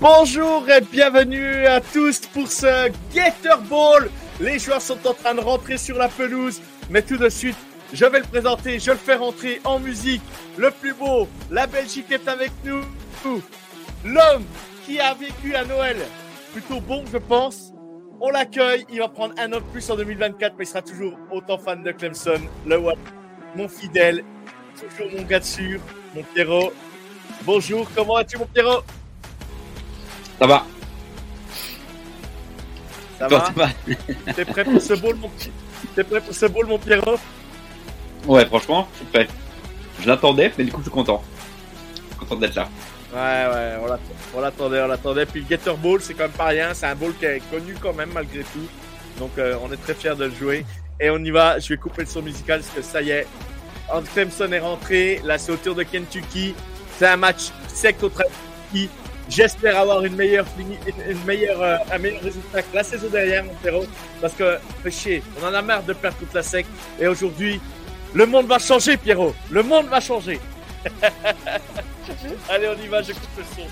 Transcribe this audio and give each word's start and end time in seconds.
Bonjour 0.00 0.66
et 0.70 0.80
bienvenue 0.80 1.66
à 1.66 1.78
tous 1.82 2.20
pour 2.20 2.48
ce 2.48 2.90
Gator 3.14 3.60
Ball. 3.60 4.08
Les 4.40 4.58
joueurs 4.58 4.80
sont 4.80 5.06
en 5.06 5.12
train 5.12 5.34
de 5.34 5.40
rentrer 5.40 5.76
sur 5.76 5.98
la 5.98 6.08
pelouse, 6.08 6.62
mais 6.88 7.02
tout 7.02 7.18
de 7.18 7.28
suite, 7.28 7.58
je 7.92 8.06
vais 8.06 8.20
le 8.20 8.24
présenter, 8.24 8.78
je 8.78 8.92
le 8.92 8.96
fais 8.96 9.16
rentrer 9.16 9.60
en 9.62 9.78
musique. 9.78 10.22
Le 10.56 10.70
plus 10.70 10.94
beau, 10.94 11.28
la 11.50 11.66
Belgique 11.66 12.10
est 12.10 12.26
avec 12.28 12.50
nous. 12.64 12.80
L'homme 14.02 14.44
qui 14.86 14.98
a 14.98 15.12
vécu 15.12 15.54
à 15.54 15.66
Noël, 15.66 15.98
plutôt 16.54 16.80
bon 16.80 17.04
je 17.12 17.18
pense. 17.18 17.74
On 18.22 18.30
l'accueille, 18.30 18.86
il 18.90 19.00
va 19.00 19.08
prendre 19.08 19.34
un 19.38 19.52
an 19.52 19.56
de 19.56 19.70
plus 19.70 19.90
en 19.90 19.96
2024, 19.96 20.54
mais 20.56 20.64
il 20.64 20.66
sera 20.66 20.80
toujours 20.80 21.12
autant 21.30 21.58
fan 21.58 21.82
de 21.82 21.92
Clemson. 21.92 22.40
Le 22.64 22.76
one, 22.76 22.96
mon 23.54 23.68
fidèle, 23.68 24.24
toujours 24.80 25.12
mon 25.12 25.24
gars 25.24 25.40
de 25.40 25.44
sûr, 25.44 25.78
mon 26.14 26.22
Pierrot. 26.22 26.72
Bonjour, 27.44 27.86
comment 27.94 28.14
vas-tu 28.14 28.38
mon 28.38 28.46
Pierrot? 28.46 28.82
Ça 30.40 30.46
va. 30.46 30.64
Ça 33.18 33.28
va 33.28 33.44
T'es 34.34 34.44
prêt 34.46 34.64
pour 34.64 34.80
ce 34.80 34.94
ball 34.94 35.14
mon 35.16 35.28
petit 35.28 35.50
T'es 35.94 36.04
prêt 36.04 36.20
pour 36.20 36.34
ce 36.34 36.46
ball 36.46 36.66
mon 36.66 36.78
Pierrot? 36.78 37.18
Ouais, 38.26 38.46
franchement, 38.46 38.88
je 38.92 38.96
suis 38.98 39.06
prêt. 39.06 39.28
Je 40.00 40.08
l'attendais, 40.08 40.52
mais 40.56 40.64
du 40.64 40.72
coup, 40.72 40.78
je 40.78 40.84
suis 40.84 40.90
content. 40.90 41.22
Content 42.18 42.36
d'être 42.36 42.54
là. 42.54 42.68
Ouais, 43.12 43.18
ouais, 43.54 43.76
on 43.82 43.86
l'att- 43.86 44.00
on 44.34 44.40
l'attendait, 44.40 44.80
on 44.82 44.86
l'attendait. 44.86 45.26
Puis 45.26 45.40
le 45.40 45.46
Gator 45.46 45.76
Ball, 45.76 46.00
c'est 46.00 46.14
quand 46.14 46.24
même 46.24 46.30
pas 46.32 46.46
rien. 46.46 46.72
C'est 46.74 46.86
un 46.86 46.94
ball 46.94 47.12
qui 47.18 47.24
est 47.26 47.42
connu 47.50 47.74
quand 47.80 47.92
même, 47.92 48.10
malgré 48.12 48.40
tout. 48.40 48.66
Donc, 49.18 49.32
euh, 49.38 49.56
on 49.62 49.70
est 49.72 49.76
très 49.76 49.94
fiers 49.94 50.14
de 50.16 50.24
le 50.24 50.34
jouer. 50.34 50.64
Et 51.00 51.10
on 51.10 51.18
y 51.18 51.30
va. 51.30 51.58
Je 51.58 51.68
vais 51.70 51.76
couper 51.76 52.02
le 52.02 52.08
son 52.08 52.22
musical 52.22 52.60
parce 52.60 52.72
que 52.74 52.82
ça 52.82 53.02
y 53.02 53.10
est. 53.10 53.26
Entre 53.92 54.10
Clemson 54.12 54.50
est 54.52 54.60
rentré. 54.60 55.20
Là, 55.24 55.36
c'est 55.38 55.52
au 55.52 55.56
tour 55.56 55.74
de 55.74 55.82
Kentucky. 55.82 56.54
C'est 56.98 57.06
un 57.08 57.16
match 57.16 57.50
sec 57.68 57.98
contre 57.98 58.22
Kentucky. 58.72 58.88
J'espère 59.30 59.78
avoir 59.78 60.04
une 60.04 60.16
meilleure 60.16 60.44
une- 60.58 61.24
meilleure, 61.24 61.62
euh, 61.62 61.76
un 61.92 61.98
meilleur 61.98 62.20
résultat 62.20 62.62
que 62.62 62.74
la 62.74 62.82
saison 62.82 63.08
dernière, 63.08 63.44
mon 63.44 63.54
frérot. 63.54 63.86
Parce 64.20 64.34
que, 64.34 64.58
chier. 64.90 65.22
On 65.40 65.44
en 65.46 65.54
a 65.54 65.62
marre 65.62 65.84
de 65.84 65.92
perdre 65.92 66.18
toute 66.18 66.34
la 66.34 66.42
sec. 66.42 66.66
Et 66.98 67.06
aujourd'hui, 67.06 67.60
le 68.12 68.26
monde 68.26 68.46
va 68.46 68.58
changer, 68.58 68.96
Pierrot. 68.96 69.34
Le 69.50 69.62
monde 69.62 69.86
va 69.86 70.00
changer. 70.00 70.40
Allez, 72.48 72.68
on 72.68 72.82
y 72.82 72.88
va, 72.88 73.02
je 73.02 73.12
coupe 73.12 73.38
le 73.38 73.44
son. 73.44 73.66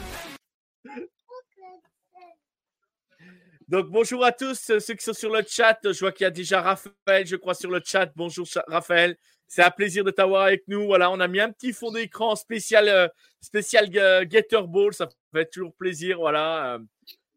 Donc, 3.66 3.86
bonjour 3.90 4.24
à 4.24 4.32
tous, 4.32 4.70
euh, 4.70 4.78
ceux 4.80 4.94
qui 4.94 5.04
sont 5.04 5.12
sur 5.12 5.30
le 5.30 5.42
chat. 5.46 5.76
Je 5.84 5.98
vois 5.98 6.12
qu'il 6.12 6.24
y 6.24 6.26
a 6.26 6.30
déjà 6.30 6.62
Raphaël, 6.62 7.26
je 7.26 7.36
crois, 7.36 7.54
sur 7.54 7.70
le 7.70 7.82
chat. 7.84 8.08
Bonjour, 8.16 8.46
Raphaël. 8.68 9.16
C'est 9.46 9.62
un 9.62 9.70
plaisir 9.70 10.04
de 10.04 10.10
t'avoir 10.10 10.42
avec 10.44 10.62
nous. 10.68 10.86
Voilà, 10.86 11.10
on 11.10 11.20
a 11.20 11.28
mis 11.28 11.40
un 11.40 11.50
petit 11.50 11.72
fond 11.72 11.90
d'écran 11.90 12.36
spécial, 12.36 12.88
euh, 12.88 13.08
spécial 13.40 13.88
Gator 14.26 14.68
Ball. 14.68 14.92
Ça 14.92 15.08
fait 15.32 15.46
toujours 15.46 15.74
plaisir. 15.74 16.18
Voilà, 16.18 16.74
euh, 16.74 16.78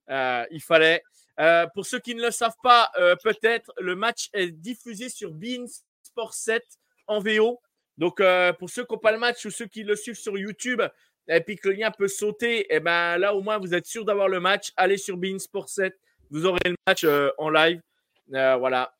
euh, 0.09 0.45
il 0.51 0.61
fallait. 0.61 1.03
Euh, 1.39 1.65
pour 1.73 1.85
ceux 1.85 1.99
qui 1.99 2.13
ne 2.13 2.21
le 2.21 2.31
savent 2.31 2.57
pas, 2.61 2.91
peut-être, 3.23 3.71
le 3.79 3.95
match 3.95 4.29
est 4.33 4.51
diffusé 4.51 5.09
sur 5.09 5.31
Bean 5.31 5.65
Sport 6.03 6.33
7 6.33 6.63
en 7.07 7.19
VO. 7.19 7.59
Donc, 7.97 8.21
pour 8.59 8.69
ceux 8.69 8.85
qui 8.85 8.93
n'ont 8.93 8.99
pas 8.99 9.11
le 9.11 9.17
match 9.17 9.45
ou 9.45 9.49
ceux 9.49 9.65
qui 9.65 9.83
le 9.83 9.95
suivent 9.95 10.19
sur 10.19 10.37
YouTube, 10.37 10.81
et 11.27 11.41
puis 11.41 11.55
que 11.55 11.69
le 11.69 11.75
lien 11.75 11.89
peut 11.91 12.07
sauter, 12.07 12.73
et 12.73 12.79
ben 12.79 13.17
là, 13.17 13.33
au 13.33 13.41
moins, 13.41 13.57
vous 13.57 13.73
êtes 13.73 13.85
sûr 13.85 14.05
d'avoir 14.05 14.27
le 14.27 14.39
match. 14.39 14.71
Allez 14.75 14.97
sur 14.97 15.17
Bein 15.17 15.39
Sport 15.39 15.69
7, 15.69 15.97
vous 16.29 16.45
aurez 16.45 16.59
le 16.65 16.75
match 16.85 17.05
en 17.37 17.49
live. 17.49 17.81
Voilà. 18.27 18.93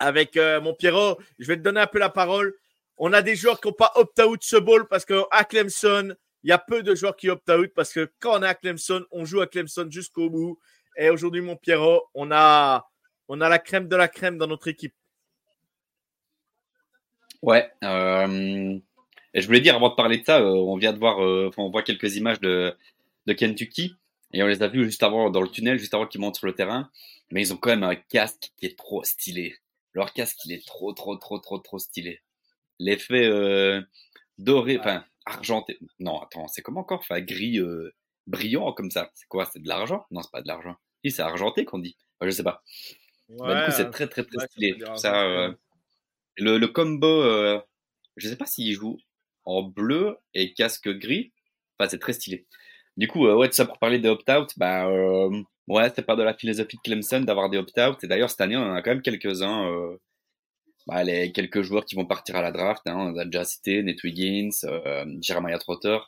Avec 0.00 0.36
mon 0.36 0.74
Pierrot, 0.74 1.18
je 1.38 1.46
vais 1.46 1.56
te 1.56 1.62
donner 1.62 1.80
un 1.80 1.86
peu 1.86 1.98
la 1.98 2.10
parole. 2.10 2.54
On 2.96 3.12
a 3.12 3.22
des 3.22 3.36
joueurs 3.36 3.60
qui 3.60 3.68
n'ont 3.68 3.74
pas 3.74 3.92
opt-out 3.94 4.42
ce 4.42 4.56
ball 4.56 4.88
parce 4.88 5.04
qu'à 5.04 5.44
Clemson, 5.48 6.16
il 6.42 6.50
y 6.50 6.52
a 6.52 6.58
peu 6.58 6.82
de 6.82 6.94
joueurs 6.94 7.16
qui 7.16 7.28
opt-out 7.30 7.72
parce 7.74 7.92
que 7.92 8.10
quand 8.20 8.38
on 8.38 8.42
est 8.42 8.48
à 8.48 8.54
Clemson, 8.54 9.04
on 9.10 9.24
joue 9.24 9.40
à 9.40 9.46
Clemson 9.46 9.88
jusqu'au 9.90 10.30
bout. 10.30 10.58
Et 10.96 11.10
aujourd'hui, 11.10 11.40
mon 11.40 11.56
Pierrot, 11.56 12.02
on 12.14 12.30
a, 12.30 12.88
on 13.28 13.40
a 13.40 13.48
la 13.48 13.58
crème 13.58 13.88
de 13.88 13.96
la 13.96 14.08
crème 14.08 14.38
dans 14.38 14.46
notre 14.46 14.68
équipe. 14.68 14.94
Ouais. 17.42 17.70
euh, 17.84 18.78
et 19.34 19.40
je 19.40 19.46
voulais 19.46 19.60
dire, 19.60 19.76
avant 19.76 19.90
de 19.90 19.94
parler 19.94 20.18
de 20.18 20.24
ça, 20.24 20.40
euh, 20.40 20.50
on 20.50 20.76
vient 20.76 20.92
de 20.92 20.98
voir, 20.98 21.22
euh, 21.22 21.48
enfin, 21.48 21.62
on 21.62 21.70
voit 21.70 21.82
quelques 21.82 22.16
images 22.16 22.40
de, 22.40 22.74
de 23.26 23.32
Kentucky. 23.32 23.94
Et 24.32 24.42
on 24.42 24.46
les 24.46 24.62
a 24.62 24.68
vus 24.68 24.84
juste 24.84 25.02
avant, 25.02 25.30
dans 25.30 25.40
le 25.40 25.48
tunnel, 25.48 25.78
juste 25.78 25.94
avant 25.94 26.06
qu'ils 26.06 26.20
montent 26.20 26.36
sur 26.36 26.46
le 26.46 26.54
terrain. 26.54 26.90
Mais 27.30 27.42
ils 27.42 27.52
ont 27.52 27.56
quand 27.56 27.70
même 27.70 27.82
un 27.82 27.94
casque 27.94 28.50
qui 28.56 28.66
est 28.66 28.76
trop 28.76 29.04
stylé. 29.04 29.56
Leur 29.92 30.12
casque, 30.12 30.44
il 30.44 30.52
est 30.52 30.66
trop, 30.66 30.92
trop, 30.92 31.16
trop, 31.16 31.38
trop, 31.38 31.58
trop 31.58 31.78
stylé. 31.78 32.20
L'effet 32.78 33.26
euh, 33.26 33.80
doré, 34.38 34.78
enfin, 34.78 35.04
argenté. 35.28 35.78
Non, 35.98 36.20
attends, 36.20 36.48
c'est 36.48 36.62
comment 36.62 36.80
encore 36.80 37.00
Enfin, 37.00 37.20
gris, 37.20 37.58
euh, 37.58 37.94
brillant 38.26 38.72
comme 38.72 38.90
ça. 38.90 39.10
C'est 39.14 39.26
quoi? 39.28 39.46
C'est 39.52 39.60
de 39.62 39.68
l'argent? 39.68 40.04
Non, 40.10 40.22
c'est 40.22 40.32
pas 40.32 40.42
de 40.42 40.48
l'argent. 40.48 40.76
Si, 41.04 41.10
c'est 41.10 41.22
argenté 41.22 41.64
qu'on 41.64 41.78
dit. 41.78 41.96
Enfin, 42.18 42.30
je 42.30 42.34
sais 42.34 42.42
pas. 42.42 42.62
Bah, 43.28 43.60
du 43.60 43.66
coup, 43.66 43.76
c'est 43.76 43.90
très, 43.90 44.08
très, 44.08 44.24
très 44.24 44.38
ça 44.38 44.46
stylé. 44.46 44.78
Ça, 44.96 45.24
euh, 45.24 45.52
le, 46.36 46.58
le 46.58 46.68
combo, 46.68 47.06
euh, 47.06 47.60
je 48.16 48.28
sais 48.28 48.36
pas 48.36 48.46
s'il 48.46 48.72
joue 48.72 48.98
en 49.44 49.62
bleu 49.62 50.16
et 50.34 50.54
casque 50.54 50.88
gris. 50.88 51.32
Enfin, 51.78 51.88
c'est 51.88 51.98
très 51.98 52.12
stylé. 52.14 52.46
Du 52.96 53.06
coup, 53.06 53.26
euh, 53.26 53.34
ouais, 53.36 53.48
tout 53.48 53.54
ça 53.54 53.66
pour 53.66 53.78
parler 53.78 53.98
des 53.98 54.08
opt-out, 54.08 54.50
bah, 54.56 54.88
ouais, 55.68 55.92
c'est 55.94 56.02
pas 56.06 56.16
de 56.16 56.22
la 56.22 56.34
philosophie 56.34 56.76
de 56.76 56.82
Clemson 56.82 57.20
d'avoir 57.20 57.50
des 57.50 57.58
opt-out. 57.58 58.02
Et 58.02 58.08
d'ailleurs, 58.08 58.30
cette 58.30 58.40
année, 58.40 58.56
on 58.56 58.62
en 58.62 58.74
a 58.74 58.82
quand 58.82 58.90
même 58.90 59.02
quelques-uns. 59.02 59.70
Bah, 60.88 61.04
les 61.04 61.32
quelques 61.32 61.60
joueurs 61.62 61.84
qui 61.84 61.96
vont 61.96 62.06
partir 62.06 62.36
à 62.36 62.42
la 62.42 62.50
draft, 62.50 62.82
hein, 62.86 62.96
on 62.96 63.16
a 63.18 63.26
déjà 63.26 63.44
cité 63.44 63.82
Nate 63.82 64.02
Wiggins, 64.02 64.50
euh, 64.64 65.04
Jeremiah 65.20 65.58
Trotter. 65.58 65.98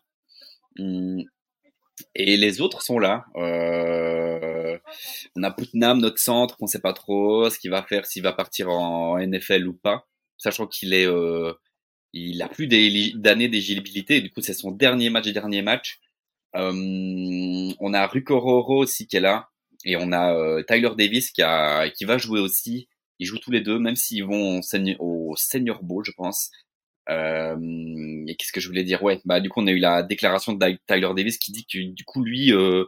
Hum, 0.78 1.22
et 2.14 2.36
les 2.38 2.60
autres 2.62 2.82
sont 2.82 2.98
là. 2.98 3.26
Euh, 3.36 4.78
on 5.36 5.42
a 5.42 5.50
Putnam, 5.50 6.00
notre 6.00 6.18
centre, 6.18 6.56
qu'on 6.56 6.66
sait 6.66 6.80
pas 6.80 6.94
trop 6.94 7.50
ce 7.50 7.58
qu'il 7.58 7.70
va 7.70 7.82
faire, 7.82 8.06
s'il 8.06 8.22
va 8.22 8.32
partir 8.32 8.70
en 8.70 9.18
NFL 9.18 9.66
ou 9.68 9.74
pas, 9.74 10.06
sachant 10.38 10.66
qu'il 10.66 10.94
est, 10.94 11.06
euh, 11.06 11.52
il 12.12 12.42
a 12.42 12.48
plus 12.48 12.66
d'années 12.66 13.48
d'éligibilité. 13.48 14.20
Du 14.22 14.30
coup, 14.32 14.40
c'est 14.40 14.54
son 14.54 14.70
dernier 14.70 15.10
match, 15.10 15.28
dernier 15.28 15.62
match. 15.62 16.00
Euh, 16.56 17.72
on 17.80 17.94
a 17.94 18.06
Rukororo 18.06 18.78
aussi 18.78 19.06
qui 19.06 19.16
est 19.16 19.20
là, 19.20 19.50
et 19.84 19.96
on 19.96 20.12
a 20.12 20.34
euh, 20.34 20.62
Tyler 20.62 20.90
Davis 20.96 21.30
qui 21.32 21.42
a, 21.42 21.90
qui 21.90 22.04
va 22.04 22.18
jouer 22.18 22.40
aussi. 22.40 22.88
Ils 23.20 23.26
jouent 23.26 23.38
tous 23.38 23.52
les 23.52 23.60
deux, 23.60 23.78
même 23.78 23.94
s'ils 23.96 24.24
vont 24.24 24.60
au 24.98 25.36
senior, 25.36 25.82
bowl, 25.84 26.04
je 26.04 26.12
pense. 26.12 26.50
Euh, 27.08 27.56
et 28.26 28.34
qu'est-ce 28.36 28.52
que 28.52 28.60
je 28.60 28.68
voulais 28.68 28.84
dire? 28.84 29.02
Ouais, 29.02 29.20
bah 29.24 29.40
du 29.40 29.48
coup 29.48 29.60
on 29.60 29.66
a 29.66 29.72
eu 29.72 29.78
la 29.78 30.02
déclaration 30.02 30.52
de 30.54 30.78
Tyler 30.86 31.08
Davis 31.16 31.38
qui 31.38 31.52
dit 31.52 31.66
que 31.66 31.78
du 31.92 32.04
coup 32.04 32.22
lui, 32.24 32.52
euh, 32.52 32.84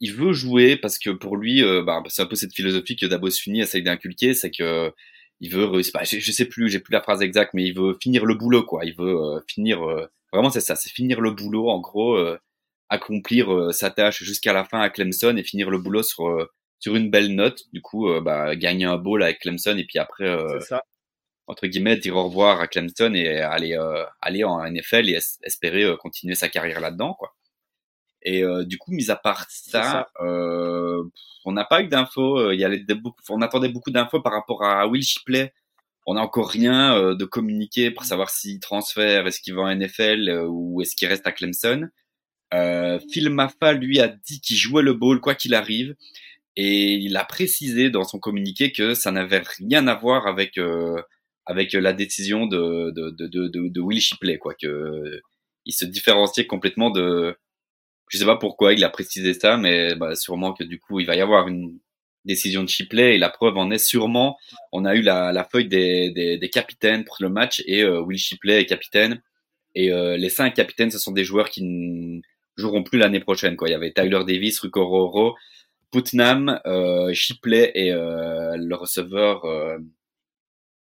il 0.00 0.12
veut 0.12 0.32
jouer 0.32 0.76
parce 0.76 0.98
que 0.98 1.10
pour 1.10 1.36
lui, 1.36 1.62
euh, 1.62 1.82
bah, 1.82 2.02
c'est 2.08 2.22
un 2.22 2.26
peu 2.26 2.36
cette 2.36 2.54
philosophie 2.54 2.96
que 2.96 3.06
Dabo 3.06 3.30
Sweeney 3.30 3.60
essaye 3.60 3.82
d'inculquer, 3.82 4.34
c'est 4.34 4.50
que 4.50 4.92
il 5.40 5.50
veut. 5.52 5.66
Bah, 5.94 6.04
je, 6.04 6.18
je 6.18 6.32
sais 6.32 6.46
plus, 6.46 6.68
j'ai 6.70 6.80
plus 6.80 6.92
la 6.92 7.02
phrase 7.02 7.22
exacte, 7.22 7.52
mais 7.54 7.64
il 7.64 7.74
veut 7.74 7.96
finir 8.02 8.24
le 8.26 8.34
boulot 8.34 8.64
quoi. 8.64 8.84
Il 8.84 8.94
veut 8.96 9.16
euh, 9.16 9.40
finir. 9.48 9.82
euh, 9.82 10.06
vraiment 10.32 10.50
c'est 10.50 10.60
ça, 10.60 10.76
c'est 10.76 10.90
finir 10.90 11.20
le 11.20 11.30
boulot 11.32 11.68
en 11.70 11.80
gros, 11.80 12.18
accomplir 12.88 13.72
sa 13.72 13.90
tâche 13.90 14.22
jusqu'à 14.22 14.52
la 14.52 14.64
fin 14.64 14.80
à 14.80 14.90
Clemson 14.90 15.36
et 15.36 15.42
finir 15.42 15.70
le 15.70 15.78
boulot 15.78 16.02
sur 16.02 16.28
sur 16.78 16.94
une 16.96 17.10
belle 17.10 17.34
note. 17.34 17.62
Du 17.72 17.80
coup, 17.82 18.08
euh, 18.08 18.20
bah, 18.20 18.54
gagner 18.56 18.84
un 18.84 18.96
bowl 18.96 19.22
avec 19.22 19.40
Clemson 19.40 19.76
et 19.76 19.84
puis 19.84 19.98
après. 19.98 20.28
euh, 20.28 20.60
ça. 20.60 20.82
entre 21.48 21.66
guillemets 21.68 21.96
dire 21.96 22.16
au 22.16 22.24
revoir 22.24 22.60
à 22.60 22.66
Clemson 22.66 23.14
et 23.14 23.38
aller 23.40 23.74
euh, 23.76 24.04
aller 24.20 24.42
en 24.44 24.60
NFL 24.64 25.08
et 25.08 25.12
es- 25.14 25.38
espérer 25.44 25.96
continuer 25.98 26.34
sa 26.34 26.48
carrière 26.48 26.80
là-dedans 26.80 27.14
quoi. 27.14 27.36
Et 28.22 28.42
euh, 28.42 28.64
du 28.64 28.76
coup, 28.78 28.90
mis 28.92 29.10
à 29.10 29.16
part 29.16 29.46
ça, 29.48 29.82
ça. 29.82 30.08
euh, 30.24 31.04
on 31.44 31.52
n'a 31.52 31.64
pas 31.64 31.82
eu 31.82 31.86
d'infos. 31.86 32.50
Il 32.50 32.58
y 32.58 32.64
a 32.64 32.68
les- 32.68 32.80
des- 32.80 32.94
beaucoup- 32.96 33.22
on 33.28 33.40
attendait 33.42 33.68
beaucoup 33.68 33.92
d'infos 33.92 34.20
par 34.20 34.32
rapport 34.32 34.64
à 34.64 34.88
Will 34.88 35.04
Shipley. 35.04 35.52
On 36.06 36.14
n'a 36.14 36.20
encore 36.22 36.50
rien 36.50 36.96
euh, 36.96 37.14
de 37.14 37.24
communiqué 37.24 37.92
pour 37.92 38.04
savoir 38.04 38.30
s'il 38.30 38.58
transfère, 38.58 39.26
est-ce 39.28 39.40
qu'il 39.40 39.54
va 39.54 39.62
en 39.62 39.68
NFL 39.68 40.44
ou 40.48 40.80
est-ce 40.82 40.96
qu'il 40.96 41.06
reste 41.08 41.26
à 41.28 41.32
Clemson. 41.32 41.88
Euh, 42.54 42.98
Phil 43.12 43.30
Maffa, 43.30 43.72
lui, 43.72 44.00
a 44.00 44.08
dit 44.08 44.40
qu'il 44.40 44.56
jouait 44.56 44.82
le 44.82 44.94
ball 44.94 45.20
quoi 45.20 45.34
qu'il 45.36 45.54
arrive. 45.54 45.94
Et 46.56 46.94
il 46.94 47.16
a 47.16 47.24
précisé 47.24 47.90
dans 47.90 48.04
son 48.04 48.18
communiqué 48.18 48.72
que 48.72 48.94
ça 48.94 49.12
n'avait 49.12 49.42
rien 49.58 49.86
à 49.88 49.94
voir 49.94 50.26
avec 50.26 50.58
euh, 50.58 51.00
avec 51.46 51.72
la 51.74 51.92
décision 51.92 52.46
de 52.46 52.90
de, 52.92 53.10
de, 53.10 53.26
de, 53.26 53.68
de, 53.68 53.80
Will 53.80 54.00
Shipley, 54.00 54.38
quoi. 54.38 54.54
Que 54.54 55.20
il 55.66 55.72
se 55.72 55.84
différenciait 55.84 56.46
complètement 56.46 56.90
de. 56.90 57.36
Je 58.10 58.18
sais 58.18 58.24
pas 58.24 58.36
pourquoi 58.36 58.72
il 58.72 58.84
a 58.84 58.88
précisé 58.90 59.34
ça, 59.34 59.56
mais 59.56 59.94
bah, 59.96 60.14
sûrement 60.14 60.52
que 60.52 60.64
du 60.64 60.78
coup 60.80 61.00
il 61.00 61.06
va 61.06 61.16
y 61.16 61.20
avoir 61.20 61.48
une 61.48 61.78
décision 62.24 62.62
de 62.62 62.68
Shipley 62.68 63.14
et 63.14 63.18
la 63.18 63.30
preuve 63.30 63.56
en 63.56 63.70
est 63.70 63.78
sûrement. 63.78 64.36
On 64.72 64.84
a 64.84 64.94
eu 64.94 65.02
la, 65.02 65.32
la 65.32 65.44
feuille 65.44 65.68
des, 65.68 66.10
des, 66.10 66.38
des 66.38 66.50
capitaines 66.50 67.04
pour 67.04 67.16
le 67.20 67.28
match 67.28 67.62
et 67.66 67.82
euh, 67.82 68.00
Will 68.02 68.18
Shipley 68.18 68.60
est 68.60 68.66
capitaine 68.66 69.22
et 69.74 69.92
euh, 69.92 70.16
les 70.16 70.28
cinq 70.30 70.54
capitaines 70.54 70.90
ce 70.90 70.98
sont 70.98 71.12
des 71.12 71.24
joueurs 71.24 71.50
qui 71.50 71.62
ne 71.62 72.20
joueront 72.56 72.82
plus 72.82 72.98
l'année 72.98 73.20
prochaine. 73.20 73.56
Quoi. 73.56 73.68
Il 73.68 73.72
y 73.72 73.74
avait 73.74 73.92
Tyler 73.92 74.22
Davis, 74.26 74.58
Rukororo, 74.60 75.36
Putnam, 75.90 76.60
euh, 76.66 77.12
Shipley 77.14 77.72
et 77.74 77.92
euh, 77.92 78.56
le 78.56 78.74
receveur 78.74 79.44
euh, 79.44 79.78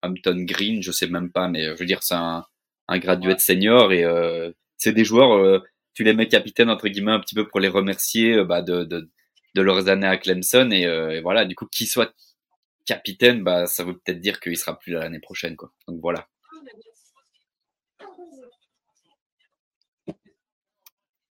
Hampton 0.03 0.45
Green, 0.45 0.83
je 0.83 0.93
sais 0.93 1.09
même 1.09 1.31
pas, 1.33 1.49
mais 1.49 1.65
je 1.65 1.75
veux 1.81 1.87
dire 1.87 2.03
c'est 2.03 2.15
un, 2.15 2.45
un 2.89 2.99
graduate 2.99 3.41
senior 3.41 3.93
et 3.93 4.05
euh, 4.05 4.51
c'est 4.77 4.93
des 4.93 5.05
joueurs. 5.05 5.33
Euh, 5.37 5.61
tu 5.95 6.05
les 6.05 6.15
mets 6.15 6.29
capitaines 6.29 6.71
entre 6.71 6.89
guillemets 6.89 7.13
un 7.13 7.21
petit 7.21 7.35
peu 7.35 7.47
pour 7.49 7.61
les 7.61 7.69
remercier 7.69 8.45
bah, 8.45 8.63
de, 8.63 8.85
de, 8.85 9.09
de 9.55 9.63
leurs 9.63 9.89
années 9.89 10.07
à 10.07 10.17
Clemson 10.17 10.71
et, 10.71 10.83
et 10.83 11.21
voilà. 11.21 11.45
Du 11.45 11.55
coup 11.57 11.67
qui 11.67 11.87
soit 11.87 12.13
capitaine 12.87 13.43
bah 13.45 13.67
ça 13.67 13.85
veut 13.85 13.99
peut-être 13.99 14.21
dire 14.21 14.41
qu'il 14.41 14.57
sera 14.57 14.79
plus 14.79 14.93
là 14.93 15.01
l'année 15.01 15.21
prochaine 15.21 15.57
quoi. 15.57 15.73
Donc 15.89 16.01
voilà. 16.01 16.29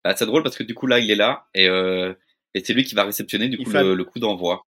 Bah, 0.04 0.14
c'est 0.16 0.26
drôle 0.26 0.42
parce 0.42 0.56
que 0.56 0.64
du 0.64 0.74
coup 0.74 0.86
là 0.86 0.98
il 0.98 1.10
est 1.10 1.16
là 1.16 1.46
et, 1.54 1.68
euh, 1.68 2.12
et 2.54 2.64
c'est 2.64 2.74
lui 2.74 2.84
qui 2.84 2.94
va 2.94 3.04
réceptionner 3.04 3.48
du 3.48 3.58
coup 3.58 3.70
le, 3.70 3.94
le, 3.94 4.04
coup 4.04 4.18
d'envoi 4.18 4.64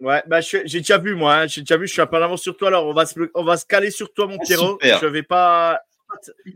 Ouais, 0.00 0.22
bah 0.26 0.40
j'ai 0.40 0.64
déjà 0.64 0.96
vu 0.96 1.14
moi, 1.14 1.34
hein. 1.34 1.46
j'ai 1.46 1.60
déjà 1.60 1.76
vu, 1.76 1.86
je 1.86 1.92
suis 1.92 2.00
un 2.00 2.06
peu 2.06 2.16
en 2.16 2.22
avance 2.22 2.40
sur 2.40 2.56
toi, 2.56 2.68
alors 2.68 2.86
on 2.86 2.94
va 2.94 3.04
se, 3.04 3.20
on 3.34 3.44
va 3.44 3.58
se 3.58 3.66
caler 3.66 3.90
sur 3.90 4.12
toi 4.12 4.26
mon 4.26 4.38
ah, 4.40 4.44
Pierrot. 4.44 4.78
je 4.82 5.06
vais 5.06 5.22
pas, 5.22 5.78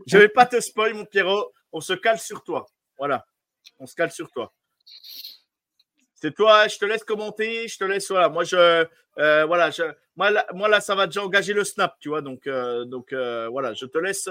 je 0.07 0.17
vais 0.17 0.29
pas 0.29 0.47
te 0.47 0.59
spoil 0.59 0.95
mon 0.95 1.05
Pierrot, 1.05 1.51
on 1.71 1.79
se 1.79 1.93
cale 1.93 2.19
sur 2.19 2.43
toi. 2.43 2.65
Voilà, 2.97 3.25
on 3.77 3.85
se 3.85 3.93
cale 3.93 4.11
sur 4.11 4.31
toi. 4.31 4.51
C'est 6.15 6.33
toi, 6.33 6.67
je 6.67 6.77
te 6.77 6.85
laisse 6.85 7.03
commenter, 7.03 7.67
je 7.67 7.77
te 7.77 7.83
laisse 7.83 8.09
voilà. 8.09 8.29
Moi 8.29 8.45
je, 8.45 8.87
euh, 9.17 9.45
voilà, 9.45 9.69
je, 9.69 9.83
moi 10.15 10.31
là, 10.31 10.45
moi 10.53 10.67
là, 10.67 10.81
ça 10.81 10.95
va 10.95 11.05
déjà 11.05 11.23
engager 11.23 11.53
le 11.53 11.63
snap, 11.63 11.95
tu 11.99 12.09
vois, 12.09 12.21
donc 12.21 12.47
euh, 12.47 12.85
donc 12.85 13.13
euh, 13.13 13.47
voilà, 13.49 13.73
je 13.73 13.85
te 13.85 13.97
laisse. 13.97 14.27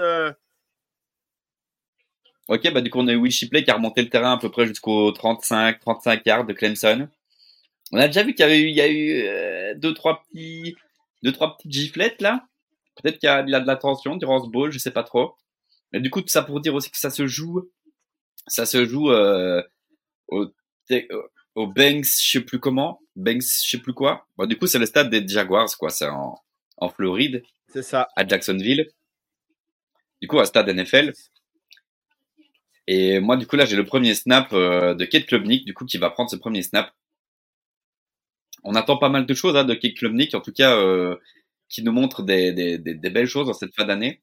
Ok, 2.47 2.71
bah 2.71 2.81
du 2.81 2.89
coup 2.89 2.99
on 2.99 3.07
a 3.07 3.13
eu 3.13 3.15
Will 3.15 3.31
Shipley 3.31 3.63
qui 3.63 3.71
a 3.71 3.75
remonté 3.75 4.01
le 4.01 4.09
terrain 4.09 4.33
à 4.33 4.37
peu 4.37 4.51
près 4.51 4.67
jusqu'au 4.67 5.11
35, 5.11 5.79
35 5.79 6.21
yards 6.25 6.45
de 6.45 6.53
Clemson. 6.53 7.07
On 7.91 7.97
a 7.97 8.07
déjà 8.07 8.23
vu 8.23 8.33
qu'il 8.33 8.43
y 8.43 8.47
avait 8.47 8.59
eu, 8.59 8.67
il 8.69 8.75
y 8.75 8.81
a 8.81 8.87
eu 8.87 9.23
euh, 9.23 9.73
deux, 9.75 9.93
trois 9.93 10.23
petits, 10.23 10.75
deux, 11.23 11.31
trois 11.31 11.57
petites 11.57 11.71
giflettes 11.71 12.21
là. 12.21 12.45
Peut-être 12.95 13.19
qu'il 13.19 13.27
y, 13.27 13.29
a 13.29 13.43
de 13.43 13.67
la 13.67 13.75
tension 13.75 14.15
durant 14.15 14.43
ce 14.43 14.49
ball, 14.49 14.71
je 14.71 14.79
sais 14.79 14.91
pas 14.91 15.03
trop. 15.03 15.35
Mais 15.91 15.99
du 15.99 16.09
coup, 16.09 16.21
tout 16.21 16.29
ça 16.29 16.43
pour 16.43 16.61
dire 16.61 16.73
aussi 16.75 16.89
que 16.89 16.97
ça 16.97 17.09
se 17.09 17.27
joue, 17.27 17.69
ça 18.47 18.65
se 18.65 18.85
joue 18.85 19.11
euh, 19.11 19.61
au, 20.29 20.45
au 21.55 21.67
Banks, 21.67 22.05
je 22.05 22.31
sais 22.31 22.41
plus 22.41 22.59
comment, 22.59 23.01
Banks, 23.15 23.41
je 23.41 23.69
sais 23.69 23.77
plus 23.79 23.93
quoi. 23.93 24.27
Bon, 24.37 24.45
du 24.45 24.57
coup, 24.57 24.67
c'est 24.67 24.79
le 24.79 24.85
stade 24.85 25.09
des 25.09 25.27
Jaguars, 25.27 25.69
quoi. 25.77 25.89
C'est 25.89 26.07
en, 26.07 26.37
en 26.77 26.89
Floride. 26.89 27.43
C'est 27.73 27.83
ça. 27.83 28.07
À 28.15 28.27
Jacksonville. 28.27 28.87
Du 30.21 30.27
coup, 30.27 30.39
un 30.39 30.45
stade 30.45 30.69
NFL. 30.69 31.13
Et 32.87 33.19
moi, 33.19 33.37
du 33.37 33.47
coup, 33.47 33.55
là, 33.55 33.65
j'ai 33.65 33.75
le 33.75 33.85
premier 33.85 34.13
snap 34.13 34.53
euh, 34.53 34.93
de 34.93 35.05
Kate 35.05 35.25
Klubnik, 35.25 35.65
du 35.65 35.73
coup, 35.73 35.85
qui 35.85 35.97
va 35.97 36.09
prendre 36.09 36.29
ce 36.29 36.35
premier 36.35 36.61
snap 36.61 36.91
on 38.65 38.75
attend 38.75 38.97
pas 38.97 39.09
mal 39.09 39.25
de 39.25 39.33
choses 39.33 39.55
hein, 39.55 39.63
de 39.63 39.75
Kate 39.75 39.93
Klubnik, 39.93 40.33
en 40.33 40.41
tout 40.41 40.51
cas, 40.51 40.75
euh, 40.75 41.15
qui 41.69 41.83
nous 41.83 41.91
montre 41.91 42.23
des, 42.23 42.51
des, 42.51 42.77
des, 42.79 43.09
belles 43.11 43.27
choses 43.27 43.47
dans 43.47 43.53
cette 43.53 43.73
fin 43.75 43.85
d'année. 43.85 44.21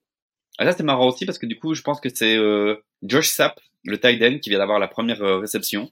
Ah, 0.58 0.64
là, 0.64 0.72
c'est 0.72 0.82
marrant 0.82 1.06
aussi 1.06 1.24
parce 1.24 1.38
que 1.38 1.46
du 1.46 1.58
coup, 1.58 1.74
je 1.74 1.82
pense 1.82 2.00
que 2.00 2.08
c'est 2.12 2.36
euh, 2.36 2.76
Josh 3.02 3.28
Sapp, 3.28 3.60
le 3.84 3.98
tight 3.98 4.20
end, 4.22 4.38
qui 4.40 4.50
vient 4.50 4.58
d'avoir 4.58 4.80
la 4.80 4.88
première 4.88 5.22
euh, 5.22 5.38
réception. 5.38 5.90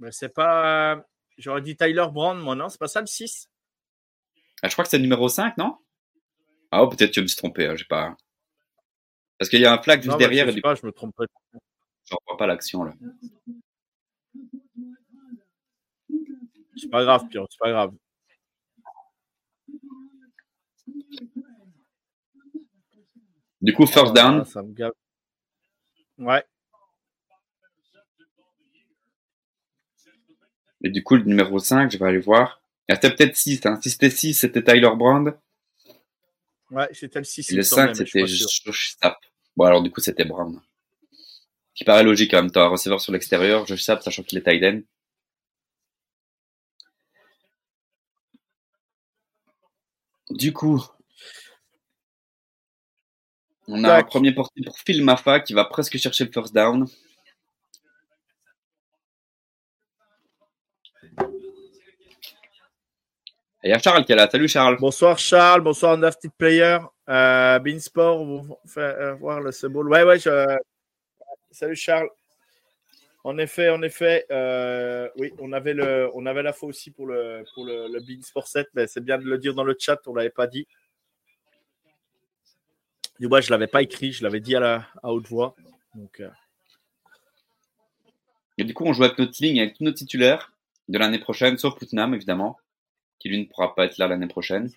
Mais 0.00 0.10
c'est 0.10 0.34
pas. 0.34 1.06
J'aurais 1.38 1.62
dit 1.62 1.76
Tyler 1.76 2.06
Brown, 2.12 2.38
moi, 2.38 2.56
non? 2.56 2.68
C'est 2.68 2.78
pas 2.78 2.88
ça 2.88 3.00
le 3.00 3.06
6 3.06 3.48
ah, 4.62 4.68
Je 4.68 4.72
crois 4.72 4.84
que 4.84 4.90
c'est 4.90 4.98
le 4.98 5.04
numéro 5.04 5.28
5, 5.28 5.56
non? 5.56 5.76
Ah, 6.72 6.82
oh, 6.82 6.88
peut-être 6.88 7.10
que 7.10 7.16
je 7.16 7.20
me 7.20 7.26
suis 7.28 7.36
trompé, 7.36 7.66
hein, 7.66 7.76
j'ai 7.76 7.84
pas. 7.84 8.16
Parce 9.38 9.50
qu'il 9.50 9.60
y 9.60 9.66
a 9.66 9.72
un 9.72 9.82
flag 9.82 10.02
juste 10.02 10.18
derrière. 10.18 10.46
Je, 10.46 10.52
sais 10.52 10.60
pas, 10.60 10.74
je 10.74 10.86
me 10.86 10.92
trompe 10.92 11.14
pas. 11.14 11.24
Je 12.04 12.14
vois 12.26 12.36
pas 12.36 12.46
l'action 12.46 12.84
là. 12.84 12.94
C'est 16.76 16.90
pas 16.90 17.02
grave, 17.04 17.26
Pierre, 17.28 17.46
c'est 17.50 17.58
pas 17.58 17.70
grave. 17.70 17.92
Du 23.60 23.72
coup, 23.72 23.86
first 23.86 24.14
down. 24.14 24.44
ça 24.44 24.62
me 24.62 24.74
Ouais. 26.18 26.44
Et 30.82 30.90
du 30.90 31.02
coup, 31.02 31.16
le 31.16 31.24
numéro 31.24 31.58
5, 31.58 31.90
je 31.90 31.98
vais 31.98 32.06
aller 32.06 32.18
voir. 32.18 32.60
Ah, 32.88 32.94
c'était 32.94 33.14
peut-être 33.14 33.36
6. 33.36 33.66
Hein. 33.66 33.78
Si 33.82 33.90
c'était 33.90 34.10
6, 34.10 34.34
c'était 34.34 34.62
Tyler 34.62 34.90
Brand. 34.96 35.36
Ouais, 36.70 36.88
c'était 36.92 37.20
le 37.20 37.24
6. 37.24 37.52
le 37.52 37.62
5, 37.62 37.96
c'était 37.96 38.26
Josh 38.26 38.96
Sapp. 39.00 39.18
Bon, 39.56 39.64
alors 39.64 39.82
du 39.82 39.90
coup, 39.90 40.00
c'était 40.00 40.24
Brand. 40.24 40.60
Qui 41.74 41.84
paraît 41.84 42.02
logique 42.02 42.30
quand 42.30 42.42
même. 42.42 42.50
T'as 42.50 42.64
un 42.64 42.68
receveur 42.68 43.00
sur 43.00 43.12
l'extérieur, 43.12 43.66
Josh 43.66 43.82
Sapp, 43.82 44.02
sachant 44.02 44.22
qu'il 44.22 44.38
est 44.38 44.42
tight 44.42 44.62
end. 44.64 44.80
Du 50.30 50.52
coup, 50.52 50.82
on 53.68 53.84
a 53.84 53.98
un 53.98 54.02
premier 54.02 54.32
porté 54.32 54.60
pour 54.62 54.78
Phil 54.78 55.04
Maffa 55.04 55.40
qui 55.40 55.52
va 55.52 55.64
presque 55.64 55.96
chercher 55.98 56.24
le 56.24 56.32
first 56.32 56.54
down. 56.54 56.86
Et 63.66 63.70
il 63.70 63.72
y 63.72 63.74
a 63.74 63.80
Charles 63.80 64.04
qui 64.04 64.12
est 64.12 64.14
là. 64.14 64.30
Salut 64.30 64.46
Charles. 64.46 64.76
Bonsoir 64.78 65.18
Charles, 65.18 65.60
bonsoir 65.60 65.98
Nafty 65.98 66.28
Player. 66.28 66.78
Euh, 67.08 67.58
Beansport, 67.58 68.24
vous 68.24 68.56
faire 68.64 68.94
euh, 68.96 69.14
voir 69.14 69.40
le 69.40 69.50
symbole. 69.50 69.88
Ouais, 69.88 70.04
ouais, 70.04 70.20
je... 70.20 70.56
salut 71.50 71.74
Charles. 71.74 72.08
En 73.24 73.38
effet, 73.38 73.68
en 73.70 73.82
effet, 73.82 74.24
euh, 74.30 75.08
oui, 75.16 75.32
on 75.40 75.52
avait, 75.52 75.74
le, 75.74 76.08
on 76.14 76.26
avait 76.26 76.44
la 76.44 76.52
fois 76.52 76.68
aussi 76.68 76.92
pour 76.92 77.08
le, 77.08 77.44
pour 77.54 77.64
le, 77.64 77.88
le 77.88 77.98
Bean 77.98 78.22
Sport 78.22 78.46
7, 78.46 78.68
mais 78.74 78.86
c'est 78.86 79.00
bien 79.00 79.18
de 79.18 79.24
le 79.24 79.36
dire 79.36 79.52
dans 79.52 79.64
le 79.64 79.74
chat, 79.76 79.98
on 80.06 80.12
ne 80.12 80.18
l'avait 80.18 80.30
pas 80.30 80.46
dit. 80.46 80.68
Du 83.18 83.26
moins, 83.26 83.40
je 83.40 83.48
ne 83.48 83.50
l'avais 83.50 83.66
pas 83.66 83.82
écrit, 83.82 84.12
je 84.12 84.22
l'avais 84.22 84.38
dit 84.38 84.54
à, 84.54 84.60
la, 84.60 84.86
à 85.02 85.10
haute 85.12 85.26
voix. 85.26 85.56
Donc, 85.96 86.20
euh. 86.20 86.30
Et 88.58 88.62
du 88.62 88.74
coup, 88.74 88.84
on 88.84 88.92
joue 88.92 89.02
avec 89.02 89.18
notre 89.18 89.42
ligne, 89.42 89.58
avec 89.58 89.74
tous 89.74 89.82
nos 89.82 89.90
titulaires 89.90 90.52
de 90.86 90.98
l'année 90.98 91.18
prochaine, 91.18 91.58
sauf 91.58 91.76
Putnam, 91.76 92.14
évidemment, 92.14 92.56
qui 93.18 93.28
lui 93.28 93.38
ne 93.38 93.44
pourra 93.44 93.74
pas 93.74 93.84
être 93.86 93.98
là 93.98 94.08
l'année 94.08 94.28
prochaine. 94.28 94.70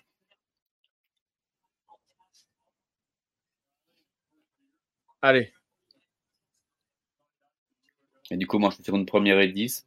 Allez, 5.22 5.52
et 8.30 8.36
du 8.36 8.46
coup, 8.46 8.58
moi, 8.58 8.70
je 8.70 8.76
suis 8.76 8.84
sur 8.84 8.94
une 8.96 9.06
première 9.06 9.40
et 9.40 9.48
10. 9.48 9.86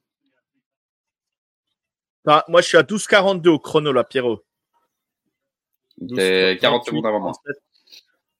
moi, 2.26 2.62
je 2.62 2.68
suis 2.68 2.78
à 2.78 2.84
12,42 2.84 3.48
au 3.48 3.60
chrono, 3.60 3.92
là, 3.92 4.04
Pierrot. 4.04 4.44
C'est 6.16 6.58
40 6.60 6.86
secondes 6.86 7.06
avant 7.06 7.20
moi. 7.20 7.32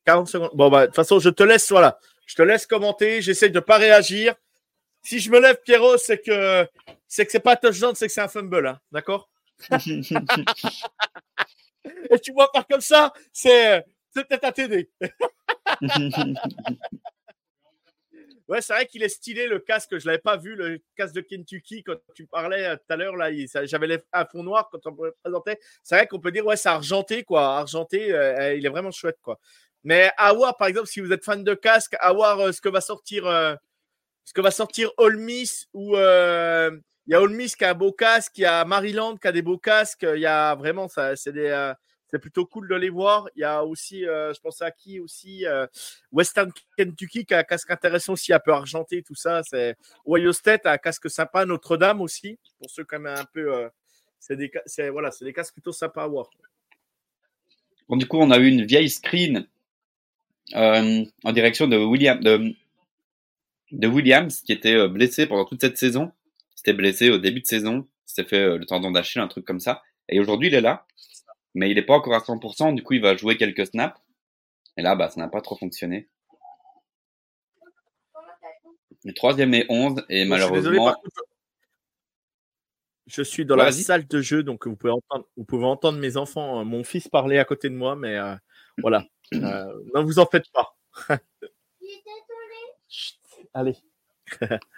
40 0.06 0.28
secondes. 0.28 0.52
Bon, 0.54 0.70
bah, 0.70 0.82
de 0.82 0.86
toute 0.88 0.96
façon, 0.96 1.20
je 1.20 1.30
te 1.30 1.44
laisse, 1.44 1.70
voilà. 1.72 2.00
Je 2.26 2.36
te 2.36 2.42
laisse 2.42 2.66
commenter. 2.66 3.22
J'essaie 3.22 3.50
de 3.50 3.56
ne 3.56 3.60
pas 3.62 3.78
réagir. 3.78 4.36
Si 5.02 5.20
je 5.20 5.30
me 5.32 5.40
lève, 5.40 5.60
Pierrot, 5.64 5.98
c'est 5.98 6.20
que 6.20 6.68
c'est 7.08 7.26
que 7.26 7.32
c'est 7.32 7.40
pas 7.40 7.56
touchdown, 7.56 7.94
c'est 7.96 8.08
que 8.08 8.14
c'est 8.14 8.22
un 8.22 8.28
fumble, 8.28 8.68
hein. 8.68 8.80
D'accord? 8.92 9.30
Et 12.10 12.20
tu 12.20 12.32
vois 12.34 12.52
pas 12.52 12.64
comme 12.64 12.82
ça, 12.82 13.12
c'est 13.32 13.84
peut-être 14.14 14.44
à 14.44 14.52
t'aider. 14.52 14.90
Ouais, 18.50 18.62
c'est 18.62 18.74
vrai 18.74 18.86
qu'il 18.86 19.02
est 19.04 19.10
stylé 19.10 19.48
le 19.48 19.60
casque. 19.60 19.98
Je 19.98 20.06
l'avais 20.06 20.20
pas 20.20 20.36
vu, 20.36 20.56
le 20.56 20.80
casque 20.96 21.16
de 21.16 21.22
Kentucky, 21.22 21.84
quand 21.84 21.96
tu 22.14 22.26
parlais 22.26 22.66
euh, 22.66 22.76
tout 22.76 22.94
à 22.94 22.98
l'heure. 22.98 23.16
là. 23.16 23.30
J'avais 23.64 24.04
un 24.12 24.26
fond 24.26 24.44
noir 24.44 24.70
quand 24.72 24.86
on 24.86 25.02
le 25.02 25.16
présentait. 25.24 25.60
C'est 25.82 25.96
vrai 25.96 26.08
qu'on 26.08 26.20
peut 26.20 26.32
dire, 26.32 26.46
ouais, 26.46 26.58
c'est 26.58 26.70
argenté, 26.70 27.24
quoi. 27.24 27.58
Argenté, 27.58 28.12
euh, 28.12 28.38
euh, 28.40 28.56
il 28.56 28.66
est 28.66 28.70
vraiment 28.70 28.92
chouette, 28.92 29.18
quoi. 29.22 29.40
Mais 29.84 30.12
voir, 30.36 30.58
par 30.58 30.68
exemple, 30.68 30.88
si 30.88 31.00
vous 31.00 31.12
êtes 31.12 31.24
fan 31.24 31.44
de 31.44 31.54
casque, 31.54 31.96
à 32.00 32.14
voir 32.14 32.54
ce 32.54 32.62
que 32.62 32.70
va 32.70 32.80
sortir, 32.80 33.24
ce 34.24 34.34
que 34.34 34.40
va 34.40 34.52
sortir 34.52 34.92
All 34.98 35.18
Miss 35.18 35.68
ou 35.74 35.98
il 37.06 37.12
y 37.12 37.16
a 37.16 37.20
All 37.20 37.30
Miss 37.30 37.56
qui 37.56 37.66
a 37.66 37.72
un 37.72 37.74
beau 37.74 37.92
casque, 37.92 38.38
il 38.38 38.42
y 38.42 38.46
a 38.46 38.64
Maryland 38.64 39.18
qui 39.18 39.28
a 39.28 39.32
des 39.32 39.42
beaux 39.42 39.58
casques. 39.58 40.06
Il 40.16 40.22
y 40.22 40.26
a 40.26 40.56
vraiment, 40.56 40.88
ça, 40.88 41.16
c'est 42.14 42.20
plutôt 42.20 42.46
cool 42.46 42.70
de 42.70 42.76
les 42.76 42.90
voir. 42.90 43.28
Il 43.36 43.42
y 43.42 43.44
a 43.44 43.66
aussi, 43.66 44.06
euh, 44.08 44.34
je 44.34 44.40
pense 44.40 44.62
à 44.62 44.72
qui 44.72 45.00
aussi, 45.00 45.46
euh, 45.46 45.68
Western 46.12 46.52
Kentucky 46.78 47.26
qui 47.26 47.34
a 47.34 47.40
un 47.40 47.44
casque 47.44 47.72
intéressant 47.72 48.14
aussi, 48.14 48.32
un 48.32 48.40
peu 48.40 48.54
argenté, 48.54 49.02
tout 49.02 49.16
ça. 49.16 49.42
C'est 49.44 49.76
Ohio 50.06 50.32
State 50.32 50.66
a 50.66 50.72
un 50.74 50.78
casque 50.78 51.10
sympa, 51.10 51.46
Notre-Dame 51.46 52.02
aussi, 52.02 52.38
pour 52.60 52.70
ceux 52.70 52.86
quand 52.86 53.00
même 53.00 53.18
un 53.18 53.26
peu. 53.34 53.54
Euh, 53.54 53.68
c'est 54.20 54.38
des, 54.38 54.52
voilà, 54.92 55.12
c'est 55.12 55.26
des 55.26 55.34
casques 55.34 55.54
plutôt 55.54 55.74
sympas 55.74 56.04
à 56.04 56.08
voir. 56.08 56.30
Du 57.90 58.08
coup, 58.08 58.18
on 58.18 58.32
a 58.32 58.38
eu 58.38 58.48
une 58.48 58.64
vieille 58.64 58.90
screen 58.90 59.46
en 60.54 61.32
direction 61.34 61.68
de 61.68 61.76
Williams 63.86 64.42
qui 64.42 64.54
était 64.54 64.88
blessé 64.88 65.26
pendant 65.26 65.44
toute 65.44 65.60
cette 65.60 65.78
saison. 65.78 66.14
C'était 66.64 66.78
blessé 66.78 67.10
au 67.10 67.18
début 67.18 67.42
de 67.42 67.46
saison. 67.46 67.88
C'était 68.06 68.30
fait 68.30 68.58
le 68.58 68.66
tendon 68.66 68.92
d'Achille, 68.92 69.22
un 69.22 69.28
truc 69.28 69.46
comme 69.46 69.60
ça. 69.60 69.82
Et 70.10 70.20
aujourd'hui, 70.20 70.48
il 70.48 70.54
est 70.54 70.62
là 70.62 70.86
mais 71.54 71.70
il 71.70 71.76
n'est 71.76 71.84
pas 71.84 71.96
encore 71.96 72.14
à 72.14 72.20
100%, 72.20 72.74
du 72.74 72.84
coup 72.84 72.94
il 72.94 73.02
va 73.02 73.16
jouer 73.16 73.38
quelques 73.38 73.68
snaps. 73.68 74.00
Et 74.78 74.82
là, 74.82 74.96
bah, 74.96 75.10
ça 75.10 75.20
n'a 75.20 75.28
pas 75.28 75.42
trop 75.42 75.56
fonctionné. 75.56 76.10
Le 79.04 79.14
troisième 79.14 79.54
et 79.54 79.66
11, 79.70 80.04
et 80.10 80.26
malheureusement... 80.26 80.96
Je 83.06 83.22
suis, 83.22 83.46
dans 83.46 83.58
la 83.58 83.72
salle 83.72 84.08
de 84.08 84.22
jeu, 84.22 84.44
donc 84.44 84.66
vous 84.66 84.78
pouvez 84.78 84.94
entendre, 84.94 85.28
vous 85.36 85.44
pouvez 85.44 85.66
entendre 85.66 86.00
mes 86.00 86.16
enfants, 86.16 86.62
euh, 86.62 86.64
mon 86.64 86.86
fils 86.86 87.10
parler 87.10 87.38
à 87.38 87.44
côté 87.44 87.70
de 87.70 87.76
moi, 87.76 87.98
mais 87.98 88.18
euh, 88.18 88.34
voilà, 88.78 89.06
euh, 89.34 89.74
ne 89.94 90.00
vous 90.00 90.20
en 90.20 90.26
faites 90.26 90.50
pas. 90.52 90.78
allez. 93.54 93.76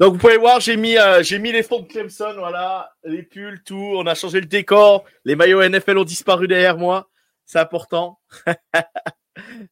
Donc 0.00 0.14
vous 0.14 0.18
pouvez 0.18 0.36
voir, 0.36 0.60
j'ai 0.60 0.76
mis, 0.76 0.98
euh, 0.98 1.22
j'ai 1.22 1.38
mis 1.38 1.52
les 1.52 1.62
fonds 1.62 1.80
de 1.80 1.86
Clemson, 1.86 2.34
voilà, 2.36 2.92
les 3.04 3.22
pulls, 3.22 3.62
tout. 3.62 3.76
On 3.76 4.06
a 4.06 4.14
changé 4.14 4.40
le 4.40 4.46
décor. 4.46 5.04
Les 5.24 5.36
maillots 5.36 5.62
NFL 5.62 5.98
ont 5.98 6.04
disparu 6.04 6.48
derrière 6.48 6.76
moi. 6.76 7.08
C'est 7.46 7.58
important. 7.58 8.18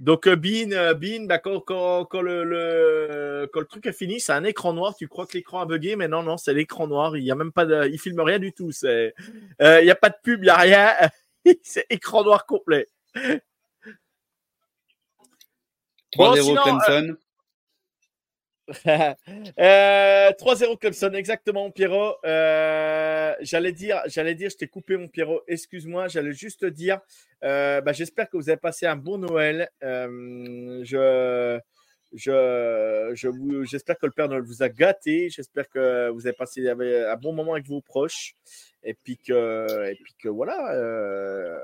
Donc, 0.00 0.28
euh, 0.28 0.36
Bean, 0.36 0.70
euh, 0.70 0.94
Bean 0.94 1.26
bah, 1.26 1.38
quand, 1.38 1.60
quand, 1.60 2.20
le, 2.20 2.44
le, 2.44 3.50
quand, 3.52 3.58
le, 3.58 3.66
truc 3.66 3.84
est 3.86 3.92
fini, 3.92 4.20
c'est 4.20 4.32
un 4.32 4.44
écran 4.44 4.72
noir. 4.72 4.94
Tu 4.96 5.08
crois 5.08 5.26
que 5.26 5.36
l'écran 5.36 5.60
a 5.60 5.66
bugué, 5.66 5.96
mais 5.96 6.06
non, 6.06 6.22
non, 6.22 6.36
c'est 6.36 6.54
l'écran 6.54 6.86
noir. 6.86 7.16
Il 7.16 7.24
y 7.24 7.32
a 7.32 7.34
même 7.34 7.50
pas 7.50 7.66
de, 7.66 7.88
il 7.88 7.98
filme 7.98 8.20
rien 8.20 8.38
du 8.38 8.52
tout. 8.52 8.70
C'est, 8.70 9.12
il 9.60 9.82
n'y 9.82 9.90
a 9.90 9.96
pas 9.96 10.10
de 10.10 10.16
pub, 10.22 10.42
il 10.42 10.44
n'y 10.44 10.50
a 10.50 10.56
rien. 10.56 10.92
c'est 11.62 11.86
écran 11.90 12.22
noir 12.22 12.46
complet. 12.46 12.86
3-0 16.12 16.62
Clemson. 16.62 17.08
euh, 17.10 17.14
3-0 18.68 20.78
Clemson, 20.78 21.12
exactement, 21.14 21.70
Pierrot. 21.70 22.16
Euh, 22.24 23.34
j'allais 23.40 23.72
dire, 23.72 24.02
j'allais 24.06 24.34
dire, 24.34 24.50
je 24.50 24.56
t'ai 24.56 24.68
coupé 24.68 24.96
mon 24.96 25.08
Pierrot. 25.08 25.42
Excuse-moi, 25.48 26.08
j'allais 26.08 26.32
juste 26.32 26.64
dire. 26.64 27.00
Euh, 27.44 27.80
bah, 27.80 27.92
j'espère 27.92 28.28
que 28.28 28.36
vous 28.36 28.50
avez 28.50 28.58
passé 28.58 28.86
un 28.86 28.96
bon 28.96 29.18
Noël. 29.18 29.68
Euh, 29.82 30.80
je, 30.84 31.58
je, 32.12 33.10
je 33.14 33.64
j'espère 33.64 33.98
que 33.98 34.06
le 34.06 34.12
Père 34.12 34.28
Noël 34.28 34.42
vous 34.42 34.62
a 34.62 34.68
gâté. 34.68 35.30
J'espère 35.30 35.68
que 35.68 36.10
vous 36.10 36.26
avez 36.26 36.36
passé 36.36 36.68
un 36.68 37.16
bon 37.16 37.32
moment 37.32 37.52
avec 37.52 37.66
vos 37.66 37.80
proches. 37.80 38.34
Et 38.84 38.94
puis 38.94 39.18
que, 39.18 39.90
et 39.90 39.96
puis 39.96 40.14
que 40.22 40.28
voilà, 40.28 40.74
euh, 40.74 41.58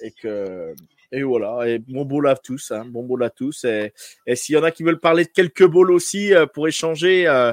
et 0.00 0.10
que 0.10 0.74
et 1.10 1.22
voilà, 1.22 1.66
et 1.66 1.78
bon 1.78 2.04
bowl 2.04 2.28
à 2.28 2.36
tous, 2.36 2.70
hein, 2.70 2.84
bon 2.86 3.02
bowl 3.02 3.22
à 3.24 3.30
tous. 3.30 3.64
Et, 3.64 3.92
et 4.26 4.36
s'il 4.36 4.54
y 4.54 4.58
en 4.58 4.62
a 4.62 4.70
qui 4.70 4.82
veulent 4.82 5.00
parler 5.00 5.24
de 5.24 5.30
quelques 5.30 5.64
bowls 5.64 5.90
aussi 5.90 6.34
euh, 6.34 6.46
pour 6.46 6.68
échanger, 6.68 7.26
euh, 7.26 7.52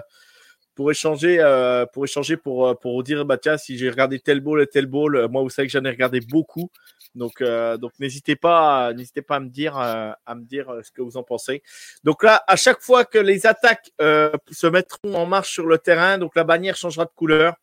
pour 0.76 0.92
échanger, 0.92 1.38
euh, 1.40 1.86
pour 1.86 2.04
échanger, 2.04 2.36
pour, 2.36 2.78
pour 2.80 3.02
dire, 3.04 3.24
bah 3.24 3.38
tiens, 3.38 3.58
si 3.58 3.78
j'ai 3.78 3.90
regardé 3.90 4.20
tel 4.20 4.42
bowl 4.42 4.62
et 4.62 4.68
tel 4.68 4.88
bowl, 4.88 5.28
moi 5.30 5.42
vous 5.42 5.50
savez 5.50 5.68
que 5.68 5.72
j'en 5.72 5.86
ai 5.86 5.90
regardé 5.90 6.20
beaucoup. 6.20 6.70
Donc, 7.16 7.42
donc 7.42 7.94
n'hésitez 7.98 8.36
pas, 8.36 8.92
n'hésitez 8.92 9.22
pas 9.22 9.38
à 9.38 9.40
me 9.40 9.48
dire, 9.48 9.78
à 9.78 10.36
me 10.36 10.44
dire 10.44 10.70
ce 10.84 10.92
que 10.92 11.02
vous 11.02 11.16
en 11.16 11.24
pensez. 11.24 11.64
Donc 12.04 12.24
là, 12.24 12.44
à 12.46 12.58
chaque 12.58 12.82
fois 12.82 13.06
que 13.06 13.18
les 13.18 13.46
attaques 13.48 13.90
se 13.98 14.68
mettront 14.68 15.16
en 15.16 15.26
marche 15.26 15.54
sur 15.54 15.66
le 15.66 15.78
terrain, 15.78 16.18
donc 16.18 16.36
la 16.36 16.44
bannière 16.44 16.76
changera 16.76 17.06
de 17.06 17.12
couleur. 17.16 17.56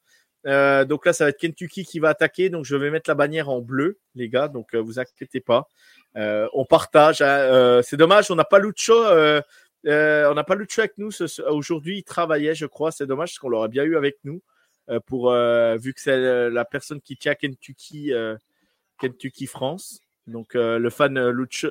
Euh, 0.46 0.84
donc 0.84 1.06
là, 1.06 1.12
ça 1.12 1.24
va 1.24 1.30
être 1.30 1.38
Kentucky 1.38 1.84
qui 1.84 1.98
va 1.98 2.10
attaquer. 2.10 2.50
Donc 2.50 2.64
je 2.64 2.76
vais 2.76 2.90
mettre 2.90 3.08
la 3.08 3.14
bannière 3.14 3.48
en 3.48 3.60
bleu, 3.60 3.98
les 4.14 4.28
gars. 4.28 4.48
Donc 4.48 4.74
euh, 4.74 4.78
vous 4.78 4.98
inquiétez 4.98 5.40
pas. 5.40 5.68
Euh, 6.16 6.48
on 6.52 6.64
partage. 6.64 7.22
Hein. 7.22 7.80
c'est 7.82 7.96
dommage, 7.96 8.30
on 8.30 8.34
n'a 8.34 8.44
pas 8.44 8.58
Lucho. 8.58 8.94
on 8.94 10.34
n'a 10.34 10.44
pas 10.44 10.54
Lucho 10.54 10.80
avec 10.80 10.98
nous 10.98 11.10
aujourd'hui. 11.48 11.98
Il 11.98 12.04
travaillait, 12.04 12.54
je 12.54 12.66
crois. 12.66 12.92
C'est 12.92 13.06
dommage 13.06 13.30
parce 13.30 13.38
qu'on 13.38 13.48
l'aurait 13.48 13.68
bien 13.68 13.84
eu 13.84 13.96
avec 13.96 14.18
nous. 14.24 14.42
pour 15.06 15.32
vu 15.32 15.94
que 15.94 16.00
c'est 16.00 16.50
la 16.50 16.64
personne 16.64 17.00
qui 17.00 17.16
tient 17.16 17.34
Kentucky, 17.34 18.12
Kentucky 18.98 19.46
France. 19.46 20.00
Donc 20.26 20.54
le 20.54 20.90
fan 20.90 21.30
Lucho, 21.30 21.68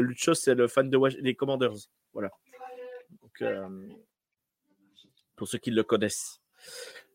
Lucho 0.00 0.34
c'est 0.34 0.54
le 0.54 0.66
fan 0.68 0.90
de 0.90 1.20
des 1.20 1.34
Commanders. 1.34 1.88
Voilà. 2.12 2.30
Pour 5.36 5.46
ceux 5.46 5.58
qui 5.58 5.70
le 5.70 5.84
connaissent. 5.84 6.40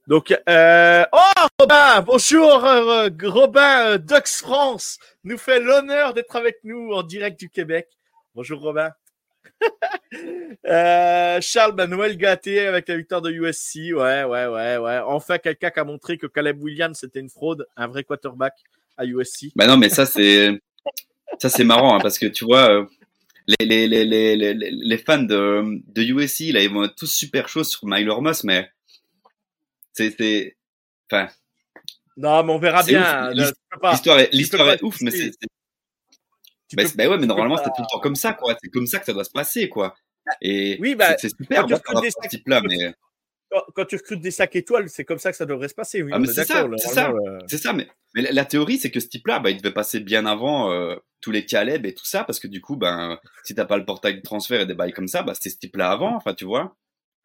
Donc, 0.06 0.38
euh... 0.50 1.06
oh, 1.14 1.48
Robin, 1.60 2.02
bonjour, 2.02 2.66
euh, 2.66 3.10
Robin, 3.24 3.86
euh, 3.86 3.98
Dux 3.98 4.42
France 4.42 5.00
nous 5.24 5.38
fait 5.38 5.62
l'honneur 5.62 6.14
d'être 6.14 6.36
avec 6.36 6.58
nous 6.66 6.92
en 6.92 7.04
direct 7.04 7.40
du 7.40 7.50
Québec. 7.50 7.88
Bonjour, 8.36 8.60
Robin. 8.60 8.92
Charles, 11.42 11.72
ben, 11.72 11.88
Noël 11.88 12.18
gâté 12.18 12.68
avec 12.68 12.90
la 12.90 12.98
victoire 12.98 13.22
de 13.22 13.32
USC. 13.32 13.94
Ouais, 13.96 14.26
ouais, 14.26 14.48
ouais, 14.48 14.78
ouais. 14.78 15.00
Enfin, 15.06 15.38
quelqu'un 15.38 15.70
qui 15.70 15.80
a 15.80 15.86
montré 15.86 16.18
que 16.18 16.28
Caleb 16.28 16.62
Williams, 16.62 16.98
c'était 17.00 17.22
une 17.22 17.30
fraude, 17.30 17.66
un 17.78 17.88
vrai 17.88 18.04
quarterback 18.04 18.56
à 18.98 19.06
USC. 19.06 19.52
Ben 19.56 19.68
non, 19.68 19.78
mais 19.78 19.88
ça, 19.88 20.06
c'est, 20.06 20.62
ça, 21.40 21.50
c'est 21.50 21.64
marrant, 21.64 21.96
hein, 21.96 22.00
parce 22.02 22.20
que 22.20 22.26
tu 22.26 22.44
vois, 22.44 22.86
les, 23.48 23.66
les, 23.66 23.88
les, 23.88 24.36
les, 24.36 24.54
les, 24.54 24.98
fans 24.98 25.24
de, 25.24 25.82
de 25.88 26.02
USC, 26.02 26.52
là, 26.52 26.62
ils 26.62 26.70
vont 26.70 26.84
être 26.84 26.96
tous 26.96 27.12
super 27.12 27.48
chauds 27.48 27.64
sur 27.64 27.88
Myler 27.88 28.20
Moss, 28.20 28.44
mais 28.44 28.70
c'est. 29.94 30.58
Enfin. 31.12 31.30
Non, 32.16 32.44
mais 32.44 32.54
on 32.54 32.60
verra 32.60 32.84
bien. 32.84 33.32
L'histoire 33.32 34.20
est, 34.20 34.30
l'histoire 34.32 34.70
est 34.70 34.84
ouf, 34.84 35.02
mais 35.02 35.12
c'est. 35.12 35.32
Ben, 36.76 36.88
ben, 36.96 37.08
ouais, 37.10 37.18
mais 37.20 37.28
normalement, 37.28 37.58
c'est 37.58 37.66
tout 37.66 37.82
le 37.82 37.92
temps 37.92 38.00
comme 38.00 38.16
ça, 38.16 38.34
quoi. 38.34 38.56
C'est 38.62 38.70
comme 38.70 38.88
ça 38.88 39.00
que 39.00 39.06
ça 39.06 39.14
doit 39.14 39.24
se 39.24 39.32
passer, 39.32 39.70
quoi. 39.70 39.96
Et 40.42 40.78
oui, 40.82 40.96
bah, 40.96 41.16
c'est 41.18 41.30
super 41.30 41.66
type-là, 42.30 42.62
mais. 42.62 42.94
Quand, 43.76 43.86
tu 43.86 43.98
recrutes 43.98 44.22
des 44.22 44.32
sacs 44.32 44.56
étoiles, 44.56 44.90
c'est 44.90 45.06
comme 45.06 45.20
ça 45.20 45.30
que 45.30 45.38
ça 45.38 45.46
devrait 45.46 45.68
se 45.68 45.76
passer. 45.76 46.02
Oui, 46.02 46.10
ah, 46.12 46.18
mais 46.18 46.26
c'est 46.26 46.44
ça, 46.44 46.68
c'est 46.78 46.88
ça, 46.88 47.12
euh... 47.12 47.40
ça. 47.48 47.74
Mais, 47.74 47.88
mais 48.16 48.24
la, 48.24 48.46
théorie, 48.46 48.80
c'est 48.80 48.90
que 48.90 49.00
ce 49.00 49.08
type-là, 49.08 49.40
bah, 49.40 49.52
il 49.52 49.58
devait 49.58 49.74
passer 49.74 50.00
bien 50.00 50.26
avant 50.26 50.72
euh, 50.72 50.96
tous 51.22 51.30
les 51.30 51.46
Caleb 51.46 51.86
et 51.86 51.94
tout 51.94 52.06
ça, 52.06 52.24
parce 52.24 52.40
que 52.40 52.48
du 52.48 52.62
coup, 52.62 52.78
ben, 52.78 53.20
si 53.44 53.54
t'as 53.54 53.66
pas 53.66 53.78
le 53.78 53.86
portail 53.86 54.16
de 54.16 54.22
transfert 54.22 54.62
et 54.62 54.66
des 54.66 54.74
bails 54.74 54.92
comme 54.92 55.08
ça, 55.08 55.22
bah, 55.22 55.36
c'était 55.36 55.52
ce 55.52 55.58
type-là 55.58 55.92
avant, 55.92 56.16
enfin, 56.16 56.34
tu 56.34 56.46
vois. 56.46 56.76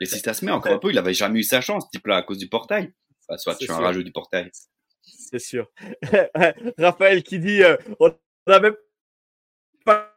Et 0.00 0.06
si 0.06 0.20
ça 0.20 0.34
se 0.34 0.44
met 0.44 0.52
encore 0.52 0.72
un 0.72 0.78
peu, 0.78 0.90
il 0.90 0.98
avait 0.98 1.14
jamais 1.14 1.40
eu 1.40 1.42
sa 1.42 1.60
chance, 1.60 1.84
ce 1.84 1.90
type-là, 1.90 2.18
à 2.18 2.22
cause 2.22 2.38
du 2.38 2.48
portail. 2.48 2.92
Enfin, 3.28 3.36
soit 3.38 3.56
tu 3.56 3.64
es 3.64 3.70
un 3.70 3.78
rageux 3.78 4.04
du 4.04 4.12
portail. 4.12 4.50
C'est 5.02 5.38
sûr. 5.38 5.70
Raphaël 6.78 7.22
qui 7.22 7.38
dit 7.38 7.62
euh, 7.62 7.76
on 7.98 8.14
n'a 8.46 8.60
même 8.60 8.76
pas 9.84 10.14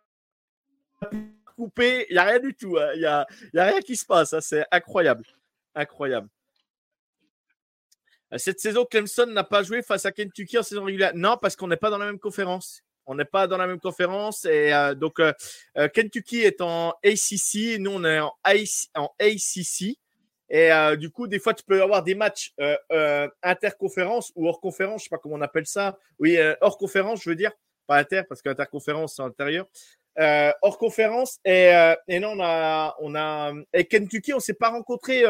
coupé, 1.55 2.05
il 2.09 2.13
n'y 2.13 2.19
a 2.19 2.23
rien 2.23 2.39
du 2.39 2.53
tout. 2.53 2.77
Hein. 2.77 2.91
Il 2.93 2.99
n'y 2.99 3.05
a, 3.05 3.25
y 3.53 3.59
a 3.59 3.65
rien 3.65 3.81
qui 3.81 3.95
se 3.95 4.05
passe. 4.05 4.33
Hein. 4.33 4.41
C'est 4.41 4.65
incroyable. 4.71 5.25
Incroyable. 5.75 6.29
Cette 8.37 8.61
saison, 8.61 8.85
Clemson 8.85 9.25
n'a 9.25 9.43
pas 9.43 9.61
joué 9.61 9.81
face 9.81 10.05
à 10.05 10.11
Kentucky 10.11 10.57
en 10.57 10.63
saison 10.63 10.85
régulière. 10.85 11.11
Non, 11.13 11.37
parce 11.41 11.55
qu'on 11.55 11.67
n'est 11.67 11.77
pas 11.77 11.89
dans 11.89 11.97
la 11.97 12.05
même 12.05 12.19
conférence. 12.19 12.81
On 13.11 13.15
n'est 13.15 13.25
pas 13.25 13.45
dans 13.45 13.57
la 13.57 13.67
même 13.67 13.79
conférence. 13.79 14.45
Et 14.45 14.73
euh, 14.73 14.95
donc, 14.95 15.19
euh, 15.19 15.33
euh, 15.77 15.89
Kentucky 15.89 16.43
est 16.43 16.61
en 16.61 16.91
ACC. 17.03 17.77
Nous, 17.77 17.91
on 17.91 18.05
est 18.05 18.19
en, 18.21 18.33
ACC. 19.19 19.97
Et 20.49 20.69
du 20.97 21.09
coup, 21.09 21.27
des 21.27 21.39
fois, 21.39 21.53
tu 21.53 21.63
peux 21.63 21.81
avoir 21.81 22.03
des 22.03 22.13
matchs 22.13 22.53
interconférence 23.41 24.33
ou 24.35 24.49
hors 24.49 24.59
conférence. 24.59 25.01
Je 25.01 25.05
ne 25.05 25.09
sais 25.09 25.09
pas 25.09 25.17
comment 25.17 25.35
on 25.35 25.41
appelle 25.41 25.65
ça. 25.65 25.97
Oui, 26.19 26.37
hors 26.59 26.77
conférence, 26.77 27.23
je 27.23 27.29
veux 27.29 27.37
dire. 27.37 27.53
Pas 27.87 27.99
inter, 27.99 28.23
parce 28.27 28.41
qu'interconférence, 28.41 29.15
c'est 29.15 29.21
intérieur. 29.21 29.65
hors 30.61 30.77
conférence. 30.77 31.39
Et, 31.45 31.71
et 32.09 32.19
non, 32.19 32.33
on 32.35 32.43
a, 32.43 32.97
on 32.99 33.15
a. 33.15 33.53
Et 33.71 33.85
Kentucky, 33.85 34.33
on 34.33 34.37
ne 34.37 34.41
s'est 34.41 34.53
pas 34.53 34.71
rencontré 34.71 35.23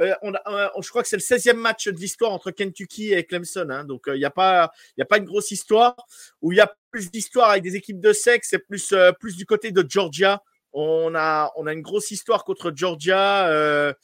euh, 0.00 0.14
on 0.22 0.34
a, 0.34 0.72
je 0.80 0.88
crois 0.88 1.02
que 1.02 1.08
c'est 1.08 1.16
le 1.16 1.22
16e 1.22 1.56
match 1.56 1.88
de 1.88 1.96
l'histoire 1.96 2.32
entre 2.32 2.50
Kentucky 2.50 3.12
et 3.12 3.24
Clemson. 3.24 3.68
Hein, 3.70 3.84
donc, 3.84 4.04
il 4.08 4.18
n'y 4.18 4.24
a, 4.24 4.30
pas, 4.30 4.70
y 4.96 5.02
a 5.02 5.06
pas 5.06 5.18
une 5.18 5.24
grosse 5.24 5.50
histoire. 5.50 5.96
Où 6.42 6.52
il 6.52 6.56
y 6.56 6.60
a 6.60 6.74
plus 6.90 7.10
d'histoire 7.10 7.50
avec 7.50 7.62
des 7.62 7.76
équipes 7.76 8.00
de 8.00 8.12
sexe, 8.12 8.48
c'est 8.50 8.58
plus, 8.58 8.92
euh, 8.92 9.12
plus 9.12 9.36
du 9.36 9.46
côté 9.46 9.70
de 9.70 9.84
Georgia. 9.88 10.42
On 10.72 11.14
a, 11.14 11.52
on 11.56 11.66
a 11.66 11.72
une 11.72 11.80
grosse 11.80 12.10
histoire 12.10 12.44
contre 12.44 12.70
Georgia 12.74 13.48
euh, 13.48 13.94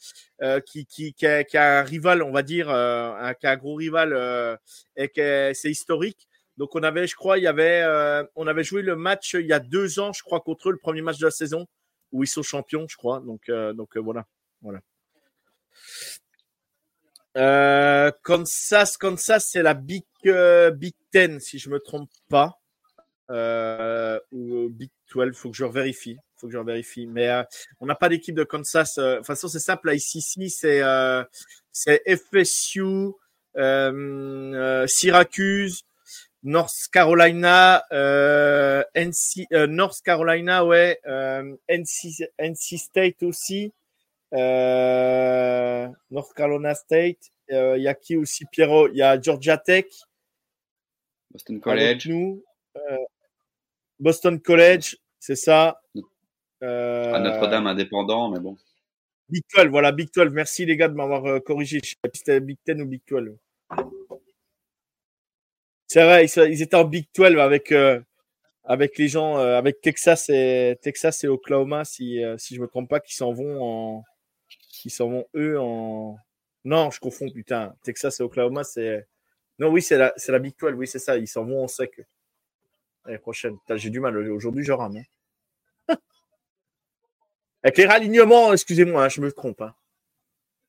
qui, 0.65 0.87
qui, 0.87 1.13
qui, 1.13 1.27
a, 1.27 1.43
qui, 1.43 1.55
a, 1.55 1.79
un 1.79 1.83
rival, 1.83 2.23
on 2.23 2.31
va 2.31 2.41
dire, 2.41 2.69
un, 2.69 3.33
qui 3.35 3.45
a 3.45 3.51
un 3.51 3.57
gros 3.57 3.75
rival 3.75 4.57
et 4.95 5.11
c'est 5.53 5.69
historique. 5.69 6.27
Donc, 6.57 6.75
on 6.75 6.81
avait, 6.81 7.05
je 7.05 7.15
crois, 7.15 7.37
il 7.37 7.43
y 7.43 7.47
avait, 7.47 7.85
on 8.35 8.47
avait 8.47 8.63
joué 8.63 8.81
le 8.81 8.95
match 8.95 9.35
il 9.35 9.45
y 9.45 9.53
a 9.53 9.59
deux 9.59 9.99
ans, 9.99 10.13
je 10.13 10.23
crois, 10.23 10.39
contre 10.39 10.69
eux, 10.69 10.71
le 10.71 10.79
premier 10.79 11.03
match 11.03 11.19
de 11.19 11.25
la 11.25 11.31
saison, 11.31 11.67
où 12.11 12.23
ils 12.23 12.27
sont 12.27 12.41
champions, 12.41 12.87
je 12.89 12.97
crois. 12.97 13.19
Donc, 13.19 13.51
donc 13.75 13.95
voilà. 13.97 14.25
voilà. 14.63 14.79
Euh, 17.35 18.11
Kansas, 18.23 18.97
Kansas, 18.97 19.49
c'est 19.51 19.63
la 19.63 19.73
Big, 19.73 20.03
euh, 20.25 20.71
Big 20.71 20.93
Ten, 21.11 21.39
si 21.39 21.57
je 21.57 21.69
me 21.69 21.79
trompe 21.79 22.09
pas. 22.29 22.59
Euh, 23.31 24.19
ou 24.31 24.69
Big 24.69 24.91
12, 25.13 25.35
faut 25.35 25.49
que 25.49 25.57
je 25.57 25.65
vérifie. 25.65 26.17
Faut 26.35 26.47
que 26.47 26.53
je 26.53 26.59
vérifie. 26.59 27.07
Mais 27.07 27.29
euh, 27.29 27.43
on 27.79 27.85
n'a 27.85 27.95
pas 27.95 28.09
d'équipe 28.09 28.35
de 28.35 28.43
Kansas. 28.43 28.97
Euh, 28.97 29.13
de 29.13 29.17
toute 29.17 29.27
façon, 29.27 29.47
c'est 29.47 29.59
simple. 29.59 29.87
Là, 29.87 29.95
ici, 29.95 30.21
c'est 30.21 30.81
c'est 31.71 32.03
FSU, 32.07 33.13
Syracuse, 34.87 35.83
North 36.43 36.87
Carolina, 36.91 37.83
NC, 38.95 39.47
North 39.69 40.01
Carolina, 40.03 40.65
ouais, 40.65 40.99
NC, 41.67 42.29
NC 42.37 42.77
State 42.77 43.23
aussi. 43.23 43.73
Euh, 44.33 45.87
North 46.11 46.33
Carolina 46.33 46.75
State. 46.75 47.31
Euh, 47.51 47.77
il 47.77 47.83
y 47.83 47.87
a 47.87 47.93
qui 47.93 48.15
aussi, 48.15 48.45
Pierrot 48.51 48.89
Il 48.89 48.97
y 48.97 49.01
a 49.01 49.19
Georgia 49.21 49.57
Tech. 49.57 49.85
Boston 51.31 51.59
College. 51.59 52.07
Nous. 52.07 52.43
Euh, 52.75 52.97
Boston 53.99 54.39
College, 54.39 54.97
c'est 55.19 55.35
ça. 55.35 55.81
À 56.61 57.19
Notre-Dame 57.19 57.67
indépendant, 57.67 58.29
mais 58.29 58.39
bon. 58.39 58.57
Big 59.29 59.43
12, 59.55 59.67
voilà, 59.67 59.91
Big 59.91 60.09
12. 60.13 60.29
Merci 60.31 60.65
les 60.65 60.77
gars 60.77 60.87
de 60.87 60.93
m'avoir 60.93 61.41
corrigé. 61.43 61.79
Je 61.83 61.89
sais 61.89 61.95
pas 62.01 62.09
si 62.13 62.19
c'était 62.19 62.39
Big 62.39 62.57
10 62.65 62.81
ou 62.81 62.85
Big 62.85 63.01
12. 63.07 63.37
C'est 65.93 66.03
vrai, 66.03 66.25
ils, 66.25 66.61
étaient 66.63 66.75
en 66.75 66.85
Big 66.85 67.07
12 67.15 67.37
avec, 67.37 67.71
euh, 67.71 68.01
avec 68.63 68.97
les 68.97 69.07
gens, 69.07 69.37
euh, 69.37 69.59
avec 69.59 69.79
Texas 69.79 70.27
et, 70.27 70.75
Texas 70.81 71.23
et 71.23 71.27
Oklahoma, 71.27 71.85
si, 71.85 72.23
euh, 72.23 72.35
si 72.39 72.55
je 72.55 72.61
me 72.61 72.67
trompe 72.67 72.89
pas, 72.89 72.99
qui 72.99 73.15
s'en 73.15 73.31
vont 73.31 73.61
en. 73.61 74.03
S'en 74.89 75.09
vont 75.09 75.27
eux 75.35 75.59
en. 75.59 76.17
Non, 76.65 76.91
je 76.91 76.99
confonds, 76.99 77.29
putain. 77.29 77.75
Texas 77.83 78.19
et 78.19 78.23
Oklahoma, 78.23 78.63
c'est. 78.63 79.07
Non, 79.59 79.69
oui, 79.69 79.81
c'est 79.81 79.97
la, 79.97 80.13
la 80.27 80.39
Big 80.39 80.55
12, 80.59 80.73
oui, 80.75 80.87
c'est 80.87 80.99
ça. 80.99 81.17
Ils 81.17 81.27
s'en 81.27 81.45
vont 81.45 81.63
en 81.63 81.67
sec. 81.67 82.01
L'année 83.05 83.17
prochaine. 83.17 83.57
J'ai 83.75 83.89
du 83.89 83.99
mal. 83.99 84.17
Aujourd'hui, 84.31 84.63
je 84.63 84.71
rame. 84.71 84.97
Hein. 85.89 85.95
Avec 87.63 87.77
les 87.77 87.85
ralignements, 87.85 88.53
excusez-moi, 88.53 89.05
hein, 89.05 89.09
je 89.09 89.21
me 89.21 89.31
trompe. 89.31 89.61
Hein. 89.61 89.73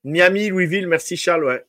Miami, 0.04 0.49
Louisville, 0.49 0.87
merci 0.87 1.16
Charles, 1.16 1.44
ouais. 1.44 1.64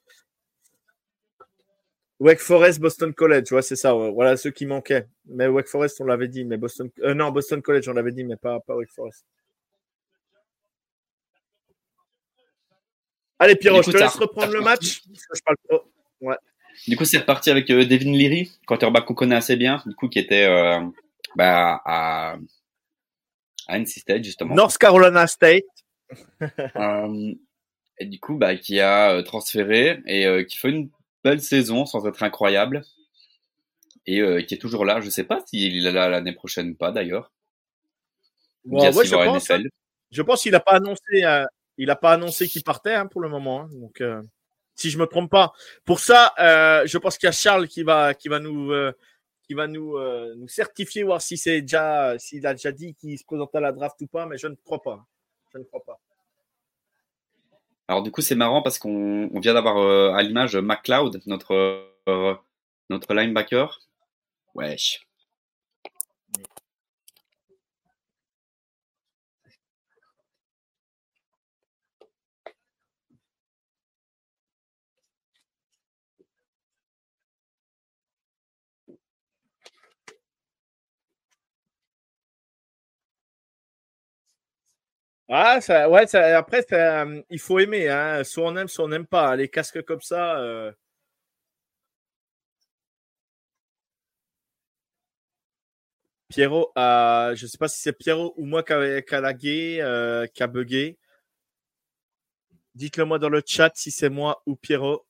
Wake 2.20 2.40
Forest, 2.40 2.80
Boston 2.80 3.14
College, 3.14 3.52
ouais, 3.52 3.62
c'est 3.62 3.76
ça. 3.76 3.94
Voilà 3.94 4.38
ceux 4.38 4.52
qui 4.52 4.66
manquaient. 4.66 5.08
Mais 5.26 5.48
Wake 5.48 5.68
Forest, 5.68 6.00
on 6.00 6.06
l'avait 6.06 6.28
dit, 6.28 6.46
mais 6.46 6.58
Boston. 6.58 6.90
Euh, 7.00 7.14
non, 7.14 7.32
Boston 7.32 7.62
College, 7.62 7.90
on 7.90 7.94
l'avait 7.94 8.12
dit, 8.12 8.24
mais 8.24 8.38
pas, 8.38 8.60
pas 8.62 8.76
Wake 8.76 8.92
Forest. 8.92 9.26
Allez, 13.40 13.56
Pierrot, 13.56 13.82
je 13.84 13.92
te 13.92 13.98
laisse 13.98 14.16
reprendre 14.16 14.54
le 14.54 14.62
match. 14.62 15.04
Du 16.88 16.98
coup, 16.98 17.06
c'est 17.06 17.20
reparti 17.20 17.50
avec 17.50 17.70
euh, 17.70 17.86
Devin 17.86 18.12
Leary, 18.12 18.52
quarterback 18.68 19.06
qu'on 19.06 19.14
connaît 19.14 19.36
assez 19.36 19.56
bien, 19.56 19.82
du 19.86 19.96
coup, 19.96 20.10
qui 20.10 20.20
était 20.20 20.46
euh, 20.46 20.80
bah, 21.36 21.82
à, 21.86 22.36
à 23.68 23.80
NC 23.80 23.88
State, 23.88 24.24
justement. 24.24 24.56
North 24.56 24.78
Carolina 24.78 25.28
State. 25.28 25.64
et 28.00 28.06
du 28.06 28.20
coup, 28.20 28.36
bah, 28.36 28.56
qui 28.56 28.80
a 28.80 29.24
transféré 29.24 30.02
et 30.06 30.46
qui 30.46 30.58
fait 30.58 30.70
une 30.70 30.90
belle 31.24 31.42
saison 31.42 31.86
sans 31.86 32.06
être 32.08 32.24
incroyable 32.24 32.84
et 34.06 34.22
euh, 34.22 34.42
qui 34.42 34.54
est 34.54 34.58
toujours 34.60 34.86
là. 34.86 35.02
Je 35.02 35.10
sais 35.10 35.24
pas 35.24 35.42
s'il 35.46 35.86
est 35.86 35.92
là 35.92 36.10
l'année 36.10 36.34
prochaine 36.34 36.70
ou 36.70 36.76
pas 36.76 36.92
d'ailleurs. 36.92 37.32
je, 38.66 38.72
pense, 38.72 39.52
hein. 39.52 39.64
je 40.12 40.22
pense 40.22 40.42
qu'il 40.42 40.52
n'a 40.52 40.60
pas 40.60 40.74
annoncé, 40.74 41.24
euh, 41.24 41.46
il 41.78 41.90
a 41.90 41.96
pas 41.96 42.14
annoncé 42.14 42.48
qu'il 42.48 42.64
partait 42.64 42.94
hein, 42.94 43.08
pour 43.08 43.22
le 43.22 43.30
moment. 43.30 43.62
Hein. 43.62 43.70
donc, 43.74 44.02
euh, 44.02 44.22
si 44.76 44.90
je 44.90 44.98
me 44.98 45.06
trompe 45.06 45.32
pas, 45.32 45.54
pour 45.86 46.00
ça, 46.00 46.34
je 46.38 46.98
pense 46.98 47.18
qu'il 47.18 47.28
y 47.28 47.30
a 47.30 47.32
Charles 47.32 47.68
qui 47.68 47.84
va, 47.84 48.12
va 48.30 48.40
nous, 48.40 49.98
certifier 50.48 51.04
voir 51.04 51.22
s'il 51.22 51.42
a 51.58 52.18
déjà 52.18 52.72
dit 52.74 52.94
qu'il 52.96 53.18
se 53.18 53.24
présente 53.24 53.56
à 53.56 53.62
la 53.62 53.72
draft 53.72 53.96
ou 54.02 54.08
pas, 54.08 54.26
mais 54.26 54.38
je 54.38 54.48
ne 54.48 54.56
crois 54.56 54.82
pas. 54.82 55.06
Je 55.54 55.60
ne 55.60 55.64
crois 55.64 55.84
pas. 55.86 56.00
Alors 57.88 58.02
du 58.02 58.12
coup, 58.12 58.22
c'est 58.22 58.36
marrant 58.36 58.62
parce 58.62 58.80
qu'on 58.80 59.30
vient 59.40 59.54
d'avoir 59.54 59.78
euh, 59.78 60.12
à 60.14 60.24
l'image 60.24 60.56
McLeod, 60.56 61.22
notre, 61.28 61.54
euh, 62.10 62.36
notre 62.90 63.14
linebacker. 63.14 63.80
Wesh. 64.56 65.06
Ah, 85.28 85.60
ça, 85.60 85.90
ouais, 85.90 86.06
ça, 86.06 86.38
après, 86.38 86.66
euh, 86.72 87.22
il 87.30 87.40
faut 87.40 87.58
aimer. 87.60 87.90
Hein. 87.90 88.24
Soit 88.24 88.46
on 88.46 88.56
aime, 88.58 88.68
soit 88.68 88.86
on 88.86 88.90
n'aime 88.90 89.08
pas. 89.08 89.36
Les 89.36 89.50
casques 89.50 89.82
comme 89.84 90.02
ça. 90.02 90.38
Euh... 90.40 90.72
Pierrot, 96.30 96.72
je 96.76 97.44
ne 97.44 97.48
sais 97.48 97.58
pas 97.58 97.68
si 97.68 97.82
c'est 97.82 97.94
Pierrot 97.94 98.34
ou 98.38 98.46
moi 98.46 98.62
qui 98.64 98.74
a, 98.74 99.22
lagué, 99.22 99.80
euh, 99.82 100.28
qui 100.28 100.44
a 100.44 100.48
bugué. 100.48 100.98
Dites-le 102.76 103.06
moi 103.06 103.20
dans 103.20 103.30
le 103.30 103.42
chat 103.46 103.72
si 103.76 103.90
c'est 103.90 104.10
moi 104.10 104.42
ou 104.46 104.56
Pierrot. 104.56 105.06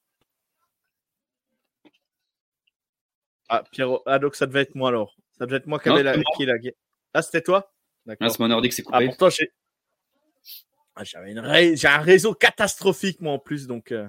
Ah, 3.49 3.63
Pierrot. 3.71 4.03
Ah, 4.05 4.19
donc 4.19 4.35
ça 4.35 4.45
devait 4.45 4.61
être 4.61 4.75
moi 4.75 4.89
alors. 4.89 5.15
Ça 5.37 5.45
devait 5.45 5.57
être 5.57 5.67
moi 5.67 5.79
qui, 5.79 5.89
avait 5.89 6.03
la, 6.03 6.15
qui 6.37 6.45
lagué. 6.45 6.75
Ah, 7.13 7.21
c'était 7.21 7.41
toi? 7.41 7.73
D'accord. 8.05 8.27
Ah, 8.27 8.29
c'est 8.29 8.39
mon 8.39 8.51
ordi 8.51 8.69
qui 8.69 8.75
s'est 8.75 8.83
coupé. 8.83 8.97
Ah, 9.01 9.05
pourtant, 9.05 9.29
j'ai. 9.29 9.51
Ah, 10.95 11.03
j'ai 11.03 11.87
un 11.87 11.97
réseau 11.97 12.33
catastrophique, 12.33 13.19
moi, 13.19 13.33
en 13.33 13.39
plus. 13.39 13.67
Donc, 13.67 13.91
euh. 13.91 14.07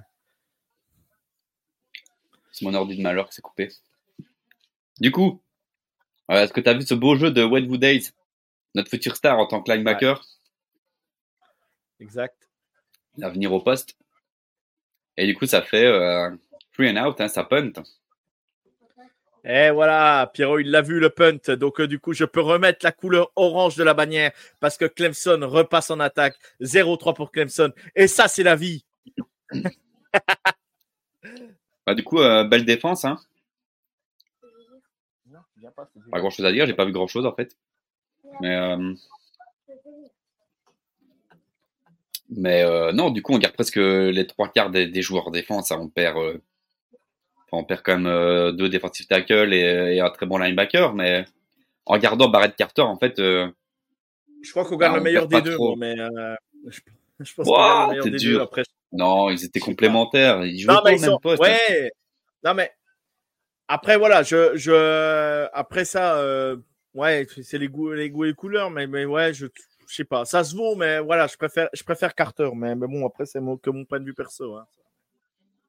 C'est 2.53 2.65
mon 2.65 2.75
ordi 2.75 2.97
de 2.97 3.03
malheur 3.03 3.29
qui 3.29 3.35
s'est 3.35 3.43
coupé. 3.43 3.71
Du 5.01 5.11
coup, 5.11 5.43
est-ce 6.29 6.53
que 6.53 6.61
tu 6.61 6.69
as 6.69 6.75
vu 6.75 6.83
ce 6.83 6.95
beau 6.95 7.17
jeu 7.17 7.31
de 7.31 7.43
Wetwood 7.45 7.81
Days? 7.81 8.13
Notre 8.75 8.91
futur 8.91 9.17
star 9.17 9.39
en 9.39 9.47
tant 9.47 9.63
que 9.63 9.73
linebacker? 9.73 10.25
Exact. 12.01 12.49
L'avenir 13.17 13.53
au 13.53 13.61
poste. 13.61 13.97
Et 15.17 15.27
du 15.27 15.35
coup, 15.35 15.47
ça 15.47 15.63
fait 15.63 15.87
euh, 15.87 16.31
free 16.73 16.91
and 16.91 17.05
out, 17.05 17.21
hein, 17.21 17.29
ça 17.29 17.45
punt. 17.45 17.73
Et 19.49 19.71
voilà, 19.71 20.29
Pierrot, 20.35 20.59
il 20.59 20.73
l'a 20.73 20.83
vu 20.83 20.99
le 20.99 21.09
punt. 21.09 21.55
Donc, 21.55 21.81
euh, 21.81 21.87
du 21.87 22.01
coup, 22.01 22.13
je 22.13 22.25
peux 22.25 22.41
remettre 22.41 22.81
la 22.83 22.91
couleur 22.91 23.31
orange 23.37 23.77
de 23.77 23.85
la 23.85 23.95
bannière 23.95 24.33
parce 24.59 24.77
que 24.77 24.87
Clemson 24.87 25.39
repasse 25.43 25.91
en 25.91 26.01
attaque. 26.01 26.37
0-3 26.61 27.15
pour 27.15 27.31
Clemson. 27.31 27.73
Et 27.95 28.09
ça, 28.09 28.27
c'est 28.27 28.43
la 28.43 28.57
vie. 28.57 28.85
bah, 31.87 31.95
du 31.95 32.03
coup, 32.03 32.19
euh, 32.19 32.43
belle 32.43 32.65
défense. 32.65 33.05
Hein. 33.05 33.19
Pas 36.11 36.19
grand 36.19 36.31
chose 36.31 36.45
à 36.45 36.53
dire, 36.53 36.67
j'ai 36.67 36.75
pas 36.75 36.85
vu 36.85 36.93
grand 36.93 37.07
chose 37.07 37.27
en 37.27 37.35
fait. 37.35 37.57
Mais, 38.41 38.57
euh, 38.57 38.95
mais 42.31 42.93
non, 42.93 43.11
du 43.11 43.23
coup, 43.23 43.35
on 43.35 43.39
garde 43.39 43.55
presque 43.55 43.77
les 43.77 44.27
trois 44.27 44.49
quarts 44.49 44.71
des, 44.71 45.03
joueurs 45.03 45.29
en 45.29 45.31
défense. 45.31 45.71
Hein. 45.71 45.79
On 45.81 45.89
perd 45.89 46.41
on 47.53 47.65
perd 47.65 47.83
quand 47.83 47.97
même 47.97 48.07
euh, 48.07 48.53
deux 48.53 48.69
defensive 48.69 49.07
tackles 49.07 49.53
et, 49.53 50.01
un 50.01 50.11
très 50.11 50.27
bon 50.27 50.39
linebacker, 50.39 50.95
mais 50.95 51.25
en 51.85 51.99
gardant 51.99 52.29
Barrett 52.29 52.55
Carter, 52.57 52.83
en 52.83 52.99
fait. 52.99 53.19
Euh, 53.19 53.49
je 54.43 54.51
crois 54.51 54.65
qu'on 54.65 54.77
gagne 54.77 54.93
bah, 54.93 54.99
le 54.99 55.05
meilleur 55.05 55.27
des 55.27 55.43
deux, 55.43 55.57
mais 55.79 55.99
euh, 55.99 56.35
je, 57.21 57.35
pense 57.35 57.47
qu'on 57.47 57.55
gagne 57.55 57.83
le 57.83 57.91
meilleur 57.91 58.05
des 58.05 58.19
deux 58.19 58.41
après. 58.41 58.63
Non, 58.93 59.31
ils 59.31 59.45
étaient 59.45 59.61
complémentaires. 59.61 60.45
Ils 60.45 60.61
jouaient 60.61 60.75
pas 60.75 60.95
au 60.95 60.99
même 60.99 61.19
poste. 61.21 61.43
Ouais. 61.43 61.91
Non, 62.45 62.55
mais 62.55 62.71
après, 63.69 63.97
voilà, 63.97 64.23
je, 64.23 64.57
je, 64.57 65.47
après 65.53 65.85
ça, 65.85 66.23
ouais, 66.95 67.27
c'est 67.43 67.59
les 67.59 67.69
goûts, 67.69 67.93
les 67.93 68.11
goûts 68.11 68.25
et 68.25 68.29
les 68.29 68.35
couleurs, 68.35 68.71
mais, 68.71 68.87
mais 68.87 69.05
ouais, 69.05 69.33
je, 69.33 69.47
je 69.89 69.95
sais 69.95 70.05
pas. 70.05 70.25
Ça 70.25 70.45
se 70.45 70.55
vaut, 70.55 70.77
mais 70.77 71.01
voilà, 71.01 71.27
je 71.27 71.37
préfère, 71.37 71.69
je 71.73 71.83
préfère 71.83 72.15
Carter, 72.15 72.51
mais, 72.55 72.75
mais 72.75 72.87
bon, 72.87 73.07
après, 73.07 73.27
c'est 73.27 73.41
que 73.63 73.71
mon 73.71 73.85
point 73.85 74.01
de 74.01 74.05
vue 74.05 74.15
perso. 74.15 74.57
Hein. 74.57 74.67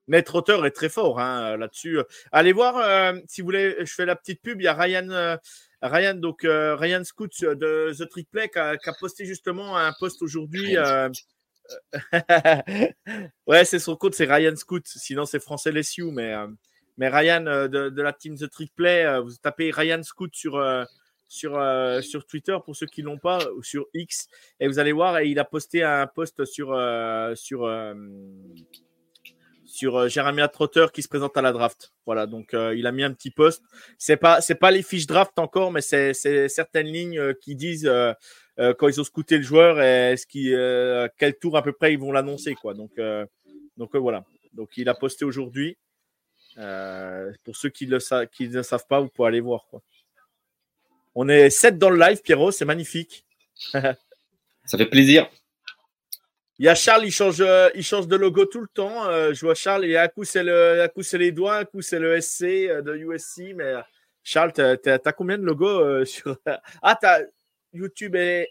Maître 0.08 0.36
auteur 0.36 0.65
est 0.65 0.72
très 0.72 0.89
fort 0.89 1.20
hein, 1.20 1.58
là-dessus. 1.58 2.00
Allez 2.32 2.54
voir 2.54 2.78
euh, 2.78 3.20
si 3.28 3.41
vous 3.41 3.48
voulez. 3.48 3.76
Je 3.80 3.93
fais 3.93 4.06
la 4.06 4.15
petite 4.15 4.41
pub. 4.41 4.62
Il 4.62 4.63
y 4.63 4.67
a 4.67 4.74
Ryan, 4.74 5.10
euh, 5.10 5.36
Ryan 5.82 6.15
donc 6.15 6.46
euh, 6.46 6.76
Ryan 6.76 7.04
Scoot 7.04 7.41
de 7.41 7.93
The 7.98 8.10
Trick 8.10 8.30
Play 8.32 8.50
qui 8.50 8.60
a, 8.60 8.78
posté 9.00 9.26
justement 9.26 9.78
un 9.78 9.93
post 10.00 10.22
aujourd'hui. 10.22 10.78
ouais, 13.48 13.65
c'est 13.65 13.80
son 13.80 13.98
compte, 13.98 14.15
c'est 14.15 14.26
Ryan 14.26 14.56
Scoot. 14.56 14.88
Sinon, 14.88 15.26
c'est 15.26 15.41
français 15.41 15.72
les 15.72 15.84
Sioux, 15.84 16.12
mais 16.12 16.34
mais 16.98 17.10
Ryan 17.10 17.41
de, 17.41 18.02
la 18.02 18.13
team 18.13 18.38
The 18.38 18.50
Trick 18.50 18.74
Play. 18.76 19.20
vous 19.20 19.36
tapez 19.41 19.72
Ryan 19.72 20.02
Scoot 20.04 20.34
sur 20.34 20.58
sur, 21.28 21.62
sur 22.02 22.26
Twitter 22.26 22.58
pour 22.63 22.76
ceux 22.76 22.86
qui 22.86 23.02
l'ont 23.02 23.17
pas 23.17 23.39
ou 23.58 23.63
sur 23.63 23.86
X 23.93 24.30
et 24.60 24.67
vous 24.67 24.80
allez 24.80 24.93
voir 24.93 25.20
et 25.20 25.28
il 25.28 25.39
a 25.39 25.43
posté 25.43 25.84
un 25.84 26.08
post 26.08 26.46
sur 26.46 26.72
euh, 26.72 27.36
Jeremiah 29.80 30.48
Trotter 30.48 30.88
qui 30.94 31.02
se 31.02 31.08
présente 31.08 31.38
à 31.38 31.42
la 31.42 31.52
draft. 31.52 31.94
Voilà, 32.06 32.28
donc 32.28 32.54
euh, 32.54 32.76
il 32.76 32.88
a 32.88 32.92
mis 32.92 33.04
un 33.04 33.13
petit 33.13 33.32
post. 33.32 33.63
C'est 33.98 34.18
pas 34.18 34.42
c'est 34.42 34.56
pas 34.56 34.72
les 34.72 34.84
fiches 34.84 35.08
draft 35.08 35.38
encore, 35.40 35.72
mais 35.72 35.82
c'est 35.82 36.13
certaines 36.50 36.88
lignes 36.88 37.20
euh, 37.20 37.34
qui 37.34 37.56
disent 37.56 37.90
quand 38.58 38.88
ils 38.88 39.00
ont 39.00 39.04
scouté 39.04 39.38
le 39.38 39.44
joueur 39.44 39.82
et 39.82 40.18
ce 40.18 40.26
qui 40.26 40.52
quel 41.18 41.38
tour 41.38 41.58
à 41.58 41.62
peu 41.62 41.74
près 41.74 41.94
ils 41.94 42.00
vont 42.00 42.12
l'annoncer 42.12 42.56
quoi. 42.56 42.74
Donc 42.74 43.00
donc 43.78 43.96
voilà. 43.96 44.26
Donc 44.54 44.70
il 44.78 44.90
a 44.90 44.96
posté 44.96 45.26
aujourd'hui. 45.26 45.78
pour 46.56 47.56
ceux 47.56 47.70
qui, 47.70 47.86
le 47.86 48.00
qui 48.26 48.50
ne 48.50 48.62
savent 48.63 48.88
pas, 48.88 49.00
vous 49.00 49.10
pouvez 49.10 49.28
aller 49.28 49.42
voir 49.42 49.66
quoi. 49.70 49.82
On 51.20 51.30
est 51.30 51.50
7 51.50 51.80
dans 51.80 51.90
le 51.90 52.00
live, 52.00 52.22
Pierrot, 52.22 52.52
c'est 52.52 52.66
magnifique. 52.66 53.26
Ça 53.74 54.78
fait 54.78 54.86
plaisir. 54.86 55.28
Il 56.60 56.65
y 56.65 56.70
a 56.70 56.76
Charles, 56.76 57.06
il 57.06 57.12
change, 57.12 57.39
euh, 57.41 57.70
il 57.76 57.84
change 57.84 58.08
de 58.08 58.15
logo 58.15 58.46
tout 58.46 58.62
le 58.62 58.67
temps. 58.67 59.06
Euh, 59.06 59.34
je 59.34 59.46
vois 59.46 59.54
Charles, 59.54 59.86
et 59.86 59.98
un 59.98 60.08
coup 60.08 60.24
c'est 60.24 60.43
le, 60.43 60.82
un 60.82 60.88
coup 60.88 61.04
c'est 61.04 61.20
les 61.20 61.32
doigts, 61.32 61.58
un 61.58 61.65
coup 61.65 61.82
c'est 61.82 62.00
le 62.00 62.20
SC 62.20 62.43
euh, 62.43 62.82
de 62.82 62.96
USC. 62.96 63.54
Mais 63.56 63.74
Charles, 64.24 64.54
tu 64.54 64.62
as, 64.62 65.13
combien 65.13 65.38
de 65.38 65.43
logos 65.43 66.06
sur 66.06 66.38
Ah, 66.82 66.98
as 67.04 67.22
YouTube 67.74 68.15
et, 68.15 68.50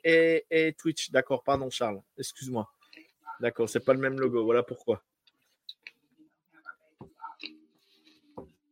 et, 0.50 0.72
Twitch. 0.74 1.10
D'accord, 1.10 1.42
pardon 1.42 1.68
Charles. 1.70 2.00
Excuse-moi. 2.16 2.70
D'accord, 3.40 3.68
c'est 3.68 3.84
pas 3.84 3.92
le 3.92 4.00
même 4.00 4.18
logo. 4.18 4.44
Voilà 4.44 4.62
pourquoi. 4.62 5.02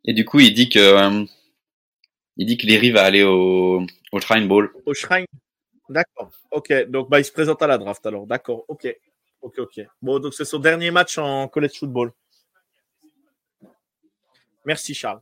Et 0.05 0.13
du 0.13 0.25
coup, 0.25 0.41
il 0.41 0.53
dit 0.53 0.69
que 0.69 0.79
euh, 0.79 1.25
il 2.37 2.47
dit 2.47 2.57
que 2.57 2.67
Leary 2.67 2.91
va 2.91 3.05
aller 3.05 3.23
au, 3.23 3.85
au 4.13 4.21
Shrine 4.21 4.47
Bowl. 4.47 4.71
Au 4.85 4.95
Shrine. 4.95 5.27
D'accord. 5.89 6.31
Ok. 6.51 6.73
Donc, 6.89 7.09
bah, 7.09 7.21
il 7.21 7.25
se 7.25 7.33
présente 7.33 7.63
à 7.63 7.67
la 7.67 7.79
draft 7.79 8.05
alors. 8.07 8.27
D'accord. 8.27 8.65
Ok. 8.69 8.87
Ok, 9.45 9.59
ok. 9.59 9.81
Bon, 10.01 10.19
donc 10.21 10.33
c'est 10.33 10.47
son 10.47 10.59
dernier 10.59 10.91
match 10.91 11.19
en 11.19 11.49
college 11.49 11.79
football. 11.79 12.13
Merci, 14.65 14.95
Charles. 14.95 15.21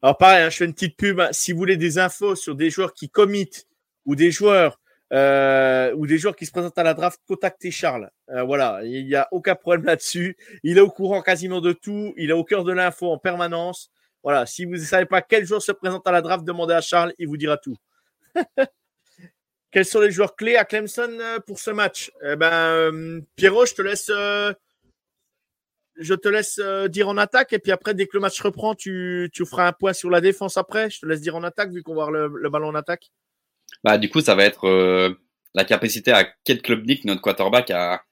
Alors, 0.00 0.16
pareil, 0.16 0.44
hein, 0.44 0.48
je 0.48 0.58
fais 0.58 0.64
une 0.64 0.72
petite 0.72 0.96
pub. 0.96 1.20
Si 1.32 1.50
vous 1.50 1.58
voulez 1.58 1.76
des 1.76 1.98
infos 1.98 2.36
sur 2.36 2.54
des 2.54 2.70
joueurs 2.70 2.94
qui 2.94 3.10
committent 3.10 3.66
ou 4.06 4.14
des 4.14 4.30
joueurs 4.30 4.78
euh, 5.12 5.92
ou 5.96 6.06
des 6.06 6.18
joueurs 6.18 6.36
qui 6.36 6.46
se 6.46 6.52
présentent 6.52 6.78
à 6.78 6.84
la 6.84 6.94
draft, 6.94 7.20
contactez 7.26 7.72
Charles. 7.72 8.12
Euh, 8.30 8.44
voilà, 8.44 8.80
il 8.84 9.06
n'y 9.06 9.16
a 9.16 9.26
aucun 9.32 9.56
problème 9.56 9.86
là-dessus. 9.86 10.36
Il 10.62 10.78
est 10.78 10.80
au 10.80 10.90
courant 10.90 11.20
quasiment 11.20 11.60
de 11.60 11.72
tout. 11.72 12.14
Il 12.16 12.30
est 12.30 12.34
au 12.34 12.44
cœur 12.44 12.62
de 12.62 12.72
l'info 12.72 13.10
en 13.10 13.18
permanence. 13.18 13.90
Voilà, 14.22 14.46
si 14.46 14.66
vous 14.66 14.74
ne 14.74 14.78
savez 14.78 15.06
pas 15.06 15.20
quel 15.20 15.44
joueur 15.44 15.60
se 15.60 15.72
présente 15.72 16.06
à 16.06 16.12
la 16.12 16.22
draft, 16.22 16.44
demandez 16.44 16.74
à 16.74 16.80
Charles, 16.80 17.12
il 17.18 17.26
vous 17.26 17.36
dira 17.36 17.56
tout. 17.56 17.76
Quels 19.72 19.84
sont 19.84 20.00
les 20.00 20.10
joueurs 20.10 20.36
clés 20.36 20.56
à 20.56 20.64
Clemson 20.64 21.18
euh, 21.20 21.40
pour 21.40 21.58
ce 21.58 21.70
match? 21.70 22.12
Eh 22.22 22.36
ben, 22.36 23.22
Pierrot, 23.36 23.66
je 23.66 23.74
te 23.74 23.82
laisse, 23.82 24.10
laisse 25.96 26.60
dire 26.90 27.08
en 27.08 27.16
attaque 27.16 27.52
et 27.52 27.58
puis 27.58 27.72
après, 27.72 27.94
dès 27.94 28.06
que 28.06 28.16
le 28.16 28.20
match 28.20 28.40
reprend, 28.40 28.74
tu, 28.74 29.30
feras 29.44 29.68
un 29.68 29.72
point 29.72 29.92
sur 29.92 30.10
la 30.10 30.20
défense 30.20 30.56
après. 30.56 30.90
Je 30.90 31.00
te 31.00 31.06
laisse 31.06 31.20
dire 31.20 31.34
en 31.34 31.42
attaque 31.42 31.72
vu 31.72 31.82
qu'on 31.82 31.94
va 31.94 32.08
voir 32.08 32.10
le 32.10 32.48
ballon 32.50 32.68
en 32.68 32.74
attaque. 32.74 33.10
Bah, 33.84 33.98
du 33.98 34.10
coup, 34.10 34.20
ça 34.20 34.34
va 34.34 34.44
être 34.44 34.66
euh, 34.68 35.14
la 35.54 35.64
capacité 35.64 36.12
à 36.12 36.24
Kate 36.24 36.62
Klubnik, 36.62 37.04
notre 37.04 37.20
quarterback, 37.20 37.70
à, 37.70 38.02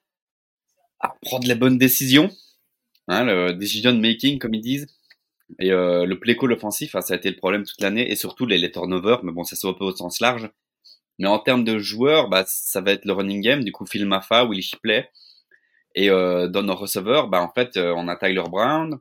prendre 1.22 1.46
les 1.46 1.54
bonnes 1.54 1.78
décisions, 1.78 2.30
hein, 3.08 3.24
le 3.24 3.52
decision 3.54 3.94
making, 3.94 4.38
comme 4.38 4.54
ils 4.54 4.60
disent. 4.60 4.86
Et 5.58 5.72
euh, 5.72 6.04
le 6.04 6.18
play 6.18 6.36
call 6.36 6.52
offensif, 6.52 6.94
hein, 6.94 7.00
ça 7.00 7.14
a 7.14 7.16
été 7.16 7.30
le 7.30 7.36
problème 7.36 7.64
toute 7.64 7.80
l'année, 7.80 8.10
et 8.10 8.16
surtout 8.16 8.46
les, 8.46 8.70
turnovers, 8.70 9.24
mais 9.24 9.32
bon, 9.32 9.44
ça 9.44 9.56
se 9.56 9.66
au 9.66 9.96
sens 9.96 10.20
large. 10.20 10.50
Mais 11.20 11.28
en 11.28 11.38
termes 11.38 11.64
de 11.64 11.78
joueurs, 11.78 12.30
bah, 12.30 12.44
ça 12.46 12.80
va 12.80 12.92
être 12.92 13.04
le 13.04 13.12
running 13.12 13.42
game, 13.42 13.62
du 13.62 13.72
coup, 13.72 13.84
Phil 13.84 14.06
Maffa, 14.06 14.46
Willie 14.46 14.62
Shipley. 14.62 15.10
Et 15.94 16.08
euh, 16.08 16.48
dans 16.48 16.62
nos 16.62 16.74
receveurs, 16.74 17.28
bah, 17.28 17.42
en 17.42 17.52
fait, 17.52 17.76
euh, 17.76 17.92
on 17.94 18.08
a 18.08 18.16
Tyler 18.16 18.44
Brown, 18.48 18.98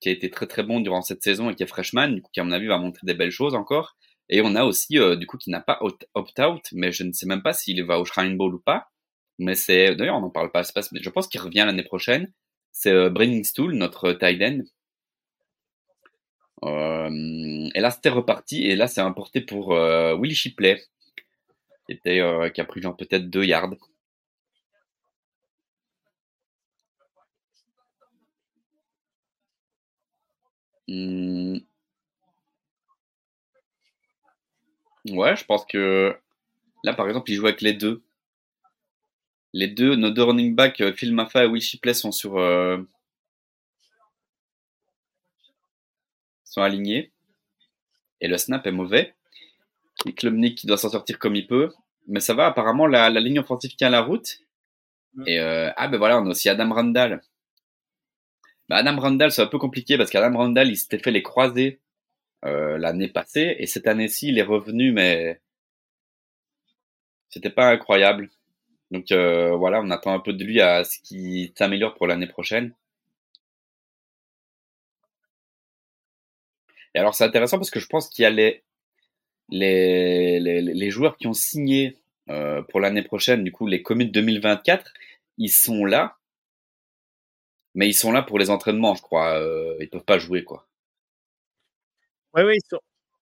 qui 0.00 0.08
a 0.08 0.12
été 0.12 0.30
très 0.30 0.46
très 0.46 0.62
bon 0.62 0.78
durant 0.78 1.02
cette 1.02 1.22
saison 1.24 1.50
et 1.50 1.56
qui 1.56 1.64
est 1.64 1.66
freshman, 1.66 2.10
du 2.10 2.22
coup, 2.22 2.30
qui 2.32 2.38
à 2.38 2.44
mon 2.44 2.52
avis 2.52 2.68
va 2.68 2.78
montrer 2.78 3.04
des 3.04 3.14
belles 3.14 3.32
choses 3.32 3.56
encore. 3.56 3.96
Et 4.28 4.40
on 4.40 4.54
a 4.54 4.62
aussi, 4.64 5.00
euh, 5.00 5.16
du 5.16 5.26
coup, 5.26 5.36
qui 5.36 5.50
n'a 5.50 5.60
pas 5.60 5.80
opt-out, 6.14 6.62
mais 6.72 6.92
je 6.92 7.02
ne 7.02 7.12
sais 7.12 7.26
même 7.26 7.42
pas 7.42 7.52
s'il 7.54 7.82
va 7.84 7.98
au 7.98 8.04
Shrine 8.04 8.36
Bowl 8.36 8.54
ou 8.54 8.60
pas. 8.60 8.90
Mais 9.40 9.56
c'est, 9.56 9.96
d'ailleurs, 9.96 10.16
on 10.16 10.20
n'en 10.20 10.30
parle 10.30 10.52
pas, 10.52 10.62
mais 10.92 11.02
je 11.02 11.10
pense 11.10 11.26
qu'il 11.26 11.40
revient 11.40 11.64
l'année 11.66 11.82
prochaine. 11.82 12.32
C'est 12.70 12.92
euh, 12.92 13.42
Stool, 13.42 13.74
notre 13.74 14.12
tight 14.12 14.40
end. 14.42 14.60
Et 17.74 17.80
là, 17.80 17.90
c'était 17.90 18.10
reparti. 18.10 18.64
Et 18.64 18.76
là, 18.76 18.86
c'est 18.86 19.00
importé 19.00 19.40
pour 19.40 19.70
Willie 19.70 20.36
Shipley, 20.36 20.80
qui, 21.92 21.98
était, 21.98 22.20
euh, 22.20 22.48
qui 22.50 22.60
a 22.60 22.64
pris 22.64 22.80
genre 22.82 22.96
peut-être 22.96 23.28
deux 23.30 23.44
yards. 23.44 23.74
Hmm. 30.88 31.58
Ouais, 35.10 35.36
je 35.36 35.44
pense 35.44 35.64
que 35.66 36.16
là, 36.84 36.94
par 36.94 37.08
exemple, 37.08 37.30
il 37.30 37.36
joue 37.36 37.46
avec 37.46 37.60
les 37.60 37.72
deux. 37.72 38.02
Les 39.52 39.68
deux, 39.68 39.96
nos 39.96 40.10
deux 40.10 40.22
running 40.22 40.54
backs, 40.54 40.80
euh, 40.80 40.92
Phil 40.94 41.14
Maffa 41.14 41.44
et 41.44 41.46
Will 41.46 41.60
Shipley, 41.60 41.94
sont 41.94 42.12
sur 42.12 42.38
euh, 42.38 42.78
sont 46.44 46.62
alignés. 46.62 47.12
Et 48.20 48.28
le 48.28 48.38
snap 48.38 48.66
est 48.66 48.72
mauvais. 48.72 49.14
Et 50.06 50.14
Klubnik 50.14 50.58
qui 50.58 50.66
doit 50.66 50.78
s'en 50.78 50.90
sortir 50.90 51.18
comme 51.18 51.36
il 51.36 51.46
peut. 51.46 51.72
Mais 52.08 52.20
ça 52.20 52.34
va, 52.34 52.46
apparemment, 52.46 52.86
la, 52.86 53.10
la 53.10 53.20
ligne 53.20 53.38
offensive 53.40 53.74
tient 53.76 53.90
la 53.90 54.00
route. 54.00 54.40
Et 55.26 55.38
euh, 55.40 55.70
ah 55.76 55.88
ben 55.88 55.98
voilà, 55.98 56.18
on 56.20 56.26
a 56.26 56.30
aussi 56.30 56.48
Adam 56.48 56.72
Randall. 56.72 57.22
Bah, 58.68 58.76
Adam 58.76 58.98
Randall, 58.98 59.30
c'est 59.30 59.42
un 59.42 59.46
peu 59.46 59.58
compliqué 59.58 59.98
parce 59.98 60.10
qu'Adam 60.10 60.36
Randall, 60.36 60.68
il 60.68 60.76
s'était 60.76 60.98
fait 60.98 61.10
les 61.10 61.22
croisés 61.22 61.80
euh, 62.44 62.78
l'année 62.78 63.08
passée 63.08 63.56
et 63.58 63.66
cette 63.66 63.86
année-ci 63.86 64.28
il 64.28 64.38
est 64.38 64.42
revenu 64.42 64.90
mais 64.92 65.40
c'était 67.28 67.50
pas 67.50 67.70
incroyable. 67.70 68.30
Donc 68.90 69.12
euh, 69.12 69.54
voilà, 69.56 69.80
on 69.80 69.90
attend 69.90 70.14
un 70.14 70.20
peu 70.20 70.32
de 70.32 70.44
lui 70.44 70.60
à 70.60 70.84
ce 70.84 70.98
qu'il 71.00 71.52
s'améliore 71.56 71.94
pour 71.94 72.06
l'année 72.06 72.26
prochaine. 72.26 72.74
Et 76.94 76.98
alors 76.98 77.14
c'est 77.14 77.24
intéressant 77.24 77.58
parce 77.58 77.70
que 77.70 77.80
je 77.80 77.86
pense 77.86 78.08
qu'il 78.08 78.22
y 78.22 78.26
a 78.26 78.30
les, 78.30 78.62
les, 79.52 80.90
joueurs 80.90 81.16
qui 81.16 81.26
ont 81.26 81.34
signé 81.34 81.96
euh, 82.28 82.62
pour 82.62 82.80
l'année 82.80 83.02
prochaine, 83.02 83.44
du 83.44 83.52
coup 83.52 83.66
les 83.66 83.82
commits 83.82 84.10
2024, 84.10 84.92
ils 85.38 85.50
sont 85.50 85.84
là, 85.84 86.16
mais 87.74 87.88
ils 87.88 87.94
sont 87.94 88.12
là 88.12 88.22
pour 88.22 88.38
les 88.38 88.50
entraînements, 88.50 88.94
je 88.94 89.02
crois. 89.02 89.38
Euh, 89.40 89.76
ils 89.80 89.88
peuvent 89.88 90.04
pas 90.04 90.18
jouer 90.18 90.44
quoi. 90.44 90.66
Oui, 92.34 92.42
oui, 92.44 92.58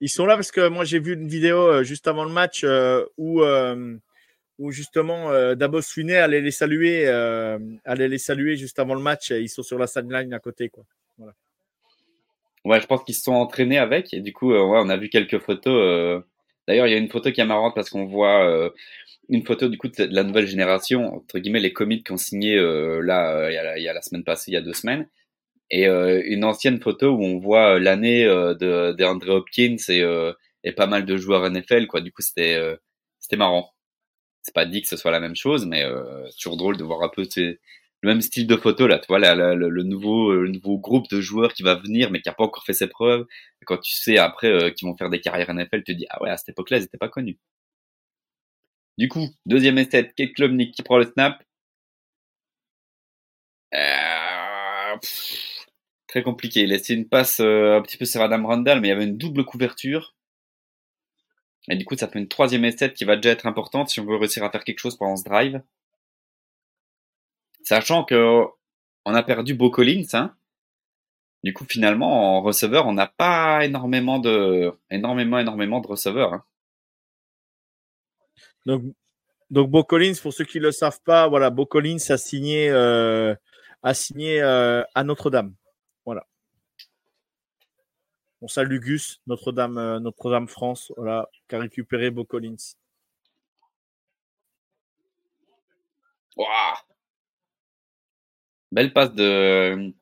ils 0.00 0.08
sont, 0.08 0.24
là 0.24 0.36
parce 0.36 0.52
que 0.52 0.68
moi 0.68 0.84
j'ai 0.84 1.00
vu 1.00 1.14
une 1.14 1.26
vidéo 1.26 1.58
euh, 1.58 1.82
juste 1.82 2.06
avant 2.06 2.24
le 2.24 2.30
match 2.30 2.62
euh, 2.62 3.04
où, 3.18 3.42
justement 4.70 5.54
Davos 5.54 5.82
Finet 5.82 6.18
allait 6.18 6.40
les 6.40 6.50
saluer, 6.50 7.08
allait 7.84 8.08
les 8.08 8.18
saluer 8.18 8.56
juste 8.56 8.78
avant 8.78 8.94
le 8.94 9.00
match. 9.00 9.30
Ils 9.30 9.48
sont 9.48 9.62
sur 9.62 9.78
la 9.78 9.86
sideline 9.86 10.32
à 10.34 10.38
côté, 10.38 10.68
quoi. 10.68 10.84
Ouais, 12.64 12.80
je 12.80 12.86
pense 12.86 13.02
qu'ils 13.04 13.14
se 13.14 13.22
sont 13.22 13.32
entraînés 13.32 13.78
avec 13.78 14.12
et 14.12 14.20
du 14.20 14.32
coup, 14.32 14.52
ouais, 14.52 14.58
on 14.60 14.88
a 14.88 14.96
vu 14.96 15.08
quelques 15.08 15.38
photos. 15.38 16.22
D'ailleurs, 16.68 16.86
il 16.86 16.90
y 16.90 16.94
a 16.94 16.98
une 16.98 17.08
photo 17.10 17.32
qui 17.32 17.40
est 17.40 17.46
marrante 17.46 17.74
parce 17.74 17.90
qu'on 17.90 18.06
voit 18.06 18.70
une 19.28 19.44
photo 19.44 19.68
du 19.68 19.78
coup 19.78 19.88
de 19.88 20.08
la 20.10 20.24
nouvelle 20.24 20.46
génération, 20.46 21.16
entre 21.16 21.38
guillemets 21.38 21.60
les 21.60 21.72
comics 21.72 22.04
qui 22.04 22.12
ont 22.12 22.16
signé 22.16 22.56
là 22.56 23.48
il 23.50 23.54
y, 23.54 23.58
a, 23.58 23.78
il 23.78 23.82
y, 23.84 23.88
a, 23.88 23.92
la 23.94 24.02
semaine 24.02 24.24
passée, 24.24 24.50
il 24.50 24.54
y 24.54 24.56
a 24.58 24.60
deux 24.60 24.74
semaines 24.74 25.08
et 25.70 25.86
euh, 25.86 26.22
une 26.26 26.44
ancienne 26.44 26.80
photo 26.80 27.10
où 27.10 27.22
on 27.22 27.38
voit 27.38 27.76
euh, 27.76 27.78
l'année 27.78 28.24
euh, 28.24 28.54
de, 28.54 29.04
Andre 29.04 29.30
Hopkins 29.30 29.76
et, 29.88 30.04
et 30.64 30.72
pas 30.72 30.86
mal 30.86 31.04
de 31.04 31.16
joueurs 31.16 31.48
NFL 31.50 31.86
quoi. 31.86 32.00
Du 32.00 32.12
coup 32.12 32.22
c'était 32.22 32.58
c'était 33.18 33.36
marrant. 33.36 33.72
C'est 34.42 34.54
pas 34.54 34.66
dit 34.66 34.82
que 34.82 34.88
ce 34.88 34.96
soit 34.96 35.10
la 35.10 35.20
même 35.20 35.36
chose, 35.36 35.66
mais 35.66 35.84
toujours 36.40 36.56
drôle 36.56 36.76
de 36.76 36.84
voir 36.84 37.02
un 37.02 37.10
peu 37.10 37.24
le 38.02 38.10
même 38.10 38.20
style 38.20 38.46
de 38.46 38.56
photo 38.56 38.86
là. 38.86 38.98
Tu 38.98 39.06
vois 39.08 39.18
le, 39.18 39.82
nouveau 39.82 40.32
le 40.32 40.48
nouveau 40.48 40.78
groupe 40.78 41.08
de 41.10 41.20
joueurs 41.20 41.52
qui 41.52 41.62
va 41.62 41.74
venir 41.74 42.10
mais 42.10 42.20
qui 42.20 42.28
a 42.28 42.32
pas 42.34 42.44
encore 42.44 42.64
fait 42.64 42.72
ses 42.72 42.88
preuves. 42.88 43.26
Quand 43.66 43.78
tu 43.78 43.92
sais 43.92 44.18
après 44.18 44.72
qu'ils 44.74 44.88
vont 44.88 44.96
faire 44.96 45.10
des 45.10 45.20
carrières 45.20 45.52
NFL, 45.52 45.82
tu 45.84 45.92
te 45.92 45.98
dis 45.98 46.06
ah 46.10 46.22
ouais 46.22 46.30
à 46.30 46.36
cette 46.36 46.50
époque-là 46.50 46.78
ils 46.78 46.84
étaient 46.84 46.98
pas 46.98 47.08
connus. 47.08 47.38
Du 48.98 49.08
coup, 49.08 49.28
deuxième 49.46 49.78
essai, 49.78 50.12
Kate 50.14 50.32
Klubnik 50.34 50.74
qui 50.74 50.82
prend 50.82 50.98
le 50.98 51.04
snap. 51.04 51.42
Euh, 53.74 54.96
très 56.06 56.22
compliqué. 56.22 56.60
Il 56.62 56.72
a 56.72 56.78
une 56.90 57.08
passe 57.08 57.40
euh, 57.40 57.78
un 57.78 57.82
petit 57.82 57.96
peu 57.96 58.04
sur 58.04 58.20
Adam 58.20 58.46
Randall, 58.46 58.80
mais 58.80 58.88
il 58.88 58.90
y 58.90 58.94
avait 58.94 59.04
une 59.04 59.16
double 59.16 59.44
couverture. 59.44 60.14
Et 61.70 61.76
du 61.76 61.84
coup, 61.84 61.96
ça 61.96 62.08
fait 62.08 62.18
une 62.18 62.28
troisième 62.28 62.64
essai 62.64 62.92
qui 62.92 63.04
va 63.04 63.16
déjà 63.16 63.30
être 63.30 63.46
importante 63.46 63.88
si 63.88 64.00
on 64.00 64.04
veut 64.04 64.16
réussir 64.16 64.44
à 64.44 64.50
faire 64.50 64.64
quelque 64.64 64.80
chose 64.80 64.96
pendant 64.96 65.16
ce 65.16 65.24
drive. 65.24 65.62
Sachant 67.70 68.02
que 68.02 68.46
on 69.04 69.14
a 69.14 69.22
perdu 69.22 69.54
Beau 69.54 69.70
Collins, 69.70 70.08
hein. 70.14 70.34
Du 71.44 71.52
coup, 71.54 71.64
finalement, 71.64 72.36
en 72.36 72.42
receveur, 72.42 72.88
on 72.88 72.92
n'a 72.92 73.06
pas 73.06 73.64
énormément 73.64 74.18
de, 74.18 74.72
énormément, 74.90 75.38
énormément 75.38 75.78
de 75.78 75.86
receveurs. 75.86 76.34
Hein. 76.34 76.44
Donc, 78.66 78.82
donc 79.50 79.70
Beau 79.70 79.84
Collins, 79.84 80.14
pour 80.20 80.32
ceux 80.32 80.44
qui 80.44 80.58
ne 80.58 80.64
le 80.64 80.72
savent 80.72 81.00
pas, 81.02 81.28
voilà, 81.28 81.50
Beau 81.50 81.64
Collins 81.64 81.98
a 82.08 82.16
signé, 82.16 82.68
euh, 82.70 83.36
a 83.84 83.94
signé 83.94 84.42
euh, 84.42 84.82
à 84.96 85.04
Notre-Dame. 85.04 85.54
Voilà. 86.04 86.26
On 88.40 88.48
salue 88.48 88.80
Gus, 88.80 89.20
Notre-Dame, 89.28 89.78
euh, 89.78 90.00
Notre-Dame 90.00 90.48
France, 90.48 90.92
voilà, 90.96 91.28
qui 91.48 91.54
a 91.54 91.60
récupéré 91.60 92.10
Beau 92.10 92.24
Collins. 92.24 92.74
Belle 98.72 98.92
passe 98.92 99.12
de, 99.14 99.92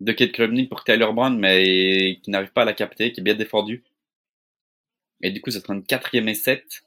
de 0.00 0.12
Kate 0.12 0.32
Klubnik 0.32 0.68
pour 0.68 0.84
Tyler 0.84 1.10
Brown, 1.12 1.38
mais 1.38 2.18
qui 2.22 2.30
n'arrive 2.30 2.52
pas 2.52 2.62
à 2.62 2.66
la 2.66 2.74
capter, 2.74 3.12
qui 3.12 3.20
est 3.20 3.24
bien 3.24 3.34
défendu. 3.34 3.82
Et 5.22 5.30
du 5.30 5.40
coup, 5.40 5.50
ça 5.50 5.60
sera 5.60 5.74
une 5.74 5.84
quatrième 5.84 6.28
et 6.28 6.34
7. 6.34 6.82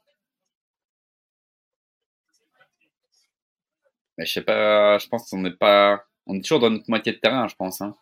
Mais 4.18 4.26
je 4.26 4.32
sais 4.32 4.42
pas, 4.42 4.98
je 4.98 5.08
pense 5.08 5.28
qu'on 5.28 5.38
n'est 5.38 5.50
pas, 5.50 6.04
on 6.26 6.36
est 6.36 6.42
toujours 6.42 6.60
dans 6.60 6.70
notre 6.70 6.88
moitié 6.88 7.12
de 7.12 7.18
terrain, 7.18 7.48
je 7.48 7.56
pense. 7.56 7.80
Hein. 7.80 7.94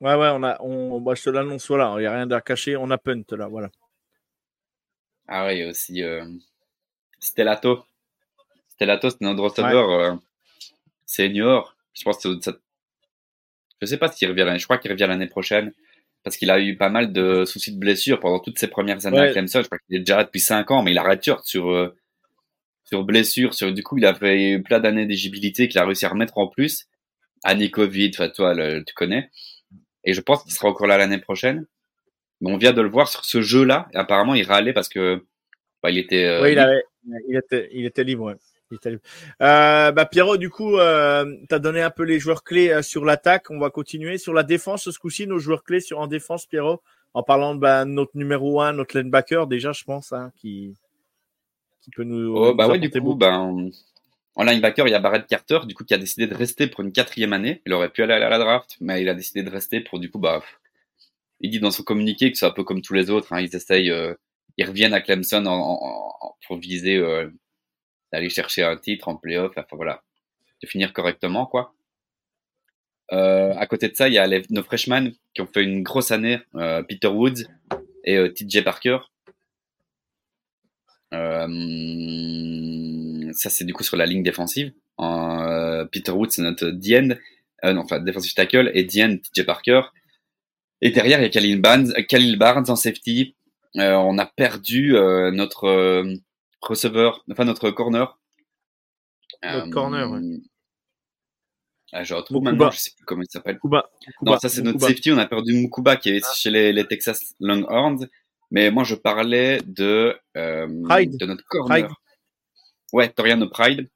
Ouais, 0.00 0.14
ouais, 0.14 0.28
on 0.32 0.42
a, 0.42 0.60
on, 0.60 1.00
bah, 1.00 1.14
je 1.14 1.22
te 1.22 1.30
l'annonce, 1.30 1.68
voilà, 1.68 1.94
il 1.96 2.00
n'y 2.00 2.06
a 2.06 2.12
rien 2.12 2.30
à 2.30 2.40
cacher, 2.40 2.76
on 2.76 2.90
a 2.90 2.98
punt 2.98 3.22
là, 3.30 3.46
voilà. 3.46 3.70
Ah 5.26 5.46
oui, 5.46 5.64
aussi 5.64 6.02
euh, 6.02 6.24
Stellato. 7.18 7.84
Stellato, 8.68 9.10
c'est 9.10 9.22
notre 9.22 9.42
receveur 9.42 9.90
euh, 9.90 10.14
senior. 11.16 11.76
Je 11.94 12.02
pense 12.02 12.22
que 12.22 12.40
ça, 12.40 12.56
Je 13.80 13.86
sais 13.86 13.96
pas 13.96 14.10
s'il 14.10 14.28
revient. 14.28 14.58
Je 14.58 14.64
crois 14.64 14.78
qu'il 14.78 14.90
revient 14.90 15.06
l'année 15.08 15.26
prochaine 15.26 15.72
parce 16.22 16.36
qu'il 16.36 16.50
a 16.50 16.60
eu 16.60 16.76
pas 16.76 16.88
mal 16.88 17.12
de 17.12 17.44
soucis 17.44 17.72
de 17.72 17.78
blessures 17.78 18.20
pendant 18.20 18.40
toutes 18.40 18.58
ses 18.58 18.68
premières 18.68 19.06
années 19.06 19.20
à 19.20 19.32
Clemson. 19.32 19.62
Je 19.62 19.66
crois 19.66 19.78
qu'il 19.78 19.96
est 19.96 20.00
déjà 20.00 20.16
là 20.16 20.24
depuis 20.24 20.40
5 20.40 20.70
ans, 20.70 20.82
mais 20.82 20.90
il 20.90 20.98
arrête 20.98 21.22
sur 21.44 21.70
euh, 21.70 21.96
sur 22.84 23.04
blessure. 23.04 23.54
Sur 23.54 23.72
du 23.72 23.82
coup, 23.82 23.98
il 23.98 24.06
a 24.06 24.14
fait 24.14 24.58
plein 24.64 24.80
d'années 24.80 25.06
d'éligibilité 25.06 25.68
qu'il 25.68 25.78
a 25.80 25.84
réussi 25.84 26.04
à 26.04 26.08
remettre 26.08 26.38
en 26.38 26.48
plus. 26.48 26.86
Année 27.44 27.70
Covid, 27.70 28.10
enfin 28.14 28.28
toi, 28.28 28.54
tu 28.84 28.94
connais. 28.94 29.30
Et 30.04 30.14
je 30.14 30.20
pense 30.20 30.42
qu'il 30.42 30.52
sera 30.52 30.68
encore 30.68 30.86
là 30.86 30.98
l'année 30.98 31.18
prochaine. 31.18 31.66
Mais 32.40 32.50
on 32.50 32.56
vient 32.56 32.72
de 32.72 32.82
le 32.82 32.88
voir 32.88 33.08
sur 33.08 33.24
ce 33.24 33.40
jeu-là. 33.40 33.88
Apparemment, 33.94 34.34
il 34.34 34.44
râlait 34.44 34.72
parce 34.72 34.88
que 34.88 35.24
bah, 35.82 35.90
il 35.90 35.98
était. 35.98 36.24
Euh, 36.24 36.42
oui, 36.42 36.52
il, 36.52 36.58
avait, 36.58 36.82
il, 37.28 37.36
était, 37.36 37.68
il 37.72 37.86
était 37.86 38.04
libre. 38.04 38.24
Ouais. 38.24 38.34
Euh, 38.72 39.92
bah 39.92 40.06
Pierrot, 40.06 40.36
du 40.36 40.50
coup, 40.50 40.76
euh, 40.76 41.36
tu 41.48 41.54
as 41.54 41.58
donné 41.58 41.82
un 41.82 41.90
peu 41.90 42.02
les 42.02 42.18
joueurs 42.18 42.42
clés 42.42 42.70
euh, 42.70 42.82
sur 42.82 43.04
l'attaque. 43.04 43.50
On 43.50 43.58
va 43.58 43.70
continuer 43.70 44.18
sur 44.18 44.32
la 44.32 44.42
défense 44.42 44.90
ce 44.90 44.98
coup-ci. 44.98 45.26
Nos 45.26 45.38
joueurs 45.38 45.64
clés 45.64 45.80
sur 45.80 46.00
en 46.00 46.06
défense, 46.06 46.46
Pierrot, 46.46 46.82
en 47.14 47.22
parlant 47.22 47.54
de 47.54 47.60
bah, 47.60 47.84
notre 47.84 48.16
numéro 48.16 48.60
1, 48.60 48.72
notre 48.72 48.98
linebacker, 48.98 49.46
déjà, 49.46 49.72
je 49.72 49.84
pense, 49.84 50.12
hein, 50.12 50.32
qui, 50.36 50.74
qui 51.80 51.90
peut 51.90 52.04
nous. 52.04 52.34
Oh, 52.36 52.54
bah 52.54 52.68
ouais, 52.68 52.78
du 52.78 52.90
coup, 52.90 53.14
ben, 53.14 53.70
en 54.34 54.44
linebacker, 54.44 54.86
il 54.86 54.90
y 54.90 54.94
a 54.94 54.98
Barrett 54.98 55.26
Carter, 55.26 55.60
du 55.66 55.74
coup, 55.74 55.84
qui 55.84 55.94
a 55.94 55.98
décidé 55.98 56.26
de 56.26 56.34
rester 56.34 56.66
pour 56.66 56.80
une 56.80 56.92
quatrième 56.92 57.32
année. 57.32 57.62
Il 57.66 57.72
aurait 57.72 57.90
pu 57.90 58.02
aller 58.02 58.12
à 58.12 58.28
la 58.28 58.38
draft, 58.38 58.76
mais 58.80 59.00
il 59.00 59.08
a 59.08 59.14
décidé 59.14 59.42
de 59.42 59.50
rester 59.50 59.80
pour, 59.80 59.98
du 59.98 60.10
coup, 60.10 60.18
bah, 60.18 60.42
il 61.40 61.50
dit 61.50 61.60
dans 61.60 61.70
son 61.70 61.82
communiqué 61.82 62.32
que 62.32 62.38
c'est 62.38 62.46
un 62.46 62.50
peu 62.50 62.64
comme 62.64 62.82
tous 62.82 62.94
les 62.94 63.10
autres. 63.10 63.32
Hein, 63.32 63.40
ils 63.40 63.54
essayent, 63.54 63.90
euh, 63.90 64.14
ils 64.56 64.66
reviennent 64.66 64.94
à 64.94 65.00
Clemson 65.00 65.44
en, 65.46 66.34
pour 66.46 66.58
viser 66.58 66.96
euh, 66.96 67.30
d'aller 68.12 68.30
chercher 68.30 68.62
un 68.62 68.76
titre 68.76 69.08
en 69.08 69.16
playoff, 69.16 69.52
enfin 69.56 69.76
voilà, 69.76 70.02
de 70.62 70.66
finir 70.66 70.92
correctement, 70.92 71.46
quoi. 71.46 71.74
Euh, 73.12 73.54
à 73.56 73.66
côté 73.66 73.88
de 73.88 73.94
ça, 73.94 74.08
il 74.08 74.14
y 74.14 74.18
a 74.18 74.26
nos 74.50 74.62
freshmen 74.62 75.12
qui 75.34 75.40
ont 75.40 75.46
fait 75.46 75.62
une 75.62 75.82
grosse 75.82 76.10
année, 76.10 76.40
euh, 76.56 76.82
Peter 76.82 77.08
Woods 77.08 77.44
et 78.04 78.16
euh, 78.16 78.32
TJ 78.32 78.64
Parker. 78.64 78.98
Euh, 81.14 81.46
ça, 83.32 83.50
c'est 83.50 83.64
du 83.64 83.72
coup 83.72 83.84
sur 83.84 83.96
la 83.96 84.06
ligne 84.06 84.22
défensive. 84.22 84.72
Euh, 85.00 85.84
Peter 85.86 86.10
Woods, 86.10 86.30
c'est 86.30 86.42
notre 86.42 86.70
DN, 86.70 87.18
non, 87.62 87.78
enfin, 87.78 88.00
defensive 88.00 88.34
tackle, 88.34 88.70
et 88.74 88.84
DN, 88.84 89.20
TJ 89.20 89.44
Parker. 89.44 89.82
Et 90.80 90.90
derrière, 90.90 91.20
il 91.20 91.22
y 91.22 91.26
a 91.26 91.30
Khalil 91.30 91.60
Barnes, 91.60 91.92
Khalil 92.08 92.38
Barnes 92.38 92.68
en 92.68 92.76
safety. 92.76 93.36
on 93.74 94.18
a 94.18 94.26
perdu 94.26 94.92
notre 95.32 96.04
receveur, 96.66 97.24
enfin 97.30 97.44
notre 97.44 97.70
corner. 97.70 98.18
Notre 99.42 99.70
corner, 99.70 100.10
ouais. 100.10 100.20
Ah, 101.92 102.02
je 102.02 102.14
retrouve 102.14 102.42
maintenant, 102.42 102.70
je 102.70 102.78
sais 102.78 102.90
plus 102.96 103.04
comment 103.04 103.22
il 103.22 103.30
s'appelle. 103.30 103.58
Non, 104.22 104.38
ça 104.38 104.48
c'est 104.48 104.62
notre 104.62 104.80
safety, 104.80 105.12
on 105.12 105.18
a 105.18 105.26
perdu 105.26 105.54
Mukuba 105.54 105.96
qui 105.96 106.10
est 106.10 106.24
ah. 106.24 106.32
chez 106.34 106.50
les, 106.50 106.72
les, 106.72 106.86
Texas 106.86 107.34
Longhorns. 107.40 108.08
Mais 108.50 108.70
moi 108.70 108.84
je 108.84 108.94
parlais 108.94 109.60
de, 109.64 110.16
euh, 110.36 110.66
de 110.66 111.26
notre 111.26 111.44
corner. 111.48 111.94
Ouais, 112.92 113.08
Toriano 113.08 113.48
Pride. 113.48 113.88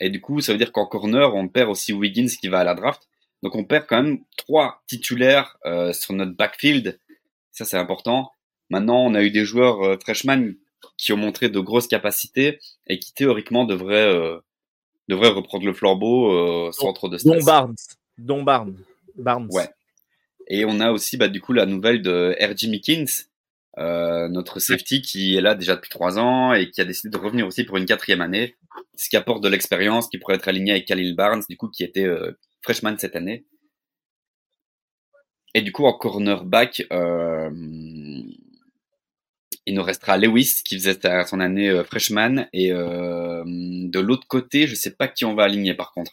Et 0.00 0.10
du 0.10 0.20
coup, 0.20 0.40
ça 0.40 0.52
veut 0.52 0.58
dire 0.58 0.72
qu'en 0.72 0.86
corner, 0.86 1.34
on 1.34 1.48
perd 1.48 1.70
aussi 1.70 1.92
Wiggins 1.92 2.26
qui 2.26 2.48
va 2.48 2.60
à 2.60 2.64
la 2.64 2.74
draft. 2.74 3.08
Donc 3.42 3.54
on 3.54 3.64
perd 3.64 3.86
quand 3.86 4.02
même 4.02 4.24
trois 4.36 4.82
titulaires 4.86 5.56
euh, 5.66 5.92
sur 5.92 6.14
notre 6.14 6.32
backfield. 6.32 6.98
Ça 7.52 7.64
c'est 7.64 7.76
important. 7.76 8.32
Maintenant, 8.70 9.04
on 9.04 9.14
a 9.14 9.22
eu 9.22 9.30
des 9.30 9.44
joueurs 9.44 9.82
euh, 9.82 9.98
freshman 9.98 10.52
qui 10.96 11.12
ont 11.12 11.16
montré 11.16 11.48
de 11.48 11.60
grosses 11.60 11.88
capacités 11.88 12.58
et 12.86 12.98
qui 12.98 13.12
théoriquement 13.12 13.64
devraient, 13.64 14.12
euh, 14.12 14.38
devraient 15.08 15.28
reprendre 15.28 15.64
le 15.64 15.72
flambeau 15.72 16.32
euh, 16.32 16.72
sans 16.72 16.92
trop 16.92 17.08
de 17.08 17.18
stress. 17.18 17.38
Don 17.38 17.44
Barnes. 17.44 17.76
Don 18.18 18.42
Barnes. 18.42 18.76
Barnes. 19.16 19.48
Ouais. 19.50 19.68
Et 20.48 20.64
on 20.64 20.80
a 20.80 20.92
aussi 20.92 21.16
bah, 21.16 21.28
du 21.28 21.40
coup 21.40 21.52
la 21.52 21.66
nouvelle 21.66 22.02
de 22.02 22.36
R.J. 22.40 22.68
Mickens, 22.68 23.28
euh, 23.78 24.28
notre 24.28 24.60
safety 24.60 25.02
qui 25.02 25.36
est 25.36 25.40
là 25.40 25.54
déjà 25.54 25.74
depuis 25.74 25.90
trois 25.90 26.18
ans 26.18 26.52
et 26.52 26.70
qui 26.70 26.80
a 26.80 26.84
décidé 26.84 27.10
de 27.10 27.16
revenir 27.22 27.46
aussi 27.46 27.64
pour 27.64 27.76
une 27.76 27.86
quatrième 27.86 28.20
année, 28.20 28.54
ce 28.96 29.08
qui 29.08 29.16
apporte 29.16 29.42
de 29.42 29.48
l'expérience, 29.48 30.08
qui 30.08 30.18
pourrait 30.18 30.36
être 30.36 30.48
aligné 30.48 30.72
avec 30.72 30.86
Khalil 30.86 31.14
Barnes, 31.16 31.42
du 31.48 31.56
coup 31.56 31.68
qui 31.68 31.82
était 31.82 32.04
euh, 32.04 32.38
freshman 32.62 32.96
cette 32.98 33.16
année. 33.16 33.44
Et 35.54 35.62
du 35.62 35.72
coup 35.72 35.86
en 35.86 35.92
cornerback, 35.92 36.86
euh, 36.92 37.50
il 39.66 39.74
nous 39.74 39.82
restera 39.82 40.18
Lewis 40.18 40.60
qui 40.64 40.78
faisait 40.78 40.98
son 41.26 41.40
année 41.40 41.70
euh, 41.70 41.84
freshman 41.84 42.48
et 42.52 42.72
euh, 42.72 43.42
de 43.46 44.00
l'autre 44.00 44.26
côté, 44.26 44.66
je 44.66 44.74
sais 44.74 44.90
pas 44.90 45.08
qui 45.08 45.24
on 45.24 45.34
va 45.34 45.44
aligner 45.44 45.74
par 45.74 45.92
contre. 45.92 46.12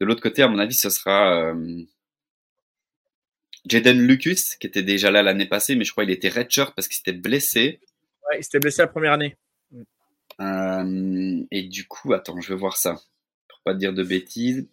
De 0.00 0.06
l'autre 0.06 0.22
côté, 0.22 0.42
à 0.42 0.48
mon 0.48 0.58
avis, 0.58 0.74
ce 0.74 0.90
sera 0.90 1.36
euh, 1.36 1.82
Jaden 3.66 4.00
Lucas 4.00 4.56
qui 4.58 4.66
était 4.66 4.82
déjà 4.82 5.10
là 5.10 5.22
l'année 5.22 5.46
passée, 5.46 5.76
mais 5.76 5.84
je 5.84 5.92
crois 5.92 6.04
qu'il 6.04 6.12
était 6.12 6.28
redshirt 6.28 6.74
parce 6.74 6.88
qu'il 6.88 6.96
s'était 6.96 7.12
blessé. 7.12 7.80
Ouais, 8.30 8.38
il 8.38 8.44
s'était 8.44 8.58
blessé 8.58 8.82
la 8.82 8.88
première 8.88 9.12
année. 9.12 9.36
Euh, 10.40 11.44
et 11.50 11.62
du 11.64 11.86
coup, 11.86 12.14
attends, 12.14 12.40
je 12.40 12.48
vais 12.48 12.58
voir 12.58 12.76
ça 12.76 12.94
pour 13.48 13.60
pas 13.64 13.74
dire 13.74 13.92
de 13.92 14.02
bêtises. 14.02 14.66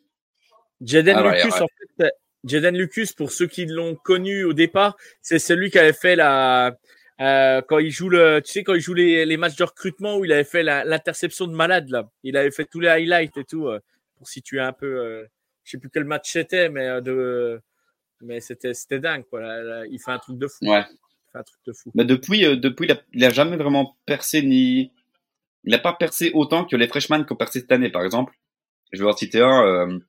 Jaden 0.82 1.18
ah, 1.18 1.36
Lucas, 1.36 1.62
en 1.62 1.68
fait, 1.98 2.12
Jaden 2.46 2.78
Lucas, 2.78 3.12
pour 3.18 3.32
ceux 3.32 3.48
qui 3.48 3.66
l'ont 3.66 3.96
connu 3.96 4.46
au 4.46 4.54
départ, 4.54 4.96
c'est 5.22 5.40
celui 5.40 5.70
qui 5.70 5.78
avait 5.78 5.94
fait 5.94 6.16
la 6.16 6.78
euh, 7.22 7.62
quand 7.68 7.80
il 7.80 7.92
joue 7.92 8.10
le, 8.10 8.42
tu 8.42 8.52
sais, 8.52 8.64
quand 8.64 8.74
il 8.74 8.80
joue 8.80 8.94
les, 8.94 9.26
les 9.26 9.38
matchs 9.38 9.58
de 9.58 9.64
recrutement 9.66 10.18
où 10.18 10.26
il 10.26 10.32
avait 10.32 10.46
fait 10.46 10.64
l'interception 10.64 11.48
de 11.48 11.54
malade 11.54 11.90
là, 11.90 12.10
il 12.24 12.38
avait 12.38 12.52
fait 12.52 12.66
tous 12.66 12.80
les 12.80 12.88
highlights 12.88 13.36
et 13.38 13.44
tout 13.44 13.68
euh, 13.68 13.80
pour 14.18 14.28
situer 14.28 14.62
un 14.62 14.72
peu. 14.72 15.00
Euh, 15.00 15.26
je 15.66 15.72
sais 15.72 15.78
plus 15.78 15.90
quel 15.90 16.06
match 16.06 16.32
c'était, 16.32 16.70
mais 16.70 16.88
euh, 16.88 17.02
de, 17.02 17.62
mais 18.22 18.40
c'était 18.40 18.74
c'était 18.74 19.00
dingue 19.00 19.26
quoi. 19.30 19.42
il 19.90 20.00
fait 20.00 20.12
un 20.12 20.20
truc 20.20 20.38
de 20.38 20.48
fou. 20.48 20.66
Ouais. 20.66 20.86
Il 20.90 21.32
fait 21.32 21.38
un 21.40 21.44
truc 21.44 21.60
de 21.68 21.74
fou. 21.74 21.92
Mais 21.94 22.06
depuis, 22.06 22.42
depuis, 22.58 22.86
il 22.86 22.92
a, 22.94 23.02
il 23.14 23.26
a, 23.26 23.30
jamais 23.30 23.58
vraiment 23.58 23.98
percé 24.06 24.42
ni, 24.42 24.94
il 25.66 25.72
n'a 25.72 25.78
pas 25.78 25.94
percé 25.94 26.32
autant 26.34 26.64
que 26.64 26.78
les 26.78 26.88
freshmen 26.88 27.26
qui 27.26 27.34
ont 27.34 27.36
percé 27.36 27.60
cette 27.60 27.72
année, 27.72 27.90
par 27.90 28.04
exemple. 28.04 28.34
Je 28.94 29.04
vais 29.04 29.10
en 29.10 29.16
citer 29.16 29.42
un. 29.42 30.00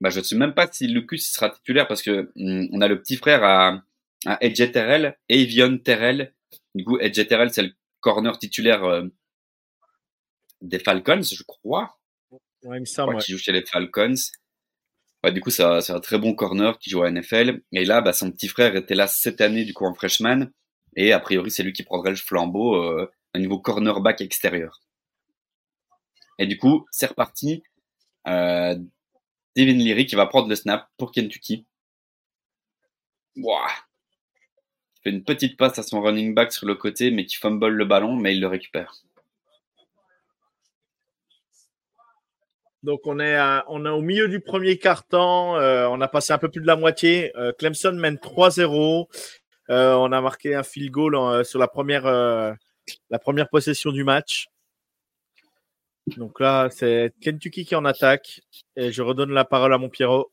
bah, 0.00 0.08
je 0.08 0.20
ne 0.20 0.24
sais 0.24 0.36
même 0.36 0.54
pas 0.54 0.66
si 0.72 0.88
Lucas 0.88 1.18
sera 1.18 1.50
titulaire 1.50 1.86
parce 1.86 2.02
que 2.02 2.32
hum, 2.36 2.66
on 2.72 2.80
a 2.80 2.88
le 2.88 2.98
petit 2.98 3.16
frère 3.16 3.44
à 3.44 3.82
à 4.26 4.38
Edge 4.40 4.72
Terrell, 4.72 5.16
Avion 5.30 5.78
Terrell. 5.78 6.34
Du 6.74 6.84
coup, 6.84 6.98
Edge 6.98 7.26
Terrell, 7.26 7.52
c'est 7.52 7.62
le 7.62 7.72
corner 8.00 8.38
titulaire 8.38 8.84
euh, 8.84 9.04
des 10.60 10.78
Falcons, 10.78 11.22
je 11.22 11.42
crois. 11.44 11.98
Ouais, 12.64 12.78
il 12.78 12.80
me 12.80 12.84
semble. 12.84 13.18
Qui 13.18 13.32
joue 13.32 13.38
chez 13.38 13.52
les 13.52 13.64
Falcons. 13.64 14.14
Ouais, 15.24 15.32
du 15.32 15.40
coup, 15.40 15.50
c'est 15.50 15.62
un 15.62 16.00
très 16.00 16.18
bon 16.18 16.34
corner 16.34 16.78
qui 16.78 16.90
joue 16.90 17.02
à 17.02 17.10
NFL. 17.10 17.62
Et 17.72 17.84
là, 17.84 18.00
bah, 18.00 18.12
son 18.12 18.30
petit 18.30 18.48
frère 18.48 18.76
était 18.76 18.94
là 18.94 19.06
cette 19.06 19.40
année, 19.40 19.64
du 19.64 19.74
coup, 19.74 19.84
en 19.84 19.94
freshman. 19.94 20.50
Et 20.96 21.12
a 21.12 21.20
priori, 21.20 21.50
c'est 21.50 21.62
lui 21.62 21.72
qui 21.72 21.82
prendrait 21.82 22.10
le 22.10 22.16
flambeau 22.16 22.76
euh, 22.76 23.10
au 23.34 23.38
niveau 23.38 23.60
cornerback 23.60 24.20
extérieur. 24.20 24.80
Et 26.38 26.46
du 26.46 26.56
coup, 26.56 26.86
c'est 26.90 27.06
reparti. 27.06 27.62
Euh, 28.26 28.76
Devin 29.56 29.72
Leary 29.72 30.06
qui 30.06 30.14
va 30.14 30.26
prendre 30.26 30.48
le 30.48 30.54
snap 30.54 30.88
pour 30.96 31.10
Kentucky. 31.10 31.66
Une 35.08 35.24
petite 35.24 35.56
passe 35.56 35.78
à 35.78 35.82
son 35.82 36.00
running 36.00 36.34
back 36.34 36.52
sur 36.52 36.66
le 36.66 36.74
côté, 36.74 37.10
mais 37.10 37.26
qui 37.26 37.36
fumble 37.36 37.68
le 37.68 37.84
ballon, 37.84 38.16
mais 38.16 38.34
il 38.34 38.40
le 38.40 38.46
récupère. 38.46 38.94
Donc 42.82 43.00
on 43.06 43.18
est, 43.18 43.36
on 43.66 43.84
est 43.84 43.88
au 43.90 44.00
milieu 44.00 44.28
du 44.28 44.40
premier 44.40 44.78
quart-temps, 44.78 45.56
euh, 45.56 45.88
on 45.88 46.00
a 46.00 46.08
passé 46.08 46.32
un 46.32 46.38
peu 46.38 46.48
plus 46.48 46.60
de 46.60 46.66
la 46.66 46.76
moitié. 46.76 47.36
Euh, 47.36 47.52
Clemson 47.58 47.92
mène 47.92 48.16
3-0. 48.16 49.08
Euh, 49.70 49.94
on 49.94 50.12
a 50.12 50.20
marqué 50.20 50.54
un 50.54 50.62
field 50.62 50.90
goal 50.90 51.44
sur 51.44 51.58
la 51.58 51.68
première, 51.68 52.04
la 52.04 53.18
première 53.18 53.48
possession 53.48 53.90
du 53.92 54.04
match. 54.04 54.48
Donc 56.16 56.40
là, 56.40 56.68
c'est 56.70 57.12
Kentucky 57.20 57.64
qui 57.66 57.74
en 57.74 57.84
attaque. 57.84 58.40
Et 58.76 58.92
je 58.92 59.02
redonne 59.02 59.32
la 59.32 59.44
parole 59.44 59.74
à 59.74 59.78
mon 59.78 59.88
Pierrot. 59.88 60.30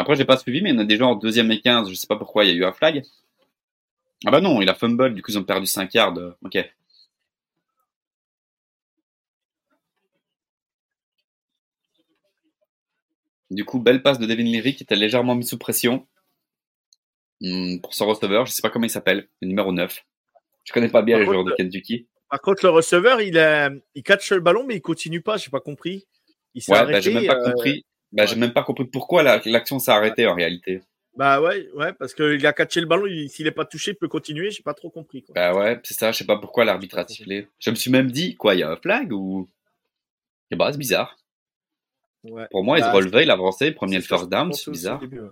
Après, 0.00 0.16
j'ai 0.16 0.24
pas 0.24 0.38
suivi, 0.38 0.62
mais 0.62 0.70
il 0.70 0.74
y 0.74 0.78
en 0.78 0.80
a 0.80 0.84
des 0.84 0.96
gens 0.96 1.10
en 1.10 1.14
deuxième 1.14 1.50
et 1.52 1.60
15. 1.60 1.90
Je 1.90 1.94
sais 1.94 2.06
pas 2.06 2.16
pourquoi 2.16 2.44
il 2.44 2.48
y 2.48 2.52
a 2.52 2.54
eu 2.54 2.64
un 2.64 2.72
flag. 2.72 3.02
Ah 4.26 4.30
bah 4.30 4.40
non, 4.40 4.60
il 4.60 4.68
a 4.68 4.74
fumble, 4.74 5.14
du 5.14 5.22
coup 5.22 5.30
ils 5.30 5.38
ont 5.38 5.44
perdu 5.44 5.66
5 5.66 5.92
yards. 5.94 6.18
Ok. 6.42 6.58
Du 13.50 13.64
coup, 13.64 13.78
belle 13.78 14.02
passe 14.02 14.18
de 14.18 14.26
Devin 14.26 14.44
Leary 14.44 14.74
qui 14.74 14.84
était 14.84 14.96
légèrement 14.96 15.34
mis 15.34 15.44
sous 15.44 15.58
pression 15.58 16.06
hmm, 17.40 17.80
pour 17.80 17.94
son 17.94 18.06
receveur. 18.06 18.46
Je 18.46 18.52
sais 18.52 18.62
pas 18.62 18.70
comment 18.70 18.86
il 18.86 18.90
s'appelle, 18.90 19.28
le 19.42 19.48
numéro 19.48 19.72
9. 19.72 20.04
Je 20.64 20.72
connais 20.72 20.88
pas 20.88 21.02
bien 21.02 21.18
les 21.18 21.24
joueurs 21.24 21.44
de 21.44 21.52
Kentucky. 21.52 22.06
Par 22.30 22.40
contre, 22.40 22.64
le 22.64 22.70
receveur, 22.70 23.20
il, 23.20 23.38
a, 23.38 23.70
il 23.94 24.02
catch 24.02 24.30
le 24.32 24.40
ballon, 24.40 24.64
mais 24.66 24.76
il 24.76 24.80
continue 24.80 25.20
pas. 25.20 25.36
J'ai 25.36 25.50
pas 25.50 25.60
compris. 25.60 26.06
Il 26.54 26.62
s'est 26.62 26.72
ouais, 26.72 26.86
bah, 26.86 27.00
j'ai 27.00 27.12
même 27.12 27.26
pas 27.26 27.36
euh, 27.36 27.52
compris. 27.52 27.84
Bah, 28.12 28.26
j'ai 28.26 28.36
même 28.36 28.52
pas 28.52 28.62
compris 28.64 28.84
pourquoi 28.84 29.22
l'action 29.22 29.78
s'est 29.78 29.90
arrêtée 29.92 30.26
en 30.26 30.34
réalité. 30.34 30.82
Bah 31.16 31.40
ouais, 31.40 31.68
ouais, 31.74 31.92
parce 31.92 32.14
qu'il 32.14 32.46
a 32.46 32.52
catché 32.52 32.80
le 32.80 32.86
ballon, 32.86 33.06
s'il 33.28 33.44
n'est 33.44 33.50
pas 33.50 33.64
touché, 33.64 33.90
il 33.92 33.96
peut 33.96 34.08
continuer, 34.08 34.50
j'ai 34.50 34.62
pas 34.62 34.74
trop 34.74 34.90
compris. 34.90 35.22
Quoi. 35.22 35.34
Bah 35.34 35.54
ouais, 35.54 35.80
c'est 35.82 35.94
ça, 35.94 36.12
je 36.12 36.18
sais 36.18 36.24
pas 36.26 36.38
pourquoi 36.38 36.64
l'arbitre 36.64 36.98
a 36.98 37.06
sifflé. 37.06 37.48
Je 37.58 37.70
me 37.70 37.74
suis 37.74 37.90
même 37.90 38.10
dit, 38.10 38.36
quoi, 38.36 38.54
il 38.54 38.60
y 38.60 38.62
a 38.62 38.70
un 38.70 38.76
flag 38.76 39.12
ou? 39.12 39.48
Et 40.50 40.56
bah, 40.56 40.70
c'est 40.72 40.78
bizarre. 40.78 41.16
Pour 42.50 42.64
moi, 42.64 42.78
il 42.78 42.82
se 42.82 42.86
Bah, 42.86 42.92
relevait, 42.92 43.24
il 43.24 43.30
avançait, 43.30 43.68
il 43.68 43.74
prenait 43.74 43.96
le 43.96 44.02
first 44.02 44.28
down, 44.28 44.52
c'est 44.52 44.70
bizarre. 44.70 45.00
début, 45.00 45.20
ouais. 45.20 45.28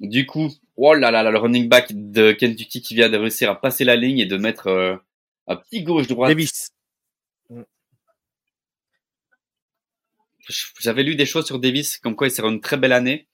Du 0.00 0.26
coup, 0.26 0.50
oh 0.76 0.94
là 0.94 1.10
là 1.10 1.22
là, 1.22 1.30
le 1.30 1.38
running 1.38 1.68
back 1.68 1.86
de 1.92 2.32
Kentucky 2.32 2.82
qui 2.82 2.94
vient 2.94 3.08
de 3.08 3.16
réussir 3.16 3.50
à 3.50 3.60
passer 3.60 3.84
la 3.84 3.96
ligne 3.96 4.18
et 4.18 4.26
de 4.26 4.36
mettre 4.36 4.66
euh, 4.68 4.96
un 5.46 5.56
petit 5.56 5.82
gauche-droite. 5.82 6.30
Davis. 6.30 6.70
J'avais 10.80 11.02
lu 11.02 11.16
des 11.16 11.26
choses 11.26 11.46
sur 11.46 11.58
Davis, 11.58 11.98
comme 11.98 12.16
quoi 12.16 12.28
il 12.28 12.30
serait 12.30 12.48
une 12.48 12.60
très 12.60 12.76
belle 12.76 12.92
année. 12.92 13.28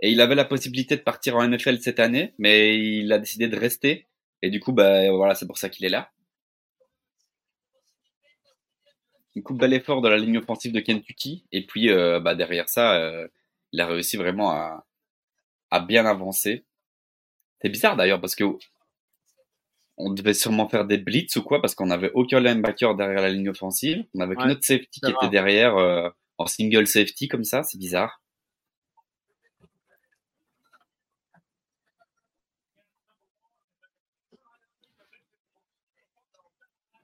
Et 0.00 0.10
il 0.10 0.20
avait 0.20 0.34
la 0.34 0.44
possibilité 0.44 0.96
de 0.96 1.02
partir 1.02 1.36
en 1.36 1.46
NFL 1.46 1.80
cette 1.80 1.98
année, 1.98 2.34
mais 2.38 2.78
il 2.78 3.12
a 3.12 3.18
décidé 3.18 3.48
de 3.48 3.56
rester. 3.56 4.06
Et 4.42 4.50
du 4.50 4.60
coup, 4.60 4.72
bah, 4.72 5.10
voilà, 5.10 5.34
c'est 5.34 5.46
pour 5.46 5.58
ça 5.58 5.68
qu'il 5.68 5.84
est 5.86 5.90
là. 5.90 6.10
Du 9.34 9.42
coup, 9.42 9.54
bel 9.54 9.72
effort 9.72 10.00
de 10.00 10.08
la 10.08 10.18
ligne 10.18 10.38
offensive 10.38 10.72
de 10.72 10.80
Kentucky. 10.80 11.44
Et 11.52 11.66
puis, 11.66 11.90
euh, 11.90 12.20
bah, 12.20 12.34
derrière 12.34 12.68
ça, 12.68 12.94
euh, 12.94 13.26
il 13.72 13.80
a 13.80 13.86
réussi 13.86 14.16
vraiment 14.16 14.50
à, 14.50 14.86
à 15.70 15.80
bien 15.80 16.06
avancer. 16.06 16.64
C'est 17.60 17.68
bizarre 17.68 17.96
d'ailleurs 17.96 18.20
parce 18.20 18.36
que 18.36 18.44
on 19.96 20.12
devait 20.12 20.34
sûrement 20.34 20.68
faire 20.68 20.84
des 20.84 20.98
blitz 20.98 21.34
ou 21.36 21.42
quoi 21.42 21.60
parce 21.60 21.74
qu'on 21.74 21.86
n'avait 21.86 22.12
aucun 22.14 22.38
linebacker 22.40 22.94
derrière 22.94 23.20
la 23.20 23.30
ligne 23.30 23.48
offensive. 23.48 24.04
On 24.14 24.20
avait 24.20 24.36
Ouais, 24.36 24.44
que 24.44 24.48
notre 24.48 24.64
safety 24.64 25.00
qui 25.00 25.10
était 25.10 25.28
derrière 25.28 25.76
euh, 25.76 26.08
en 26.38 26.46
single 26.46 26.86
safety 26.86 27.28
comme 27.28 27.44
ça. 27.44 27.62
C'est 27.62 27.78
bizarre. 27.78 28.22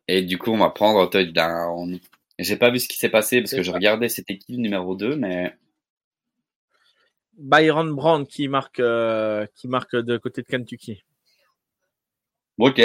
Et 0.09 0.23
du 0.23 0.39
coup, 0.39 0.51
on 0.51 0.59
va 0.59 0.71
prendre 0.71 1.09
touchdown. 1.09 1.99
J'ai 2.39 2.57
pas 2.57 2.71
vu 2.71 2.79
ce 2.79 2.89
qui 2.89 2.97
s'est 2.97 3.09
passé 3.09 3.41
parce 3.41 3.53
que 3.53 3.63
je 3.63 3.71
regardais 3.71 4.09
c'était 4.09 4.37
qui 4.37 4.53
le 4.53 4.59
numéro 4.59 4.95
2, 4.97 5.17
mais 5.17 5.57
Byron 7.39 7.95
Brown 7.95 8.27
qui 8.27 8.49
marque, 8.49 8.81
euh, 8.81 9.47
qui 9.55 9.69
marque 9.69 9.97
de 9.97 10.17
côté 10.19 10.43
de 10.43 10.47
Kentucky. 10.47 11.05
ok. 12.59 12.81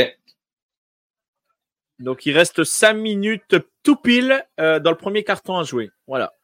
Donc 1.99 2.25
il 2.25 2.31
reste 2.31 2.63
5 2.63 2.93
minutes 2.93 3.55
tout 3.83 3.97
pile 3.97 4.45
euh, 4.59 4.79
dans 4.79 4.91
le 4.91 4.97
premier 4.97 5.23
carton 5.23 5.57
à 5.57 5.63
jouer. 5.63 5.91
Voilà. 6.07 6.38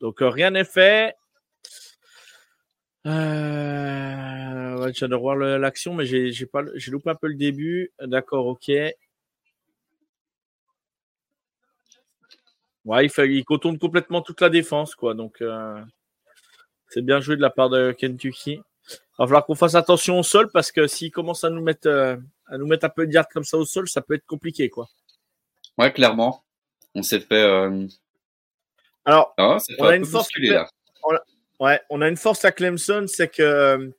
Donc 0.00 0.22
euh, 0.22 0.28
rien 0.28 0.50
n'est 0.50 0.64
fait. 0.64 1.14
Euh, 3.06 4.78
ouais, 4.78 4.92
de 4.92 5.14
revoir 5.14 5.36
le- 5.36 5.58
l'action, 5.58 5.94
mais 5.94 6.04
j'ai 6.06 6.46
pas 6.46 6.62
loupé 6.62 7.10
un 7.10 7.14
peu 7.14 7.28
le 7.28 7.34
début. 7.34 7.92
D'accord, 8.00 8.46
ok. 8.46 8.70
Ouais, 12.86 13.06
il, 13.06 13.44
contourne 13.44 13.78
complètement 13.78 14.22
toute 14.22 14.40
la 14.40 14.48
défense, 14.48 14.94
quoi. 14.94 15.14
Donc 15.14 15.42
euh, 15.42 15.80
c'est 16.88 17.02
bien 17.02 17.20
joué 17.20 17.36
de 17.36 17.42
la 17.42 17.50
part 17.50 17.68
de 17.68 17.92
Kentucky. 17.92 18.52
Il 18.88 18.96
va 19.18 19.26
falloir 19.26 19.44
qu'on 19.46 19.54
fasse 19.54 19.74
attention 19.74 20.18
au 20.18 20.22
sol 20.22 20.50
parce 20.50 20.72
que 20.72 20.86
s'il 20.86 21.10
commence 21.10 21.44
à 21.44 21.50
nous 21.50 21.62
mettre 21.62 21.88
euh, 21.88 22.16
à 22.46 22.58
nous 22.58 22.66
mettre 22.66 22.86
un 22.86 22.88
peu 22.88 23.06
de 23.06 23.12
yards 23.12 23.28
comme 23.28 23.44
ça 23.44 23.58
au 23.58 23.66
sol, 23.66 23.88
ça 23.88 24.00
peut 24.00 24.14
être 24.14 24.26
compliqué, 24.26 24.70
quoi. 24.70 24.88
Ouais, 25.78 25.92
clairement. 25.92 26.42
On 26.94 27.02
s'est 27.02 27.20
fait. 27.20 27.42
Alors, 29.10 29.34
ah, 29.38 29.58
on 29.80 29.86
a 29.86 29.90
un 29.90 29.96
une 29.96 30.04
force. 30.04 30.28
Ouais, 31.58 31.80
on 31.90 32.00
a 32.00 32.08
une 32.08 32.16
force 32.16 32.44
à 32.44 32.52
Clemson, 32.52 33.06
c'est 33.08 33.26
que 33.26 33.92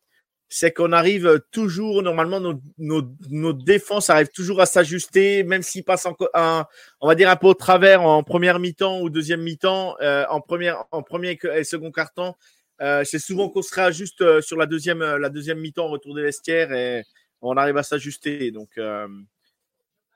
c'est 0.48 0.72
qu'on 0.72 0.94
arrive 0.94 1.42
toujours, 1.52 2.02
normalement, 2.02 2.40
nos, 2.40 2.62
nos, 2.78 3.04
nos 3.30 3.52
défenses 3.52 4.10
arrivent 4.10 4.32
toujours 4.34 4.62
à 4.62 4.66
s'ajuster, 4.66 5.44
même 5.44 5.64
s'ils 5.64 5.84
passent 5.84 6.06
en, 6.06 6.16
un, 6.34 6.66
on 7.02 7.08
va 7.10 7.16
dire 7.16 7.30
un 7.30 7.36
peu 7.36 7.48
au 7.48 7.54
travers 7.54 8.04
en 8.04 8.24
première 8.24 8.60
mi-temps 8.60 9.02
ou 9.02 9.10
deuxième 9.10 9.42
mi-temps, 9.42 9.98
euh, 10.02 10.26
en 10.30 10.40
première, 10.40 10.86
en 10.92 11.04
premier 11.04 11.38
et 11.56 11.64
second 11.66 11.92
quart-temps. 11.92 12.38
Euh, 12.82 13.04
c'est 13.04 13.20
souvent 13.20 13.50
qu'on 13.50 13.62
se 13.62 13.76
réajuste 13.76 14.22
euh, 14.22 14.42
sur 14.42 14.56
la 14.56 14.66
deuxième, 14.66 15.04
la 15.04 15.30
deuxième 15.30 15.60
mi-temps, 15.60 15.88
au 15.88 15.90
retour 15.90 16.16
des 16.16 16.22
vestiaires, 16.22 16.72
et 16.72 17.04
on 17.42 17.58
arrive 17.58 17.76
à 17.76 17.84
s'ajuster. 17.84 18.52
Donc, 18.52 18.70
euh, 18.78 19.10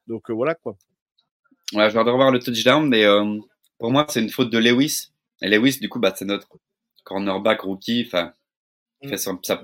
donc 0.08 0.31
voilà 0.31 0.55
quoi. 0.55 0.77
Ouais, 1.73 1.89
je 1.89 1.95
de 1.95 1.99
revoir 1.99 2.31
le 2.31 2.39
touchdown, 2.39 2.88
mais 2.88 3.05
pour 3.79 3.91
moi, 3.91 4.05
c'est 4.09 4.21
une 4.21 4.29
faute 4.29 4.49
de 4.49 4.57
Lewis. 4.57 5.11
Et 5.41 5.49
Lewis, 5.49 5.79
du 5.79 5.89
coup, 5.89 5.99
bah, 5.99 6.13
c'est 6.15 6.25
notre 6.25 6.47
cornerback 7.03 7.61
rookie. 7.61 8.03
Enfin, 8.07 8.33
il 9.03 9.09
fait 9.09 9.17
son- 9.17 9.39
sa, 9.43 9.63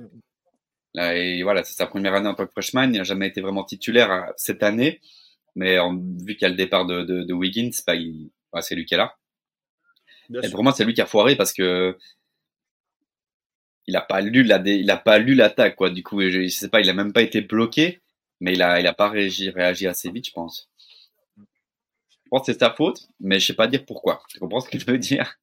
là, 0.96 1.16
et 1.18 1.44
voilà, 1.44 1.64
c'est 1.64 1.76
sa 1.76 1.88
première 1.88 2.16
année 2.16 2.30
en 2.30 2.36
tant 2.36 2.46
que 2.48 2.52
freshman. 2.54 2.86
Il 2.94 3.00
n'a 3.00 3.04
jamais 3.06 3.28
été 3.30 3.42
vraiment 3.42 3.64
titulaire 3.66 4.12
euh, 4.12 4.32
cette 4.38 4.64
année. 4.64 5.02
Mais 5.56 5.80
en- 5.80 5.96
vu 5.98 6.36
qu'il 6.36 6.44
y 6.44 6.46
a 6.46 6.50
le 6.50 6.56
départ 6.56 6.86
de, 6.88 7.04
de, 7.04 7.24
de 7.24 7.34
Wiggins, 7.36 7.72
bah, 7.88 7.96
ouais, 7.96 8.62
c'est 8.62 8.76
lui 8.76 8.86
qui 8.86 8.96
est 8.96 8.98
là. 8.98 9.16
Bien 10.30 10.42
Et 10.42 10.50
sûr. 10.50 10.50
pour 10.50 10.64
moi, 10.64 10.74
c'est 10.74 10.86
lui 10.86 10.94
qui 10.94 11.02
a 11.02 11.06
foiré 11.06 11.36
parce 11.36 11.54
que 11.54 11.98
il 13.86 13.96
a 13.96 14.02
pas 14.02 14.22
lu 14.22 14.42
la, 14.42 14.58
il 14.66 14.90
a 14.90 14.98
pas 14.98 15.20
lu 15.20 15.36
l'attaque, 15.36 15.76
quoi. 15.76 15.92
Du 15.92 16.02
coup, 16.04 16.20
je, 16.22 16.30
je 16.44 16.48
sais 16.48 16.70
pas, 16.70 16.82
il 16.82 16.90
a 16.90 16.94
même 16.94 17.14
pas 17.14 17.22
été 17.22 17.42
bloqué, 17.42 18.02
mais 18.40 18.54
il 18.54 18.62
a, 18.64 18.80
il 18.80 18.88
a 18.88 18.94
pas 18.94 19.10
réagi, 19.10 19.50
réagi 19.52 19.86
assez 19.88 20.10
vite, 20.12 20.28
je 20.28 20.32
pense. 20.34 20.71
Pense 22.32 22.48
que 22.48 22.54
c'est 22.54 22.60
sa 22.60 22.72
faute, 22.72 22.98
mais 23.20 23.40
je 23.40 23.48
sais 23.48 23.54
pas 23.54 23.68
dire 23.68 23.86
pourquoi. 23.86 24.24
Tu 24.30 24.40
comprends 24.40 24.62
ce 24.62 24.70
que 24.70 24.80
je 24.80 24.86
veux 24.86 24.98
dire? 24.98 25.36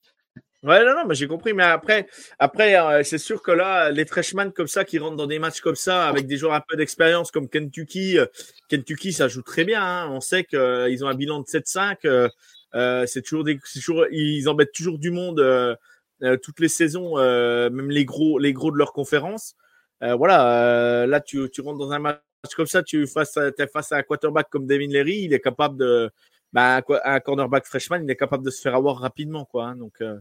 Ouais, 0.65 0.85
non, 0.85 0.95
non, 0.97 1.07
mais 1.07 1.15
j'ai 1.15 1.29
compris. 1.29 1.53
Mais 1.53 1.63
après, 1.63 2.09
après 2.41 2.77
euh, 2.81 3.05
c'est 3.05 3.19
sûr 3.19 3.43
que 3.43 3.53
là, 3.53 3.91
les 3.93 4.05
freshmen 4.07 4.53
comme 4.53 4.67
ça, 4.67 4.85
qui 4.85 4.99
rentrent 4.99 5.17
dans 5.17 5.27
des 5.29 5.39
matchs 5.39 5.61
comme 5.61 5.77
ça, 5.77 6.09
avec 6.09 6.27
des 6.27 6.37
joueurs 6.37 6.55
un 6.55 6.63
peu 6.67 6.77
d'expérience 6.77 7.31
comme 7.31 7.49
Kentucky, 7.49 8.19
euh, 8.19 8.27
Kentucky, 8.69 9.13
ça 9.13 9.29
joue 9.29 9.43
très 9.43 9.65
bien. 9.65 9.81
hein. 9.83 10.09
On 10.11 10.21
sait 10.21 10.43
qu'ils 10.45 11.05
ont 11.05 11.09
un 11.09 11.15
bilan 11.15 11.41
de 11.41 11.47
7-5. 11.47 11.99
euh, 12.07 12.29
euh, 12.75 13.07
c'est 13.07 13.23
toujours 13.23 13.45
des, 13.45 13.59
toujours, 13.59 14.07
ils 14.11 14.49
embêtent 14.49 14.73
toujours 14.73 14.99
du 14.99 15.11
monde 15.11 15.39
euh, 15.41 15.77
euh, 16.23 16.37
toutes 16.43 16.59
les 16.61 16.69
saisons, 16.69 17.19
euh, 17.19 17.71
même 17.71 17.91
les 17.91 18.05
gros, 18.05 18.39
les 18.39 18.53
gros 18.53 18.73
de 18.73 18.77
leur 18.79 18.93
conférence. 18.93 19.55
Euh, 20.03 20.15
voilà, 20.17 21.03
euh, 21.03 21.07
là, 21.07 21.21
tu, 21.21 21.49
tu 21.51 21.61
rentres 21.61 21.79
dans 21.79 21.93
un 21.93 21.99
match 22.01 22.19
comme 22.57 22.67
ça, 22.67 22.83
tu 22.83 23.07
face, 23.07 23.39
t'es 23.57 23.67
face 23.69 23.93
à 23.93 23.97
un 23.99 24.03
quarterback 24.03 24.49
comme 24.51 24.67
Devin 24.67 24.89
Leary, 24.89 25.21
il 25.25 25.33
est 25.35 25.41
capable 25.41 25.77
de, 25.79 26.11
bah, 26.53 26.83
un, 27.05 27.21
cornerback 27.21 27.65
freshman, 27.67 28.01
il 28.05 28.11
est 28.11 28.17
capable 28.17 28.45
de 28.45 28.51
se 28.51 28.61
faire 28.61 28.75
avoir 28.75 28.99
rapidement, 28.99 29.45
quoi. 29.45 29.67
hein. 29.67 29.77
donc. 29.77 30.01
euh, 30.01 30.19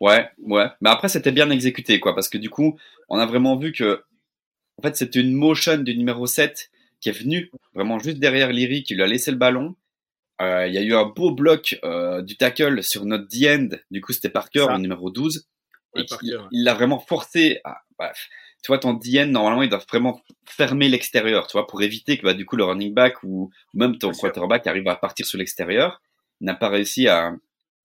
Ouais, 0.00 0.28
ouais. 0.38 0.66
Mais 0.82 0.90
après, 0.90 1.08
c'était 1.08 1.32
bien 1.32 1.48
exécuté, 1.50 2.00
quoi, 2.00 2.14
parce 2.14 2.28
que 2.28 2.36
du 2.38 2.50
coup, 2.50 2.78
on 3.08 3.18
a 3.18 3.24
vraiment 3.24 3.56
vu 3.56 3.72
que, 3.72 4.04
en 4.78 4.82
fait, 4.82 4.94
c'était 4.94 5.20
une 5.20 5.32
motion 5.32 5.78
du 5.78 5.96
numéro 5.96 6.26
7 6.26 6.70
qui 7.00 7.08
est 7.08 7.12
venu 7.18 7.50
vraiment 7.74 7.98
juste 7.98 8.18
derrière 8.18 8.52
Leary, 8.52 8.82
qui 8.82 8.94
lui 8.94 9.02
a 9.02 9.06
laissé 9.06 9.30
le 9.30 9.38
ballon. 9.38 9.74
Euh, 10.42 10.66
Il 10.66 10.74
y 10.74 10.78
a 10.78 10.82
eu 10.82 10.94
un 10.94 11.04
beau 11.06 11.30
bloc 11.30 11.78
euh, 11.82 12.20
du 12.20 12.36
tackle 12.36 12.82
sur 12.82 13.06
notre 13.06 13.26
D-end. 13.26 13.68
Du 13.90 14.02
coup, 14.02 14.12
c'était 14.12 14.28
Parker, 14.28 14.66
le 14.68 14.78
numéro 14.78 15.10
12. 15.10 15.46
Ouais, 15.94 16.02
et 16.02 16.04
Parker, 16.06 16.26
qu'il- 16.26 16.36
ouais. 16.36 16.44
il 16.52 16.64
l'a 16.64 16.74
vraiment 16.74 16.98
forcé 16.98 17.60
à, 17.64 17.78
bref. 17.98 18.28
Tu 18.62 18.68
vois, 18.68 18.78
ton 18.78 18.94
DN, 18.94 19.30
normalement, 19.30 19.62
il 19.62 19.68
doit 19.68 19.82
vraiment 19.88 20.20
fermer 20.44 20.88
l'extérieur, 20.88 21.46
tu 21.46 21.52
vois, 21.52 21.66
pour 21.66 21.82
éviter 21.82 22.18
que, 22.18 22.22
bah, 22.22 22.34
du 22.34 22.44
coup, 22.44 22.56
le 22.56 22.64
running 22.64 22.92
back 22.92 23.22
ou 23.22 23.50
même 23.74 23.98
ton 23.98 24.12
quarterback 24.12 24.66
arrive 24.66 24.88
à 24.88 24.96
partir 24.96 25.26
sur 25.26 25.38
l'extérieur. 25.38 26.02
Il 26.40 26.46
n'a 26.46 26.54
pas 26.54 26.68
réussi 26.68 27.06
à, 27.06 27.32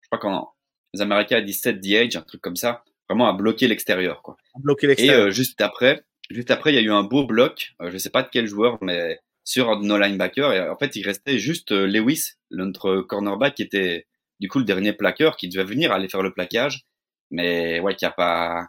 je 0.02 0.08
crois 0.08 0.20
qu'en, 0.20 0.54
les 0.94 1.02
Américains 1.02 1.38
à 1.38 1.42
17 1.42 1.80
DH, 1.80 2.18
un 2.18 2.22
truc 2.22 2.42
comme 2.42 2.56
ça, 2.56 2.84
vraiment 3.08 3.30
à 3.30 3.34
bloquer 3.34 3.68
l'extérieur, 3.68 4.22
quoi. 4.22 4.38
bloquer 4.60 4.86
Et 4.86 4.90
l'extérieur. 4.90 5.28
euh, 5.28 5.32
juste 5.32 5.62
après, 5.62 6.04
juste 6.30 6.52
après, 6.52 6.72
il 6.72 6.76
y 6.76 6.80
a 6.80 6.82
eu 6.82 6.92
un 6.92 7.04
beau 7.04 7.26
bloc, 7.26 7.74
euh, 7.82 7.92
je 7.92 7.98
sais 7.98 8.10
pas 8.10 8.24
de 8.24 8.30
quel 8.32 8.48
joueur, 8.48 8.78
mais 8.82 9.20
sur 9.44 9.70
un 9.70 9.80
de 9.80 9.86
nos 9.86 9.98
linebackers. 9.98 10.54
Et 10.54 10.70
en 10.70 10.78
fait, 10.78 10.96
il 10.96 11.04
restait 11.04 11.38
juste 11.38 11.72
euh, 11.72 11.86
Lewis, 11.86 12.34
notre 12.52 13.02
cornerback, 13.02 13.56
qui 13.56 13.64
était 13.64 14.08
du 14.40 14.48
coup 14.48 14.60
le 14.60 14.66
dernier 14.66 14.94
plaqueur, 14.94 15.38
qui 15.38 15.48
devait 15.48 15.64
venir 15.64 15.92
aller 15.92 16.10
faire 16.10 16.24
le 16.24 16.34
plaquage, 16.34 16.86
mais 17.30 17.80
ouais, 17.80 17.96
qui 17.96 18.06
a 18.06 18.12
pas 18.12 18.68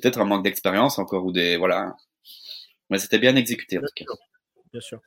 peut-être 0.00 0.20
un 0.20 0.24
manque 0.24 0.44
d'expérience 0.44 0.98
encore 0.98 1.24
ou 1.24 1.32
des 1.32 1.56
voilà. 1.56 1.94
Mais 2.90 2.98
c'était 2.98 3.18
bien 3.18 3.34
exécuté 3.36 3.78
en 3.78 3.80
Bien 3.80 3.88
tout 3.88 4.04
cas. 4.04 4.12
sûr. 4.12 4.18
Bien 4.72 4.80
sûr. 4.80 5.00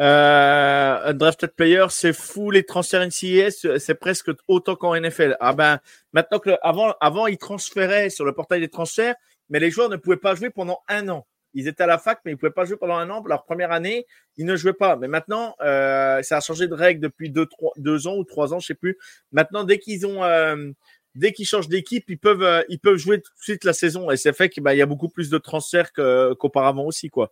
Euh, 0.00 0.98
un 1.06 1.14
drafted 1.14 1.50
player, 1.50 1.86
c'est 1.90 2.12
fou 2.12 2.50
les 2.50 2.64
transferts 2.64 3.02
NCIS, 3.06 3.78
c'est 3.78 3.94
presque 3.94 4.30
autant 4.48 4.76
qu'en 4.76 4.94
NFL. 4.94 5.36
Ah 5.40 5.52
ben, 5.54 5.80
maintenant 6.12 6.38
que 6.38 6.50
le- 6.50 6.66
avant, 6.66 6.94
avant, 7.00 7.26
ils 7.26 7.38
transféraient 7.38 8.10
sur 8.10 8.24
le 8.24 8.32
portail 8.32 8.60
des 8.60 8.68
transferts, 8.68 9.14
mais 9.50 9.58
les 9.60 9.70
joueurs 9.70 9.88
ne 9.88 9.96
pouvaient 9.96 10.16
pas 10.16 10.34
jouer 10.34 10.50
pendant 10.50 10.80
un 10.88 11.08
an. 11.08 11.26
Ils 11.54 11.68
étaient 11.68 11.82
à 11.82 11.86
la 11.86 11.98
fac, 11.98 12.20
mais 12.24 12.30
ils 12.30 12.34
ne 12.34 12.38
pouvaient 12.38 12.52
pas 12.52 12.64
jouer 12.64 12.76
pendant 12.76 12.96
un 12.96 13.10
an. 13.10 13.22
Leur 13.26 13.44
première 13.44 13.72
année, 13.72 14.06
ils 14.36 14.46
ne 14.46 14.56
jouaient 14.56 14.72
pas. 14.72 14.96
Mais 14.96 15.08
maintenant, 15.08 15.54
euh, 15.60 16.22
ça 16.22 16.38
a 16.38 16.40
changé 16.40 16.66
de 16.66 16.74
règle 16.74 17.00
depuis 17.00 17.28
deux, 17.28 17.46
trois, 17.46 17.72
deux 17.76 18.06
ans 18.06 18.16
ou 18.16 18.24
trois 18.24 18.54
ans, 18.54 18.58
je 18.60 18.68
sais 18.68 18.74
plus. 18.74 18.98
Maintenant, 19.32 19.64
dès 19.64 19.78
qu'ils 19.78 20.06
ont, 20.06 20.24
euh, 20.24 20.70
dès 21.14 21.32
qu'ils 21.32 21.46
changent 21.46 21.68
d'équipe, 21.68 22.04
ils 22.08 22.18
peuvent, 22.18 22.42
euh, 22.42 22.62
ils 22.68 22.78
peuvent 22.78 22.96
jouer 22.96 23.20
tout 23.20 23.32
de 23.34 23.42
suite 23.42 23.64
la 23.64 23.72
saison. 23.72 24.10
Et 24.10 24.16
c'est 24.16 24.32
fait 24.32 24.48
qu'il 24.48 24.62
bah, 24.62 24.74
y 24.74 24.82
a 24.82 24.86
beaucoup 24.86 25.08
plus 25.08 25.30
de 25.30 25.38
transferts 25.38 25.92
que- 25.92 26.34
qu'auparavant 26.34 26.84
aussi, 26.84 27.08
quoi. 27.10 27.30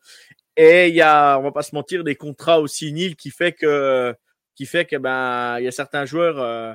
Et 0.56 0.88
il 0.88 0.94
y 0.94 1.00
a, 1.02 1.38
on 1.38 1.42
va 1.42 1.52
pas 1.52 1.62
se 1.62 1.74
mentir, 1.74 2.04
des 2.04 2.16
contrats 2.16 2.60
aussi 2.60 2.92
nuls 2.92 3.16
qui 3.16 3.30
fait 3.30 3.52
que, 3.52 4.14
qui 4.54 4.66
fait 4.66 4.84
que 4.84 4.96
ben, 4.96 5.58
il 5.58 5.64
y 5.64 5.68
a 5.68 5.72
certains 5.72 6.04
joueurs, 6.04 6.38
euh, 6.40 6.74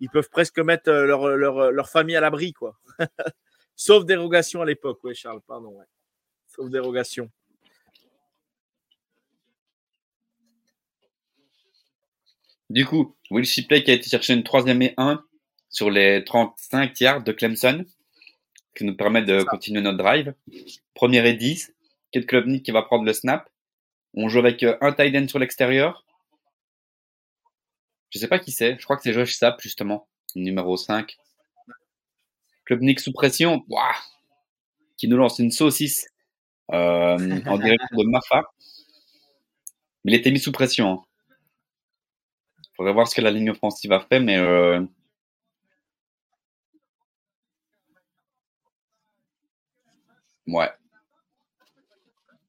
ils 0.00 0.10
peuvent 0.10 0.30
presque 0.30 0.58
mettre 0.58 0.90
euh, 0.90 1.06
leur, 1.06 1.28
leur, 1.36 1.72
leur 1.72 1.88
famille 1.90 2.16
à 2.16 2.20
l'abri, 2.20 2.52
quoi. 2.52 2.78
Sauf 3.76 4.06
dérogation 4.06 4.62
à 4.62 4.64
l'époque, 4.64 5.00
oui, 5.04 5.14
Charles, 5.14 5.42
pardon, 5.46 5.68
ouais. 5.70 5.84
Sauf 6.48 6.70
dérogation. 6.70 7.30
Du 12.70 12.84
coup, 12.84 13.16
Will 13.30 13.44
Shipley 13.44 13.84
qui 13.84 13.90
a 13.90 13.94
été 13.94 14.08
chercher 14.08 14.34
une 14.34 14.42
troisième 14.42 14.82
et 14.82 14.94
1 14.96 15.22
sur 15.76 15.90
les 15.90 16.24
35 16.24 16.98
yards 17.00 17.22
de 17.22 17.32
Clemson, 17.32 17.84
qui 18.74 18.84
nous 18.84 18.96
permet 18.96 19.20
de 19.20 19.42
continuer 19.42 19.82
notre 19.82 19.98
drive. 19.98 20.32
Première 20.94 21.26
et 21.26 21.34
10. 21.34 21.74
Kate 22.12 22.24
Klubnik 22.24 22.64
qui 22.64 22.70
va 22.70 22.80
prendre 22.80 23.04
le 23.04 23.12
snap. 23.12 23.50
On 24.14 24.30
joue 24.30 24.38
avec 24.38 24.62
euh, 24.62 24.78
un 24.80 24.94
tight 24.94 25.14
end 25.14 25.28
sur 25.28 25.38
l'extérieur. 25.38 26.06
Je 28.08 28.18
sais 28.18 28.26
pas 28.26 28.38
qui 28.38 28.52
c'est. 28.52 28.78
Je 28.78 28.84
crois 28.84 28.96
que 28.96 29.02
c'est 29.02 29.12
Josh 29.12 29.34
Sapp, 29.34 29.60
justement, 29.60 30.08
numéro 30.34 30.78
5. 30.78 31.14
Klubnik 32.64 32.98
sous 32.98 33.12
pression. 33.12 33.62
Ouah 33.68 33.96
qui 34.96 35.08
nous 35.08 35.18
lance 35.18 35.38
une 35.40 35.50
saucisse 35.50 36.08
euh, 36.72 37.40
en 37.44 37.58
direction 37.58 37.98
de 37.98 38.08
Mafa. 38.08 38.44
Il 40.06 40.14
était 40.14 40.30
mis 40.30 40.40
sous 40.40 40.52
pression. 40.52 40.90
Hein. 40.90 41.02
Faudrait 42.78 42.94
voir 42.94 43.08
ce 43.08 43.14
que 43.14 43.20
la 43.20 43.30
ligne 43.30 43.50
offensive 43.50 43.92
a 43.92 44.00
fait, 44.00 44.20
mais 44.20 44.38
euh... 44.38 44.82
ouais, 50.48 50.70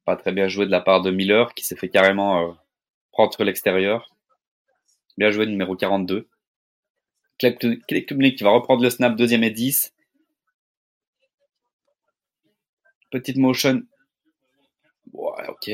pas 0.07 0.15
très 0.15 0.31
bien 0.31 0.47
joué 0.47 0.65
de 0.65 0.71
la 0.71 0.79
part 0.79 1.01
de 1.01 1.11
Miller 1.11 1.53
qui 1.53 1.65
s'est 1.65 1.75
fait 1.75 1.89
carrément 1.89 2.41
euh, 2.41 2.53
prendre 3.11 3.33
sur 3.33 3.43
l'extérieur. 3.43 4.15
Bien 5.17 5.31
joué 5.31 5.45
numéro 5.45 5.75
42. 5.75 6.29
Klebnik 7.39 8.37
qui 8.37 8.43
va 8.43 8.51
reprendre 8.51 8.81
le 8.81 8.89
snap 8.89 9.17
deuxième 9.17 9.43
et 9.43 9.51
10. 9.51 9.93
Petite 13.11 13.35
motion. 13.35 13.83
Ouais, 15.11 15.47
ok. 15.49 15.71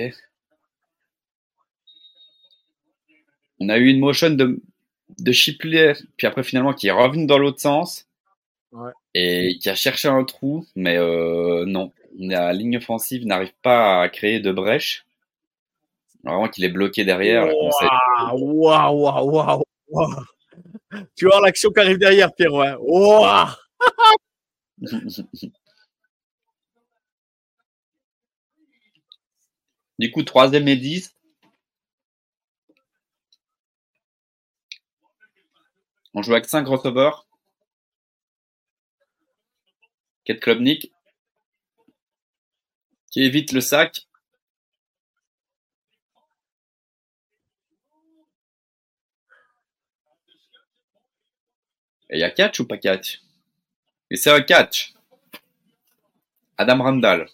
On 3.59 3.69
a 3.69 3.77
eu 3.77 3.87
une 3.87 3.99
motion 3.99 4.31
de, 4.31 4.59
de 5.19 5.31
Shipley, 5.31 5.93
puis 6.17 6.25
après 6.25 6.43
finalement 6.43 6.73
qui 6.73 6.87
est 6.87 6.91
revenu 6.91 7.27
dans 7.27 7.37
l'autre 7.37 7.61
sens. 7.61 8.07
Et 9.13 9.59
qui 9.61 9.69
a 9.69 9.75
cherché 9.75 10.07
un 10.07 10.23
trou, 10.23 10.65
mais 10.75 10.97
euh, 10.97 11.65
non. 11.67 11.91
La 12.17 12.53
ligne 12.53 12.77
offensive 12.77 13.25
n'arrive 13.25 13.53
pas 13.61 14.01
à 14.01 14.09
créer 14.09 14.39
de 14.39 14.51
brèche. 14.51 15.05
Vraiment 16.23 16.47
qu'il 16.47 16.63
est 16.63 16.69
bloqué 16.69 17.03
derrière. 17.03 17.47
Waouh, 17.53 18.63
waouh, 18.63 19.31
waouh, 19.31 19.63
Tu 21.15 21.25
vois 21.25 21.41
l'action 21.41 21.71
qui 21.71 21.79
arrive 21.79 21.97
derrière, 21.97 22.33
Pierrot. 22.33 22.61
Hein. 22.61 22.77
Waouh 22.79 23.47
Du 29.99 30.11
coup, 30.11 30.23
troisième 30.23 30.67
et 30.67 30.75
10. 30.75 31.15
On 36.13 36.21
joue 36.21 36.33
avec 36.33 36.45
5 36.45 36.67
receveurs. 36.67 37.27
Kate 40.25 40.39
Klubnik 40.39 40.92
qui 43.13 43.23
évite 43.23 43.51
le 43.51 43.61
sac. 43.61 44.07
Et 52.09 52.17
il 52.17 52.19
y 52.19 52.23
a 52.23 52.31
catch 52.31 52.59
ou 52.59 52.67
pas 52.67 52.77
catch? 52.77 53.21
Et 54.09 54.15
c'est 54.15 54.31
un 54.31 54.41
catch. 54.41 54.93
Adam 56.57 56.81
Randall. 56.81 57.27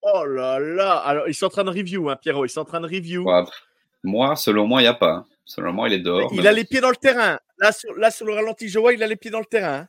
Oh 0.00 0.24
là 0.24 0.58
là 0.58 0.96
Alors, 0.96 1.28
ils 1.28 1.34
sont 1.34 1.46
en 1.46 1.50
train 1.50 1.64
de 1.64 1.70
review, 1.70 2.08
hein, 2.08 2.16
Pierrot. 2.16 2.46
Ils 2.46 2.48
sont 2.48 2.60
en 2.60 2.64
train 2.64 2.80
de 2.80 2.86
review. 2.86 3.26
moi, 4.02 4.34
selon 4.36 4.66
moi, 4.66 4.80
il 4.80 4.84
n'y 4.84 4.88
a 4.88 4.94
pas. 4.94 5.26
Selon 5.44 5.74
moi, 5.74 5.88
il 5.88 5.94
est 5.94 6.00
dehors. 6.00 6.32
Il 6.32 6.46
a 6.46 6.52
les 6.52 6.64
pieds 6.64 6.80
dans 6.80 6.90
le 6.90 6.96
terrain. 6.96 7.38
Là, 7.58 7.72
sur, 7.72 7.92
là, 7.96 8.10
sur 8.10 8.24
le 8.24 8.32
ralenti, 8.32 8.68
je 8.68 8.78
vois, 8.78 8.94
il 8.94 9.02
a 9.02 9.06
les 9.06 9.16
pieds 9.16 9.30
dans 9.30 9.40
le 9.40 9.44
terrain. 9.44 9.86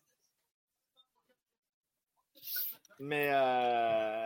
Mais, 2.99 3.29
euh, 3.33 4.20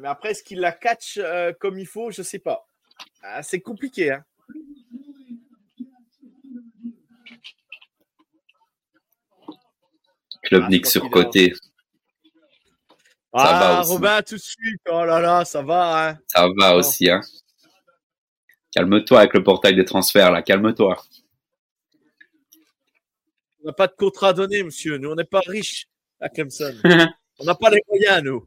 mais 0.00 0.08
après, 0.08 0.30
est-ce 0.30 0.42
qu'il 0.42 0.60
la 0.60 0.72
catch 0.72 1.18
euh, 1.18 1.52
comme 1.58 1.78
il 1.78 1.86
faut? 1.86 2.10
Je 2.10 2.20
ne 2.20 2.24
sais 2.24 2.38
pas. 2.38 2.66
Ah, 3.22 3.42
c'est 3.42 3.60
compliqué. 3.60 4.12
Hein. 4.12 4.24
Club 10.42 10.62
ah, 10.66 10.68
Nick 10.68 10.86
sur 10.86 11.10
côté. 11.10 11.52
Ah, 13.32 13.82
Robin, 13.84 14.22
tout 14.22 14.36
de 14.36 14.40
suite. 14.40 14.80
Oh 14.88 15.04
là 15.04 15.20
là, 15.20 15.44
ça 15.44 15.62
va. 15.62 16.08
Hein. 16.08 16.18
Ça 16.28 16.48
va 16.56 16.76
aussi. 16.76 17.10
Hein. 17.10 17.20
Calme-toi 18.72 19.18
avec 19.18 19.34
le 19.34 19.42
portail 19.42 19.74
des 19.74 19.84
transferts, 19.84 20.30
là. 20.30 20.42
Calme-toi. 20.42 20.96
On 23.62 23.66
n'a 23.66 23.72
pas 23.72 23.88
de 23.88 23.94
contrat 23.94 24.28
à 24.28 24.32
donner, 24.32 24.62
monsieur. 24.62 24.96
Nous, 24.98 25.10
on 25.10 25.14
n'est 25.16 25.24
pas 25.24 25.40
riches 25.46 25.88
à 26.20 26.28
Clemson. 26.28 26.74
on 27.40 27.44
n'a 27.44 27.54
pas 27.54 27.70
les 27.70 27.82
moyens, 27.88 28.22
nous. 28.22 28.46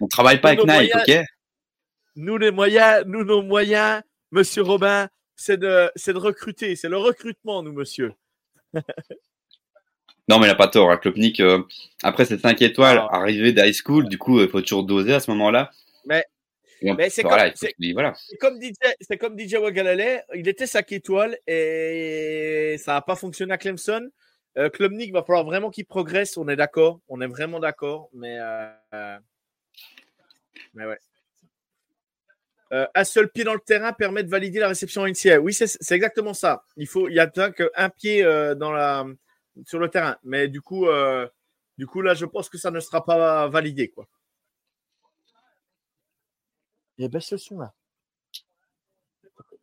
On 0.00 0.08
travaille 0.08 0.40
pas 0.40 0.50
avec 0.50 0.64
Nike, 0.64 0.94
ok? 0.94 1.24
Nous, 2.16 2.38
les 2.38 2.50
moyens, 2.50 3.04
nous, 3.06 3.24
nos 3.24 3.42
moyens, 3.42 4.02
monsieur 4.30 4.62
Robin, 4.62 5.08
c'est 5.36 5.58
de, 5.58 5.90
de 5.94 6.18
recruter. 6.18 6.76
C'est 6.76 6.88
le 6.88 6.98
recrutement, 6.98 7.62
nous, 7.62 7.72
monsieur. 7.72 8.12
Non, 10.28 10.38
mais 10.38 10.46
il 10.46 10.48
n'a 10.48 10.54
pas 10.54 10.68
tort. 10.68 10.90
Hein. 10.90 10.96
Klopnik, 10.96 11.40
euh, 11.40 11.62
après 12.02 12.24
ces 12.24 12.38
5 12.38 12.62
étoiles, 12.62 12.98
ah. 12.98 13.16
arrivé 13.16 13.52
d'high 13.52 13.74
school, 13.74 14.08
du 14.08 14.16
coup, 14.16 14.40
il 14.40 14.48
faut 14.48 14.62
toujours 14.62 14.84
doser 14.84 15.12
à 15.12 15.20
ce 15.20 15.30
moment-là. 15.32 15.70
Mais, 16.06 16.24
mais 16.82 17.10
c'est 17.10 17.22
comme, 17.22 17.32
voilà. 17.92 18.14
comme, 18.40 18.60
DJ, 18.60 19.18
comme 19.20 19.38
DJ 19.38 19.56
Wagalale, 19.56 20.24
il 20.34 20.48
était 20.48 20.66
5 20.66 20.92
étoiles 20.92 21.36
et 21.46 22.76
ça 22.78 22.94
n'a 22.94 23.02
pas 23.02 23.16
fonctionné 23.16 23.52
à 23.52 23.58
Clemson. 23.58 24.08
Euh, 24.56 24.70
Klopnik 24.70 25.12
va 25.12 25.22
falloir 25.22 25.44
vraiment 25.44 25.70
qu'il 25.70 25.84
progresse, 25.84 26.36
on 26.36 26.48
est 26.48 26.56
d'accord, 26.56 27.00
on 27.08 27.20
est 27.20 27.26
vraiment 27.26 27.58
d'accord, 27.58 28.08
mais, 28.12 28.38
euh, 28.40 29.18
mais 30.74 30.86
ouais. 30.86 30.98
Euh, 32.72 32.86
un 32.94 33.04
seul 33.04 33.30
pied 33.30 33.44
dans 33.44 33.54
le 33.54 33.60
terrain 33.60 33.92
permet 33.92 34.22
de 34.22 34.28
valider 34.28 34.58
la 34.58 34.68
réception 34.68 35.06
initiale. 35.06 35.40
Oui, 35.40 35.52
c'est 35.52 35.92
exactement 35.92 36.34
ça. 36.34 36.64
Il 36.76 36.86
faut, 36.86 37.08
il 37.08 37.14
y 37.14 37.20
a 37.20 37.26
qu'un 37.28 37.90
pied 37.90 38.24
dans 38.56 38.72
la, 38.72 39.04
sur 39.66 39.78
le 39.78 39.88
terrain. 39.88 40.16
Mais 40.24 40.48
du 40.48 40.60
coup, 40.60 40.86
euh, 40.86 41.28
du 41.78 41.86
coup, 41.86 42.00
là, 42.00 42.14
je 42.14 42.26
pense 42.26 42.48
que 42.48 42.58
ça 42.58 42.70
ne 42.70 42.80
sera 42.80 43.04
pas 43.04 43.48
validé. 43.48 43.90
Quoi. 43.90 44.08
Et 46.98 47.08
baisse 47.08 47.32
le 47.32 47.38
son 47.38 47.58
là. 47.58 47.74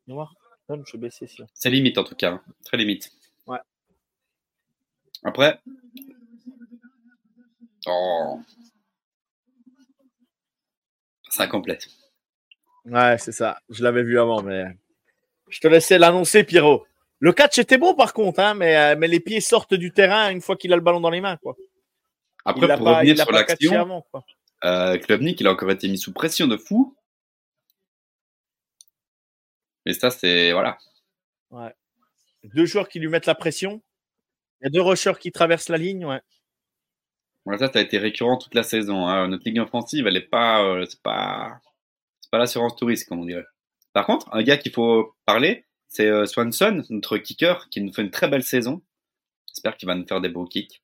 je 0.07 0.91
vais 0.93 0.97
baisser 0.97 1.27
C'est 1.53 1.69
limite 1.69 1.97
en 1.97 2.03
tout 2.03 2.15
cas. 2.15 2.33
Hein. 2.33 2.43
Très 2.65 2.77
limite. 2.77 3.11
Après? 5.23 5.59
Oh. 7.87 8.39
Ça 11.29 11.47
complète. 11.47 11.87
Ouais, 12.85 13.17
c'est 13.17 13.31
ça. 13.31 13.59
Je 13.69 13.83
l'avais 13.83 14.03
vu 14.03 14.19
avant, 14.19 14.41
mais 14.41 14.65
je 15.49 15.59
te 15.59 15.67
laissais 15.67 15.99
l'annoncer, 15.99 16.43
Pierrot. 16.43 16.85
Le 17.19 17.33
catch 17.33 17.59
était 17.59 17.77
bon 17.77 17.93
par 17.93 18.13
contre, 18.13 18.39
hein, 18.39 18.55
mais, 18.55 18.75
euh, 18.75 18.95
mais 18.97 19.07
les 19.07 19.19
pieds 19.19 19.41
sortent 19.41 19.75
du 19.75 19.91
terrain 19.91 20.31
une 20.31 20.41
fois 20.41 20.55
qu'il 20.55 20.73
a 20.73 20.75
le 20.75 20.81
ballon 20.81 20.99
dans 20.99 21.11
les 21.11 21.21
mains. 21.21 21.37
Quoi. 21.37 21.55
Après, 22.45 22.75
pour 22.75 22.87
revenir 22.87 23.17
sur 23.17 23.31
l'action, 23.31 24.03
euh, 24.63 24.97
Klubnik, 24.97 25.39
il 25.39 25.47
a 25.47 25.51
encore 25.51 25.69
été 25.69 25.87
mis 25.87 25.99
sous 25.99 26.13
pression 26.13 26.47
de 26.47 26.57
fou. 26.57 26.97
Mais 29.85 29.93
ça, 29.93 30.09
c'est. 30.09 30.51
Voilà. 30.51 30.77
Ouais. 31.51 31.73
Deux 32.43 32.65
joueurs 32.65 32.89
qui 32.89 32.99
lui 32.99 33.07
mettent 33.07 33.27
la 33.27 33.35
pression. 33.35 33.81
Il 34.61 34.65
y 34.65 34.67
a 34.67 34.69
deux 34.69 34.81
rushers 34.81 35.17
qui 35.19 35.31
traversent 35.31 35.69
la 35.69 35.77
ligne. 35.77 36.05
Ouais. 36.05 36.21
Ça, 37.57 37.71
ça 37.71 37.79
a 37.79 37.81
été 37.81 37.97
récurrent 37.97 38.37
toute 38.37 38.53
la 38.53 38.63
saison. 38.63 39.07
Hein. 39.07 39.27
Notre 39.27 39.43
ligne 39.45 39.59
offensive, 39.59 40.05
elle 40.07 40.13
n'est 40.13 40.21
pas. 40.21 40.63
Euh, 40.63 40.85
c'est 40.87 41.01
pas. 41.01 41.59
C'est 42.19 42.29
pas 42.29 42.37
l'assurance 42.37 42.75
touriste, 42.75 43.09
comme 43.09 43.19
on 43.19 43.25
dirait. 43.25 43.45
Par 43.93 44.05
contre, 44.05 44.29
un 44.31 44.43
gars 44.43 44.57
qu'il 44.57 44.71
faut 44.71 45.15
parler, 45.25 45.65
c'est 45.87 46.07
euh, 46.07 46.25
Swanson, 46.25 46.83
notre 46.89 47.17
kicker, 47.17 47.67
qui 47.69 47.81
nous 47.81 47.91
fait 47.91 48.03
une 48.03 48.11
très 48.11 48.29
belle 48.29 48.43
saison. 48.43 48.81
J'espère 49.47 49.75
qu'il 49.75 49.87
va 49.87 49.95
nous 49.95 50.07
faire 50.07 50.21
des 50.21 50.29
beaux 50.29 50.45
kicks. 50.45 50.81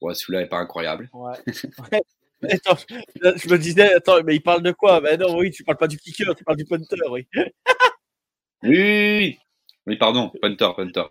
Ouais, 0.00 0.14
celui-là 0.14 0.40
n'est 0.40 0.48
pas 0.48 0.58
incroyable. 0.58 1.08
Ouais. 1.12 1.36
attends, 2.50 2.76
je 3.16 3.48
me 3.48 3.58
disais, 3.58 3.94
attends, 3.94 4.22
mais 4.24 4.34
il 4.34 4.42
parle 4.42 4.62
de 4.62 4.72
quoi? 4.72 5.00
Ben 5.00 5.18
non, 5.18 5.36
oui, 5.38 5.50
tu 5.50 5.62
parles 5.62 5.78
pas 5.78 5.88
du 5.88 5.98
kicker, 5.98 6.34
tu 6.34 6.44
parles 6.44 6.56
du 6.56 6.64
punter, 6.64 6.96
oui. 7.10 7.26
oui, 7.34 7.48
oui, 8.62 9.38
oui. 9.86 9.96
pardon, 9.96 10.30
punter, 10.40 10.70
punter. 10.76 11.04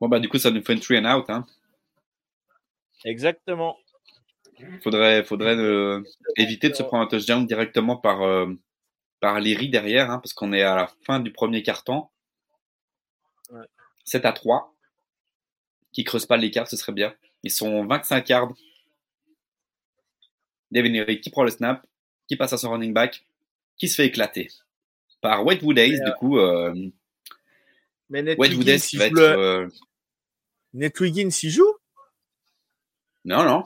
Bon, 0.00 0.08
bah, 0.08 0.20
du 0.20 0.28
coup, 0.28 0.38
ça 0.38 0.50
nous 0.50 0.62
fait 0.62 0.74
une 0.74 0.80
three 0.80 0.98
and 0.98 1.18
out, 1.18 1.28
hein. 1.28 1.46
Exactement. 3.04 3.76
Faudrait, 4.82 5.22
faudrait 5.24 5.56
euh, 5.56 6.02
éviter 6.36 6.68
de 6.68 6.74
se 6.74 6.82
prendre 6.82 7.04
un 7.04 7.06
touchdown 7.06 7.46
directement 7.46 7.96
par, 7.96 8.22
euh, 8.22 8.52
par 9.20 9.40
Léry 9.40 9.68
derrière, 9.68 10.10
hein, 10.10 10.18
parce 10.18 10.32
qu'on 10.32 10.52
est 10.52 10.62
à 10.62 10.74
la 10.74 10.90
fin 11.06 11.20
du 11.20 11.32
premier 11.32 11.62
quart-temps. 11.62 12.10
7 14.04 14.24
à 14.24 14.32
3. 14.32 14.74
Qui 15.92 16.04
creuse 16.04 16.26
pas 16.26 16.36
l'écart, 16.36 16.68
ce 16.68 16.76
serait 16.76 16.92
bien. 16.92 17.14
Ils 17.42 17.50
sont 17.50 17.84
25 17.86 18.28
yards. 18.28 18.54
Devin 20.70 20.90
Leary 20.90 21.20
qui 21.20 21.30
prend 21.30 21.44
le 21.44 21.50
snap, 21.50 21.86
qui 22.26 22.36
passe 22.36 22.52
à 22.52 22.58
son 22.58 22.70
running 22.70 22.92
back, 22.92 23.24
qui 23.78 23.88
se 23.88 23.94
fait 23.94 24.06
éclater 24.06 24.48
par 25.20 25.44
Whitewood 25.46 25.78
Hayes, 25.78 26.00
du 26.04 26.12
coup. 26.18 26.38
Euh, 26.38 26.74
mais 28.10 28.36
Wiggins, 28.38 28.72
Hayes 28.72 28.80
qui 28.80 28.96
va 28.96 29.06
être. 29.06 29.68
Net 30.74 30.98
Wiggins, 31.00 31.30
il 31.42 31.50
joue? 31.50 31.74
Non, 33.24 33.44
non. 33.44 33.64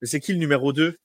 Mais 0.00 0.08
C'est 0.08 0.20
qui 0.20 0.32
le 0.32 0.38
numéro 0.38 0.72
2 0.72 0.98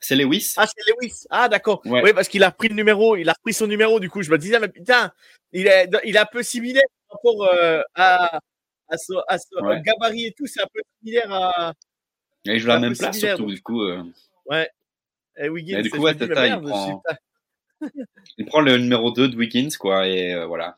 C'est 0.00 0.16
Lewis. 0.16 0.54
Ah, 0.56 0.66
c'est 0.66 0.82
Lewis. 0.90 1.24
Ah, 1.30 1.48
d'accord. 1.48 1.80
Ouais. 1.86 2.02
Oui, 2.02 2.12
parce 2.12 2.28
qu'il 2.28 2.42
a 2.42 2.50
repris 2.50 2.68
le 2.68 2.74
numéro, 2.74 3.16
il 3.16 3.28
a 3.28 3.32
repris 3.32 3.54
son 3.54 3.66
numéro. 3.66 4.00
Du 4.00 4.10
coup, 4.10 4.22
je 4.22 4.30
me 4.30 4.38
disais, 4.38 4.58
mais 4.58 4.68
putain, 4.68 5.12
il 5.52 5.66
est, 5.66 5.88
il 6.04 6.16
est 6.16 6.18
un 6.18 6.26
peu 6.26 6.42
similaire 6.42 6.82
par 7.08 7.16
rapport 7.18 7.46
euh, 7.54 7.82
à, 7.94 8.40
à 8.88 8.98
ce, 8.98 9.12
à 9.28 9.38
ce 9.38 9.46
Ouais. 9.62 9.80
gabarit 9.82 10.26
et 10.26 10.32
tout. 10.32 10.46
C'est 10.46 10.62
un 10.62 10.66
peu 10.72 10.80
similaire 10.98 11.32
à 11.32 11.72
Et 12.44 12.54
il 12.54 12.58
joue 12.60 12.68
la 12.68 12.78
même 12.78 12.96
place, 12.96 13.14
similaire, 13.14 13.36
surtout, 13.36 13.52
du 13.52 13.62
coup. 13.62 13.82
euh, 13.82 14.02
eh, 15.36 15.48
Wiggins. 15.48 15.76
Mais 15.76 15.82
du 15.82 15.88
et 15.88 15.90
coup, 15.90 15.98
ouais, 16.02 16.12
il 16.12 16.60
prend- 16.60 17.02
il 18.38 18.46
prend 18.46 18.60
le 18.60 18.76
numéro 18.78 19.10
2 19.10 19.28
de 19.28 19.36
Wiggins, 19.36 19.70
quoi, 19.78 20.06
et 20.06 20.34
euh, 20.34 20.46
voilà. 20.46 20.76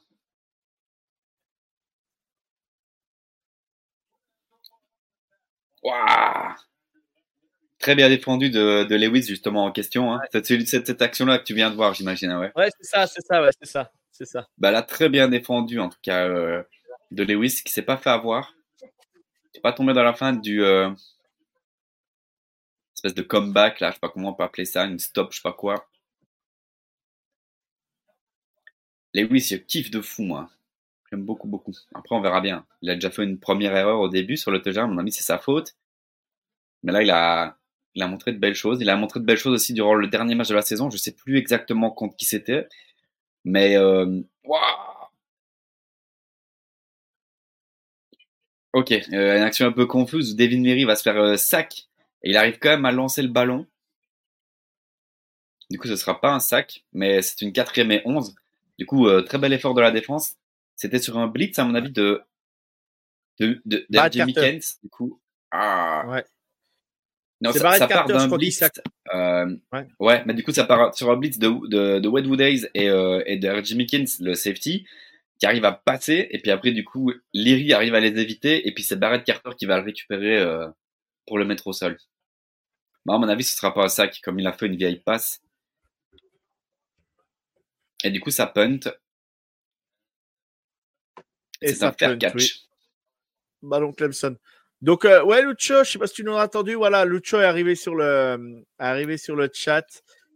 Waouh 5.85 6.55
Très 7.79 7.95
bien 7.95 8.09
défendu 8.09 8.49
de, 8.51 8.85
de 8.85 8.97
Lewis, 8.97 9.25
justement, 9.27 9.65
en 9.67 9.73
question. 9.73 10.13
Hein. 10.15 10.21
Cette, 10.33 10.47
cette 10.87 11.03
action-là 11.03 11.39
que 11.39 11.45
tu 11.45 11.55
viens 11.55 11.71
de 11.71 11.77
voir, 11.77 11.93
j'imagine. 11.93 12.33
Ouais. 12.33 12.51
Ouais, 12.57 12.69
c'est 12.81 12.87
ça, 12.89 13.07
c'est 13.07 13.21
ça, 13.21 13.43
ouais, 13.43 13.51
c'est 13.61 13.69
ça, 13.71 13.93
c'est 14.11 14.25
ça. 14.25 14.49
Bah, 14.57 14.71
là, 14.71 14.83
très 14.83 15.09
bien 15.11 15.29
défendu, 15.29 15.79
en 15.81 15.91
tout 15.91 15.99
cas, 16.03 16.27
euh, 16.27 16.63
de 17.11 17.23
Lewis, 17.25 17.61
qui 17.65 17.73
s'est 17.73 17.83
pas 17.83 17.99
fait 17.99 18.11
avoir. 18.11 18.55
Qui 19.53 19.59
est 19.59 19.61
pas 19.61 19.73
tombé 19.73 19.93
dans 19.93 20.03
la 20.03 20.15
fin 20.15 20.33
du. 20.33 20.63
euh, 20.65 20.91
espèce 22.97 23.15
de 23.15 23.23
comeback, 23.23 23.81
là, 23.81 23.91
je 23.91 23.95
sais 23.95 24.01
pas 24.01 24.09
comment 24.09 24.31
on 24.31 24.35
peut 24.35 24.45
appeler 24.45 24.65
ça, 24.65 24.85
une 24.85 24.99
stop, 24.99 25.33
je 25.33 25.37
sais 25.37 25.43
pas 25.43 25.53
quoi. 25.53 25.87
Lewis, 29.13 29.49
il 29.51 29.65
kiffe 29.67 29.91
de 29.91 30.01
fou, 30.01 30.23
moi. 30.23 30.51
Beaucoup, 31.17 31.49
beaucoup. 31.49 31.73
Après, 31.95 32.15
on 32.15 32.21
verra 32.21 32.41
bien. 32.41 32.65
Il 32.83 32.91
a 32.91 32.95
déjà 32.95 33.11
fait 33.11 33.25
une 33.25 33.39
première 33.39 33.77
erreur 33.77 34.01
au 34.01 34.09
début 34.09 34.37
sur 34.37 34.51
le. 34.51 34.61
À 34.79 34.87
mon 34.87 34.99
avis, 34.99 35.13
c'est 35.13 35.23
sa 35.23 35.39
faute. 35.39 35.75
Mais 36.83 36.93
là, 36.93 37.03
il 37.03 37.11
a, 37.11 37.57
il 37.95 38.03
a 38.03 38.09
montré 38.09 38.33
de 38.33 38.39
belles 38.39 38.55
choses. 38.55 38.81
Il 38.81 38.91
a 38.91 38.97
montré 38.97 39.21
de 39.21 39.25
belles 39.25 39.39
choses 39.39 39.55
aussi 39.55 39.73
durant 39.73 39.95
le 39.95 40.07
dernier 40.09 40.35
match 40.35 40.49
de 40.49 40.55
la 40.55 40.63
saison. 40.63 40.91
Je 40.91 40.97
sais 40.97 41.13
plus 41.13 41.39
exactement 41.39 41.91
contre 41.91 42.17
qui 42.17 42.27
c'était. 42.27 42.69
Mais, 43.45 43.77
euh! 43.77 44.23
Ok, 48.73 48.91
euh, 48.93 49.37
une 49.37 49.43
action 49.43 49.67
un 49.67 49.73
peu 49.73 49.87
confuse 49.87 50.33
où 50.33 50.37
Devin 50.37 50.85
va 50.87 50.97
se 50.97 51.03
faire 51.03 51.17
euh, 51.17 51.37
sac 51.37 51.89
et 52.25 52.31
il 52.31 52.37
arrive 52.37 52.59
quand 52.59 52.71
même 52.71 52.85
à 52.85 52.91
lancer 52.91 53.23
le 53.23 53.29
ballon. 53.29 53.67
Du 55.71 55.79
coup, 55.79 55.87
ce 55.87 55.97
sera 55.97 56.21
pas 56.21 56.33
un 56.33 56.41
sac, 56.41 56.85
mais 56.93 57.23
c'est 57.23 57.41
une 57.43 57.53
quatrième 57.53 57.93
et 57.93 58.03
11. 58.05 58.35
Du 58.79 58.87
coup, 58.87 59.07
euh, 59.07 59.23
très 59.23 59.39
bel 59.39 59.53
effort 59.53 59.75
de 59.75 59.81
la 59.81 59.93
défense. 59.93 60.35
C'était 60.77 60.99
sur 60.99 61.19
un 61.19 61.27
blitz, 61.27 61.59
à 61.59 61.65
mon 61.65 61.75
avis, 61.75 61.91
de 61.91 62.23
de, 63.41 63.63
de. 63.65 63.87
Mickens. 64.25 64.79
Du 64.83 64.89
coup, 64.89 65.21
ah. 65.51 66.05
Ouais. 66.09 66.25
Non, 67.41 67.53
C'est 67.53 67.59
ça, 67.59 67.65
Barrett 67.65 67.79
ça 67.81 67.89
part 67.89 68.07
Carter, 68.07 68.15
je 68.15 68.29
d'un 68.29 68.37
blitz. 68.37 68.63
Euh, 69.13 69.57
Ouais. 69.73 69.87
ouais. 69.99 70.23
mais 70.25 70.35
du 70.35 70.43
coup, 70.43 70.53
ça 70.53 70.65
part 70.65 70.95
sur 70.95 71.11
un 71.11 71.17
blitz 71.17 71.39
de, 71.39 71.49
de, 71.69 71.99
de 71.99 72.09
Wedwood 72.09 72.41
Hayes 72.41 72.69
et, 72.75 72.89
euh, 72.89 73.23
et 73.27 73.37
de 73.37 73.49
R.J. 73.49 73.77
Mickens, 73.77 74.21
le 74.21 74.35
safety, 74.35 74.87
qui 75.39 75.47
arrive 75.47 75.65
à 75.65 75.73
passer. 75.73 76.29
Et 76.31 76.39
puis 76.41 76.51
après, 76.51 76.73
du 76.73 76.85
coup, 76.85 77.13
Leary 77.33 77.73
arrive 77.73 77.95
à 77.95 78.01
les 78.01 78.19
éviter. 78.19 78.67
Et 78.67 78.73
puis 78.73 78.83
c'est 78.83 78.97
Barrett 78.97 79.25
Carter 79.25 79.51
qui 79.59 79.67
va 79.67 79.79
le 79.79 79.85
récupérer 79.85 80.39
euh, 80.39 80.69
pour 81.27 81.39
le 81.39 81.45
mettre 81.45 81.67
au 81.67 81.73
sol. 81.73 81.99
Bah, 83.05 83.15
à 83.15 83.19
mon 83.19 83.29
avis, 83.29 83.45
ce 83.45 83.57
sera 83.57 83.75
pas 83.75 83.85
un 83.85 83.89
sac, 83.89 84.21
comme 84.23 84.39
il 84.41 84.47
a 84.47 84.53
fait 84.53 84.67
une 84.67 84.77
vieille 84.77 85.01
passe. 85.01 85.43
Et 88.05 88.11
du 88.11 88.21
coup, 88.21 88.31
ça 88.31 88.47
punt. 88.47 88.81
Et 91.65 91.75
C'est 91.75 91.85
un 91.85 91.93
fair 91.93 92.19
catch. 92.19 92.35
oui. 92.35 92.51
Ballon 93.63 93.93
Clemson. 93.93 94.37
Donc, 94.83 95.07
euh, 95.07 95.25
ouais, 95.25 95.43
Lucho, 95.43 95.83
je 95.83 95.93
sais 95.93 95.99
pas 95.99 96.07
si 96.07 96.15
tu 96.15 96.25
nous 96.25 96.35
as 96.35 96.45
entendu. 96.45 96.75
Voilà, 96.75 97.07
Lucho 97.07 97.41
est 97.41 97.45
arrivé 97.45 97.75
sur 97.75 97.95
le, 97.95 98.63
arrivé 98.79 99.17
sur 99.17 99.35
le 99.35 99.49
chat. 99.53 99.87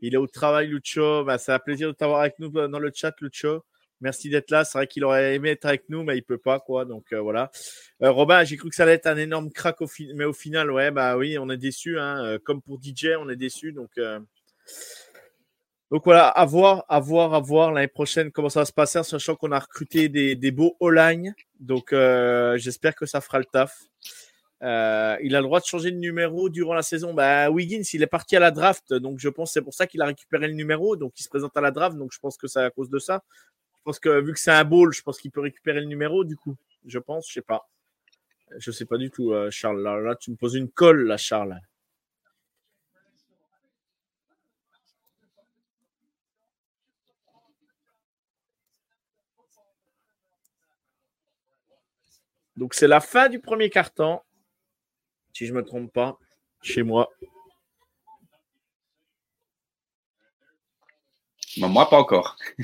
Il 0.01 0.15
est 0.15 0.19
au 0.19 0.27
travail, 0.27 0.69
Lucho. 0.69 1.25
Bah, 1.25 1.37
c'est 1.37 1.53
un 1.53 1.59
plaisir 1.59 1.89
de 1.89 1.93
t'avoir 1.93 2.21
avec 2.21 2.39
nous 2.39 2.49
dans 2.49 2.79
le 2.79 2.91
chat, 2.95 3.15
Lucho. 3.21 3.65
Merci 4.01 4.31
d'être 4.31 4.51
là. 4.51 4.65
C'est 4.65 4.79
vrai 4.79 4.87
qu'il 4.87 5.05
aurait 5.05 5.35
aimé 5.35 5.51
être 5.51 5.67
avec 5.67 5.91
nous, 5.91 6.03
mais 6.03 6.17
il 6.17 6.23
peut 6.23 6.39
pas, 6.39 6.61
quoi. 6.61 6.87
Donc, 6.87 7.13
euh, 7.13 7.21
voilà. 7.21 7.51
Euh, 8.03 8.11
Robin, 8.11 8.43
j'ai 8.45 8.57
cru 8.57 8.71
que 8.71 8.75
ça 8.75 8.85
allait 8.85 8.93
être 8.93 9.07
un 9.07 9.19
énorme 9.19 9.51
crack, 9.51 9.83
au 9.83 9.87
mais 10.15 10.25
au 10.25 10.33
final, 10.33 10.71
ouais, 10.71 10.91
bah 10.91 11.19
oui, 11.19 11.37
on 11.37 11.51
est 11.51 11.59
déçu. 11.59 11.99
Hein. 11.99 12.39
Comme 12.45 12.63
pour 12.63 12.81
DJ, 12.83 13.09
on 13.19 13.29
est 13.29 13.37
déçu. 13.37 13.73
Donc, 13.73 13.91
donc 15.91 16.05
voilà, 16.05 16.29
à 16.29 16.45
voir, 16.45 16.85
à 16.89 17.01
voir, 17.01 17.33
à 17.33 17.41
voir 17.41 17.73
l'année 17.73 17.89
prochaine 17.89 18.31
comment 18.31 18.51
ça 18.51 18.61
va 18.61 18.67
se 18.67 18.73
passer, 18.73 19.03
sachant 19.03 19.37
qu'on 19.37 19.53
a 19.53 19.59
recruté 19.59 20.09
des, 20.11 20.35
des 20.35 20.51
beaux 20.51 20.77
O-line. 20.81 21.35
Donc 21.61 21.93
euh, 21.93 22.59
j'espère 22.59 22.95
que 22.95 23.07
ça 23.07 23.21
fera 23.23 23.39
le 23.39 23.47
taf. 23.47 23.75
Euh, 24.63 25.17
il 25.23 25.35
a 25.35 25.41
le 25.41 25.45
droit 25.45 25.61
de 25.61 25.65
changer 25.65 25.91
de 25.91 25.97
numéro 25.97 26.51
durant 26.51 26.75
la 26.75 26.83
saison. 26.83 27.15
Bah, 27.15 27.51
Wiggins, 27.51 27.85
il 27.93 28.03
est 28.03 28.09
parti 28.09 28.37
à 28.37 28.41
la 28.41 28.51
draft, 28.51 28.93
donc 28.93 29.19
je 29.19 29.31
pense 29.31 29.53
c'est 29.53 29.63
pour 29.63 29.73
ça 29.73 29.87
qu'il 29.87 30.03
a 30.03 30.07
récupéré 30.07 30.49
le 30.49 30.55
numéro. 30.55 30.97
Donc 30.97 31.19
il 31.19 31.23
se 31.23 31.29
présente 31.31 31.57
à 31.57 31.63
la 31.63 31.71
draft, 31.71 31.97
donc 31.97 32.13
je 32.13 32.19
pense 32.19 32.37
que 32.37 32.49
c'est 32.49 32.63
à 32.63 32.71
cause 32.71 32.91
de 32.91 32.99
ça. 32.99 33.23
Je 33.79 33.83
pense 33.85 33.99
que 33.99 34.21
vu 34.21 34.35
que 34.35 34.41
c'est 34.41 34.51
un 34.51 34.65
ball, 34.65 34.93
je 34.93 35.01
pense 35.01 35.19
qu'il 35.19 35.31
peut 35.31 35.41
récupérer 35.41 35.81
le 35.81 35.87
numéro 35.87 36.25
du 36.25 36.37
coup. 36.37 36.57
Je 36.85 36.99
pense, 36.99 37.29
je 37.29 37.35
sais 37.35 37.43
pas. 37.43 37.67
Je 38.59 38.71
sais 38.71 38.85
pas 38.85 38.99
du 38.99 39.11
tout, 39.11 39.33
euh, 39.33 39.51
Charles. 39.51 39.83
Là, 39.83 39.99
là, 40.01 40.17
tu 40.17 40.31
me 40.31 40.37
poses 40.37 40.55
une 40.55 40.69
colle, 40.69 41.07
là, 41.07 41.17
Charles. 41.17 41.59
Donc 52.59 52.75
c'est 52.75 52.89
la 52.89 53.01
fin 53.01 53.29
du 53.29 53.39
premier 53.39 53.71
carton, 53.71 54.21
si 55.33 55.47
je 55.47 55.55
me 55.55 55.65
trompe 55.65 55.93
pas, 55.93 56.19
chez 56.61 56.83
moi. 56.83 57.09
Moi, 61.57 61.89
pas 61.89 62.01
encore. 62.01 62.37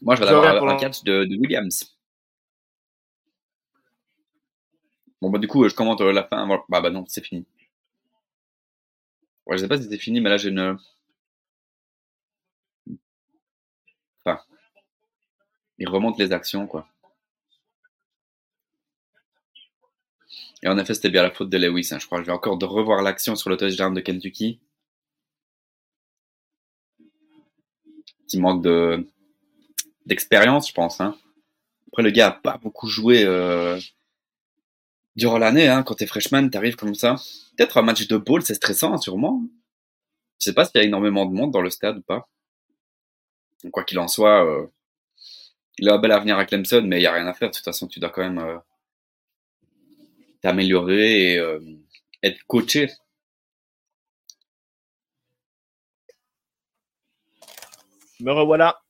moi, 0.00 0.14
je 0.14 0.20
vais 0.20 0.28
avoir 0.28 0.68
un, 0.68 0.76
catch 0.76 1.02
de, 1.02 1.24
de 1.24 1.36
Williams. 1.36 1.98
Bon, 5.20 5.30
bah, 5.30 5.40
du 5.40 5.48
coup, 5.48 5.68
je 5.68 5.74
commente 5.74 6.00
euh, 6.02 6.12
la 6.12 6.22
fin. 6.22 6.46
Bah, 6.68 6.80
bah, 6.80 6.90
non, 6.90 7.04
c'est 7.08 7.24
fini. 7.24 7.44
Ouais, 9.44 9.56
je 9.56 9.62
sais 9.62 9.68
pas 9.68 9.76
si 9.76 9.82
c'était 9.82 9.98
fini, 9.98 10.20
mais 10.20 10.30
là, 10.30 10.36
j'ai 10.36 10.50
une. 10.50 10.78
Enfin. 14.24 14.40
Il 15.78 15.88
remonte 15.88 16.18
les 16.18 16.32
actions, 16.32 16.66
quoi. 16.66 16.86
Et 20.62 20.68
en 20.68 20.78
effet, 20.78 20.94
c'était 20.94 21.10
bien 21.10 21.22
la 21.22 21.30
faute 21.30 21.50
de 21.50 21.58
Lewis. 21.58 21.88
hein. 21.92 21.98
Je 21.98 22.06
crois 22.06 22.20
je 22.20 22.26
vais 22.26 22.32
encore 22.32 22.58
revoir 22.58 23.02
l'action 23.02 23.36
sur 23.36 23.50
le 23.50 23.56
touchdown 23.56 23.94
de 23.94 24.00
Kentucky. 24.00 24.60
Petit 28.26 28.40
manque 28.40 28.62
de 28.62 29.06
d'expérience, 30.06 30.68
je 30.68 30.74
pense. 30.74 31.00
Hein. 31.00 31.16
Après, 31.88 32.02
le 32.02 32.10
gars 32.10 32.28
a 32.28 32.32
pas 32.32 32.58
beaucoup 32.58 32.88
joué 32.88 33.24
euh, 33.24 33.78
durant 35.16 35.38
l'année. 35.38 35.68
Hein. 35.68 35.82
Quand 35.82 35.94
t'es 35.94 36.06
freshman, 36.06 36.48
t'arrives 36.50 36.76
comme 36.76 36.94
ça. 36.94 37.16
Peut-être 37.56 37.76
un 37.78 37.82
match 37.82 38.06
de 38.08 38.16
ball, 38.16 38.42
c'est 38.42 38.54
stressant, 38.54 38.94
hein, 38.94 38.98
sûrement. 38.98 39.42
Je 40.40 40.44
sais 40.46 40.54
pas 40.54 40.64
s'il 40.64 40.80
y 40.80 40.84
a 40.84 40.86
énormément 40.86 41.26
de 41.26 41.32
monde 41.34 41.52
dans 41.52 41.60
le 41.60 41.70
stade 41.70 41.98
ou 41.98 42.02
pas. 42.02 42.28
Quoi 43.72 43.84
qu'il 43.84 43.98
en 43.98 44.08
soit, 44.08 44.44
euh, 44.46 44.66
il 45.78 45.88
a 45.88 45.94
un 45.94 45.98
bel 45.98 46.12
avenir 46.12 46.38
à 46.38 46.44
Clemson, 46.44 46.82
mais 46.82 46.98
il 46.98 47.02
y 47.02 47.06
a 47.06 47.12
rien 47.12 47.26
à 47.26 47.34
faire. 47.34 47.50
De 47.50 47.54
toute 47.54 47.64
façon, 47.64 47.86
tu 47.86 48.00
dois 48.00 48.10
quand 48.10 48.22
même 48.22 48.38
euh, 48.38 48.58
t'améliorer 50.40 51.34
et 51.34 51.38
euh, 51.38 51.60
être 52.22 52.42
coaché. 52.46 52.88
Me 58.20 58.32
revoilà. 58.32 58.80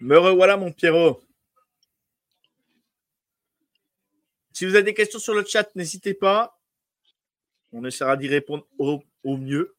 Me 0.00 0.16
revoilà, 0.16 0.56
mon 0.56 0.72
Pierrot. 0.72 1.20
Si 4.52 4.64
vous 4.64 4.74
avez 4.74 4.84
des 4.84 4.94
questions 4.94 5.18
sur 5.18 5.34
le 5.34 5.44
chat, 5.44 5.74
n'hésitez 5.74 6.14
pas. 6.14 6.58
On 7.72 7.84
essaiera 7.84 8.16
d'y 8.16 8.28
répondre 8.28 8.66
au 8.78 9.36
mieux. 9.36 9.75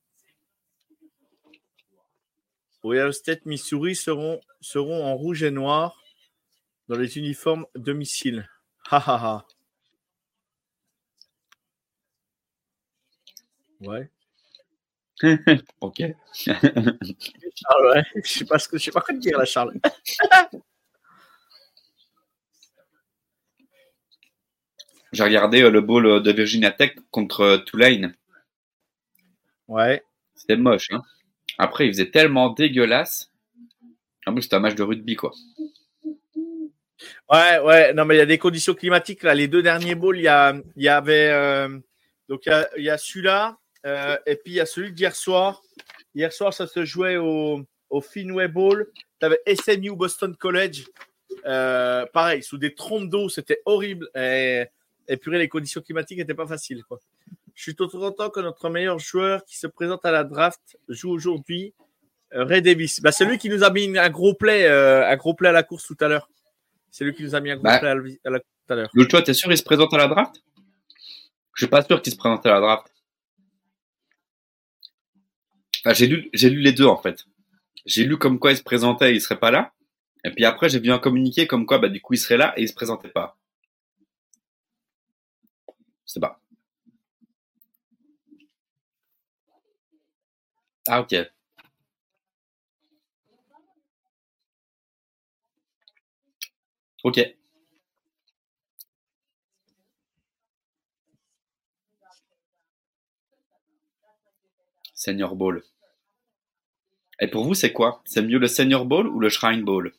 Ohio 2.88 3.12
State, 3.12 3.46
Missouri 3.46 3.96
seront, 3.96 4.40
seront 4.62 5.04
en 5.06 5.16
rouge 5.16 5.44
et 5.44 5.52
noir 5.52 6.02
dans 6.88 6.98
les 6.98 7.18
uniformes 7.18 7.66
domicile. 7.76 8.50
Ha 8.90 8.98
ha 8.98 9.16
ha. 9.16 9.46
Ouais. 13.82 14.10
Ok. 15.82 16.04
Ah 17.66 17.82
ouais. 17.82 18.04
Je 18.24 18.32
sais 18.32 18.46
pas 18.46 18.60
ce 18.60 18.70
que 18.70 18.78
je 18.78 18.84
sais 18.86 18.92
pas 18.92 19.02
quoi 19.02 19.16
te 19.16 19.20
dire 19.20 19.38
là, 19.38 19.46
Charles. 19.46 19.74
j'ai 25.12 25.24
regardé 25.24 25.64
euh, 25.64 25.72
le 25.72 25.82
bowl 25.82 26.22
de 26.22 26.32
Virginia 26.32 26.72
Tech 26.72 26.96
contre 27.12 27.42
euh, 27.42 27.58
Tulane. 27.58 28.16
Ouais. 29.68 30.04
C'était 30.36 30.56
moche. 30.56 30.92
Hein. 30.92 31.02
Après, 31.58 31.88
il 31.88 31.94
faisait 31.94 32.12
tellement 32.12 32.52
dégueulasse. 32.52 33.32
En 34.26 34.34
plus, 34.34 34.44
c'était 34.44 34.58
un 34.58 34.60
match 34.60 34.76
de 34.76 34.84
rugby, 34.84 35.16
quoi. 35.16 35.32
Ouais, 37.30 37.60
ouais. 37.60 37.94
Non, 37.94 38.06
mais 38.06 38.16
il 38.16 38.20
y 38.20 38.22
a 38.22 38.26
des 38.26 38.38
conditions 38.38 38.74
climatiques. 38.74 39.24
Là. 39.24 39.34
Les 39.34 39.48
deux 39.48 39.62
derniers 39.62 39.96
bowls, 39.96 40.18
il 40.18 40.24
y, 40.24 40.88
avait. 40.88 41.30
euh, 41.32 41.80
donc, 42.30 42.42
il 42.46 42.84
y 42.84 42.90
a, 42.90 42.98
celui-là. 42.98 43.58
euh, 43.86 44.18
et 44.26 44.36
puis, 44.36 44.54
il 44.54 44.56
y 44.56 44.60
a 44.60 44.66
celui 44.66 44.92
d'hier 44.92 45.16
soir. 45.16 45.62
Hier 46.14 46.32
soir, 46.34 46.54
ça 46.54 46.68
se 46.68 46.84
jouait 46.86 47.18
au, 47.18 47.62
au 47.90 48.02
Finway 48.02 48.48
Bowl. 48.48 48.92
Tu 49.20 49.26
avais 49.26 49.40
SMU 49.56 49.96
Boston 49.96 50.36
College. 50.36 50.86
Euh, 51.46 52.06
pareil, 52.14 52.44
sous 52.44 52.58
des 52.58 52.74
trompes 52.74 53.10
d'eau. 53.10 53.30
C'était 53.30 53.62
horrible. 53.66 54.10
Et, 54.16 54.66
et 55.08 55.20
les 55.26 55.48
conditions 55.50 55.82
climatiques 55.82 56.18
n'étaient 56.18 56.34
pas 56.34 56.48
faciles. 56.48 56.84
Quoi. 56.84 57.00
Je 57.58 57.64
suis 57.64 57.76
tout 57.76 57.88
content 57.90 58.30
que 58.30 58.40
notre 58.40 58.70
meilleur 58.70 59.00
joueur 59.00 59.44
qui 59.44 59.58
se 59.58 59.66
présente 59.66 60.06
à 60.06 60.12
la 60.12 60.24
draft 60.24 60.78
joue 60.90 61.10
aujourd'hui. 61.10 61.74
euh, 62.34 62.44
Ray 62.46 62.62
Davis. 62.62 63.02
Bah, 63.02 63.12
c'est 63.12 63.26
lui 63.26 63.40
qui 63.40 63.50
nous 63.50 63.64
a 63.64 63.72
mis 63.72 63.98
un 63.98 64.10
gros 64.12 64.36
play, 64.36 64.66
euh, 64.68 65.08
un 65.10 65.16
gros 65.16 65.34
play 65.34 65.50
à 65.50 65.52
la 65.52 65.64
course 65.64 65.88
tout 65.88 65.98
à 66.02 66.08
l'heure. 66.08 66.30
C'est 66.92 67.04
lui 67.04 67.16
qui 67.16 67.24
nous 67.24 67.34
a 67.34 67.40
mis 67.40 67.50
un 67.50 67.56
gros 67.56 67.64
Bah. 67.64 67.80
play 67.80 67.90
à 67.90 67.96
la, 67.96 68.40
course 68.40 68.54
tout 68.68 68.74
à 68.74 68.76
l'heure. 68.76 68.90
Le 68.94 69.10
choix, 69.10 69.24
t'es 69.24 69.34
sûr 69.34 69.52
il 69.52 69.58
se 69.58 69.64
présente 69.64 69.92
à 69.96 69.98
la 69.98 70.08
draft? 70.08 70.36
Je 71.56 71.64
suis 71.66 71.70
pas 71.70 71.82
sûr 71.84 72.00
qu'il 72.00 72.14
se 72.14 72.18
présente 72.18 72.46
à 72.46 72.52
la 72.52 72.60
draft. 72.60 72.94
Enfin, 75.80 75.94
j'ai 75.94 76.06
lu, 76.06 76.30
j'ai 76.34 76.52
lu 76.52 76.60
les 76.60 76.74
deux 76.74 76.86
en 76.86 77.02
fait. 77.02 77.26
J'ai 77.88 78.04
lu 78.04 78.18
comme 78.18 78.38
quoi 78.38 78.52
il 78.52 78.58
se 78.58 78.64
présentait 78.64 79.12
et 79.12 79.16
il 79.16 79.22
serait 79.22 79.40
pas 79.40 79.50
là. 79.50 79.74
Et 80.24 80.30
puis 80.30 80.46
après, 80.46 80.70
j'ai 80.70 80.80
vu 80.80 80.92
un 80.92 81.00
communiqué 81.00 81.48
comme 81.48 81.66
quoi, 81.66 81.80
bah, 81.80 81.90
du 81.90 82.02
coup, 82.02 82.14
il 82.14 82.18
serait 82.18 82.38
là 82.38 82.54
et 82.56 82.62
il 82.62 82.68
se 82.68 82.74
présentait 82.76 83.10
pas. 83.10 83.36
Je 86.06 86.14
sais 86.14 86.20
pas. 86.20 86.40
Ah, 90.88 91.02
ok. 91.02 91.14
Ok. 97.04 97.20
Senior 104.94 105.36
Bowl. 105.36 105.64
Et 107.20 107.28
pour 107.28 107.46
vous, 107.46 107.54
c'est 107.54 107.74
quoi? 107.74 108.02
C'est 108.06 108.22
mieux 108.22 108.40
le 108.40 108.48
Senior 108.48 108.86
Bowl 108.86 109.08
ou 109.08 109.20
le 109.20 109.30
Shrine 109.30 109.64
Bowl? 109.64 109.94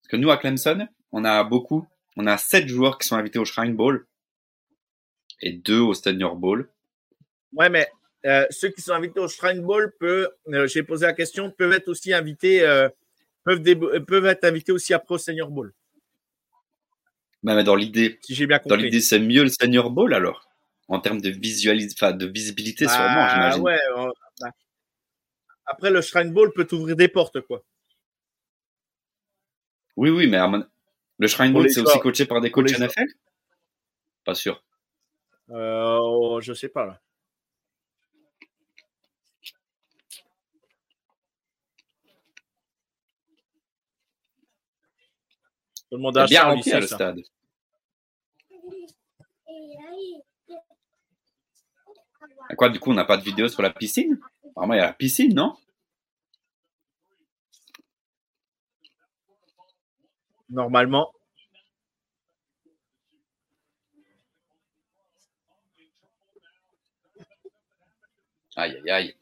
Parce 0.00 0.08
que 0.08 0.16
nous, 0.16 0.30
à 0.30 0.36
Clemson, 0.36 0.88
on 1.12 1.24
a 1.24 1.42
beaucoup. 1.44 1.86
On 2.16 2.26
a 2.26 2.36
sept 2.38 2.68
joueurs 2.68 2.98
qui 2.98 3.06
sont 3.08 3.16
invités 3.16 3.38
au 3.38 3.44
Shrine 3.44 3.74
Bowl 3.74 4.06
et 5.40 5.52
deux 5.52 5.80
au 5.80 5.94
Senior 5.94 6.36
Bowl. 6.36 6.70
Ouais, 7.52 7.68
mais 7.68 7.90
euh, 8.26 8.46
ceux 8.50 8.68
qui 8.70 8.80
sont 8.80 8.92
invités 8.92 9.20
au 9.20 9.28
Shrine 9.28 9.60
Bowl 9.60 9.92
peuvent, 9.98 10.30
euh, 10.48 10.66
j'ai 10.66 10.82
posé 10.82 11.06
la 11.06 11.12
question, 11.12 11.50
peuvent 11.50 11.72
être 11.72 11.88
aussi 11.88 12.12
invités, 12.12 12.62
euh, 12.62 12.88
peuvent, 13.44 14.26
être 14.26 14.44
invités 14.44 14.72
aussi 14.72 14.94
après 14.94 15.16
au 15.16 15.18
Senior 15.18 15.50
Bowl, 15.50 15.74
Bah, 17.42 17.54
mais 17.54 17.64
dans 17.64 17.76
l'idée, 17.76 18.18
si 18.22 18.46
dans 18.66 18.76
l'idée, 18.76 19.00
c'est 19.00 19.18
mieux 19.18 19.42
le 19.42 19.50
Senior 19.50 19.90
Bowl 19.90 20.14
alors 20.14 20.48
En 20.88 21.00
termes 21.00 21.20
de, 21.20 21.28
visualis... 21.28 21.88
de 21.94 22.26
visibilité, 22.26 22.88
sûrement, 22.88 23.14
Bah, 23.14 23.28
j'imagine. 23.32 23.62
ouais, 23.62 23.80
euh, 23.98 24.10
bah. 24.40 24.50
Après, 25.66 25.90
le 25.90 26.00
Shrine 26.00 26.32
Bowl 26.32 26.52
peut 26.54 26.66
t'ouvrir 26.66 26.96
des 26.96 27.08
portes, 27.08 27.40
quoi. 27.42 27.62
Oui, 29.96 30.10
oui, 30.10 30.26
mais 30.26 30.38
mon- 30.48 30.66
le 31.18 31.26
Shrine 31.28 31.52
Bowl, 31.52 31.70
c'est 31.70 31.80
aussi 31.80 32.00
coaché 32.00 32.26
par 32.26 32.40
des 32.40 32.50
coachs. 32.50 32.70
NFL 32.70 33.06
Pas 34.24 34.34
sûr. 34.34 34.62
Oh, 35.48 36.40
je 36.42 36.52
sais 36.54 36.68
pas, 36.68 36.86
là. 36.86 37.00
C'est 45.94 46.26
bien 46.26 46.44
rempli 46.44 46.72
à 46.72 46.80
le 46.80 46.86
stade. 46.86 47.20
Quoi, 52.56 52.68
du 52.68 52.78
coup, 52.78 52.90
on 52.90 52.94
n'a 52.94 53.04
pas 53.04 53.16
de 53.16 53.22
vidéo 53.22 53.48
sur 53.48 53.62
la 53.62 53.70
piscine? 53.70 54.20
Apparemment, 54.50 54.74
il 54.74 54.78
y 54.78 54.80
a 54.80 54.86
la 54.86 54.92
piscine, 54.92 55.34
non? 55.34 55.56
Normalement. 60.50 61.12
Aïe, 68.56 68.76
aïe, 68.76 68.90
aïe. 68.90 69.16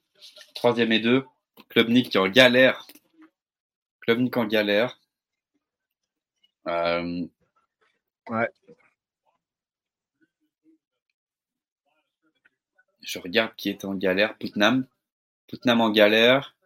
Troisième 0.54 0.92
et 0.92 1.00
deux. 1.00 1.24
Klubnik 1.68 2.10
qui 2.10 2.18
est 2.18 2.20
en 2.20 2.28
galère. 2.28 2.86
Klubnik 4.00 4.36
en 4.36 4.44
galère. 4.44 4.98
Euh, 6.66 7.26
Ouais. 8.28 8.48
Je 13.00 13.20
regarde 13.20 13.54
qui 13.56 13.68
est 13.68 13.84
en 13.84 13.94
galère. 13.94 14.36
Putnam. 14.38 14.86
Putnam 15.48 15.80
en 15.82 15.90
galère. 15.90 16.56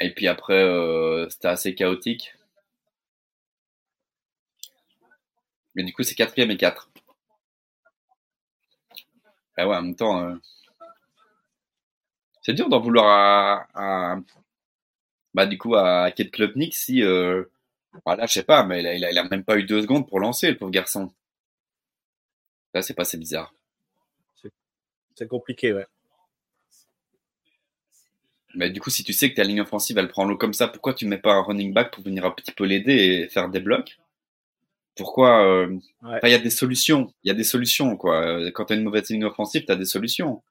Et 0.00 0.14
puis 0.14 0.28
après, 0.28 0.54
euh, 0.62 1.28
c'était 1.30 1.48
assez 1.48 1.74
chaotique. 1.74 2.34
Mais 5.76 5.84
du 5.84 5.92
coup, 5.92 6.02
c'est 6.02 6.16
quatrième 6.16 6.50
et 6.50 6.56
quatre. 6.56 6.90
Ah 9.56 9.66
ouais, 9.68 9.76
en 9.76 9.82
même 9.82 9.96
temps, 9.96 10.20
euh, 10.22 10.34
c'est 12.42 12.54
dur 12.54 12.68
d'en 12.68 12.80
vouloir 12.80 13.66
à, 13.74 14.12
à- 14.12 14.20
bah 15.34 15.46
du 15.46 15.58
coup 15.58 15.74
à 15.76 16.10
Kate 16.12 16.30
Klubnik 16.30 16.74
si, 16.74 17.02
euh, 17.02 17.44
voilà, 18.04 18.26
je 18.26 18.32
sais 18.34 18.42
pas, 18.42 18.64
mais 18.64 18.80
il 18.80 18.86
a, 18.86 18.94
il 18.94 19.04
a, 19.04 19.10
il 19.12 19.18
a 19.18 19.24
même 19.28 19.44
pas 19.44 19.56
eu 19.58 19.64
deux 19.64 19.82
secondes 19.82 20.08
pour 20.08 20.20
lancer 20.20 20.50
le 20.50 20.56
pauvre 20.56 20.70
garçon. 20.70 21.12
Là, 22.74 22.82
c'est 22.82 22.94
pas, 22.94 23.04
c'est 23.04 23.18
bizarre. 23.18 23.54
C'est 25.16 25.28
compliqué, 25.28 25.72
ouais. 25.72 25.86
Mais 28.56 28.70
du 28.70 28.80
coup, 28.80 28.90
si 28.90 29.02
tu 29.04 29.12
sais 29.12 29.30
que 29.30 29.36
ta 29.36 29.44
ligne 29.44 29.60
offensive, 29.60 29.98
elle 29.98 30.08
prend 30.08 30.24
l'eau 30.24 30.36
comme 30.36 30.52
ça, 30.54 30.68
pourquoi 30.68 30.94
tu 30.94 31.06
mets 31.06 31.18
pas 31.18 31.34
un 31.34 31.42
running 31.42 31.72
back 31.72 31.92
pour 31.92 32.04
venir 32.04 32.24
un 32.24 32.30
petit 32.30 32.52
peu 32.52 32.64
l'aider 32.64 32.94
et 32.94 33.28
faire 33.28 33.48
des 33.48 33.60
blocs? 33.60 33.98
Pourquoi 34.96 35.44
euh, 35.44 35.66
Ouais. 36.02 36.16
enfin, 36.16 36.28
Il 36.28 36.30
y 36.30 36.34
a 36.34 36.38
des 36.38 36.50
solutions. 36.50 37.12
Il 37.24 37.28
y 37.28 37.30
a 37.32 37.34
des 37.34 37.44
solutions, 37.44 37.96
quoi. 37.96 38.24
Euh, 38.24 38.50
Quand 38.52 38.66
tu 38.66 38.74
as 38.74 38.76
une 38.76 38.84
mauvaise 38.84 39.08
ligne 39.10 39.24
offensive, 39.24 39.64
tu 39.64 39.72
as 39.72 39.76
des 39.76 39.84
solutions. 39.84 40.42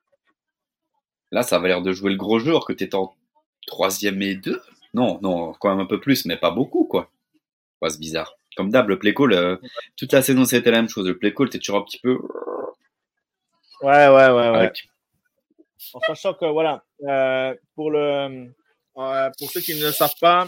Là, 1.32 1.44
ça 1.44 1.60
va 1.60 1.68
l'air 1.70 1.82
de 1.82 1.94
jouer 1.94 2.12
le 2.12 2.18
gros 2.18 2.40
jour 2.40 2.66
que 2.66 2.74
tu 2.74 2.84
es 2.84 2.96
en 2.96 3.16
troisième 3.68 4.22
et 4.22 4.36
deux. 4.36 4.62
Non, 4.94 5.20
non, 5.22 5.54
quand 5.54 5.70
même 5.70 5.80
un 5.80 5.86
peu 5.86 6.00
plus, 6.02 6.26
mais 6.26 6.38
pas 6.38 6.52
beaucoup, 6.52 6.86
quoi. 6.86 7.10
Ouais, 7.84 7.90
c'est 7.90 8.00
bizarre. 8.00 8.34
Comme 8.56 8.70
d'hab, 8.72 8.88
le 8.88 8.98
play 8.98 9.14
call, 9.14 9.34
euh, 9.34 9.58
toute 9.98 10.14
la 10.14 10.22
saison, 10.22 10.46
c'était 10.46 10.72
la 10.72 10.78
même 10.78 10.88
chose. 10.90 11.06
Le 11.06 11.18
play 11.18 11.34
call, 11.34 11.50
t'es 11.50 11.60
toujours 11.60 11.78
un 11.80 11.84
petit 11.84 12.00
peu... 12.00 12.18
Ouais, 13.82 14.08
ouais, 14.08 14.08
ouais, 14.08 14.30
ouais. 14.32 14.58
avec- 14.58 14.88
En 15.94 16.00
sachant 16.00 16.34
que, 16.34 16.46
voilà, 16.46 16.86
euh, 17.06 17.54
pour, 17.76 17.92
le, 17.92 18.00
euh, 18.98 19.30
pour 19.38 19.52
ceux 19.52 19.60
qui 19.60 19.76
ne 19.76 19.82
le 19.86 19.92
savent 19.92 20.16
pas, 20.22 20.48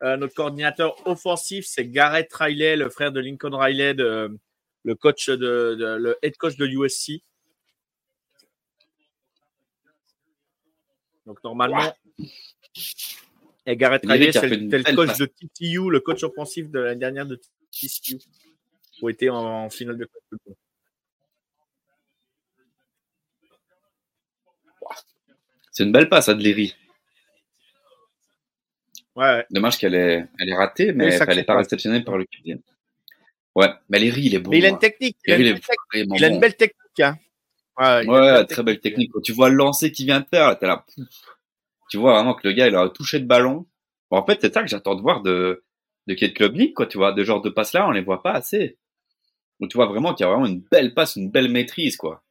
notre 0.00 0.34
coordinateur 0.34 0.94
offensif, 1.08 1.64
c'est 1.66 1.88
Garrett 1.88 2.32
Riley, 2.32 2.76
le 2.76 2.88
frère 2.88 3.10
de 3.10 3.18
Lincoln 3.18 3.56
Riley, 3.56 3.94
de- 3.94 4.38
le 4.84 4.94
coach 4.94 5.28
de, 5.28 5.36
de- 5.74 5.96
le 5.98 6.16
head 6.22 6.36
coach 6.36 6.56
de 6.56 6.66
USC. 6.66 7.20
Donc, 11.24 11.42
normalement, 11.42 11.92
et 13.66 13.84
avait 13.84 14.00
Riley, 14.04 14.32
c'est 14.32 14.48
le, 14.48 14.56
une 14.56 14.94
coach 14.94 15.18
de 15.18 15.26
TCU, 15.26 15.90
le 15.90 15.98
coach 16.00 16.22
offensif 16.22 16.70
de 16.70 16.78
l'année 16.78 17.00
dernière 17.00 17.26
de 17.26 17.40
TCU, 17.72 18.18
qui 18.92 19.08
été 19.08 19.28
en, 19.28 19.68
finale 19.70 19.98
de 19.98 20.04
Coupe 20.04 20.22
du 20.32 20.38
Monde. 20.46 20.56
C'est 25.72 25.84
une 25.84 25.92
belle 25.92 26.08
passe, 26.08 26.28
Adleri. 26.28 26.74
Ouais, 29.16 29.24
ouais. 29.24 29.46
Dommage 29.50 29.78
qu'elle 29.78 29.94
est, 29.94 30.26
elle 30.38 30.48
est 30.48 30.54
ratée, 30.54 30.92
mais 30.92 31.18
Oui, 31.18 31.26
elle 31.26 31.36
n'est 31.36 31.44
pas 31.44 31.56
réceptionnée 31.56 32.02
par 32.02 32.16
le 32.16 32.24
QB. 32.24 32.60
Ouais, 33.54 33.68
mais 33.88 33.98
Léry, 33.98 34.22
il 34.26 34.34
est 34.34 34.38
bon. 34.38 34.50
Mais 34.50 34.58
il 34.58 34.64
a 34.64 34.68
une 34.68 34.74
hein. 34.74 34.78
technique. 34.78 35.16
Il 35.26 35.32
a 35.32 35.36
une, 35.36 35.58
il 36.14 36.24
a 36.24 36.28
une 36.28 36.38
belle 36.38 36.56
technique. 36.56 37.00
Hein. 37.00 37.18
Ouais, 37.78 38.04
une 38.04 38.10
Ouais, 38.10 38.44
très 38.46 38.62
belle 38.62 38.80
technique. 38.80 39.10
Quand 39.12 39.20
tu 39.20 39.32
vois 39.32 39.48
le 39.48 39.56
lancer 39.56 39.90
qu'il 39.90 40.06
vient 40.06 40.20
de 40.20 40.26
faire, 40.26 40.58
t'es 40.58 40.66
là. 40.66 40.84
pouf. 40.94 41.35
Tu 41.88 41.98
vois 41.98 42.14
vraiment 42.14 42.34
que 42.34 42.46
le 42.46 42.52
gars, 42.54 42.68
il 42.68 42.76
a 42.76 42.88
touché 42.88 43.20
de 43.20 43.26
ballon. 43.26 43.66
Bon, 44.10 44.18
en 44.18 44.26
fait, 44.26 44.38
c'est 44.40 44.52
ça 44.52 44.62
que 44.62 44.68
j'attends 44.68 44.94
de 44.94 45.02
voir 45.02 45.22
de, 45.22 45.64
de 46.06 46.14
Kate 46.14 46.34
Klubnik, 46.34 46.74
quoi. 46.74 46.86
Tu 46.86 46.98
vois, 46.98 47.12
de 47.12 47.24
genre 47.24 47.42
de 47.42 47.50
passes-là, 47.50 47.86
on 47.88 47.92
les 47.92 48.02
voit 48.02 48.22
pas 48.22 48.32
assez. 48.32 48.78
Où 49.60 49.66
tu 49.68 49.76
vois 49.76 49.86
vraiment 49.86 50.14
qu'il 50.14 50.24
y 50.24 50.28
a 50.28 50.32
vraiment 50.32 50.46
une 50.46 50.60
belle 50.60 50.94
passe, 50.94 51.16
une 51.16 51.30
belle 51.30 51.50
maîtrise, 51.50 51.96
quoi. 51.96 52.22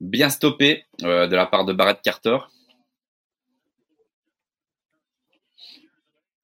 Bien 0.00 0.30
stoppé 0.30 0.84
euh, 1.02 1.26
de 1.26 1.36
la 1.36 1.46
part 1.46 1.64
de 1.64 1.72
Barrett 1.72 2.00
Carter. 2.02 2.38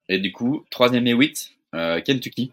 Et 0.09 0.19
du 0.19 0.31
coup, 0.31 0.65
troisième 0.69 1.07
et 1.07 1.13
8. 1.13 1.51
Euh, 1.75 2.01
Kentucky. 2.01 2.51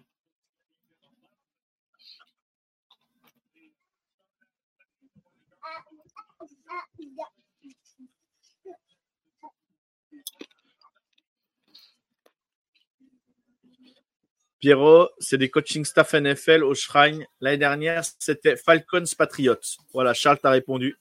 Pierrot, 14.64 15.10
c'est 15.18 15.36
des 15.36 15.50
coaching 15.50 15.84
staff 15.84 16.14
NFL 16.14 16.64
au 16.64 16.74
Shrine. 16.74 17.26
L'année 17.42 17.58
dernière, 17.58 18.02
c'était 18.18 18.56
Falcons 18.56 19.04
Patriots. 19.18 19.60
Voilà, 19.92 20.14
Charles 20.14 20.38
t'a 20.38 20.48
répondu. 20.48 20.98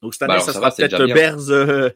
Donc 0.00 0.14
cette 0.14 0.22
année, 0.22 0.36
Bah 0.36 0.40
ça, 0.40 0.52
alors, 0.52 0.72
ça 0.72 0.80
sera 0.80 0.88
peut-être. 0.88 1.12
Bears. 1.12 1.50
euh, 1.50 1.90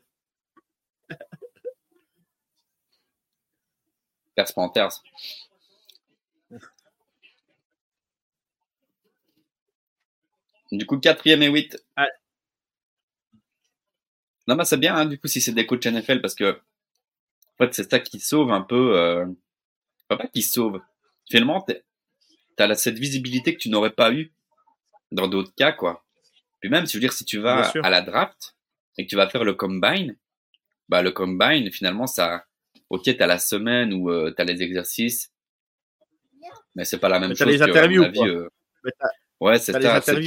Bears 4.36 4.52
Panthers. 4.54 5.02
Du 10.70 10.84
coup, 10.84 10.98
quatrième 10.98 11.42
et 11.44 11.48
8. 11.48 11.82
Ah. 11.96 12.08
Non, 14.46 14.54
bah, 14.54 14.66
c'est 14.66 14.76
bien, 14.76 14.94
hein, 14.96 15.06
du 15.06 15.18
coup, 15.18 15.28
si 15.28 15.40
c'est 15.40 15.52
des 15.52 15.64
coachs 15.64 15.86
NFL, 15.86 16.20
parce 16.20 16.34
que, 16.34 16.60
en 17.58 17.64
fait, 17.64 17.74
c'est 17.74 17.90
ça 17.90 18.00
qui 18.00 18.20
sauve 18.20 18.50
un 18.52 18.62
peu, 18.62 18.96
euh... 18.98 19.24
enfin, 20.08 20.18
pas 20.22 20.28
qui 20.28 20.42
sauve. 20.42 20.80
Finalement, 21.30 21.64
t'as 22.56 22.66
la- 22.66 22.74
cette 22.74 22.98
visibilité 22.98 23.54
que 23.54 23.58
tu 23.60 23.68
n'aurais 23.70 23.90
pas 23.92 24.12
eu 24.12 24.32
dans 25.12 25.28
d'autres 25.28 25.54
cas, 25.54 25.72
quoi. 25.72 26.04
Puis 26.60 26.70
même, 26.70 26.86
si 26.86 26.92
je 26.94 26.98
veux 26.98 27.00
dire, 27.00 27.12
si 27.12 27.24
tu 27.24 27.38
vas 27.38 27.62
à 27.82 27.90
la 27.90 28.00
draft 28.02 28.54
et 28.98 29.04
que 29.04 29.10
tu 29.10 29.16
vas 29.16 29.28
faire 29.28 29.44
le 29.44 29.54
combine, 29.54 30.16
bah, 30.88 31.02
le 31.02 31.10
combine, 31.12 31.70
finalement, 31.70 32.06
ça, 32.06 32.44
ok, 32.90 33.04
t'as 33.16 33.26
la 33.26 33.38
semaine 33.38 33.92
où 33.92 34.10
euh, 34.10 34.32
t'as 34.36 34.44
les 34.44 34.62
exercices, 34.62 35.32
mais 36.74 36.84
c'est 36.84 36.98
pas 36.98 37.08
la 37.08 37.18
même 37.20 37.34
t'as 37.34 37.44
chose 37.44 37.52
les 37.54 37.58
que, 37.58 37.70
interviews, 37.70 38.02
avis, 38.04 38.18
quoi. 38.18 38.28
euh, 38.28 38.48
Ouais, 39.40 39.58
c'est 39.58 39.72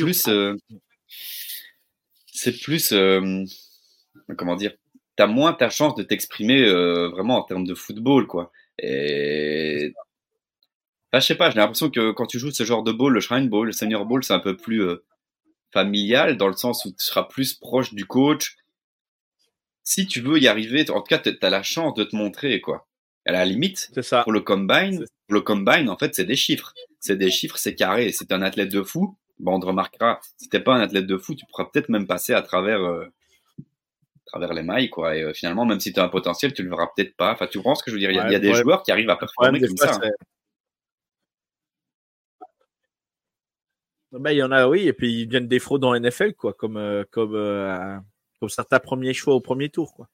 plus, 0.03 0.27
euh, 0.27 0.55
c'est 2.27 2.59
plus, 2.59 2.91
euh, 2.91 3.43
comment 4.37 4.55
dire, 4.55 4.73
t'as 5.19 5.27
moins 5.27 5.51
ta 5.51 5.69
chance 5.69 5.95
de 5.95 6.03
t'exprimer 6.03 6.61
euh, 6.63 7.09
vraiment 7.09 7.35
en 7.37 7.43
termes 7.43 7.65
de 7.67 7.75
football, 7.75 8.25
quoi. 8.25 8.53
Et, 8.81 9.93
enfin, 11.11 11.19
je 11.21 11.25
sais 11.27 11.35
pas, 11.35 11.49
j'ai 11.51 11.57
l'impression 11.57 11.89
que 11.89 12.11
quand 12.11 12.25
tu 12.25 12.39
joues 12.39 12.51
ce 12.51 12.63
genre 12.63 12.83
de 12.83 12.91
ball, 12.91 13.13
le 13.13 13.19
Shrine 13.19 13.49
Ball, 13.49 13.65
le 13.67 13.71
Senior 13.71 14.05
Ball, 14.05 14.23
c'est 14.23 14.33
un 14.33 14.39
peu 14.39 14.55
plus 14.55 14.81
euh, 14.83 15.03
familial 15.73 16.37
dans 16.37 16.47
le 16.47 16.53
sens 16.55 16.85
où 16.85 16.89
tu 16.91 17.03
seras 17.05 17.23
plus 17.23 17.53
proche 17.55 17.93
du 17.93 18.05
coach. 18.05 18.57
Si 19.83 20.07
tu 20.07 20.21
veux 20.21 20.39
y 20.39 20.47
arriver, 20.47 20.89
en 20.91 21.01
tout 21.01 21.07
cas, 21.09 21.17
t'as 21.17 21.33
t'as 21.33 21.49
la 21.49 21.63
chance 21.63 21.93
de 21.95 22.03
te 22.03 22.15
montrer, 22.15 22.61
quoi. 22.61 22.87
À 23.25 23.31
la 23.31 23.45
limite, 23.45 23.89
C'est 23.93 24.03
ça. 24.03 24.23
pour 24.23 24.31
le 24.31 24.41
combine, 24.41 24.99
C'est- 24.99 25.05
pour 25.27 25.33
le 25.35 25.41
combine, 25.41 25.89
en 25.89 25.97
fait, 25.97 26.15
c'est 26.15 26.25
des 26.25 26.35
chiffres. 26.35 26.73
C'est 26.99 27.17
des 27.17 27.31
chiffres, 27.31 27.57
c'est 27.57 27.75
carré. 27.75 28.11
T'es 28.11 28.33
un 28.33 28.41
athlète 28.41 28.69
de 28.71 28.83
fou, 28.83 29.17
bon, 29.39 29.55
on 29.55 29.59
te 29.59 29.65
remarquera. 29.65 30.19
Si 30.37 30.49
t'es 30.49 30.59
pas 30.59 30.75
un 30.75 30.81
athlète 30.81 31.07
de 31.07 31.17
fou, 31.17 31.35
tu 31.35 31.45
pourras 31.47 31.65
peut-être 31.65 31.89
même 31.89 32.07
passer 32.07 32.33
à 32.33 32.41
travers, 32.41 32.81
euh, 32.83 33.05
travers 34.29 34.53
les 34.53 34.63
mailles, 34.63 34.89
quoi. 34.89 35.15
Et 35.15 35.23
euh, 35.23 35.33
finalement, 35.33 35.65
même 35.65 35.79
si 35.79 35.91
tu 35.93 35.99
as 35.99 36.03
un 36.03 36.09
potentiel, 36.09 36.53
tu 36.53 36.63
le 36.63 36.69
verras 36.69 36.87
peut-être 36.95 37.15
pas. 37.15 37.33
Enfin, 37.33 37.47
tu 37.47 37.57
comprends 37.57 37.75
ce 37.75 37.83
que 37.83 37.91
je 37.91 37.95
veux 37.95 37.99
dire? 37.99 38.11
Il 38.11 38.15
y 38.15 38.19
a, 38.19 38.23
Ouais, 38.23 38.29
il 38.29 38.31
y 38.31 38.35
a 38.35 38.39
le 38.39 38.47
des 38.47 38.53
joueurs 38.61 38.83
qui 38.83 38.91
arrivent 38.91 39.09
à 39.09 39.17
performer 39.17 39.59
comme 39.59 39.77
ça. 39.77 39.95
hein. 39.95 40.09
Ben, 44.11 44.31
il 44.31 44.37
y 44.37 44.43
en 44.43 44.51
a, 44.51 44.67
oui, 44.67 44.87
et 44.87 44.93
puis 44.93 45.21
ils 45.21 45.29
viennent 45.29 45.47
des 45.47 45.59
fraudes 45.59 45.83
en 45.83 45.93
NFL, 45.93 46.33
quoi, 46.33 46.53
comme, 46.53 46.77
euh, 46.77 47.03
comme, 47.11 47.35
euh, 47.35 47.97
comme 48.39 48.49
certains 48.49 48.79
premiers 48.79 49.13
choix 49.13 49.35
au 49.35 49.39
premier 49.39 49.69
tour, 49.69 49.93
quoi. 49.93 50.07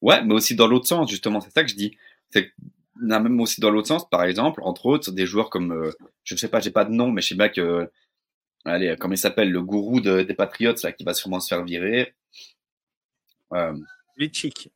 Ouais, 0.00 0.22
mais 0.24 0.34
aussi 0.34 0.54
dans 0.54 0.68
l'autre 0.68 0.86
sens, 0.86 1.10
justement. 1.10 1.40
C'est 1.40 1.50
ça 1.52 1.62
que 1.64 1.68
je 1.70 1.74
dis. 1.74 1.96
C'est 2.30 2.52
même 2.96 3.40
aussi 3.40 3.60
dans 3.60 3.70
l'autre 3.70 3.88
sens, 3.88 4.08
par 4.08 4.22
exemple, 4.24 4.60
entre 4.62 4.86
autres, 4.86 5.10
des 5.10 5.26
joueurs 5.26 5.50
comme, 5.50 5.72
euh, 5.72 5.90
je 6.22 6.36
sais 6.36 6.48
pas, 6.48 6.60
j'ai 6.60 6.70
pas 6.70 6.84
de 6.84 6.92
nom, 6.92 7.10
mais 7.10 7.22
je 7.22 7.28
sais 7.28 7.34
bien 7.34 7.48
que, 7.48 7.90
allez, 8.64 8.94
comment 8.98 9.14
il 9.14 9.18
s'appelle, 9.18 9.50
le 9.50 9.62
gourou 9.62 10.00
de- 10.00 10.22
des 10.22 10.34
Patriots, 10.34 10.74
là, 10.84 10.92
qui 10.92 11.02
va 11.04 11.12
sûrement 11.14 11.40
se 11.40 11.48
faire 11.48 11.64
virer. 11.64 12.14
Euh, 13.54 13.72
Belichick. 14.16 14.70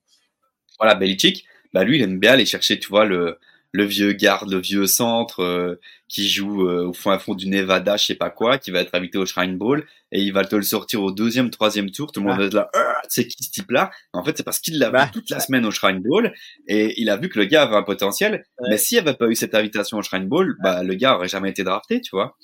voilà, 0.78 0.94
Belichick, 0.94 1.44
bah 1.72 1.84
lui, 1.84 1.96
il 1.98 2.02
aime 2.02 2.18
bien 2.18 2.32
aller 2.32 2.46
chercher, 2.46 2.78
tu 2.78 2.88
vois, 2.88 3.04
le, 3.04 3.38
le 3.72 3.84
vieux 3.84 4.12
garde, 4.12 4.50
le 4.50 4.58
vieux 4.60 4.86
centre 4.86 5.40
euh, 5.42 5.80
qui 6.08 6.28
joue 6.28 6.68
euh, 6.68 6.86
au 6.88 6.92
fond 6.92 7.10
à 7.10 7.18
fond 7.18 7.34
du 7.34 7.48
Nevada, 7.48 7.96
je 7.96 8.04
sais 8.06 8.14
pas 8.14 8.30
quoi, 8.30 8.58
qui 8.58 8.70
va 8.70 8.80
être 8.80 8.94
invité 8.94 9.18
au 9.18 9.26
Shrine 9.26 9.58
Bowl 9.58 9.84
et 10.12 10.20
il 10.22 10.32
va 10.32 10.44
te 10.44 10.54
le 10.54 10.62
sortir 10.62 11.02
au 11.02 11.10
deuxième, 11.10 11.50
troisième 11.50 11.90
tour. 11.90 12.12
Tout 12.12 12.20
le 12.20 12.26
monde 12.26 12.36
Ah. 12.36 12.40
va 12.40 12.46
être 12.46 12.54
là, 12.54 12.70
Ah, 12.74 13.02
c'est 13.08 13.26
qui 13.26 13.42
ce 13.42 13.50
type-là? 13.50 13.90
En 14.12 14.22
fait, 14.24 14.36
c'est 14.36 14.44
parce 14.44 14.60
qu'il 14.60 14.78
l'a 14.78 14.90
Bah. 14.90 15.06
vu 15.06 15.10
toute 15.10 15.30
la 15.30 15.40
semaine 15.40 15.66
au 15.66 15.70
Shrine 15.72 16.00
Bowl 16.00 16.32
et 16.68 17.00
il 17.00 17.10
a 17.10 17.16
vu 17.16 17.28
que 17.28 17.38
le 17.38 17.44
gars 17.46 17.62
avait 17.64 17.74
un 17.76 17.82
potentiel. 17.82 18.44
Ouais. 18.60 18.68
Mais 18.70 18.78
s'il 18.78 18.98
avait 18.98 19.14
pas 19.14 19.26
eu 19.26 19.34
cette 19.34 19.54
invitation 19.56 19.98
au 19.98 20.02
Shrine 20.02 20.28
Bowl, 20.28 20.56
bah 20.62 20.82
le 20.84 20.94
gars 20.94 21.16
aurait 21.16 21.28
jamais 21.28 21.50
été 21.50 21.64
drafté, 21.64 22.00
tu 22.00 22.10
vois. 22.12 22.36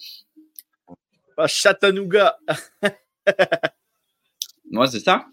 Ah, 1.39 1.47
Chattanooga. 1.47 2.37
Moi, 4.71 4.87
c'est 4.89 5.01
ça. 5.01 5.27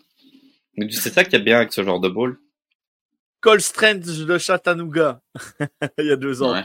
C'est 0.92 1.14
ça 1.14 1.24
qui 1.24 1.36
est 1.36 1.40
bien 1.40 1.58
avec 1.58 1.74
ce 1.74 1.84
genre 1.84 2.00
de 2.00 2.10
bowl. 2.10 2.40
Cole 3.40 3.62
Strange 3.62 4.26
de 4.26 4.38
Chattanooga. 4.38 5.22
il 5.98 6.06
y 6.06 6.12
a 6.12 6.16
deux 6.16 6.42
ans. 6.44 6.54
Ouais. 6.54 6.64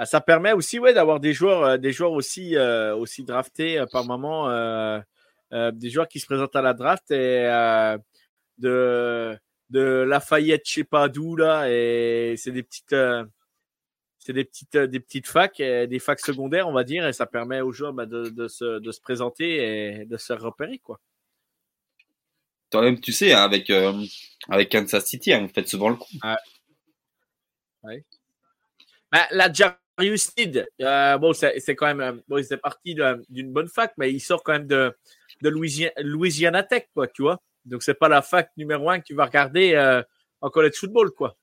Bah, 0.00 0.06
ça 0.06 0.22
permet 0.22 0.52
aussi 0.52 0.78
ouais, 0.78 0.94
d'avoir 0.94 1.20
des 1.20 1.34
joueurs, 1.34 1.62
euh, 1.62 1.76
des 1.76 1.92
joueurs 1.92 2.12
aussi, 2.12 2.56
euh, 2.56 2.96
aussi 2.96 3.22
draftés 3.22 3.78
euh, 3.78 3.84
par 3.92 4.06
moment, 4.06 4.48
des 5.52 5.90
joueurs 5.90 6.08
qui 6.08 6.20
se 6.20 6.26
présentent 6.26 6.56
à 6.56 6.62
la 6.62 6.72
draft 6.72 7.10
et 7.10 7.44
de, 8.56 9.38
de 9.70 9.80
Lafayette, 9.80 10.68
je 10.68 10.72
sais 10.72 10.84
pas 10.84 11.08
d'où 11.08 11.36
là, 11.36 11.70
et 11.70 12.34
c'est 12.36 12.52
des 12.52 12.62
petites, 12.62 12.92
euh, 12.92 13.24
c'est 14.18 14.32
des 14.32 14.44
petites, 14.44 14.74
euh, 14.74 14.86
des 14.86 15.00
petites 15.00 15.28
facs, 15.28 15.58
des 15.58 15.98
facs 15.98 16.20
secondaires, 16.20 16.68
on 16.68 16.72
va 16.72 16.84
dire, 16.84 17.06
et 17.06 17.12
ça 17.12 17.26
permet 17.26 17.60
aux 17.60 17.72
joueurs 17.72 17.92
bah, 17.92 18.06
de, 18.06 18.28
de, 18.28 18.48
se, 18.48 18.78
de 18.80 18.92
se 18.92 19.00
présenter 19.00 20.00
et 20.00 20.04
de 20.04 20.16
se 20.16 20.32
repérer 20.32 20.78
quoi. 20.78 21.00
Toi-même, 22.70 23.00
tu 23.00 23.12
sais, 23.12 23.32
hein, 23.32 23.42
avec, 23.42 23.68
euh, 23.70 23.92
avec 24.48 24.70
Kansas 24.70 25.04
City, 25.04 25.32
hein, 25.32 25.40
vous 25.40 25.52
faites 25.52 25.68
souvent 25.68 25.88
le 25.88 25.96
coup. 25.96 26.08
Bah, 29.10 29.26
la 29.32 29.52
Jarius 29.52 30.32
euh, 30.80 31.18
bon, 31.18 31.32
c'est 31.32 31.58
c'est 31.58 31.74
quand 31.74 31.86
même, 31.86 32.00
euh, 32.00 32.20
bon, 32.28 32.42
c'est 32.44 32.58
parti 32.58 32.94
d'une 33.28 33.52
bonne 33.52 33.68
fac, 33.68 33.92
mais 33.98 34.12
il 34.12 34.20
sort 34.20 34.44
quand 34.44 34.52
même 34.52 34.68
de, 34.68 34.96
de 35.42 35.48
Louisiana, 35.48 35.92
Louisiana 35.98 36.62
Tech, 36.62 36.84
quoi, 36.94 37.08
tu 37.08 37.22
vois. 37.22 37.42
Donc, 37.64 37.82
c'est 37.82 37.94
pas 37.94 38.08
la 38.08 38.22
fac 38.22 38.50
numéro 38.56 38.90
un 38.90 39.00
que 39.00 39.04
tu 39.04 39.14
vas 39.14 39.26
regarder 39.26 39.74
euh, 39.74 40.02
en 40.40 40.50
college 40.50 40.76
football, 40.76 41.10
quoi. 41.12 41.36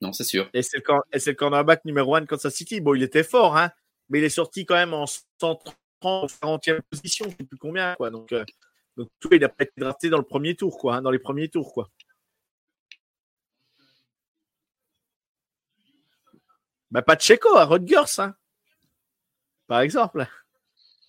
Non, 0.00 0.12
c'est 0.12 0.24
sûr. 0.24 0.48
Et 0.54 0.62
c'est 0.62 0.78
le, 0.78 0.84
et 1.12 1.18
c'est 1.18 1.30
le 1.30 1.36
cornerback 1.36 1.84
numéro 1.84 2.14
un 2.14 2.22
de 2.22 2.26
Kansas 2.26 2.54
City. 2.54 2.80
Bon, 2.80 2.94
il 2.94 3.02
était 3.02 3.22
fort, 3.22 3.56
hein, 3.56 3.70
mais 4.08 4.18
il 4.18 4.24
est 4.24 4.28
sorti 4.30 4.64
quand 4.64 4.74
même 4.74 4.94
en 4.94 5.06
130, 5.06 5.76
40e 6.02 6.80
position, 6.90 7.26
je 7.26 7.36
sais 7.36 7.44
plus 7.44 7.58
combien, 7.58 7.94
quoi. 7.96 8.10
Donc, 8.10 8.32
euh, 8.32 8.44
donc 8.96 9.08
tout, 9.20 9.28
il 9.32 9.44
a 9.44 9.48
pas 9.48 9.64
été 9.64 9.72
drafté 9.76 10.08
dans 10.08 10.18
le 10.18 10.24
premier 10.24 10.54
tour, 10.56 10.78
quoi, 10.78 10.96
hein, 10.96 11.02
dans 11.02 11.10
les 11.10 11.18
premiers 11.18 11.48
tours, 11.48 11.72
quoi. 11.72 11.90
Bah, 16.90 17.02
pas 17.02 17.16
de 17.16 17.20
Checo 17.20 17.56
à 17.56 17.64
Rutgers, 17.64 18.18
hein. 18.18 18.34
Par 19.66 19.80
exemple. 19.80 20.26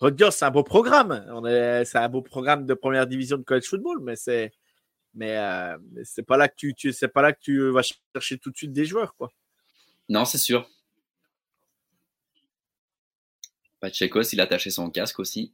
Rutgers, 0.02 0.32
c'est 0.32 0.44
un 0.44 0.50
beau 0.50 0.64
programme. 0.64 1.24
On 1.28 1.46
est, 1.46 1.84
c'est 1.84 1.98
un 1.98 2.08
beau 2.08 2.22
programme 2.22 2.66
de 2.66 2.74
première 2.74 3.06
division 3.06 3.36
de 3.38 3.44
college 3.44 3.68
football, 3.68 4.00
mais 4.02 4.16
c'est, 4.16 4.52
mais, 5.14 5.36
euh, 5.38 5.78
mais 5.92 6.04
c'est 6.04 6.24
pas 6.24 6.36
là 6.36 6.48
que 6.48 6.56
tu, 6.56 6.74
tu 6.74 6.92
c'est 6.92 7.06
pas 7.08 7.22
là 7.22 7.32
que 7.32 7.38
tu 7.40 7.70
vas 7.70 7.82
chercher 8.12 8.36
tout 8.38 8.50
de 8.50 8.56
suite 8.56 8.72
des 8.72 8.84
joueurs, 8.84 9.14
quoi. 9.14 9.30
Non, 10.08 10.24
c'est 10.24 10.38
sûr. 10.38 10.68
Pacheco, 13.80 14.22
il 14.22 14.40
a 14.40 14.44
attaché 14.44 14.70
son 14.70 14.90
casque 14.90 15.18
aussi. 15.20 15.52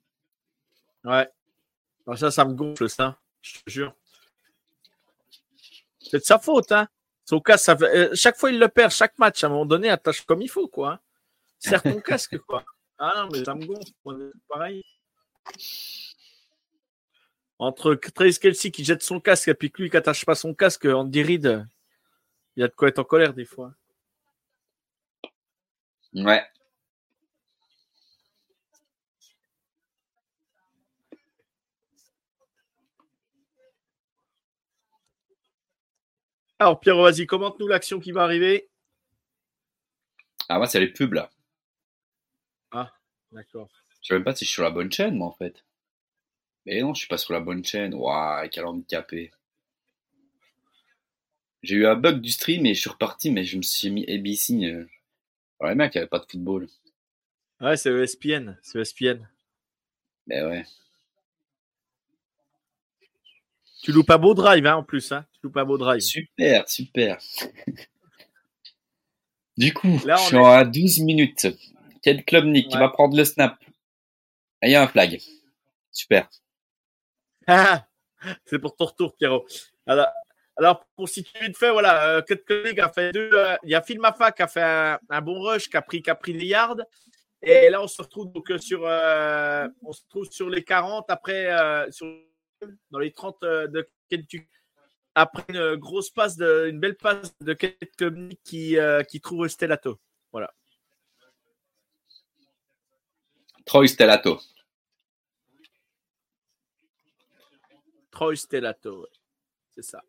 Ouais. 1.04 1.28
Alors 2.06 2.18
ça, 2.18 2.30
ça 2.30 2.44
me 2.44 2.54
gonfle, 2.54 2.88
ça. 2.88 3.18
Je 3.42 3.52
te 3.60 3.70
jure. 3.70 3.94
C'est 6.00 6.18
de 6.20 6.24
sa 6.24 6.38
faute, 6.38 6.72
hein. 6.72 6.88
Son 7.26 7.40
casque, 7.40 7.64
ça 7.66 7.76
fait- 7.76 7.94
euh, 7.96 8.14
chaque 8.14 8.36
fois, 8.38 8.50
il 8.50 8.58
le 8.58 8.68
perd, 8.68 8.90
chaque 8.92 9.18
match. 9.18 9.44
À 9.44 9.48
un 9.48 9.50
moment 9.50 9.66
donné, 9.66 9.90
attache 9.90 10.22
comme 10.22 10.40
il 10.40 10.48
faut, 10.48 10.68
quoi. 10.68 10.92
hein. 10.92 11.00
Serre 11.58 11.82
ton 11.82 12.00
casque, 12.00 12.38
quoi. 12.38 12.64
Ah 12.98 13.12
non, 13.16 13.28
mais 13.32 13.44
ça 13.44 13.54
me 13.54 13.64
gonfle. 13.64 14.32
Pareil. 14.48 14.82
Entre 17.60 17.94
Trace 17.94 18.38
Kelsey 18.38 18.70
qui 18.70 18.84
jette 18.84 19.02
son 19.02 19.20
casque 19.20 19.48
et 19.48 19.54
puis 19.54 19.70
que 19.70 19.82
lui 19.82 19.90
qui 19.90 19.96
attache 19.96 20.24
pas 20.24 20.34
son 20.34 20.54
casque, 20.54 20.84
Andy 20.84 21.22
Reid, 21.22 21.66
il 22.56 22.60
y 22.60 22.64
a 22.64 22.68
de 22.68 22.74
quoi 22.74 22.88
être 22.88 22.98
en 22.98 23.04
colère 23.04 23.34
des 23.34 23.44
fois. 23.44 23.74
Ouais. 26.14 26.44
Alors, 36.60 36.80
Pierre, 36.80 36.96
vas-y, 36.96 37.26
commente-nous 37.26 37.68
l'action 37.68 38.00
qui 38.00 38.10
va 38.10 38.24
arriver. 38.24 38.68
Ah, 40.48 40.58
moi, 40.58 40.66
c'est 40.66 40.80
les 40.80 40.88
pubs, 40.88 41.12
là. 41.12 41.30
D'accord. 43.32 43.68
Je 44.02 44.08
sais 44.08 44.14
même 44.14 44.24
pas 44.24 44.34
si 44.34 44.44
je 44.44 44.50
suis 44.50 44.54
sur 44.54 44.62
la 44.62 44.70
bonne 44.70 44.90
chaîne, 44.92 45.16
moi, 45.16 45.28
en 45.28 45.32
fait. 45.32 45.64
Mais 46.66 46.80
non, 46.80 46.94
je 46.94 47.00
suis 47.00 47.08
pas 47.08 47.18
sur 47.18 47.32
la 47.32 47.40
bonne 47.40 47.64
chaîne. 47.64 47.94
Waouh, 47.94 48.48
quel 48.50 48.64
handicapé. 48.64 49.30
J'ai 51.62 51.76
eu 51.76 51.86
un 51.86 51.96
bug 51.96 52.20
du 52.20 52.30
stream 52.30 52.66
et 52.66 52.74
je 52.74 52.80
suis 52.80 52.90
reparti, 52.90 53.30
mais 53.30 53.44
je 53.44 53.56
me 53.56 53.62
suis 53.62 53.90
mis 53.90 54.04
ABC. 54.10 54.54
Euh... 54.64 54.88
Ouais, 55.60 55.74
mec, 55.74 55.94
il 55.94 55.98
n'y 55.98 56.02
avait 56.02 56.08
pas 56.08 56.20
de 56.20 56.26
football. 56.30 56.68
Ouais, 57.60 57.76
c'est 57.76 57.90
ESPN. 57.90 58.56
C'est 58.62 58.78
ESPN. 58.78 59.26
Mais 60.26 60.42
ouais. 60.42 60.64
Tu 63.82 63.92
loues 63.92 64.04
pas 64.04 64.18
beau 64.18 64.34
drive, 64.34 64.66
hein, 64.66 64.76
en 64.76 64.84
plus. 64.84 65.12
Hein. 65.12 65.24
Tu 65.32 65.40
loues 65.44 65.52
pas 65.52 65.64
beau 65.64 65.78
drive. 65.78 66.00
Super, 66.00 66.68
super. 66.68 67.18
du 69.56 69.72
coup, 69.72 69.98
Là, 70.04 70.16
je 70.16 70.22
suis 70.22 70.36
à 70.36 70.64
12 70.64 71.00
minutes. 71.00 71.46
Quel 72.02 72.24
club 72.24 72.44
Nick 72.44 72.68
qui 72.68 72.76
va 72.76 72.88
prendre 72.88 73.16
le 73.16 73.24
snap? 73.24 73.56
Il 74.62 74.70
y 74.70 74.74
a 74.74 74.82
un 74.82 74.88
flag. 74.88 75.20
Super. 75.90 76.28
c'est 78.44 78.58
pour 78.58 78.76
ton 78.76 78.86
retour, 78.86 79.16
Pierrot. 79.16 79.46
Alors, 79.86 80.08
alors, 80.56 80.84
pour 80.96 81.08
situer 81.08 81.46
vite 81.46 81.56
fait, 81.56 81.70
voilà, 81.70 82.16
euh, 82.16 82.22
collègues 82.46 82.80
a 82.80 82.88
fait 82.88 83.12
deux. 83.12 83.30
Euh, 83.32 83.56
il 83.62 83.70
y 83.70 83.74
a 83.74 83.82
Phil 83.82 84.00
Mafa 84.00 84.32
qui 84.32 84.42
a 84.42 84.48
fait 84.48 84.98
un, 85.08 85.20
bon 85.20 85.40
rush, 85.40 85.68
qui 85.68 85.76
a 85.76 85.82
pris, 85.82 86.02
qui 86.02 86.10
a 86.10 86.14
pris 86.16 86.32
les 86.32 86.46
yards. 86.46 86.76
Et 87.42 87.70
là, 87.70 87.82
on 87.82 87.86
se 87.86 88.02
retrouve 88.02 88.32
donc 88.32 88.50
euh, 88.50 88.58
sur, 88.58 88.84
euh, 88.84 89.68
on 89.82 89.92
se 89.92 90.02
trouve 90.08 90.26
sur 90.30 90.50
les 90.50 90.64
40, 90.64 91.08
après, 91.08 91.48
sur, 91.90 92.06
dans 92.90 92.98
les 92.98 93.12
30 93.12 93.42
euh, 93.44 93.68
de 93.68 93.88
Kentucky. 94.10 94.48
Après 95.14 95.44
une 95.48 95.74
grosse 95.76 96.10
passe, 96.10 96.36
de, 96.36 96.68
une 96.68 96.78
belle 96.78 96.96
passe 96.96 97.34
de 97.40 97.52
Kentucky 97.52 98.38
qui, 98.44 98.76
qui 99.08 99.20
trouve 99.20 99.48
Stellato. 99.48 99.98
Voilà. 100.32 100.52
Troy 103.68 103.86
Stellato. 103.86 104.40
Troy 108.10 108.34
Stellato, 108.34 109.02
ouais. 109.02 109.08
c'est 109.74 109.82
ça. 109.82 110.02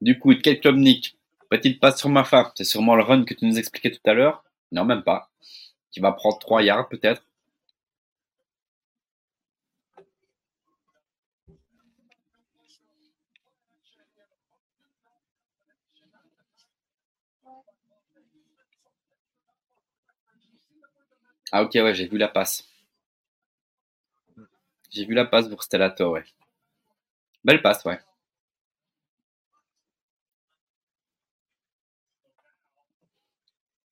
Du 0.00 0.16
coup, 0.20 0.32
quel 0.40 0.60
club 0.60 0.76
Nick 0.76 1.18
Petite 1.50 1.80
passe 1.80 1.98
sur 1.98 2.08
ma 2.08 2.22
femme. 2.22 2.52
C'est 2.54 2.62
sûrement 2.62 2.94
le 2.94 3.02
run 3.02 3.24
que 3.24 3.34
tu 3.34 3.44
nous 3.44 3.58
expliquais 3.58 3.90
tout 3.90 4.08
à 4.08 4.14
l'heure? 4.14 4.44
Non, 4.70 4.84
même 4.84 5.02
pas. 5.02 5.32
Qui 5.90 5.98
va 5.98 6.12
prendre 6.12 6.38
3 6.38 6.62
yards 6.62 6.88
peut-être. 6.88 7.27
Ah 21.52 21.62
ok, 21.62 21.72
ouais, 21.74 21.94
j'ai 21.94 22.06
vu 22.06 22.18
la 22.18 22.28
passe. 22.28 22.68
J'ai 24.90 25.04
vu 25.04 25.14
la 25.14 25.24
passe 25.24 25.48
pour 25.48 25.62
Stellato, 25.62 26.12
ouais. 26.12 26.24
Belle 27.44 27.62
passe, 27.62 27.84
ouais. 27.84 27.98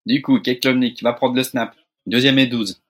Du 0.06 0.22
coup, 0.22 0.40
Keklomnik 0.40 1.02
va 1.04 1.14
prendre 1.14 1.36
le 1.36 1.44
snap. 1.44 1.76
Deuxième 2.06 2.40
et 2.40 2.48
12. 2.48 2.82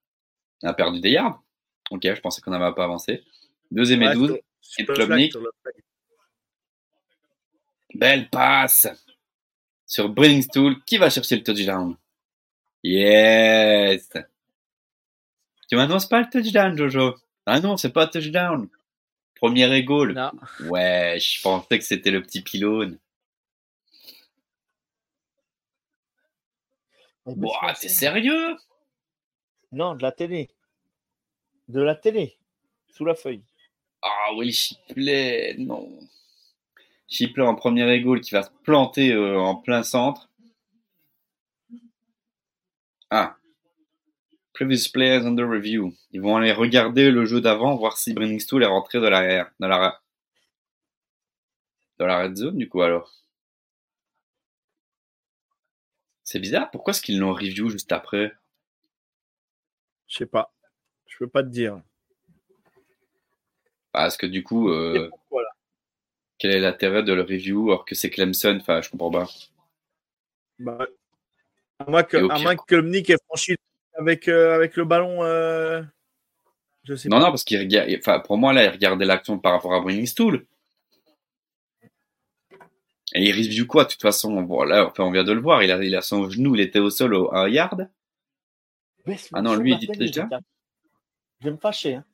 On 0.64 0.68
a 0.70 0.74
perdu 0.74 1.00
des 1.00 1.12
yards. 1.12 1.44
Ok, 1.90 2.02
je 2.04 2.22
pensais 2.22 2.42
qu'on 2.42 2.52
n'avait 2.52 2.74
pas 2.74 2.86
avancé. 2.86 3.24
Deuxième 3.70 4.04
et 4.04 4.14
12. 4.14 4.40
Keklomnik. 4.78 5.36
Belle 7.94 8.30
passe 8.30 8.88
sur 9.86 10.08
Bringstool 10.08 10.82
qui 10.86 10.98
va 10.98 11.10
chercher 11.10 11.36
le 11.36 11.44
touchdown. 11.44 11.98
Yes! 12.84 14.10
Tu 15.72 15.78
m'annonces 15.78 16.06
pas 16.06 16.20
le 16.20 16.30
touchdown, 16.30 16.76
Jojo? 16.76 17.16
Ah 17.46 17.62
non, 17.62 17.78
c'est 17.78 17.94
pas 17.94 18.06
touchdown. 18.06 18.68
Premier 19.36 19.74
et 19.74 19.86
goal. 19.86 20.12
Non. 20.12 20.32
Ouais, 20.70 21.18
je 21.18 21.42
pensais 21.42 21.80
que 21.80 21.86
c'était 21.86 22.12
le 22.12 22.22
petit 22.22 22.42
pylône. 22.42 23.00
Ouah, 27.26 27.74
t'es 27.80 27.88
sérieux? 27.88 28.58
Non, 29.72 29.96
de 29.96 30.04
la 30.04 30.12
télé. 30.12 30.50
De 31.70 31.80
la 31.82 31.96
télé. 31.96 32.36
Sous 32.90 33.06
la 33.06 33.16
feuille. 33.16 33.46
Ah 34.02 34.34
oui, 34.36 34.52
Chipley, 34.52 35.56
non. 35.58 35.90
Chipley 37.08 37.46
en 37.46 37.56
premier 37.56 37.90
égole 37.94 38.20
qui 38.20 38.32
va 38.32 38.44
se 38.44 38.52
planter 38.64 39.14
euh, 39.14 39.40
en 39.40 39.56
plein 39.56 39.84
centre. 39.84 40.30
Ah. 43.10 43.38
Previous 44.62 44.88
players 44.94 45.26
under 45.26 45.50
review. 45.50 45.92
Ils 46.12 46.22
vont 46.22 46.38
aller 46.38 46.52
regarder 46.52 47.10
le 47.10 47.26
jeu 47.26 47.42
d'avant, 47.42 47.76
voir 47.76 47.98
si 47.98 48.14
Brenningstool 48.14 48.62
est 48.62 48.68
rentré 48.68 49.02
dans 49.02 49.10
la, 49.10 49.50
dans 49.60 49.68
la, 49.68 50.00
dans 51.98 52.06
la 52.06 52.22
red 52.22 52.36
zone, 52.36 52.58
du 52.58 52.70
coup, 52.70 52.84
alors. 52.84 53.12
C'est 56.24 56.38
bizarre, 56.38 56.70
pourquoi 56.70 56.92
est-ce 56.92 57.02
qu'ils 57.02 57.18
l'ont 57.18 57.34
review 57.34 57.70
juste 57.70 57.92
après? 57.92 58.34
Je 60.06 60.18
sais 60.18 60.28
pas. 60.28 60.54
Je 61.08 61.18
peux 61.18 61.28
pas 61.28 61.42
te 61.42 61.50
dire. 61.50 61.82
Parce 63.92 64.16
que 64.16 64.28
du 64.28 64.44
coup, 64.44 64.70
euh, 64.70 65.10
quel 66.38 66.52
est 66.52 66.60
l'intérêt 66.60 67.02
de 67.02 67.14
le 67.14 67.24
review 67.24 67.72
alors 67.72 67.84
que 67.84 67.96
c'est 67.96 68.12
Clemson? 68.12 68.60
Enfin, 68.62 68.80
je 68.82 68.92
comprends 68.92 69.10
pas. 69.10 69.28
Bah, 70.60 70.86
à 71.80 71.90
moins 71.90 72.04
que, 72.04 72.18
à 72.18 72.56
que 72.56 73.12
ait 73.12 73.18
franchi 73.26 73.56
avec, 74.02 74.28
euh, 74.28 74.56
avec 74.56 74.76
le 74.76 74.86
ballon. 74.86 75.24
Euh, 75.24 75.82
je 76.84 76.96
sais 76.96 77.10
non, 77.10 77.18
pas. 77.18 77.26
non, 77.26 77.30
parce 77.30 77.44
qu'il 77.44 77.60
regarde. 77.60 77.90
Enfin, 77.98 78.20
pour 78.20 78.38
moi, 78.38 78.54
là, 78.54 78.66
il 78.66 78.70
regardait 78.70 79.06
l'action 79.06 79.40
par 79.40 79.54
rapport 79.54 79.74
à 79.74 79.80
Bringing 79.80 80.06
Stool. 80.06 80.46
Et 83.14 83.26
il 83.26 83.32
review 83.34 83.68
quoi, 83.68 83.84
de 83.84 83.90
toute 83.90 84.02
façon 84.02 84.42
Voilà, 84.44 84.88
enfin, 84.88 85.04
on 85.04 85.12
vient 85.12 85.24
de 85.24 85.34
le 85.34 85.42
voir, 85.42 85.64
il 85.64 85.72
a, 85.72 85.84
il 85.84 85.96
a 85.96 86.02
son 86.02 86.30
genou, 86.30 86.56
il 86.56 86.62
était 86.62 86.80
au 86.80 86.90
sol 86.90 87.14
au, 87.14 87.34
à 87.34 87.42
un 87.42 87.50
yard. 87.50 87.90
ah 89.34 89.42
non, 89.42 89.56
lui, 89.56 89.74
il 89.74 89.80
dit 89.80 89.88
déjà. 89.88 90.30
Je 91.40 91.46
vais 91.46 91.52
me 91.52 91.58
fâcher. 91.58 91.96
Hein. 91.96 92.06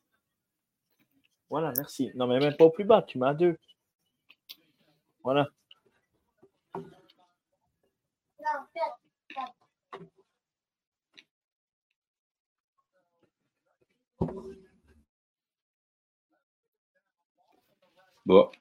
Voilà, 1.49 1.71
merci. 1.77 2.11
Non, 2.15 2.27
mais 2.27 2.39
même 2.39 2.55
pas 2.55 2.65
au 2.65 2.71
plus 2.71 2.83
bas, 2.83 3.03
tu 3.03 3.17
m'as 3.19 3.33
deux. 3.33 3.57
Voilà. 5.23 5.49
Bon, 18.27 18.51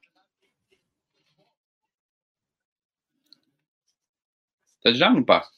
Touchdown 4.85 5.19
ou 5.19 5.25
pas? 5.25 5.51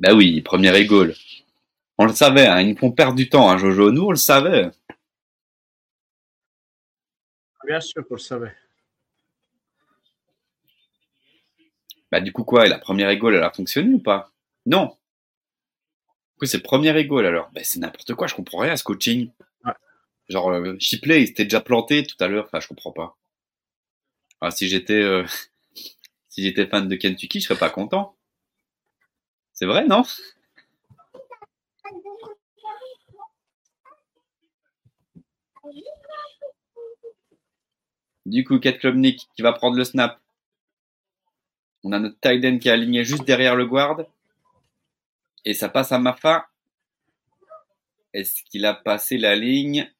Ben 0.00 0.16
oui, 0.16 0.40
premier 0.40 0.76
égole. 0.76 1.14
On 1.96 2.06
le 2.06 2.12
savait, 2.12 2.48
hein, 2.48 2.60
ils 2.60 2.76
font 2.76 2.90
perdre 2.90 3.14
du 3.14 3.28
temps, 3.28 3.48
hein, 3.48 3.56
Jojo. 3.56 3.92
Nous, 3.92 4.06
on 4.06 4.10
le 4.10 4.16
savait. 4.16 4.72
Bien 7.64 7.80
sûr 7.80 8.04
qu'on 8.08 8.14
le 8.14 8.20
savait. 8.20 8.56
Bah 12.10 12.20
du 12.20 12.32
coup 12.32 12.42
quoi, 12.42 12.66
la 12.66 12.80
première 12.80 13.10
égole, 13.10 13.36
elle 13.36 13.44
a 13.44 13.52
fonctionné 13.52 13.94
ou 13.94 14.00
pas? 14.00 14.32
Non. 14.66 14.96
Du 16.40 16.46
c'est 16.46 16.60
premier 16.60 16.96
égole 16.98 17.26
alors. 17.26 17.50
Ben 17.52 17.62
c'est 17.64 17.80
n'importe 17.80 18.14
quoi, 18.14 18.26
je 18.26 18.34
comprends 18.34 18.58
rien 18.58 18.72
à 18.72 18.76
ce 18.76 18.84
coaching. 18.84 19.30
Genre, 20.28 20.48
euh, 20.50 20.76
Shipley, 20.78 21.22
il 21.22 21.26
s'était 21.26 21.44
déjà 21.44 21.60
planté 21.60 22.04
tout 22.06 22.16
à 22.20 22.28
l'heure, 22.28 22.44
enfin 22.46 22.60
je 22.60 22.68
comprends 22.68 22.92
pas. 22.92 23.16
Ah, 24.40 24.50
si 24.50 24.68
j'étais 24.68 24.94
euh, 24.94 25.26
si 26.28 26.42
j'étais 26.42 26.66
fan 26.66 26.88
de 26.88 26.96
Kentucky, 26.96 27.40
je 27.40 27.46
serais 27.46 27.58
pas 27.58 27.70
content. 27.70 28.16
C'est 29.52 29.66
vrai, 29.66 29.86
non? 29.86 30.04
Du 38.24 38.44
coup, 38.44 38.58
Kat 38.60 38.72
Klubnik 38.74 39.28
qui 39.34 39.42
va 39.42 39.52
prendre 39.52 39.76
le 39.76 39.84
snap. 39.84 40.20
On 41.82 41.92
a 41.92 41.98
notre 41.98 42.18
tight 42.20 42.44
end 42.44 42.58
qui 42.58 42.68
est 42.68 42.72
aligné 42.72 43.04
juste 43.04 43.24
derrière 43.24 43.56
le 43.56 43.66
guard. 43.66 44.04
Et 45.44 45.54
ça 45.54 45.68
passe 45.68 45.92
à 45.92 45.98
Mafa. 45.98 46.48
Est-ce 48.12 48.42
qu'il 48.44 48.66
a 48.66 48.74
passé 48.74 49.18
la 49.18 49.36
ligne? 49.36 49.90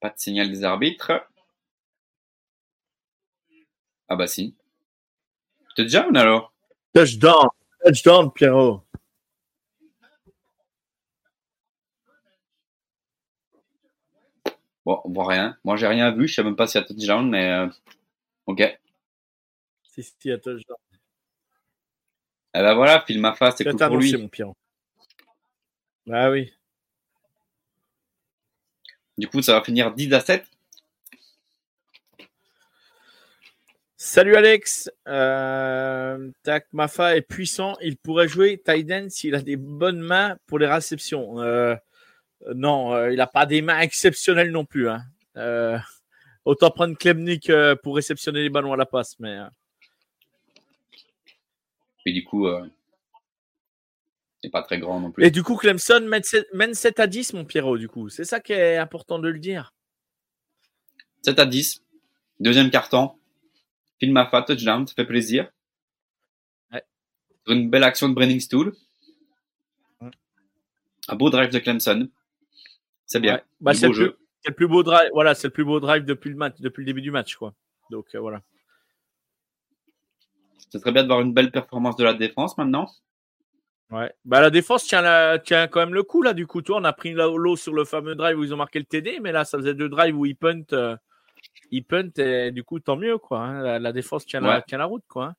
Pas 0.00 0.10
de 0.10 0.18
signal 0.18 0.50
des 0.50 0.64
arbitres. 0.64 1.12
Ah 4.08 4.16
bah 4.16 4.26
si. 4.26 4.56
Touchdown 5.76 6.16
alors? 6.16 6.52
Touchdown 6.92 7.48
Touchdown, 7.84 8.32
Pierrot 8.32 8.84
Bon, 14.84 15.00
on 15.04 15.10
voit 15.12 15.28
rien. 15.28 15.56
Moi, 15.64 15.76
j'ai 15.76 15.86
rien 15.86 16.10
vu. 16.12 16.26
Je 16.26 16.34
sais 16.34 16.42
même 16.42 16.56
pas 16.56 16.66
s'il 16.66 16.80
y 16.80 16.84
a 16.84 16.86
touchdown, 16.86 17.28
mais 17.28 17.50
euh, 17.50 17.68
ok. 18.46 18.78
Si, 19.84 20.02
si, 20.02 20.14
il 20.24 20.28
y 20.28 20.32
a 20.32 20.38
touchdown. 20.38 20.76
Eh 22.54 22.60
ben 22.60 22.74
voilà, 22.74 23.02
Phil 23.06 23.20
Mafa, 23.20 23.50
c'est 23.52 23.64
cool 23.64 23.76
pour 23.76 23.96
lui. 23.96 24.16
mon 24.16 24.28
Pierrot. 24.28 24.56
Ah 26.10 26.30
oui. 26.30 26.52
Du 29.16 29.28
coup, 29.28 29.40
ça 29.40 29.54
va 29.54 29.62
finir 29.62 29.94
10 29.94 30.12
à 30.12 30.20
7. 30.20 30.44
Salut 33.96 34.34
Alex. 34.34 34.90
Euh, 35.06 36.30
tac, 36.42 36.66
Mafa 36.72 37.16
est 37.16 37.22
puissant. 37.22 37.76
Il 37.80 37.96
pourrait 37.96 38.26
jouer 38.26 38.60
Tyden 38.62 39.08
s'il 39.08 39.34
a 39.34 39.40
des 39.40 39.56
bonnes 39.56 40.00
mains 40.00 40.36
pour 40.46 40.58
les 40.58 40.66
réceptions. 40.66 41.40
Euh, 41.40 41.76
non, 42.54 42.94
euh, 42.94 43.10
il 43.10 43.16
n'a 43.16 43.26
pas 43.26 43.46
des 43.46 43.62
mains 43.62 43.80
exceptionnelles 43.80 44.50
non 44.50 44.64
plus. 44.64 44.88
Hein. 44.88 45.02
Euh, 45.36 45.78
autant 46.44 46.70
prendre 46.70 46.96
Klemnik 46.96 47.50
euh, 47.50 47.76
pour 47.76 47.96
réceptionner 47.96 48.42
les 48.42 48.50
ballons 48.50 48.72
à 48.72 48.76
la 48.76 48.86
passe. 48.86 49.18
Mais, 49.20 49.38
euh, 49.38 49.48
Et 52.06 52.12
du 52.12 52.24
coup, 52.24 52.46
euh, 52.46 52.66
c'est 54.42 54.50
pas 54.50 54.62
très 54.62 54.78
grand 54.78 55.00
non 55.00 55.12
plus. 55.12 55.24
Et 55.24 55.30
du 55.30 55.42
coup, 55.42 55.56
Clemson 55.56 56.00
mène 56.00 56.22
7, 56.22 56.48
mène 56.52 56.74
7 56.74 57.00
à 57.00 57.06
10, 57.06 57.34
mon 57.34 57.44
Pierrot, 57.44 57.78
du 57.78 57.88
coup. 57.88 58.08
C'est 58.08 58.24
ça 58.24 58.40
qui 58.40 58.52
est 58.52 58.76
important 58.76 59.18
de 59.18 59.28
le 59.28 59.38
dire. 59.38 59.72
7 61.22 61.38
à 61.38 61.46
10. 61.46 61.82
Deuxième 62.40 62.70
carton. 62.70 63.12
Phil 64.00 64.12
Mafa, 64.12 64.42
touchdown, 64.42 64.86
ça 64.86 64.94
fait 64.94 65.06
plaisir. 65.06 65.48
Ouais. 66.72 66.82
Une 67.46 67.70
belle 67.70 67.84
action 67.84 68.08
de 68.08 68.14
Brenning 68.14 68.40
Stool. 68.40 68.74
Ouais. 70.00 70.10
Un 71.06 71.14
beau 71.14 71.30
drive 71.30 71.50
de 71.50 71.60
Clemson. 71.60 72.08
C'est 73.06 73.20
bien. 73.20 73.34
Ouais. 73.36 73.42
Bah, 73.60 73.74
c'est 73.74 73.86
le, 73.88 73.92
plus- 74.10 74.16
c'est 74.42 74.48
le 74.50 74.54
plus 74.54 74.68
beau 74.68 74.82
drive. 74.82 75.10
Voilà, 75.12 75.34
c'est 75.34 75.48
le 75.48 75.52
plus 75.52 75.64
beau 75.64 75.80
drive 75.80 76.04
depuis 76.04 76.30
le 76.30 76.36
match, 76.36 76.56
depuis 76.60 76.80
le 76.82 76.86
début 76.86 77.02
du 77.02 77.10
match, 77.10 77.36
quoi. 77.36 77.54
Donc 77.90 78.14
euh, 78.14 78.20
voilà. 78.20 78.42
Ce 80.70 80.78
serait 80.78 80.92
bien 80.92 81.02
de 81.02 81.08
voir 81.08 81.20
une 81.20 81.34
belle 81.34 81.50
performance 81.50 81.96
de 81.96 82.04
la 82.04 82.14
défense 82.14 82.56
maintenant. 82.56 82.88
Ouais. 83.90 84.10
Bah 84.24 84.40
la 84.40 84.48
défense 84.48 84.84
tient, 84.84 85.02
la- 85.02 85.38
tient 85.38 85.68
quand 85.68 85.80
même 85.80 85.92
le 85.92 86.02
coup 86.02 86.22
là. 86.22 86.32
Du 86.32 86.46
coup, 86.46 86.62
toi, 86.62 86.78
on 86.80 86.84
a 86.84 86.92
pris 86.94 87.12
l'eau 87.12 87.56
sur 87.56 87.74
le 87.74 87.84
fameux 87.84 88.14
drive 88.14 88.38
où 88.38 88.44
ils 88.44 88.54
ont 88.54 88.56
marqué 88.56 88.78
le 88.78 88.86
TD, 88.86 89.20
mais 89.20 89.32
là, 89.32 89.44
ça 89.44 89.58
faisait 89.58 89.74
deux 89.74 89.90
drives 89.90 90.16
où 90.16 90.24
ils 90.24 90.34
punt, 90.36 90.62
euh, 90.72 90.96
ils 91.70 91.84
punt 91.84 92.08
et 92.16 92.50
du 92.52 92.64
coup, 92.64 92.80
tant 92.80 92.96
mieux 92.96 93.18
quoi. 93.18 93.40
hein. 93.40 93.60
La, 93.62 93.78
la 93.78 93.92
défense 93.92 94.24
tient, 94.24 94.40
la, 94.54 94.62
tient 94.62 94.78
la 94.78 94.86
route 94.86 95.04
quoi. 95.08 95.26
hein. 95.26 95.34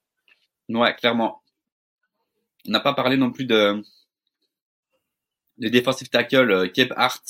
Ouais, 0.69 0.93
clairement. 0.95 1.41
On 2.67 2.71
n'a 2.71 2.79
pas 2.79 2.93
parlé 2.93 3.17
non 3.17 3.31
plus 3.31 3.45
de 3.45 3.81
du 5.57 5.69
defensive 5.71 6.09
tackle 6.09 6.51
euh, 6.51 6.67
Keb 6.67 6.93
Hart. 6.95 7.23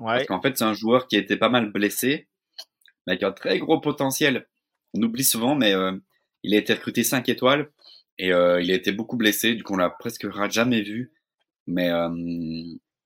Ouais. 0.00 0.14
Parce 0.16 0.26
qu'en 0.26 0.42
fait, 0.42 0.56
c'est 0.56 0.64
un 0.64 0.74
joueur 0.74 1.06
qui 1.06 1.16
a 1.16 1.20
été 1.20 1.36
pas 1.36 1.48
mal 1.48 1.70
blessé, 1.70 2.26
mais 3.06 3.12
avec 3.12 3.22
un 3.22 3.32
très 3.32 3.58
gros 3.58 3.80
potentiel. 3.80 4.48
On 4.94 5.02
oublie 5.02 5.24
souvent, 5.24 5.54
mais 5.54 5.74
euh, 5.74 5.92
il 6.42 6.54
a 6.54 6.58
été 6.58 6.74
recruté 6.74 7.04
5 7.04 7.28
étoiles 7.28 7.70
et 8.18 8.32
euh, 8.32 8.60
il 8.60 8.70
a 8.70 8.74
été 8.74 8.92
beaucoup 8.92 9.16
blessé. 9.16 9.54
Du 9.54 9.62
coup, 9.62 9.74
on 9.74 9.76
l'a 9.76 9.90
presque 9.90 10.26
jamais 10.50 10.82
vu. 10.82 11.12
Mais 11.66 11.90
euh, 11.90 12.08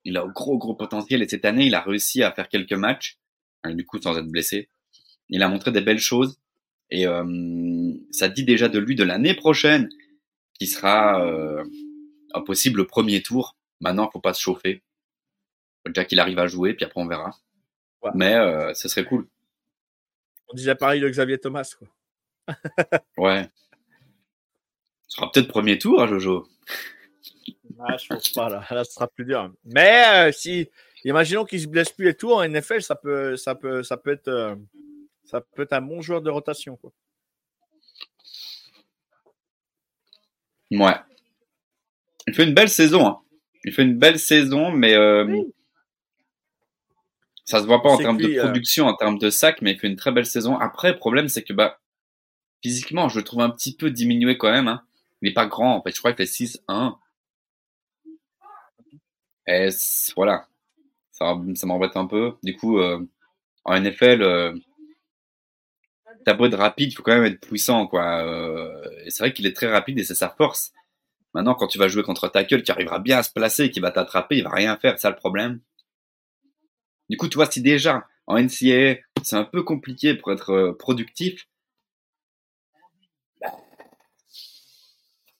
il 0.05 0.17
a 0.17 0.23
un 0.23 0.27
gros, 0.27 0.57
gros 0.57 0.75
potentiel. 0.75 1.21
Et 1.21 1.27
cette 1.27 1.45
année, 1.45 1.65
il 1.65 1.75
a 1.75 1.81
réussi 1.81 2.23
à 2.23 2.31
faire 2.31 2.47
quelques 2.47 2.73
matchs, 2.73 3.17
hein, 3.63 3.73
du 3.73 3.85
coup, 3.85 3.99
sans 4.01 4.17
être 4.17 4.27
blessé. 4.27 4.69
Il 5.29 5.43
a 5.43 5.49
montré 5.49 5.71
des 5.71 5.81
belles 5.81 5.99
choses. 5.99 6.39
Et 6.91 7.07
euh, 7.07 7.93
ça 8.11 8.29
dit 8.29 8.45
déjà 8.45 8.69
de 8.69 8.79
lui 8.79 8.95
de 8.95 9.03
l'année 9.03 9.33
prochaine, 9.33 9.89
qui 10.53 10.67
sera 10.67 11.25
euh, 11.25 11.63
un 12.33 12.41
possible 12.41 12.85
premier 12.85 13.21
tour. 13.21 13.57
Maintenant, 13.81 14.09
faut 14.11 14.21
pas 14.21 14.33
se 14.33 14.41
chauffer. 14.41 14.83
Faut 15.85 15.91
déjà 15.91 16.05
qu'il 16.05 16.19
arrive 16.19 16.39
à 16.39 16.47
jouer, 16.47 16.73
puis 16.73 16.85
après 16.85 16.99
on 16.99 17.07
verra. 17.07 17.31
Ouais. 18.01 18.11
Mais 18.15 18.33
euh, 18.35 18.73
ce 18.73 18.87
serait 18.87 19.05
cool. 19.05 19.27
On 20.49 20.55
disait 20.55 20.75
pareil 20.75 21.01
de 21.01 21.09
Xavier 21.09 21.37
Thomas 21.37 21.69
quoi. 21.77 21.87
Ouais. 23.17 23.49
Ce 25.07 25.17
sera 25.17 25.31
peut-être 25.31 25.47
premier 25.47 25.77
tour, 25.77 26.01
hein, 26.01 26.07
Jojo. 26.07 26.47
Ah, 27.79 27.97
je 27.97 28.07
pense 28.07 28.29
pas 28.29 28.49
là. 28.49 28.65
Là, 28.71 28.83
ce 28.83 28.93
sera 28.93 29.07
plus 29.07 29.25
dur. 29.25 29.51
Mais 29.63 30.29
euh, 30.29 30.31
si, 30.31 30.69
imaginons 31.03 31.45
qu'il 31.45 31.61
se 31.61 31.67
blesse 31.67 31.91
plus 31.91 32.09
et 32.09 32.15
tout 32.15 32.31
en 32.31 32.47
NFL, 32.47 32.81
ça 32.81 32.95
peut, 32.95 33.37
ça 33.37 33.55
peut, 33.55 33.83
ça 33.83 33.97
peut 33.97 34.11
être, 34.11 34.27
euh, 34.27 34.55
ça 35.25 35.41
peut 35.41 35.63
être 35.63 35.73
un 35.73 35.81
bon 35.81 36.01
joueur 36.01 36.21
de 36.21 36.29
rotation 36.29 36.77
quoi. 36.77 36.91
Ouais. 40.71 40.95
Il 42.27 42.33
fait 42.33 42.43
une 42.43 42.53
belle 42.53 42.69
saison. 42.69 43.05
Hein. 43.05 43.21
Il 43.63 43.73
fait 43.73 43.83
une 43.83 43.97
belle 43.97 44.19
saison, 44.19 44.71
mais 44.71 44.95
euh, 44.95 45.25
Oui. 45.25 45.53
Ça 47.45 47.61
se 47.61 47.65
voit 47.65 47.81
pas 47.81 47.89
en 47.89 47.97
termes 47.97 48.17
de 48.17 48.27
euh, 48.27 48.43
production, 48.43 48.87
en 48.87 48.95
termes 48.95 49.17
de 49.17 49.29
sacs, 49.29 49.61
mais 49.61 49.71
il 49.71 49.79
fait 49.79 49.87
une 49.87 49.95
très 49.95 50.11
belle 50.11 50.25
saison. 50.25 50.57
Après, 50.57 50.91
le 50.91 50.97
problème, 50.97 51.29
c'est 51.29 51.43
que 51.43 51.53
bah 51.53 51.79
physiquement, 52.61 53.09
je 53.09 53.19
le 53.19 53.23
trouve 53.23 53.41
un 53.41 53.51
petit 53.51 53.75
peu 53.75 53.91
diminué 53.91 54.37
quand 54.37 54.51
même. 54.51 54.67
Hein. 54.67 54.83
Il 55.21 55.33
pas 55.33 55.45
grand, 55.45 55.75
en 55.75 55.81
fait. 55.81 55.91
Je 55.91 55.99
crois 55.99 56.13
qu'il 56.13 56.25
fait 56.25 56.45
6-1. 56.45 56.97
Et 59.47 59.69
voilà. 60.15 60.47
Ça, 61.11 61.39
ça 61.55 61.67
m'embête 61.67 61.95
un 61.95 62.07
peu. 62.07 62.33
Du 62.43 62.55
coup, 62.55 62.79
euh, 62.79 62.99
en 63.63 63.79
NFL, 63.79 64.21
euh, 64.21 64.53
t'as 66.25 66.33
beau 66.33 66.45
être 66.45 66.57
rapide, 66.57 66.91
il 66.91 66.95
faut 66.95 67.03
quand 67.03 67.15
même 67.15 67.25
être 67.25 67.39
puissant, 67.39 67.87
quoi. 67.87 68.23
Euh, 68.23 68.81
et 69.05 69.11
c'est 69.11 69.23
vrai 69.23 69.33
qu'il 69.33 69.45
est 69.45 69.55
très 69.55 69.71
rapide 69.71 69.99
et 69.99 70.03
c'est 70.03 70.15
sa 70.15 70.29
force. 70.29 70.73
Maintenant, 71.33 71.53
quand 71.53 71.67
tu 71.67 71.77
vas 71.77 71.87
jouer 71.87 72.03
contre 72.03 72.27
tackle 72.27 72.63
qui 72.63 72.71
arrivera 72.71 72.99
bien 72.99 73.19
à 73.19 73.23
se 73.23 73.31
placer, 73.31 73.69
qui 73.69 73.79
va 73.79 73.91
t'attraper, 73.91 74.37
il 74.37 74.43
va 74.43 74.51
rien 74.51 74.77
faire, 74.77 74.93
c'est 74.93 75.03
ça 75.03 75.09
le 75.09 75.15
problème. 75.15 75.59
Du 77.09 77.17
coup, 77.17 77.27
tu 77.27 77.35
vois, 77.35 77.45
si 77.49 77.61
déjà 77.61 78.07
en 78.27 78.37
NCAA, 78.37 78.97
c'est 79.23 79.35
un 79.35 79.43
peu 79.43 79.63
compliqué 79.63 80.15
pour 80.15 80.31
être 80.31 80.51
euh, 80.51 80.73
productif, 80.73 81.47
bah, 83.41 83.51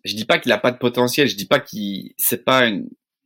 je 0.04 0.16
dis 0.16 0.26
pas 0.26 0.40
qu'il 0.40 0.52
a 0.52 0.58
pas 0.58 0.72
de 0.72 0.78
potentiel, 0.78 1.28
je 1.28 1.36
dis 1.36 1.48
pas 1.48 1.60
qu'il, 1.60 2.14
c'est 2.18 2.44
pas 2.46 2.70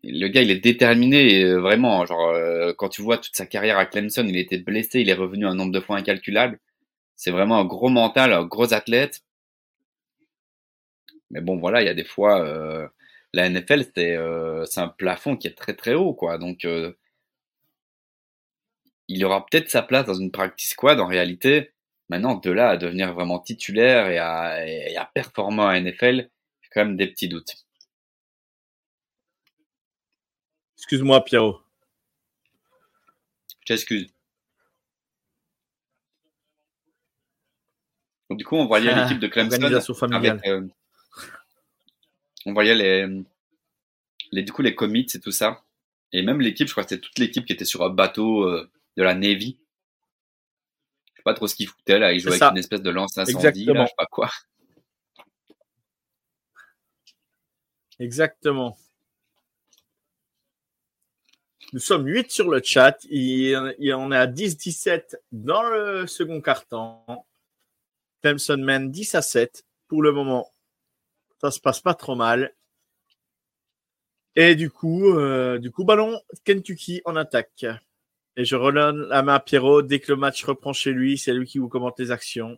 le 0.04 0.28
gars, 0.30 0.42
il 0.42 0.52
est 0.52 0.60
déterminé, 0.60 1.44
euh, 1.44 1.60
vraiment. 1.60 2.06
Genre, 2.06 2.30
euh, 2.30 2.74
quand 2.78 2.90
tu 2.90 3.02
vois 3.02 3.18
toute 3.18 3.36
sa 3.36 3.46
carrière 3.46 3.78
à 3.78 3.86
Clemson, 3.86 4.26
il 4.26 4.38
était 4.38 4.58
blessé, 4.58 5.02
il 5.02 5.10
est 5.10 5.14
revenu 5.14 5.46
un 5.46 5.56
nombre 5.56 5.74
de 5.74 5.80
fois 5.82 5.98
incalculable. 5.98 6.60
C'est 7.16 7.32
vraiment 7.32 7.58
un 7.60 7.66
gros 7.66 7.90
mental, 7.90 8.34
un 8.34 8.46
gros 8.46 8.74
athlète. 8.74 9.22
Mais 11.32 11.42
bon, 11.42 11.58
voilà, 11.58 11.82
il 11.82 11.86
y 11.86 11.90
a 11.90 11.94
des 11.94 12.04
fois, 12.04 12.90
la 13.34 13.50
NFL, 13.50 13.86
c'est 13.96 14.18
c'est 14.66 14.80
un 14.82 14.88
plafond 14.88 15.38
qui 15.38 15.48
est 15.48 15.58
très 15.58 15.76
très 15.76 15.94
haut, 15.94 16.14
quoi. 16.14 16.38
Donc, 16.38 16.66
il 19.10 19.26
aura 19.26 19.46
peut-être 19.46 19.70
sa 19.70 19.82
place 19.82 20.06
dans 20.06 20.14
une 20.14 20.32
practice 20.32 20.70
squad 20.72 21.00
en 21.00 21.08
réalité. 21.08 21.74
Maintenant, 22.10 22.36
de 22.36 22.52
là 22.52 22.70
à 22.70 22.78
devenir 22.78 23.14
vraiment 23.14 23.40
titulaire 23.40 24.08
et 24.08 24.20
à, 24.20 24.66
et 24.68 24.96
à 24.96 25.06
performant 25.06 25.68
à 25.68 25.80
NFL, 25.80 26.30
j'ai 26.62 26.70
quand 26.72 26.86
même 26.86 26.96
des 26.96 27.08
petits 27.08 27.28
doutes. 27.28 27.56
Excuse-moi, 30.78 31.24
Pierrot. 31.26 31.60
Je 33.62 33.66
t'excuse. 33.66 34.14
Du 38.30 38.46
coup, 38.46 38.56
on 38.56 38.68
voyait 38.68 38.92
Ah, 38.92 39.04
l'équipe 39.04 39.20
de 39.20 39.28
Clemson 39.28 39.62
avec, 40.14 40.48
euh, 40.48 40.68
on 42.46 42.54
voyait 42.54 42.76
les, 42.76 43.24
les, 44.32 44.44
du 44.44 44.52
coup, 44.52 44.62
les 44.62 44.76
commits 44.76 45.08
et 45.14 45.20
tout 45.20 45.32
ça. 45.32 45.64
Et 46.12 46.22
même 46.22 46.42
l'équipe, 46.42 46.68
je 46.68 46.74
crois 46.74 46.84
que 46.84 46.90
c'était 46.90 47.02
toute 47.02 47.18
l'équipe 47.18 47.46
qui 47.46 47.54
était 47.54 47.66
sur 47.66 47.84
un 47.84 47.90
bateau 47.90 48.44
euh, 48.44 48.70
de 49.00 49.04
la 49.06 49.16
Navy. 49.16 49.58
Je 51.14 51.20
sais 51.20 51.24
pas 51.24 51.34
trop 51.34 51.48
ce 51.48 51.56
qu'ils 51.56 51.70
foutaient 51.70 52.00
là. 52.00 52.12
Ils 52.12 52.20
jouaient 52.20 52.32
C'est 52.38 52.44
avec 52.44 52.50
ça. 52.50 52.52
une 52.52 52.58
espèce 52.58 52.82
de 52.82 52.90
lance 52.90 53.18
incendie, 53.18 53.38
Exactement. 53.48 53.74
là, 53.76 53.84
je 53.86 53.88
sais 53.88 53.96
pas 53.98 54.06
quoi. 54.08 54.30
Exactement. 58.00 58.78
Nous 61.72 61.80
sommes 61.80 62.08
8 62.08 62.30
sur 62.32 62.50
le 62.50 62.62
chat. 62.64 62.98
Il, 63.10 63.76
il- 63.80 63.94
on 63.94 64.12
est 64.12 64.18
à 64.18 64.28
10-17 64.28 65.16
dans 65.32 65.64
le 65.64 66.08
second 66.08 66.42
carton. 66.42 67.00
Clemson 68.22 68.58
mène 68.58 68.92
10 68.92 69.16
à 69.16 69.22
7 69.22 69.66
pour 69.88 70.02
le 70.02 70.12
moment. 70.12 70.52
Ça 71.40 71.52
se 71.52 71.60
passe 71.62 71.80
pas 71.80 71.94
trop 71.94 72.16
mal. 72.16 72.54
Et 74.36 74.56
du 74.56 74.70
coup, 74.70 75.06
euh, 75.14 75.58
du 75.58 75.72
coup, 75.72 75.86
ballon 75.86 76.20
Kentucky 76.44 77.02
en 77.06 77.16
attaque. 77.16 77.66
Et 78.40 78.46
je 78.46 78.56
redonne 78.56 79.02
la 79.10 79.22
main 79.22 79.34
à 79.34 79.40
Pierrot 79.42 79.82
dès 79.82 80.00
que 80.00 80.14
le 80.14 80.16
match 80.16 80.46
reprend 80.46 80.72
chez 80.72 80.94
lui. 80.94 81.18
C'est 81.18 81.34
lui 81.34 81.46
qui 81.46 81.58
vous 81.58 81.68
commente 81.68 82.00
les 82.00 82.10
actions. 82.10 82.58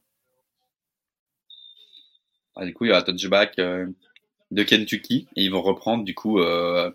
Ah, 2.55 2.67
du 2.67 2.73
coup, 2.75 2.85
il 2.85 2.91
y 2.91 2.93
a 2.93 2.97
un 2.97 3.01
touchback 3.01 3.57
euh, 3.57 3.87
de 4.51 4.61
Kentucky 4.61 5.27
et 5.35 5.43
ils 5.43 5.49
vont 5.49 5.63
reprendre 5.63 6.03
du 6.03 6.13
coup. 6.13 6.37
Euh, 6.37 6.91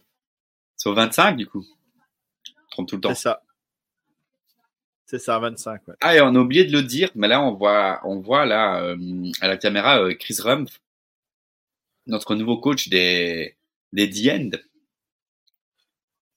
c'est 0.77 0.89
au 0.89 0.95
25 0.95 1.37
du 1.37 1.49
coup. 1.49 1.67
Je 2.45 2.53
trompe 2.71 2.89
tout 2.89 2.95
le 2.95 3.01
temps. 3.01 3.09
C'est 3.09 3.23
ça. 3.23 3.43
C'est 5.07 5.19
ça, 5.19 5.37
25. 5.41 5.89
Ouais. 5.89 5.95
Ah, 6.01 6.15
et 6.15 6.21
on 6.21 6.37
a 6.37 6.39
oublié 6.39 6.65
de 6.65 6.71
le 6.71 6.85
dire, 6.85 7.11
mais 7.17 7.27
là, 7.27 7.43
on 7.43 7.55
voit, 7.55 8.01
on 8.05 8.21
voit 8.21 8.47
là, 8.47 8.83
euh, 8.85 9.33
à 9.41 9.49
la 9.49 9.57
caméra, 9.57 10.01
euh, 10.01 10.15
Chris 10.15 10.37
Rumpf, 10.39 10.81
notre 12.07 12.37
nouveau 12.37 12.59
coach 12.59 12.89
des, 12.89 13.57
des 13.93 14.09
The 14.09 14.29
End. 14.29 14.51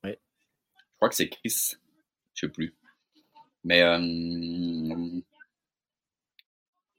Ouais. 0.04 0.20
Je 0.78 0.96
crois 0.96 1.10
que 1.10 1.16
c'est 1.16 1.30
Chris. 1.30 1.78
Je 2.40 2.46
sais 2.46 2.52
plus. 2.52 2.74
Mais 3.66 3.82
euh, 3.82 4.00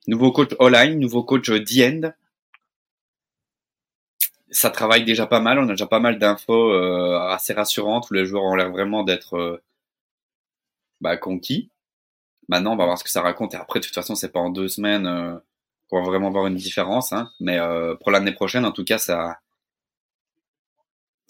nouveau 0.07 0.33
coach 0.33 0.51
online, 0.59 0.99
nouveau 0.99 1.23
coach 1.23 1.51
D-end. 1.51 2.13
Ça 4.51 4.69
travaille 4.69 5.05
déjà 5.05 5.27
pas 5.27 5.41
mal. 5.41 5.59
On 5.59 5.65
a 5.65 5.73
déjà 5.73 5.87
pas 5.87 5.99
mal 5.99 6.19
d'infos 6.19 6.73
euh, 6.73 7.19
assez 7.31 7.55
rassurantes 7.55 8.11
les 8.11 8.27
joueurs 8.27 8.45
ont 8.45 8.55
l'air 8.55 8.71
vraiment 8.71 9.03
d'être 9.03 9.39
euh, 9.39 9.63
bah, 11.01 11.17
conquis. 11.17 11.71
Maintenant, 12.49 12.75
on 12.75 12.77
va 12.77 12.85
voir 12.85 12.99
ce 12.99 13.05
que 13.05 13.11
ça 13.11 13.23
raconte. 13.23 13.55
Et 13.55 13.57
après, 13.57 13.81
de 13.81 13.87
toute 13.87 13.95
façon, 13.95 14.15
c'est 14.15 14.33
pas 14.33 14.41
en 14.41 14.51
deux 14.51 14.69
semaines 14.69 15.41
qu'on 15.89 16.03
va 16.03 16.07
vraiment 16.07 16.31
voir 16.31 16.49
une 16.49 16.57
différence. 16.57 17.15
Hein. 17.15 17.31
Mais 17.41 17.59
pour 18.01 18.11
l'année 18.11 18.33
prochaine, 18.33 18.65
en 18.67 18.73
tout 18.73 18.85
cas, 18.85 18.99
ça, 18.99 19.39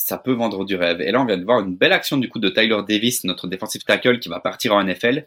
ça 0.03 0.17
peut 0.19 0.33
vendre 0.33 0.65
du 0.65 0.77
rêve. 0.77 1.01
Et 1.03 1.13
là, 1.13 1.21
on 1.21 1.27
vient 1.27 1.37
de 1.37 1.45
voir 1.45 1.61
une 1.61 1.77
belle 1.77 1.93
action 1.93 2.17
du 2.17 2.29
coup 2.31 2.39
de 2.39 2.49
Tyler 2.49 2.81
Davis, 2.89 3.25
notre 3.25 3.47
defensive 3.47 3.85
tackle, 3.85 4.19
qui 4.19 4.29
va 4.31 4.41
partir 4.41 4.75
en 4.75 4.83
NFL. 4.83 5.27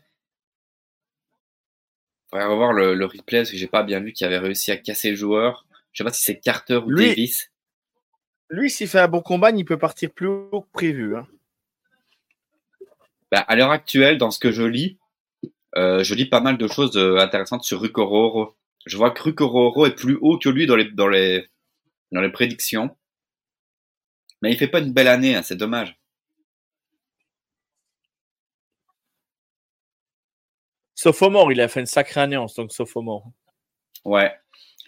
Faudrait 2.30 2.45
revoir 2.47 2.74
le, 2.74 2.95
le 2.95 3.05
replay 3.05 3.39
parce 3.39 3.51
que 3.51 3.57
j'ai 3.57 3.67
pas 3.67 3.84
bien 3.84 3.99
vu 3.99 4.11
qu'il 4.13 4.26
avait 4.26 4.39
réussi 4.39 4.71
à 4.71 4.78
casser 4.78 5.11
le 5.11 5.15
joueur. 5.15 5.65
Je 5.91 5.99
sais 5.99 6.03
pas 6.03 6.11
si 6.13 6.24
c'est 6.24 6.39
Carter 6.39 6.78
ou 6.78 6.89
Lui- 6.89 7.07
Davis. 7.09 7.51
Lui, 8.49 8.69
s'il 8.69 8.88
fait 8.88 8.99
un 8.99 9.07
bon 9.07 9.21
combat, 9.21 9.51
il 9.51 9.65
peut 9.65 9.78
partir 9.78 10.11
plus 10.11 10.28
haut 10.28 10.61
que 10.61 10.71
prévu. 10.74 11.15
hein. 11.15 11.28
Bah, 13.32 13.39
à 13.41 13.55
l'heure 13.55 13.71
actuelle, 13.71 14.17
dans 14.17 14.32
ce 14.32 14.39
que 14.39 14.51
je 14.51 14.63
lis, 14.63 14.97
euh, 15.76 16.03
je 16.03 16.13
lis 16.13 16.26
pas 16.26 16.39
mal 16.39 16.57
de 16.57 16.67
choses 16.67 16.95
euh, 16.97 17.17
intéressantes 17.19 17.63
sur 17.63 17.80
Rukororo. 17.82 18.55
Je 18.86 18.97
vois 18.97 19.11
que 19.11 19.21
Rukororo 19.24 19.86
est 19.86 19.95
plus 19.95 20.17
haut 20.21 20.38
que 20.38 20.49
lui 20.49 20.65
dans 20.67 20.76
les, 20.76 20.91
dans 20.91 21.07
les, 21.07 21.47
dans 22.11 22.21
les 22.21 22.32
prédictions. 22.32 22.95
Mais 24.44 24.52
il 24.52 24.58
fait 24.58 24.68
pas 24.68 24.80
une 24.80 24.91
belle 24.91 25.08
année, 25.08 25.36
hein, 25.36 25.41
c'est 25.41 25.56
dommage. 25.56 25.98
Sophomore, 30.96 31.54
il 31.54 31.62
a 31.62 31.70
fait 31.70 31.80
une 31.80 31.86
sacrée 31.86 32.20
année 32.20 32.36
en 32.36 32.48
tant 32.48 32.68
que 32.68 32.74
sophomore. 32.74 33.32
Ouais. 34.04 34.36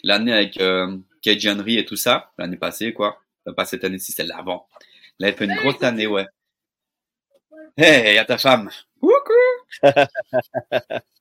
L'année 0.03 0.33
avec 0.33 0.59
euh, 0.59 0.97
KJ 1.23 1.47
Henry 1.47 1.77
et 1.77 1.85
tout 1.85 1.95
ça, 1.95 2.33
l'année 2.37 2.57
passée, 2.57 2.93
quoi. 2.93 3.21
Enfin, 3.45 3.53
Pas 3.55 3.63
cette 3.63 3.85
année-ci, 3.85 4.11
celle 4.11 4.27
d'avant. 4.27 4.67
Là, 5.19 5.29
il 5.29 5.35
fait 5.35 5.45
une 5.45 5.55
grosse 5.55 5.81
année, 5.83 6.05
ouais. 6.05 6.27
Hey, 7.77 8.15
y 8.15 8.17
a 8.17 8.25
ta 8.25 8.37
femme. 8.37 8.69
Coucou. 8.99 9.31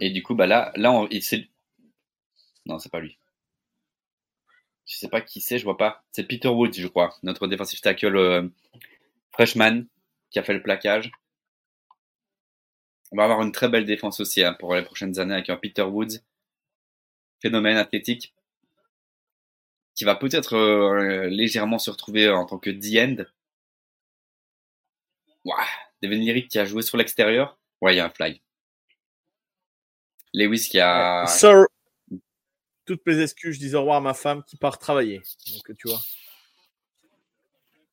Et 0.00 0.10
du 0.10 0.22
coup, 0.22 0.34
bah 0.34 0.46
là, 0.46 0.72
là, 0.76 0.92
on, 0.92 1.08
c'est, 1.20 1.48
non, 2.66 2.78
c'est 2.78 2.92
pas 2.92 3.00
lui. 3.00 3.18
Je 4.86 4.96
sais 4.96 5.08
pas 5.08 5.20
qui 5.20 5.40
c'est, 5.40 5.58
je 5.58 5.64
vois 5.64 5.76
pas. 5.76 6.02
C'est 6.12 6.24
Peter 6.26 6.48
Woods, 6.48 6.72
je 6.74 6.86
crois, 6.88 7.14
notre 7.22 7.46
defensive 7.46 7.80
tackle 7.80 8.16
euh, 8.16 8.48
freshman 9.32 9.84
qui 10.30 10.38
a 10.38 10.42
fait 10.42 10.54
le 10.54 10.62
plaquage. 10.62 11.10
On 13.12 13.16
va 13.16 13.24
avoir 13.24 13.42
une 13.42 13.52
très 13.52 13.68
belle 13.68 13.84
défense 13.84 14.20
aussi 14.20 14.42
hein, 14.42 14.54
pour 14.54 14.74
les 14.74 14.82
prochaines 14.82 15.18
années 15.18 15.34
avec 15.34 15.50
un 15.50 15.56
Peter 15.56 15.82
Woods, 15.82 16.20
phénomène 17.40 17.76
athlétique, 17.76 18.34
qui 19.94 20.04
va 20.04 20.14
peut-être 20.14 20.54
euh, 20.54 21.28
légèrement 21.28 21.78
se 21.78 21.90
retrouver 21.90 22.28
en 22.28 22.46
tant 22.46 22.58
que 22.58 22.70
D-end. 22.70 23.24
Ouah, 25.44 25.66
Devin 26.02 26.16
Lyric 26.16 26.48
qui 26.48 26.58
a 26.58 26.64
joué 26.64 26.82
sur 26.82 26.96
l'extérieur. 26.98 27.58
Ouais, 27.80 27.94
il 27.94 27.96
y 27.96 28.00
a 28.00 28.06
un 28.06 28.10
fly. 28.10 28.40
Lewis 30.34 30.68
qui 30.70 30.80
a... 30.80 31.26
Sir, 31.26 31.66
toutes 32.84 33.04
mes 33.06 33.20
excuses, 33.20 33.56
je 33.56 33.60
dis 33.60 33.74
au 33.74 33.80
revoir 33.80 33.98
à 33.98 34.00
ma 34.00 34.14
femme 34.14 34.42
qui 34.44 34.56
part 34.56 34.78
travailler. 34.78 35.20
Donc, 35.52 35.76
tu 35.76 35.88
vois. 35.88 36.00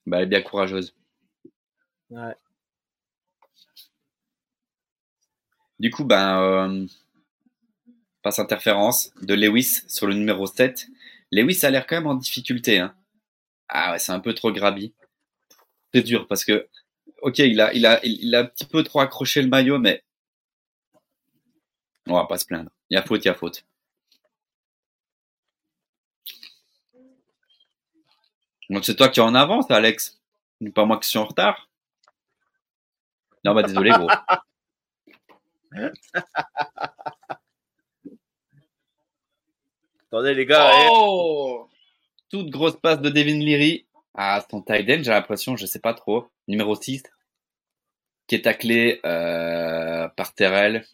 Bah, 0.05 0.17
elle 0.17 0.23
est 0.23 0.27
bien 0.27 0.41
courageuse. 0.41 0.95
Ouais. 2.09 2.35
Du 5.79 5.89
coup, 5.89 6.05
ben, 6.05 6.41
euh, 6.41 6.87
passe 8.21 8.39
interférence 8.39 9.11
de 9.21 9.33
Lewis 9.33 9.81
sur 9.87 10.07
le 10.07 10.13
numéro 10.13 10.47
7. 10.47 10.87
Lewis 11.31 11.65
a 11.65 11.69
l'air 11.69 11.85
quand 11.85 11.97
même 11.97 12.07
en 12.07 12.15
difficulté. 12.15 12.79
Hein. 12.79 12.95
Ah 13.67 13.91
ouais, 13.91 13.99
c'est 13.99 14.13
un 14.13 14.19
peu 14.19 14.33
trop 14.33 14.51
grabi. 14.51 14.93
C'est 15.93 16.03
dur 16.03 16.27
parce 16.27 16.45
que, 16.45 16.67
ok, 17.21 17.39
il 17.39 17.59
a, 17.59 17.73
il, 17.73 17.85
a, 17.85 17.99
il 18.05 18.33
a 18.35 18.41
un 18.41 18.45
petit 18.45 18.65
peu 18.65 18.83
trop 18.83 19.01
accroché 19.01 19.41
le 19.41 19.49
maillot, 19.49 19.79
mais 19.79 20.03
on 22.07 22.13
va 22.15 22.25
pas 22.25 22.37
se 22.37 22.45
plaindre. 22.45 22.71
Il 22.89 22.95
y 22.95 22.97
a 22.97 23.03
faute, 23.03 23.23
il 23.23 23.27
y 23.27 23.31
a 23.31 23.35
faute. 23.35 23.65
Donc 28.69 28.83
c'est 28.85 28.95
toi 28.95 29.09
qui 29.09 29.19
es 29.19 29.23
en 29.23 29.35
avance, 29.35 29.69
Alex. 29.69 30.19
Pas 30.73 30.85
moi 30.85 30.99
qui 30.99 31.07
suis 31.09 31.19
en 31.19 31.25
retard. 31.25 31.69
Non, 33.43 33.53
bah 33.53 33.63
désolé, 33.63 33.91
gros. 33.91 34.09
Attendez, 40.07 40.33
les 40.33 40.45
gars. 40.45 40.71
eh, 40.73 40.87
Oh 40.91 41.67
Toute 42.29 42.49
grosse 42.49 42.77
passe 42.77 43.01
de 43.01 43.09
Devin 43.09 43.39
Leary. 43.39 43.85
Ah, 44.13 44.43
son 44.49 44.61
tight 44.61 44.89
end, 44.89 45.03
j'ai 45.03 45.11
l'impression, 45.11 45.55
je 45.57 45.65
sais 45.65 45.79
pas 45.79 45.93
trop. 45.93 46.27
Numéro 46.47 46.75
6. 46.75 47.03
Qui 48.27 48.35
est 48.35 48.41
taclé 48.43 49.01
euh, 49.05 50.07
par 50.09 50.33
Terrell, 50.33 50.85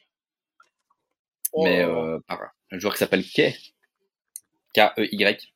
oh, 1.53 1.63
mais 1.63 1.81
euh, 1.83 2.19
par 2.27 2.41
un 2.71 2.79
joueur 2.79 2.93
qui 2.93 2.99
s'appelle 2.99 3.25
Kay. 3.25 3.55
K-E-Y. 4.73 5.53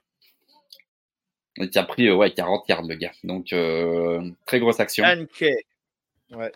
Et 1.58 1.70
qui 1.70 1.80
a 1.80 1.84
pris 1.84 2.08
euh, 2.08 2.16
ouais, 2.16 2.34
40 2.34 2.68
yards, 2.68 2.84
le 2.84 2.96
gars. 2.96 3.14
Donc, 3.24 3.54
euh, 3.54 4.30
très 4.46 4.60
grosse 4.60 4.80
action. 4.80 5.04
Ouais. 6.32 6.52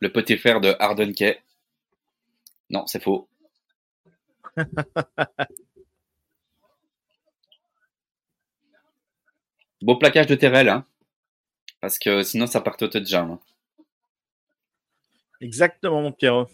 Le 0.00 0.12
petit 0.12 0.36
frère 0.38 0.60
de 0.60 0.76
Harden 0.78 1.12
Kay. 1.14 1.40
Non, 2.70 2.86
c'est 2.86 3.02
faux. 3.02 3.28
Beau 9.82 9.96
plaquage 9.96 10.26
de 10.26 10.34
Terrell, 10.34 10.68
hein. 10.68 10.84
Parce 11.80 11.98
que 11.98 12.22
sinon, 12.22 12.46
ça 12.46 12.60
part 12.60 12.76
au 12.80 12.88
touchdown. 12.88 13.32
hein. 13.32 13.40
Exactement, 15.44 16.00
mon 16.00 16.10
Pierrot. 16.10 16.48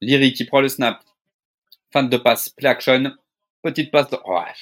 Lyri 0.00 0.32
qui 0.32 0.44
prend 0.44 0.60
le 0.60 0.68
snap. 0.68 1.02
Fin 1.92 2.04
de 2.04 2.16
passe, 2.16 2.50
play 2.50 2.68
action. 2.68 3.16
Petite 3.64 3.90
passe. 3.90 4.08
De... 4.10 4.16
Ouais. 4.24 4.54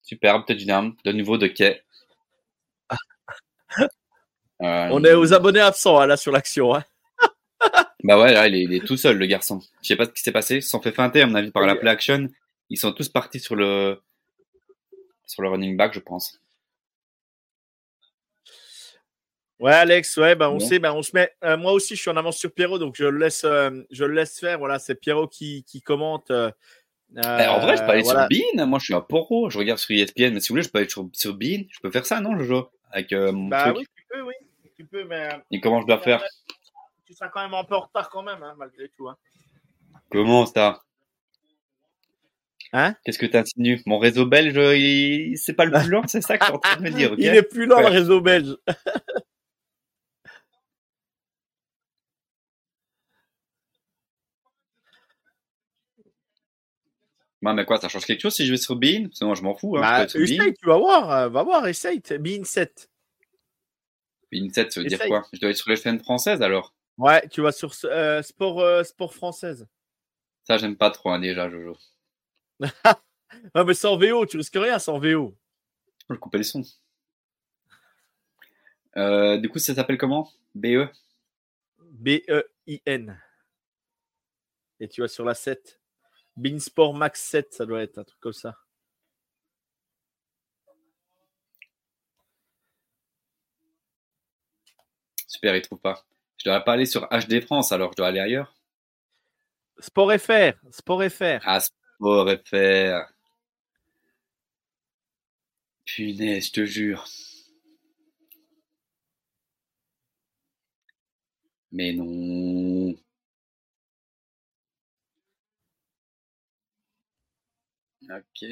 Superbe 0.00 0.46
touchdown. 0.46 0.96
De 1.04 1.12
nouveau 1.12 1.36
de 1.36 1.46
Kay. 1.46 1.82
Euh, 4.62 4.88
On 4.92 5.02
est 5.02 5.12
aux 5.12 5.34
abonnés 5.34 5.58
absents 5.58 5.98
hein, 5.98 6.06
là 6.06 6.16
sur 6.16 6.30
l'action. 6.30 6.74
Hein. 6.74 6.84
Bah 8.04 8.16
ouais, 8.20 8.32
là, 8.32 8.46
il 8.46 8.54
est, 8.54 8.62
il 8.62 8.72
est 8.74 8.86
tout 8.86 8.96
seul, 8.96 9.18
le 9.18 9.26
garçon. 9.26 9.60
Je 9.82 9.88
sais 9.88 9.96
pas 9.96 10.04
ce 10.04 10.10
qui 10.10 10.22
s'est 10.22 10.30
passé. 10.30 10.56
Ils 10.56 10.62
se 10.62 10.70
sont 10.70 10.80
fait 10.80 10.92
feinter, 10.92 11.22
à 11.22 11.26
mon 11.26 11.34
avis, 11.34 11.50
par 11.50 11.66
la 11.66 11.74
play 11.74 11.90
action. 11.90 12.28
Ils 12.70 12.78
sont 12.78 12.92
tous 12.92 13.08
partis 13.08 13.40
sur 13.40 13.56
le, 13.56 14.00
sur 15.26 15.42
le 15.42 15.48
running 15.48 15.76
back, 15.76 15.94
je 15.94 16.00
pense. 16.00 16.41
Ouais, 19.62 19.72
Alex, 19.72 20.16
ouais, 20.16 20.34
bah, 20.34 20.50
on 20.50 20.58
sait, 20.58 20.78
bah, 20.80 20.92
on 20.92 21.02
se 21.02 21.12
met. 21.14 21.30
euh, 21.44 21.56
moi 21.56 21.72
aussi, 21.72 21.94
je 21.94 22.00
suis 22.00 22.10
en 22.10 22.16
avance 22.16 22.36
sur 22.36 22.52
Pierrot, 22.52 22.78
donc 22.78 22.96
je 22.96 23.04
le 23.04 23.16
laisse, 23.18 23.44
euh, 23.44 23.70
je 23.90 24.04
le 24.04 24.12
laisse 24.14 24.38
faire. 24.40 24.58
Voilà, 24.58 24.78
c'est 24.78 24.96
Pierrot 24.96 25.28
qui, 25.28 25.62
qui 25.64 25.80
commente. 25.80 26.30
euh, 26.32 26.50
Eh, 27.16 27.46
en 27.46 27.60
vrai, 27.60 27.76
je 27.76 27.82
peux 27.84 27.90
aller 27.90 28.02
voilà. 28.02 28.26
sur 28.30 28.40
Bean. 28.56 28.66
Moi, 28.66 28.78
je 28.80 28.84
suis 28.86 28.94
un 28.94 29.00
poro. 29.00 29.50
Je 29.50 29.58
regarde 29.58 29.78
sur 29.78 29.94
ESPN. 29.94 30.34
Mais 30.34 30.40
si 30.40 30.48
vous 30.48 30.54
voulez, 30.54 30.62
je 30.64 30.68
peux 30.70 30.78
aller 30.80 30.88
sur, 30.88 31.08
sur 31.12 31.34
Bean. 31.34 31.62
Je 31.70 31.78
peux 31.80 31.90
faire 31.92 32.04
ça, 32.06 32.20
non, 32.20 32.36
Jojo? 32.38 32.70
Avec 32.90 33.12
mon 33.12 33.48
Bah 33.48 33.64
truc? 33.72 33.76
oui, 33.78 33.86
tu 33.96 34.04
peux, 34.10 34.20
oui. 34.22 34.34
Tu 34.76 34.84
peux, 34.84 35.04
mais. 35.04 35.28
Et 35.52 35.60
comment 35.60 35.80
je 35.80 35.86
dois 35.86 35.98
faire? 36.00 36.22
Tu 37.06 37.14
seras 37.14 37.28
quand 37.28 37.42
même 37.42 37.54
un 37.54 37.62
peu 37.64 37.76
en 37.76 37.80
retard 37.82 38.08
quand 38.10 38.22
même, 38.22 38.42
hein, 38.42 38.54
malgré 38.58 38.88
tout. 38.88 39.08
Hein. 39.08 39.16
Comment 40.10 40.44
ça? 40.46 40.82
Hein? 42.72 42.94
Qu'est-ce 43.04 43.18
que 43.18 43.26
tu 43.26 43.36
insinues? 43.36 43.80
Mon 43.86 43.98
réseau 43.98 44.24
belge, 44.26 44.56
il... 44.76 45.36
c'est 45.38 45.52
pas 45.52 45.66
le 45.66 45.70
plus 45.78 45.88
lent, 45.90 46.02
c'est 46.06 46.20
ça 46.22 46.36
que 46.38 46.44
tu 46.46 46.50
es 46.50 46.54
en 46.54 46.58
train 46.58 46.76
de 46.76 46.82
me 46.82 46.90
dire? 46.90 47.14
Il 47.18 47.26
est 47.26 47.42
plus 47.42 47.66
lent, 47.66 47.76
Ouais. 47.76 47.82
le 47.84 47.88
réseau 47.90 48.20
belge. 48.20 48.56
Ouais, 57.42 57.52
mais 57.54 57.64
quoi, 57.64 57.78
ça 57.80 57.88
change 57.88 58.04
quelque 58.06 58.20
chose 58.20 58.34
si 58.34 58.46
je 58.46 58.52
vais 58.52 58.56
sur 58.56 58.76
Bean? 58.76 59.08
Moi, 59.20 59.34
je 59.34 59.42
m'en 59.42 59.54
fous, 59.54 59.76
hein. 59.76 59.80
Bah, 59.80 60.06
je 60.06 60.18
Bean. 60.18 60.24
essaye, 60.24 60.54
tu 60.54 60.66
vas 60.66 60.78
voir. 60.78 61.10
euh, 61.10 61.28
va 61.28 61.42
voir, 61.42 61.66
essaye. 61.66 62.00
Bean 62.20 62.44
7. 62.44 62.88
Bean 64.30 64.48
7, 64.50 64.72
ça 64.72 64.80
veut 64.80 64.86
dire 64.86 65.00
quoi? 65.06 65.26
Je 65.32 65.40
dois 65.40 65.50
être 65.50 65.56
sur 65.56 65.68
les 65.70 65.76
chaînes 65.76 65.98
françaises, 66.00 66.40
alors? 66.40 66.72
Ouais, 66.98 67.26
tu 67.28 67.40
vas 67.40 67.52
sur 67.52 67.72
euh, 67.84 68.22
sport, 68.22 68.60
euh, 68.60 68.84
sport 68.84 69.12
française. 69.12 69.66
Ça, 70.44 70.56
j'aime 70.56 70.76
pas 70.76 70.90
trop, 70.90 71.10
hein, 71.10 71.18
déjà, 71.20 71.50
Jojo. 71.50 71.76
Ouais, 73.54 73.64
mais 73.64 73.72
sans 73.74 73.96
VO, 73.96 74.26
tu 74.26 74.36
risques 74.36 74.54
rien 74.56 74.78
sans 74.78 74.98
VO. 74.98 75.34
Je 76.08 76.14
vais 76.14 76.20
couper 76.20 76.36
les 76.38 76.44
sons. 76.44 76.62
Euh, 78.98 79.38
du 79.38 79.48
coup, 79.48 79.58
ça 79.58 79.74
s'appelle 79.74 79.96
comment? 79.96 80.30
BE? 80.54 80.86
B-E-I-N. 81.80 83.18
Et 84.80 84.88
tu 84.88 85.00
vas 85.00 85.08
sur 85.08 85.24
la 85.24 85.32
7. 85.32 85.80
Beansport 86.36 86.94
Max 86.94 87.20
7, 87.22 87.52
ça 87.54 87.66
doit 87.66 87.82
être 87.82 87.98
un 87.98 88.04
truc 88.04 88.20
comme 88.20 88.32
ça. 88.32 88.56
Super, 95.26 95.56
il 95.56 95.62
trouve 95.62 95.80
pas. 95.80 96.04
Je 96.36 96.48
devrais 96.48 96.64
pas 96.64 96.72
aller 96.72 96.86
sur 96.86 97.08
HD 97.08 97.40
France, 97.40 97.72
alors 97.72 97.92
je 97.92 97.96
dois 97.96 98.08
aller 98.08 98.20
ailleurs. 98.20 98.54
Sport 99.78 100.12
FR, 100.18 100.52
Sport 100.70 101.10
FR. 101.10 101.40
Ah, 101.44 101.60
Sport 101.60 102.28
FR. 102.46 103.12
Punaise, 105.84 106.46
je 106.46 106.52
te 106.52 106.64
jure. 106.64 107.04
Mais 111.72 111.92
non. 111.92 112.94
Ok. 118.10 118.44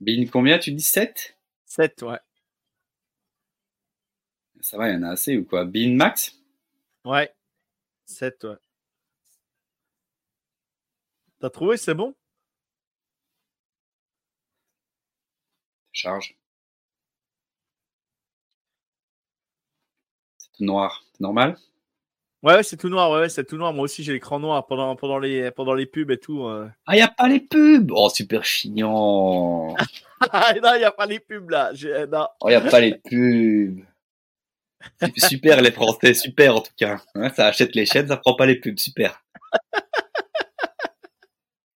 Bin, 0.00 0.26
combien 0.30 0.58
tu 0.58 0.72
dis 0.72 0.82
7 0.82 1.36
7, 1.64 2.02
ouais. 2.02 2.18
Ça 4.60 4.76
va, 4.76 4.88
il 4.88 4.94
y 4.94 4.96
en 4.96 5.02
a 5.02 5.10
assez 5.10 5.36
ou 5.36 5.44
quoi? 5.44 5.64
Bin 5.64 5.94
Max? 5.94 6.34
Ouais. 7.04 7.32
7, 8.06 8.44
ouais. 8.44 8.56
T'as 11.40 11.50
trouvé, 11.50 11.76
c'est 11.76 11.94
bon? 11.94 12.14
Charge. 15.92 16.34
C'est 20.38 20.50
tout 20.52 20.64
noir. 20.64 21.04
C'est 21.12 21.20
normal? 21.20 21.56
Ouais, 22.42 22.54
ouais, 22.54 22.62
c'est 22.62 22.76
tout 22.76 22.88
noir, 22.88 23.10
ouais, 23.10 23.28
c'est 23.28 23.44
tout 23.44 23.56
noir. 23.56 23.72
Moi 23.72 23.84
aussi, 23.84 24.04
j'ai 24.04 24.12
l'écran 24.12 24.38
noir 24.38 24.64
pendant, 24.66 24.94
pendant, 24.94 25.18
les, 25.18 25.50
pendant 25.50 25.74
les 25.74 25.86
pubs 25.86 26.10
et 26.12 26.18
tout. 26.18 26.44
euh. 26.44 26.68
Ah, 26.86 26.96
il 26.96 27.02
a 27.02 27.08
pas 27.08 27.26
les 27.28 27.40
pubs? 27.40 27.90
Oh, 27.92 28.08
super 28.08 28.44
chiant 28.44 29.74
Ah, 30.20 30.52
non, 30.62 30.74
il 30.74 30.78
n'y 30.78 30.84
a 30.84 30.92
pas 30.92 31.06
les 31.06 31.18
pubs 31.18 31.50
là. 31.50 31.70
J'ai- 31.74 32.06
Non. 32.06 32.28
Oh, 32.40 32.48
il 32.48 32.54
a 32.54 32.60
pas 32.60 32.78
les 32.80 32.94
pubs 32.94 33.84
Super 35.16 35.60
les 35.60 35.72
Français, 35.72 36.14
super 36.14 36.54
en 36.56 36.60
tout 36.60 36.70
cas. 36.76 37.00
Hein, 37.16 37.30
ça 37.34 37.46
achète 37.48 37.74
les 37.74 37.84
chaînes, 37.86 38.06
ça 38.06 38.16
prend 38.16 38.34
pas 38.36 38.46
les 38.46 38.56
pubs, 38.60 38.78
super. 38.78 39.20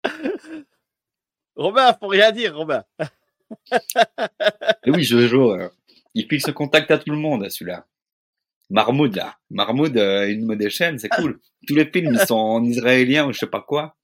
Robin, 1.55 1.93
faut 1.99 2.07
rien 2.07 2.31
dire, 2.31 2.55
Robin. 2.55 2.83
Et 4.85 4.91
oui, 4.91 5.03
Jojo, 5.03 5.53
euh, 5.53 5.69
il 6.13 6.27
fixe 6.27 6.45
ce 6.45 6.51
contact 6.51 6.89
à 6.91 6.97
tout 6.97 7.11
le 7.11 7.17
monde, 7.17 7.49
celui-là. 7.49 7.85
Marmoud, 8.71 9.15
là. 9.15 9.35
Marmoud, 9.49 9.97
euh, 9.97 10.29
une 10.29 10.45
mode 10.45 10.59
des 10.59 10.69
chaînes, 10.69 10.97
c'est 10.97 11.09
cool. 11.09 11.39
Tous 11.67 11.75
les 11.75 11.85
films, 11.85 12.13
ils 12.13 12.25
sont 12.25 12.35
en 12.35 12.63
israélien 12.63 13.27
ou 13.27 13.33
je 13.33 13.39
sais 13.39 13.47
pas 13.47 13.61
quoi. 13.61 13.97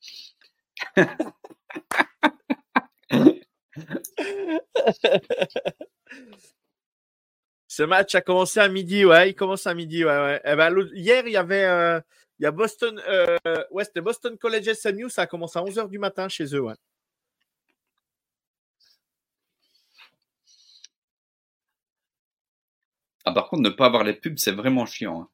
Ce 7.68 7.84
match 7.84 8.15
a 8.15 8.22
commencé 8.22 8.60
à 8.60 8.68
midi, 8.68 9.06
ouais, 9.06 9.30
il 9.30 9.35
commence 9.35 9.68
à 9.68 9.73
midi, 9.73 10.03
ouais, 10.03 10.18
ouais. 10.18 10.41
Eh 10.44 10.56
ben, 10.56 10.73
hier, 10.94 11.23
il 11.26 11.31
y 11.31 11.38
avait, 11.38 11.64
euh, 11.65 12.02
il 12.39 12.44
y 12.44 12.45
a 12.45 12.52
Boston, 12.52 13.02
euh, 13.07 13.38
ouais, 13.72 13.85
Boston 13.95 14.38
College 14.38 14.73
SMU, 14.73 15.10
ça 15.10 15.22
a 15.23 15.27
commencé 15.27 15.60
à 15.60 15.61
11h 15.61 15.88
du 15.89 15.99
matin 15.99 16.27
chez 16.27 16.45
eux, 16.56 16.61
ouais. 16.61 16.76
Ah, 23.28 23.34
par 23.34 23.49
contre, 23.49 23.62
ne 23.64 23.70
pas 23.70 23.88
avoir 23.88 24.06
les 24.06 24.14
pubs, 24.14 24.38
c'est 24.38 24.54
vraiment 24.54 24.86
chiant. 24.86 25.22
hein. 25.24 25.30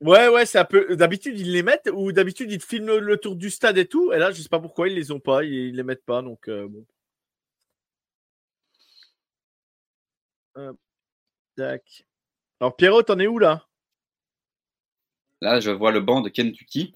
Ouais, 0.00 0.26
ouais, 0.28 0.44
c'est 0.46 0.58
un 0.58 0.64
peu. 0.64 0.96
D'habitude, 0.96 1.38
ils 1.38 1.52
les 1.52 1.62
mettent 1.62 1.88
ou 1.92 2.10
d'habitude, 2.10 2.50
ils 2.50 2.58
te 2.58 2.64
filment 2.66 2.86
le, 2.88 2.98
le 2.98 3.16
tour 3.18 3.36
du 3.36 3.50
stade 3.50 3.78
et 3.78 3.86
tout. 3.86 4.12
Et 4.12 4.18
là, 4.18 4.32
je 4.32 4.42
sais 4.42 4.48
pas 4.48 4.58
pourquoi 4.58 4.88
ils 4.88 4.94
les 4.96 5.12
ont 5.12 5.20
pas, 5.20 5.44
ils, 5.44 5.52
ils 5.68 5.76
les 5.76 5.82
mettent 5.84 6.04
pas. 6.04 6.22
Donc, 6.22 6.48
euh, 6.48 6.68
bon. 6.68 6.84
Tac. 11.56 12.06
Alors, 12.60 12.76
Pierrot, 12.76 13.02
t'en 13.04 13.18
es 13.18 13.26
où 13.26 13.38
là? 13.38 13.66
Là, 15.40 15.60
je 15.60 15.70
vois 15.70 15.92
le 15.92 16.00
banc 16.00 16.20
de 16.20 16.28
Kentucky. 16.30 16.94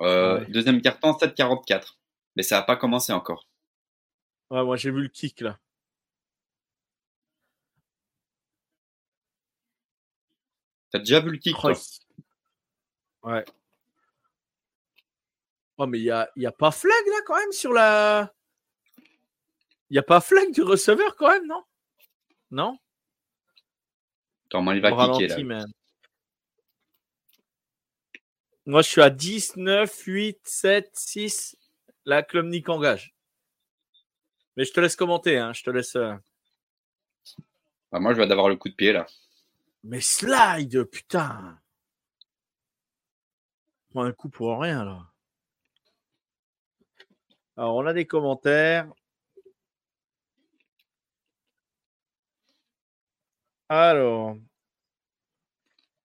Euh, 0.00 0.40
Ouais. 0.40 0.46
Deuxième 0.46 0.80
carton, 0.80 1.12
7,44. 1.12 1.98
Mais 2.36 2.42
ça 2.42 2.56
n'a 2.56 2.62
pas 2.62 2.76
commencé 2.76 3.12
encore. 3.12 3.46
Ouais, 4.50 4.64
moi, 4.64 4.76
j'ai 4.76 4.90
vu 4.90 5.02
le 5.02 5.08
kick 5.08 5.40
là. 5.42 5.58
T'as 10.92 10.98
déjà 10.98 11.20
vu 11.20 11.30
le 11.30 11.38
kick, 11.38 11.56
toi 11.58 11.70
Ouais. 13.24 13.44
Oh, 15.78 15.86
mais 15.86 15.98
il 15.98 16.04
y 16.04 16.10
a, 16.10 16.30
il 16.36 16.42
y 16.42 16.46
a 16.46 16.52
pas 16.52 16.70
flag 16.70 17.06
là 17.06 17.16
quand 17.26 17.36
même 17.36 17.52
sur 17.52 17.72
la. 17.72 18.32
Il 19.90 19.96
y 19.96 19.98
a 19.98 20.02
pas 20.02 20.20
flag 20.20 20.52
du 20.52 20.62
receveur 20.62 21.16
quand 21.16 21.28
même, 21.28 21.46
non? 21.46 21.64
Non? 22.50 22.78
Comment 24.50 24.72
il 24.72 24.80
va 24.82 24.90
kicker, 25.12 25.28
là. 25.28 25.36
Moi, 28.66 28.82
je 28.82 28.88
suis 28.88 29.00
à 29.02 29.10
10, 29.10 29.56
9, 29.56 30.02
8, 30.06 30.38
7, 30.44 30.90
6. 30.94 31.56
La 32.04 32.22
Klumnik 32.22 32.68
engage. 32.68 33.14
Mais 34.56 34.64
je 34.64 34.72
te 34.72 34.80
laisse 34.80 34.96
commenter, 34.96 35.38
hein. 35.38 35.52
Je 35.52 35.62
te 35.62 35.70
laisse. 35.70 35.96
euh, 35.96 36.14
Bah, 37.90 37.98
Moi, 37.98 38.12
je 38.14 38.18
vais 38.18 38.26
d'avoir 38.26 38.48
le 38.48 38.56
coup 38.56 38.68
de 38.68 38.74
pied, 38.74 38.92
là. 38.92 39.06
Mais 39.84 40.00
slide, 40.00 40.84
putain. 40.84 41.58
Prends 43.90 44.04
un 44.04 44.12
coup 44.12 44.28
pour 44.28 44.58
rien, 44.60 44.84
là. 44.84 45.12
Alors, 47.56 47.76
on 47.76 47.86
a 47.86 47.92
des 47.92 48.06
commentaires. 48.06 48.90
Alors. 53.68 54.36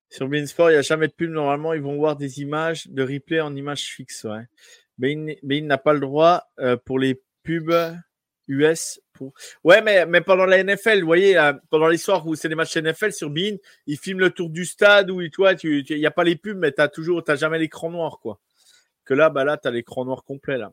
Sur 0.09 0.27
Beansport, 0.27 0.69
il 0.69 0.73
n'y 0.73 0.79
a 0.79 0.81
jamais 0.81 1.07
de 1.07 1.13
pub. 1.13 1.31
Normalement, 1.31 1.73
ils 1.73 1.81
vont 1.81 1.97
voir 1.97 2.15
des 2.15 2.41
images 2.41 2.87
de 2.87 3.03
replay 3.03 3.41
en 3.41 3.55
images 3.55 3.83
fixes. 3.83 4.23
Ouais. 4.23 4.45
Mais 4.97 5.13
il, 5.13 5.67
n'a 5.67 5.77
pas 5.77 5.93
le 5.93 5.99
droit 5.99 6.49
euh, 6.59 6.77
pour 6.77 6.97
les 6.97 7.21
pubs 7.43 7.97
US. 8.47 9.01
Pour... 9.13 9.33
Ouais, 9.63 9.81
mais, 9.81 10.05
mais 10.05 10.21
pendant 10.21 10.45
la 10.45 10.63
NFL, 10.63 10.99
vous 11.01 11.05
voyez, 11.05 11.37
euh, 11.37 11.53
pendant 11.69 11.87
les 11.87 11.97
soirs 11.97 12.25
où 12.27 12.35
c'est 12.35 12.49
des 12.49 12.55
matchs 12.55 12.77
NFL 12.77 13.11
sur 13.13 13.29
Bean, 13.29 13.57
ils 13.87 13.97
filment 13.97 14.19
le 14.21 14.29
tour 14.31 14.49
du 14.49 14.65
stade 14.65 15.09
où 15.11 15.27
toi, 15.29 15.53
il 15.63 15.83
n'y 15.89 16.05
a 16.05 16.11
pas 16.11 16.23
les 16.23 16.35
pubs, 16.35 16.57
mais 16.57 16.71
tu 16.71 16.81
as 16.81 16.87
toujours, 16.87 17.23
t'as 17.23 17.35
jamais 17.35 17.59
l'écran 17.59 17.89
noir, 17.89 18.19
quoi. 18.19 18.39
Que 19.05 19.13
là, 19.13 19.29
bah 19.29 19.43
là, 19.43 19.57
tu 19.57 19.67
as 19.67 19.71
l'écran 19.71 20.05
noir 20.05 20.23
complet, 20.23 20.57
là. 20.57 20.71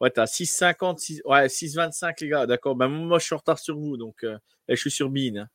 Ouais, 0.00 0.10
tu 0.10 0.20
as 0.20 0.26
6,50, 0.26 0.98
6, 0.98 1.22
ouais, 1.24 1.48
6,25, 1.48 2.14
les 2.20 2.28
gars, 2.28 2.46
d'accord. 2.46 2.76
Bah, 2.76 2.88
moi, 2.88 3.18
je 3.18 3.24
suis 3.24 3.34
en 3.34 3.38
retard 3.38 3.58
sur 3.58 3.76
vous, 3.76 3.96
donc 3.96 4.24
euh, 4.24 4.38
et 4.68 4.76
je 4.76 4.80
suis 4.80 4.90
sur 4.90 5.08
Bean. 5.10 5.36
hein. 5.38 5.48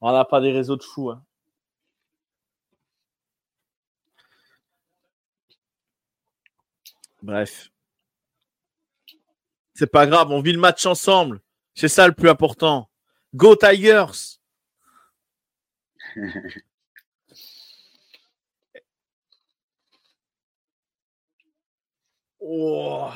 On 0.00 0.12
n'a 0.12 0.24
pas 0.24 0.40
des 0.40 0.50
réseaux 0.52 0.76
de 0.76 0.82
fous. 0.82 1.10
Hein. 1.10 1.22
Bref. 7.22 7.70
C'est 9.80 9.90
pas 9.90 10.06
grave, 10.06 10.30
on 10.30 10.42
vit 10.42 10.52
le 10.52 10.58
match 10.60 10.84
ensemble. 10.84 11.40
C'est 11.74 11.88
ça 11.88 12.06
le 12.06 12.12
plus 12.12 12.28
important. 12.28 12.90
Go 13.34 13.56
Tigers! 13.56 14.38
Oh. 22.40 23.10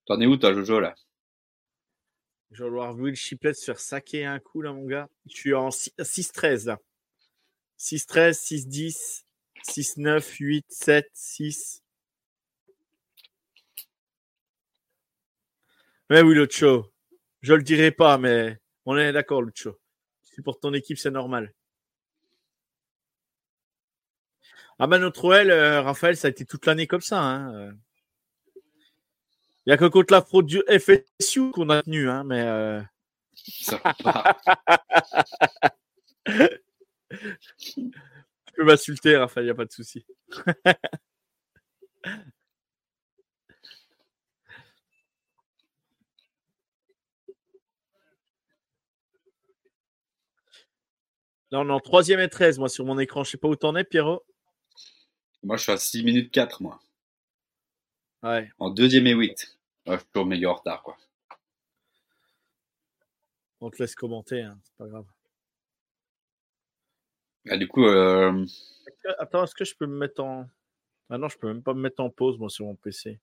T'en 0.07 0.21
es 0.21 0.27
où, 0.27 0.37
toi, 0.37 0.53
Jojo, 0.55 0.81
là? 0.81 0.97
Je 2.51 2.65
vais 2.65 2.71
voir 2.71 2.95
Will 2.97 3.15
Shiplett 3.15 3.57
se 3.57 3.65
faire 3.65 3.79
saquer 3.81 4.25
un 4.25 4.39
coup, 4.39 4.63
là, 4.63 4.73
mon 4.73 4.87
gars. 4.87 5.09
Je 5.27 5.37
suis 5.37 5.55
en 5.55 5.71
6 5.71 5.93
6-13, 5.99 6.67
là. 6.67 6.79
6-13, 7.79 8.33
6-10, 8.33 9.25
6-9, 9.65 10.37
8, 10.39 10.67
7, 10.69 11.09
6. 11.13 11.83
Mais 16.11 16.23
oui, 16.23 16.35
Lucho. 16.35 16.93
Je 17.43 17.55
le 17.55 17.63
dirai 17.63 17.91
pas, 17.93 18.19
mais 18.19 18.59
on 18.87 18.97
est 18.97 19.13
d'accord, 19.13 19.43
Lucho. 19.43 19.79
Si 20.23 20.43
pour 20.43 20.59
ton 20.59 20.73
équipe, 20.73 20.99
c'est 20.99 21.11
normal. 21.11 21.53
Ah 24.81 24.87
ben 24.87 24.99
notre 24.99 25.25
OL, 25.25 25.51
euh, 25.51 25.83
Raphaël, 25.83 26.17
ça 26.17 26.29
a 26.29 26.31
été 26.31 26.45
toute 26.45 26.65
l'année 26.67 26.87
comme 26.87 27.01
ça. 27.01 27.21
Hein. 27.21 27.73
Il 29.69 29.73
n'y 29.73 29.75
a 29.75 29.77
que 29.77 29.85
contre 29.85 30.15
la 30.15 30.23
fraude 30.23 30.47
du 30.47 30.63
FSU 30.67 31.51
qu'on 31.51 31.69
a 31.69 31.83
tenu, 31.83 32.09
hein, 32.09 32.25
mais. 32.25 32.41
Euh. 32.41 32.81
Tu 37.67 37.91
peux 38.57 38.65
m'insulter, 38.65 39.19
Raphaël, 39.19 39.45
il 39.45 39.49
n'y 39.49 39.51
a 39.51 39.55
pas 39.55 39.67
de 39.67 39.71
souci. 39.71 40.07
Là, 51.51 51.61
on 51.61 51.69
est 51.69 51.73
en 51.73 51.81
troisième 51.81 52.21
et 52.21 52.31
13, 52.31 52.59
moi, 52.59 52.71
sur 52.71 52.87
mon 52.87 52.99
écran. 52.99 53.23
Je 53.23 53.29
ne 53.29 53.33
sais 53.33 53.37
pas 53.37 53.49
où 53.49 53.57
t'en 53.57 53.77
es, 53.77 53.85
Pierrot. 53.85 54.25
Moi, 55.43 55.59
je 55.59 55.65
suis 55.65 55.73
à 55.73 55.77
6 55.77 56.05
minutes 56.05 56.33
4, 56.33 56.63
moi. 56.63 56.81
Ouais. 58.23 58.51
En 58.59 58.71
deuxième 58.71 59.07
et 59.07 59.13
8 59.13 59.58
je 59.95 60.01
suis 60.01 60.09
toujours 60.13 60.27
meilleur 60.27 60.59
retard, 60.59 60.83
quoi. 60.83 60.97
On 63.61 63.71
te 63.71 63.79
laisse 63.83 63.95
commenter, 63.95 64.43
hein, 64.43 64.59
c'est 64.63 64.77
pas 64.77 64.87
grave. 64.87 65.07
Ah, 67.49 67.57
du 67.57 67.67
coup. 67.67 67.85
Euh... 67.85 68.47
Attends, 69.19 69.45
est-ce 69.45 69.55
que 69.55 69.65
je 69.65 69.75
peux 69.75 69.87
me 69.87 69.97
mettre 69.99 70.23
en. 70.23 70.49
Ah 71.11 71.19
non, 71.19 71.29
je 71.29 71.39
peux 71.39 71.49
même 71.49 71.63
pas 71.63 71.75
me 71.75 71.81
mettre 71.81 72.03
en 72.03 72.11
pause, 72.11 72.39
moi, 72.39 72.51
sur 72.51 72.67
mon 72.67 72.75
PC. 72.75 73.19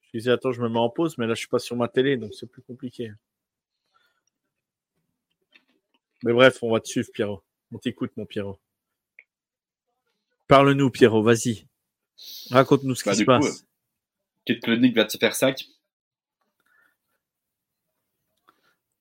Je 0.00 0.18
disais, 0.18 0.30
attends, 0.30 0.52
je 0.52 0.62
me 0.62 0.68
mets 0.68 0.78
en 0.78 0.88
pause, 0.88 1.18
mais 1.18 1.26
là, 1.26 1.34
je 1.34 1.40
suis 1.40 1.48
pas 1.48 1.58
sur 1.58 1.76
ma 1.76 1.88
télé, 1.88 2.16
donc 2.16 2.34
c'est 2.34 2.46
plus 2.46 2.62
compliqué. 2.62 3.12
Mais 6.22 6.32
bref, 6.32 6.62
on 6.62 6.72
va 6.72 6.80
te 6.80 6.88
suivre, 6.88 7.08
Pierrot. 7.12 7.42
On 7.72 7.78
t'écoute, 7.78 8.12
mon 8.16 8.24
Pierrot. 8.24 8.58
Parle-nous, 10.46 10.90
Pierrot, 10.90 11.22
vas-y. 11.22 11.66
Raconte-nous 12.50 12.94
ce 12.94 13.02
qui 13.02 13.10
bah, 13.10 13.14
se 13.14 13.24
passe. 13.24 13.67
Kate 14.48 14.60
Klonick 14.60 14.96
va 14.96 15.04
te 15.04 15.18
faire 15.18 15.36
sac. 15.36 15.68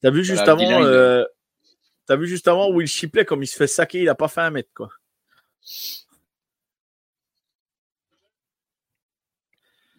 T'as 0.02 0.12
vu, 0.12 0.26
juste 0.26 0.46
avant, 0.46 0.84
euh, 0.84 1.24
T'as 2.06 2.18
vu 2.18 2.28
juste 2.28 2.50
avant 2.50 2.70
Will 2.70 2.86
Shipley, 2.86 3.24
comme 3.24 3.44
il 3.44 3.48
se 3.48 3.56
fait 3.56 3.68
saquer, 3.68 4.02
il 4.02 4.10
a 4.10 4.16
pas 4.16 4.28
fait 4.28 4.42
un 4.42 4.50
mètre, 4.52 4.74
quoi. 4.76 4.90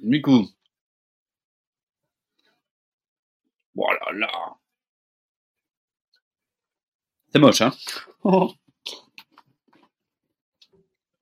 Miku. 0.00 0.46
Voilà, 3.74 4.12
là. 4.12 4.28
C'est 7.32 7.38
moche, 7.38 7.62
hein 7.62 7.72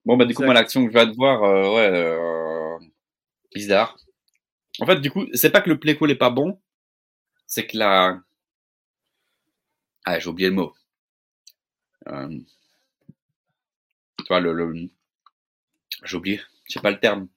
Bon, 0.05 0.17
bah, 0.17 0.25
du 0.25 0.35
coup, 0.35 0.43
moi, 0.43 0.55
l'action 0.55 0.85
que 0.85 0.93
je 0.93 0.99
vais 0.99 1.07
te 1.07 1.17
voir, 1.17 1.45
euh, 1.45 1.75
ouais, 1.75 1.91
euh, 1.93 2.79
bizarre. 3.55 3.97
En 4.81 4.87
fait, 4.87 5.01
du 5.01 5.11
coup, 5.11 5.27
c'est 5.33 5.51
pas 5.51 5.61
que 5.61 5.71
le 5.71 5.79
playcall 5.79 6.11
est 6.11 6.17
pas 6.17 6.31
bon, 6.31 6.61
c'est 7.47 7.67
que 7.67 7.77
la. 7.79 8.21
Ah, 10.05 10.19
j'ai 10.19 10.29
oublié 10.29 10.49
le 10.49 10.55
mot. 10.55 10.75
Euh... 12.09 12.39
Tu 14.19 14.27
vois, 14.29 14.41
le. 14.41 14.53
le... 14.53 14.89
J'ai 16.05 16.17
oublié, 16.17 16.41
je 16.65 16.75
sais 16.75 16.81
pas 16.81 16.91
le 16.91 17.01
terme. 17.01 17.29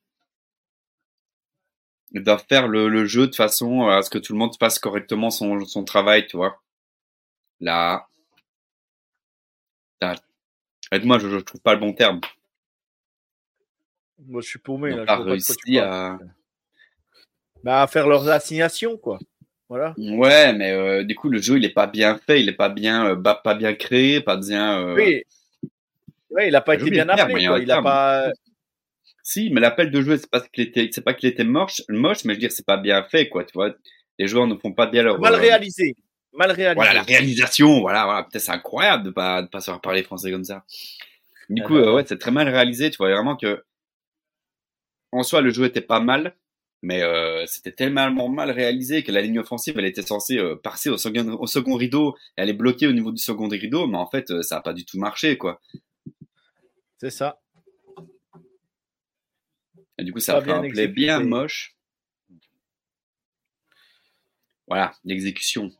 Ils 2.11 2.23
doivent 2.23 2.45
faire 2.49 2.67
le, 2.67 2.89
le, 2.89 3.05
jeu 3.05 3.27
de 3.27 3.35
façon 3.35 3.87
à 3.87 4.01
ce 4.01 4.09
que 4.09 4.17
tout 4.17 4.33
le 4.33 4.39
monde 4.39 4.55
fasse 4.59 4.79
correctement 4.79 5.29
son, 5.29 5.63
son 5.65 5.83
travail, 5.83 6.25
tu 6.27 6.37
vois. 6.37 6.61
Là. 7.59 8.07
Aide-moi, 10.91 11.19
je, 11.19 11.29
je 11.29 11.37
trouve 11.37 11.61
pas 11.61 11.75
le 11.75 11.79
bon 11.79 11.93
terme. 11.93 12.19
Moi, 14.25 14.41
je 14.41 14.47
suis 14.47 14.59
paumé. 14.59 14.91
Là, 14.95 15.05
pas 15.05 15.17
réussi 15.17 15.77
à... 15.77 16.17
Bah, 17.63 17.81
à 17.81 17.87
faire 17.87 18.07
leurs 18.07 18.29
assignations, 18.29 18.97
quoi. 18.97 19.19
Voilà. 19.67 19.93
Ouais, 19.97 20.51
mais 20.53 20.71
euh, 20.71 21.03
du 21.03 21.13
coup, 21.15 21.29
le 21.29 21.39
jeu, 21.39 21.57
il 21.57 21.65
est 21.65 21.73
pas 21.73 21.85
bien 21.85 22.17
fait, 22.17 22.41
il 22.41 22.49
est 22.49 22.53
pas 22.53 22.69
bien, 22.69 23.11
euh, 23.11 23.15
pas 23.15 23.53
bien 23.53 23.73
créé, 23.75 24.19
pas 24.19 24.35
bien. 24.35 24.81
Euh... 24.81 24.95
Oui. 24.95 25.23
Ouais, 26.31 26.47
il 26.47 26.55
a 26.55 26.61
pas 26.61 26.75
été 26.75 26.89
bien 26.89 27.07
appelé, 27.07 27.45
quoi. 27.45 27.59
Il 27.59 27.71
a 27.71 27.81
pas. 27.81 28.31
Si, 29.21 29.51
mais 29.51 29.61
l'appel 29.61 29.91
de 29.91 30.01
jeu, 30.01 30.17
c'est 30.17 30.29
pas 30.29 30.41
qu'il 30.41 30.63
était, 30.63 30.89
c'est 30.91 31.03
pas 31.03 31.13
qu'il 31.13 31.29
était 31.29 31.43
moche, 31.43 31.83
moche, 31.87 32.25
mais 32.25 32.33
je 32.33 32.37
veux 32.37 32.39
dire, 32.39 32.51
c'est 32.51 32.65
pas 32.65 32.77
bien 32.77 33.03
fait, 33.03 33.29
quoi. 33.29 33.43
Tu 33.43 33.53
vois, 33.53 33.75
les 34.17 34.27
joueurs 34.27 34.47
ne 34.47 34.55
font 34.55 34.73
pas 34.73 34.87
bien 34.87 35.03
leur. 35.03 35.19
Mal 35.19 35.35
euh, 35.35 35.37
réalisé. 35.37 35.95
Mal 36.33 36.51
réalisé. 36.51 36.75
Voilà, 36.75 36.93
la 36.93 37.03
réalisation, 37.03 37.81
voilà, 37.81 38.05
voilà. 38.05 38.23
Peut-être 38.23 38.41
c'est 38.41 38.51
incroyable 38.51 39.03
de 39.03 39.11
pas, 39.11 39.43
de 39.43 39.47
pas 39.47 39.61
savoir 39.61 39.81
parler 39.81 40.01
français 40.01 40.31
comme 40.31 40.43
ça. 40.43 40.63
Du 41.47 41.61
coup, 41.61 41.77
ouais, 41.77 42.03
c'est 42.07 42.17
très 42.17 42.31
mal 42.31 42.47
réalisé. 42.49 42.89
Tu 42.89 42.97
vois 42.97 43.11
vraiment 43.11 43.35
que 43.35 43.63
en 45.11 45.21
soi, 45.21 45.41
le 45.41 45.51
jeu 45.51 45.65
était 45.65 45.81
pas 45.81 45.99
mal, 45.99 46.35
mais 46.81 47.01
euh, 47.01 47.45
c'était 47.47 47.71
tellement 47.71 48.29
mal 48.29 48.51
réalisé 48.51 49.03
que 49.03 49.11
la 49.11 49.21
ligne 49.21 49.39
offensive, 49.39 49.77
elle 49.77 49.85
était 49.85 50.01
censée 50.01 50.37
euh, 50.37 50.55
passer 50.55 50.89
au 50.89 50.97
second, 50.97 51.33
au 51.33 51.47
second 51.47 51.75
rideau, 51.75 52.15
elle 52.35 52.49
est 52.49 52.53
bloquée 52.53 52.87
au 52.87 52.91
niveau 52.91 53.11
du 53.11 53.21
second 53.21 53.47
rideau, 53.47 53.87
mais 53.87 53.97
en 53.97 54.07
fait, 54.07 54.31
euh, 54.31 54.41
ça 54.41 54.55
n'a 54.55 54.61
pas 54.61 54.73
du 54.73 54.85
tout 54.85 54.97
marché, 54.97 55.37
quoi. 55.37 55.61
C'est 56.97 57.09
ça. 57.09 57.39
Et 59.97 60.03
du 60.03 60.13
coup, 60.13 60.19
ça 60.19 60.37
a 60.37 60.41
fait 60.41 60.51
un 60.51 60.61
play 60.61 60.87
bien 60.87 61.19
moche. 61.19 61.75
Voilà, 64.67 64.93
l'exécution. 65.03 65.71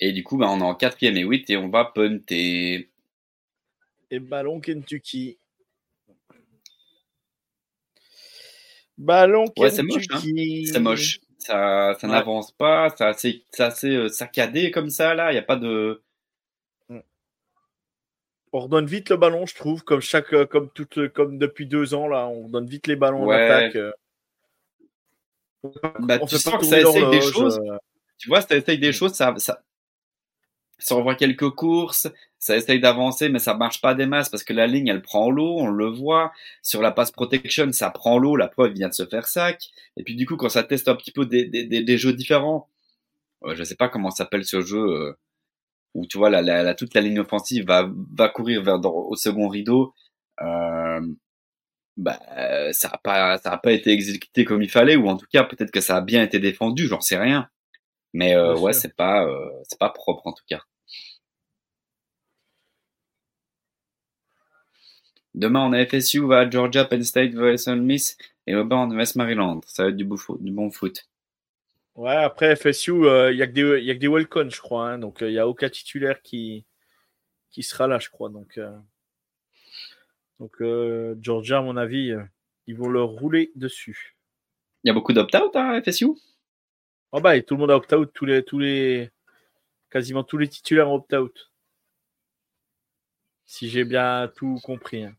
Et 0.00 0.12
du 0.12 0.24
coup, 0.24 0.36
bah, 0.36 0.48
on 0.50 0.60
est 0.60 0.64
en 0.64 0.74
quatrième 0.74 1.16
et 1.16 1.22
8 1.22 1.50
et 1.50 1.56
on 1.56 1.68
va 1.68 1.84
punter 1.84 2.90
et 4.10 4.20
ballon 4.20 4.60
Kentucky. 4.60 5.38
Ballon 8.98 9.44
ouais, 9.58 9.70
Kentucky. 9.70 10.64
Hein. 10.66 10.70
C'est 10.72 10.80
moche. 10.80 11.20
Ça, 11.38 11.94
ça 12.00 12.06
n'avance 12.08 12.52
pas. 12.52 12.88
C'est 13.16 13.60
assez, 13.60 13.94
euh, 13.94 14.08
saccadé 14.08 14.70
comme 14.70 14.90
ça, 14.90 15.14
là. 15.14 15.30
Il 15.30 15.34
n'y 15.34 15.38
a 15.38 15.42
pas 15.42 15.56
de. 15.56 16.02
Mm. 16.88 16.98
On 18.52 18.60
redonne 18.60 18.86
vite 18.86 19.10
le 19.10 19.16
ballon, 19.16 19.46
je 19.46 19.54
trouve, 19.54 19.84
comme 19.84 20.00
chaque, 20.00 20.32
euh, 20.32 20.46
comme 20.46 20.70
toute, 20.70 21.08
comme 21.08 21.38
depuis 21.38 21.66
deux 21.66 21.94
ans 21.94 22.08
là, 22.08 22.26
on 22.26 22.48
donne 22.48 22.66
vite 22.66 22.86
les 22.86 22.96
ballons 22.96 23.26
ouais. 23.26 23.36
en 23.36 23.38
attaque. 23.38 23.76
Euh. 23.76 23.92
Bah, 26.00 26.18
tu 26.20 26.38
sens 26.38 26.58
que 26.58 26.64
ça 26.64 26.80
essaye 26.80 27.10
des 27.10 27.20
choses. 27.20 27.60
Tu 28.18 28.28
vois, 28.28 28.40
ça 28.40 28.56
essaye 28.56 28.78
des 28.78 28.92
choses, 28.92 29.12
ça, 29.12 29.34
ça, 29.36 29.62
ça 30.78 30.96
envoie 30.96 31.14
quelques 31.14 31.50
courses, 31.50 32.08
ça 32.38 32.56
essaye 32.56 32.80
d'avancer, 32.80 33.28
mais 33.28 33.38
ça 33.38 33.54
marche 33.54 33.80
pas 33.80 33.94
des 33.94 34.06
masses 34.06 34.28
parce 34.28 34.44
que 34.44 34.52
la 34.52 34.66
ligne, 34.66 34.88
elle 34.88 35.02
prend 35.02 35.30
l'eau, 35.30 35.56
on 35.58 35.68
le 35.68 35.86
voit. 35.86 36.32
Sur 36.62 36.82
la 36.82 36.92
pass 36.92 37.10
protection, 37.10 37.72
ça 37.72 37.90
prend 37.90 38.18
l'eau, 38.18 38.36
la 38.36 38.48
preuve 38.48 38.72
vient 38.72 38.88
de 38.88 38.94
se 38.94 39.06
faire 39.06 39.26
sac. 39.26 39.70
Et 39.96 40.02
puis 40.04 40.14
du 40.14 40.26
coup, 40.26 40.36
quand 40.36 40.48
ça 40.48 40.62
teste 40.62 40.88
un 40.88 40.96
petit 40.96 41.12
peu 41.12 41.26
des, 41.26 41.46
des, 41.46 41.64
des, 41.64 41.98
jeux 41.98 42.12
différents, 42.12 42.68
euh, 43.44 43.54
je 43.56 43.64
sais 43.64 43.76
pas 43.76 43.88
comment 43.88 44.10
s'appelle 44.10 44.44
ce 44.44 44.60
jeu 44.60 44.78
euh, 44.78 45.18
où 45.94 46.06
tu 46.06 46.18
vois 46.18 46.30
la, 46.30 46.42
la, 46.42 46.74
toute 46.74 46.94
la 46.94 47.00
ligne 47.00 47.20
offensive 47.20 47.66
va, 47.66 47.90
va 48.14 48.28
courir 48.28 48.62
vers 48.62 48.84
au 48.84 49.16
second 49.16 49.48
rideau. 49.48 49.94
Euh, 50.42 51.00
bah, 51.96 52.20
ça 52.72 52.90
a 52.92 52.98
pas 52.98 53.38
ça 53.38 53.52
a 53.52 53.58
pas 53.58 53.72
été 53.72 53.90
exécuté 53.90 54.44
comme 54.44 54.62
il 54.62 54.70
fallait 54.70 54.96
ou 54.96 55.08
en 55.08 55.16
tout 55.16 55.26
cas 55.32 55.44
peut-être 55.44 55.70
que 55.70 55.80
ça 55.80 55.96
a 55.96 56.00
bien 56.02 56.22
été 56.22 56.38
défendu, 56.38 56.86
j'en 56.86 57.00
sais 57.00 57.16
rien. 57.16 57.48
Mais 58.12 58.34
euh, 58.34 58.56
ouais, 58.56 58.72
c'est 58.72 58.94
pas, 58.94 59.24
euh, 59.26 59.50
c'est 59.64 59.78
pas 59.78 59.90
propre 59.90 60.26
en 60.26 60.32
tout 60.32 60.44
cas. 60.48 60.62
Demain, 65.34 65.66
on 65.66 65.72
a 65.72 65.84
FSU, 65.84 66.26
va 66.26 66.40
à 66.40 66.50
Georgia, 66.50 66.86
Penn 66.86 67.02
State, 67.02 67.34
Ole 67.34 67.82
Miss 67.82 68.16
et 68.46 68.54
Auburn, 68.54 68.94
West 68.96 69.16
Maryland. 69.16 69.60
Ça 69.66 69.82
va 69.82 69.88
être 69.90 69.96
du, 69.96 70.08
du 70.40 70.50
bon 70.50 70.70
foot. 70.70 71.06
Ouais, 71.94 72.16
après 72.16 72.56
FSU, 72.56 73.04
euh, 73.04 73.32
il 73.32 73.38
y 73.38 73.42
a 73.42 73.46
que 73.46 73.52
des, 73.52 73.82
y 73.82 73.90
a 73.90 73.94
que 73.94 74.00
des 74.00 74.08
welcome, 74.08 74.50
je 74.50 74.60
crois. 74.60 74.88
Hein, 74.88 74.98
donc, 74.98 75.18
il 75.20 75.28
n'y 75.28 75.38
a 75.38 75.46
aucun 75.46 75.68
titulaire 75.68 76.22
qui, 76.22 76.64
qui 77.50 77.62
sera 77.62 77.86
là, 77.86 77.98
je 77.98 78.08
crois. 78.08 78.30
Donc, 78.30 78.58
donc 80.40 80.62
Georgia, 81.20 81.58
à 81.58 81.62
mon 81.62 81.76
avis, 81.76 82.14
ils 82.66 82.76
vont 82.76 82.88
leur 82.88 83.08
rouler 83.08 83.52
dessus. 83.56 84.16
Il 84.84 84.88
y 84.88 84.90
a 84.90 84.94
beaucoup 84.94 85.12
d'opt-out 85.12 85.54
à 85.54 85.82
FSU 85.82 86.06
Oh 87.12 87.20
bah, 87.20 87.40
tout 87.40 87.54
le 87.54 87.60
monde 87.60 87.70
a 87.70 87.76
opt-out, 87.76 88.10
tous 88.12 88.24
les, 88.24 88.42
tous 88.42 88.58
les, 88.58 89.10
quasiment 89.90 90.24
tous 90.24 90.38
les 90.38 90.48
titulaires 90.48 90.90
ont 90.90 90.96
opt-out. 90.96 91.50
Si 93.44 93.68
j'ai 93.68 93.84
bien 93.84 94.30
tout 94.36 94.58
compris. 94.62 95.04
Hein. 95.04 95.14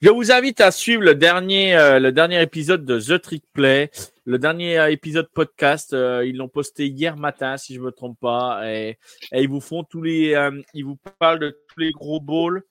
Je 0.00 0.10
vous 0.10 0.30
invite 0.30 0.60
à 0.60 0.70
suivre 0.70 1.02
le 1.02 1.14
dernier, 1.14 1.76
euh, 1.76 1.98
le 1.98 2.12
dernier 2.12 2.40
épisode 2.40 2.84
de 2.84 3.00
The 3.00 3.20
Trick 3.20 3.44
Play, 3.52 3.90
le 4.24 4.38
dernier 4.38 4.78
euh, 4.78 4.90
épisode 4.90 5.28
podcast. 5.34 5.92
Euh, 5.92 6.24
ils 6.24 6.36
l'ont 6.36 6.48
posté 6.48 6.86
hier 6.86 7.16
matin, 7.16 7.56
si 7.56 7.74
je 7.74 7.80
me 7.80 7.90
trompe 7.90 8.18
pas, 8.20 8.62
et, 8.70 8.98
ils 9.32 9.48
vous 9.48 9.60
font 9.60 9.82
tous 9.82 10.02
les, 10.02 10.36
ils 10.74 10.84
vous 10.84 10.96
parlent 11.18 11.40
de 11.40 11.50
tous 11.68 11.80
les 11.80 11.90
gros 11.90 12.20
balls 12.20 12.62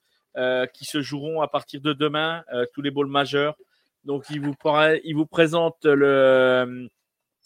qui 0.72 0.84
se 0.84 1.00
joueront 1.00 1.42
à 1.42 1.48
partir 1.48 1.80
de 1.80 1.92
demain, 1.92 2.42
tous 2.72 2.82
les 2.82 2.90
balls 2.90 3.06
majeurs. 3.06 3.56
Donc 4.04 4.24
ils 4.30 4.40
vous, 4.40 4.54
ils 5.04 5.14
vous 5.14 5.26
présentent 5.26 5.84
le 5.84 6.88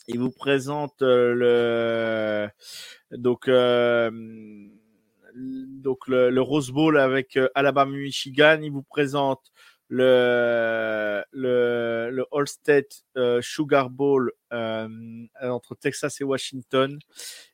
il 0.08 0.18
vous 0.18 0.30
présente 0.30 1.02
euh, 1.02 2.48
euh, 3.48 4.10
le, 5.34 6.40
Rose 6.40 6.70
Bowl 6.70 6.98
avec 6.98 7.36
euh, 7.36 7.48
Alabama 7.54 7.92
Michigan. 7.92 8.58
Il 8.62 8.72
vous 8.72 8.82
présente 8.82 9.52
le 9.90 11.22
All 12.32 12.48
State 12.48 13.04
Sugar 13.42 13.90
Bowl 13.90 14.32
entre 14.50 15.74
Texas 15.78 16.20
et 16.20 16.24
Washington. 16.24 16.98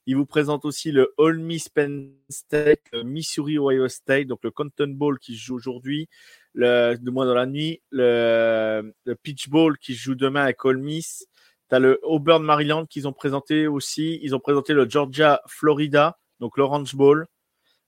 Il 0.07 0.17
vous 0.17 0.27
présente 0.27 0.65
aussi 0.65 0.93
le 0.93 1.13
All 1.19 1.39
Miss 1.39 1.69
Penn 1.69 2.13
State, 2.29 2.93
Missouri 3.05 3.59
Ohio 3.59 3.89
State, 3.89 4.27
donc 4.29 4.41
le 4.43 4.51
Compton 4.51 4.89
Bowl 4.89 5.19
qui 5.19 5.37
joue 5.37 5.55
aujourd'hui, 5.57 6.09
le 6.55 6.97
de 6.97 7.11
moins 7.11 7.27
dans 7.27 7.35
la 7.35 7.47
nuit, 7.47 7.83
le, 7.91 8.93
Peach 9.23 9.49
Bowl 9.49 9.79
qui 9.79 9.95
joue 9.95 10.17
demain 10.17 10.43
avec 10.43 10.59
All 10.65 10.79
Miss 10.79 11.29
Tu 11.71 11.75
as 11.75 11.79
le 11.79 11.99
Auburn 12.03 12.43
Maryland 12.43 12.87
qu'ils 12.87 13.09
ont 13.09 13.13
présenté 13.13 13.67
aussi. 13.67 14.19
Ils 14.23 14.35
ont 14.35 14.41
présenté 14.41 14.73
le 14.73 14.89
Georgia 14.89 15.41
Florida, 15.47 16.19
donc 16.41 16.57
l'Orange 16.57 16.95
Bowl. 16.95 17.27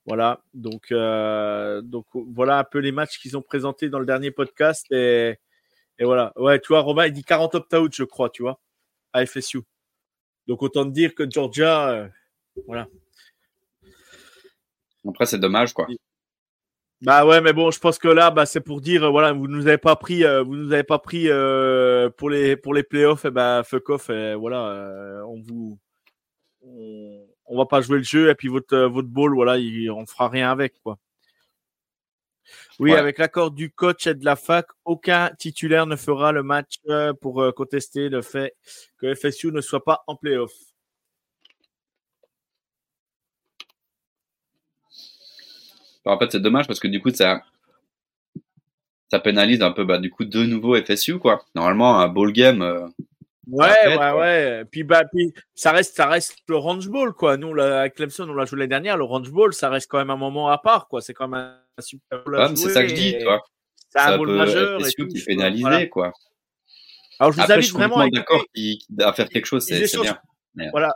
Voilà, 0.06 0.40
donc, 0.54 0.92
euh, 0.92 1.82
donc 1.82 2.06
voilà 2.14 2.60
un 2.60 2.64
peu 2.64 2.78
les 2.78 2.92
matchs 2.92 3.18
qu'ils 3.18 3.36
ont 3.36 3.42
présentés 3.42 3.88
dans 3.88 3.98
le 3.98 4.06
dernier 4.06 4.30
podcast. 4.30 4.86
Et, 4.92 5.36
et 5.98 6.04
voilà, 6.04 6.32
ouais, 6.36 6.60
tu 6.60 6.68
vois, 6.68 6.80
Romain, 6.80 7.06
il 7.06 7.12
dit 7.12 7.24
40 7.24 7.56
opt-out, 7.56 7.92
je 7.94 8.04
crois, 8.04 8.30
tu 8.30 8.42
vois, 8.42 8.60
à 9.12 9.26
FSU. 9.26 9.62
Donc 10.46 10.62
autant 10.62 10.84
te 10.84 10.90
dire 10.90 11.14
que 11.14 11.28
Georgia, 11.28 11.88
euh, 11.88 12.08
voilà. 12.66 12.86
Après, 15.08 15.26
c'est 15.26 15.38
dommage, 15.38 15.72
quoi. 15.72 15.88
Bah 17.02 17.26
ouais, 17.26 17.40
mais 17.40 17.52
bon, 17.52 17.70
je 17.70 17.78
pense 17.78 17.98
que 17.98 18.08
là, 18.08 18.30
bah, 18.30 18.46
c'est 18.46 18.60
pour 18.60 18.80
dire, 18.80 19.04
euh, 19.04 19.10
voilà, 19.10 19.32
vous 19.32 19.48
nous 19.48 19.66
avez 19.66 19.78
pas 19.78 19.96
pris, 19.96 20.22
vous 20.22 20.56
nous 20.56 20.72
avez 20.72 20.82
pas 20.82 20.98
pris 20.98 21.28
pour 22.16 22.30
les 22.30 22.56
pour 22.56 22.74
les 22.74 22.82
playoffs, 22.82 23.24
et 23.24 23.30
bah 23.30 23.62
fuck 23.64 23.90
off, 23.90 24.10
et 24.10 24.34
voilà, 24.34 25.22
on 25.26 25.40
vous, 25.42 25.78
on 27.48 27.56
va 27.56 27.66
pas 27.66 27.80
jouer 27.80 27.98
le 27.98 28.04
jeu 28.04 28.30
et 28.30 28.34
puis 28.34 28.48
votre, 28.48 28.74
euh, 28.74 28.88
votre 28.88 29.08
ball, 29.08 29.34
voilà, 29.34 29.58
il, 29.58 29.90
on 29.90 30.06
fera 30.06 30.28
rien 30.28 30.50
avec, 30.50 30.80
quoi. 30.82 30.98
Oui, 32.78 32.94
avec 32.94 33.18
l'accord 33.18 33.50
du 33.50 33.72
coach 33.72 34.06
et 34.06 34.14
de 34.14 34.24
la 34.24 34.36
fac, 34.36 34.66
aucun 34.84 35.30
titulaire 35.36 35.86
ne 35.86 35.96
fera 35.96 36.30
le 36.30 36.42
match 36.42 36.76
euh, 36.88 37.12
pour 37.14 37.42
euh, 37.42 37.50
contester 37.50 38.08
le 38.08 38.22
fait 38.22 38.54
que 38.98 39.14
FSU 39.14 39.50
ne 39.50 39.60
soit 39.60 39.82
pas 39.82 40.04
en 40.06 40.14
playoff. 40.14 40.52
En 46.06 46.18
fait, 46.18 46.32
c'est 46.32 46.40
dommage 46.40 46.66
parce 46.66 46.80
que 46.80 46.88
du 46.88 47.00
coup, 47.00 47.10
ça, 47.10 47.42
ça 49.10 49.18
pénalise 49.18 49.62
un 49.62 49.72
peu, 49.72 49.84
bah, 49.84 49.98
du 49.98 50.10
coup, 50.10 50.24
de 50.24 50.44
nouveau 50.44 50.80
FSU, 50.80 51.18
quoi. 51.18 51.44
Normalement, 51.54 52.00
un 52.00 52.08
ball 52.08 52.32
game, 52.32 52.90
Ouais, 53.48 53.96
ouais, 53.96 54.12
ouais. 54.12 54.64
Puis, 54.70 54.82
bah, 54.82 55.04
puis 55.12 55.32
ça 55.54 55.70
reste, 55.70 55.94
ça 55.94 56.06
reste 56.06 56.36
le 56.48 56.56
range 56.56 56.88
ball, 56.88 57.12
quoi. 57.12 57.36
Nous, 57.36 57.58
avec 57.60 57.94
Clemson, 57.94 58.28
on 58.28 58.34
l'a 58.34 58.44
joué 58.44 58.58
l'année 58.58 58.68
dernière. 58.68 58.96
Le 58.96 59.04
range 59.04 59.30
ball, 59.30 59.54
ça 59.54 59.68
reste 59.68 59.88
quand 59.88 59.98
même 59.98 60.10
un 60.10 60.16
moment 60.16 60.48
à 60.48 60.58
part, 60.58 60.88
quoi. 60.88 61.00
C'est 61.00 61.14
quand 61.14 61.28
même 61.28 61.52
un 61.78 61.82
super 61.82 62.24
ball. 62.24 62.56
c'est 62.56 62.70
ça 62.70 62.82
que 62.82 62.88
je 62.88 62.94
dis, 62.94 63.18
toi. 63.18 63.42
C'est 63.90 64.00
un 64.00 64.18
ball 64.18 64.30
majeur. 64.30 64.84
Et 64.84 64.90
tout, 64.92 65.06
qui 65.06 65.18
est 65.18 65.24
pénalisé, 65.24 65.88
quoi. 65.88 66.12
Alors, 67.18 67.32
je 67.32 67.40
vous 67.40 67.52
invite 67.52 67.72
vraiment 67.72 67.98
à, 67.98 68.10
d'accord 68.10 68.44
à 69.00 69.12
faire 69.12 69.28
quelque 69.28 69.46
chose, 69.46 69.64
c'est 69.64 70.00
bien. 70.00 70.18
Voilà. 70.72 70.94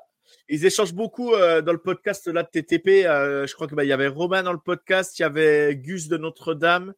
Ils 0.53 0.67
échangent 0.67 0.95
beaucoup 0.95 1.33
euh, 1.33 1.63
dans 1.63 1.71
le 1.71 1.79
podcast 1.79 2.27
là 2.27 2.43
de 2.43 2.49
TTP. 2.49 3.07
Euh, 3.07 3.47
je 3.47 3.55
crois 3.55 3.69
qu'il 3.69 3.77
bah, 3.77 3.85
y 3.85 3.93
avait 3.93 4.09
Romain 4.09 4.43
dans 4.43 4.53
le 4.53 4.59
podcast, 4.59 5.17
il 5.17 5.23
y 5.23 5.25
avait 5.25 5.77
Gus 5.77 6.09
de 6.09 6.17
Notre-Dame 6.17 6.93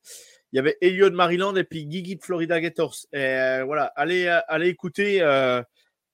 il 0.53 0.57
y 0.57 0.59
avait 0.59 0.77
Elio 0.83 1.09
de 1.09 1.15
Maryland 1.15 1.55
et 1.57 1.65
puis 1.65 1.87
Gigi 1.91 2.17
de 2.17 2.23
Florida 2.23 2.61
Gators. 2.61 2.95
Et 3.13 3.19
euh, 3.19 3.65
voilà, 3.65 3.87
allez, 3.97 4.27
allez 4.49 4.69
écouter. 4.69 5.17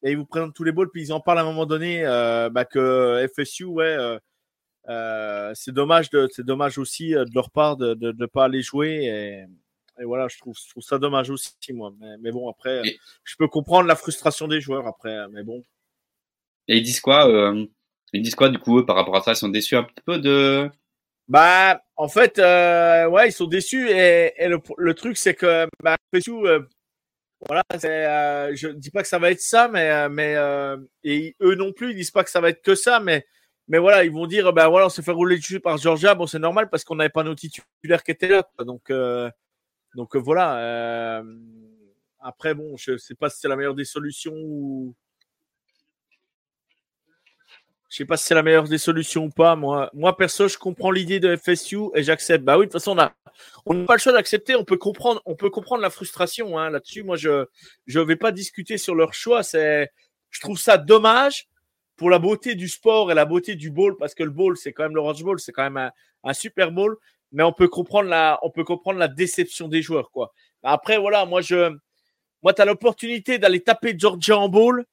Et 0.04 0.12
ils 0.12 0.16
vous 0.16 0.26
présentent 0.26 0.54
tous 0.54 0.62
les 0.62 0.70
balls, 0.70 0.90
puis 0.92 1.02
ils 1.02 1.12
en 1.12 1.18
parlent 1.18 1.38
à 1.38 1.42
un 1.42 1.44
moment 1.44 1.66
donné 1.66 2.04
bah, 2.04 2.64
que 2.64 3.28
FSU, 3.34 3.64
ouais, 3.64 3.96
c'est 5.54 5.72
dommage, 5.72 6.10
de, 6.10 6.28
c'est 6.32 6.46
dommage 6.46 6.78
aussi 6.78 7.10
de 7.10 7.34
leur 7.34 7.50
part 7.50 7.76
de 7.76 7.96
ne 8.00 8.26
pas 8.26 8.44
aller 8.44 8.62
jouer. 8.62 9.46
Et, 9.98 10.04
voilà, 10.04 10.28
je 10.28 10.38
trouve, 10.38 10.56
je 10.56 10.70
trouve 10.70 10.84
ça 10.84 11.00
dommage 11.00 11.30
aussi, 11.30 11.56
moi. 11.70 11.92
Mais, 12.20 12.30
bon, 12.30 12.48
après, 12.48 12.80
je 13.24 13.34
peux 13.36 13.48
comprendre 13.48 13.88
la 13.88 13.96
frustration 13.96 14.46
des 14.46 14.60
joueurs 14.60 14.86
après, 14.86 15.26
mais 15.30 15.42
bon. 15.42 15.64
Et 16.68 16.76
ils 16.78 16.82
disent 16.82 17.00
quoi 17.00 17.26
Ils 18.12 18.22
disent 18.22 18.34
quoi 18.34 18.48
du 18.48 18.58
coup 18.58 18.84
par 18.84 18.96
rapport 18.96 19.16
à 19.16 19.22
ça? 19.22 19.32
Ils 19.32 19.36
sont 19.36 19.48
déçus 19.48 19.76
un 19.76 19.84
petit 19.84 20.02
peu 20.04 20.18
de 20.18 20.70
bah, 21.28 21.82
en 21.96 22.08
fait, 22.08 22.38
euh, 22.38 23.06
ouais, 23.06 23.28
ils 23.28 23.32
sont 23.32 23.46
déçus 23.46 23.90
et, 23.90 24.32
le, 24.48 24.94
truc 24.94 25.18
c'est 25.18 25.34
que 25.34 25.68
bah, 25.82 25.96
euh, 26.14 26.60
voilà, 27.46 27.62
euh, 27.84 28.52
je 28.54 28.68
dis 28.68 28.90
pas 28.90 29.02
que 29.02 29.08
ça 29.08 29.18
va 29.18 29.30
être 29.30 29.40
ça, 29.40 29.68
mais 29.68 29.90
euh, 29.90 30.08
euh, 30.08 30.76
et 31.04 31.36
eux 31.42 31.54
non 31.54 31.72
plus, 31.72 31.90
ils 31.90 31.96
disent 31.96 32.10
pas 32.10 32.24
que 32.24 32.30
ça 32.30 32.40
va 32.40 32.48
être 32.50 32.62
que 32.62 32.74
ça, 32.74 32.98
mais 33.00 33.26
mais 33.68 33.78
voilà, 33.78 34.04
ils 34.04 34.10
vont 34.10 34.26
dire 34.26 34.52
bah 34.54 34.68
voilà, 34.68 34.86
on 34.86 34.88
s'est 34.88 35.02
fait 35.02 35.12
rouler 35.12 35.36
dessus 35.36 35.60
par 35.60 35.76
Georgia, 35.76 36.14
bon 36.14 36.26
c'est 36.26 36.38
normal 36.38 36.70
parce 36.70 36.84
qu'on 36.84 36.96
n'avait 36.96 37.10
pas 37.10 37.24
nos 37.24 37.34
titulaires 37.34 38.02
qui 38.02 38.12
étaient 38.12 38.28
là, 38.28 38.42
donc 38.64 38.90
donc 39.94 40.16
voilà. 40.16 41.22
après 42.20 42.54
bon, 42.54 42.76
je 42.78 42.96
sais 42.96 43.14
pas 43.14 43.28
si 43.30 43.40
c'est 43.40 43.48
la 43.48 43.56
meilleure 43.56 43.74
des 43.74 43.84
solutions 43.84 44.34
ou 44.34 44.94
je 47.88 47.96
sais 47.96 48.04
pas 48.04 48.16
si 48.16 48.26
c'est 48.26 48.34
la 48.34 48.42
meilleure 48.42 48.68
des 48.68 48.78
solutions 48.78 49.24
ou 49.24 49.30
pas. 49.30 49.56
Moi, 49.56 49.90
moi 49.94 50.16
perso, 50.16 50.46
je 50.46 50.58
comprends 50.58 50.90
l'idée 50.90 51.20
de 51.20 51.36
FSU 51.36 51.78
et 51.94 52.02
j'accepte. 52.02 52.44
Bah 52.44 52.58
oui, 52.58 52.66
de 52.66 52.70
toute 52.70 52.80
façon, 52.80 52.92
on 52.92 52.98
a, 53.00 53.14
on 53.64 53.74
n'a 53.74 53.86
pas 53.86 53.94
le 53.94 54.00
choix 54.00 54.12
d'accepter. 54.12 54.54
On 54.56 54.64
peut 54.64 54.76
comprendre, 54.76 55.22
on 55.24 55.34
peut 55.34 55.48
comprendre 55.48 55.80
la 55.80 55.88
frustration 55.88 56.58
hein, 56.58 56.68
là-dessus. 56.68 57.02
Moi, 57.02 57.16
je, 57.16 57.46
je 57.86 57.98
vais 57.98 58.16
pas 58.16 58.30
discuter 58.30 58.76
sur 58.76 58.94
leur 58.94 59.14
choix. 59.14 59.42
C'est, 59.42 59.90
je 60.30 60.40
trouve 60.40 60.58
ça 60.58 60.76
dommage 60.76 61.48
pour 61.96 62.10
la 62.10 62.18
beauté 62.18 62.54
du 62.54 62.68
sport 62.68 63.10
et 63.10 63.14
la 63.14 63.24
beauté 63.24 63.54
du 63.54 63.70
ball 63.70 63.96
parce 63.98 64.14
que 64.14 64.22
le 64.22 64.30
ball, 64.30 64.56
c'est 64.58 64.72
quand 64.72 64.82
même 64.82 64.94
l'Orange 64.94 65.22
Bowl, 65.24 65.40
c'est 65.40 65.52
quand 65.52 65.64
même 65.64 65.78
un, 65.78 65.90
un, 66.24 66.34
super 66.34 66.72
ball. 66.72 66.94
Mais 67.32 67.42
on 67.42 67.52
peut 67.52 67.68
comprendre 67.68 68.10
la, 68.10 68.38
on 68.42 68.50
peut 68.50 68.64
comprendre 68.64 68.98
la 68.98 69.08
déception 69.08 69.66
des 69.66 69.80
joueurs, 69.80 70.10
quoi. 70.10 70.32
Après, 70.62 70.98
voilà, 70.98 71.24
moi, 71.24 71.40
je, 71.40 71.74
moi, 72.42 72.52
tu 72.52 72.60
as 72.60 72.66
l'opportunité 72.66 73.38
d'aller 73.38 73.62
taper 73.62 73.94
Georgia 73.98 74.38
en 74.38 74.48
ball 74.48 74.84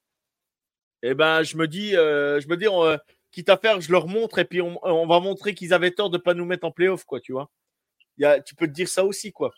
eh 1.07 1.13
ben, 1.13 1.43
je 1.43 1.57
me 1.57 1.67
dis, 1.67 1.95
euh, 1.95 2.39
je 2.39 2.47
me 2.47 2.57
dis, 2.57 2.67
euh, 2.67 2.97
quitte 3.31 3.49
à 3.49 3.57
faire, 3.57 3.79
je 3.81 3.91
leur 3.91 4.07
montre 4.07 4.39
et 4.39 4.45
puis 4.45 4.61
on, 4.61 5.07
va 5.07 5.19
montrer 5.19 5.53
qu'ils 5.53 5.73
avaient 5.73 5.91
tort 5.91 6.09
de 6.09 6.17
ne 6.17 6.21
pas 6.21 6.33
nous 6.33 6.45
mettre 6.45 6.65
en 6.65 6.71
playoff, 6.71 7.03
quoi, 7.03 7.19
tu 7.19 7.31
vois. 7.31 7.51
Y 8.17 8.25
a, 8.25 8.39
tu 8.41 8.55
peux 8.55 8.65
te 8.67 8.71
dire 8.71 8.87
ça 8.87 9.05
aussi, 9.05 9.31
quoi. 9.31 9.53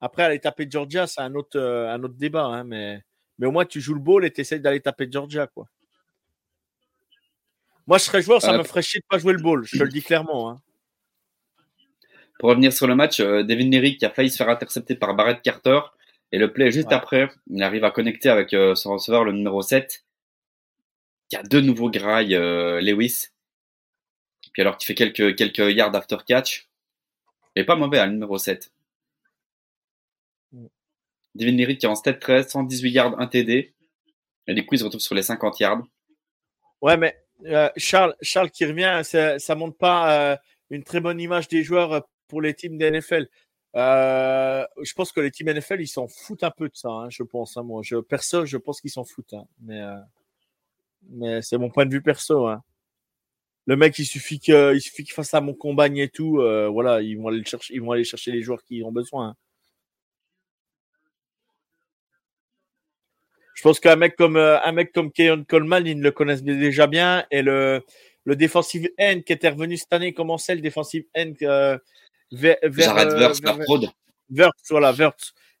Après, 0.00 0.24
aller 0.24 0.40
taper 0.40 0.66
Georgia, 0.68 1.06
c'est 1.06 1.20
un 1.20 1.34
autre, 1.34 1.58
euh, 1.58 1.88
un 1.88 2.02
autre 2.02 2.16
débat, 2.16 2.44
hein, 2.44 2.64
mais, 2.64 3.00
mais 3.38 3.46
au 3.46 3.52
moins, 3.52 3.64
tu 3.64 3.80
joues 3.80 3.94
le 3.94 4.00
ball 4.00 4.24
et 4.24 4.32
tu 4.32 4.40
essaies 4.40 4.58
d'aller 4.58 4.80
taper 4.80 5.08
Georgia, 5.10 5.46
quoi. 5.46 5.66
Moi, 7.86 7.98
je 7.98 8.04
serais 8.04 8.22
joueur, 8.22 8.42
ça 8.42 8.56
me 8.56 8.62
ferait 8.64 8.82
chier 8.82 9.00
de 9.00 9.06
pas 9.08 9.18
jouer 9.18 9.32
le 9.32 9.42
ball, 9.42 9.64
je 9.64 9.78
te 9.78 9.82
le 9.82 9.90
dis 9.90 10.02
clairement. 10.02 10.50
Hein. 10.50 10.60
Pour 12.38 12.50
revenir 12.50 12.72
sur 12.72 12.86
le 12.86 12.94
match, 12.94 13.20
Devin 13.20 13.70
Leary 13.70 13.96
qui 13.96 14.04
a 14.04 14.10
failli 14.10 14.30
se 14.30 14.36
faire 14.36 14.48
intercepter 14.48 14.96
par 14.96 15.14
Barrett 15.14 15.40
Carter, 15.42 15.80
et 16.32 16.38
le 16.38 16.50
play 16.50 16.72
juste 16.72 16.92
après, 16.92 17.28
il 17.50 17.62
arrive 17.62 17.84
à 17.84 17.90
connecter 17.90 18.30
avec 18.30 18.54
euh, 18.54 18.74
son 18.74 18.94
receveur, 18.94 19.22
le 19.24 19.32
numéro 19.32 19.60
7. 19.60 20.04
Il 21.30 21.36
y 21.36 21.38
a 21.38 21.42
de 21.42 21.60
nouveaux 21.60 21.90
grailles 21.90 22.34
euh, 22.34 22.80
Lewis. 22.80 23.28
Puis 24.52 24.62
alors 24.62 24.78
qu'il 24.78 24.86
fait 24.86 24.94
quelques, 24.94 25.36
quelques 25.36 25.76
yards 25.76 25.94
after 25.94 26.16
catch. 26.26 26.68
Il 27.54 27.60
est 27.60 27.64
pas 27.66 27.76
mauvais, 27.76 27.98
à 27.98 28.04
hein, 28.04 28.06
le 28.06 28.12
numéro 28.12 28.38
7. 28.38 28.72
Mm. 30.52 30.66
Devin 31.34 31.52
Leary 31.52 31.76
qui 31.76 31.84
est 31.84 31.88
en 31.88 31.94
stade 31.94 32.18
13, 32.18 32.48
118 32.48 32.90
yards, 32.90 33.20
1 33.20 33.26
TD. 33.26 33.74
Et 34.46 34.54
du 34.54 34.64
coup, 34.64 34.74
il 34.74 34.78
se 34.78 34.84
retrouve 34.84 35.02
sur 35.02 35.14
les 35.14 35.22
50 35.22 35.60
yards. 35.60 35.82
Ouais, 36.80 36.96
mais 36.96 37.22
euh, 37.44 37.68
Charles, 37.76 38.16
Charles 38.22 38.50
qui 38.50 38.64
revient, 38.64 39.02
ça, 39.04 39.38
ça 39.38 39.54
montre 39.54 39.76
pas 39.76 40.40
une 40.70 40.82
très 40.82 41.00
bonne 41.00 41.20
image 41.20 41.48
des 41.48 41.62
joueurs 41.62 42.08
pour 42.26 42.40
les 42.40 42.54
teams 42.54 42.78
de 42.78 42.88
NFL. 42.88 43.28
Euh, 43.74 44.64
je 44.82 44.92
pense 44.92 45.12
que 45.12 45.20
les 45.20 45.30
teams 45.30 45.50
NFL, 45.50 45.80
ils 45.80 45.88
s'en 45.88 46.06
foutent 46.06 46.44
un 46.44 46.50
peu 46.50 46.68
de 46.68 46.76
ça, 46.76 46.90
hein, 46.90 47.10
je 47.10 47.22
pense. 47.22 47.56
Hein, 47.56 47.62
moi, 47.62 47.80
je, 47.82 47.96
perso, 47.96 48.44
je 48.44 48.58
pense 48.58 48.80
qu'ils 48.80 48.90
s'en 48.90 49.04
foutent. 49.04 49.32
Hein, 49.32 49.46
mais 49.60 49.80
euh, 49.80 49.96
mais 51.10 51.42
c'est 51.42 51.58
mon 51.58 51.70
point 51.70 51.86
de 51.86 51.92
vue 51.92 52.02
perso. 52.02 52.46
Hein. 52.46 52.62
Le 53.66 53.76
mec, 53.76 53.98
il 53.98 54.06
suffit 54.06 54.40
qu'il 54.40 54.80
suffit 54.80 55.06
fasse 55.06 55.34
un 55.34 55.40
bon 55.40 55.54
combat 55.54 55.88
et 55.88 56.08
tout. 56.08 56.40
Euh, 56.40 56.68
voilà, 56.68 57.00
ils 57.00 57.16
vont 57.16 57.28
aller 57.28 57.44
chercher, 57.44 57.74
ils 57.74 57.80
vont 57.82 57.92
aller 57.92 58.04
chercher 58.04 58.32
les 58.32 58.42
joueurs 58.42 58.62
qui 58.64 58.82
ont 58.82 58.92
besoin. 58.92 59.36
Je 63.54 63.62
pense 63.62 63.80
qu'un 63.80 63.96
mec 63.96 64.16
comme 64.16 64.36
un 64.36 64.72
mec 64.72 64.92
comme 64.92 65.12
Keon 65.12 65.44
Coleman, 65.44 65.86
ils 65.86 66.00
le 66.00 66.10
connaissent 66.10 66.42
déjà 66.42 66.86
bien. 66.86 67.24
Et 67.30 67.42
le 67.42 67.82
le 68.24 68.36
defensive 68.36 68.88
end 69.00 69.20
qui 69.26 69.32
était 69.32 69.48
revenu 69.48 69.76
cette 69.76 69.92
année, 69.92 70.12
comment 70.12 70.38
c'est 70.38 70.54
le 70.54 70.60
defensive 70.60 71.04
end 71.16 71.32
vers, 72.32 72.56
vers, 72.62 72.96
euh, 72.96 73.32
voilà, 74.70 74.94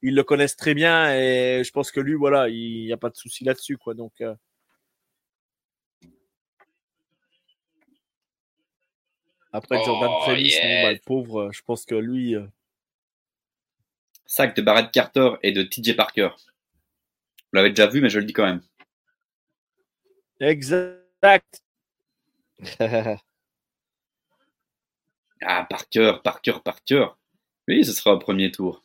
Ils 0.02 0.14
le 0.14 0.24
connaissent 0.24 0.56
très 0.56 0.74
bien 0.74 1.14
et 1.14 1.62
je 1.64 1.70
pense 1.70 1.90
que 1.90 2.00
lui, 2.00 2.14
voilà, 2.14 2.48
il 2.48 2.86
n'y 2.86 2.92
a 2.92 2.96
pas 2.96 3.10
de 3.10 3.16
souci 3.16 3.44
là-dessus, 3.44 3.76
quoi. 3.76 3.94
Donc. 3.94 4.12
Euh. 4.20 4.34
Après 9.54 9.84
Jordan 9.84 10.10
oh, 10.10 10.20
Travis, 10.22 10.54
bah, 10.62 10.92
le 10.92 10.98
pauvre, 11.04 11.50
je 11.52 11.60
pense 11.62 11.84
que 11.84 11.94
lui. 11.94 12.34
Euh. 12.34 12.46
Sac 14.24 14.56
de 14.56 14.62
Barrett 14.62 14.90
Carter 14.90 15.32
et 15.42 15.52
de 15.52 15.62
TJ 15.62 15.94
Parker. 15.94 16.30
Vous 16.38 17.56
l'avez 17.56 17.68
déjà 17.68 17.86
vu, 17.86 18.00
mais 18.00 18.08
je 18.08 18.18
le 18.18 18.24
dis 18.24 18.32
quand 18.32 18.46
même. 18.46 18.62
Exact. 20.40 21.62
Ah, 25.44 25.66
par 25.68 25.88
cœur, 25.88 26.22
par 26.22 26.40
cœur, 26.40 26.62
par 26.62 26.82
cœur. 26.84 27.18
Oui, 27.68 27.84
ce 27.84 27.92
sera 27.92 28.14
au 28.14 28.18
premier 28.18 28.50
tour. 28.50 28.84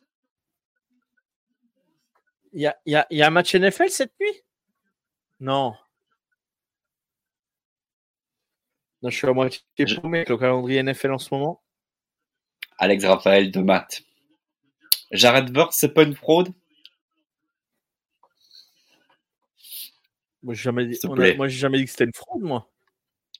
Il 2.54 2.62
y 2.62 2.68
a, 2.68 2.78
y, 2.86 2.96
a, 2.96 3.06
y 3.12 3.22
a, 3.22 3.28
un 3.28 3.30
match 3.30 3.54
NFL 3.54 3.90
cette 3.90 4.14
nuit? 4.20 4.42
Non. 5.40 5.76
Non, 9.02 9.10
je 9.10 9.16
suis 9.18 9.28
à 9.28 9.34
moitié 9.34 9.62
paumé 10.02 10.20
avec 10.20 10.30
le 10.30 10.38
calendrier 10.38 10.82
NFL 10.82 11.12
en 11.12 11.18
ce 11.20 11.34
moment. 11.34 11.64
Alex 12.80 13.06
Raphaël 13.06 13.52
de 13.52 13.60
Matt. 13.60 14.02
Jared 15.12 15.54
Verse, 15.54 15.76
c'est 15.78 15.94
pas 15.94 16.04
une 16.04 16.16
fraude? 16.16 16.50
Moi, 20.44 20.54
j'ai 20.54 20.64
jamais, 20.64 20.86
dit- 20.86 21.00
a- 21.04 21.36
moi, 21.36 21.48
j'ai 21.48 21.58
jamais 21.58 21.80
dit 21.80 21.86
que 21.86 21.92
c'était 21.92 22.06
une 22.06 22.14
fraude, 22.14 22.42
moi. 22.42 22.72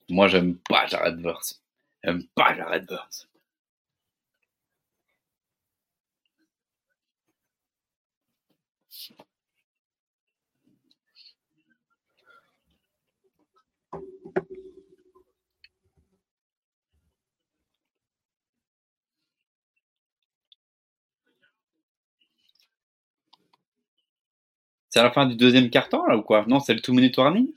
Moi, 0.10 0.28
j'aime 0.28 0.58
pas 0.70 0.86
Jared 0.88 1.20
Verse. 1.22 1.62
J'aime 2.08 2.24
pas 2.36 2.56
Jared 2.56 2.90
Verse. 2.90 3.28
C'est 24.90 25.04
la 25.04 25.12
fin 25.12 25.26
du 25.26 25.36
deuxième 25.36 25.70
quart-temps, 25.70 26.06
là, 26.06 26.16
ou 26.16 26.22
quoi? 26.22 26.46
Non, 26.48 26.62
c'est 26.62 26.74
le 26.74 26.80
two-minute 26.82 27.18
warning? 27.18 27.52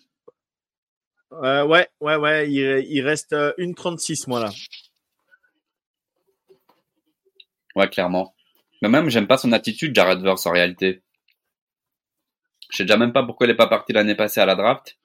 Euh, 1.32 1.64
ouais, 1.64 1.88
ouais, 2.00 2.16
ouais. 2.16 2.50
Il, 2.50 3.02
reste 3.02 3.32
euh, 3.32 3.52
une 3.58 3.74
36, 3.74 4.26
moi, 4.26 4.40
là. 4.40 4.50
Ouais, 7.76 7.88
clairement. 7.88 8.34
Mais 8.82 8.88
même, 8.88 9.08
j'aime 9.10 9.26
pas 9.26 9.38
son 9.38 9.52
attitude, 9.52 9.94
Jared 9.94 10.20
Verse, 10.22 10.46
en 10.46 10.52
réalité. 10.52 11.02
Je 12.70 12.78
sais 12.78 12.84
déjà 12.84 12.96
même 12.96 13.12
pas 13.12 13.24
pourquoi 13.24 13.46
il 13.46 13.50
est 13.50 13.56
pas 13.56 13.66
parti 13.66 13.92
l'année 13.92 14.14
passée 14.14 14.40
à 14.40 14.46
la 14.46 14.54
draft. 14.54 14.96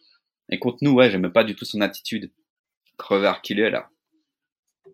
Et 0.49 0.59
contre 0.59 0.79
nous, 0.81 0.93
ouais, 0.93 1.09
j'aime 1.09 1.31
pas 1.31 1.43
du 1.43 1.55
tout 1.55 1.65
son 1.65 1.81
attitude. 1.81 2.31
Crevard 2.97 3.41
qu'il 3.41 3.59
est, 3.59 3.69
là. 3.69 3.89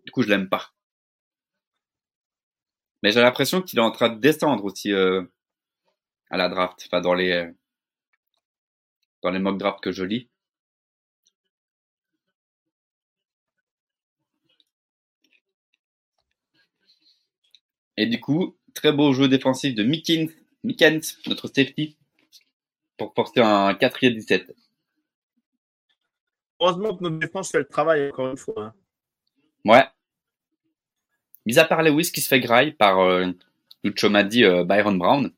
Du 0.04 0.12
coup, 0.12 0.22
je 0.22 0.28
l'aime 0.28 0.48
pas. 0.48 0.72
Mais 3.02 3.10
j'ai 3.10 3.20
l'impression 3.20 3.62
qu'il 3.62 3.78
est 3.78 3.82
en 3.82 3.90
train 3.90 4.08
de 4.08 4.20
descendre 4.20 4.64
aussi 4.64 4.92
euh, 4.92 5.22
à 6.30 6.36
la 6.36 6.48
draft. 6.48 6.82
Enfin, 6.86 7.00
dans 7.00 7.14
les, 7.14 7.32
euh, 7.32 7.52
dans 9.22 9.30
les 9.30 9.38
mock 9.38 9.58
drafts 9.58 9.82
que 9.82 9.92
je 9.92 10.04
lis. 10.04 10.28
Et 18.02 18.06
du 18.06 18.18
coup, 18.18 18.56
très 18.74 18.92
beau 18.92 19.12
jeu 19.12 19.28
défensif 19.28 19.76
de 19.76 19.84
Mikins, 19.84 20.26
Mikens, 20.64 21.18
notre 21.28 21.46
safety, 21.46 21.96
pour 22.96 23.14
porter 23.14 23.42
un 23.42 23.74
4 23.74 24.08
17. 24.08 24.52
Heureusement 26.58 26.96
que 26.96 27.04
notre 27.04 27.20
défense 27.20 27.52
fait 27.52 27.58
le 27.58 27.64
travail, 27.64 28.08
encore 28.08 28.32
une 28.32 28.36
fois. 28.36 28.64
hein. 28.64 28.74
Ouais. 29.64 29.84
Mis 31.46 31.60
à 31.60 31.64
part 31.64 31.84
Lewis 31.84 32.10
qui 32.10 32.20
se 32.20 32.26
fait 32.26 32.40
graille 32.40 32.72
par 32.72 32.98
euh, 32.98 33.30
Lucho 33.84 34.10
m'a 34.10 34.24
dit 34.24 34.44
euh, 34.44 34.64
Byron 34.64 34.98
Brown. 34.98 35.30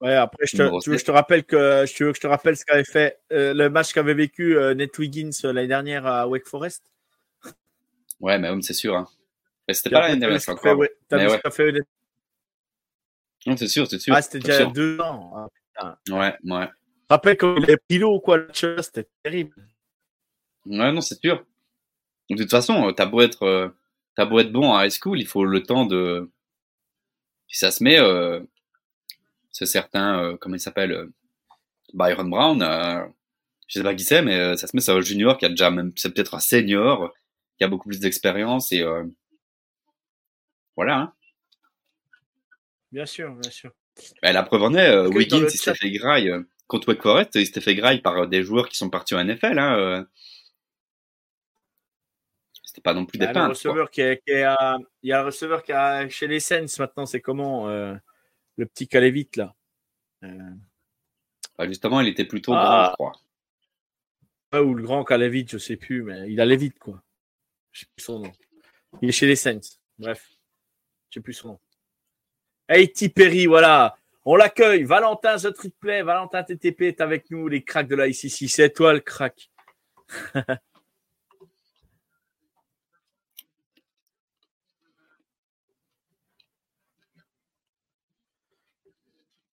Ouais, 0.00 0.14
après, 0.14 0.44
je 0.44 0.56
te, 0.56 0.80
tu 0.82 0.90
veux 0.90 0.98
je 0.98 1.04
te 1.04 1.12
rappelle 1.12 1.44
que 1.44 1.84
je, 1.86 1.94
tu 1.94 2.02
veux 2.02 2.10
que 2.10 2.16
je 2.16 2.22
te 2.22 2.26
rappelle 2.26 2.56
ce 2.56 2.64
qu'avait 2.64 2.82
fait 2.82 3.20
euh, 3.32 3.54
le 3.54 3.70
match 3.70 3.92
qu'avait 3.92 4.14
vécu 4.14 4.58
euh, 4.58 4.74
Ned 4.74 4.90
Wiggins 4.98 5.30
l'année 5.44 5.68
dernière 5.68 6.06
à 6.06 6.26
Wake 6.26 6.48
Forest. 6.48 6.82
Ouais, 8.18 8.36
mais 8.40 8.50
oui, 8.50 8.64
c'est 8.64 8.74
sûr. 8.74 8.96
Hein. 8.96 9.06
Mais 9.68 9.74
c'était 9.74 9.90
pas 9.90 10.00
l'année 10.08 10.20
dernière, 10.20 10.40
encore. 10.48 10.78
ouais, 10.78 10.90
t'as 11.08 11.28
ouais. 11.28 11.40
fait 11.50 11.72
Non, 13.46 13.56
c'est 13.56 13.68
sûr, 13.68 13.86
c'est 13.86 13.98
sûr. 13.98 14.14
Ah, 14.14 14.22
c'était 14.22 14.40
déjà 14.40 14.58
sûr. 14.58 14.72
deux 14.72 14.98
ans. 15.00 15.48
Ah, 15.76 15.98
Ouais, 16.10 16.34
ouais. 16.44 16.68
rappelle 17.08 17.36
quand 17.36 17.56
il 17.56 17.64
avait 17.64 17.76
pris 17.76 17.98
l'eau, 17.98 18.20
quoi, 18.20 18.38
le 18.38 18.48
c'était 18.52 19.08
terrible. 19.22 19.54
Ouais, 20.66 20.92
non, 20.92 21.00
c'est 21.00 21.18
sûr. 21.20 21.44
De 22.30 22.36
toute 22.36 22.50
façon, 22.50 22.88
euh, 22.88 22.92
t'as 22.92 23.06
beau 23.06 23.20
être, 23.20 23.42
euh, 23.42 23.68
t'as 24.14 24.24
beau 24.24 24.38
être 24.38 24.52
bon 24.52 24.70
en 24.70 24.80
high 24.82 24.90
school, 24.92 25.20
il 25.20 25.26
faut 25.26 25.44
le 25.44 25.62
temps 25.62 25.86
de. 25.86 26.30
Si 27.48 27.58
ça 27.58 27.70
se 27.70 27.82
met, 27.84 27.98
euh, 28.00 28.40
ce 29.50 29.66
certain, 29.66 30.22
euh, 30.22 30.36
comment 30.40 30.56
il 30.56 30.60
s'appelle, 30.60 30.92
euh, 30.92 31.12
Byron 31.94 32.30
Brown, 32.30 32.60
je 33.66 33.78
sais 33.78 33.82
pas 33.82 33.94
qui 33.94 34.04
c'est, 34.04 34.22
mais 34.22 34.56
ça 34.56 34.66
se 34.66 34.74
met, 34.74 34.80
c'est 34.80 34.92
un 34.92 35.00
junior 35.02 35.36
qui 35.36 35.44
a 35.44 35.50
déjà 35.50 35.70
même, 35.70 35.92
c'est 35.96 36.12
peut-être 36.14 36.34
un 36.34 36.40
senior, 36.40 37.12
qui 37.58 37.64
a 37.64 37.68
beaucoup 37.68 37.88
plus 37.88 38.00
d'expérience 38.00 38.72
et 38.72 38.82
voilà. 40.76 40.96
Hein. 40.98 41.14
Bien 42.92 43.06
sûr, 43.06 43.34
bien 43.34 43.50
sûr. 43.50 43.72
Et 44.22 44.32
la 44.32 44.42
preuve 44.42 44.62
en 44.62 44.74
est, 44.74 44.88
euh, 44.90 45.08
Wiggins, 45.08 45.44
il 45.44 45.50
s'est 45.58 45.74
fait 45.74 45.90
graille 45.90 46.28
euh, 46.30 46.42
contre 46.66 46.88
Wake 46.88 47.02
Forest, 47.02 47.34
il 47.34 47.46
s'était 47.46 47.60
fait 47.60 47.74
graille 47.74 48.00
par 48.00 48.16
euh, 48.18 48.26
des 48.26 48.42
joueurs 48.42 48.68
qui 48.68 48.76
sont 48.76 48.90
partis 48.90 49.14
en 49.14 49.24
NFL. 49.24 49.58
Hein, 49.58 49.78
euh. 49.78 50.04
C'était 52.64 52.80
pas 52.80 52.94
non 52.94 53.04
plus 53.04 53.18
des 53.18 53.26
Ah, 53.26 53.28
le 53.28 53.34
peintres. 53.34 53.44
quoi. 53.62 53.70
receveur 53.70 53.90
qui 53.90 54.00
est, 54.00 54.22
qui 54.24 54.30
est 54.32 54.44
à- 54.44 54.78
il 55.02 55.10
y 55.10 55.12
a 55.12 55.20
un 55.20 55.24
receveur 55.24 55.62
qui 55.62 55.72
est 55.72 56.08
chez 56.10 56.26
les 56.26 56.40
Saints 56.40 56.64
maintenant, 56.78 57.04
c'est 57.06 57.20
comment 57.20 57.68
le 57.68 58.66
petit 58.66 58.88
Calevite 58.88 59.36
là 59.36 59.54
Bah, 60.22 61.66
justement, 61.66 62.00
il 62.00 62.08
était 62.08 62.24
plutôt 62.24 62.54
Ah. 62.54 62.94
grand, 62.96 63.12
je 63.12 63.14
crois. 64.52 64.62
Ou 64.62 64.74
le 64.74 64.82
grand 64.82 65.04
Calevite, 65.04 65.50
je 65.50 65.58
sais 65.58 65.76
plus, 65.76 66.02
mais 66.02 66.30
il 66.32 66.40
allait 66.40 66.56
vite 66.56 66.78
quoi. 66.78 67.02
Je 67.72 67.80
sais 67.80 67.86
plus 67.94 68.02
son 68.04 68.20
nom. 68.20 68.32
Il 69.02 69.08
est 69.08 69.12
chez 69.12 69.26
les 69.26 69.36
Saints. 69.36 69.60
Bref, 69.98 70.30
je 71.12 71.18
sais 71.18 71.22
plus 71.22 71.34
son 71.34 71.48
nom. 71.48 71.58
Haiti 72.68 73.10
Perry, 73.10 73.44
voilà. 73.46 73.96
On 74.24 74.34
l'accueille. 74.34 74.84
Valentin 74.84 75.36
The 75.36 75.52
Triplet, 75.52 76.02
Valentin 76.02 76.42
TTP 76.42 76.82
est 76.82 77.00
avec 77.02 77.30
nous, 77.30 77.48
les 77.48 77.62
cracks 77.62 77.88
de 77.88 77.96
la 77.96 78.08
ICC. 78.08 78.48
C'est 78.48 78.70
toi 78.70 78.94
le 78.94 79.00
crack. 79.00 79.50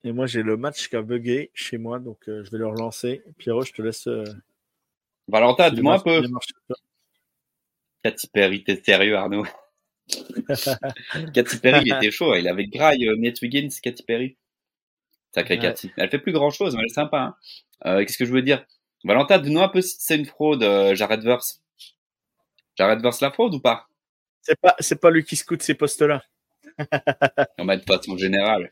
Et 0.05 0.13
moi, 0.13 0.27
j'ai 0.27 0.43
le 0.43 0.55
match 0.55 0.87
qui 0.87 0.95
a 0.95 1.01
bugué 1.01 1.51
chez 1.53 1.77
moi, 1.77 1.99
donc 1.99 2.29
euh, 2.29 2.41
je 2.45 2.51
vais 2.51 2.57
le 2.57 2.67
relancer. 2.67 3.21
Pierrot, 3.37 3.63
je 3.63 3.73
te 3.73 3.81
laisse. 3.81 4.07
euh, 4.07 4.23
Valentin, 5.27 5.71
dis-moi 5.71 5.95
un 5.95 5.99
peu. 5.99 6.21
Katy 8.01 8.27
Perry, 8.29 8.63
t'es 8.63 8.81
sérieux, 8.81 9.17
Arnaud? 9.17 9.45
Katy 11.33 11.57
Perry, 11.59 11.83
il 11.85 11.93
était 11.93 12.11
chaud. 12.11 12.35
Il 12.35 12.47
avait 12.47 12.65
graille 12.67 13.07
euh, 13.07 13.15
Nate 13.17 13.41
Wiggins, 13.41 13.69
Katy 13.81 14.03
Perry. 14.03 14.37
Sacré 15.33 15.55
Ouais. 15.55 15.61
Katy. 15.61 15.91
Elle 15.97 16.09
fait 16.09 16.19
plus 16.19 16.31
grand 16.33 16.49
chose, 16.49 16.73
mais 16.75 16.81
elle 16.81 16.87
est 16.87 16.93
sympa. 16.93 17.19
Hein. 17.19 17.35
Euh, 17.85 17.99
Qu'est-ce 18.05 18.17
que 18.17 18.25
je 18.25 18.31
veux 18.33 18.41
dire? 18.41 18.65
Valentin, 19.03 19.37
dis-nous 19.39 19.61
un 19.61 19.69
peu 19.69 19.81
si 19.81 19.95
c'est 19.99 20.17
une 20.17 20.25
fraude, 20.25 20.63
euh, 20.63 20.95
Jared 20.95 21.21
Verse. 21.23 21.61
Jared 22.77 23.01
Verse 23.01 23.21
la 23.21 23.31
fraude 23.31 23.53
ou 23.53 23.59
pas? 23.59 23.87
C'est 24.41 24.59
pas, 24.59 24.75
c'est 24.79 24.99
pas 24.99 25.11
lui 25.11 25.23
qui 25.23 25.35
scoute 25.35 25.61
ces 25.61 25.75
postes-là. 25.75 26.23
On 27.59 27.65
va 27.65 27.77
de 27.77 27.83
façon 27.83 28.17
générale. 28.17 28.71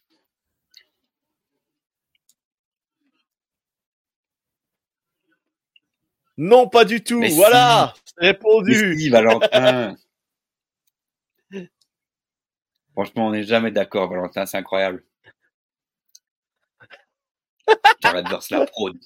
Non, 6.38 6.68
pas 6.70 6.86
du 6.86 7.04
tout. 7.04 7.20
Mais 7.20 7.30
voilà, 7.30 7.94
c'est 8.06 8.14
Mais 8.22 8.28
répondu. 8.28 8.96
si, 9.00 9.10
Valentin 9.10 9.96
Franchement, 12.98 13.28
on 13.28 13.30
n'est 13.30 13.44
jamais 13.44 13.70
d'accord, 13.70 14.10
Valentin, 14.10 14.48
c'est 14.48 14.58
incroyable. 14.58 15.06
Jared 18.02 18.28
Verse 18.28 18.50
la 18.50 18.66
fraude. 18.66 18.98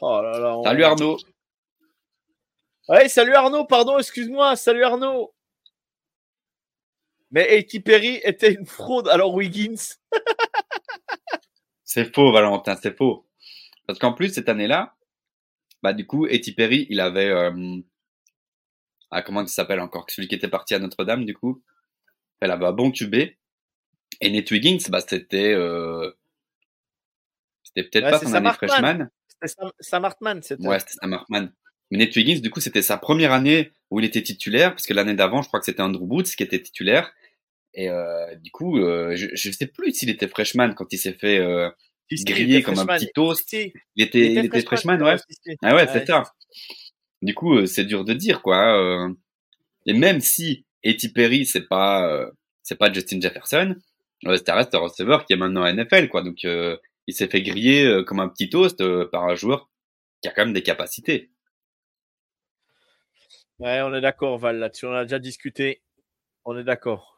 Oh 0.00 0.20
là 0.22 0.38
là. 0.38 0.58
on- 0.58 0.64
Salut 0.64 0.84
Arnaud. 0.84 1.18
Ouais, 2.88 3.08
salut 3.08 3.34
Arnaud, 3.34 3.64
pardon, 3.64 3.98
excuse-moi. 3.98 4.56
Salut 4.56 4.82
Arnaud. 4.82 5.32
Mais 7.30 7.46
Haiti 7.56 7.78
Perry 7.78 8.20
était 8.24 8.52
une 8.52 8.66
fraude. 8.66 9.06
Alors 9.08 9.34
Wiggins. 9.34 9.94
C'est 11.94 12.12
faux, 12.12 12.32
Valentin, 12.32 12.74
c'est 12.74 12.96
faux. 12.96 13.24
Parce 13.86 14.00
qu'en 14.00 14.14
plus, 14.14 14.34
cette 14.34 14.48
année-là, 14.48 14.96
bah, 15.80 15.92
du 15.92 16.08
coup, 16.08 16.26
Etty 16.26 16.52
Perry, 16.52 16.88
il 16.90 16.98
avait, 16.98 17.28
euh, 17.28 17.76
ah, 19.12 19.22
comment 19.22 19.42
il 19.42 19.48
s'appelle 19.48 19.78
encore? 19.78 20.04
Celui 20.08 20.26
qui 20.26 20.34
était 20.34 20.48
parti 20.48 20.74
à 20.74 20.80
Notre-Dame, 20.80 21.24
du 21.24 21.34
coup. 21.34 21.62
Elle 22.40 22.50
avait 22.50 22.66
un 22.66 22.72
bon 22.72 22.90
QB. 22.90 23.14
Et 24.20 24.28
Nate 24.28 24.50
Wiggins, 24.50 24.78
bah, 24.88 25.02
c'était, 25.06 25.54
euh, 25.54 26.10
c'était 27.62 27.88
peut-être 27.88 28.06
Ouais, 28.06 28.10
pas 28.10 28.18
son 28.18 28.34
année 28.34 28.50
freshman. 28.54 29.08
C'était 29.28 29.54
Sam, 29.54 29.70
Sam 29.78 30.04
Hartman. 30.04 30.42
C'était. 30.42 30.66
Ouais, 30.66 30.80
c'était 30.80 30.94
Sam 31.00 31.12
Hartman. 31.12 31.52
Mais 31.92 31.98
Nate 31.98 32.16
Wiggins, 32.16 32.40
du 32.40 32.50
coup, 32.50 32.58
c'était 32.58 32.82
sa 32.82 32.96
première 32.96 33.30
année 33.30 33.70
où 33.92 34.00
il 34.00 34.04
était 34.04 34.24
titulaire, 34.24 34.70
parce 34.70 34.86
que 34.86 34.94
l'année 34.94 35.14
d'avant, 35.14 35.42
je 35.42 35.46
crois 35.46 35.60
que 35.60 35.66
c'était 35.66 35.82
Andrew 35.82 36.08
Boots 36.08 36.24
qui 36.24 36.42
était 36.42 36.60
titulaire. 36.60 37.12
Et 37.74 37.88
euh, 37.90 38.34
du 38.36 38.50
coup, 38.50 38.78
euh, 38.78 39.16
je, 39.16 39.28
je 39.34 39.50
sais 39.50 39.66
plus 39.66 39.92
s'il 39.92 40.10
était 40.10 40.28
freshman 40.28 40.74
quand 40.74 40.92
il 40.92 40.98
s'est 40.98 41.14
fait 41.14 41.38
euh, 41.38 41.70
était 42.10 42.62
comme 42.62 42.78
un 42.78 42.86
petit 42.98 43.10
toast. 43.14 43.52
Il 43.96 44.04
était, 44.04 44.32
il 44.32 44.38
était 44.44 44.62
freshman, 44.62 45.00
ouais. 45.02 45.16
Ah 45.62 45.74
ouais, 45.74 45.82
Ouais, 45.82 45.88
c'est 45.92 46.06
ça. 46.06 46.22
Du 47.22 47.34
coup, 47.34 47.56
euh, 47.56 47.66
c'est 47.66 47.84
dur 47.84 48.04
de 48.04 48.12
dire 48.14 48.42
quoi. 48.42 48.78
euh. 48.80 49.08
Et 49.86 49.92
même 49.92 50.20
si 50.20 50.66
Etty 50.82 51.08
Perry, 51.10 51.46
c'est 51.46 51.66
pas, 51.66 52.06
euh, 52.08 52.30
c'est 52.62 52.76
pas 52.78 52.92
Justin 52.92 53.20
Jefferson, 53.20 53.74
euh, 54.26 54.38
ça 54.46 54.54
reste 54.54 54.74
un 54.74 54.78
receveur 54.78 55.26
qui 55.26 55.32
est 55.32 55.36
maintenant 55.36 55.62
à 55.62 55.72
NFL 55.72 56.08
quoi. 56.08 56.22
Donc, 56.22 56.44
euh, 56.44 56.76
il 57.06 57.14
s'est 57.14 57.28
fait 57.28 57.42
griller 57.42 57.84
euh, 57.86 58.02
comme 58.04 58.20
un 58.20 58.28
petit 58.28 58.48
toast 58.50 58.80
euh, 58.80 59.08
par 59.10 59.24
un 59.24 59.34
joueur 59.34 59.68
qui 60.22 60.28
a 60.28 60.32
quand 60.32 60.44
même 60.44 60.54
des 60.54 60.62
capacités. 60.62 61.30
Ouais, 63.58 63.80
on 63.82 63.94
est 63.94 64.00
d'accord, 64.00 64.38
Val, 64.38 64.58
là-dessus. 64.58 64.86
On 64.86 64.92
a 64.92 65.04
déjà 65.04 65.18
discuté. 65.18 65.82
On 66.44 66.56
est 66.58 66.64
d'accord. 66.64 67.13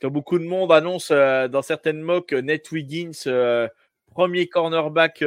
Comme 0.00 0.14
beaucoup 0.14 0.38
de 0.38 0.44
monde 0.44 0.72
annonce 0.72 1.10
euh, 1.10 1.46
dans 1.48 1.62
certaines 1.62 2.00
mocks, 2.00 2.32
euh, 2.32 2.40
Nate 2.40 2.70
Wiggins, 2.70 3.10
euh, 3.26 3.68
premier 4.10 4.48
cornerback 4.48 5.22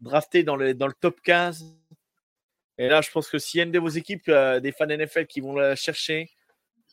drafté 0.00 0.42
dans 0.44 0.56
le, 0.56 0.74
dans 0.74 0.86
le 0.86 0.94
top 0.98 1.20
15. 1.22 1.76
Et 2.78 2.88
là, 2.88 3.00
je 3.02 3.10
pense 3.10 3.28
que 3.28 3.38
s'il 3.38 3.58
y 3.58 3.60
a 3.60 3.64
une 3.64 3.72
de 3.72 3.78
vos 3.78 3.88
équipes, 3.88 4.30
des 4.30 4.72
fans 4.72 4.86
NFL 4.86 5.26
qui 5.26 5.40
vont 5.40 5.54
la 5.54 5.76
chercher, 5.76 6.30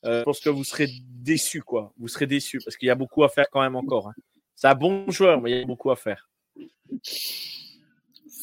je 0.04 0.24
pense 0.24 0.42
que 0.42 0.50
vous 0.50 0.66
serez 0.66 0.90
déçus, 1.02 1.62
quoi. 1.62 1.94
Vous 1.98 2.10
serez 2.10 2.28
déçus 2.28 2.60
parce 2.64 2.76
qu'il 2.76 2.88
y 2.88 2.92
a 2.92 2.96
beaucoup 2.96 3.24
à 3.24 3.30
faire 3.30 3.50
quand 3.50 3.62
même 3.62 3.78
encore. 3.78 4.10
Hein. 4.10 4.14
C'est 4.54 4.68
un 4.68 4.76
bon 4.76 5.10
joueur, 5.10 5.40
mais 5.40 5.52
il 5.52 5.58
y 5.60 5.62
a 5.62 5.66
beaucoup 5.66 5.90
à 5.92 5.96
faire. 5.96 6.30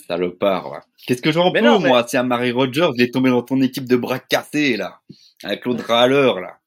Salopard, 0.06 0.72
ouais. 0.72 0.78
Qu'est-ce 1.06 1.20
que 1.20 1.32
j'en 1.32 1.52
peux, 1.52 1.60
moi? 1.60 2.04
Tiens, 2.04 2.22
Marie 2.22 2.52
Rogers, 2.52 2.90
il 2.94 3.02
est 3.02 3.12
tombé 3.12 3.28
dans 3.28 3.42
ton 3.42 3.60
équipe 3.60 3.86
de 3.86 3.96
bras 3.96 4.20
cassés, 4.20 4.78
là. 4.78 5.00
Avec 5.42 5.66
l'autre 5.66 5.84
râleur, 5.84 6.40
là. 6.40 6.58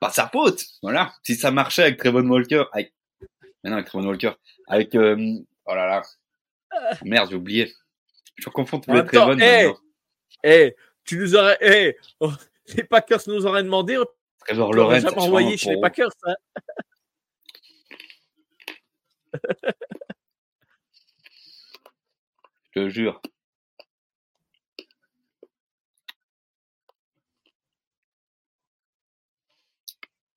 Pas 0.00 0.10
sa 0.10 0.28
faute, 0.28 0.64
voilà. 0.82 1.12
Si 1.22 1.34
ça 1.34 1.50
marchait 1.50 1.82
avec 1.82 1.98
Trevon 1.98 2.28
Walker, 2.28 2.64
avec... 2.72 2.92
Mais 3.62 3.70
non, 3.70 3.76
avec 3.76 3.86
Trevon 3.86 4.08
Walker, 4.08 4.32
avec... 4.68 4.94
Euh... 4.94 5.38
Oh 5.64 5.74
là 5.74 5.86
là. 5.86 6.02
Merde, 7.02 7.30
j'ai 7.30 7.36
oublié. 7.36 7.72
Je 8.36 8.48
confonds 8.50 8.80
tous 8.80 8.92
les 8.92 9.04
Trevon. 9.04 9.38
Eh, 9.40 9.72
hey, 10.42 10.74
tu 11.04 11.18
nous 11.18 11.34
aurais... 11.34 11.58
Hey, 11.60 11.96
oh, 12.20 12.32
les 12.76 12.84
Packers 12.84 13.20
nous 13.26 13.46
auraient 13.46 13.62
demandé... 13.62 13.98
Trevor 14.40 14.74
Lawrence. 14.74 15.02
jamais 15.02 15.18
envoyé 15.18 15.56
chez 15.56 15.70
les 15.74 15.80
Packers, 15.80 16.10
hein. 16.24 16.34
Je 22.74 22.82
te 22.82 22.88
jure. 22.90 23.20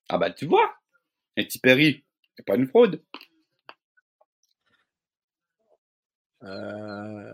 Ah 0.10 0.18
bah 0.18 0.32
tu 0.32 0.46
vois, 0.46 0.74
et 1.38 1.48
Perry, 1.62 2.04
c'est 2.36 2.46
pas 2.46 2.56
une 2.56 2.68
fraude. 2.68 3.02
Euh... 6.44 7.34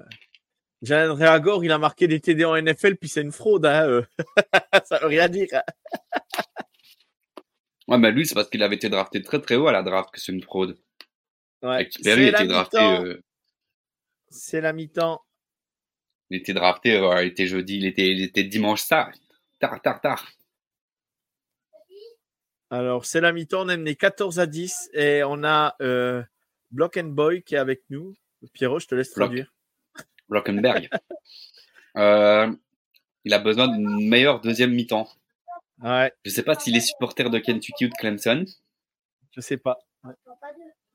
Jalen 0.82 1.12
Reagor, 1.12 1.64
il 1.64 1.72
a 1.72 1.78
marqué 1.78 2.08
des 2.08 2.20
TD 2.20 2.46
en 2.46 2.62
NFL, 2.62 2.98
puis 2.98 3.10
c'est 3.10 3.22
une 3.22 3.32
fraude. 3.32 3.66
Hein, 3.66 3.88
euh. 3.88 4.04
Ça 4.86 5.00
veut 5.00 5.08
rien 5.08 5.28
dire. 5.30 5.48
ouais, 7.88 7.98
mais 7.98 8.12
lui, 8.12 8.28
c'est 8.28 8.36
parce 8.36 8.50
qu'il 8.50 8.62
avait 8.62 8.76
été 8.76 8.90
drafté 8.90 9.22
très 9.22 9.42
très 9.42 9.56
haut 9.56 9.68
à 9.68 9.72
la 9.72 9.84
draft 9.84 10.12
que 10.12 10.20
c'est 10.20 10.32
une 10.32 10.44
fraude. 10.44 10.78
Ouais. 11.62 11.90
Perry 12.04 12.28
était 12.28 12.46
drafté. 12.46 12.78
Euh, 12.78 13.24
c'est 14.30 14.62
la 14.62 14.74
mi-temps. 14.74 15.22
Il 16.30 16.38
était 16.38 16.54
drafté, 16.54 16.98
euh, 16.98 17.24
il 17.24 17.28
était 17.30 17.48
jeudi, 17.48 17.78
il 17.78 17.86
était, 17.86 18.08
il 18.10 18.22
était 18.22 18.44
dimanche 18.44 18.88
tard, 18.88 19.12
tard, 19.60 19.82
tard, 19.82 20.02
tard. 20.02 20.28
Alors, 22.76 23.06
c'est 23.06 23.22
la 23.22 23.32
mi-temps, 23.32 23.66
on 23.66 23.70
est 23.70 23.78
mené 23.78 23.96
14 23.96 24.38
à 24.38 24.48
10 24.48 24.90
et 24.94 25.24
on 25.24 25.46
a 25.46 25.78
euh, 25.82 26.22
Block 26.72 26.98
and 26.98 27.06
Boy 27.06 27.42
qui 27.42 27.56
est 27.56 27.58
avec 27.58 27.84
nous. 27.90 28.14
Pierrot, 28.52 28.80
je 28.80 28.88
te 28.88 28.96
laisse 28.96 29.12
traduire. 29.12 29.54
Blockenberg. 30.28 30.90
euh, 31.98 32.54
il 33.24 33.34
a 33.34 33.40
besoin 33.40 33.70
d'une 33.70 34.10
meilleure 34.10 34.42
deuxième 34.42 34.74
mi-temps. 34.74 35.08
Ouais. 35.82 36.12
Je 36.26 36.32
sais 36.32 36.44
pas 36.44 36.56
s'il 36.56 36.76
est 36.76 36.82
supporter 36.82 37.30
de 37.30 37.40
Kentucky 37.40 37.86
ou 37.86 37.88
de 37.88 37.94
Clemson. 37.94 38.44
Je 39.32 39.40
sais 39.40 39.58
pas. 39.58 39.78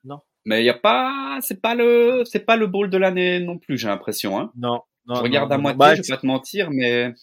Non. 0.04 0.20
Mais 0.44 0.60
il 0.60 0.66
y 0.66 0.70
a 0.70 0.74
pas, 0.74 1.38
c'est 1.40 1.62
pas 1.62 1.74
le, 1.74 2.24
c'est 2.26 2.44
pas 2.44 2.56
le 2.56 2.66
bowl 2.66 2.90
de 2.90 2.98
l'année 2.98 3.40
non 3.40 3.56
plus, 3.56 3.78
j'ai 3.78 3.88
l'impression. 3.88 4.38
Hein. 4.38 4.52
Non, 4.54 4.82
non. 5.06 5.14
Je 5.14 5.22
regarde 5.22 5.50
à 5.50 5.56
moitié, 5.56 5.78
bah, 5.78 5.94
je 5.94 6.02
vais 6.02 6.08
pas 6.08 6.18
te 6.18 6.26
mentir, 6.26 6.70
mais. 6.70 7.14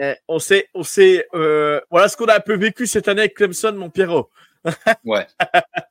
Eh, 0.00 0.14
on 0.28 0.38
sait, 0.38 0.68
on 0.74 0.82
sait, 0.82 1.26
euh, 1.34 1.80
voilà 1.90 2.08
ce 2.08 2.16
qu'on 2.16 2.26
a 2.26 2.36
un 2.36 2.40
peu 2.40 2.56
vécu 2.56 2.86
cette 2.86 3.08
année 3.08 3.20
avec 3.22 3.34
Clemson, 3.34 3.72
mon 3.72 3.90
Pierrot. 3.90 4.30
ouais, 5.04 5.26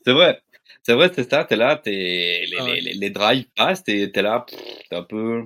c'est 0.06 0.14
vrai, 0.14 0.41
c'est 0.82 0.94
vrai, 0.94 1.11
c'est 1.14 1.30
ça. 1.30 1.44
T'es 1.44 1.56
là, 1.56 1.76
t'es 1.76 1.91
les, 1.91 2.57
ah 2.60 2.65
les, 2.65 2.82
les, 2.82 2.94
les, 2.94 3.10
drives 3.10 3.48
passent, 3.56 3.84
t'es 3.84 4.11
es 4.14 4.22
là, 4.22 4.45
t'es 4.90 4.95
un 4.95 5.03
peu, 5.03 5.44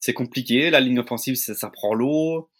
c'est 0.00 0.14
compliqué. 0.14 0.70
La 0.70 0.80
ligne 0.80 0.98
offensive, 0.98 1.36
ça, 1.36 1.54
ça 1.54 1.70
prend 1.70 1.94
l'eau. 1.94 2.50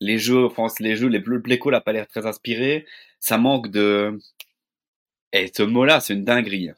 Les 0.00 0.18
jeux, 0.18 0.46
enfin, 0.46 0.66
les 0.80 0.96
jeux, 0.96 1.08
les 1.08 1.18
le 1.18 1.42
play 1.42 1.58
call 1.58 1.74
a 1.74 1.80
pas 1.80 1.92
l'air 1.92 2.06
très 2.08 2.26
inspiré. 2.26 2.86
Ça 3.18 3.38
manque 3.38 3.70
de, 3.70 4.18
et 5.32 5.44
eh, 5.44 5.52
ce 5.54 5.62
mot-là, 5.62 6.00
c'est 6.00 6.14
une 6.14 6.24
dinguerie. 6.24 6.70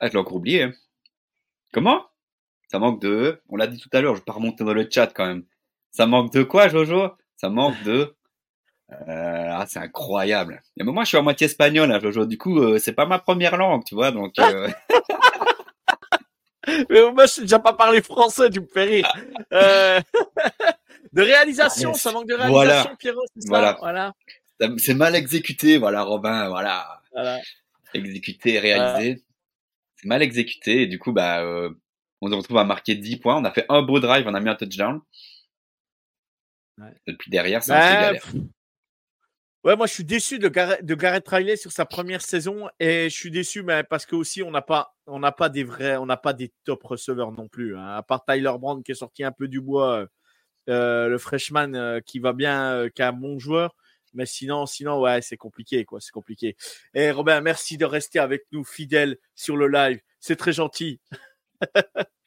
Ah, 0.00 0.08
je 0.08 0.12
l'ai 0.12 0.18
encore 0.18 0.36
oublié. 0.36 0.64
Hein. 0.64 0.72
Comment? 1.72 2.06
Ça 2.68 2.78
manque 2.80 3.00
de... 3.00 3.40
On 3.48 3.56
l'a 3.56 3.68
dit 3.68 3.78
tout 3.78 3.88
à 3.92 4.00
l'heure, 4.00 4.14
je 4.16 4.20
vais 4.20 4.24
pas 4.24 4.32
remonter 4.32 4.64
dans 4.64 4.72
le 4.72 4.88
chat 4.90 5.06
quand 5.14 5.26
même. 5.26 5.44
Ça 5.90 6.06
manque 6.06 6.32
de 6.32 6.42
quoi, 6.42 6.68
Jojo? 6.68 7.10
Ça 7.36 7.48
manque 7.48 7.82
de... 7.82 8.14
Euh, 8.92 9.48
ah, 9.50 9.66
c'est 9.68 9.78
incroyable. 9.78 10.62
Mais 10.76 10.84
moi, 10.84 11.04
je 11.04 11.08
suis 11.08 11.16
à 11.16 11.22
moitié 11.22 11.44
espagnol, 11.46 11.90
hein, 11.92 12.00
Jojo. 12.00 12.26
Du 12.26 12.38
coup, 12.38 12.60
euh, 12.60 12.78
c'est 12.78 12.92
pas 12.92 13.06
ma 13.06 13.18
première 13.18 13.56
langue, 13.56 13.84
tu 13.84 13.94
vois. 13.94 14.10
Donc. 14.10 14.38
Euh... 14.38 14.68
Mais 16.90 17.10
moi, 17.12 17.26
je 17.26 17.30
sais 17.30 17.40
déjà 17.42 17.58
pas 17.58 17.72
parler 17.72 18.02
français, 18.02 18.50
tu 18.50 18.60
me 18.60 18.66
fais 18.66 18.84
rire. 18.84 19.12
Euh... 19.52 20.00
de 21.12 21.22
réalisation, 21.22 21.94
ça 21.94 22.12
manque 22.12 22.26
de 22.26 22.34
réalisation, 22.34 22.54
voilà. 22.54 22.96
Pierrot, 22.98 23.24
c'est 23.34 23.42
ça? 23.42 23.48
Voilà. 23.48 23.76
voilà. 23.80 24.12
C'est 24.78 24.94
mal 24.94 25.14
exécuté, 25.14 25.78
voilà, 25.78 26.02
Robin, 26.02 26.48
voilà. 26.48 27.00
voilà. 27.12 27.38
Exécuté, 27.94 28.58
réalisé 28.58 29.22
c'est 30.00 30.08
mal 30.08 30.22
exécuté 30.22 30.82
et 30.82 30.86
du 30.86 30.98
coup 30.98 31.12
bah 31.12 31.42
euh, 31.42 31.70
on 32.22 32.28
se 32.30 32.34
retrouve 32.34 32.58
à 32.58 32.64
marquer 32.64 32.94
10 32.94 33.16
points. 33.16 33.36
On 33.36 33.44
a 33.44 33.50
fait 33.50 33.66
un 33.68 33.82
beau 33.82 34.00
drive, 34.00 34.26
on 34.26 34.34
a 34.34 34.40
mis 34.40 34.48
un 34.50 34.54
touchdown. 34.54 35.00
Ouais. 36.80 36.94
Depuis 37.06 37.30
derrière, 37.30 37.62
c'est 37.62 37.72
un 37.72 37.78
bah, 37.78 38.02
galère. 38.02 38.26
Ouais, 39.62 39.76
moi 39.76 39.86
je 39.86 39.92
suis 39.92 40.04
déçu 40.04 40.38
de, 40.38 40.48
Gareth, 40.48 40.86
de 40.86 40.96
Riley 41.28 41.56
sur 41.56 41.70
sa 41.70 41.84
première 41.84 42.22
saison 42.22 42.70
et 42.78 43.10
je 43.10 43.14
suis 43.14 43.30
déçu 43.30 43.62
mais 43.62 43.84
parce 43.84 44.06
que 44.06 44.16
aussi 44.16 44.42
on 44.42 44.50
n'a 44.50 44.62
pas 44.62 44.94
on 45.06 45.18
n'a 45.18 45.32
pas 45.32 45.50
des 45.50 45.64
vrais 45.64 45.98
on 45.98 46.06
n'a 46.06 46.16
pas 46.16 46.32
des 46.32 46.50
top 46.64 46.82
receveurs 46.82 47.30
non 47.30 47.46
plus 47.46 47.76
hein. 47.76 47.88
à 47.88 48.02
part 48.02 48.24
Tyler 48.24 48.54
Brand 48.58 48.82
qui 48.82 48.92
est 48.92 48.94
sorti 48.94 49.22
un 49.22 49.32
peu 49.32 49.48
du 49.48 49.60
bois 49.60 50.06
euh, 50.70 51.08
le 51.08 51.18
freshman 51.18 51.74
euh, 51.74 52.00
qui 52.00 52.20
va 52.20 52.32
bien 52.32 52.72
euh, 52.72 52.88
qui 52.88 53.02
est 53.02 53.04
un 53.04 53.12
bon 53.12 53.38
joueur 53.38 53.74
mais 54.12 54.26
sinon, 54.26 54.66
sinon, 54.66 55.00
ouais, 55.00 55.22
c'est 55.22 55.36
compliqué, 55.36 55.84
quoi. 55.84 56.00
C'est 56.00 56.10
compliqué. 56.10 56.56
Et 56.94 57.10
Robin, 57.10 57.40
merci 57.40 57.76
de 57.76 57.84
rester 57.84 58.18
avec 58.18 58.42
nous, 58.50 58.64
fidèle 58.64 59.16
sur 59.34 59.56
le 59.56 59.68
live. 59.68 60.00
C'est 60.18 60.36
très 60.36 60.52
gentil. 60.52 61.00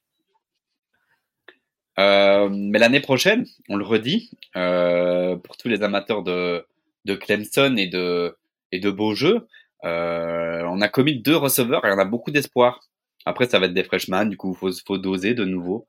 euh, 2.00 2.50
mais 2.52 2.80
l'année 2.80 3.02
prochaine, 3.02 3.46
on 3.70 3.76
le 3.76 3.86
redit, 3.86 4.32
euh, 4.56 5.36
pour 5.38 5.58
tous 5.58 5.68
les 5.68 5.84
amateurs 5.84 6.24
de, 6.24 6.66
de 7.06 7.16
Clemson 7.16 7.76
et 7.78 7.88
de, 7.88 8.36
et 8.72 8.80
de 8.80 8.92
beaux 8.92 9.16
jeux, 9.16 9.48
euh, 9.86 10.64
on 10.66 10.82
a 10.82 10.88
commis 10.90 11.20
deux 11.20 11.36
receveurs 11.36 11.86
et 11.86 11.92
on 11.92 12.00
a 12.00 12.06
beaucoup 12.06 12.32
d'espoir. 12.32 12.82
Après, 13.26 13.48
ça 13.48 13.60
va 13.60 13.68
être 13.68 13.74
des 13.74 13.84
freshmen, 13.84 14.30
du 14.30 14.38
coup, 14.38 14.54
faut, 14.54 14.72
faut 14.86 14.98
doser 14.98 15.34
de 15.34 15.46
nouveau 15.46 15.88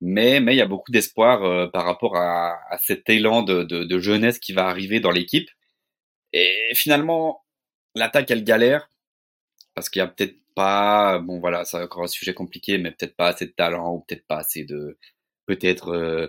mais 0.00 0.40
mais 0.40 0.54
il 0.54 0.58
y 0.58 0.62
a 0.62 0.66
beaucoup 0.66 0.92
d'espoir 0.92 1.44
euh, 1.44 1.66
par 1.68 1.84
rapport 1.84 2.16
à, 2.16 2.58
à, 2.70 2.78
cet 2.78 3.08
élan 3.08 3.42
de, 3.42 3.62
de, 3.64 3.84
de, 3.84 3.98
jeunesse 3.98 4.38
qui 4.38 4.52
va 4.52 4.66
arriver 4.68 5.00
dans 5.00 5.10
l'équipe. 5.10 5.48
Et 6.32 6.72
finalement, 6.74 7.44
l'attaque 7.94 8.30
elle 8.30 8.44
galère 8.44 8.88
parce 9.74 9.88
qu'il 9.90 10.00
y 10.00 10.02
a 10.02 10.08
peut-être 10.08 10.36
pas, 10.54 11.18
bon 11.20 11.40
voilà, 11.40 11.64
c'est 11.64 11.82
encore 11.82 12.04
un 12.04 12.08
sujet 12.08 12.34
compliqué, 12.34 12.78
mais 12.78 12.92
peut-être 12.92 13.16
pas 13.16 13.28
assez 13.28 13.46
de 13.46 13.52
talent 13.52 13.94
ou 13.94 14.00
peut-être 14.00 14.26
pas 14.26 14.38
assez 14.38 14.64
de, 14.64 14.98
peut-être 15.46 15.88
euh, 15.90 16.28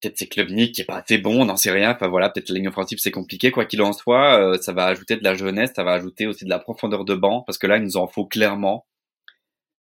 peut-être 0.00 0.18
c'est 0.18 0.28
Klubnik 0.28 0.74
qui 0.74 0.82
est 0.82 0.84
pas 0.84 0.98
assez 0.98 1.18
bon, 1.18 1.42
on 1.42 1.44
n'en 1.46 1.56
sait 1.56 1.70
rien. 1.70 1.92
Enfin 1.92 2.08
voilà, 2.08 2.30
peut-être 2.30 2.50
la 2.50 2.56
ligne 2.56 2.68
offensive 2.68 2.98
c'est 3.00 3.10
compliqué. 3.10 3.50
Quoi 3.50 3.64
qu'il 3.66 3.82
en 3.82 3.92
soit, 3.92 4.38
euh, 4.40 4.58
ça 4.60 4.72
va 4.72 4.86
ajouter 4.86 5.16
de 5.16 5.24
la 5.24 5.34
jeunesse, 5.34 5.72
ça 5.76 5.84
va 5.84 5.92
ajouter 5.92 6.26
aussi 6.26 6.44
de 6.44 6.50
la 6.50 6.58
profondeur 6.58 7.04
de 7.04 7.14
banc 7.14 7.42
parce 7.46 7.58
que 7.58 7.66
là 7.66 7.76
il 7.78 7.82
nous 7.84 7.96
en 7.96 8.08
faut 8.08 8.26
clairement. 8.26 8.86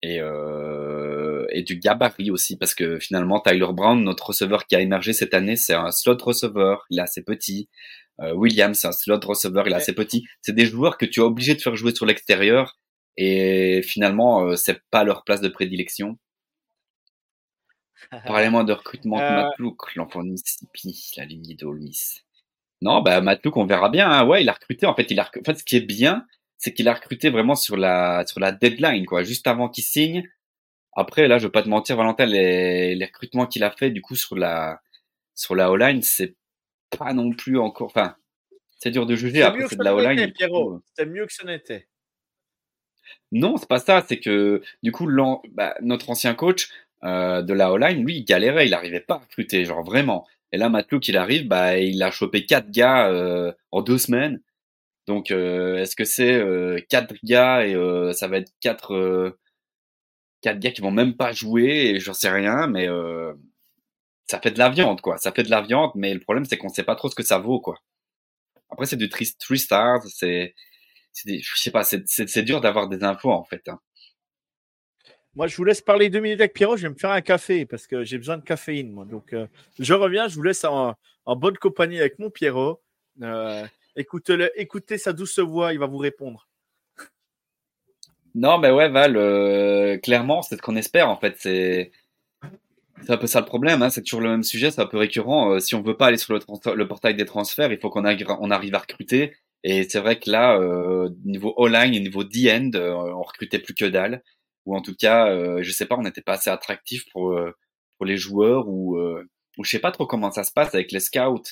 Et 0.02 0.20
euh, 0.22 1.46
et 1.52 1.64
du 1.64 1.78
gabarit 1.78 2.32
aussi, 2.32 2.58
parce 2.58 2.76
que 2.76 3.00
finalement, 3.00 3.40
Tyler 3.40 3.68
Brown, 3.72 4.04
notre 4.04 4.28
receveur 4.28 4.66
qui 4.66 4.76
a 4.76 4.82
émergé 4.82 5.14
cette 5.14 5.34
année, 5.34 5.56
c'est 5.56 5.74
un 5.74 5.92
slot 5.92 6.18
receveur, 6.22 6.86
il 6.90 7.00
est 7.00 7.02
assez 7.02 7.24
petit. 7.24 7.70
Euh, 8.22 8.34
Williams, 8.34 8.78
c'est 8.80 8.88
un 8.88 8.92
slot 8.92 9.20
receveur, 9.24 9.68
il 9.68 9.74
est 9.74 9.76
assez 9.76 9.94
petit. 9.94 10.26
C'est 10.42 10.56
des 10.56 10.66
joueurs 10.66 10.98
que 10.98 11.06
tu 11.06 11.22
es 11.22 11.24
obligé 11.24 11.56
de 11.56 11.62
faire 11.62 11.76
jouer 11.76 11.96
sur 11.96 12.06
l'extérieur, 12.06 12.78
et 13.18 13.82
finalement, 13.84 14.46
euh, 14.48 14.56
c'est 14.56 14.82
pas 14.92 15.04
leur 15.04 15.24
place 15.24 15.42
de 15.42 15.50
prédilection. 15.50 16.18
Parlez-moi 18.26 18.64
de 18.64 18.74
recrutement 18.74 19.18
de 19.18 19.24
euh... 19.24 19.44
Matlouk, 19.44 19.96
l'enfant 19.96 20.24
de 20.24 20.30
Mississippi, 20.30 21.12
la 21.18 21.26
ligne 21.26 21.56
de 21.56 21.66
Miss. 21.66 22.24
Non, 22.82 23.02
bah 23.02 23.22
Matlouk, 23.22 23.56
on 23.58 23.66
verra 23.66 23.90
bien. 23.90 24.10
Hein. 24.10 24.26
Ouais, 24.26 24.44
il 24.44 24.50
a 24.50 24.54
recruté. 24.54 24.86
En 24.86 24.96
fait, 24.96 25.10
il 25.10 25.20
a. 25.20 25.24
En 25.40 25.44
fait, 25.44 25.56
ce 25.56 25.64
qui 25.64 25.78
est 25.78 25.82
bien, 25.82 26.26
c'est 26.58 26.74
qu'il 26.74 26.88
a 26.88 26.94
recruté 26.94 27.30
vraiment 27.30 27.56
sur 27.56 27.78
la 27.78 28.26
sur 28.28 28.40
la 28.40 28.52
deadline, 28.52 29.06
quoi, 29.06 29.24
juste 29.24 29.48
avant 29.48 29.70
qu'il 29.70 29.84
signe. 29.84 30.30
Après, 30.96 31.28
là, 31.28 31.40
je 31.40 31.46
veux 31.46 31.52
pas 31.52 31.64
te 31.64 31.70
mentir, 31.70 31.98
Valentin, 31.98 32.26
les, 32.26 32.96
les 32.96 33.06
recrutements 33.06 33.48
qu'il 33.48 33.64
a 33.64 33.72
fait, 33.72 33.90
du 33.90 34.02
coup, 34.02 34.16
sur 34.16 34.36
la, 34.36 34.80
sur 35.34 35.56
la 35.56 35.72
O-line, 35.72 36.04
c'est 36.04 36.36
pas 36.98 37.14
non 37.14 37.32
plus 37.32 37.58
encore, 37.58 37.88
enfin, 37.88 38.16
c'est 38.78 38.92
dur 38.92 39.06
de 39.06 39.16
juger. 39.16 39.42
Après, 39.42 39.68
c'est 39.68 39.78
de 39.78 39.84
la 39.84 39.96
O-line. 39.96 40.32
C'est 40.96 41.06
mieux 41.06 41.26
que 41.26 41.34
ce 41.34 41.46
n'était. 41.46 41.88
Non, 43.32 43.58
c'est 43.58 43.68
pas 43.68 43.80
ça. 43.80 44.06
C'est 44.08 44.20
que 44.20 44.62
du 44.84 44.92
coup, 44.92 45.10
bah, 45.52 45.76
notre 45.82 46.10
ancien 46.10 46.36
coach 46.36 46.70
euh, 47.04 47.42
de 47.42 47.54
la 47.54 47.72
O-line, 47.72 48.04
lui, 48.04 48.18
il 48.18 48.26
galérait. 48.26 48.68
Il 48.68 48.74
arrivait 48.74 49.00
pas 49.02 49.16
à 49.16 49.18
recruter, 49.20 49.66
genre 49.66 49.84
vraiment. 49.84 50.26
Et 50.52 50.58
là, 50.58 50.70
Matlouk, 50.70 51.08
il 51.08 51.18
arrive, 51.18 51.48
bah, 51.48 51.78
il 51.78 52.02
a 52.04 52.12
chopé 52.12 52.46
quatre 52.46 52.70
gars 52.72 53.10
euh, 53.10 53.52
en 53.72 53.82
deux 53.82 53.98
semaines. 53.98 54.40
Donc, 55.08 55.32
euh, 55.32 55.78
est-ce 55.78 55.96
que 55.96 56.06
c'est 56.06 56.34
euh, 56.34 56.80
quatre 56.90 57.16
gars 57.24 57.66
et 57.66 57.76
euh, 57.76 58.14
ça 58.14 58.28
va 58.28 58.38
être 58.38 58.52
quatre 58.62 59.38
quatre 60.42 60.60
gars 60.60 60.72
qui 60.72 60.82
vont 60.82 60.92
même 60.92 61.16
pas 61.16 61.32
jouer 61.32 61.92
et 61.96 62.00
j'en 62.00 62.14
sais 62.14 62.30
rien, 62.30 62.68
mais 62.68 62.88
ça 64.28 64.40
fait 64.40 64.52
de 64.52 64.60
la 64.60 64.70
viande, 64.70 65.02
quoi. 65.02 65.18
Ça 65.18 65.32
fait 65.32 65.44
de 65.44 65.50
la 65.50 65.62
viande, 65.62 65.92
mais 65.96 66.14
le 66.14 66.20
problème 66.20 66.46
c'est 66.46 66.58
qu'on 66.58 66.70
sait 66.70 66.84
pas 66.84 66.96
trop 66.96 67.10
ce 67.10 67.16
que 67.16 67.24
ça 67.24 67.38
vaut, 67.40 67.60
quoi. 67.60 67.78
Après, 68.70 68.86
c'est 68.86 68.98
du 68.98 69.10
three 69.10 69.60
stars, 69.60 70.04
c'est, 70.08 70.56
je 71.16 71.56
sais 71.56 71.72
pas, 71.72 71.84
c'est 71.84 72.42
dur 72.44 72.62
d'avoir 72.62 72.90
des 72.90 73.04
infos 73.04 73.32
en 73.32 73.44
fait. 73.44 73.68
Hein. 73.70 73.80
Moi, 75.36 75.48
je 75.48 75.56
vous 75.56 75.64
laisse 75.64 75.82
parler 75.82 76.10
deux 76.10 76.20
minutes 76.20 76.40
avec 76.40 76.54
Pierrot. 76.54 76.78
Je 76.78 76.84
vais 76.84 76.94
me 76.94 77.00
faire 77.00 77.12
un 77.12 77.22
café 77.22 77.66
parce 77.66 77.88
que 77.88 78.04
j'ai 78.04 78.18
besoin 78.18 78.38
de 78.38 78.44
caféine, 78.44 78.92
moi. 78.92 79.06
Donc, 79.06 79.36
je 79.80 79.94
reviens. 79.94 80.28
Je 80.28 80.36
vous 80.36 80.44
laisse 80.44 80.64
en, 80.64 80.96
bonne 81.26 81.58
compagnie 81.58 82.00
avec 82.00 82.20
mon 82.20 82.30
Pierrot. 82.30 82.82
Euh, 83.22 83.66
Écoutez-le, 83.96 84.52
écoutez 84.60 84.98
sa 84.98 85.14
douce 85.14 85.38
voix, 85.38 85.72
il 85.72 85.80
va 85.80 85.86
vous 85.86 85.98
répondre. 85.98 86.48
Non, 88.34 88.58
mais 88.58 88.72
ouais, 88.72 88.90
Val, 88.90 89.16
euh, 89.16 89.98
clairement, 90.00 90.42
c'est 90.42 90.56
ce 90.56 90.62
qu'on 90.62 90.76
espère 90.76 91.10
en 91.10 91.18
fait. 91.18 91.36
C'est 91.38 91.92
un 93.10 93.18
peu 93.18 93.28
ça 93.28 93.40
le 93.40 93.46
problème. 93.46 93.84
Hein. 93.84 93.92
C'est 93.92 94.02
toujours 94.02 94.22
le 94.22 94.30
même 94.30 94.44
sujet, 94.44 94.72
c'est 94.72 94.82
un 94.82 94.88
peu 94.88 94.98
récurrent. 94.98 95.54
Euh, 95.54 95.60
si 95.60 95.76
on 95.76 95.84
veut 95.84 95.96
pas 95.96 96.08
aller 96.08 96.18
sur 96.18 96.34
le, 96.34 96.88
portail 96.88 97.16
des 97.16 97.26
transferts, 97.26 97.72
il 97.72 97.78
faut 97.78 97.92
qu'on 97.92 98.04
on 98.04 98.52
arrive 98.52 98.76
à 98.76 98.80
recruter. 98.80 99.34
Et 99.64 99.88
c'est 99.88 100.00
vrai 100.00 100.20
que 100.20 100.32
là, 100.32 100.58
euh, 100.60 101.10
niveau 101.24 101.54
all-line 101.58 101.94
et 101.94 102.00
niveau 102.00 102.24
D-end, 102.24 102.72
euh, 102.74 102.92
on 102.94 103.22
recrutait 103.22 103.60
plus 103.60 103.76
que 103.76 103.86
dalle. 103.86 104.24
Ou 104.66 104.76
en 104.76 104.82
tout 104.82 104.96
cas, 104.96 105.62
je 105.62 105.72
sais 105.72 105.86
pas, 105.86 105.96
on 105.98 106.04
n'était 106.04 106.22
pas 106.22 106.34
assez 106.34 106.50
attractif 106.50 107.06
pour 107.12 107.38
pour 107.98 108.06
les 108.06 108.18
joueurs 108.18 108.68
ou 108.70 108.98
ou 109.58 109.64
je 109.64 109.70
sais 109.70 109.80
pas 109.80 109.92
trop 109.92 110.08
comment 110.08 110.32
ça 110.32 110.44
se 110.44 110.52
passe 110.52 110.74
avec 110.74 110.92
les 110.92 111.00
scouts 111.00 111.44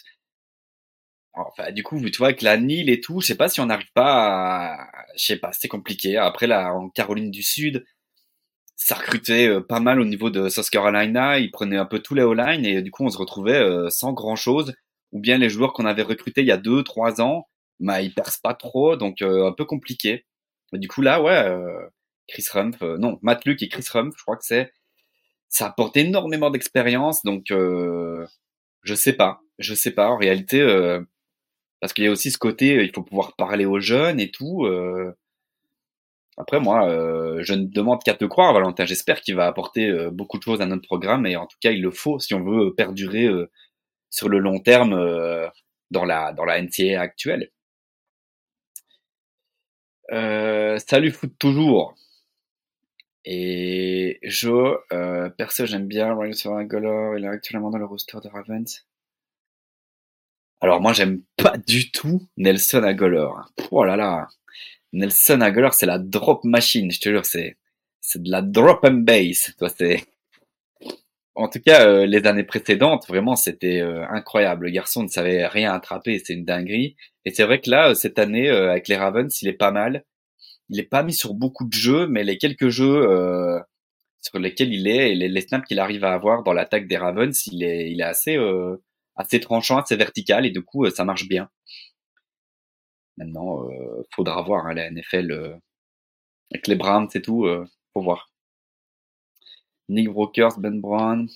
Enfin, 1.34 1.72
du 1.72 1.84
coup, 1.84 2.00
tu 2.10 2.18
vois, 2.18 2.28
avec 2.28 2.42
la 2.42 2.58
Nile 2.58 2.90
et 2.90 3.00
tout, 3.00 3.22
je 3.22 3.28
sais 3.28 3.36
pas 3.36 3.48
si 3.48 3.62
on 3.62 3.68
n'arrive 3.68 3.92
pas 3.94 4.74
à... 4.74 5.06
Je 5.16 5.26
sais 5.26 5.38
pas, 5.38 5.52
c'est 5.54 5.68
compliqué. 5.70 6.18
Après, 6.18 6.48
là, 6.48 6.74
en 6.74 6.90
Caroline 6.90 7.32
du 7.32 7.42
Sud, 7.44 7.86
ça 8.76 8.96
recrutait 8.96 9.48
euh, 9.48 9.62
pas 9.62 9.80
mal 9.80 10.02
au 10.02 10.06
niveau 10.06 10.30
de 10.30 10.50
South 10.50 10.70
Carolina. 10.70 11.40
Ils 11.40 11.52
prenaient 11.52 11.78
un 11.78 11.86
peu 11.86 12.00
tous 12.00 12.16
les 12.16 12.24
O-line 12.24 12.66
et 12.66 12.82
du 12.82 12.92
coup, 12.92 13.06
on 13.06 13.10
se 13.10 13.18
retrouvait 13.18 13.60
euh, 13.60 13.90
sans 13.90 14.14
grand-chose. 14.14 14.74
Ou 15.14 15.20
bien 15.22 15.38
les 15.38 15.50
joueurs 15.50 15.74
qu'on 15.74 15.86
avait 15.86 16.02
recrutés 16.04 16.42
il 16.42 16.48
y 16.48 16.52
a 16.52 16.58
deux, 16.58 16.84
trois 16.84 17.22
ans, 17.22 17.48
bah, 17.80 18.02
ils 18.02 18.14
percent 18.14 18.42
pas 18.42 18.54
trop, 18.54 18.96
donc 18.98 19.22
euh, 19.22 19.48
un 19.48 19.54
peu 19.54 19.66
compliqué. 19.66 20.26
du 20.74 20.88
coup, 20.88 21.02
là, 21.02 21.22
ouais, 21.22 21.46
Chris 22.32 22.46
Rumpf, 22.52 22.82
non, 22.82 23.20
Matt 23.22 23.46
Luke 23.46 23.62
et 23.62 23.70
Chris 23.70 23.86
Rumpf, 23.92 24.16
je 24.18 24.24
crois 24.24 24.38
que 24.38 24.46
c'est... 24.46 24.74
Ça 25.50 25.68
apporte 25.68 25.98
énormément 25.98 26.50
d'expérience, 26.50 27.24
donc 27.24 27.48
je 27.50 28.26
sais 28.96 29.14
pas. 29.14 29.42
Je 29.60 29.76
sais 29.76 29.92
pas. 29.92 30.08
En 30.08 30.18
réalité 30.18 30.62
parce 31.82 31.94
qu'il 31.94 32.06
y 32.06 32.08
a 32.08 32.12
aussi 32.12 32.32
ce 32.32 32.38
côté, 32.38 32.78
euh, 32.78 32.84
il 32.84 32.92
faut 32.94 33.04
pouvoir 33.04 33.36
parler 33.36 33.66
aux 33.66 33.80
jeunes 33.82 34.20
et 34.20 34.32
tout. 34.32 34.66
Euh. 34.66 35.14
Après, 36.38 36.60
moi, 36.60 36.88
euh, 36.88 37.40
je 37.44 37.54
ne 37.54 37.66
demande 37.66 38.04
qu'à 38.04 38.14
te 38.14 38.26
croire, 38.26 38.54
Valentin. 38.54 38.86
J'espère 38.86 39.22
qu'il 39.22 39.36
va 39.36 39.48
apporter 39.48 39.92
beaucoup 40.12 40.38
de 40.38 40.44
choses 40.44 40.62
à 40.62 40.66
notre 40.66 40.84
programme, 40.84 41.26
et 41.26 41.36
en 41.36 41.48
tout 41.48 41.58
cas, 41.62 41.72
il 41.72 41.82
le 41.82 41.92
faut 41.92 42.20
si 42.20 42.34
on 42.34 42.44
veut 42.44 42.74
perdurer 42.74 43.28
sur 44.10 44.30
le 44.30 44.40
long 44.40 44.60
terme 44.60 44.92
dans 45.92 46.06
la 46.06 46.34
dans 46.34 46.46
la 46.46 46.62
NCA 46.62 47.02
actuelle. 47.02 47.52
salut 50.10 51.12
foot 51.12 51.34
toujours. 51.38 51.96
Et 53.26 54.20
je, 54.24 55.30
perso, 55.38 55.66
j'aime 55.66 55.88
bien 55.88 56.16
Ryan 56.18 56.64
Golor. 56.64 57.18
Il 57.18 57.26
est 57.26 57.28
actuellement 57.28 57.70
dans 57.70 57.78
le 57.78 57.86
roster 57.86 58.18
de 58.24 58.30
Ravens. 58.30 58.86
Alors 60.62 60.80
moi 60.80 60.94
j'aime 60.94 61.24
pas 61.38 61.58
du 61.58 61.92
tout 61.92 62.28
Nelson 62.38 62.84
Agolor. 62.84 63.52
Oh 63.72 63.84
là 63.84 63.96
là, 63.96 64.28
Nelson 64.94 65.42
Agolor 65.42 65.74
c'est 65.74 65.88
la 65.88 65.98
drop 65.98 66.44
machine, 66.44 66.92
je 66.92 67.00
te 67.00 67.10
jure 67.10 67.26
c'est 67.26 67.58
c'est 68.00 68.22
de 68.22 68.30
la 68.30 68.44
drop 68.44 68.86
and 68.86 69.02
base. 69.02 69.56
Toi 69.58 69.70
c'est 69.70 70.06
en 71.34 71.48
tout 71.50 71.60
cas 71.60 71.88
euh, 71.88 72.06
les 72.06 72.28
années 72.28 72.44
précédentes 72.44 73.08
vraiment 73.08 73.36
c'était 73.36 73.82
euh, 73.82 74.06
incroyable. 74.10 74.66
Le 74.66 74.72
garçon 74.72 75.02
ne 75.02 75.08
savait 75.08 75.48
rien 75.48 75.74
attraper, 75.74 76.22
c'est 76.24 76.34
une 76.34 76.46
dinguerie. 76.46 76.96
Et 77.26 77.32
c'est 77.32 77.44
vrai 77.44 77.60
que 77.60 77.70
là 77.72 77.90
euh, 77.90 77.94
cette 77.96 78.20
année 78.20 78.50
avec 78.50 78.88
les 78.88 78.98
Ravens 78.98 79.42
il 79.42 79.48
est 79.48 79.54
pas 79.54 79.72
mal. 79.72 80.04
Il 80.72 80.80
est 80.80 80.84
pas 80.84 81.04
mis 81.04 81.14
sur 81.14 81.34
beaucoup 81.36 81.66
de 81.66 81.74
jeux, 81.74 82.08
mais 82.08 82.24
les 82.24 82.38
quelques 82.38 82.70
jeux 82.70 83.08
sur 84.22 84.40
lesquels 84.40 84.74
il 84.74 84.88
est 84.88 85.12
et 85.12 85.16
les, 85.16 85.42
snaps 85.42 85.68
qu'il 85.68 85.80
arrive 85.80 86.04
à 86.04 86.14
avoir 86.14 86.44
dans 86.44 86.54
l'attaque 86.54 86.88
des 86.88 86.98
Ravens, 86.98 87.48
il 87.48 87.64
est 87.64 87.92
il 87.92 88.02
est 88.02 88.06
assez 88.06 88.38
assez 89.16 89.40
tranchant, 89.40 89.78
assez 89.78 89.96
vertical, 89.96 90.46
et 90.46 90.52
du 90.52 90.64
coup, 90.64 90.86
euh, 90.86 90.92
ça 90.92 91.06
marche 91.06 91.28
bien. 91.28 91.50
Maintenant, 93.18 93.70
euh, 93.70 94.04
faudra 94.16 94.42
voir 94.42 94.66
hein, 94.68 94.74
la 94.74 94.90
NFL 94.92 95.32
euh, 95.32 95.56
avec 96.52 96.68
les 96.68 96.76
Browns 96.76 97.10
et 97.16 97.22
tout, 97.22 97.46
euh, 97.46 97.66
faut 97.94 98.02
voir. 98.02 98.32
Nick 99.90 100.10
Brokers, 100.10 100.60
Ben 100.60 100.80
Brown, 100.82 101.30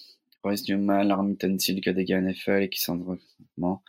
Royce 0.44 0.68
Newman, 0.70 1.12
Armington 1.12 1.58
que 1.58 1.90
des 1.92 2.06
gars 2.06 2.22
NFL 2.22 2.64
et 2.64 2.70
qui 2.70 2.82
sont 2.82 2.98
vraiment. 2.98 3.84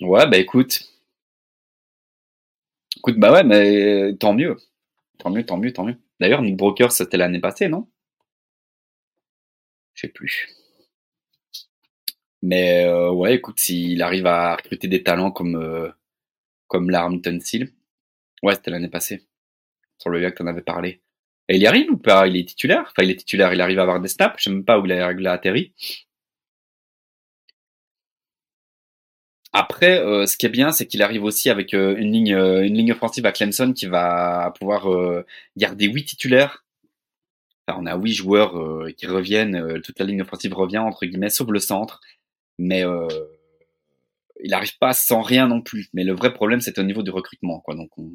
Ouais, 0.00 0.26
bah 0.28 0.38
écoute. 0.38 0.80
Écoute, 2.96 3.16
bah 3.18 3.32
ouais, 3.32 3.44
mais 3.44 4.16
tant 4.18 4.34
mieux. 4.34 4.56
Tant 5.18 5.30
mieux, 5.30 5.44
tant 5.44 5.56
mieux, 5.56 5.72
tant 5.72 5.84
mieux. 5.84 5.96
D'ailleurs, 6.20 6.42
Nick 6.42 6.56
Broker, 6.56 6.92
c'était 6.92 7.16
l'année 7.16 7.40
passée, 7.40 7.68
non? 7.68 7.88
Je 9.94 10.02
sais 10.02 10.08
plus. 10.12 10.48
Mais 12.42 12.84
euh, 12.86 13.10
ouais, 13.10 13.34
écoute, 13.34 13.58
s'il 13.60 14.02
arrive 14.02 14.26
à 14.26 14.56
recruter 14.56 14.88
des 14.88 15.02
talents 15.02 15.30
comme 15.32 15.56
euh, 15.56 15.90
comme 16.68 16.90
Larmington 16.90 17.38
Seal, 17.40 17.72
ouais, 18.42 18.54
c'était 18.54 18.70
l'année 18.70 18.88
passée, 18.88 19.26
sur 19.98 20.10
le 20.10 20.20
gars 20.20 20.30
que 20.30 20.38
t'en 20.38 20.46
avais 20.46 20.62
parlé. 20.62 21.02
Et 21.48 21.56
il 21.56 21.62
y 21.62 21.66
arrive 21.66 21.90
ou 21.90 21.98
pas? 21.98 22.28
Il 22.28 22.36
est 22.36 22.48
titulaire? 22.48 22.82
Enfin, 22.90 23.04
il 23.04 23.10
est 23.10 23.16
titulaire, 23.16 23.52
il 23.54 23.60
arrive 23.60 23.78
à 23.80 23.82
avoir 23.82 24.00
des 24.00 24.08
snaps, 24.08 24.36
je 24.38 24.44
sais 24.44 24.50
même 24.50 24.64
pas 24.64 24.78
où 24.78 24.86
il 24.86 24.92
a, 24.92 25.32
atterri. 25.32 25.74
Après, 29.58 29.98
euh, 29.98 30.24
ce 30.24 30.36
qui 30.36 30.46
est 30.46 30.50
bien, 30.50 30.70
c'est 30.70 30.86
qu'il 30.86 31.02
arrive 31.02 31.24
aussi 31.24 31.50
avec 31.50 31.74
euh, 31.74 31.96
une 31.96 32.12
ligne, 32.12 32.32
euh, 32.32 32.64
une 32.64 32.74
ligne 32.76 32.92
offensive 32.92 33.26
à 33.26 33.32
Clemson 33.32 33.72
qui 33.72 33.86
va 33.86 34.54
pouvoir 34.56 34.86
garder 35.56 35.86
huit 35.86 36.04
titulaires. 36.04 36.64
Enfin, 37.66 37.80
on 37.82 37.86
a 37.86 37.96
huit 37.96 38.12
joueurs 38.12 38.54
qui 38.96 39.06
reviennent, 39.08 39.80
toute 39.82 39.98
la 39.98 40.06
ligne 40.06 40.22
offensive 40.22 40.54
revient 40.54 40.78
entre 40.78 41.04
guillemets, 41.06 41.28
sauf 41.28 41.48
le 41.50 41.58
centre, 41.58 42.00
mais 42.58 42.84
il 44.40 44.50
n'arrive 44.50 44.78
pas 44.78 44.92
sans 44.92 45.22
rien 45.22 45.48
non 45.48 45.60
plus. 45.60 45.88
Mais 45.92 46.04
le 46.04 46.12
vrai 46.14 46.32
problème, 46.32 46.60
c'est 46.60 46.78
au 46.78 46.84
niveau 46.84 47.02
du 47.02 47.10
recrutement, 47.10 47.58
quoi. 47.58 47.74
Donc, 47.74 47.90
on... 47.98 48.12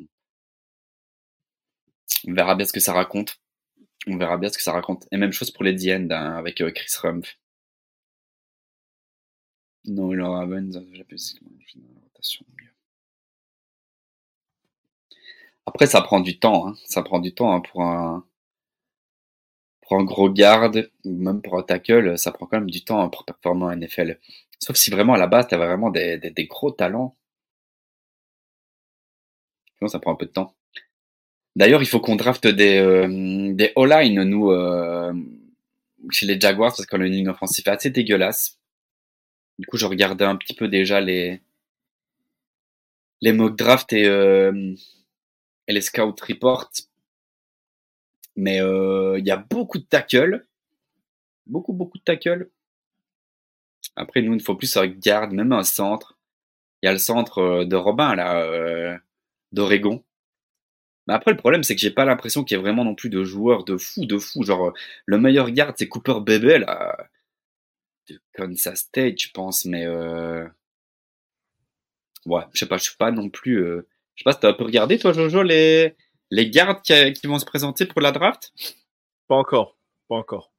verra 2.26 2.56
bien 2.56 2.66
ce 2.66 2.72
que 2.72 2.80
ça 2.80 2.94
raconte. 2.94 3.42
On 4.08 4.16
verra 4.18 4.38
bien 4.38 4.48
ce 4.50 4.58
que 4.58 4.64
ça 4.64 4.72
raconte. 4.72 5.08
Et 5.12 5.18
même 5.18 5.34
chose 5.34 5.52
pour 5.52 5.66
les 5.66 5.74
D-end 5.74 6.08
hein, 6.10 6.36
avec 6.38 6.64
Chris 6.74 6.96
Rumpf. 7.02 7.38
Non, 9.86 10.14
il 10.14 10.22
aura 10.22 10.46
rotation. 10.46 12.46
Après, 15.66 15.88
ça 15.88 16.02
prend 16.02 16.20
du 16.20 16.40
temps. 16.40 16.68
Hein. 16.68 16.76
Ça 16.86 17.04
prend 17.04 17.20
du 17.20 17.34
temps 17.34 17.54
hein, 17.54 17.62
pour 17.62 17.84
un 17.84 18.24
gros 20.04 20.30
garde 20.30 20.90
ou 21.06 21.12
même 21.12 21.42
pour 21.42 21.58
un 21.58 21.64
tackle. 21.64 22.18
Ça 22.18 22.32
prend 22.32 22.46
quand 22.46 22.60
même 22.60 22.72
du 22.72 22.84
temps 22.84 23.02
hein, 23.02 23.10
pour 23.10 23.26
performer 23.26 23.66
en 23.66 23.76
NFL. 23.76 24.20
Sauf 24.60 24.76
si 24.76 24.92
vraiment 24.92 25.14
à 25.14 25.18
la 25.18 25.28
base, 25.28 25.48
tu 25.48 25.56
avais 25.56 25.68
vraiment 25.68 25.90
des, 25.90 26.48
gros 26.50 26.72
talents. 26.72 27.16
Sinon, 29.78 29.90
ça 29.90 30.00
prend 30.00 30.14
un 30.14 30.16
peu 30.16 30.26
de 30.26 30.32
temps. 30.32 30.56
D'ailleurs, 31.56 31.82
il 31.82 31.88
faut 31.88 32.00
qu'on 32.00 32.16
drafte 32.16 32.48
des, 32.48 32.78
euh, 32.78 33.54
des 33.54 33.72
all-line, 33.76 34.24
nous, 34.24 34.52
euh, 34.52 35.14
chez 36.10 36.26
les 36.26 36.40
Jaguars, 36.40 36.74
parce 36.76 36.86
qu'on 36.86 37.02
a 37.02 37.06
une 37.06 37.14
ligne 37.14 37.30
offensive 37.30 37.68
assez 37.70 37.90
dégueulasse. 37.90 38.60
Du 39.60 39.68
coup, 39.68 39.78
je 39.78 39.86
regardais 39.86 40.26
un 40.26 40.36
petit 40.36 40.56
peu 40.56 40.68
déjà 40.68 41.00
les 41.00 41.42
les 43.22 43.32
mock 43.32 43.56
drafts 43.56 43.94
et, 43.94 44.06
euh, 44.06 44.76
et 45.68 45.74
les 45.74 45.82
scout 45.82 46.20
reports. 46.22 46.72
Mais 48.36 48.62
euh, 48.62 49.18
il 49.20 49.26
y 49.26 49.32
a 49.32 49.38
beaucoup 49.38 49.78
de 49.78 49.86
tackles. 49.86 50.46
Beaucoup, 51.46 51.74
beaucoup 51.74 51.98
de 51.98 52.04
tackles. 52.04 52.50
Après, 53.96 54.22
nous, 54.22 54.34
il 54.34 54.42
faut 54.42 54.56
plus 54.56 54.76
un 54.76 54.88
garde, 54.88 55.32
même 55.32 55.54
un 55.54 55.64
centre. 55.64 56.18
Il 56.82 56.88
y 56.88 56.90
a 56.90 56.94
le 56.94 57.00
centre 57.00 57.38
euh, 57.40 57.66
de 57.66 57.76
Robin, 57.76 58.16
là, 58.16 59.00
d'Oregon. 59.54 60.04
Mais 61.08 61.14
après, 61.14 61.32
le 61.32 61.38
problème, 61.38 61.64
c'est 61.64 61.76
que 61.76 61.82
j'ai 61.82 61.92
pas 61.92 62.06
l'impression 62.06 62.44
qu'il 62.44 62.58
y 62.58 62.60
ait 62.60 62.64
vraiment 62.64 62.84
non 62.84 62.96
plus 62.96 63.10
de 63.10 63.24
joueurs 63.24 63.64
de 63.64 63.78
fou, 63.78 64.06
de 64.06 64.18
fou. 64.18 64.44
Genre, 64.44 64.74
le 65.06 65.18
meilleur 65.18 65.50
garde, 65.52 65.76
c'est 65.78 65.88
Cooper 65.88 66.20
Bebel, 66.22 66.62
là 66.62 66.98
de 68.10 68.20
Kansas 68.34 68.80
State, 68.80 69.20
je 69.20 69.32
pense, 69.32 69.66
mais 69.66 69.86
euh, 69.86 70.46
ouais, 72.26 72.44
je 72.54 72.60
sais 72.60 72.66
pas, 72.68 72.78
je 72.78 72.84
suis 72.84 72.98
pas 72.98 73.12
non 73.12 73.30
plus. 73.30 73.64
Euh... 73.64 73.88
Je 74.16 74.22
sais 74.22 74.26
pas 74.26 74.34
si 74.34 74.40
t'as 74.40 74.50
un 74.50 74.54
peu 74.54 74.66
regardé, 74.66 75.00
toi, 75.00 75.12
Jojo, 75.12 75.42
les, 75.42 75.96
les 76.30 76.50
gardes 76.50 76.82
qui, 76.84 77.14
qui 77.14 77.26
vont 77.28 77.40
se 77.40 77.46
présenter 77.46 77.86
pour 77.86 78.00
la 78.00 78.12
draft? 78.12 78.54
Pas 79.28 79.36
encore. 79.36 79.78
Pas 80.08 80.16
encore. 80.16 80.54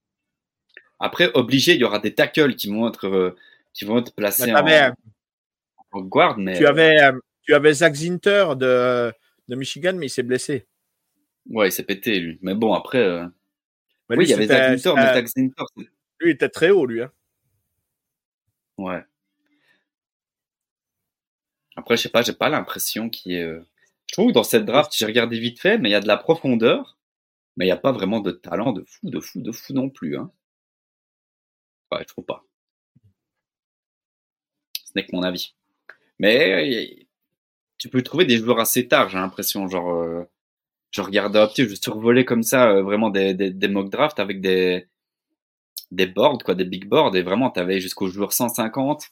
Après, 0.98 1.30
obligé, 1.34 1.74
il 1.74 1.80
y 1.80 1.84
aura 1.84 1.98
des 1.98 2.14
tackles 2.14 2.56
qui 2.56 2.68
vont 2.68 2.88
être, 2.88 3.06
euh, 3.06 3.36
qui 3.72 3.84
vont 3.84 3.98
être 3.98 4.14
placés 4.14 4.50
Bah, 4.50 4.62
t'avais, 4.62 4.90
en, 5.92 5.98
en 5.98 6.02
guard, 6.02 6.38
mais. 6.38 6.56
Tu 6.58 6.66
avais, 6.66 7.00
euh, 7.00 7.18
tu 7.42 7.54
avais 7.54 7.74
Zach 7.74 7.94
Zinter 7.94 8.54
de, 8.56 9.12
de 9.48 9.54
Michigan, 9.54 9.92
mais 9.94 10.06
il 10.06 10.10
s'est 10.10 10.22
blessé. 10.22 10.66
Ouais, 11.50 11.68
il 11.68 11.72
s'est 11.72 11.84
pété, 11.84 12.18
lui. 12.18 12.38
Mais 12.42 12.54
bon, 12.54 12.72
après. 12.74 12.98
euh, 12.98 13.26
oui, 14.08 14.16
lui, 14.16 14.24
il 14.24 14.30
y 14.30 14.34
avait 14.34 14.46
Zach 14.46 14.78
Zinter, 14.78 14.94
mais 14.96 15.14
Zach 15.14 15.26
Zinter, 15.26 15.64
Lui, 15.76 16.30
il 16.30 16.30
était 16.30 16.48
très 16.48 16.70
haut, 16.70 16.86
lui. 16.86 17.02
Hein. 17.02 17.12
Ouais. 18.78 19.05
Après, 21.76 21.96
je 21.96 22.02
sais 22.02 22.09
pas, 22.09 22.22
j'ai 22.22 22.32
pas 22.32 22.48
l'impression 22.48 23.09
qu'il 23.09 23.30
y 23.32 23.36
ait. 23.36 23.42
euh, 23.44 23.64
Je 24.09 24.14
trouve 24.14 24.28
que 24.30 24.32
dans 24.34 24.42
cette 24.42 24.64
draft, 24.64 24.92
j'ai 24.96 25.06
regardé 25.06 25.38
vite 25.38 25.60
fait, 25.60 25.78
mais 25.78 25.88
il 25.88 25.92
y 25.92 25.96
a 25.96 26.01
de 26.01 26.09
la 26.09 26.16
profondeur, 26.16 26.98
mais 27.56 27.66
il 27.66 27.68
n'y 27.68 27.72
a 27.72 27.76
pas 27.78 27.92
vraiment 27.92 28.20
de 28.20 28.32
talent 28.32 28.72
de 28.72 28.84
fou, 28.86 29.10
de 29.10 29.20
fou, 29.20 29.40
de 29.42 29.52
fou 29.52 29.72
non 29.74 29.90
plus. 29.90 30.16
Hein. 30.18 30.32
Ouais, 31.90 32.01
je 32.02 32.09
trouve 32.09 32.24
pas. 32.26 32.44
Ce 34.84 34.92
n'est 34.94 35.05
que 35.06 35.14
mon 35.14 35.22
avis. 35.22 35.55
Mais 36.18 37.06
tu 37.78 37.88
peux 37.90 38.02
trouver 38.02 38.26
des 38.26 38.38
joueurs 38.38 38.60
assez 38.60 38.88
tard, 38.88 39.10
j'ai 39.10 39.18
l'impression. 39.18 39.68
Genre, 39.68 39.92
euh, 39.94 40.24
je 40.92 41.02
regardais 41.02 41.40
un 41.40 41.48
petit, 41.48 41.68
je 41.68 41.76
survolais 41.76 42.24
comme 42.24 42.42
ça 42.42 42.70
euh, 42.70 42.82
vraiment 42.82 43.10
des, 43.10 43.34
des, 43.34 43.51
des 43.51 43.68
mock 43.68 43.90
drafts 43.90 44.20
avec 44.20 44.40
des, 44.42 44.88
des 45.90 46.06
boards, 46.06 46.39
quoi, 46.44 46.55
des 46.55 46.65
big 46.65 46.86
boards, 46.89 47.16
et 47.16 47.23
vraiment, 47.23 47.51
tu 47.51 47.61
avais 47.61 47.81
jusqu'au 47.81 48.09
joueur 48.09 48.32
150. 48.32 49.11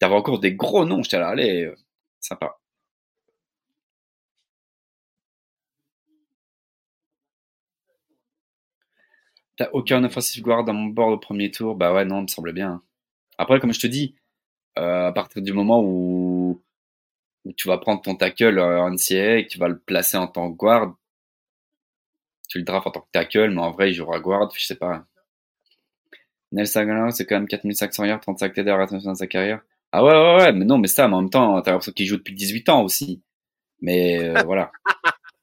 T'avais 0.00 0.14
encore 0.16 0.40
des 0.40 0.54
gros 0.54 0.84
noms, 0.86 1.02
j'étais 1.02 1.18
là, 1.20 1.28
allez, 1.30 1.64
euh, 1.66 1.76
sympa. 2.20 2.58
T'as 9.56 9.68
aucun 9.72 10.02
offensive 10.04 10.42
guard 10.42 10.64
dans 10.64 10.72
mon 10.74 10.86
board 10.86 11.12
au 11.14 11.18
premier 11.18 11.50
tour? 11.50 11.74
Bah 11.76 11.92
ouais, 11.92 12.04
non, 12.04 12.22
me 12.22 12.26
semblait 12.26 12.52
bien. 12.52 12.82
Après, 13.38 13.60
comme 13.60 13.72
je 13.74 13.80
te 13.80 13.86
dis, 13.88 14.16
euh, 14.78 15.08
à 15.08 15.12
partir 15.12 15.42
du 15.42 15.52
moment 15.54 15.82
où, 15.84 16.62
tu 17.56 17.68
vas 17.68 17.78
prendre 17.78 18.02
ton 18.02 18.14
tackle 18.16 18.58
euh, 18.58 18.80
en 18.82 18.92
NCAA 18.92 19.38
et 19.38 19.46
tu 19.46 19.58
vas 19.58 19.68
le 19.68 19.78
placer 19.78 20.16
en 20.18 20.26
tant 20.28 20.50
que 20.52 20.56
guard, 20.56 20.94
tu 22.48 22.58
le 22.58 22.64
drafts 22.64 22.88
en 22.88 22.90
tant 22.90 23.00
que 23.02 23.10
tackle, 23.12 23.50
mais 23.50 23.60
en 23.60 23.70
vrai, 23.70 23.90
il 23.90 23.94
jouera 23.94 24.18
guard, 24.18 24.50
je 24.52 24.64
sais 24.66 24.74
pas. 24.74 25.06
Nelson 26.52 26.80
Aguilar, 26.80 27.12
c'est 27.12 27.26
quand 27.26 27.36
même 27.36 27.48
4500 27.48 28.04
yards, 28.04 28.20
35 28.20 28.52
TD 28.52 28.70
à 28.70 28.86
dans 28.86 29.14
sa 29.14 29.26
carrière. 29.26 29.60
Ah 29.92 30.04
ouais, 30.04 30.12
ouais, 30.12 30.36
ouais, 30.36 30.52
mais 30.52 30.64
non, 30.64 30.78
mais 30.78 30.88
ça, 30.88 31.08
mais 31.08 31.14
en 31.14 31.22
même 31.22 31.30
temps, 31.30 31.60
t'as 31.62 31.72
l'impression 31.72 31.92
qu'il 31.92 32.06
joue 32.06 32.16
depuis 32.16 32.34
18 32.34 32.68
ans 32.68 32.82
aussi. 32.82 33.22
Mais 33.80 34.22
euh, 34.22 34.42
voilà. 34.44 34.72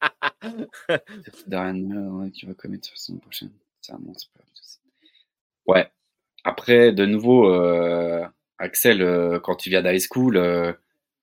Darren, 1.47 1.81
ouais, 2.19 2.31
qui 2.31 2.45
va 2.45 2.53
commettre 2.53 2.89
la 2.91 2.97
saison 2.97 3.19
prochaine. 3.19 3.51
C'est 3.81 3.93
un 3.93 3.99
monstre. 3.99 4.29
Ouais. 5.65 5.87
Après, 6.43 6.91
de 6.91 7.05
nouveau, 7.05 7.49
euh, 7.49 8.25
Axel, 8.57 9.01
euh, 9.01 9.39
quand 9.39 9.55
tu 9.55 9.69
viens 9.69 9.81
d'high 9.81 9.99
school, 10.01 10.37
euh, 10.37 10.73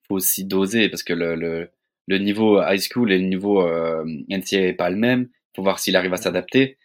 faut 0.08 0.16
aussi 0.16 0.44
doser 0.44 0.88
parce 0.88 1.02
que 1.02 1.12
le, 1.12 1.34
le, 1.34 1.70
le 2.06 2.18
niveau 2.18 2.62
high 2.62 2.80
school 2.80 3.12
et 3.12 3.18
le 3.18 3.26
niveau 3.26 3.62
euh, 3.62 4.04
NCAA 4.28 4.68
est 4.68 4.72
pas 4.74 4.90
le 4.90 4.96
même. 4.96 5.28
Faut 5.54 5.62
voir 5.62 5.78
s'il 5.78 5.96
arrive 5.96 6.14
à 6.14 6.16
s'adapter. 6.16 6.78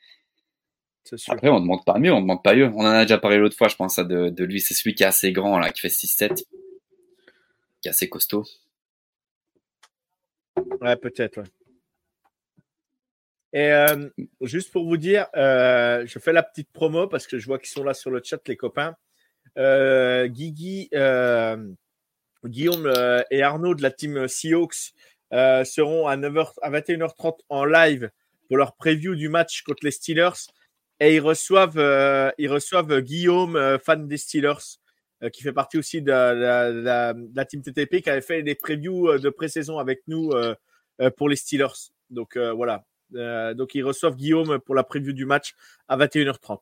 Sûr. 1.06 1.34
Après, 1.34 1.50
on 1.50 1.60
demande 1.60 1.86
pas 1.86 2.00
mieux, 2.00 2.12
on 2.12 2.22
demande 2.22 2.44
pas 2.44 2.56
mieux. 2.56 2.66
On 2.68 2.80
en 2.80 2.86
a 2.86 3.04
déjà 3.04 3.18
parlé 3.18 3.38
l'autre 3.38 3.56
fois, 3.56 3.68
je 3.68 3.76
pense, 3.76 3.98
de, 3.98 4.30
de 4.30 4.44
lui. 4.44 4.60
C'est 4.60 4.74
celui 4.74 4.96
qui 4.96 5.04
est 5.04 5.08
assez 5.08 5.32
grand, 5.32 5.60
là, 5.60 5.72
qui 5.72 5.82
fait 5.82 5.88
6-7, 5.88 6.36
qui 6.36 7.88
est 7.88 7.90
assez 7.90 8.10
costaud. 8.10 8.44
Ouais, 10.82 10.96
peut-être. 10.96 11.38
ouais. 11.38 11.48
Et 13.56 13.72
euh, 13.72 14.10
juste 14.42 14.70
pour 14.74 14.86
vous 14.86 14.98
dire, 14.98 15.28
euh, 15.38 16.06
je 16.06 16.20
fais 16.20 16.34
la 16.34 16.44
petite 16.44 16.70
promo 16.74 17.08
parce 17.08 17.26
que 17.26 17.40
je 17.40 17.46
vois 17.46 17.58
qu'ils 17.58 17.70
sont 17.70 17.86
là 17.86 17.94
sur 17.94 18.12
le 18.12 18.22
chat, 18.22 18.46
les 18.50 18.58
copains. 18.58 18.98
Euh, 19.58 20.28
Guigui, 20.28 20.90
Guillaume 22.44 22.94
et 23.32 23.42
Arnaud 23.44 23.74
de 23.74 23.82
la 23.82 23.92
team 23.92 24.28
Seahawks 24.28 24.94
seront 25.32 26.06
à, 26.06 26.18
9h, 26.18 26.52
à 26.62 26.70
21h30 26.70 27.40
en 27.48 27.64
live 27.64 28.12
pour 28.50 28.58
leur 28.58 28.76
preview 28.76 29.16
du 29.16 29.30
match 29.30 29.62
contre 29.62 29.86
les 29.86 29.92
Steelers. 29.92 30.48
Et 31.00 31.16
ils 31.16 31.20
reçoivent, 31.20 31.78
euh, 31.78 32.32
ils 32.38 32.50
reçoivent 32.50 33.02
Guillaume, 33.02 33.56
euh, 33.56 33.78
fan 33.78 34.08
des 34.08 34.18
Steelers, 34.18 34.80
euh, 35.24 35.30
qui 35.30 35.44
fait 35.44 35.52
partie 35.52 35.78
aussi 35.78 36.02
de 36.02 36.12
la, 36.12 37.46
team 37.46 37.62
TTP, 37.62 38.02
qui 38.02 38.10
avait 38.10 38.22
fait 38.22 38.44
des 38.44 38.56
previews 38.56 39.10
euh, 39.10 39.20
de 39.20 39.30
pré-saison 39.30 39.78
avec 39.78 40.02
nous 40.08 40.32
euh, 40.32 40.56
euh, 41.02 41.10
pour 41.10 41.28
les 41.28 41.36
Steelers. 41.36 41.92
Donc 42.10 42.38
euh, 42.38 42.54
voilà. 42.54 42.86
Euh, 43.16 43.54
donc 43.54 43.76
ils 43.76 43.84
reçoivent 43.84 44.16
Guillaume 44.16 44.60
pour 44.60 44.76
la 44.76 44.84
preview 44.84 45.14
du 45.14 45.26
match 45.26 45.54
à 45.88 45.98
21h30. 45.98 46.60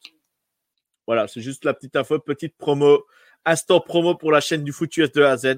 Voilà, 1.05 1.27
c'est 1.27 1.41
juste 1.41 1.65
la 1.65 1.73
petite 1.73 1.95
info, 1.95 2.17
petite 2.19 2.55
promo, 2.57 3.05
instant 3.45 3.79
promo 3.79 4.15
pour 4.15 4.31
la 4.31 4.41
chaîne 4.41 4.63
du 4.63 4.71
foot 4.71 4.95
US 4.97 5.11
de 5.11 5.21
A 5.21 5.31
à 5.31 5.37
Z. 5.37 5.57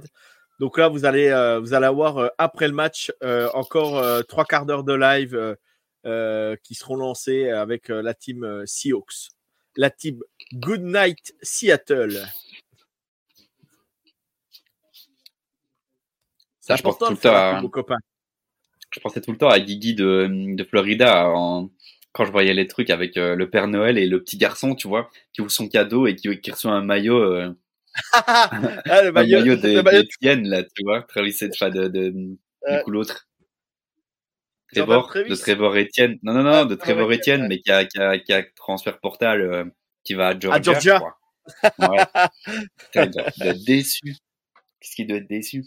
Donc 0.60 0.78
là, 0.78 0.88
vous 0.88 1.06
allez, 1.06 1.30
euh, 1.30 1.60
vous 1.60 1.74
allez 1.74 1.86
avoir 1.86 2.18
euh, 2.18 2.28
après 2.38 2.68
le 2.68 2.74
match 2.74 3.12
euh, 3.24 3.50
encore 3.54 3.98
euh, 3.98 4.22
trois 4.22 4.46
quarts 4.46 4.66
d'heure 4.66 4.84
de 4.84 4.94
live 4.94 5.36
euh, 5.36 5.52
euh, 5.52 5.56
qui 6.64 6.76
seront 6.76 6.96
lancés 6.96 7.50
avec 7.50 7.90
euh, 7.90 8.02
la 8.02 8.14
team 8.14 8.44
euh, 8.44 8.64
Seahawks, 8.66 9.30
la 9.76 9.90
team 9.90 10.20
Good 10.54 10.82
Night 10.82 11.34
Seattle. 11.42 12.26
Ça, 16.60 16.76
je 16.76 16.82
pense 16.82 16.98
tout 16.98 17.06
de 17.06 17.12
le 17.12 17.18
temps 17.18 17.34
à-. 17.36 17.62
Je 18.92 19.00
pensais 19.00 19.22
tout 19.22 19.32
le 19.32 19.38
temps 19.38 19.50
à 19.50 19.60
Guigui 19.60 19.94
de, 19.94 20.28
de 20.56 20.64
Florida 20.64 21.30
en- 21.30 21.70
quand 22.14 22.24
je 22.26 22.32
voyais 22.32 22.54
les 22.54 22.66
trucs 22.68 22.90
avec 22.90 23.18
euh, 23.18 23.36
le 23.36 23.50
Père 23.50 23.68
Noël 23.68 23.98
et 23.98 24.08
le 24.08 24.24
petit 24.24 24.38
garçon, 24.38 24.74
tu 24.74 24.88
vois, 24.88 25.10
qui 25.34 25.42
ouvre 25.42 25.52
son 25.52 25.68
cadeau 25.68 26.08
et 26.08 26.16
qui, 26.16 26.40
qui 26.40 26.50
reçoit 26.52 26.72
un 26.72 26.82
maillot, 26.82 27.20
euh, 27.20 27.54
Ah, 28.14 28.50
le 29.04 29.10
un 29.10 29.12
maillot, 29.12 29.40
maillot 29.40 29.56
le 29.56 29.62
de- 29.62 29.82
maillot 29.82 30.02
d'Étienne, 30.04 30.48
là, 30.48 30.64
tu 30.64 30.84
vois, 30.84 31.02
Travis 31.04 31.38
enfin, 31.52 31.70
de, 31.70 31.88
de, 31.90 32.10
du 32.12 32.38
Ouais. 32.68 32.82
coup, 32.84 32.92
l'autre. 32.92 33.28
Trevor, 34.74 35.12
de 35.14 35.36
Trevor 35.36 35.76
Etienne. 35.78 36.20
Non, 36.24 36.34
non, 36.34 36.44
non, 36.44 36.52
Ah, 36.52 36.66
de 36.66 36.76
Trevor 36.76 37.12
Etienne, 37.12 37.48
mais 37.48 37.60
qui 37.60 37.72
a, 37.72 37.86
qui 37.86 38.00
a, 38.00 38.18
qui 38.20 38.34
a 38.34 38.44
transfert 38.56 39.00
portal, 39.00 39.42
euh, 39.42 39.66
qui 40.04 40.14
va 40.14 40.30
à 40.30 40.40
Georgia. 40.40 40.62
Georgia. 40.62 40.96
je 40.96 41.00
crois. 41.00 41.90
Ouais. 41.90 42.06
Putain, 42.78 43.04
il 43.06 43.12
doit, 43.12 43.24
il 43.36 43.44
doit 43.44 43.52
être 43.54 43.64
déçu. 43.66 44.16
Qu'est-ce 44.80 44.96
qu'il 44.96 45.08
doit 45.08 45.18
être 45.18 45.28
déçu? 45.28 45.64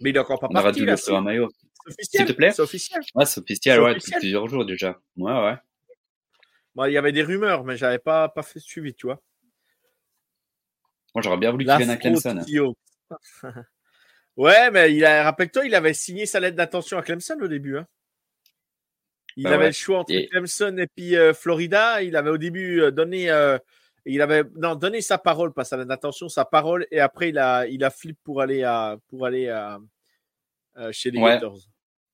Mais 0.00 0.10
il 0.10 0.16
est 0.16 0.18
encore 0.18 0.40
pas 0.40 0.48
On 0.50 0.54
parti 0.54 0.80
dû 0.80 0.86
là. 0.86 0.96
maillot. 1.20 1.48
C'est 1.50 1.92
officiel. 1.92 2.26
S'il 2.26 2.26
te 2.26 2.32
plaît 2.36 2.50
C'est 2.50 2.62
officiel. 2.62 3.02
Ouais, 3.14 3.24
c'est 3.26 3.40
officiel, 3.40 3.76
C'est 3.76 3.82
ouais, 3.84 3.94
depuis 3.94 4.12
plusieurs 4.12 4.48
jours 4.48 4.64
déjà. 4.64 4.98
Ouais, 5.16 5.32
ouais. 5.32 5.54
Bon, 6.74 6.84
il 6.84 6.92
y 6.92 6.98
avait 6.98 7.12
des 7.12 7.22
rumeurs, 7.22 7.64
mais 7.64 7.76
j'avais 7.76 7.98
pas, 7.98 8.28
pas 8.28 8.42
fait 8.42 8.58
suivi, 8.58 8.94
tu 8.94 9.06
vois. 9.06 9.22
Moi, 11.14 11.22
j'aurais 11.22 11.38
bien 11.38 11.50
voulu 11.50 11.64
qu'il 11.64 11.76
vienne 11.76 11.90
à 11.90 11.96
Clemson. 11.96 12.38
Ouais, 14.36 14.70
mais 14.70 14.94
il 14.94 15.04
a, 15.04 15.22
rappelle-toi, 15.24 15.64
il 15.66 15.74
avait 15.74 15.94
signé 15.94 16.26
sa 16.26 16.40
lettre 16.40 16.56
d'intention 16.56 16.98
à 16.98 17.02
Clemson 17.02 17.36
au 17.40 17.48
début. 17.48 17.78
hein. 17.78 17.86
Il 19.38 19.44
Bah 19.44 19.50
avait 19.50 19.58
ouais. 19.58 19.66
le 19.66 19.72
choix 19.72 19.98
entre 19.98 20.12
Et- 20.12 20.28
Clemson 20.28 20.76
et 20.78 20.86
puis 20.86 21.14
euh, 21.16 21.34
Florida. 21.34 22.02
Il 22.02 22.16
avait 22.16 22.30
au 22.30 22.38
début 22.38 22.80
euh, 22.80 22.90
donné, 22.90 23.30
euh, 23.30 23.58
il 24.06 24.22
avait 24.22 24.44
non 24.56 24.74
donné 24.76 25.00
sa 25.02 25.18
parole, 25.18 25.52
pas 25.52 25.64
sa 25.64 25.76
lettre 25.76 25.88
d'intention, 25.88 26.28
sa 26.30 26.44
parole, 26.46 26.86
et 26.90 27.00
après 27.00 27.28
il 27.30 27.38
a, 27.38 27.66
il 27.66 27.84
a 27.84 27.90
flip 27.90 28.18
pour 28.24 28.40
aller 28.40 28.62
à, 28.62 28.96
pour 29.08 29.26
aller 29.26 29.48
à, 29.48 29.78
chez 30.90 31.10
les 31.10 31.18
Ouais. 31.18 31.32
Gators. 31.32 31.58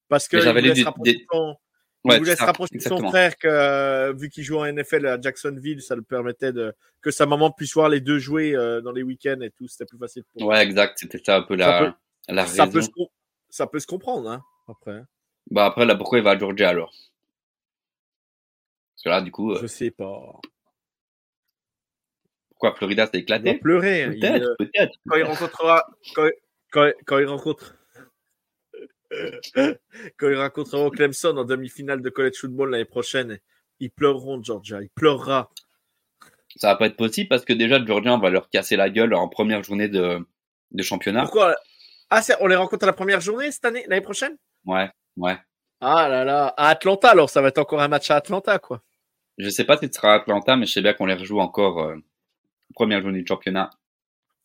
Parce 0.08 0.26
que 0.28 0.36
il 0.36 0.42
voulait 0.52 0.74
se 0.74 0.84
rapprocher 0.84 1.12
des- 1.12 1.26
son- 1.32 1.56
Ouais, 2.04 2.18
voulait 2.18 2.34
se 2.34 2.42
rapprocher 2.42 2.76
de 2.76 2.82
son 2.82 2.98
frère 3.10 3.36
que, 3.38 4.12
vu 4.18 4.28
qu'il 4.28 4.42
joue 4.42 4.58
en 4.58 4.64
NFL 4.66 5.06
à 5.06 5.20
Jacksonville, 5.20 5.80
ça 5.80 5.94
le 5.94 6.02
permettait 6.02 6.52
de 6.52 6.74
que 7.00 7.12
sa 7.12 7.26
maman 7.26 7.52
puisse 7.52 7.74
voir 7.74 7.88
les 7.88 8.00
deux 8.00 8.18
jouer 8.18 8.52
dans 8.82 8.90
les 8.90 9.04
week-ends 9.04 9.40
et 9.40 9.50
tout. 9.52 9.68
C'était 9.68 9.84
plus 9.86 9.98
facile 9.98 10.24
pour 10.32 10.48
Ouais, 10.48 10.60
exact. 10.64 10.98
C'était 10.98 11.20
ça 11.24 11.36
un 11.36 11.42
peu 11.42 11.54
la, 11.54 11.96
la 12.28 12.46
ça 12.46 12.64
raison. 12.64 12.72
peut, 12.72 12.82
se, 12.82 12.90
ça 13.50 13.66
peut 13.66 13.80
se 13.80 13.86
comprendre, 13.86 14.30
hein, 14.30 14.44
après. 14.68 14.92
hein. 14.92 15.06
Bah 15.50 15.66
après, 15.66 15.84
là, 15.84 15.94
pourquoi 15.96 16.18
il 16.18 16.24
va 16.24 16.30
à 16.32 16.38
Georgia 16.38 16.68
alors? 16.68 16.90
Parce 18.94 19.02
que 19.04 19.08
là, 19.08 19.20
du 19.22 19.30
coup, 19.32 19.52
euh, 19.52 19.58
Je 19.60 19.66
sais 19.66 19.90
pas. 19.90 20.40
pourquoi 22.50 22.74
Florida 22.76 23.06
s'est 23.06 23.10
Il 23.14 23.18
va 23.18 23.22
éclaté 23.22 23.54
pleurer. 23.54 24.04
hein. 24.04 24.10
Peut-être, 24.12 24.42
euh, 24.44 24.54
peut-être. 24.58 24.94
quand 25.06 25.16
il 25.16 25.24
rencontrera. 25.24 25.86
Quand, 26.14 26.28
quand, 26.70 26.92
quand 27.06 27.18
il 27.18 27.26
rencontre. 27.26 27.76
quand 30.16 30.28
il 30.28 30.36
rencontrera 30.36 30.90
Clemson 30.90 31.36
en 31.36 31.44
demi-finale 31.44 32.00
de 32.02 32.08
college 32.10 32.36
football 32.38 32.70
l'année 32.70 32.84
prochaine, 32.84 33.38
ils 33.80 33.90
pleureront, 33.90 34.42
Georgia. 34.42 34.80
Il 34.80 34.88
pleurera. 34.90 35.50
Ça 36.56 36.68
va 36.68 36.76
pas 36.76 36.86
être 36.86 36.96
possible 36.96 37.28
parce 37.28 37.44
que 37.44 37.52
déjà, 37.52 37.84
Georgia, 37.84 38.14
on 38.14 38.18
va 38.18 38.30
leur 38.30 38.48
casser 38.48 38.76
la 38.76 38.90
gueule 38.90 39.12
en 39.14 39.28
première 39.28 39.62
journée 39.64 39.88
de, 39.88 40.18
de 40.70 40.82
championnat. 40.82 41.22
Pourquoi? 41.22 41.56
Ah, 42.14 42.20
on 42.40 42.46
les 42.46 42.56
rencontre 42.56 42.84
à 42.84 42.86
la 42.88 42.92
première 42.92 43.22
journée 43.22 43.50
cette 43.50 43.64
année, 43.64 43.86
l'année 43.88 44.02
prochaine? 44.02 44.36
Ouais, 44.66 44.90
ouais. 45.16 45.38
Ah 45.80 46.10
là 46.10 46.24
là. 46.24 46.52
À 46.58 46.68
Atlanta, 46.68 47.08
alors 47.08 47.30
ça 47.30 47.40
va 47.40 47.48
être 47.48 47.56
encore 47.56 47.80
un 47.80 47.88
match 47.88 48.10
à 48.10 48.16
Atlanta, 48.16 48.58
quoi. 48.58 48.82
Je 49.38 49.48
sais 49.48 49.64
pas 49.64 49.78
si 49.78 49.86
ce 49.86 49.94
sera 49.94 50.12
à 50.12 50.16
Atlanta, 50.16 50.54
mais 50.56 50.66
je 50.66 50.72
sais 50.74 50.82
bien 50.82 50.92
qu'on 50.92 51.06
les 51.06 51.14
rejoue 51.14 51.40
encore 51.40 51.80
euh, 51.80 51.96
première 52.74 53.00
journée 53.00 53.22
de 53.22 53.26
championnat 53.26 53.70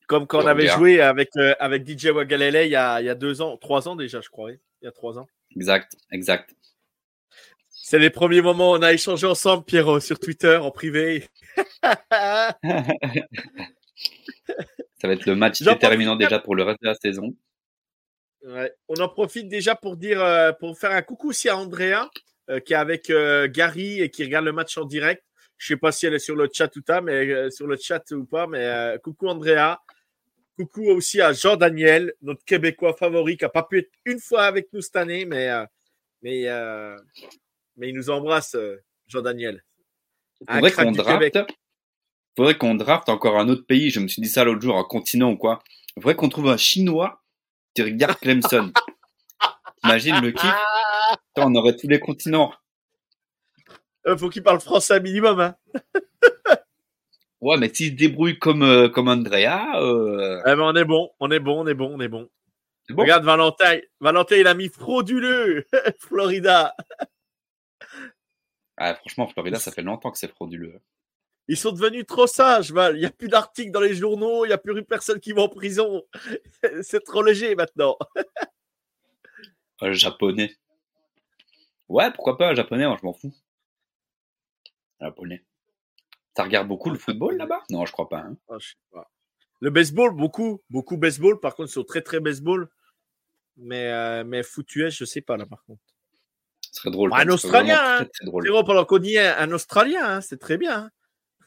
Comme 0.08 0.28
quand 0.28 0.46
on 0.46 0.48
avait 0.48 0.68
joué 0.68 1.02
avec, 1.02 1.28
euh, 1.36 1.56
avec 1.60 1.86
DJ 1.86 2.06
Wagalele 2.06 2.68
il 2.68 2.72
y, 2.72 2.78
a, 2.78 3.02
il 3.02 3.06
y 3.06 3.10
a 3.10 3.16
deux 3.16 3.42
ans, 3.42 3.58
trois 3.58 3.90
ans 3.90 3.98
déjà, 3.98 4.22
je 4.22 4.30
crois. 4.30 4.54
Il 4.54 4.60
y 4.84 4.88
a 4.88 4.92
trois 4.94 5.20
ans. 5.20 5.28
Exact, 5.54 5.92
exact. 6.14 6.56
C'est 7.68 8.00
les 8.00 8.12
premiers 8.12 8.42
moments 8.42 8.72
où 8.72 8.76
on 8.76 8.82
a 8.82 8.94
échangé 8.94 9.28
ensemble, 9.28 9.66
Pierrot, 9.66 10.00
sur 10.00 10.20
Twitter, 10.20 10.56
en 10.56 10.72
privé. 10.72 11.28
Ça 11.84 12.56
va 15.04 15.14
être 15.14 15.26
le 15.26 15.36
match 15.36 15.62
déterminant 15.62 16.16
déjà 16.16 16.40
pour 16.40 16.56
le 16.56 16.64
reste 16.64 16.82
de 16.82 16.88
la 16.88 16.96
saison. 16.96 17.36
Ouais. 18.44 18.72
On 18.88 18.96
en 18.96 19.10
profite 19.10 19.48
déjà 19.48 19.76
pour 19.76 19.98
dire, 19.98 20.24
euh, 20.24 20.52
pour 20.54 20.78
faire 20.78 20.92
un 20.92 21.02
coucou 21.02 21.30
aussi 21.30 21.50
à 21.50 21.58
Andrea, 21.58 22.10
euh, 22.50 22.60
qui 22.60 22.74
est 22.74 22.78
avec 22.78 23.10
euh, 23.10 23.48
Gary 23.48 24.02
et 24.02 24.10
qui 24.10 24.24
regarde 24.24 24.46
le 24.46 24.52
match 24.52 24.78
en 24.78 24.86
direct. 24.86 25.24
Je 25.58 25.68
sais 25.68 25.78
pas 25.78 25.92
si 25.92 26.06
elle 26.06 26.14
est 26.14 26.20
sur 26.20 26.36
le 26.36 26.48
chat 26.54 26.74
ou 26.76 26.82
pas, 26.84 27.02
mais 27.02 27.50
sur 27.50 27.66
le 27.66 27.78
chat 27.78 28.04
ou 28.12 28.26
pas, 28.26 28.46
mais 28.46 28.96
coucou 29.04 29.28
Andrea. 29.28 29.82
Coucou 30.56 30.86
aussi 30.90 31.20
à 31.20 31.34
Jean-Daniel, 31.34 32.14
notre 32.22 32.44
Québécois 32.46 32.94
favori, 32.94 33.38
qui 33.38 33.46
a 33.46 33.50
pas 33.50 33.64
pu 33.64 33.80
être 33.80 33.92
une 34.06 34.20
fois 34.20 34.44
avec 34.44 34.72
nous 34.72 34.82
cette 34.82 34.96
année, 34.98 35.26
mais 35.26 35.50
mais 36.22 36.48
mais 37.78 37.90
il 37.90 37.96
nous 37.96 38.10
embrasse, 38.10 38.56
euh, 38.56 38.84
Jean-Daniel. 39.08 39.64
Un 40.48 40.56
Faudrait 40.56 40.72
qu'on 40.72 40.92
draft. 40.92 41.38
Faudrait 42.36 42.58
qu'on 42.58 42.76
draft 42.76 43.10
encore 43.10 43.40
un 43.40 43.50
autre 43.50 43.66
pays. 43.66 43.90
Je 43.90 44.00
me 44.00 44.08
suis 44.08 44.22
dit 44.22 44.30
ça 44.30 44.44
l'autre 44.44 44.62
jour, 44.62 44.78
un 44.78 44.84
continent 44.84 45.32
ou 45.32 45.38
quoi. 45.38 45.64
Faudrait 45.96 46.16
qu'on 46.16 46.30
trouve 46.30 46.50
un 46.50 46.58
Chinois 46.58 47.24
qui 47.78 47.84
regarde 47.84 48.18
Clemson. 48.20 48.72
T'imagines 49.84 50.20
le 50.20 50.32
Putain, 50.32 50.58
On 51.38 51.54
aurait 51.54 51.76
tous 51.76 51.88
les 51.88 52.00
continents. 52.00 52.52
Euh, 54.08 54.18
faut 54.18 54.30
qu'il 54.30 54.42
parle 54.42 54.60
français 54.60 55.00
minimum. 55.00 55.40
Hein. 55.40 55.56
Ouais, 57.40 57.58
mais 57.58 57.72
s'il 57.72 57.92
se 57.92 57.96
débrouille 57.96 58.40
comme, 58.40 58.64
euh, 58.64 58.90
comme 58.90 59.10
Andrea, 59.10 59.80
euh, 59.80 60.42
Eh 60.48 60.56
ben, 60.56 60.62
on 60.62 60.76
est 60.76 60.86
bon, 60.86 61.12
on 61.20 61.30
est 61.30 61.40
bon, 61.40 61.64
on 61.64 61.68
est 61.68 61.76
bon, 61.76 61.96
on 61.96 62.00
est 62.00 62.08
bon. 62.08 62.28
Regarde 62.90 63.24
Valentin. 63.24 63.78
Valentin, 64.00 64.38
il 64.38 64.48
a 64.48 64.56
mis 64.56 64.70
frauduleux. 64.70 65.68
Florida. 66.00 66.74
Ah, 68.76 68.96
franchement, 68.96 69.28
Florida, 69.28 69.60
ça 69.60 69.72
fait 69.72 69.84
longtemps 69.84 70.10
que 70.10 70.18
c'est 70.18 70.32
frauduleux. 70.32 70.80
Ils 71.50 71.58
sont 71.58 71.72
devenus 71.72 72.06
trop 72.06 72.28
sages, 72.28 72.72
Val. 72.72 72.98
Il 72.98 73.00
n'y 73.00 73.06
a 73.06 73.10
plus 73.12 73.30
d'articles 73.30 73.72
dans 73.72 73.80
les 73.80 73.96
journaux. 73.96 74.44
Il 74.46 74.50
n'y 74.50 74.54
a 74.54 74.58
plus 74.58 74.84
personne 74.84 75.20
qui 75.20 75.32
va 75.32 75.44
en 75.44 75.50
prison. 75.50 76.04
C'est 76.82 77.04
trop 77.04 77.24
léger 77.24 77.56
maintenant. 77.56 77.98
Un 79.82 79.94
japonais. 79.94 80.56
Ouais, 81.88 82.12
pourquoi 82.12 82.38
pas 82.38 82.50
un 82.50 82.56
japonais, 82.56 82.88
moi, 82.88 82.98
je 83.00 83.06
m'en 83.06 83.14
fous. 83.14 83.32
Un 85.00 85.06
japonais. 85.06 85.46
Ça 86.36 86.44
regarde 86.44 86.68
beaucoup 86.68 86.90
le 86.90 86.98
football 86.98 87.38
là-bas? 87.38 87.62
Non, 87.70 87.86
je 87.86 87.92
crois 87.92 88.10
pas. 88.10 88.18
hein. 88.22 88.36
Ah, 88.50 88.56
je 88.60 88.70
sais 88.70 88.76
pas. 88.92 89.10
Le 89.60 89.70
baseball, 89.70 90.16
beaucoup. 90.16 90.62
Beaucoup 90.72 90.98
baseball. 90.98 91.40
Par 91.40 91.56
contre, 91.56 91.70
ils 91.70 91.74
sont 91.74 91.84
très, 91.84 92.02
très 92.02 92.20
baseball. 92.20 92.70
Mais, 93.56 93.92
euh, 93.92 94.24
mais 94.24 94.44
foot 94.44 94.76
US, 94.76 94.96
je 94.98 95.06
sais 95.06 95.22
pas 95.22 95.38
là, 95.38 95.46
par 95.46 95.64
contre. 95.64 95.82
Ce 96.62 96.82
serait 96.82 96.92
drôle. 96.92 97.12
Un 97.14 97.18
ce 97.18 97.24
serait 97.24 97.34
Australien, 97.34 97.80
hein. 97.80 97.98
Très, 97.98 98.10
très 98.10 98.26
drôle. 98.26 98.66
Pendant 98.66 98.86
qu'on 98.86 99.02
y 99.04 99.16
est, 99.16 99.28
un 99.28 99.52
Australien, 99.52 100.04
hein, 100.04 100.22
c'est 100.22 100.40
très 100.40 100.58
bien. 100.58 100.90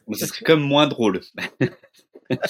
Mais 0.07 0.17
ce 0.17 0.25
serait 0.25 0.43
comme 0.45 0.61
moins 0.61 0.87
drôle. 0.87 1.21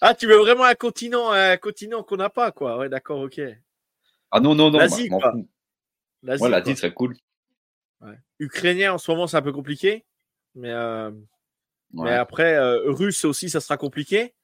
Ah, 0.00 0.14
tu 0.14 0.26
veux 0.26 0.36
vraiment 0.36 0.64
un 0.64 0.74
continent, 0.74 1.30
un 1.30 1.56
continent 1.56 2.02
qu'on 2.02 2.16
n'a 2.16 2.28
pas, 2.28 2.52
quoi. 2.52 2.76
Ouais, 2.78 2.90
d'accord, 2.90 3.20
ok. 3.20 3.40
Ah 4.30 4.40
non, 4.40 4.54
non, 4.54 4.70
non, 4.70 4.78
L'Asie, 4.78 5.08
quoi. 5.08 5.32
L'Asie, 6.22 6.42
Ouais, 6.42 6.50
l'Asie 6.50 6.76
serait 6.76 6.92
cool. 6.92 7.16
Ukrainien, 8.38 8.92
en 8.92 8.98
ce 8.98 9.10
moment, 9.10 9.26
c'est 9.26 9.36
un 9.38 9.42
peu 9.42 9.52
compliqué. 9.52 10.04
Mais, 10.54 10.70
euh, 10.70 11.10
Ouais. 11.10 12.04
mais 12.04 12.10
après, 12.10 12.54
euh, 12.54 12.90
russe 12.90 13.24
aussi, 13.24 13.48
ça 13.48 13.60
sera 13.60 13.76
compliqué. 13.76 14.34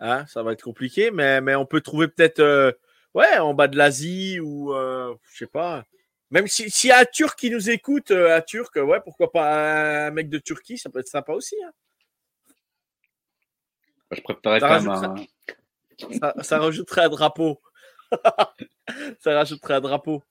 Hein, 0.00 0.26
ça 0.26 0.42
va 0.42 0.52
être 0.52 0.62
compliqué, 0.62 1.12
mais, 1.12 1.40
mais 1.40 1.54
on 1.54 1.66
peut 1.66 1.80
trouver 1.80 2.08
peut-être 2.08 2.40
euh, 2.40 2.72
ouais, 3.14 3.38
en 3.38 3.54
bas 3.54 3.68
de 3.68 3.76
l'Asie 3.76 4.40
ou 4.40 4.72
je 4.74 5.36
sais 5.36 5.46
pas. 5.46 5.84
Même 6.30 6.46
si- 6.48 6.70
s'il 6.70 6.88
y 6.88 6.92
a 6.92 6.98
un 7.00 7.04
Turc 7.04 7.38
qui 7.38 7.50
nous 7.50 7.70
écoute, 7.70 8.10
euh, 8.10 8.36
un 8.36 8.40
Turc, 8.40 8.74
ouais, 8.76 9.00
pourquoi 9.00 9.30
pas 9.30 10.06
un 10.06 10.10
mec 10.10 10.28
de 10.28 10.38
Turquie, 10.38 10.78
ça 10.78 10.90
peut 10.90 10.98
être 11.00 11.08
sympa 11.08 11.32
aussi. 11.32 11.56
hein. 11.62 11.72
Je 14.10 14.20
préférerais 14.20 14.60
Ça 14.60 14.68
quand 14.68 14.80
même 14.80 14.90
un... 14.90 15.14
Ça, 16.20 16.34
ça 16.42 16.58
rajouterait 16.58 17.02
un 17.04 17.08
drapeau. 17.08 17.60
ça 19.20 19.34
rajouterait 19.34 19.74
un 19.74 19.80
drapeau 19.80 20.22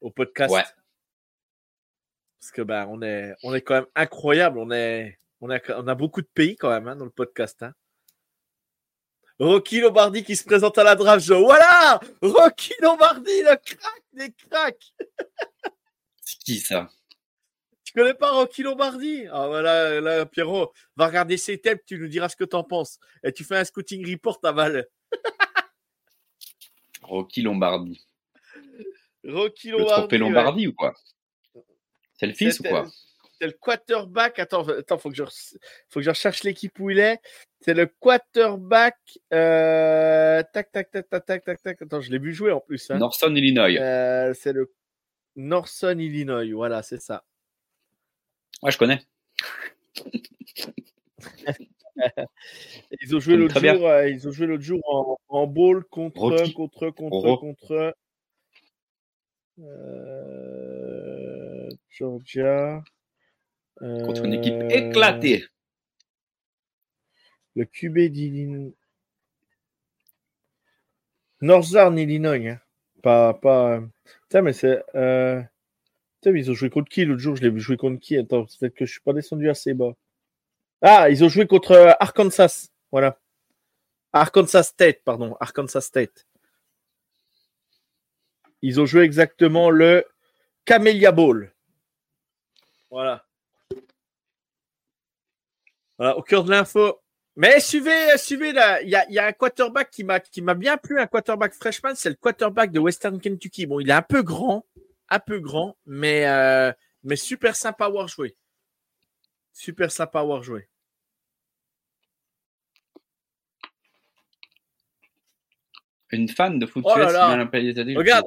au 0.00 0.10
podcast. 0.10 0.52
Ouais. 0.52 0.62
Parce 2.40 2.52
que 2.52 2.62
ben 2.62 2.86
on 2.88 3.02
est 3.02 3.34
on 3.42 3.54
est 3.54 3.60
quand 3.62 3.74
même 3.74 3.86
incroyable. 3.94 4.58
On 4.58 4.70
est 4.70 5.18
on 5.40 5.50
a 5.50 5.58
on 5.76 5.86
a 5.88 5.94
beaucoup 5.94 6.22
de 6.22 6.28
pays 6.32 6.56
quand 6.56 6.70
même 6.70 6.88
hein, 6.88 6.96
dans 6.96 7.04
le 7.04 7.10
podcast. 7.10 7.62
hein. 7.62 7.72
Rocky 9.38 9.80
Lombardi 9.80 10.24
qui 10.24 10.34
se 10.36 10.44
présente 10.44 10.76
à 10.78 10.84
la 10.84 10.96
draft. 10.96 11.24
Je... 11.24 11.34
Voilà 11.34 12.00
Rocky 12.22 12.74
Lombardi, 12.80 13.42
le 13.42 13.56
crack 13.56 14.02
des 14.12 14.32
cracks. 14.32 14.94
C'est 16.20 16.38
qui 16.40 16.58
ça? 16.58 16.90
Tu 17.84 17.92
connais 17.92 18.14
pas 18.14 18.32
Rocky 18.32 18.62
Lombardi? 18.62 19.26
Ah 19.32 19.46
voilà, 19.46 20.00
là, 20.00 20.26
Pierrot, 20.26 20.72
va 20.96 21.06
regarder 21.06 21.36
ses 21.38 21.58
thèmes, 21.58 21.78
tu 21.86 21.98
nous 21.98 22.08
diras 22.08 22.28
ce 22.28 22.36
que 22.36 22.44
t'en 22.44 22.62
penses. 22.62 22.98
Et 23.22 23.32
tu 23.32 23.44
fais 23.44 23.56
un 23.56 23.64
scouting 23.64 24.06
report 24.10 24.40
à 24.42 24.52
Val. 24.52 24.86
Rocky 27.02 27.42
Lombardi. 27.42 28.04
Rocky 29.24 29.70
Le 29.70 29.78
Lombardi. 29.78 30.12
ouais. 30.12 30.18
Lombardi 30.18 30.66
ou 30.66 30.74
quoi? 30.74 30.94
C'est 32.18 32.26
le 32.26 32.34
fils 32.34 32.60
ou 32.60 32.64
quoi? 32.64 32.86
C'est 33.40 33.46
le 33.46 33.52
quarterback. 33.52 34.38
Attends, 34.38 34.68
attends, 34.68 34.98
faut 34.98 35.10
que 35.10 35.16
je, 35.16 35.22
faut 35.22 36.00
que 36.00 36.02
je 36.02 36.10
recherche 36.10 36.42
l'équipe 36.42 36.78
où 36.80 36.90
il 36.90 36.98
est. 36.98 37.20
C'est 37.60 37.74
le 37.74 37.86
quarterback. 37.86 38.96
euh, 39.32 40.42
Tac, 40.52 40.70
tac, 40.72 40.90
tac, 40.90 41.08
tac, 41.08 41.24
tac, 41.26 41.44
tac, 41.44 41.62
tac. 41.62 41.82
Attends, 41.82 42.00
je 42.00 42.10
l'ai 42.10 42.18
vu 42.18 42.32
jouer 42.32 42.52
en 42.52 42.60
plus. 42.60 42.90
hein. 42.90 42.98
Northern 42.98 43.36
Illinois. 43.36 43.76
Euh, 43.80 44.32
c'est 44.34 44.52
le 44.52 44.72
Northern 45.36 45.98
Illinois. 46.00 46.44
Voilà, 46.54 46.82
c'est 46.82 47.00
ça. 47.00 47.24
Ouais, 48.62 48.70
je 48.70 48.78
connais. 48.78 49.00
Ils 53.00 53.16
ont 53.16 53.20
joué 53.20 53.34
l'autre 53.36 53.58
jour. 53.74 53.88
euh, 53.88 54.08
ils 54.08 54.28
ont 54.28 54.30
joué 54.30 54.46
l'autre 54.46 54.62
jour 54.62 54.80
en, 54.88 55.18
en 55.28 55.46
ball 55.48 55.82
contre, 55.84 56.20
Rocky. 56.20 56.52
contre, 56.54 56.90
contre, 56.90 57.16
Ro- 57.16 57.38
contre. 57.38 57.94
Georgia. 61.90 62.82
Contre 63.80 64.24
une 64.24 64.34
équipe 64.34 64.62
éclatée. 64.70 65.44
Le 67.58 67.64
QB 67.64 68.12
d'Illinois. 68.12 68.70
Northern 71.40 71.98
Illinois. 71.98 72.46
Hein. 72.46 72.60
Pas. 73.02 73.34
pas... 73.34 73.82
mais 74.32 74.52
c'est. 74.52 74.80
Euh... 74.94 75.42
Ils 76.24 76.50
ont 76.52 76.54
joué 76.54 76.70
contre 76.70 76.88
qui 76.88 77.04
l'autre 77.04 77.20
jour? 77.20 77.34
Je 77.34 77.42
l'ai 77.42 77.50
vu 77.50 77.58
jouer 77.58 77.76
contre 77.76 77.98
qui? 77.98 78.16
Attends, 78.16 78.44
peut-être 78.44 78.76
que 78.76 78.86
je 78.86 78.92
suis 78.92 79.00
pas 79.00 79.12
descendu 79.12 79.50
assez 79.50 79.74
bas. 79.74 79.92
Ah, 80.82 81.10
ils 81.10 81.24
ont 81.24 81.28
joué 81.28 81.48
contre 81.48 81.72
euh, 81.72 81.92
Arkansas. 81.98 82.68
Voilà. 82.92 83.18
Arkansas 84.12 84.62
State, 84.62 85.02
pardon. 85.04 85.36
Arkansas 85.40 85.80
State. 85.80 86.28
Ils 88.62 88.80
ont 88.80 88.86
joué 88.86 89.02
exactement 89.02 89.70
le 89.70 90.04
Camellia 90.64 91.10
Bowl. 91.10 91.52
Voilà. 92.88 93.26
Voilà, 95.96 96.16
au 96.16 96.22
cœur 96.22 96.44
de 96.44 96.50
l'info. 96.50 97.00
Mais 97.40 97.60
suivez, 97.60 98.18
suivez 98.18 98.50
là, 98.50 98.82
il 98.82 98.88
y 98.88 99.14
y 99.14 99.18
a 99.20 99.26
un 99.26 99.32
quarterback 99.32 99.92
qui 99.92 100.02
m'a 100.02 100.18
qui 100.18 100.42
m'a 100.42 100.54
bien 100.54 100.76
plu, 100.76 100.98
un 100.98 101.06
quarterback 101.06 101.54
freshman, 101.54 101.94
c'est 101.94 102.08
le 102.08 102.16
quarterback 102.16 102.72
de 102.72 102.80
Western 102.80 103.20
Kentucky. 103.20 103.64
Bon, 103.64 103.78
il 103.78 103.88
est 103.88 103.92
un 103.92 104.02
peu 104.02 104.24
grand, 104.24 104.66
un 105.08 105.20
peu 105.20 105.38
grand, 105.38 105.76
mais 105.86 106.26
euh, 106.26 106.72
mais 107.04 107.14
super 107.14 107.54
sympa 107.54 107.84
à 107.84 107.90
voir 107.90 108.08
jouer. 108.08 108.36
Super 109.52 109.92
sympa 109.92 110.18
à 110.18 110.24
voir 110.24 110.42
jouer. 110.42 110.68
Une 116.10 116.28
fan 116.28 116.58
de 116.58 116.66
foot 116.66 116.84
Oh 116.84 116.98
là 116.98 117.06
US, 117.06 117.12
là. 117.12 117.44
Regarde. 117.94 118.26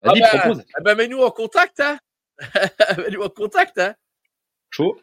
Vas-y, 0.00 0.22
Ah 0.22 0.32
bah, 0.32 0.38
propose. 0.38 0.64
ah 0.72 0.80
bah, 0.80 0.94
mets-nous 0.94 1.20
en 1.20 1.30
contact, 1.30 1.80
hein. 1.80 1.98
mets-nous 2.96 3.20
en 3.20 3.28
contact, 3.28 3.76
hein. 3.76 3.94
Chaud. 4.70 4.98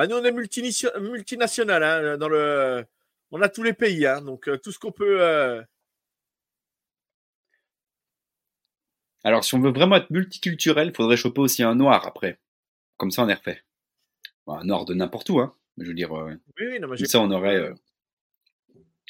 Ah, 0.00 0.06
nous, 0.06 0.14
on 0.16 0.22
est 0.24 0.30
multination- 0.30 0.96
multinational, 1.00 1.82
hein, 1.82 2.16
dans 2.18 2.28
le... 2.28 2.84
On 3.32 3.42
a 3.42 3.48
tous 3.48 3.64
les 3.64 3.72
pays, 3.72 4.06
hein, 4.06 4.20
donc 4.22 4.48
euh, 4.48 4.56
tout 4.56 4.70
ce 4.70 4.78
qu'on 4.78 4.92
peut... 4.92 5.20
euh, 5.20 5.60
Alors, 9.24 9.44
si 9.44 9.54
on 9.54 9.60
veut 9.60 9.72
vraiment 9.72 9.96
être 9.96 10.10
multiculturel, 10.10 10.94
faudrait 10.94 11.16
choper 11.16 11.40
aussi 11.40 11.62
un 11.62 11.74
noir 11.74 12.06
après. 12.06 12.38
Comme 12.96 13.10
ça, 13.10 13.22
on 13.24 13.28
est 13.28 13.34
refait. 13.34 13.62
Un 14.46 14.64
noir 14.64 14.84
de 14.84 14.94
n'importe 14.94 15.28
où, 15.30 15.40
hein. 15.40 15.52
Mais 15.76 15.84
Je 15.84 15.90
veux 15.90 15.94
dire, 15.94 16.16
euh, 16.16 16.30
Oui, 16.58 16.66
oui, 16.70 16.80
non, 16.80 16.88
mais 16.88 16.96
comme 16.96 17.06
ça, 17.06 17.20
on 17.20 17.30
aurait. 17.30 17.56
euh, 17.56 17.74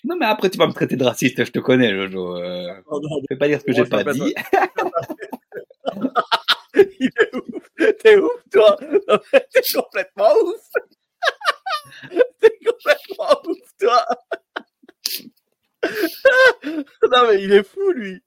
Non, 0.04 0.16
mais 0.16 0.26
après, 0.26 0.48
tu 0.50 0.58
vas 0.58 0.66
me 0.66 0.72
traiter 0.72 0.96
de 0.96 1.04
raciste, 1.04 1.44
je 1.44 1.52
te 1.52 1.58
connais, 1.58 1.90
Jojo. 1.94 2.36
Euh... 2.38 2.80
Oh, 2.86 2.98
non, 3.00 3.20
Fais 3.28 3.36
pas 3.36 3.46
dire 3.48 3.60
ce 3.60 3.64
que 3.66 3.72
j'ai 3.72 3.84
je 3.84 3.90
pas 3.90 3.98
t'appelle 4.04 4.20
dit. 4.20 4.34
Il 7.00 7.06
est 7.20 7.34
ouf. 7.36 7.57
T'es 8.00 8.16
ouf, 8.16 8.42
toi. 8.50 8.76
T'es 9.52 9.62
complètement 9.74 10.34
ouf. 10.44 10.68
T'es 12.40 12.58
complètement 12.64 13.40
ouf, 13.46 13.76
toi. 13.78 14.06
non, 17.12 17.28
mais 17.28 17.42
il 17.42 17.52
est 17.52 17.62
fou, 17.62 17.90
lui. 17.92 18.22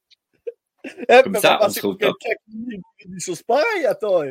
Eh, 0.85 1.21
Comme 1.23 1.35
ça, 1.35 1.59
on 1.61 1.69
se 1.69 1.85
retrouve 1.85 1.97
top. 1.97 2.17
Des 2.47 3.19
choses 3.19 3.43
pareilles, 3.43 3.85
attends. 3.85 4.23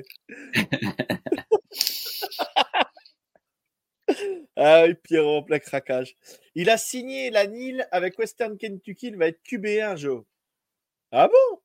ah 4.57 4.85
oui, 4.87 4.95
Pierrot 4.95 5.37
en 5.39 5.43
plein 5.43 5.59
craquage. 5.59 6.17
Il 6.55 6.71
a 6.71 6.79
signé 6.79 7.31
la 7.31 7.47
Nil 7.47 7.87
avec 7.93 8.19
Western 8.19 8.57
Kentucky. 8.57 9.09
Il 9.09 9.17
va 9.17 9.29
être 9.29 9.41
QB1, 9.45 9.97
Joe. 9.97 10.25
Ah 11.13 11.29
bon? 11.29 11.61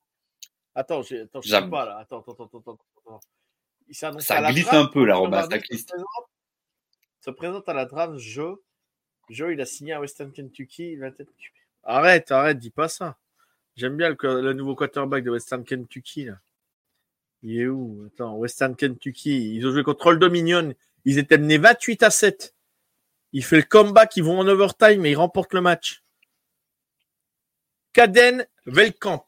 Attends, 0.74 1.02
je 1.02 1.16
attends, 1.22 1.42
sais 1.42 1.68
pas 1.68 1.86
là. 1.86 1.98
Attends, 1.98 2.20
attends, 2.20 2.34
attends, 2.44 2.58
attends. 2.58 3.20
Il 3.88 3.94
ça 3.94 4.10
glisse 4.50 4.72
un 4.72 4.86
peu 4.86 5.04
là, 5.04 5.16
Robin. 5.16 5.48
Ça 5.48 5.58
glisse. 5.58 5.86
Se 7.20 7.30
présente 7.30 7.68
à 7.68 7.74
la 7.74 7.84
draft, 7.84 8.18
Joe. 8.18 8.58
Joe, 9.30 9.52
il 9.52 9.60
a 9.60 9.66
signé 9.66 9.92
à 9.92 10.00
Western 10.00 10.32
Kentucky. 10.32 10.92
Il 10.92 11.00
va 11.00 11.08
être 11.08 11.24
Arrête, 11.82 12.30
arrête, 12.32 12.58
dis 12.58 12.70
pas 12.70 12.88
ça. 12.88 13.16
J'aime 13.76 13.96
bien 13.96 14.16
le, 14.20 14.52
nouveau 14.52 14.74
quarterback 14.74 15.22
de 15.22 15.30
Western 15.30 15.64
Kentucky. 15.64 16.24
Là. 16.24 16.38
Il 17.42 17.60
est 17.60 17.66
où? 17.66 18.04
Attends, 18.06 18.34
Western 18.36 18.74
Kentucky. 18.74 19.54
Ils 19.54 19.66
ont 19.66 19.70
joué 19.70 19.82
contre 19.82 20.06
Old 20.06 20.18
Dominion. 20.20 20.74
Ils 21.04 21.18
étaient 21.18 21.38
menés 21.38 21.58
28 21.58 22.02
à 22.02 22.10
7. 22.10 22.54
Il 23.32 23.44
fait 23.44 23.56
le 23.56 23.62
comeback, 23.62 24.16
ils 24.16 24.24
vont 24.24 24.38
en 24.38 24.48
overtime 24.48 25.04
et 25.04 25.10
ils 25.10 25.16
remportent 25.16 25.52
le 25.52 25.60
match. 25.60 26.02
Caden 27.92 28.46
Velkamp. 28.66 29.26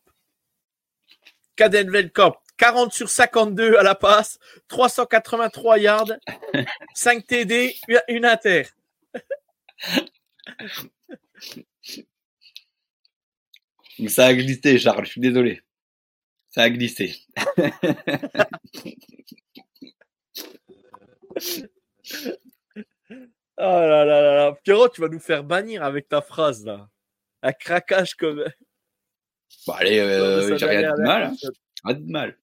Caden 1.56 1.90
Velkamp. 1.90 2.36
40 2.58 2.92
sur 2.92 3.08
52 3.08 3.76
à 3.76 3.82
la 3.82 3.94
passe, 3.94 4.38
383 4.68 5.78
yards, 5.78 6.12
5 6.94 7.26
TD, 7.26 7.74
une 8.08 8.24
inter. 8.24 8.64
Ça 14.08 14.26
a 14.26 14.34
glissé, 14.34 14.78
Charles, 14.78 15.06
je 15.06 15.10
suis 15.12 15.20
désolé. 15.20 15.62
Ça 16.50 16.62
a 16.62 16.70
glissé. 16.70 17.14
oh 23.56 23.62
là 23.62 24.04
là 24.04 24.22
là 24.22 24.34
là. 24.34 24.52
Pierrot, 24.62 24.88
tu 24.88 25.00
vas 25.00 25.08
nous 25.08 25.20
faire 25.20 25.44
bannir 25.44 25.82
avec 25.82 26.08
ta 26.08 26.20
phrase 26.20 26.64
là. 26.64 26.88
Un 27.42 27.52
craquage 27.52 28.14
comme. 28.14 28.44
Bon, 29.66 29.72
allez, 29.74 29.98
euh, 29.98 30.56
j'ai 30.56 30.66
rien 30.66 30.92
de 30.92 31.02
mal. 31.02 31.22
Hein. 31.24 31.36
Rien 31.84 31.94
de 31.94 32.10
mal. 32.10 32.36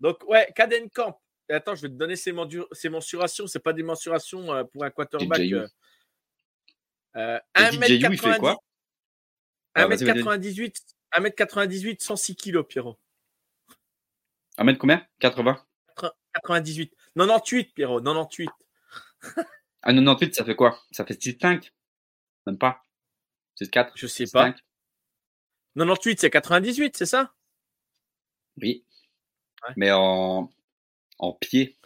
Donc, 0.00 0.22
ouais, 0.28 0.50
Caden 0.54 0.88
Camp. 0.90 1.20
attends, 1.50 1.74
je 1.74 1.82
vais 1.82 1.88
te 1.88 1.94
donner 1.94 2.16
ses, 2.16 2.32
ses 2.72 2.88
mensurations. 2.88 3.46
C'est 3.46 3.58
pas 3.58 3.72
des 3.72 3.82
mensurations 3.82 4.52
euh, 4.52 4.64
pour 4.64 4.84
un 4.84 4.90
quarterback. 4.90 5.40
Euh, 5.40 5.68
euh, 7.16 7.38
1m98. 7.54 8.56
1m98, 9.76 10.74
1m98, 11.12 12.02
106 12.02 12.36
kg, 12.36 12.62
Pierrot. 12.62 12.98
1m 14.58 14.76
combien? 14.76 15.06
80 15.20 15.64
98. 16.34 16.92
98, 17.16 17.74
Pierrot, 17.74 18.00
98. 18.00 18.50
ah, 19.82 19.92
98, 19.92 20.34
ça 20.34 20.44
fait 20.44 20.54
quoi? 20.54 20.80
Ça 20.92 21.04
fait 21.04 21.14
6-5 21.14 21.70
Même 22.46 22.58
pas 22.58 22.84
6-4 23.60 23.92
Je 23.94 24.06
sais 24.06 24.26
pas. 24.32 24.54
98, 25.76 26.20
c'est 26.20 26.30
98, 26.30 26.96
c'est 26.96 27.06
ça? 27.06 27.34
Oui. 28.60 28.84
Mais 29.76 29.90
en, 29.92 30.50
en 31.18 31.32
pied. 31.32 31.76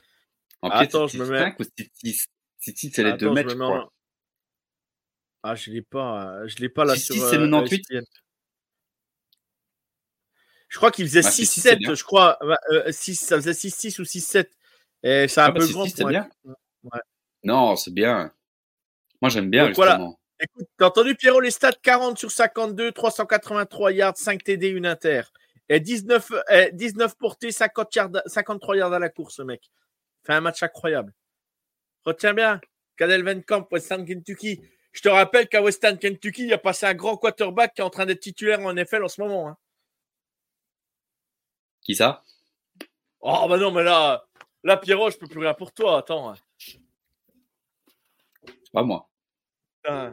En 0.60 0.70
pied, 0.70 0.80
Attends, 0.80 1.06
je 1.06 1.18
me 1.18 1.28
mets... 1.28 1.54
ou 1.58 1.62
6-6 1.62 2.26
6 2.58 2.92
c'est 2.94 3.02
les 3.02 3.14
2 3.14 3.30
mètres, 3.32 3.50
je, 3.50 3.54
crois. 3.56 3.92
Ah, 5.42 5.54
je 5.54 5.70
l'ai 5.70 5.82
pas, 5.82 6.36
euh, 6.36 6.48
je 6.48 6.56
l'ai 6.58 6.68
pas 6.68 6.84
là 6.84 6.94
6, 6.94 7.00
sur. 7.00 7.14
6, 7.14 7.20
c'est 7.20 7.38
98. 7.38 7.84
Euh, 7.92 8.02
je 10.68 10.76
crois 10.76 10.90
qu'il 10.90 11.06
faisait 11.06 11.20
6-7, 11.20 11.86
bah, 11.86 11.94
je 11.94 12.04
crois. 12.04 12.38
6, 12.90 13.22
euh, 13.22 13.26
ça 13.26 13.36
faisait 13.36 13.52
6-6 13.52 14.00
ou 14.00 14.04
6-7. 14.04 14.46
Et 15.02 15.26
c'est 15.26 15.40
un 15.40 15.46
ah, 15.46 15.52
peu 15.52 15.60
bah, 15.60 15.72
grand 15.72 15.84
6, 15.84 15.94
pour 15.94 16.08
bien. 16.08 16.28
Ouais. 16.44 17.00
Non, 17.42 17.76
c'est 17.76 17.92
bien. 17.92 18.32
Moi, 19.20 19.28
j'aime 19.30 19.50
bien, 19.50 19.66
Donc, 19.66 19.74
justement. 19.74 19.96
Voilà. 19.96 20.10
Écoute, 20.40 20.68
t'as 20.76 20.86
entendu 20.86 21.14
Pierrot 21.14 21.40
les 21.40 21.50
stats 21.50 21.72
40 21.72 22.18
sur 22.18 22.30
52, 22.30 22.92
383 22.92 23.92
yards, 23.92 24.16
5 24.16 24.42
TD, 24.42 24.76
1 24.76 24.84
inter. 24.84 25.22
Et 25.68 25.80
19, 25.80 26.32
19 26.72 27.16
portées, 27.16 27.52
50 27.52 27.94
yards, 27.94 28.10
53 28.26 28.76
yards 28.76 28.92
à 28.92 28.98
la 28.98 29.08
course, 29.08 29.38
mec. 29.40 29.70
Fait 30.24 30.34
un 30.34 30.40
match 30.40 30.62
incroyable. 30.62 31.14
Retiens 32.04 32.34
bien, 32.34 32.60
Cadel 32.96 33.24
Van 33.24 33.40
Camp, 33.40 33.66
Western 33.70 34.04
Kentucky. 34.04 34.60
Je 34.92 35.00
te 35.00 35.08
rappelle 35.08 35.48
qu'à 35.48 35.62
Western 35.62 35.98
Kentucky, 35.98 36.44
il 36.44 36.52
a 36.52 36.58
passé 36.58 36.86
un 36.86 36.94
grand 36.94 37.16
quarterback 37.16 37.74
qui 37.74 37.80
est 37.80 37.84
en 37.84 37.90
train 37.90 38.06
d'être 38.06 38.20
titulaire 38.20 38.60
en 38.60 38.74
NFL 38.74 39.04
en 39.04 39.08
ce 39.08 39.20
moment. 39.20 39.48
Hein. 39.48 39.56
Qui 41.80 41.94
ça? 41.94 42.22
Oh, 43.20 43.46
bah 43.48 43.56
non, 43.56 43.70
mais 43.70 43.82
là, 43.82 44.26
là, 44.62 44.76
Pierrot, 44.76 45.10
je 45.10 45.16
peux 45.16 45.26
plus 45.26 45.40
rien 45.40 45.54
pour 45.54 45.72
toi. 45.72 45.98
Attends. 45.98 46.34
Pas 48.72 48.82
moi. 48.82 49.08
Ah, 49.84 50.12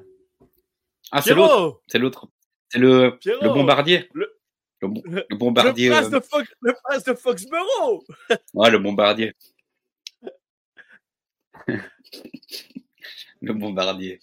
c'est 1.21 1.33
l'autre. 1.33 1.81
C'est 1.87 1.99
l'autre. 1.99 2.27
C'est 2.69 2.79
le, 2.79 3.17
le 3.25 3.49
bombardier. 3.49 4.09
Le, 4.13 4.38
le, 4.81 5.35
bombardier. 5.35 5.89
Le 5.89 5.95
prince, 5.95 6.09
de 6.09 6.19
Fox, 6.19 6.49
le 6.61 6.73
prince 6.83 7.03
de 7.03 7.13
Foxborough. 7.13 8.03
ouais, 8.53 8.71
le 8.71 8.79
bombardier. 8.79 9.33
le 13.41 13.53
bombardier. 13.53 14.19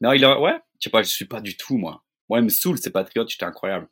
Non, 0.00 0.12
il 0.12 0.24
a, 0.24 0.40
ouais, 0.40 0.58
je 0.78 0.84
sais 0.84 0.90
pas, 0.90 1.02
je 1.02 1.08
suis 1.08 1.26
pas 1.26 1.40
du 1.40 1.56
tout, 1.56 1.76
moi. 1.76 2.02
Moi, 2.28 2.40
il 2.40 2.44
me 2.44 2.50
saoule, 2.50 2.78
ces 2.78 2.90
Patriotes, 2.90 3.30
j'étais 3.30 3.44
incroyable. 3.44 3.88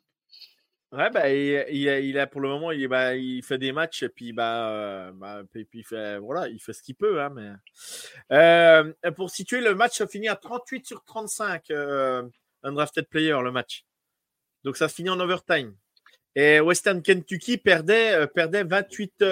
Ouais, 0.91 1.09
bah, 1.09 1.29
il, 1.29 1.63
il, 1.71 2.19
a 2.19 2.27
pour 2.27 2.41
le 2.41 2.49
moment, 2.49 2.71
il, 2.71 2.85
bah, 2.89 3.15
il 3.15 3.41
fait 3.43 3.57
des 3.57 3.71
matchs 3.71 4.03
et 4.03 4.09
puis, 4.09 4.33
bah, 4.33 4.69
euh, 4.71 5.11
bah 5.13 5.41
puis, 5.49 5.65
il 5.73 5.85
fait, 5.85 6.19
voilà, 6.19 6.49
il 6.49 6.59
fait 6.59 6.73
ce 6.73 6.83
qu'il 6.83 6.95
peut. 6.95 7.21
Hein, 7.21 7.29
mais... 7.33 7.51
Euh, 8.33 8.91
pour 9.15 9.29
situer, 9.29 9.61
le 9.61 9.73
match 9.73 10.01
a 10.01 10.07
fini 10.07 10.27
à 10.27 10.35
38 10.35 10.85
sur 10.85 11.01
35, 11.05 11.71
euh, 11.71 12.27
undrafted 12.63 13.07
player, 13.07 13.37
le 13.41 13.51
match. 13.51 13.85
Donc 14.63 14.77
ça 14.77 14.87
finit 14.87 15.09
en 15.09 15.19
overtime. 15.19 15.75
Et 16.35 16.59
Western 16.59 17.01
Kentucky 17.01 17.57
perdait, 17.57 18.13
euh, 18.13 18.27
perdait 18.27 18.63
28, 18.63 19.23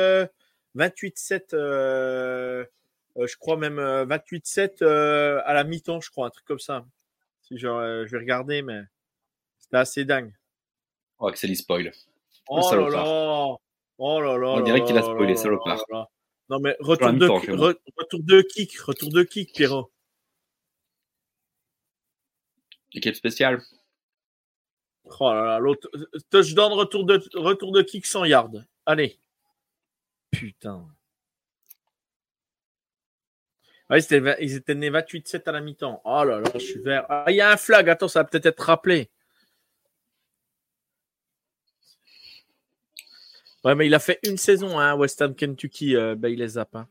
28-7, 0.76 1.54
euh, 1.54 2.66
je 3.16 3.38
crois 3.38 3.58
même 3.58 3.80
28-7 3.80 4.84
à 4.84 5.54
la 5.54 5.64
mi-temps, 5.64 6.02
je 6.02 6.10
crois, 6.10 6.28
un 6.28 6.30
truc 6.30 6.46
comme 6.46 6.60
ça. 6.60 6.86
Si 7.42 7.58
je, 7.58 7.68
je 8.06 8.12
vais 8.12 8.18
regarder, 8.18 8.62
mais 8.62 8.82
c'était 9.58 9.78
assez 9.78 10.06
dingue. 10.06 10.34
Oh, 11.20 11.28
Axel, 11.28 11.52
il 11.52 11.56
spoil. 11.56 11.92
Oh 12.48 12.70
là 12.72 12.90
là 12.90 13.58
Oh 13.98 14.22
là 14.22 14.38
là 14.38 14.48
On 14.48 14.62
dirait 14.62 14.84
qu'il 14.84 14.98
a 14.98 15.02
spoilé, 15.02 15.36
salopard. 15.36 15.84
Non, 16.50 16.60
mais 16.60 16.76
retour 16.80 17.14
de, 17.14 17.28
retour 17.28 18.24
de 18.24 18.42
kick, 18.42 18.80
retour 18.80 19.10
de 19.10 19.24
kick, 19.24 19.54
Pierrot. 19.54 19.92
Équipe 22.94 23.16
spéciale. 23.16 23.62
Oh 25.20 25.34
là 25.34 25.46
là, 25.46 25.60
l'autre. 25.60 25.90
Touchdown, 26.30 26.72
retour 26.74 27.06
de, 27.06 27.22
retour 27.36 27.72
de 27.72 27.82
kick 27.82 28.06
100 28.06 28.26
yards. 28.26 28.52
Allez. 28.86 29.20
Putain. 30.32 30.88
Ouais, 33.90 34.00
ils 34.40 34.56
étaient 34.56 34.76
nés 34.76 34.92
28-7 34.92 35.48
à 35.48 35.52
la 35.52 35.62
mi-temps. 35.62 36.02
Oh 36.06 36.24
là 36.24 36.40
là, 36.40 36.50
je 36.54 36.60
suis 36.60 36.80
vert. 36.82 37.06
Ah, 37.10 37.26
il 37.30 37.36
y 37.36 37.42
a 37.42 37.52
un 37.52 37.58
flag. 37.58 37.90
Attends, 37.90 38.08
ça 38.08 38.20
va 38.22 38.26
peut-être 38.26 38.46
être 38.46 38.60
rappelé. 38.64 39.10
Ouais, 43.64 43.76
mais 43.76 43.88
il 43.88 43.94
a 43.94 44.00
fait 44.00 44.20
une 44.24 44.38
saison, 44.38 44.80
hein, 44.80 44.96
Western 44.96 45.36
Kentucky, 45.36 45.96
euh, 45.96 46.16
ben, 46.16 46.30
il 46.30 46.40
les 46.40 46.58
a 46.58 46.66
pas. 46.66 46.88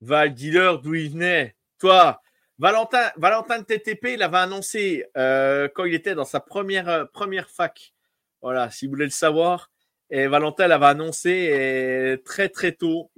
Val, 0.00 0.32
dis-leur 0.34 0.80
d'où 0.80 0.94
il 0.94 1.10
venait? 1.10 1.56
Toi, 1.78 2.20
Valentin, 2.60 3.10
Valentin 3.16 3.60
de 3.60 3.64
TTP, 3.64 4.12
il 4.14 4.22
avait 4.22 4.36
annoncé 4.36 5.06
euh, 5.16 5.66
quand 5.74 5.86
il 5.86 5.94
était 5.94 6.14
dans 6.14 6.26
sa 6.26 6.40
première, 6.40 6.90
euh, 6.90 7.04
première 7.06 7.48
fac. 7.48 7.94
Voilà, 8.42 8.70
si 8.70 8.84
vous 8.84 8.92
voulez 8.92 9.06
le 9.06 9.10
savoir. 9.10 9.70
Et 10.10 10.26
Valentin 10.26 10.66
il 10.66 10.72
avait 10.72 10.86
annoncé 10.86 12.20
très 12.24 12.48
très 12.48 12.72
tôt 12.72 13.10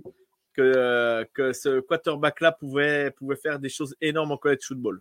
que, 0.52 1.26
que 1.32 1.52
ce 1.52 1.80
quarterback-là 1.80 2.52
pouvait, 2.52 3.10
pouvait 3.10 3.36
faire 3.36 3.58
des 3.58 3.68
choses 3.68 3.96
énormes 4.00 4.30
en 4.30 4.36
college 4.36 4.62
football. 4.62 5.00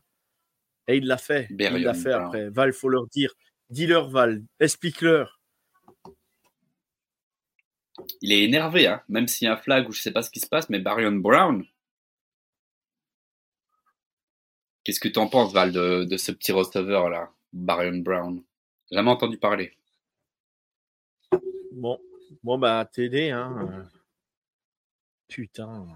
Et 0.88 0.98
il 0.98 1.06
l'a 1.06 1.18
fait. 1.18 1.48
il 1.52 1.84
l'a 1.84 1.94
fait 1.94 2.14
après. 2.14 2.50
Val, 2.50 2.70
il 2.70 2.74
faut 2.74 2.90
leur 2.90 3.06
dire. 3.08 3.34
Dis-leur, 3.70 4.10
Val, 4.10 4.42
explique-leur. 4.60 5.40
Il 8.22 8.32
est 8.32 8.44
énervé, 8.44 8.88
hein 8.88 9.02
même 9.08 9.28
s'il 9.28 9.46
y 9.46 9.50
a 9.50 9.54
un 9.54 9.58
flag 9.58 9.88
ou 9.88 9.92
je 9.92 10.02
sais 10.02 10.12
pas 10.12 10.24
ce 10.24 10.32
qui 10.32 10.40
se 10.40 10.48
passe, 10.48 10.70
mais 10.70 10.80
Barion 10.80 11.12
Brown. 11.12 11.64
Qu'est-ce 14.84 15.00
que 15.00 15.08
tu 15.08 15.20
en 15.20 15.28
penses, 15.28 15.54
Val, 15.54 15.72
de, 15.72 16.18
ce 16.18 16.32
petit 16.32 16.52
receveur 16.52 17.10
là, 17.10 17.32
Barion 17.54 18.00
Brown? 18.00 18.44
Jamais 18.92 19.12
entendu 19.12 19.38
parler. 19.38 19.74
Bon, 21.72 22.00
bon 22.44 22.58
bah 22.58 22.90
TD, 22.92 23.30
hein. 23.30 23.88
Putain. 25.28 25.88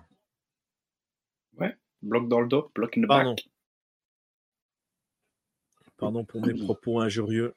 Ouais, 1.58 1.76
bloc 2.02 2.30
dans 2.30 2.42
le 2.42 2.48
dos, 2.48 2.72
bloc 2.74 2.98
in 2.98 3.02
the 3.02 3.08
Pardon. 3.08 3.32
back. 3.32 3.50
Pardon 5.98 6.24
pour 6.24 6.46
mes 6.46 6.54
propos 6.54 7.00
injurieux. 7.00 7.56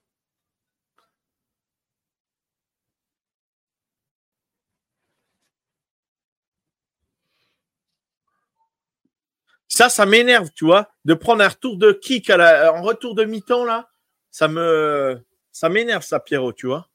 Ça, 9.69 9.89
ça 9.89 10.07
m'énerve, 10.07 10.51
tu 10.55 10.65
vois, 10.65 10.91
de 11.05 11.15
prendre 11.15 11.43
un 11.45 11.49
retour 11.49 11.77
de 11.77 11.93
kick 11.93 12.31
à 12.31 12.37
la, 12.37 12.73
en 12.73 12.83
retour 12.83 13.15
de 13.15 13.25
mi-temps, 13.25 13.65
là. 13.65 13.91
Ça 14.31 14.49
me, 14.49 15.21
ça 15.53 15.69
m'énerve, 15.69 16.03
ça, 16.03 16.21
Pierrot, 16.21 16.53
tu 16.53 16.67
vois. 16.67 16.89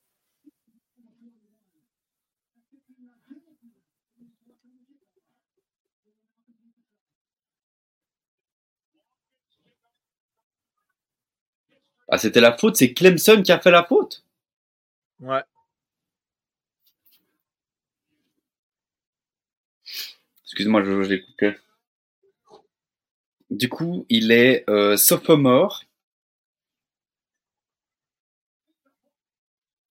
Ah, 12.07 12.17
c'était 12.17 12.41
la 12.41 12.57
faute, 12.57 12.75
c'est 12.75 12.93
Clemson 12.93 13.41
qui 13.43 13.51
a 13.51 13.59
fait 13.59 13.71
la 13.71 13.83
faute? 13.83 14.23
Ouais. 15.19 15.43
Excuse-moi, 20.45 20.83
je, 20.83 21.03
je 21.03 21.09
l'ai 21.09 21.21
coupé. 21.23 21.55
Du 23.53 23.69
coup, 23.69 24.05
il 24.09 24.33
est 24.33 24.69
euh, 24.69 24.97
sophomore. 24.97 25.83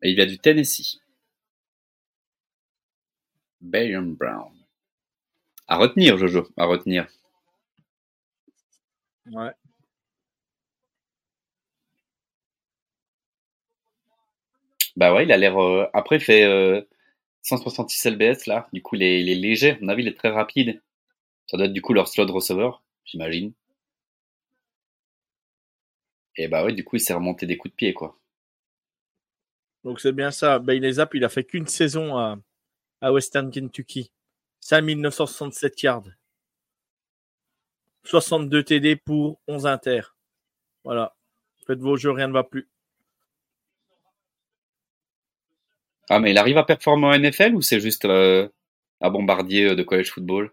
Et 0.02 0.10
il 0.10 0.16
vient 0.16 0.26
du 0.26 0.39
Tennessee. 0.39 1.01
Bayern 3.62 4.14
Brown. 4.14 4.52
À 5.66 5.76
retenir, 5.76 6.18
Jojo, 6.18 6.47
à 6.56 6.66
retenir. 6.66 7.09
Ouais. 9.32 9.55
Bah 14.97 15.14
ouais, 15.14 15.24
il 15.24 15.32
a 15.32 15.36
l'air. 15.36 15.59
euh, 15.60 15.86
Après, 15.93 16.16
il 16.16 16.20
fait 16.22 16.44
euh, 16.44 16.80
166 17.43 17.89
lbs 18.10 18.47
là. 18.47 18.68
Du 18.72 18.82
coup, 18.82 18.97
il 18.97 19.02
est, 19.02 19.20
il 19.20 19.28
est 19.30 19.34
léger. 19.34 19.72
À 19.72 19.78
mon 19.80 19.89
avis, 19.89 20.02
il 20.02 20.09
est 20.09 20.16
très 20.18 20.30
rapide. 20.30 20.80
Ça 21.47 21.56
doit 21.56 21.66
être 21.66 21.72
du 21.72 21.82
coup 21.82 21.94
leur 21.94 22.09
slot 22.09 22.26
receiver, 22.32 22.70
j'imagine. 23.05 23.53
Et 26.37 26.49
bah 26.49 26.65
ouais, 26.65 26.73
du 26.73 26.85
coup, 26.85 26.97
il 26.97 27.01
s'est 27.01 27.12
remonté 27.12 27.47
des 27.47 27.57
coups 27.57 27.73
de 27.73 27.77
pied, 27.77 27.93
quoi. 27.93 28.19
Donc 29.85 30.01
c'est 30.01 30.12
bien 30.12 30.31
ça. 30.31 30.62
Zapp, 30.93 31.15
il 31.15 31.24
a 31.24 31.29
fait 31.29 31.45
qu'une 31.45 31.66
saison 31.66 32.16
à, 32.16 32.39
à 33.01 33.12
Western 33.12 33.51
Kentucky. 33.51 34.12
5967 34.61 35.83
yards. 35.83 36.09
62 38.05 38.62
TD 38.62 38.97
pour 38.97 39.41
11 39.49 39.66
inter. 39.66 40.03
Voilà. 40.85 41.15
Faites 41.66 41.81
vos 41.81 41.97
jeux, 41.97 42.11
rien 42.11 42.29
ne 42.29 42.33
va 42.33 42.45
plus. 42.45 42.69
Ah, 46.09 46.19
mais 46.19 46.31
il 46.33 46.39
arrive 46.39 46.59
à 46.59 46.65
performer 46.65 47.07
en 47.07 47.19
NFL 47.19 47.55
ou 47.55 47.62
c'est 47.62 47.81
juste 47.81 48.05
euh, 48.05 48.49
un 49.01 49.11
bombardier 49.11 49.70
euh, 49.70 49.74
de 49.74 49.83
college 49.83 50.11
football? 50.11 50.53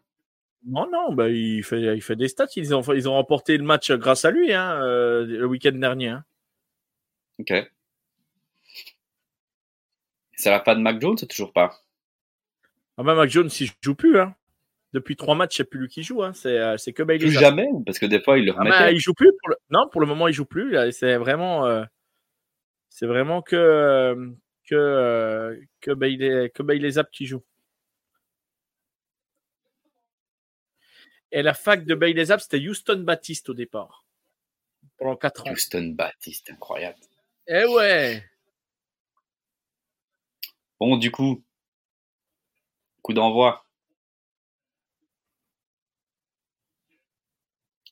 Non, 0.66 0.90
non, 0.92 1.14
bah, 1.14 1.30
il, 1.30 1.64
fait, 1.64 1.96
il 1.96 2.02
fait 2.02 2.16
des 2.16 2.28
stats. 2.28 2.48
Ils 2.56 2.76
ont, 2.76 2.82
ils 2.94 3.08
ont 3.08 3.14
remporté 3.14 3.58
le 3.58 3.64
match 3.64 3.92
grâce 3.92 4.26
à 4.26 4.32
lui 4.32 4.54
hein, 4.54 4.82
euh, 4.84 5.26
le 5.26 5.46
week-end 5.46 5.72
dernier. 5.72 6.10
hein. 6.10 6.26
Ok. 7.40 7.54
C'est 10.34 10.50
la 10.52 10.60
fin 10.62 10.76
de 10.76 10.82
Mac 10.82 11.02
Jones 11.02 11.18
ou 11.22 11.26
toujours 11.26 11.54
pas? 11.54 11.72
Ah 12.98 13.04
bah, 13.04 13.16
Mac 13.16 13.30
Jones, 13.30 13.50
il 13.60 13.70
joue 13.82 13.96
plus. 13.96 14.20
Hein. 14.20 14.36
Depuis 14.94 15.16
trois 15.16 15.36
matchs, 15.36 15.58
c'est 15.58 15.64
plus 15.66 15.80
lui 15.82 15.88
qui 15.88 16.04
joue. 16.04 16.24
Hein. 16.24 16.34
C'est, 16.34 16.58
euh, 16.58 16.76
c'est 16.78 16.94
que 16.94 17.04
Bailey 17.04 17.26
Plus 17.26 17.32
jamais 17.32 17.68
Parce 17.86 18.00
que 18.00 18.06
des 18.06 18.20
fois, 18.22 18.38
il 18.40 18.46
le 18.46 18.54
Ah 18.58 18.64
bah, 18.64 18.78
remettait? 18.80 18.96
il 18.96 19.00
joue 19.00 19.14
plus. 19.14 19.32
Pour 19.40 19.50
le... 19.50 19.56
Non, 19.70 19.88
pour 19.92 20.02
le 20.02 20.08
moment, 20.08 20.28
il 20.28 20.34
joue 20.34 20.46
plus. 20.46 20.72
Là, 20.72 20.92
C'est 20.92 21.16
vraiment, 21.18 21.66
euh, 21.68 21.84
c'est 22.90 23.06
vraiment 23.06 23.42
que 23.42 24.34
que 24.70 25.60
que 25.82 25.92
Bailey, 25.92 26.50
que 26.54 26.64
Bailey 26.64 26.92
Zapp 26.92 27.10
qui 27.12 27.26
joue. 27.26 27.44
Et 31.32 31.42
la 31.42 31.54
fac 31.54 31.86
de 31.86 31.96
Bailey 31.96 32.26
Zapp, 32.26 32.42
c'était 32.42 32.58
Houston 32.58 33.04
Baptiste 33.06 33.50
au 33.50 33.54
départ, 33.54 34.06
pendant 34.98 35.16
quatre 35.16 35.46
ans. 35.46 35.52
Houston 35.52 35.94
Baptiste, 35.96 36.50
incroyable. 36.50 36.98
Eh 37.48 37.66
ouais. 37.66 38.24
Bon, 40.80 40.98
du 40.98 41.12
coup, 41.12 41.44
coup 43.02 43.14
d'envoi. 43.14 43.66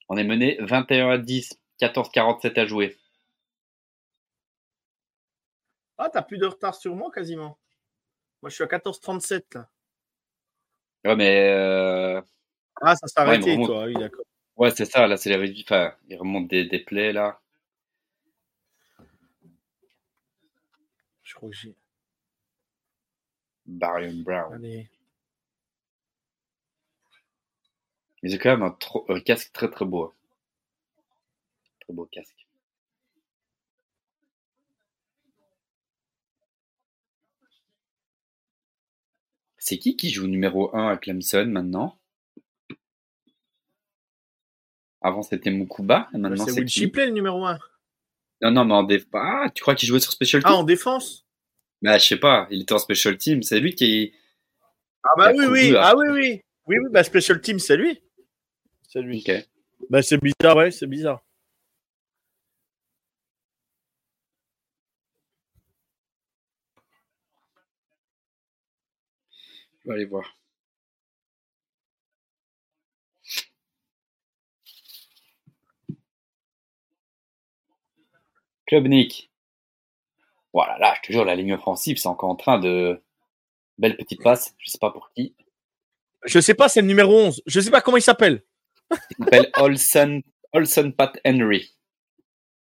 On 0.10 0.18
est 0.18 0.24
mené 0.24 0.58
21 0.62 1.10
à 1.10 1.18
10, 1.18 1.60
14-47 1.80 2.60
à 2.60 2.66
jouer. 2.66 2.98
Ah, 5.98 6.10
t'as 6.10 6.22
plus 6.22 6.38
de 6.38 6.46
retard 6.46 6.76
sur 6.76 6.96
moi 6.96 7.12
quasiment. 7.12 7.60
Moi, 8.42 8.50
je 8.50 8.56
suis 8.56 8.64
à 8.64 8.68
14,37 8.68 9.56
là. 9.56 9.70
Ouais, 11.06 11.16
mais 11.16 11.50
euh, 11.50 12.22
Ah, 12.82 12.96
ça 12.96 13.06
s'est 13.08 13.20
Ouais, 13.24 13.38
arrêté, 13.38 13.52
remonte. 13.52 13.62
toi. 13.62 13.86
Oui, 13.86 13.94
d'accord. 13.94 14.26
ouais, 14.58 14.72
c'est 14.72 14.86
ça. 14.86 15.08
Là, 15.08 15.18
c'est 15.18 15.30
les 15.30 15.38
réduits. 15.38 15.64
Enfin, 15.68 15.94
il 16.10 16.18
remonte 16.18 16.48
des, 16.50 16.66
des 16.66 16.80
plays 16.80 17.14
là. 17.14 17.40
Je 21.22 21.36
crois 21.36 21.50
que 21.52 21.56
j'ai. 21.56 21.76
Barion 23.68 24.24
Brown. 24.24 24.56
Allez. 24.56 24.90
Mais 28.22 28.30
c'est 28.30 28.38
quand 28.38 28.52
même 28.52 28.62
un, 28.62 28.70
trop- 28.70 29.08
un 29.10 29.20
casque 29.20 29.52
très 29.54 29.72
très 29.72 29.84
beau. 29.86 30.04
hein. 30.04 30.14
Très 31.80 31.94
beau 31.94 32.06
casque. 32.06 32.46
C'est 39.60 39.78
qui 39.78 39.96
qui 39.96 40.10
joue 40.10 40.26
numéro 40.26 40.76
1 40.76 40.88
à 40.88 40.98
Clemson 40.98 41.46
maintenant? 41.46 41.96
Avant 45.02 45.22
c'était 45.22 45.52
Mukuba, 45.52 46.10
et 46.14 46.18
maintenant 46.18 46.46
c'est 46.46 46.52
Will 46.52 46.68
Shipley 46.68 47.06
le 47.08 47.12
numéro 47.12 47.46
1. 47.46 47.60
Non, 48.42 48.52
non, 48.52 48.66
mais 48.66 48.74
en 48.74 48.84
déf... 48.84 49.06
Ah, 49.14 49.50
tu 49.54 49.62
crois 49.62 49.76
qu'il 49.76 49.88
jouait 49.88 50.00
sur 50.00 50.12
Special 50.12 50.42
Ah, 50.46 50.50
Team 50.50 50.58
en 50.58 50.64
défense? 50.64 51.26
Bah, 51.82 51.98
je 51.98 52.06
sais 52.06 52.18
pas, 52.18 52.48
il 52.52 52.62
était 52.64 52.74
en 52.74 52.80
Special 52.80 53.18
Team, 53.18 53.44
c'est 53.44 53.60
lui 53.60 53.76
qui... 53.76 54.14
Ah, 55.04 55.10
bah 55.18 55.32
oui, 55.36 55.46
oui. 55.50 55.76
Ah, 55.78 55.94
oui, 55.96 56.08
oui. 56.10 56.42
Oui, 56.68 56.78
oui, 56.80 56.90
bah 56.92 57.04
Special 57.04 57.40
Team, 57.42 57.60
c'est 57.60 57.78
lui. 57.78 58.02
C'est 58.90 59.02
lui. 59.02 59.24
Ok. 59.28 59.48
Bah, 59.90 60.02
c'est 60.02 60.18
bizarre, 60.22 60.58
ouais, 60.58 60.72
c'est 60.72 60.88
bizarre. 60.88 61.24
Je 69.84 69.90
vais 69.90 69.96
aller 69.96 70.06
voir. 70.06 70.36
Klubnik. 78.68 79.32
Voilà, 80.54 80.78
là, 80.78 80.94
je 80.98 81.08
te 81.08 81.12
jure, 81.14 81.26
la 81.26 81.36
ligne 81.36 81.54
offensive, 81.54 81.98
c'est 81.98 82.08
encore 82.08 82.30
en 82.30 82.36
train 82.36 82.60
de... 82.60 83.02
Belle 83.78 83.96
petite 83.96 84.24
passe, 84.24 84.56
je 84.58 84.72
sais 84.72 84.80
pas 84.80 84.90
pour 84.92 85.12
qui. 85.14 85.36
Je 86.26 86.40
sais 86.40 86.56
pas, 86.56 86.68
c'est 86.68 86.82
le 86.82 86.88
numéro 86.88 87.14
11. 87.16 87.44
Je 87.46 87.60
sais 87.60 87.70
pas 87.70 87.80
comment 87.82 87.98
il 87.98 88.02
s'appelle. 88.02 88.44
Il 88.92 89.24
s'appelle 89.24 89.52
Olson, 89.58 90.22
Olson 90.52 90.92
Pat 90.98 91.20
Henry. 91.24 91.76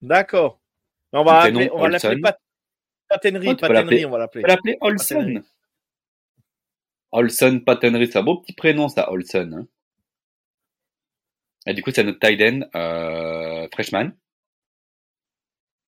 D'accord. 0.00 0.60
On 1.12 1.22
va 1.22 1.44
l'appeler, 1.44 1.70
on 1.70 1.80
va 1.80 1.88
l'appeler 1.90 2.14
Olson. 2.14 2.20
Pat, 2.22 2.40
Pat 3.08 3.26
Henry, 3.26 3.56
Pat. 3.56 3.70
Henry, 3.70 4.04
on 4.06 4.10
va 4.10 4.18
l'appeler. 4.18 4.42
On 4.42 4.46
peut 4.46 4.48
l'appeler. 4.48 4.78
Olson. 4.80 5.42
Olson 7.12 7.60
Pat 7.66 7.84
Henry, 7.84 8.06
c'est 8.06 8.18
un 8.18 8.22
beau 8.22 8.38
petit 8.40 8.54
prénom, 8.54 8.88
ça, 8.88 9.10
Olson. 9.12 9.50
hein. 9.54 9.66
Et 11.66 11.74
du 11.74 11.82
coup, 11.82 11.90
c'est 11.94 12.04
notre 12.04 12.18
tight 12.20 12.40
end, 12.40 12.60
euh, 12.74 13.68
freshman. 13.72 14.12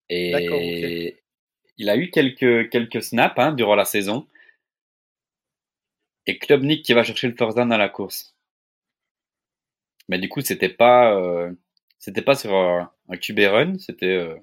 Et 0.09 1.17
il 1.77 1.89
a 1.89 1.97
eu 1.97 2.09
quelques, 2.11 2.69
quelques 2.69 3.03
snaps 3.03 3.35
hein, 3.37 3.53
durant 3.53 3.75
la 3.75 3.85
saison. 3.85 4.27
Et 6.27 6.37
Klubnik 6.37 6.83
qui 6.83 6.91
va 6.91 7.05
chercher 7.05 7.29
le 7.29 7.35
first 7.37 7.55
down 7.55 7.69
dans 7.69 7.77
la 7.77 7.87
course. 7.87 8.35
Mais 10.07 10.17
du 10.19 10.29
coup, 10.29 10.41
c'était 10.41 10.69
pas, 10.69 11.13
euh, 11.15 11.51
c'était 11.99 12.21
pas 12.21 12.35
sur 12.35 12.53
un, 12.53 12.91
un 13.09 13.17
QB 13.17 13.39
run, 13.39 13.77
c'était, 13.79 14.05
euh, 14.07 14.35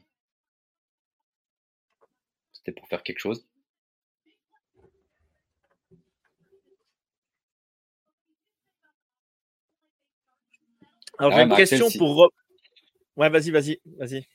c'était 2.53 2.70
pour 2.70 2.87
faire 2.87 3.03
quelque 3.03 3.19
chose. 3.19 3.45
Alors, 11.19 11.32
Ah, 11.32 11.37
j'ai 11.37 11.43
une 11.45 11.55
question 11.55 11.89
si- 11.89 11.99
pour. 11.99 12.15
Rob. 12.15 12.31
Ouais, 13.16 13.28
vas-y, 13.31 13.51
vas-y, 13.51 13.81
vas-y. 13.99 14.27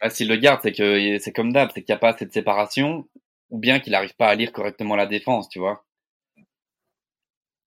Ah, 0.00 0.10
s'il 0.10 0.28
le 0.28 0.36
garde, 0.36 0.60
c'est 0.62 0.72
que 0.72 1.18
c'est 1.20 1.32
comme 1.32 1.52
d'hab, 1.54 1.70
c'est 1.72 1.82
qu'il 1.82 1.92
n'y 1.92 1.96
a 1.96 1.98
pas 1.98 2.10
assez 2.10 2.26
de 2.26 2.32
séparation. 2.32 3.08
ou 3.50 3.58
bien 3.58 3.80
qu'il 3.80 3.92
n'arrive 3.92 4.14
pas 4.16 4.28
à 4.28 4.34
lire 4.34 4.52
correctement 4.52 4.96
la 4.96 5.06
défense, 5.06 5.48
tu 5.48 5.58
vois. 5.58 5.84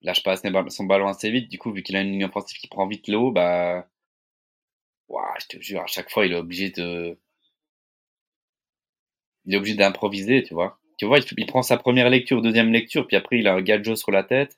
Il 0.01 0.05
lâche 0.05 0.21
pas 0.21 0.35
son 0.69 0.83
ballon 0.83 1.07
assez 1.07 1.31
vite, 1.31 1.49
du 1.49 1.57
coup, 1.57 1.71
vu 1.73 1.81
qu'il 1.81 1.95
a 1.95 2.01
une 2.01 2.11
ligne 2.11 2.25
offensive 2.25 2.59
qui 2.59 2.67
prend 2.67 2.85
vite 2.85 3.07
l'eau, 3.07 3.31
bah, 3.31 3.87
Ouah, 5.07 5.33
je 5.39 5.45
te 5.47 5.61
jure, 5.63 5.81
à 5.81 5.87
chaque 5.87 6.11
fois, 6.11 6.25
il 6.25 6.33
est 6.33 6.35
obligé 6.35 6.69
de, 6.69 7.17
il 9.45 9.53
est 9.53 9.57
obligé 9.57 9.75
d'improviser, 9.75 10.43
tu 10.43 10.53
vois. 10.53 10.77
Tu 10.97 11.05
vois, 11.05 11.19
il, 11.19 11.45
prend 11.45 11.61
sa 11.61 11.77
première 11.77 12.09
lecture, 12.09 12.41
deuxième 12.41 12.73
lecture, 12.73 13.07
puis 13.07 13.15
après, 13.15 13.39
il 13.39 13.47
a 13.47 13.53
un 13.53 13.61
gadget 13.61 13.95
sur 13.95 14.11
la 14.11 14.23
tête. 14.25 14.57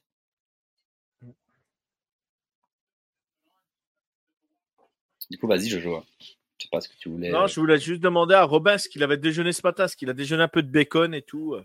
Du 5.30 5.38
coup, 5.38 5.47
vas-y, 5.47 5.69
je 5.69 5.80
joue. 5.80 6.02
Sais 6.66 6.70
pas 6.72 6.82
ce 6.82 6.90
que 6.90 6.96
tu 6.98 7.10
voulais. 7.10 7.30
Non, 7.30 7.46
je 7.46 7.60
voulais 7.60 7.78
juste 7.80 8.02
demander 8.02 8.34
à 8.34 8.44
Robin 8.44 8.80
ce 8.80 8.90
qu'il 8.90 9.04
avait 9.04 9.18
déjeuné 9.18 9.54
ce 9.54 9.62
matin, 9.64 9.88
ce 9.88 9.96
qu'il 9.96 10.10
a 10.10 10.14
déjeuné 10.14 10.42
un 10.42 10.48
peu 10.48 10.64
de 10.64 10.72
bacon 10.72 11.14
et 11.14 11.22
tout. 11.22 11.56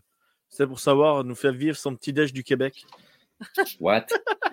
C'est 0.51 0.67
pour 0.67 0.79
savoir, 0.79 1.25
nous 1.25 1.35
faire 1.35 1.53
vivre 1.53 1.77
son 1.77 1.97
petit 1.97 2.13
déj 2.13 2.35
du 2.35 2.45
Québec. 2.45 2.85
What? 3.81 4.07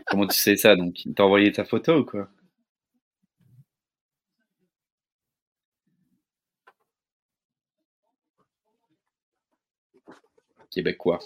Comment 0.05 0.25
tu 0.27 0.37
sais 0.37 0.55
ça? 0.55 0.75
Donc, 0.77 1.03
il 1.03 1.13
t'a 1.13 1.25
envoyé 1.25 1.51
ta 1.51 1.65
photo 1.65 1.97
ou 1.97 2.05
quoi? 2.05 2.29
Québécois. 10.71 11.19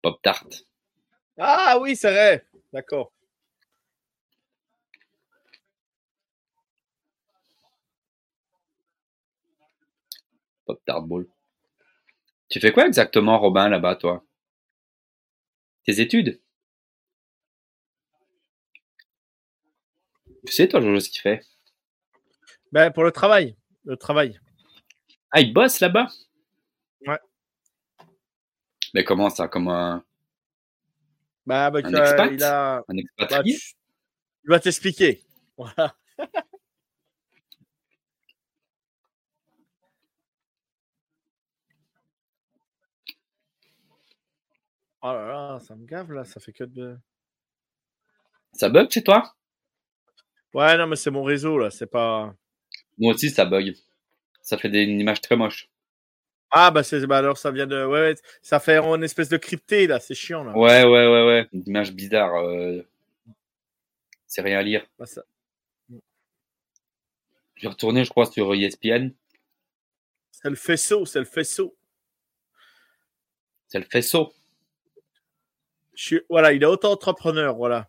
Pop 0.00 0.22
Tart. 0.22 0.46
Ah 1.38 1.78
oui, 1.80 1.96
c'est 1.96 2.10
vrai. 2.10 2.46
D'accord. 2.72 3.12
Pop 10.66 10.80
Tart. 10.84 11.04
Tu 12.48 12.60
fais 12.60 12.72
quoi 12.72 12.86
exactement, 12.86 13.38
Robin, 13.38 13.68
là-bas, 13.68 13.96
toi? 13.96 14.24
Tes 15.84 16.00
études? 16.00 16.40
Tu 20.46 20.52
sais, 20.52 20.68
toi, 20.68 20.80
Jojo, 20.80 21.00
ce 21.00 21.10
qu'il 21.10 21.20
fait? 21.20 21.44
Ben, 22.72 22.90
Pour 22.90 23.04
le 23.04 23.12
travail. 23.12 23.56
Le 23.84 23.96
travail. 23.96 24.38
Ah, 25.32 25.40
il 25.40 25.52
bosse 25.52 25.80
là-bas? 25.80 26.08
Ouais. 27.06 27.18
Mais 28.94 29.04
comment 29.04 29.30
ça? 29.30 29.48
Comme 29.48 29.68
un. 29.68 30.04
Bah, 31.50 31.72
un 31.74 31.94
expat? 31.94 32.30
il 32.32 32.44
a... 32.44 32.84
Un 32.86 32.96
expatrié? 32.96 33.54
bah, 33.54 33.60
Il 34.44 34.50
va 34.50 34.60
t'expliquer. 34.60 35.24
Voilà. 35.56 35.96
Oh 45.02 45.12
là 45.12 45.26
là, 45.26 45.58
ça 45.60 45.74
me 45.74 45.86
gave 45.86 46.12
là, 46.12 46.24
ça 46.24 46.40
fait 46.40 46.52
que 46.52 46.64
de. 46.64 46.96
Ça 48.52 48.68
bug 48.68 48.90
chez 48.90 49.02
toi? 49.02 49.34
Ouais, 50.52 50.76
non, 50.76 50.86
mais 50.86 50.96
c'est 50.96 51.10
mon 51.10 51.22
réseau 51.24 51.58
là, 51.58 51.70
c'est 51.70 51.86
pas. 51.86 52.34
Moi 52.98 53.14
aussi, 53.14 53.30
ça 53.30 53.44
bug. 53.44 53.74
Ça 54.42 54.58
fait 54.58 54.68
des, 54.68 54.82
une 54.82 55.00
image 55.00 55.20
très 55.22 55.36
moche. 55.36 55.69
Ah, 56.50 56.70
bah, 56.70 56.82
c'est, 56.82 57.06
bah 57.06 57.18
alors 57.18 57.38
ça 57.38 57.50
vient 57.50 57.66
de. 57.66 57.84
Ouais, 57.84 58.14
ça 58.42 58.58
fait 58.58 58.78
une 58.78 59.04
espèce 59.04 59.28
de 59.28 59.36
crypté 59.36 59.86
là, 59.86 60.00
c'est 60.00 60.14
chiant 60.14 60.42
là. 60.42 60.56
Ouais, 60.56 60.82
ouais, 60.84 61.06
ouais, 61.06 61.26
ouais. 61.26 61.48
Une 61.52 61.62
image 61.66 61.92
bizarre. 61.92 62.34
Euh... 62.34 62.82
C'est 64.26 64.42
rien 64.42 64.58
à 64.58 64.62
lire. 64.62 64.86
Bah, 64.98 65.06
ça... 65.06 65.22
Je 67.60 67.66
vais 67.66 67.68
retourner, 67.68 68.04
je 68.04 68.10
crois, 68.10 68.26
sur 68.26 68.54
ESPN. 68.54 69.10
C'est 70.30 70.48
le 70.48 70.56
faisceau, 70.56 71.04
c'est 71.04 71.18
le 71.18 71.26
faisceau. 71.26 71.76
C'est 73.68 73.78
le 73.78 73.84
faisceau. 73.84 74.32
Je 75.94 76.02
suis... 76.02 76.20
Voilà, 76.30 76.52
il 76.52 76.62
est 76.62 76.66
auto-entrepreneur, 76.66 77.54
voilà. 77.54 77.88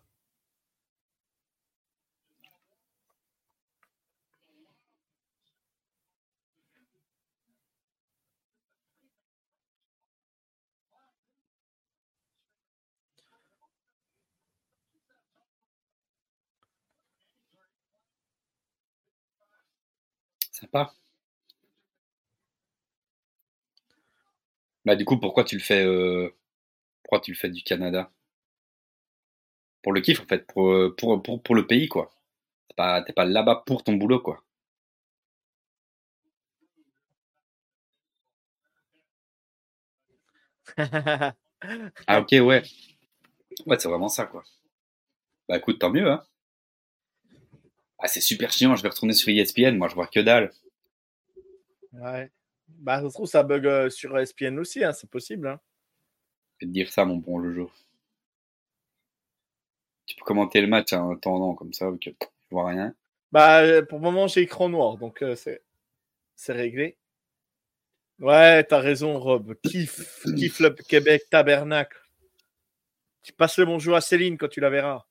Sympa. 20.72 20.92
Bah 24.84 24.94
du 24.96 25.04
coup, 25.04 25.18
pourquoi 25.18 25.42
tu 25.44 25.56
le 25.56 25.60
fais 25.62 25.84
euh... 25.84 26.30
Pourquoi 27.02 27.20
tu 27.20 27.32
le 27.32 27.36
fais 27.38 27.50
du 27.50 27.62
Canada? 27.62 28.10
Pour 29.80 29.92
le 29.92 30.00
kiff 30.00 30.18
en 30.20 30.24
fait, 30.26 30.44
pour, 30.48 30.72
euh, 30.72 30.92
pour, 30.98 31.22
pour, 31.22 31.40
pour 31.40 31.54
le 31.54 31.68
pays 31.68 31.86
quoi. 31.86 32.10
T'es 32.68 32.74
pas, 32.76 33.02
pas 33.02 33.24
là-bas 33.26 33.64
pour 33.66 33.84
ton 33.84 33.94
boulot 33.94 34.20
quoi. 34.20 34.44
ah 42.06 42.20
ok 42.20 42.32
ouais. 42.42 42.62
Ouais 43.66 43.76
c'est 43.78 43.88
vraiment 43.88 44.08
ça 44.08 44.26
quoi. 44.26 44.44
Bah 45.48 45.56
écoute, 45.56 45.78
tant 45.78 45.90
mieux 45.90 46.10
hein. 46.10 46.24
Ah 47.98 48.06
c'est 48.06 48.20
super 48.20 48.52
chiant, 48.52 48.76
je 48.76 48.82
vais 48.82 48.90
retourner 48.90 49.14
sur 49.14 49.30
ESPN, 49.30 49.78
moi 49.78 49.88
je 49.88 49.94
vois 49.94 50.06
que 50.06 50.20
dalle. 50.20 50.52
Ouais. 51.92 52.30
Bah 52.68 53.00
ça 53.00 53.08
se 53.08 53.14
trouve 53.14 53.26
ça 53.26 53.42
bug 53.42 53.66
euh, 53.66 53.90
sur 53.90 54.18
ESPN 54.18 54.58
aussi, 54.58 54.82
hein, 54.82 54.92
c'est 54.92 55.10
possible. 55.10 55.48
Hein. 55.48 55.60
Je 56.58 56.66
vais 56.66 56.70
te 56.70 56.74
dire 56.74 56.92
ça 56.92 57.04
mon 57.04 57.16
bon 57.16 57.42
Jojo. 57.42 57.70
Tu 60.06 60.16
peux 60.16 60.24
commenter 60.24 60.60
le 60.60 60.66
match 60.66 60.92
en 60.92 61.12
attendant 61.12 61.54
comme 61.54 61.72
ça, 61.72 61.88
ok. 61.88 62.04
Je 62.04 62.48
vois 62.50 62.68
rien. 62.68 62.94
Bah 63.30 63.60
euh, 63.60 63.82
pour 63.82 63.98
le 63.98 64.04
moment 64.04 64.26
j'ai 64.26 64.42
écran 64.42 64.68
noir, 64.68 64.96
donc 64.96 65.22
euh, 65.22 65.36
c'est 65.36 65.62
c'est 66.34 66.52
réglé. 66.52 66.96
Ouais, 68.18 68.62
t'as 68.64 68.78
raison, 68.78 69.18
Rob. 69.18 69.54
Kiff, 69.62 70.24
kiff 70.36 70.60
le 70.60 70.70
Québec 70.70 71.24
Tabernacle. 71.30 71.98
Tu 73.22 73.32
passes 73.32 73.58
le 73.58 73.64
bonjour 73.64 73.96
à 73.96 74.00
Céline 74.00 74.36
quand 74.36 74.48
tu 74.48 74.60
la 74.60 74.70
verras. 74.70 75.04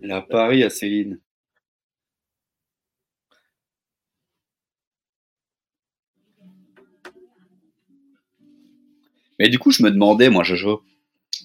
La 0.00 0.22
Paris 0.22 0.62
à 0.64 0.70
Céline. 0.70 1.20
Mais 9.38 9.48
du 9.48 9.58
coup, 9.58 9.70
je 9.70 9.82
me 9.82 9.90
demandais, 9.90 10.30
moi, 10.30 10.42
Jojo, 10.44 10.82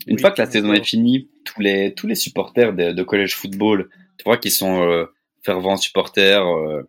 une 0.07 0.15
Oui, 0.15 0.21
fois 0.21 0.31
que 0.31 0.41
la 0.41 0.49
saison 0.49 0.73
est 0.73 0.83
finie, 0.83 1.29
tous 1.45 1.61
les, 1.61 1.93
tous 1.93 2.07
les 2.07 2.15
supporters 2.15 2.73
de, 2.73 2.91
de 2.91 3.03
collège 3.03 3.35
football, 3.35 3.89
tu 4.17 4.23
vois, 4.25 4.37
qui 4.37 4.51
sont 4.51 4.81
euh, 4.83 5.05
fervents 5.43 5.77
supporters, 5.77 6.45
euh, 6.45 6.81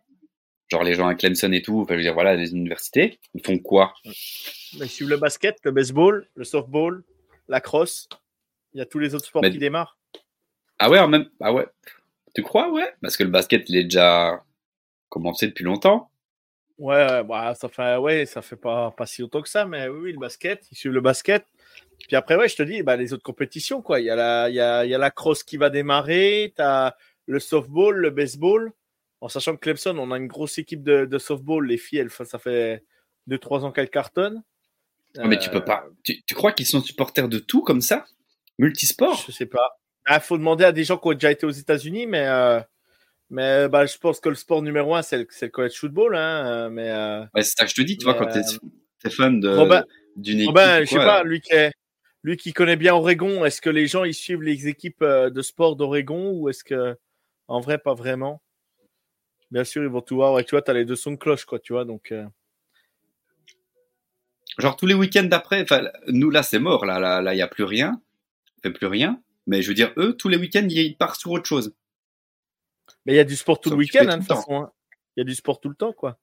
genre 0.69 0.83
les 0.83 0.93
gens 0.95 1.07
à 1.07 1.15
Clemson 1.15 1.51
et 1.51 1.61
tout, 1.61 1.81
enfin, 1.81 1.93
je 1.93 1.97
veux 1.97 2.03
dire, 2.03 2.13
voilà, 2.13 2.35
les 2.35 2.51
universités, 2.51 3.19
ils 3.33 3.45
font 3.45 3.57
quoi? 3.59 3.93
Mais 4.79 4.87
suivent 4.87 5.09
le 5.09 5.17
basket, 5.17 5.57
le 5.63 5.71
baseball, 5.71 6.27
le 6.35 6.43
softball, 6.43 7.03
la 7.47 7.61
crosse. 7.61 8.09
Il 8.73 8.79
y 8.79 8.81
a 8.81 8.85
tous 8.85 8.99
les 8.99 9.13
autres 9.15 9.25
sports 9.25 9.41
Mais- 9.43 9.51
qui 9.51 9.57
démarrent. 9.59 9.97
Ah 10.79 10.89
ouais, 10.89 11.07
même, 11.07 11.29
ah 11.39 11.53
ouais, 11.53 11.67
tu 12.35 12.41
crois, 12.41 12.69
ouais? 12.71 12.91
Parce 13.01 13.15
que 13.15 13.23
le 13.23 13.29
basket, 13.29 13.69
il 13.69 13.77
est 13.77 13.83
déjà 13.85 14.43
commencé 15.07 15.47
depuis 15.47 15.63
longtemps. 15.63 16.09
Ouais, 16.77 17.23
bah, 17.23 17.55
ça 17.55 17.69
fait, 17.69 17.95
ouais, 17.97 18.25
ça 18.25 18.41
fait 18.41 18.57
pas, 18.57 18.91
pas 18.91 19.05
si 19.05 19.21
longtemps 19.21 19.41
que 19.41 19.47
ça, 19.49 19.65
mais 19.65 19.87
oui, 19.87 19.99
oui, 20.03 20.11
le 20.13 20.19
basket, 20.19 20.67
ils 20.71 20.77
suivent 20.77 20.91
le 20.91 20.99
basket. 21.01 21.45
Puis 22.07 22.15
après, 22.17 22.35
ouais, 22.35 22.49
je 22.49 22.57
te 22.57 22.63
dis, 22.63 22.83
bah, 22.83 22.97
les 22.97 23.13
autres 23.13 23.23
compétitions, 23.23 23.81
quoi. 23.81 24.01
Il 24.01 24.05
y 24.05 24.09
a 24.09 24.15
la, 24.15 24.49
il 24.49 24.55
y 24.55 24.59
a, 24.59 24.83
il 24.83 24.89
y 24.91 24.93
a 24.93 24.97
la 24.97 25.09
crosse 25.11 25.43
qui 25.43 25.55
va 25.55 25.69
démarrer, 25.69 26.53
tu 26.55 26.61
as 26.61 26.97
le 27.27 27.39
softball, 27.39 27.95
le 27.95 28.09
baseball. 28.09 28.71
En 29.21 29.29
sachant 29.29 29.55
que 29.55 29.61
Clemson, 29.61 29.97
on 29.97 30.11
a 30.11 30.17
une 30.17 30.27
grosse 30.27 30.57
équipe 30.57 30.83
de, 30.83 31.05
de 31.05 31.17
softball. 31.17 31.65
Les 31.65 31.77
filles, 31.77 31.99
elles, 31.99 32.11
ça 32.11 32.37
fait 32.37 32.83
2-3 33.29 33.61
ans 33.63 33.71
qu'elles 33.71 33.89
cartonnent. 33.89 34.43
Ah, 35.17 35.27
mais 35.27 35.39
tu 35.39 35.49
peux 35.49 35.57
Euh, 35.57 35.61
pas. 35.61 35.85
Tu, 36.03 36.21
tu 36.23 36.35
crois 36.35 36.51
qu'ils 36.51 36.65
sont 36.65 36.81
supporters 36.81 37.29
de 37.29 37.39
tout 37.39 37.61
comme 37.61 37.79
ça? 37.81 38.05
Multisport? 38.59 39.23
Je 39.25 39.31
sais 39.31 39.45
pas. 39.45 39.79
Il 40.11 40.19
faut 40.19 40.37
demander 40.37 40.65
à 40.65 40.73
des 40.73 40.83
gens 40.83 40.97
qui 40.97 41.07
ont 41.07 41.13
déjà 41.13 41.31
été 41.31 41.45
aux 41.45 41.51
États-Unis, 41.51 42.05
mais, 42.05 42.27
euh, 42.27 42.59
mais 43.29 43.67
bah, 43.69 43.85
je 43.85 43.97
pense 43.97 44.19
que 44.19 44.29
le 44.29 44.35
sport 44.35 44.61
numéro 44.61 44.95
un, 44.95 45.01
c'est 45.01 45.17
le, 45.17 45.27
le 45.41 45.47
college 45.49 45.77
football. 45.77 46.15
Hein, 46.15 46.45
euh, 46.47 46.69
mais 46.69 46.89
euh, 46.89 47.21
Ouais, 47.33 47.43
c'est 47.43 47.57
ça 47.57 47.65
que 47.65 47.69
je 47.71 47.75
te 47.75 47.81
dis, 47.81 47.97
tu 47.97 48.05
vois, 48.05 48.15
quand 48.15 48.27
t'es 48.27 48.39
euh, 48.39 48.57
t'es 48.99 49.09
fan 49.09 49.39
de 49.39 49.49
Robin- 49.49 49.83
d'une 50.15 50.39
équipe. 50.39 50.47
Robin, 50.49 50.79
je 50.81 50.85
sais 50.85 50.95
pas, 50.95 51.23
lui 51.23 51.41
qui, 51.41 51.53
est- 51.53 51.71
lui 52.23 52.37
qui 52.37 52.53
connaît 52.53 52.75
bien 52.75 52.95
Oregon, 52.95 53.45
est-ce 53.45 53.61
que 53.61 53.69
les 53.69 53.87
gens 53.87 54.03
ils 54.03 54.13
suivent 54.13 54.41
les 54.41 54.67
équipes 54.67 55.01
euh, 55.01 55.29
de 55.29 55.41
sport 55.41 55.75
d'Oregon 55.75 56.31
ou 56.31 56.49
est-ce 56.49 56.63
que 56.63 56.97
en 57.47 57.59
vrai 57.59 57.77
pas 57.77 57.93
vraiment? 57.93 58.41
Bien 59.51 59.63
sûr, 59.63 59.83
ils 59.83 59.89
vont 59.89 60.01
tout 60.01 60.15
voir. 60.15 60.33
Ouais, 60.33 60.43
tu 60.43 60.51
vois, 60.51 60.61
tu 60.61 60.71
as 60.71 60.73
les 60.73 60.85
deux 60.85 60.95
sons 60.95 61.11
de 61.11 61.17
cloche, 61.17 61.45
quoi, 61.45 61.59
tu 61.59 61.73
vois. 61.73 61.85
Donc, 61.85 62.11
euh, 62.11 62.25
Genre 64.57 64.75
tous 64.77 64.85
les 64.85 64.93
week-ends 64.93 65.23
d'après, 65.25 65.65
nous 66.07 66.29
là 66.29 66.41
c'est 66.41 66.59
mort, 66.59 66.85
là, 66.85 66.97
là, 66.99 67.21
là, 67.21 67.33
il 67.33 67.37
y 67.37 67.41
a 67.41 67.47
plus 67.47 67.65
rien, 67.65 68.01
fait 68.63 68.71
plus 68.71 68.87
rien. 68.87 69.21
Mais 69.47 69.61
je 69.61 69.67
veux 69.67 69.73
dire, 69.73 69.91
eux, 69.97 70.15
tous 70.17 70.29
les 70.29 70.37
week-ends, 70.37 70.65
ils 70.69 70.95
partent 70.95 71.19
sur 71.19 71.31
autre 71.31 71.45
chose. 71.45 71.73
Mais 73.05 73.13
il 73.13 73.15
y 73.17 73.19
a 73.19 73.23
du 73.23 73.35
sport 73.35 73.59
tout 73.59 73.69
le 73.69 73.75
week-end, 73.75 74.07
hein, 74.07 74.17
de 74.17 74.21
tout 74.23 74.27
toute 74.27 74.27
façon. 74.27 74.55
hein. 74.63 74.71
Il 75.15 75.19
y 75.19 75.21
a 75.21 75.25
du 75.25 75.35
sport 75.35 75.59
tout 75.59 75.69
le 75.69 75.75
temps, 75.75 75.93
quoi. 75.93 76.19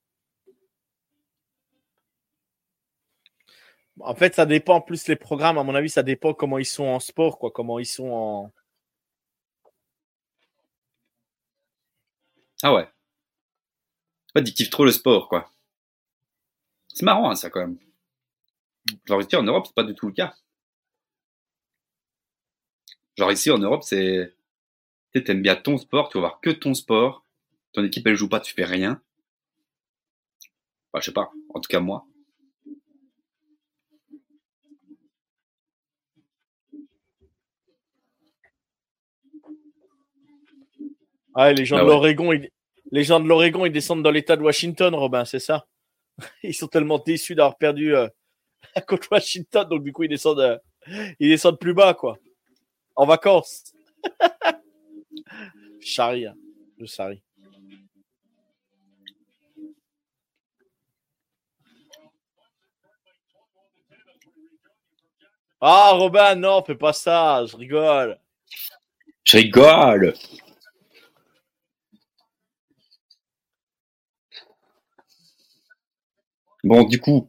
En 4.01 4.15
fait, 4.15 4.35
ça 4.35 4.47
dépend 4.47 4.81
plus 4.81 5.07
les 5.09 5.17
programmes. 5.17 5.59
À 5.59 5.63
mon 5.65 5.75
avis, 5.75 5.91
ça 5.91 6.03
dépend 6.03 6.35
comment 6.35 6.59
ils 6.59 6.65
sont 6.67 6.85
en 6.85 6.99
sport, 7.01 7.39
quoi. 7.39 7.51
Comment 7.51 7.79
ils 7.79 7.87
sont 7.87 8.09
en. 8.11 8.53
Ah 12.63 12.75
ouais. 12.75 12.89
En 14.35 14.45
ils 14.45 14.55
kiffent 14.55 14.71
trop 14.71 14.85
le 14.85 14.93
sport, 14.93 15.29
quoi. 15.29 15.51
C'est 16.89 17.05
marrant, 17.05 17.31
hein, 17.31 17.35
ça, 17.35 17.51
quand 17.51 17.61
même. 17.61 17.79
Genre 19.07 19.21
ici, 19.23 19.37
en 19.37 19.43
Europe, 19.43 19.67
c'est 19.67 19.75
pas 19.75 19.85
du 19.85 19.95
tout 19.95 20.07
le 20.07 20.13
cas. 20.13 20.35
Genre 23.17 23.31
ici, 23.33 23.51
en 23.51 23.59
Europe, 23.59 23.83
c'est... 23.83 24.35
Tu 25.13 25.19
sais, 25.19 25.25
t'aimes 25.25 25.43
bien 25.43 25.57
ton 25.57 25.77
sport, 25.77 26.09
tu 26.09 26.17
vas 26.19 26.29
voir 26.29 26.41
que 26.41 26.51
ton 26.51 26.73
sport. 26.73 27.27
Ton 27.73 27.85
équipe, 27.85 28.07
elle 28.07 28.17
joue 28.17 28.29
pas, 28.29 28.41
tu 28.41 28.55
fais 28.55 28.65
rien. 28.65 29.03
Bah, 30.93 31.01
je 31.01 31.07
sais 31.07 31.13
pas. 31.13 31.31
En 31.55 31.61
tout 31.61 31.69
cas, 31.69 31.81
moi. 31.81 32.07
Ah, 41.35 41.53
les 41.53 41.65
gens 41.65 41.77
Ah 41.77 41.83
de 41.83 41.87
l'Oregon, 41.87 42.33
ils... 42.33 42.51
les 42.91 43.05
gens 43.05 43.21
de 43.21 43.27
l'Oregon, 43.29 43.65
ils 43.67 43.73
descendent 43.73 44.03
dans 44.03 44.11
l'État 44.11 44.37
de 44.37 44.43
Washington, 44.43 44.95
Robin, 44.95 45.25
c'est 45.25 45.39
ça? 45.39 45.67
Ils 46.43 46.55
sont 46.55 46.69
tellement 46.69 46.99
déçus 46.99 47.35
d'avoir 47.35 47.57
perdu 47.57 47.95
euh, 47.95 48.07
contre 48.87 49.09
Washington, 49.11 49.67
donc 49.69 49.83
du 49.83 49.93
coup, 49.93 50.03
ils 50.03 50.09
descendent, 50.11 50.41
euh, 50.41 50.59
ils 51.19 51.31
descendent 51.31 51.59
plus 51.59 51.73
bas, 51.73 51.95
quoi. 51.95 52.19
En 52.97 53.07
vacances. 53.07 53.73
Charrie, 55.81 56.27
hein. 56.27 56.35
je 56.79 56.87
charrie. 56.87 57.23
Ah, 65.61 65.93
Robin, 65.93 66.35
non, 66.35 66.63
fais 66.65 66.75
pas 66.75 66.93
ça, 66.93 67.45
je 67.47 67.57
rigole. 67.57 68.19
Je 69.25 69.37
rigole 69.37 70.15
Bon, 76.65 76.85
du 76.85 77.01
coup, 77.01 77.29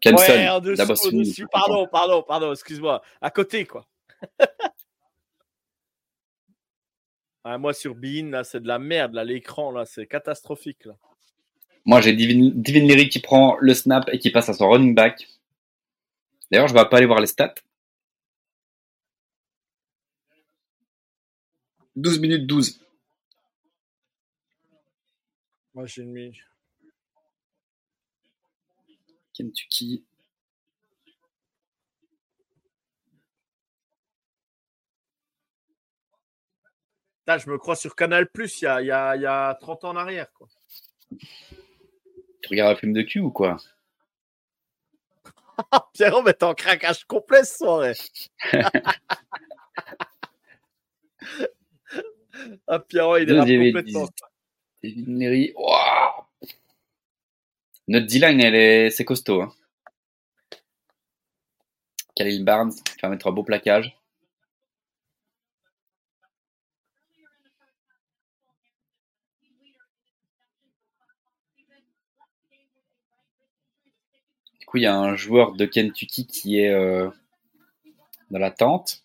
Clemson, 0.00 0.22
Ouais, 0.22 0.48
en 0.48 0.60
dessous, 0.60 1.06
au 1.06 1.10
dessus. 1.10 1.46
Pardon, 1.50 1.86
pardon, 1.90 2.22
pardon, 2.22 2.52
excuse-moi. 2.52 3.02
À 3.20 3.30
côté, 3.30 3.64
quoi. 3.64 3.84
Ah, 7.50 7.56
moi, 7.56 7.72
sur 7.72 7.94
Bean, 7.94 8.28
là, 8.28 8.44
c'est 8.44 8.60
de 8.60 8.68
la 8.68 8.78
merde, 8.78 9.14
là, 9.14 9.24
l'écran, 9.24 9.70
là, 9.70 9.86
c'est 9.86 10.06
catastrophique, 10.06 10.84
là. 10.84 10.98
Moi, 11.86 12.02
j'ai 12.02 12.12
Divin, 12.12 12.50
Divin 12.54 12.86
Leary 12.86 13.08
qui 13.08 13.20
prend 13.20 13.56
le 13.58 13.72
snap 13.72 14.06
et 14.12 14.18
qui 14.18 14.28
passe 14.28 14.50
à 14.50 14.52
son 14.52 14.68
running 14.68 14.94
back. 14.94 15.26
D'ailleurs, 16.50 16.68
je 16.68 16.74
vais 16.74 16.86
pas 16.90 16.98
aller 16.98 17.06
voir 17.06 17.22
les 17.22 17.26
stats. 17.26 17.54
12 21.96 22.20
minutes 22.20 22.46
12. 22.46 22.84
Moi, 25.72 25.86
j'ai 25.86 26.04
mis. 26.04 26.38
Kentucky. 29.32 30.04
Putain, 37.28 37.44
je 37.44 37.50
me 37.50 37.58
crois 37.58 37.76
sur 37.76 37.94
Canal 37.94 38.30
Plus 38.30 38.62
il 38.62 38.64
y 38.64 38.68
a, 38.68 38.80
il 38.80 38.86
y, 38.86 38.90
a, 38.90 39.14
il 39.14 39.20
y 39.20 39.26
a 39.26 39.54
30 39.60 39.84
ans 39.84 39.90
en 39.90 39.96
arrière, 39.96 40.32
quoi. 40.32 40.48
Tu 41.10 42.48
regardes 42.48 42.72
un 42.74 42.76
film 42.80 42.94
de 42.94 43.02
cul 43.02 43.20
ou 43.20 43.30
quoi? 43.30 43.58
Pierrot, 45.92 46.22
mais 46.22 46.32
t'es 46.32 46.44
en 46.44 46.54
craquage 46.54 47.04
complet 47.04 47.44
ce 47.44 47.58
soir. 47.58 47.84
ah, 52.66 52.78
Pierrot, 52.78 53.18
il 53.18 53.28
est 53.28 53.34
là 53.34 53.44
complètement. 53.44 54.08
10. 54.82 54.94
Devin 54.94 55.18
Leary. 55.18 55.52
Waouh 55.54 56.24
Notre 57.88 58.06
D-line, 58.06 58.40
elle 58.40 58.54
est, 58.54 58.88
c'est 58.88 59.04
costaud. 59.04 59.42
Hein. 59.42 59.52
Khalil 62.16 62.42
Barnes 62.42 62.72
qui 62.72 63.02
va 63.02 63.10
mettre 63.10 63.26
un 63.26 63.32
beau 63.32 63.42
plaquage. 63.42 63.97
Coup, 74.68 74.76
il 74.78 74.82
y 74.82 74.86
a 74.86 74.96
un 74.96 75.16
joueur 75.16 75.52
de 75.52 75.64
Kentucky 75.64 76.26
qui 76.26 76.60
est 76.60 76.72
euh, 76.72 77.08
dans 78.30 78.38
la 78.38 78.50
tente. 78.50 79.02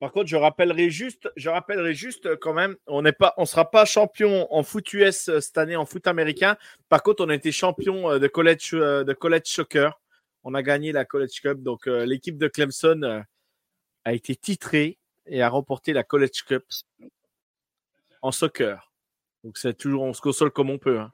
Par 0.00 0.10
contre, 0.10 0.26
je 0.26 0.36
rappellerai 0.36 0.90
juste, 0.90 1.30
je 1.36 1.48
rappellerai 1.48 1.94
juste 1.94 2.26
euh, 2.26 2.36
quand 2.40 2.52
même, 2.52 2.76
on 2.88 3.02
n'est 3.02 3.12
pas, 3.12 3.34
on 3.36 3.46
sera 3.46 3.70
pas 3.70 3.84
champion 3.84 4.52
en 4.52 4.64
foot 4.64 4.92
US 4.94 5.28
euh, 5.28 5.40
cette 5.40 5.58
année, 5.58 5.76
en 5.76 5.86
foot 5.86 6.06
américain. 6.08 6.56
Par 6.88 7.02
contre, 7.04 7.24
on 7.24 7.28
a 7.28 7.34
été 7.34 7.52
champion 7.52 8.18
de 8.18 8.26
college, 8.26 8.72
de 8.72 9.12
college 9.12 9.46
soccer. 9.46 10.00
On 10.44 10.54
a 10.54 10.62
gagné 10.62 10.92
la 10.92 11.04
College 11.04 11.40
Cup. 11.40 11.62
Donc, 11.62 11.86
euh, 11.86 12.04
l'équipe 12.04 12.36
de 12.36 12.48
Clemson 12.48 13.00
euh, 13.04 13.20
a 14.04 14.12
été 14.12 14.34
titrée 14.34 14.98
et 15.26 15.40
a 15.42 15.48
remporté 15.48 15.92
la 15.92 16.02
College 16.02 16.42
Cup 16.46 16.64
en 18.22 18.32
soccer. 18.32 18.92
Donc, 19.44 19.58
c'est 19.58 19.74
toujours, 19.74 20.02
on 20.02 20.12
se 20.12 20.20
console 20.20 20.50
comme 20.50 20.70
on 20.70 20.78
peut. 20.78 20.98
hein. 20.98 21.12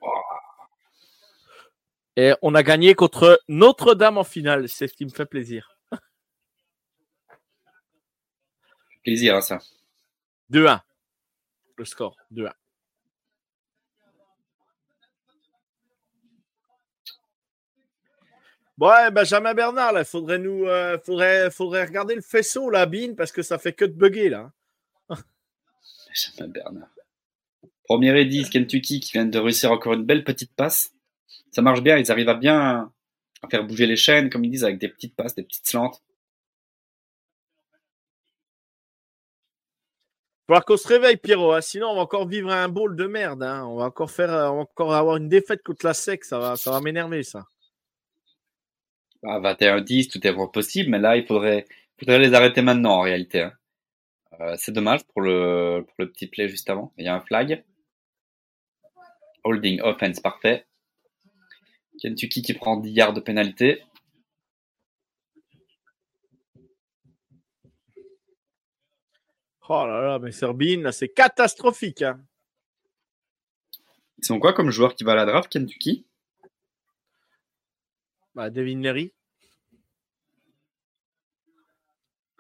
Et 2.19 2.33
on 2.43 2.53
a 2.57 2.65
gagné 2.65 2.97
contre 2.97 3.41
Notre-Dame 3.47 4.19
en 4.19 4.25
finale. 4.25 4.69
C'est 4.69 4.89
ce 4.89 4.95
qui 4.95 5.05
me 5.05 5.11
fait 5.11 5.25
plaisir. 5.25 5.79
Plaisir 9.05 9.37
à 9.37 9.41
ça. 9.41 9.61
2-1. 10.51 10.81
Le 11.77 11.85
score, 11.85 12.17
2-1. 12.33 12.51
Ouais, 18.79 19.13
Benjamin 19.13 19.55
Bernard, 19.55 19.93
là, 19.93 20.05
faudrait 20.05 20.41
nous, 20.41 20.67
euh, 20.67 20.99
faudrait, 20.99 21.53
faudrait 21.53 21.85
regarder 21.85 22.17
le 22.17 22.21
faisceau, 22.21 22.69
la 22.69 22.87
bine, 22.87 23.15
parce 23.15 23.31
que 23.31 23.43
ça 23.43 23.59
fait 23.59 23.75
que 23.75 23.85
de 23.85 23.93
bugger, 23.93 24.29
là. 24.29 24.51
Benjamin 25.09 26.53
Bernard. 26.53 26.91
Premier 27.85 28.21
et 28.21 28.25
10, 28.25 28.51
Kentucky 28.51 28.99
qui 28.99 29.13
vient 29.13 29.25
de 29.25 29.39
réussir 29.39 29.71
encore 29.71 29.93
une 29.93 30.05
belle 30.05 30.25
petite 30.25 30.53
passe. 30.57 30.98
Ça 31.51 31.63
marche 31.63 31.83
bien, 31.83 31.99
ils 31.99 32.11
arrivent 32.11 32.29
à 32.29 32.35
bien 32.35 32.93
à 33.43 33.49
faire 33.49 33.65
bouger 33.65 33.87
les 33.87 33.97
chaînes, 33.97 34.31
comme 34.31 34.45
ils 34.45 34.51
disent, 34.51 34.65
avec 34.65 34.79
des 34.79 34.89
petites 34.89 35.15
passes, 35.15 35.35
des 35.35 35.43
petites 35.45 35.67
slantes. 35.67 36.03
Faut 40.51 40.59
qu'on 40.63 40.77
se 40.79 40.89
réveille, 40.89 41.19
Pierrot, 41.19 41.53
hein, 41.53 41.61
sinon 41.61 41.89
on 41.91 41.97
va 41.97 42.01
encore 42.03 42.27
vivre 42.27 42.51
un 42.51 42.69
bowl 42.69 42.97
de 42.97 43.07
merde. 43.07 43.43
hein. 43.43 43.65
On 43.67 43.77
va 43.77 43.85
encore 43.85 44.11
faire, 44.11 44.33
euh, 44.33 44.49
on 44.49 44.55
va 44.57 44.61
encore 44.63 44.95
avoir 44.95 45.17
une 45.19 45.29
défaite 45.29 45.63
contre 45.63 45.85
la 45.85 45.93
SEC, 45.93 46.25
ça 46.25 46.39
va, 46.39 46.57
ça 46.57 46.71
va 46.71 46.81
m'énerver, 46.81 47.23
ça. 47.23 47.45
À 49.25 49.41
21-10, 49.41 50.09
tout 50.09 50.27
est 50.27 50.31
vraiment 50.31 50.49
possible, 50.49 50.91
mais 50.91 50.99
là, 50.99 51.17
il 51.17 51.27
faudrait, 51.27 51.67
faudrait 51.99 52.19
les 52.19 52.33
arrêter 52.35 52.63
maintenant, 52.63 52.93
en 52.93 53.01
réalité. 53.03 53.43
hein. 53.43 53.53
Euh, 54.41 54.55
c'est 54.57 54.73
dommage 54.73 55.05
pour 55.09 55.21
le, 55.23 55.85
pour 55.85 55.95
le 55.99 56.11
petit 56.11 56.29
play 56.29 56.49
juste 56.49 56.71
avant. 56.71 56.93
Il 56.97 57.05
y 57.05 57.09
a 57.09 57.15
un 57.15 57.21
flag. 57.21 57.65
Holding 59.45 59.81
offense, 59.83 60.21
parfait. 60.21 60.68
Kentucky 62.01 62.43
qui 62.43 62.55
prend 62.55 62.77
10 62.77 62.91
yards 62.91 63.13
de 63.13 63.21
pénalité. 63.21 63.83
Oh 69.69 69.87
là 69.87 70.01
là, 70.01 70.19
mais 70.19 70.33
Serbine, 70.33 70.83
là, 70.83 70.93
c'est 70.93 71.09
catastrophique. 71.09 72.03
Hein. 72.03 72.21
Ils 74.19 74.25
sont 74.25 74.41
quoi 74.41 74.55
comme 74.55 74.71
joueur 74.71 74.95
qui 74.95 75.05
va 75.05 75.13
à 75.13 75.17
la 75.17 75.27
draft, 75.27 75.51
Kentucky? 75.51 76.07
Bah, 78.35 78.49
Devin 78.49 78.81
Leary. 78.81 79.13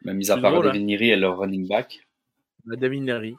Bah, 0.05 0.14
Mis 0.14 0.30
à 0.30 0.39
part 0.39 0.52
drôle, 0.52 0.66
Devin 0.66 0.86
Leary 0.86 1.10
et 1.10 1.16
leur 1.16 1.39
running 1.39 1.68
back. 1.68 2.06
Bah, 2.64 2.76
Devin 2.76 3.05
Leary. 3.05 3.36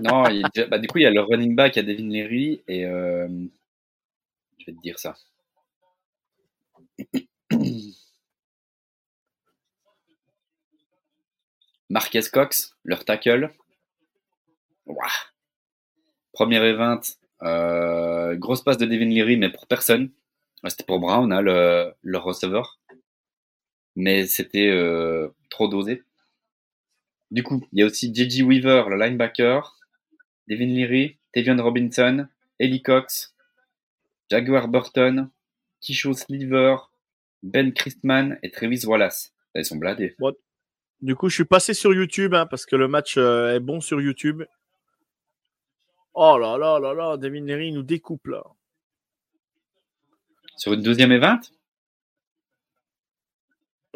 Non, 0.00 0.26
il 0.28 0.40
y 0.40 0.60
a 0.60 0.66
bah, 0.66 0.78
du 0.78 0.88
coup, 0.88 0.98
il 0.98 1.02
y 1.02 1.06
a 1.06 1.10
le 1.10 1.20
running 1.20 1.54
back 1.54 1.76
à 1.76 1.82
Devin 1.82 2.08
Leary 2.08 2.62
et 2.66 2.86
euh, 2.86 3.28
je 4.62 4.70
vais 4.70 4.76
te 4.76 4.82
dire 4.82 4.98
ça. 4.98 5.14
Marquez 11.90 12.22
Cox, 12.32 12.76
leur 12.84 13.04
tackle. 13.04 13.52
Ouah. 14.86 15.08
Première 16.32 16.64
et 16.64 16.72
20. 16.72 17.00
Euh, 17.42 18.34
grosse 18.36 18.62
passe 18.62 18.78
de 18.78 18.86
Devin 18.86 19.08
Leary, 19.08 19.36
mais 19.36 19.50
pour 19.50 19.66
personne. 19.66 20.10
C'était 20.68 20.84
pour 20.84 21.00
Brown, 21.00 21.32
hein, 21.32 21.42
le, 21.42 21.92
leur 22.02 22.22
receveur. 22.24 22.80
Mais 23.96 24.26
c'était 24.26 24.68
euh, 24.68 25.28
trop 25.50 25.68
dosé. 25.68 26.02
Du 27.30 27.42
coup, 27.42 27.66
il 27.72 27.80
y 27.80 27.82
a 27.82 27.86
aussi 27.86 28.14
J.J. 28.14 28.42
Weaver, 28.42 28.84
le 28.88 28.96
linebacker, 28.96 29.76
Devin 30.48 30.66
Leary, 30.66 31.18
Tevion 31.32 31.62
Robinson, 31.62 32.28
Ellie 32.58 32.82
Cox, 32.82 33.31
Jaguar 34.32 34.66
Burton, 34.66 35.28
Kisho 35.82 36.14
Sliver, 36.14 36.76
Ben 37.42 37.70
Christman 37.74 38.38
et 38.42 38.50
Travis 38.50 38.86
Wallace. 38.86 39.34
Ils 39.54 39.62
sont 39.62 39.76
bladés. 39.76 40.16
Du 41.02 41.14
coup, 41.14 41.28
je 41.28 41.34
suis 41.34 41.44
passé 41.44 41.74
sur 41.74 41.92
YouTube 41.92 42.32
hein, 42.32 42.46
parce 42.46 42.64
que 42.64 42.74
le 42.74 42.88
match 42.88 43.18
euh, 43.18 43.54
est 43.54 43.60
bon 43.60 43.82
sur 43.82 44.00
YouTube. 44.00 44.42
Oh 46.14 46.38
là 46.38 46.56
là 46.56 46.78
là 46.78 46.94
là, 46.94 47.18
Devin 47.18 47.44
Leary 47.44 47.72
nous 47.72 47.82
découpe 47.82 48.26
là. 48.26 48.42
Sur 50.56 50.72
une 50.72 50.82
deuxième 50.82 51.12
et 51.12 51.18
vingt 51.18 51.42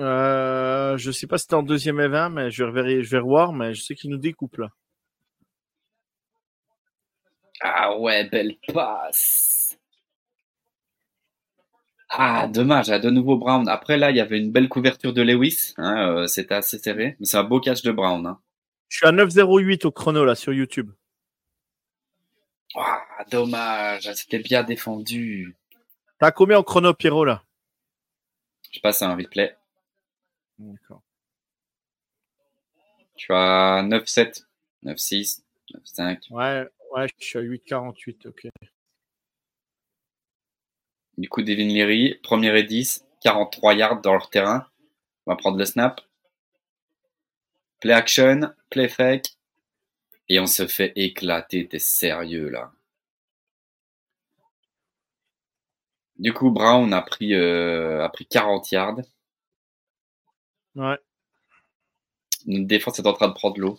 euh, 0.01 0.99
Je 0.99 1.11
sais 1.13 1.27
pas 1.27 1.39
si 1.39 1.45
c'était 1.45 1.55
en 1.55 1.63
deuxième 1.63 1.99
et 2.01 2.09
vingt, 2.09 2.29
mais 2.29 2.51
je 2.51 2.63
vais, 2.65 3.03
je 3.03 3.11
vais 3.11 3.21
revoir, 3.21 3.55
mais 3.55 3.73
je 3.73 3.81
sais 3.81 3.95
qu'il 3.95 4.11
nous 4.11 4.19
découpe 4.19 4.59
là. 4.59 4.69
Ah 7.63 7.97
ouais, 7.97 8.29
belle 8.29 8.59
passe. 8.75 9.56
Ah, 12.09 12.47
dommage, 12.47 12.91
à 12.91 12.99
de 12.99 13.11
nouveau 13.11 13.37
Brown. 13.37 13.69
Après, 13.69 13.97
là, 13.97 14.11
il 14.11 14.17
y 14.17 14.21
avait 14.21 14.39
une 14.39 14.53
belle 14.53 14.69
couverture 14.69 15.13
de 15.13 15.23
Lewis. 15.23 15.75
Hein, 15.77 16.09
euh, 16.09 16.27
C'était 16.27 16.55
assez 16.55 16.79
serré. 16.79 17.17
Mais 17.19 17.27
c'est 17.27 17.37
un 17.37 17.45
beau 17.45 17.61
catch 17.61 17.83
de 17.83 17.91
Brown. 17.91 18.25
Hein. 18.27 18.41
Je 18.89 18.99
suis 18.99 19.07
à 19.07 19.13
9,08 19.13 19.87
au 19.87 19.91
chrono, 19.91 20.25
là, 20.25 20.35
sur 20.35 20.53
YouTube. 20.53 20.93
Ah, 22.77 23.25
dommage. 23.31 24.13
C'était 24.15 24.39
bien 24.39 24.63
défendu. 24.63 25.57
T'as 26.19 26.31
combien 26.31 26.59
au 26.59 26.63
chrono, 26.63 26.95
Pierrot, 26.95 27.25
là? 27.25 27.43
Je 28.71 28.81
passe 28.81 29.03
à 29.03 29.11
un 29.11 29.17
replay. 29.17 29.57
D'accord. 30.59 31.03
Tu 33.17 33.33
as 33.33 33.83
9,7, 33.83 34.45
9,6, 34.85 35.43
9,5. 35.75 36.31
Ouais, 36.31 36.69
ouais, 36.93 37.09
je 37.19 37.27
suis 37.27 37.39
à 37.39 37.43
8,48, 37.43 38.29
ok. 38.29 38.49
Du 41.19 41.29
coup, 41.29 41.43
Devin 41.43 41.69
Leary, 41.69 42.19
premier 42.23 42.59
et 42.59 42.65
10, 42.65 43.07
43 43.23 43.75
yards 43.75 44.01
dans 44.03 44.13
leur 44.13 44.29
terrain. 44.29 44.67
On 45.27 45.33
va 45.33 45.37
prendre 45.37 45.59
le 45.59 45.65
snap. 45.65 46.01
Play 47.81 47.93
action, 47.93 48.53
play 48.71 48.89
fake. 48.89 49.29
Et 50.29 50.41
on 50.41 50.47
se 50.47 50.67
fait 50.67 50.93
éclater. 50.97 51.69
T'es 51.69 51.79
sérieux 51.79 52.49
là. 52.49 52.73
Du 56.19 56.33
coup, 56.33 56.51
Brown 56.51 56.93
a 56.93 57.03
pris, 57.03 57.35
euh, 57.35 58.03
a 58.03 58.09
pris 58.09 58.27
40 58.27 58.71
yards. 58.73 59.01
Ouais. 60.75 60.99
Notre 62.47 62.67
défense 62.67 62.99
est 62.99 63.07
en 63.07 63.13
train 63.13 63.29
de 63.29 63.35
prendre 63.35 63.59
l'eau. 63.59 63.79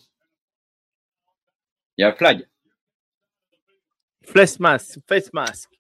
Il 1.98 2.02
y 2.02 2.04
a 2.04 2.10
un 2.10 2.14
flag. 2.14 2.48
Face 4.24 4.60
mask, 4.60 5.00
face 5.08 5.32
mask. 5.34 5.77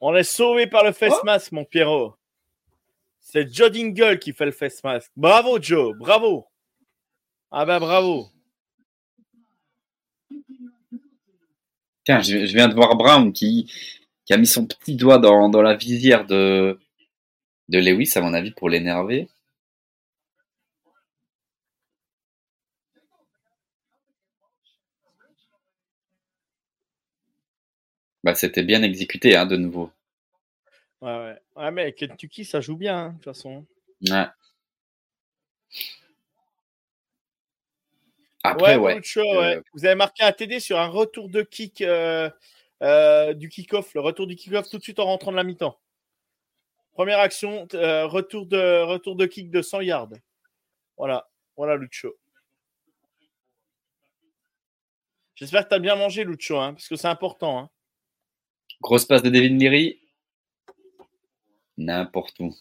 On 0.00 0.14
est 0.14 0.24
sauvé 0.24 0.66
par 0.66 0.84
le 0.84 0.92
face 0.92 1.14
oh. 1.20 1.24
mask, 1.24 1.52
mon 1.52 1.64
Pierrot. 1.64 2.14
C'est 3.20 3.52
Joe 3.52 3.70
Dingle 3.70 4.18
qui 4.18 4.32
fait 4.32 4.46
le 4.46 4.52
face 4.52 4.82
mask. 4.82 5.10
Bravo, 5.14 5.60
Joe. 5.60 5.94
Bravo. 5.98 6.46
Ah 7.50 7.66
ben, 7.66 7.78
bravo. 7.78 8.28
Tiens, 12.04 12.22
je, 12.22 12.38
viens 12.38 12.68
de 12.68 12.74
voir 12.74 12.96
Brown 12.96 13.32
qui, 13.32 13.70
qui 14.24 14.32
a 14.32 14.38
mis 14.38 14.46
son 14.46 14.66
petit 14.66 14.96
doigt 14.96 15.18
dans, 15.18 15.48
dans 15.48 15.62
la 15.62 15.74
visière 15.74 16.24
de, 16.24 16.80
de 17.68 17.78
Lewis, 17.78 18.12
à 18.14 18.20
mon 18.22 18.32
avis, 18.32 18.52
pour 18.52 18.70
l'énerver. 18.70 19.28
Bah, 28.22 28.34
c'était 28.34 28.62
bien 28.62 28.82
exécuté, 28.82 29.36
hein, 29.36 29.46
de 29.46 29.56
nouveau. 29.56 29.90
Ouais, 31.00 31.16
ouais. 31.16 31.38
Ouais, 31.56 31.70
mais 31.70 31.92
Kentucky, 31.92 32.44
ça 32.44 32.60
joue 32.60 32.76
bien, 32.76 32.96
hein, 32.96 33.08
de 33.08 33.14
toute 33.14 33.24
façon. 33.24 33.64
Ouais. 34.08 34.26
Après, 38.42 38.76
ouais. 38.76 39.00
Euh, 39.16 39.62
Vous 39.74 39.84
avez 39.84 39.94
marqué 39.94 40.22
un 40.22 40.32
TD 40.32 40.60
sur 40.60 40.78
un 40.78 40.86
retour 40.86 41.28
de 41.28 41.42
kick 41.42 41.82
euh, 41.82 42.30
euh, 42.82 43.34
du 43.34 43.48
kick-off, 43.48 43.92
le 43.94 44.00
retour 44.00 44.26
du 44.26 44.36
kick-off 44.36 44.68
tout 44.70 44.78
de 44.78 44.82
suite 44.82 44.98
en 44.98 45.04
rentrant 45.04 45.30
de 45.30 45.36
la 45.36 45.44
mi-temps. 45.44 45.78
Première 46.92 47.20
action, 47.20 47.66
retour, 47.72 48.46
de, 48.46 48.82
retour 48.82 49.16
de 49.16 49.26
kick 49.26 49.50
de 49.50 49.62
100 49.62 49.82
yards. 49.82 50.12
Voilà, 50.96 51.28
voilà 51.56 51.76
Lucho. 51.76 52.14
J'espère 55.34 55.64
que 55.64 55.70
tu 55.70 55.74
as 55.74 55.78
bien 55.78 55.96
mangé, 55.96 56.24
Lucho, 56.24 56.58
hein, 56.58 56.74
parce 56.74 56.88
que 56.88 56.96
c'est 56.96 57.08
important. 57.08 57.58
Hein. 57.58 57.70
Grosse 58.80 59.04
passe 59.04 59.22
de 59.22 59.30
Devin 59.30 59.58
Leary. 59.58 60.00
N'importe 61.76 62.40
où. 62.40 62.54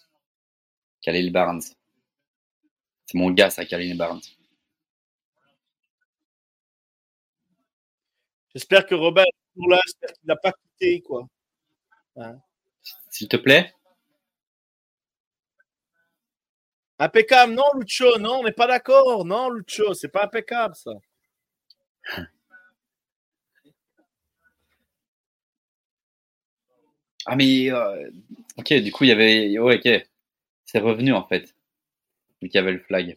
Khalil 1.02 1.32
Barnes. 1.32 1.62
C'est 3.06 3.18
mon 3.18 3.32
gars, 3.32 3.50
ça, 3.50 3.66
Khalil 3.66 3.98
Barnes. 3.98 4.22
J'espère 8.54 8.86
que 8.86 8.96
Robert 8.96 9.26
là, 9.68 9.82
qu'il 9.86 10.28
n'a 10.28 10.36
pas 10.36 10.52
quitté, 10.52 11.02
quoi. 11.02 11.28
Hein. 12.18 12.40
S'il 13.10 13.28
te 13.28 13.38
plaît. 13.38 13.74
Impeccable, 17.00 17.54
non, 17.54 17.64
Lucho, 17.76 18.18
non, 18.20 18.40
on 18.40 18.44
n'est 18.44 18.52
pas 18.52 18.68
d'accord. 18.68 19.24
Non, 19.26 19.50
Lucho, 19.50 19.94
c'est 19.94 20.10
pas 20.10 20.26
impeccable, 20.26 20.76
ça. 20.76 20.92
Ah, 27.32 27.36
mais 27.36 27.72
euh, 27.72 28.10
ok, 28.58 28.74
du 28.74 28.92
coup, 28.92 29.04
il 29.04 29.10
y 29.10 29.12
avait. 29.12 29.60
Ouais, 29.60 29.78
ok. 29.78 30.08
C'est 30.66 30.80
revenu 30.80 31.14
en 31.14 31.28
fait. 31.28 31.56
Vu 32.42 32.50
qu'il 32.50 32.56
y 32.56 32.58
avait 32.58 32.72
le 32.72 32.80
flag. 32.80 33.16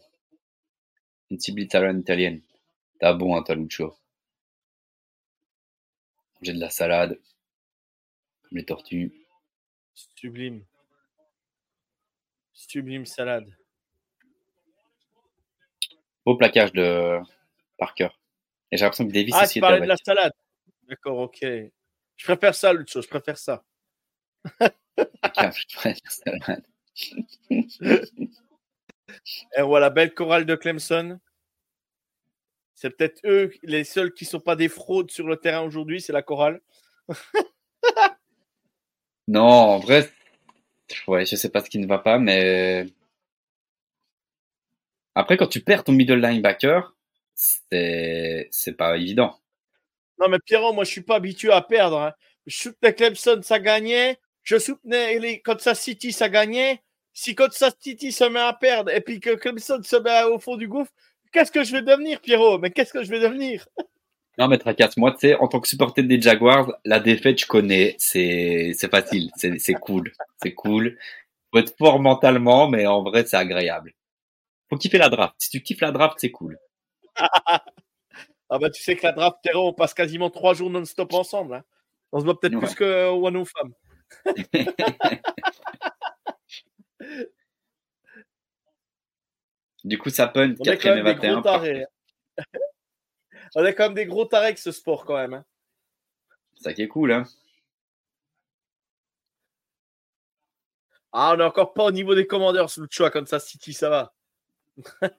Une 1.30 1.40
cible 1.40 1.62
italienne. 1.62 2.42
T'as 3.00 3.14
bon, 3.14 3.34
un 3.36 3.42
taluccio. 3.42 3.96
J'ai 6.42 6.52
de 6.52 6.60
la 6.60 6.68
salade. 6.68 7.18
Comme 8.42 8.58
les 8.58 8.66
tortues. 8.66 9.12
Sublime. 9.94 10.62
Sublime 12.52 13.06
salade. 13.06 13.50
Beau 16.26 16.36
plaquage 16.36 16.72
de 16.74 17.18
Parker. 17.78 18.10
Et 18.70 18.76
j'ai 18.76 18.84
l'impression 18.84 19.06
que 19.06 19.12
Davis 19.12 19.34
ah, 19.38 19.44
aussi 19.44 19.54
tu 19.54 19.60
parlais 19.60 19.80
de 19.80 19.86
la 19.86 19.96
salade. 19.96 20.34
D'accord, 20.86 21.18
ok. 21.18 21.38
Je 21.40 22.24
préfère 22.24 22.54
ça, 22.54 22.74
Lucho, 22.74 23.00
je 23.00 23.08
préfère 23.08 23.38
ça. 23.38 23.64
Et 29.56 29.62
voilà, 29.62 29.90
belle 29.90 30.14
chorale 30.14 30.46
de 30.46 30.54
Clemson. 30.54 31.18
C'est 32.74 32.90
peut-être 32.90 33.20
eux 33.24 33.52
les 33.62 33.84
seuls 33.84 34.12
qui 34.12 34.24
ne 34.24 34.30
sont 34.30 34.40
pas 34.40 34.56
des 34.56 34.68
fraudes 34.68 35.10
sur 35.10 35.26
le 35.26 35.36
terrain 35.36 35.62
aujourd'hui, 35.62 36.00
c'est 36.00 36.12
la 36.12 36.22
chorale. 36.22 36.60
non, 39.28 39.42
en 39.42 39.78
vrai, 39.78 40.10
ouais, 41.06 41.24
je 41.26 41.36
sais 41.36 41.50
pas 41.50 41.60
ce 41.60 41.70
qui 41.70 41.78
ne 41.78 41.86
va 41.86 41.98
pas, 41.98 42.18
mais 42.18 42.86
après, 45.14 45.36
quand 45.36 45.46
tu 45.46 45.60
perds 45.60 45.84
ton 45.84 45.92
middle 45.92 46.20
linebacker, 46.20 46.96
c'est 47.34 48.76
pas 48.76 48.96
évident. 48.96 49.38
Non, 50.18 50.28
mais 50.28 50.38
Pierrot, 50.38 50.72
moi, 50.72 50.84
je 50.84 50.90
suis 50.90 51.02
pas 51.02 51.16
habitué 51.16 51.52
à 51.52 51.60
perdre. 51.60 52.00
Hein. 52.00 52.12
Je 52.46 52.70
Clemson, 52.70 53.40
ça 53.42 53.58
gagnait 53.58 54.18
je 54.42 54.58
soutenais 54.58 55.18
les 55.18 55.40
Kansas 55.40 55.80
City, 55.80 56.12
ça 56.12 56.28
gagnait. 56.28 56.82
Si 57.12 57.34
Kansas 57.34 57.74
City 57.78 58.12
se 58.12 58.24
met 58.24 58.40
à 58.40 58.52
perdre 58.52 58.90
et 58.90 59.00
puis 59.00 59.20
que 59.20 59.34
Clemson 59.34 59.82
se 59.82 59.96
met 59.96 60.24
au 60.24 60.38
fond 60.38 60.56
du 60.56 60.68
gouffre, 60.68 60.92
qu'est-ce 61.32 61.52
que 61.52 61.64
je 61.64 61.72
vais 61.72 61.82
devenir, 61.82 62.20
Pierrot? 62.20 62.58
Mais 62.58 62.70
qu'est-ce 62.70 62.92
que 62.92 63.02
je 63.02 63.10
vais 63.10 63.20
devenir? 63.20 63.66
Non, 64.38 64.48
mais 64.48 64.56
tracasse, 64.56 64.96
moi, 64.96 65.12
tu 65.12 65.28
sais, 65.28 65.34
en 65.34 65.46
tant 65.46 65.60
que 65.60 65.68
supporter 65.68 66.02
des 66.02 66.18
Jaguars, 66.18 66.72
la 66.86 67.00
défaite, 67.00 67.38
je 67.38 67.46
connais. 67.46 67.94
C'est, 67.98 68.72
facile. 68.90 69.30
C'est, 69.36 69.74
cool. 69.74 70.10
C'est 70.42 70.54
cool. 70.54 70.98
Faut 71.52 71.58
être 71.58 71.76
fort 71.76 72.00
mentalement, 72.00 72.66
mais 72.66 72.86
en 72.86 73.02
vrai, 73.02 73.26
c'est 73.26 73.36
agréable. 73.36 73.92
Faut 74.70 74.78
kiffer 74.78 74.96
la 74.96 75.10
draft. 75.10 75.34
Si 75.36 75.50
tu 75.50 75.60
kiffes 75.60 75.82
la 75.82 75.92
draft, 75.92 76.14
c'est 76.18 76.30
cool. 76.30 76.58
ah 77.16 77.60
bah, 78.48 78.70
tu 78.70 78.82
sais 78.82 78.96
que 78.96 79.02
la 79.02 79.12
draft, 79.12 79.36
Pierrot, 79.42 79.68
on 79.68 79.74
passe 79.74 79.92
quasiment 79.92 80.30
trois 80.30 80.54
jours 80.54 80.70
non-stop 80.70 81.12
ensemble. 81.12 81.56
Hein. 81.56 81.64
On 82.10 82.20
se 82.20 82.24
voit 82.24 82.40
peut-être 82.40 82.58
plus 82.58 82.74
que 82.74 83.10
One 83.10 83.44
Femmes. 83.44 83.74
du 89.84 89.98
coup, 89.98 90.10
ça 90.10 90.28
punt 90.28 90.54
4 90.54 90.86
et 90.86 91.02
21. 91.02 91.42
On 93.54 93.64
a 93.64 93.72
quand 93.72 93.84
même 93.84 93.94
des 93.94 94.06
gros 94.06 94.24
tarés 94.24 94.46
avec 94.46 94.58
ce 94.58 94.72
sport 94.72 95.04
quand 95.04 95.16
même. 95.16 95.34
Hein. 95.34 95.44
Ça 96.56 96.72
qui 96.72 96.82
est 96.82 96.88
cool. 96.88 97.12
Hein. 97.12 97.24
Ah, 101.12 101.32
on 101.34 101.36
n'est 101.36 101.44
encore 101.44 101.74
pas 101.74 101.84
au 101.84 101.90
niveau 101.90 102.14
des 102.14 102.26
commandeurs, 102.26 102.70
le 102.78 102.86
choix 102.90 103.10
comme 103.10 103.26
ça, 103.26 103.38
City, 103.38 103.74
ça 103.74 103.90
va. 103.90 104.14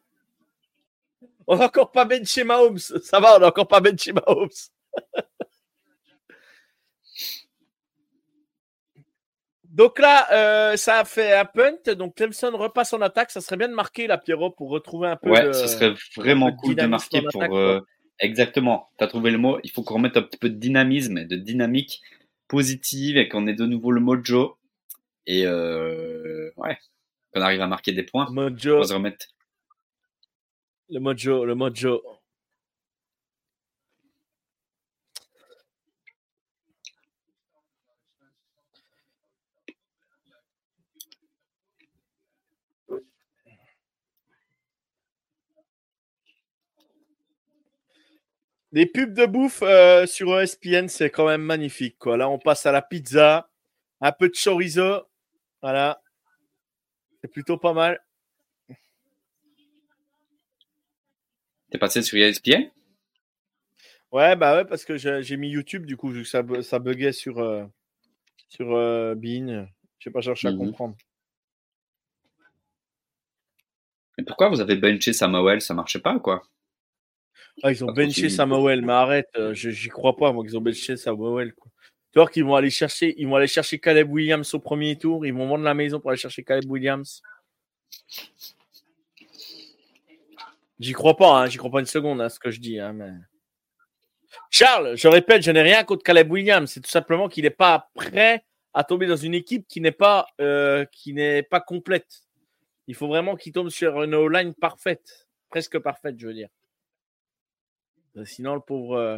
On 1.45 1.57
n'a 1.57 1.65
encore 1.65 1.91
pas 1.91 2.05
benché 2.05 2.43
Mahomes. 2.43 2.79
Ça 2.79 3.19
va, 3.19 3.35
on 3.35 3.39
n'a 3.39 3.47
encore 3.47 3.67
pas 3.67 3.81
benché 3.81 4.13
Mahomes. 4.13 4.49
Donc 9.73 9.97
là, 9.97 10.27
euh, 10.31 10.77
ça 10.77 10.99
a 10.99 11.05
fait 11.05 11.33
un 11.33 11.45
punt. 11.45 11.95
Donc 11.95 12.15
Clemson 12.15 12.51
repasse 12.55 12.93
en 12.93 13.01
attaque. 13.01 13.31
Ça 13.31 13.41
serait 13.41 13.57
bien 13.57 13.67
de 13.67 13.73
marquer 13.73 14.05
là, 14.05 14.19
Pierrot, 14.19 14.51
pour 14.51 14.69
retrouver 14.69 15.07
un 15.07 15.15
peu. 15.15 15.31
Ouais, 15.31 15.47
de, 15.47 15.51
ce 15.51 15.67
serait 15.67 15.95
vraiment 16.15 16.55
cool 16.55 16.75
de 16.75 16.85
marquer 16.85 17.23
pour. 17.23 17.41
Attaque, 17.41 17.55
euh, 17.55 17.81
exactement. 18.19 18.89
Tu 18.99 19.03
as 19.03 19.07
trouvé 19.07 19.31
le 19.31 19.39
mot. 19.39 19.57
Il 19.63 19.71
faut 19.71 19.81
qu'on 19.81 19.95
remette 19.95 20.15
un 20.15 20.21
petit 20.21 20.37
peu 20.37 20.49
de 20.49 20.55
dynamisme 20.55 21.17
et 21.17 21.25
de 21.25 21.35
dynamique 21.35 22.03
positive 22.47 23.17
et 23.17 23.27
qu'on 23.27 23.47
ait 23.47 23.55
de 23.55 23.65
nouveau 23.65 23.89
le 23.89 23.99
mojo. 23.99 24.57
Et 25.25 25.47
euh, 25.47 26.51
ouais, 26.57 26.77
qu'on 27.33 27.41
arrive 27.41 27.61
à 27.61 27.67
marquer 27.67 27.93
des 27.93 28.03
points. 28.03 28.27
Mojo. 28.29 28.77
On 28.77 28.83
se 28.83 28.93
remettre. 28.93 29.25
Le 30.89 30.99
mojo, 30.99 31.45
le 31.45 31.55
mojo. 31.55 32.03
Les 48.73 48.87
pubs 48.87 49.13
de 49.13 49.27
bouffe 49.27 49.61
euh, 49.61 50.07
sur 50.07 50.39
ESPN, 50.39 50.87
c'est 50.87 51.11
quand 51.11 51.27
même 51.27 51.43
magnifique. 51.43 51.95
Quoi. 51.99 52.17
Là, 52.17 52.27
on 52.27 52.39
passe 52.39 52.65
à 52.65 52.71
la 52.71 52.81
pizza, 52.81 53.47
un 54.01 54.11
peu 54.11 54.29
de 54.29 54.33
chorizo. 54.33 55.03
Voilà. 55.61 56.01
C'est 57.21 57.27
plutôt 57.27 57.59
pas 57.59 57.73
mal. 57.73 58.03
T'es 61.69 61.77
passé 61.77 62.01
sur 62.01 62.17
ESPN 62.17 62.71
Ouais, 64.11 64.35
bah 64.35 64.55
ouais, 64.55 64.65
parce 64.65 64.85
que 64.85 64.97
j'ai 64.97 65.37
mis 65.37 65.49
YouTube, 65.49 65.85
du 65.85 65.95
coup, 65.95 66.09
vu 66.09 66.23
que 66.23 66.27
ça, 66.27 66.43
ça 66.63 66.79
buguait 66.79 67.11
sur, 67.11 67.39
euh, 67.39 67.65
sur 68.49 68.73
euh, 68.75 69.13
Bean. 69.13 69.67
Je 69.99 70.09
pas 70.09 70.21
chercher 70.21 70.47
à 70.47 70.53
comprendre. 70.53 70.95
Mais 74.17 74.23
pourquoi 74.23 74.49
vous 74.49 74.61
avez 74.61 74.75
benché 74.75 75.13
Samuel? 75.13 75.61
Ça 75.61 75.75
marchait 75.75 76.01
pas, 76.01 76.19
quoi 76.19 76.43
ah, 77.61 77.71
ils 77.71 77.83
ont 77.85 77.91
benché 77.91 78.29
Samuel, 78.29 78.81
mais 78.81 78.93
arrête, 78.93 79.29
euh, 79.37 79.53
j'y 79.53 79.89
crois 79.89 80.15
pas, 80.15 80.31
moi, 80.31 80.43
qu'ils 80.43 80.57
ont 80.57 80.61
benché 80.61 80.97
Samuel. 80.97 81.53
Quoi. 81.53 81.71
Tu 82.11 82.19
vois 82.19 82.27
qu'ils 82.27 82.43
vont 82.43 82.55
aller 82.55 82.69
chercher, 82.69 83.13
ils 83.17 83.27
vont 83.27 83.35
aller 83.35 83.47
chercher 83.47 83.79
Caleb 83.79 84.11
Williams 84.11 84.53
au 84.53 84.59
premier 84.59 84.97
tour, 84.97 85.25
ils 85.25 85.33
vont 85.33 85.47
vendre 85.47 85.63
la 85.63 85.73
maison 85.73 85.99
pour 85.99 86.09
aller 86.11 86.19
chercher 86.19 86.43
Caleb 86.43 86.69
Williams. 86.69 87.21
J'y 90.79 90.93
crois 90.93 91.15
pas, 91.15 91.41
hein, 91.41 91.47
j'y 91.47 91.57
crois 91.57 91.71
pas 91.71 91.79
une 91.79 91.85
seconde 91.85 92.21
à 92.21 92.29
ce 92.29 92.39
que 92.39 92.51
je 92.51 92.59
dis. 92.59 92.79
Hein, 92.79 92.93
mais... 92.93 93.11
Charles, 94.49 94.95
je 94.95 95.07
répète, 95.07 95.43
je 95.43 95.51
n'ai 95.51 95.61
rien 95.61 95.83
contre 95.83 96.03
Caleb 96.03 96.31
Williams, 96.31 96.71
c'est 96.71 96.81
tout 96.81 96.89
simplement 96.89 97.29
qu'il 97.29 97.43
n'est 97.43 97.49
pas 97.49 97.89
prêt 97.93 98.43
à 98.73 98.83
tomber 98.83 99.07
dans 99.07 99.15
une 99.15 99.33
équipe 99.33 99.67
qui 99.67 99.81
n'est 99.81 99.91
pas, 99.91 100.27
euh, 100.41 100.85
qui 100.91 101.13
n'est 101.13 101.43
pas 101.43 101.61
complète. 101.61 102.23
Il 102.87 102.95
faut 102.95 103.07
vraiment 103.07 103.35
qu'il 103.35 103.53
tombe 103.53 103.69
sur 103.69 104.03
une 104.03 104.13
O-line 104.13 104.53
parfaite, 104.53 105.27
presque 105.49 105.79
parfaite, 105.79 106.19
je 106.19 106.27
veux 106.27 106.33
dire. 106.33 106.49
Euh, 108.17 108.25
sinon, 108.25 108.55
le 108.55 108.61
pauvre. 108.61 108.95
Euh, 108.95 109.17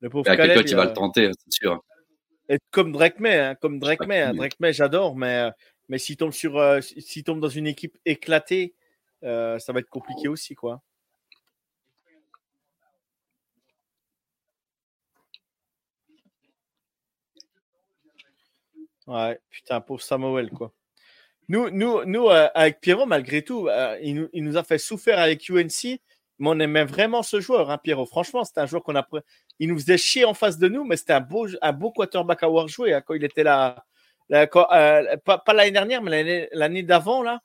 le 0.00 0.08
pauvre 0.08 0.24
Caleb, 0.24 0.54
toi, 0.54 0.64
tu 0.64 0.74
vas 0.74 0.86
le 0.86 0.92
tenter, 0.92 1.30
c'est 1.38 1.52
sûr. 1.52 1.84
Et 2.48 2.58
comme 2.70 2.90
Drake 2.92 3.20
May, 3.20 3.38
hein, 3.38 3.54
comme 3.54 3.78
Drake 3.78 4.06
May, 4.06 4.20
hein, 4.20 4.34
Drake 4.34 4.58
May, 4.58 4.72
j'adore, 4.72 5.14
mais, 5.14 5.48
euh, 5.48 5.50
mais 5.88 5.98
s'il 5.98 6.16
tombe, 6.16 6.32
sur, 6.32 6.82
s'il 6.82 7.22
tombe 7.22 7.40
dans 7.40 7.48
une 7.48 7.66
équipe 7.66 7.98
éclatée, 8.06 8.74
ça 9.22 9.58
va 9.68 9.80
être 9.80 9.90
compliqué 9.90 10.28
aussi, 10.28 10.54
quoi. 10.54 10.82
Ouais, 19.06 19.38
putain, 19.50 19.80
pauvre 19.80 20.00
Samuel, 20.00 20.50
quoi. 20.50 20.72
Nous, 21.48 21.68
nous, 21.70 22.04
nous 22.04 22.28
avec 22.30 22.80
Pierrot, 22.80 23.06
malgré 23.06 23.42
tout, 23.42 23.68
il, 24.00 24.14
nous, 24.14 24.28
il, 24.32 24.44
nous, 24.44 24.56
a 24.56 24.64
fait 24.64 24.78
souffrir 24.78 25.18
avec 25.18 25.48
UNC 25.48 26.00
mais 26.40 26.48
on 26.48 26.58
aimait 26.58 26.86
vraiment 26.86 27.22
ce 27.22 27.38
joueur, 27.38 27.70
hein, 27.70 27.76
Pierrot. 27.76 28.06
Franchement, 28.06 28.44
c'était 28.44 28.60
un 28.60 28.66
joueur 28.66 28.82
qu'on 28.82 28.96
a. 28.96 29.06
Il 29.58 29.68
nous 29.68 29.78
faisait 29.78 29.98
chier 29.98 30.24
en 30.24 30.32
face 30.32 30.58
de 30.58 30.68
nous, 30.68 30.84
mais 30.84 30.96
c'était 30.96 31.12
un 31.12 31.20
beau, 31.20 31.46
un 31.60 31.72
beau 31.72 31.92
quarterback 31.92 32.42
à 32.42 32.46
avoir 32.46 32.66
joué 32.66 32.94
hein, 32.94 33.02
quand 33.02 33.12
il 33.12 33.22
était 33.22 33.42
là. 33.42 33.84
Euh, 34.32 34.46
pas, 34.46 35.42
l'année 35.52 35.70
dernière, 35.70 36.02
mais 36.02 36.48
l'année 36.52 36.82
d'avant, 36.82 37.22
là. 37.22 37.40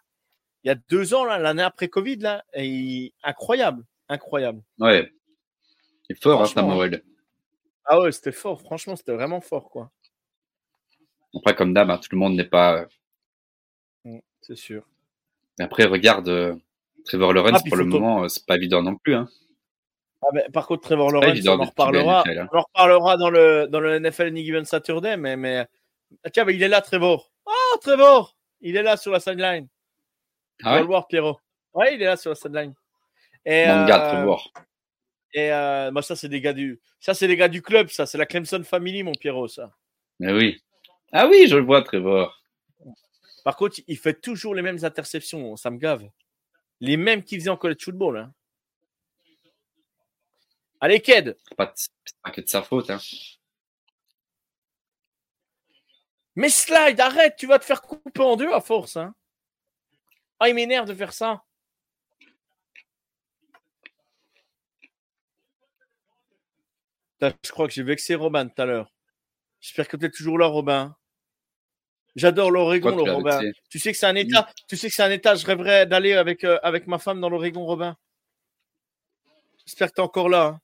Il 0.63 0.69
y 0.69 0.71
a 0.71 0.75
deux 0.75 1.13
ans, 1.13 1.25
l'année 1.25 1.61
après 1.61 1.89
Covid, 1.89 2.15
là. 2.17 2.43
Et 2.53 3.13
incroyable. 3.21 3.83
Incroyable. 4.07 4.61
Ouais. 4.79 5.11
C'est 6.07 6.21
fort, 6.21 6.41
hein, 6.41 6.45
Samuel. 6.45 7.03
Ah 7.83 7.99
ouais, 7.99 8.13
c'était 8.13 8.31
fort. 8.31 8.61
Franchement, 8.61 8.95
c'était 8.95 9.13
vraiment 9.13 9.41
fort, 9.41 9.69
quoi. 9.69 9.91
Après, 11.35 11.53
comme 11.53 11.73
d'hab, 11.73 11.91
hein, 11.91 11.97
tout 11.97 12.07
le 12.11 12.17
monde 12.17 12.35
n'est 12.35 12.45
pas. 12.45 12.85
Mmh, 14.05 14.19
c'est 14.41 14.55
sûr. 14.55 14.87
Après, 15.59 15.83
regarde. 15.83 16.61
Trevor 17.05 17.33
Lawrence, 17.33 17.61
ah, 17.63 17.67
pour 17.67 17.77
le 17.77 17.85
moment, 17.85 18.23
euh, 18.23 18.27
c'est 18.27 18.45
pas 18.45 18.55
évident 18.55 18.81
non 18.81 18.95
plus. 18.95 19.15
Hein. 19.15 19.27
Ah, 20.21 20.27
par 20.51 20.67
contre, 20.67 20.83
Trevor 20.83 21.11
Lawrence, 21.11 21.39
on 21.47 21.59
en 21.59 21.65
reparlera. 21.65 22.23
Hein. 22.27 22.47
on 22.51 22.57
en 22.57 22.61
reparlera 22.61 23.17
dans 23.17 23.29
le, 23.29 23.67
dans 23.67 23.79
le 23.79 23.99
NFL 23.99 24.27
Any 24.27 24.43
Given 24.43 24.65
Saturday, 24.65 25.17
mais, 25.17 25.37
mais... 25.37 25.67
Ah, 26.23 26.29
tiens, 26.29 26.45
il 26.47 26.61
est 26.61 26.67
là, 26.67 26.81
Trevor. 26.81 27.31
Oh, 27.45 27.77
Trevor 27.81 28.35
Il 28.61 28.75
est 28.75 28.83
là 28.83 28.97
sur 28.97 29.11
la 29.11 29.19
sideline. 29.19 29.67
Ah 30.63 30.67
ouais? 30.67 30.71
On 30.71 30.75
va 30.75 30.81
le 30.81 30.87
voir, 30.87 31.07
Pierrot. 31.07 31.39
Oui, 31.73 31.85
il 31.93 32.01
est 32.01 32.05
là 32.05 32.17
sur 32.17 32.31
la 32.31 32.35
sideline. 32.35 32.73
Et, 33.45 33.67
Mon 33.67 33.85
gars, 33.85 34.07
euh, 34.07 34.11
Trevor. 34.13 34.51
Et 35.33 35.51
euh, 35.51 35.91
bah, 35.91 36.01
ça, 36.01 36.15
c'est 36.15 36.29
des 36.29 36.41
gars 36.41 36.53
du, 36.53 36.79
ça, 36.99 37.13
c'est 37.13 37.27
des 37.27 37.35
gars 37.35 37.49
du 37.49 37.61
club, 37.61 37.89
ça. 37.89 38.05
C'est 38.05 38.17
la 38.17 38.25
Clemson 38.25 38.63
Family, 38.63 39.03
mon 39.03 39.11
Pierrot, 39.11 39.47
ça. 39.47 39.71
Mais 40.19 40.31
oui. 40.31 40.61
Ah 41.11 41.27
oui, 41.27 41.47
je 41.47 41.57
le 41.57 41.63
vois, 41.63 41.83
Trevor. 41.83 42.41
Par 43.43 43.55
contre, 43.57 43.79
il 43.87 43.97
fait 43.97 44.19
toujours 44.19 44.55
les 44.55 44.63
mêmes 44.63 44.83
interceptions. 44.83 45.55
Ça 45.55 45.69
me 45.69 45.77
gave. 45.77 46.09
Les 46.85 46.97
mêmes 46.97 47.23
qu'ils 47.23 47.39
faisaient 47.39 47.49
en 47.49 47.57
college 47.57 47.83
football. 47.83 48.17
Hein. 48.19 48.33
Allez, 50.79 51.01
Ked. 51.01 51.35
C'est 51.47 51.55
pas, 51.55 51.73
pas, 52.21 52.29
que 52.29 52.41
de 52.41 52.47
sa 52.47 52.61
faute. 52.61 52.91
Hein. 52.91 52.99
Mais 56.35 56.49
slide, 56.49 56.99
arrête, 56.99 57.37
tu 57.37 57.47
vas 57.47 57.57
te 57.57 57.65
faire 57.65 57.81
couper 57.81 58.21
en 58.21 58.35
deux 58.35 58.53
à 58.53 58.61
force. 58.61 58.97
Hein. 58.97 59.15
Ah, 60.39 60.47
il 60.47 60.53
m'énerve 60.53 60.87
de 60.87 60.93
faire 60.93 61.13
ça. 61.13 61.43
Je 67.19 67.49
crois 67.49 67.67
que 67.67 67.73
j'ai 67.73 67.81
vexé 67.81 68.13
Robin 68.13 68.47
tout 68.47 68.61
à 68.61 68.65
l'heure. 68.65 68.93
J'espère 69.59 69.87
que 69.87 69.97
tu 69.97 70.05
es 70.05 70.11
toujours 70.11 70.37
là, 70.37 70.45
Robin. 70.45 70.95
J'adore 72.15 72.51
l'Oregon, 72.51 72.95
Robin. 72.95 73.41
Tu 73.69 73.79
sais 73.79 73.91
que 73.91 73.97
c'est 73.97 74.05
un 74.05 74.15
état. 74.15 74.49
Tu 74.69 74.77
sais 74.77 74.87
que 74.87 74.95
c'est 74.95 75.03
un 75.03 75.11
état. 75.11 75.35
Je 75.35 75.45
rêverais 75.45 75.85
d'aller 75.85 76.13
avec, 76.13 76.43
euh, 76.43 76.57
avec 76.63 76.87
ma 76.87 76.97
femme 76.97 77.19
dans 77.19 77.29
l'Oregon, 77.29 77.65
Robin. 77.65 77.97
J'espère 79.65 79.89
que 79.89 79.95
tu 79.95 80.01
es 80.01 80.03
encore 80.03 80.29
là. 80.29 80.45
Hein. 80.45 80.61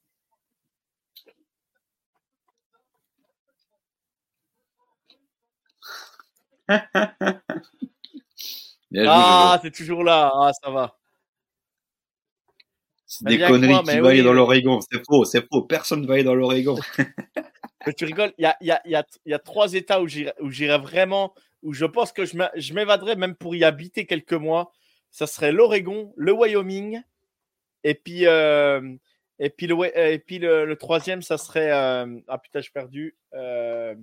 ah, 9.07 9.59
t'es 9.61 9.71
toujours 9.71 10.03
là. 10.03 10.31
Ah, 10.33 10.51
ça 10.53 10.69
va. 10.69 10.97
C'est 13.05 13.25
des 13.25 13.39
conneries 13.39 13.83
qui 13.83 13.99
vont 13.99 14.07
aller 14.07 14.23
dans 14.23 14.31
l'Oregon. 14.31 14.79
C'est 14.89 15.05
faux, 15.05 15.25
c'est 15.25 15.45
faux. 15.51 15.63
Personne 15.63 16.01
ne 16.01 16.07
va 16.07 16.13
aller 16.13 16.23
dans 16.23 16.35
l'Oregon. 16.35 16.77
tu 17.89 18.05
rigoles, 18.05 18.33
il 18.37 18.43
y 18.43 18.45
a, 18.45 18.55
y, 18.61 18.69
a, 18.69 18.81
y, 18.85 18.95
a, 18.95 19.03
y 19.25 19.33
a, 19.33 19.39
trois 19.39 19.73
États 19.73 20.01
où 20.01 20.07
j'irais 20.07 20.77
vraiment, 20.77 21.33
où 21.63 21.73
je 21.73 21.85
pense 21.85 22.11
que 22.11 22.25
je 22.25 22.73
m'évaderais 22.73 23.15
même 23.15 23.35
pour 23.35 23.55
y 23.55 23.63
habiter 23.63 24.05
quelques 24.05 24.33
mois. 24.33 24.71
Ça 25.09 25.25
serait 25.25 25.51
l'Oregon, 25.51 26.13
le 26.15 26.31
Wyoming, 26.31 27.01
et 27.83 27.95
puis, 27.95 28.27
euh, 28.27 28.95
et 29.39 29.49
puis, 29.49 29.67
le, 29.67 29.97
et 29.97 30.19
puis 30.19 30.39
le, 30.39 30.75
troisième, 30.75 31.21
ça 31.21 31.37
serait. 31.37 31.71
Euh, 31.71 32.19
ah 32.27 32.37
putain, 32.37 32.61
j'ai 32.61 32.69
perdu. 32.69 33.15
Euh, 33.33 33.95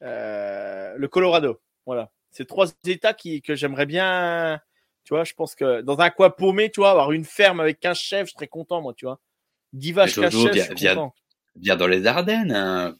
le 0.00 1.06
Colorado. 1.06 1.60
Voilà. 1.84 2.10
C'est 2.30 2.46
trois 2.46 2.66
États 2.84 3.14
qui, 3.14 3.42
que 3.42 3.54
j'aimerais 3.54 3.86
bien. 3.86 4.60
Tu 5.04 5.14
vois, 5.14 5.24
je 5.24 5.34
pense 5.34 5.54
que 5.54 5.82
dans 5.82 6.00
un 6.00 6.10
coin 6.10 6.30
paumé, 6.30 6.70
tu 6.70 6.80
vois, 6.80 6.90
avoir 6.90 7.12
une 7.12 7.24
ferme 7.24 7.60
avec 7.60 7.78
15 7.78 7.96
chefs, 7.96 8.28
je 8.28 8.32
serais 8.32 8.48
content, 8.48 8.82
moi, 8.82 8.92
tu 8.94 9.06
vois. 9.06 9.20
10 9.72 9.92
vaches, 9.92 10.14
15 10.16 10.32
chefs. 10.32 10.72
Viens, 10.74 11.12
viens, 11.60 11.76
dans 11.76 11.86
les 11.86 12.06
Ardennes. 12.06 12.52
Hein. 12.52 12.96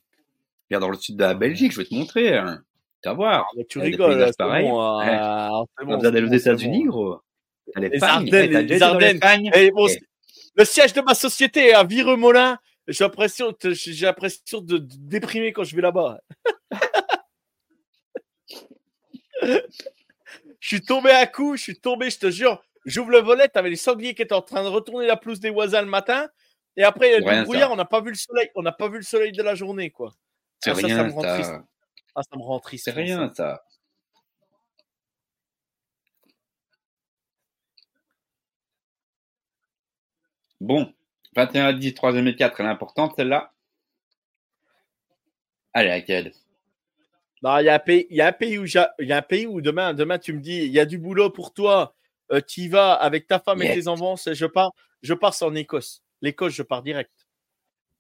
Viens 0.71 0.81
dans 0.81 0.91
le 0.91 0.97
sud 0.97 1.17
de 1.17 1.23
la 1.23 1.35
Belgique, 1.35 1.73
je 1.73 1.79
vais 1.79 1.85
te 1.85 1.95
montrer. 1.95 2.37
Hein. 2.37 2.63
Tu 3.03 3.09
vas 3.09 3.15
voir. 3.15 3.47
Ah, 3.57 3.63
tu 3.69 3.79
rigoles, 3.79 4.25
c'est 4.27 4.37
pareil. 4.37 4.69
Bon, 4.69 5.67
bon, 5.85 5.97
d'aller 5.99 6.23
aux 6.23 6.33
États-unis, 6.33 6.85
gros. 6.85 7.21
Les, 7.77 8.03
Ardennes, 8.03 8.67
les 8.67 8.83
Ardennes. 8.83 9.21
Et 9.55 9.71
bon, 9.71 9.87
Le 10.55 10.65
siège 10.65 10.93
de 10.93 11.01
ma 11.03 11.15
société 11.15 11.69
est 11.69 11.75
à 11.75 11.85
Viremolin. 11.85 12.59
J'ai 12.89 13.05
l'impression, 13.05 13.53
j'ai 13.61 14.07
l'impression 14.07 14.61
de, 14.61 14.79
de 14.79 14.95
déprimer 14.99 15.53
quand 15.53 15.65
je 15.65 15.75
vais 15.75 15.83
là-bas. 15.83 16.21
je 19.43 19.59
suis 20.61 20.83
tombé 20.83 21.11
à 21.11 21.27
coup, 21.27 21.57
je 21.57 21.63
suis 21.63 21.79
tombé, 21.79 22.11
je 22.11 22.19
te 22.19 22.31
jure. 22.31 22.63
J'ouvre 22.85 23.11
le 23.11 23.19
volet, 23.19 23.49
t'avais 23.49 23.71
les 23.71 23.77
sangliers 23.77 24.15
qui 24.15 24.23
étaient 24.23 24.35
en 24.35 24.43
train 24.43 24.63
de 24.63 24.69
retourner 24.69 25.07
la 25.07 25.17
pelouse 25.17 25.41
des 25.41 25.51
voisins 25.51 25.83
le 25.83 25.89
matin. 25.89 26.29
Et 26.77 26.85
après, 26.85 27.09
il 27.09 27.13
y 27.13 27.27
a 27.27 27.31
Rien, 27.31 27.41
du 27.41 27.45
brouillard, 27.45 27.73
on 27.73 27.77
n'a 27.77 27.85
pas 27.85 28.01
vu 28.01 28.11
le 28.11 28.17
soleil. 28.17 28.51
On 28.55 28.63
n'a 28.63 28.73
pas 28.73 28.89
vu 28.89 28.97
le 28.99 29.03
soleil 29.03 29.33
de 29.33 29.43
la 29.43 29.55
journée, 29.55 29.91
quoi. 29.91 30.15
C'est 30.61 30.71
Ah, 30.71 30.75
ça, 30.75 30.81
ça 30.83 30.87
rien, 30.87 31.05
me 31.05 31.13
rend 31.13 31.23
triste. 31.23 31.55
Ah, 32.15 32.23
ça 32.23 32.37
me 32.37 32.43
rend 32.43 32.61
triste. 32.61 32.85
C'est 32.85 32.91
rien, 32.91 33.33
ça. 33.35 33.63
Bon, 40.61 40.93
21 41.35 41.67
à 41.67 41.73
10, 41.73 41.95
troisième 41.95 42.27
et 42.29 42.35
4, 42.37 42.61
elle 42.61 42.67
est 42.67 42.71
importante 42.71 43.15
celle-là. 43.17 43.53
Allez, 45.75 45.89
laquelle 45.91 46.33
Non, 47.43 47.59
il 47.59 47.65
y 47.65 47.69
a 47.69 47.75
un 47.75 47.79
pays, 47.79 48.07
y 48.11 48.21
a 48.23 48.29
un 48.29 48.33
pays 48.33 48.59
où 48.59 48.65
il 48.65 49.07
y 49.07 49.13
a 49.13 49.17
un 49.17 49.23
pays 49.23 49.47
où 49.47 49.61
demain, 49.61 49.93
demain 49.93 50.19
tu 50.19 50.33
me 50.33 50.41
dis, 50.41 50.65
il 50.65 50.73
y 50.73 50.81
a 50.81 50.87
du 50.87 50.99
boulot 50.99 51.31
pour 51.31 51.53
toi. 51.53 51.95
tu 52.47 52.63
y 52.63 52.69
vas 52.69 52.95
avec 52.95 53.27
ta 53.27 53.39
femme 53.39 53.63
et 53.63 53.75
tes 53.75 53.87
enfants. 53.89 54.17
Je 54.17 54.47
pars, 54.47 54.73
je 55.03 55.13
pars 55.13 55.35
en 55.43 55.55
Écosse. 55.55 56.03
L'Écosse, 56.23 56.55
je 56.55 56.63
pars 56.63 56.83
direct. 56.83 57.11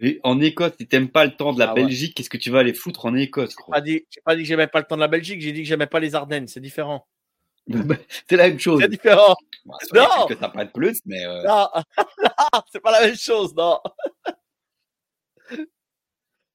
Et 0.00 0.20
En 0.24 0.40
Écosse, 0.40 0.72
si 0.78 0.86
t'aimes 0.86 1.08
pas 1.08 1.24
le 1.24 1.34
temps 1.34 1.52
de 1.54 1.58
la 1.58 1.70
Ah 1.70 1.74
ouais. 1.74 1.82
Belgique, 1.82 2.14
qu'est-ce 2.14 2.28
que 2.30 2.36
tu 2.36 2.50
vas 2.50 2.58
aller 2.60 2.74
foutre 2.74 3.06
en 3.06 3.14
Écosse, 3.14 3.54
gros 3.54 3.72
Pas 3.72 3.80
dit, 3.80 4.06
j'ai 4.10 4.20
pas 4.20 4.36
dit 4.36 4.42
que 4.42 4.48
j'aimais 4.48 4.66
pas 4.66 4.80
le 4.80 4.86
temps 4.86 4.96
de 4.96 5.00
la 5.00 5.08
Belgique. 5.08 5.40
J'ai 5.40 5.52
dit 5.52 5.62
que 5.62 5.68
j'aimais 5.68 5.86
pas 5.86 6.00
les 6.00 6.14
Ardennes. 6.14 6.48
C'est 6.48 6.60
différent. 6.60 7.06
C'est 8.28 8.36
la 8.36 8.48
même 8.48 8.60
chose. 8.60 8.80
C'est 8.80 8.88
différent. 8.88 9.34
Bon, 9.64 9.74
Non 9.94 10.26
que 10.28 10.34
t'as 10.34 10.50
pas 10.50 10.64
de 10.66 10.70
plus, 10.70 11.00
mais 11.06 11.24
euh, 11.24 11.42
Non, 11.44 11.68
c'est 12.72 12.80
pas 12.80 12.92
la 12.92 13.06
même 13.06 13.16
chose, 13.16 13.54
non. 13.56 13.80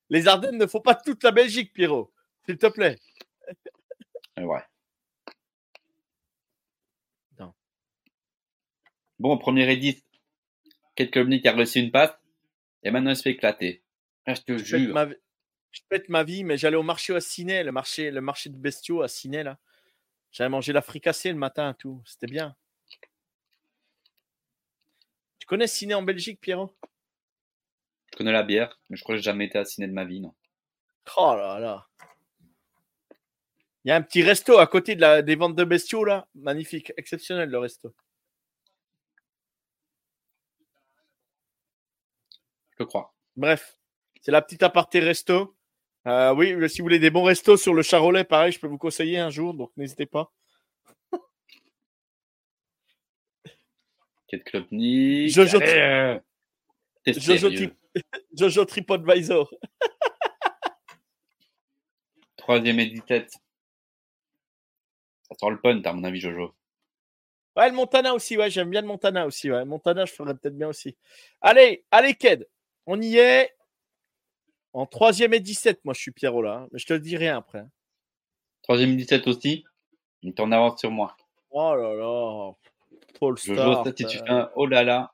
Les 0.10 0.28
Ardennes 0.28 0.58
ne 0.58 0.68
font 0.68 0.80
pas 0.80 0.96
toute 0.96 1.24
la 1.24 1.32
Belgique, 1.32 1.74
Pierrot. 1.74 2.14
S'il 2.46 2.58
te 2.58 2.68
plaît. 2.68 2.98
ouais. 4.38 4.64
Non. 7.40 7.54
Bon, 9.20 9.38
premier 9.38 9.70
et 9.70 9.78
10, 9.78 10.02
il 11.04 11.48
a 11.48 11.52
reçu 11.54 11.80
une 11.80 11.92
passe, 11.92 12.12
et 12.84 12.92
maintenant 12.92 13.12
il 13.12 13.16
se 13.16 13.24
fait 13.24 13.32
éclater. 13.32 13.84
Ah, 14.26 14.34
je 14.34 14.42
te 14.42 14.58
Je 14.58 14.78
jure. 14.78 14.94
ma... 14.94 15.08
je 15.08 15.82
pète 15.90 16.10
ma 16.10 16.24
vie, 16.24 16.44
mais 16.44 16.58
j'allais 16.58 16.78
au 16.78 16.84
marché 16.84 17.16
à 17.16 17.22
Ciné, 17.22 17.64
le 17.64 17.72
marché, 17.72 18.12
le 18.12 18.22
marché 18.22 18.50
de 18.50 18.58
bestiaux 18.58 19.02
à 19.02 19.08
Ciné, 19.08 19.44
là. 19.44 19.58
J'avais 20.32 20.50
mangé 20.50 20.72
la 20.72 20.82
fricassée 20.82 21.30
le 21.30 21.38
matin, 21.38 21.76
tout. 21.78 22.02
C'était 22.06 22.28
bien. 22.28 22.56
Tu 25.40 25.46
connais 25.46 25.68
Ciné 25.68 25.94
en 25.94 26.04
Belgique, 26.04 26.40
Pierrot? 26.40 26.74
Je 28.12 28.18
connais 28.18 28.32
la 28.32 28.44
bière, 28.44 28.80
mais 28.90 28.98
je 28.98 29.04
crois 29.04 29.16
que 29.16 29.18
j'ai 29.18 29.24
jamais 29.24 29.46
été 29.46 29.58
à 29.58 29.66
ciné 29.66 29.88
de 29.88 29.94
ma 29.94 30.06
vie, 30.06 30.20
non. 30.20 30.34
Oh 31.18 31.34
là 31.36 31.60
là. 31.60 31.88
Il 33.84 33.90
y 33.90 33.92
a 33.92 33.96
un 33.96 34.02
petit 34.02 34.22
resto 34.22 34.60
à 34.60 34.68
côté 34.68 34.96
de 34.96 35.02
la, 35.02 35.22
des 35.22 35.36
ventes 35.36 35.56
de 35.56 35.64
bestiaux, 35.64 36.06
là. 36.06 36.28
Magnifique, 36.36 36.94
exceptionnel, 36.98 37.50
le 37.50 37.58
resto. 37.58 37.94
Je 42.82 42.86
crois. 42.86 43.14
Bref, 43.36 43.78
c'est 44.22 44.32
la 44.32 44.42
petite 44.42 44.64
aparté 44.64 45.00
resto. 45.00 45.56
Euh, 46.08 46.34
oui, 46.34 46.56
si 46.68 46.82
vous 46.82 46.86
voulez 46.86 46.98
des 46.98 47.12
bons 47.12 47.22
restos 47.24 47.58
sur 47.58 47.76
le 47.76 47.84
Charolais, 47.84 48.24
pareil, 48.24 48.52
je 48.52 48.60
peux 48.60 48.66
vous 48.66 48.80
conseiller 48.80 49.20
un 49.20 49.30
jour, 49.30 49.54
donc 49.54 49.72
n'hésitez 49.78 50.08
pas. 50.08 50.32
Quel 54.28 54.44
club 54.44 54.66
ni. 54.72 55.28
Jojo- 55.28 55.62
euh, 55.62 56.20
Jojo. 57.06 57.50
Tri- 57.52 57.74
Jojo 58.34 58.66
TripAdvisor. 58.66 59.54
Troisième 62.38 62.80
et 62.80 62.88
17. 62.88 63.30
Ça 63.30 65.36
sent 65.40 65.50
le 65.52 65.60
punt, 65.60 65.82
à 65.84 65.94
mon 65.94 66.04
avis, 66.04 66.20
Jojo. 66.20 66.56
Ouais, 67.58 67.70
le 67.70 67.76
Montana 67.76 68.14
aussi, 68.16 68.38
ouais, 68.38 68.50
j'aime 68.50 68.70
bien 68.70 68.82
le 68.82 68.88
Montana 68.88 69.26
aussi. 69.28 69.52
Ouais. 69.52 69.66
Montana, 69.66 70.06
je 70.06 70.14
ferais 70.14 70.34
peut-être 70.34 70.58
bien 70.58 70.70
aussi. 70.70 70.98
Allez, 71.42 71.86
allez, 71.92 72.16
Ked, 72.16 72.48
on 72.86 73.02
y 73.02 73.18
est. 73.18 73.56
En 74.74 74.86
troisième 74.86 75.34
et 75.34 75.40
17, 75.42 75.84
moi 75.84 75.94
je 75.94 76.00
suis 76.00 76.12
Pierrot 76.12 76.42
là, 76.42 76.54
hein, 76.54 76.68
mais 76.72 76.80
je 76.80 76.86
te 76.86 76.94
le 76.94 77.00
dis 77.00 77.18
rien 77.18 77.38
après. 77.38 77.60
hein. 77.60 77.70
Troisième 78.64 78.92
et 78.92 78.96
17 78.96 79.28
aussi? 79.28 79.66
Il 80.22 80.30
est 80.30 80.40
en 80.40 80.52
avance 80.52 80.80
sur 80.80 80.92
moi. 80.92 81.18
Oh 81.50 81.76
là 81.76 81.94
là, 81.94 82.54
si 83.36 83.48
tu 83.48 83.60
euh, 83.60 83.84
fais 83.84 84.30
un 84.30 84.50
oh 84.56 84.66
là 84.66 84.84
là, 84.84 85.14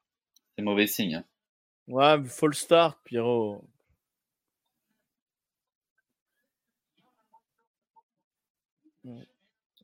c'est 0.56 0.64
mauvais 0.64 0.86
signe. 0.86 1.16
hein. 1.16 1.24
Ouais, 1.88 2.18
mais 2.18 2.28
Fall 2.28 2.54
Start, 2.54 3.00
Pierrot. 3.04 3.64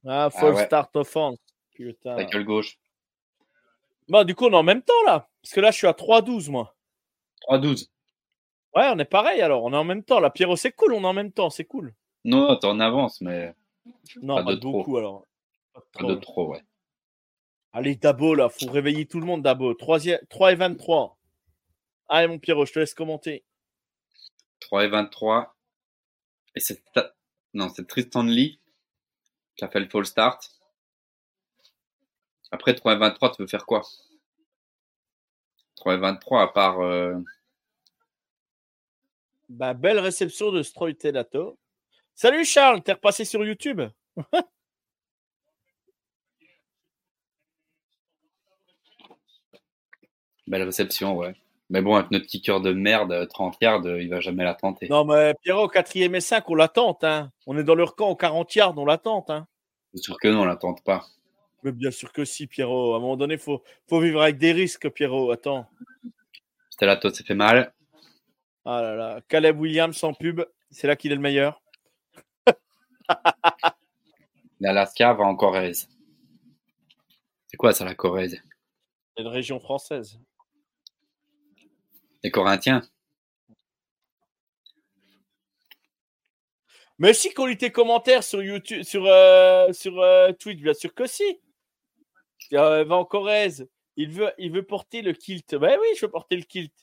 Ah, 0.05 0.29
Fall 0.29 0.53
ouais. 0.53 0.65
Start 0.65 0.95
Offense. 0.95 1.37
Putain. 1.73 2.17
Ta 2.17 2.25
gueule 2.25 2.45
gauche. 2.45 2.77
Bon, 4.09 4.23
du 4.25 4.35
coup, 4.35 4.45
on 4.45 4.51
est 4.51 4.55
en 4.55 4.63
même 4.63 4.81
temps 4.83 5.01
là. 5.05 5.29
Parce 5.41 5.53
que 5.53 5.61
là, 5.61 5.71
je 5.71 5.77
suis 5.77 5.87
à 5.87 5.93
3-12, 5.93 6.49
moi. 6.49 6.75
3-12. 7.47 7.89
Ouais, 8.75 8.89
on 8.93 8.97
est 8.99 9.05
pareil 9.05 9.41
alors. 9.41 9.63
On 9.63 9.73
est 9.73 9.77
en 9.77 9.83
même 9.83 10.03
temps. 10.03 10.19
Là, 10.19 10.29
Pierrot, 10.29 10.55
c'est 10.55 10.71
cool, 10.71 10.93
on 10.93 11.03
est 11.03 11.07
en 11.07 11.13
même 11.13 11.31
temps. 11.31 11.49
C'est 11.49 11.65
cool. 11.65 11.93
Non, 12.25 12.55
t'es 12.57 12.67
en 12.67 12.79
avance, 12.79 13.21
mais 13.21 13.53
Non, 14.21 14.35
Pas 14.37 14.43
pas, 14.45 14.55
de 14.55 14.59
trop. 14.59 14.71
beaucoup 14.71 14.97
alors. 14.97 15.27
Pas 15.73 15.81
de 15.81 16.07
pas 16.07 16.13
de 16.13 16.19
trop, 16.19 16.47
ouais. 16.51 16.63
Allez, 17.73 17.95
Dabo, 17.95 18.35
là, 18.35 18.49
faut 18.49 18.69
réveiller 18.69 19.05
tout 19.07 19.19
le 19.19 19.25
monde, 19.25 19.41
Dabo. 19.41 19.73
3, 19.73 20.05
et 20.05 20.55
23. 20.55 21.17
Allez, 22.07 22.27
mon 22.27 22.39
Pierrot, 22.39 22.65
je 22.65 22.73
te 22.73 22.79
laisse 22.79 22.93
commenter. 22.93 23.43
3 24.59 24.85
et 24.85 24.87
23. 24.87 25.55
Et 26.55 26.59
c'est 26.59 26.83
non, 27.55 27.69
c'est 27.69 27.87
Tristan 27.87 28.23
Lee 28.23 28.59
qui 29.55 29.65
a 29.65 29.69
fait 29.69 29.79
le 29.79 29.89
fall 29.89 30.05
start. 30.05 30.49
Après 32.51 32.73
3 32.75 32.93
et 32.93 32.97
23, 32.97 33.31
tu 33.35 33.41
veux 33.41 33.47
faire 33.47 33.65
quoi? 33.65 33.81
3 35.83 35.95
et 35.95 35.97
23, 35.97 36.41
à 36.41 36.47
part 36.47 36.79
euh, 36.79 37.13
Bah, 39.49 39.73
belle 39.73 39.99
réception 39.99 40.49
de 40.49 40.63
Stroy 40.63 40.95
Telato. 40.95 41.57
Salut 42.15 42.45
Charles, 42.45 42.81
t'es 42.81 42.93
repassé 42.93 43.25
sur 43.25 43.43
YouTube? 43.43 43.81
Belle 50.47 50.63
réception, 50.63 51.17
ouais. 51.17 51.35
Mais 51.69 51.81
bon, 51.81 51.95
avec 51.95 52.11
notre 52.11 52.27
kicker 52.27 52.61
de 52.61 52.71
merde, 52.71 53.11
euh, 53.11 53.25
30 53.25 53.57
yards, 53.61 53.85
euh, 53.85 54.01
il 54.01 54.09
va 54.09 54.19
jamais 54.21 54.43
la 54.45 54.53
tenter. 54.53 54.87
Non, 54.89 55.03
mais 55.03 55.33
Pierrot, 55.41 55.67
4ème 55.67 56.15
et 56.15 56.21
5, 56.21 56.49
on 56.49 56.55
l'attend. 56.55 56.97
Hein. 57.01 57.31
On 57.45 57.57
est 57.57 57.63
dans 57.63 57.75
leur 57.75 57.95
camp 57.95 58.09
au 58.09 58.15
40 58.15 58.55
yards, 58.55 58.77
on 58.77 58.85
l'attend. 58.85 59.25
Hein. 59.29 59.47
C'est 59.93 60.03
sûr 60.03 60.17
que 60.17 60.27
non, 60.29 60.41
on 60.43 60.45
la 60.45 60.55
tente 60.55 60.81
pas. 60.83 61.05
Mais 61.63 61.71
bien 61.71 61.91
sûr 61.91 62.11
que 62.11 62.25
si, 62.25 62.47
Pierrot. 62.47 62.93
À 62.93 62.97
un 62.97 62.99
moment 62.99 63.17
donné, 63.17 63.35
il 63.35 63.39
faut, 63.39 63.63
faut 63.87 63.99
vivre 63.99 64.21
avec 64.21 64.37
des 64.37 64.51
risques, 64.51 64.89
Pierrot. 64.89 65.31
Attends. 65.31 65.67
Stellato 66.69 67.09
s'est 67.09 67.23
fait 67.23 67.35
mal. 67.35 67.73
Ah 68.65 68.81
là 68.81 68.95
là. 68.95 69.21
Caleb 69.27 69.59
Williams 69.59 69.95
sans 69.95 70.13
pub, 70.13 70.41
c'est 70.71 70.87
là 70.87 70.95
qu'il 70.95 71.11
est 71.11 71.15
le 71.15 71.21
meilleur. 71.21 71.61
L'Alaska 74.59 75.13
va 75.13 75.25
en 75.25 75.35
Corrèze. 75.35 75.89
C'est 77.47 77.57
quoi 77.57 77.73
ça, 77.73 77.85
la 77.85 77.95
Corrèze? 77.95 78.41
C'est 79.15 79.23
une 79.23 79.29
région 79.29 79.59
française. 79.59 80.19
Les 82.23 82.31
Corinthiens? 82.31 82.81
Mais 86.99 87.13
si 87.13 87.33
qu'on 87.33 87.47
lit 87.47 87.57
tes 87.57 87.71
commentaires 87.71 88.23
sur 88.23 88.41
YouTube, 88.41 88.83
sur, 88.83 89.05
euh, 89.05 89.73
sur 89.73 89.99
euh, 89.99 90.31
Twitch, 90.31 90.61
bien 90.61 90.73
sûr 90.73 90.93
que 90.93 91.05
si. 91.05 91.39
Euh, 92.53 92.83
va 92.83 92.95
en 92.95 93.05
Corrèze. 93.05 93.67
Il 93.95 94.09
veut, 94.11 94.31
il 94.37 94.51
veut 94.51 94.63
porter 94.63 95.01
le 95.01 95.13
kilt. 95.13 95.55
Ben 95.55 95.77
oui, 95.79 95.87
je 95.95 96.05
veux 96.05 96.11
porter 96.11 96.35
le 96.35 96.43
kilt. 96.43 96.73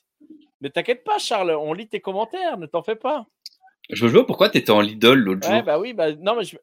Ne 0.61 0.69
t'inquiète 0.69 1.03
pas, 1.03 1.17
Charles. 1.19 1.51
On 1.51 1.73
lit 1.73 1.87
tes 1.87 1.99
commentaires. 1.99 2.57
Ne 2.57 2.65
t'en 2.67 2.83
fais 2.83 2.95
pas. 2.95 3.25
Je 3.89 4.05
veux 4.05 4.11
jouer 4.11 4.25
pourquoi 4.25 4.49
t'étais 4.49 4.71
en 4.71 4.81
Lidl 4.81 5.13
l'autre 5.13 5.47
Ouais, 5.49 5.55
jour 5.57 5.63
bah 5.65 5.79
oui, 5.79 5.93
bah 5.93 6.13
non, 6.15 6.35
mais 6.35 6.43
je. 6.45 6.55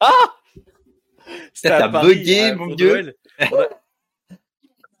Ah 0.00 0.12
C'était 1.52 1.68
T'as 1.68 1.84
à 1.84 1.88
Paris, 1.88 2.14
bugué, 2.16 2.50
euh, 2.50 2.54
mon 2.56 2.72
a- 2.72 3.68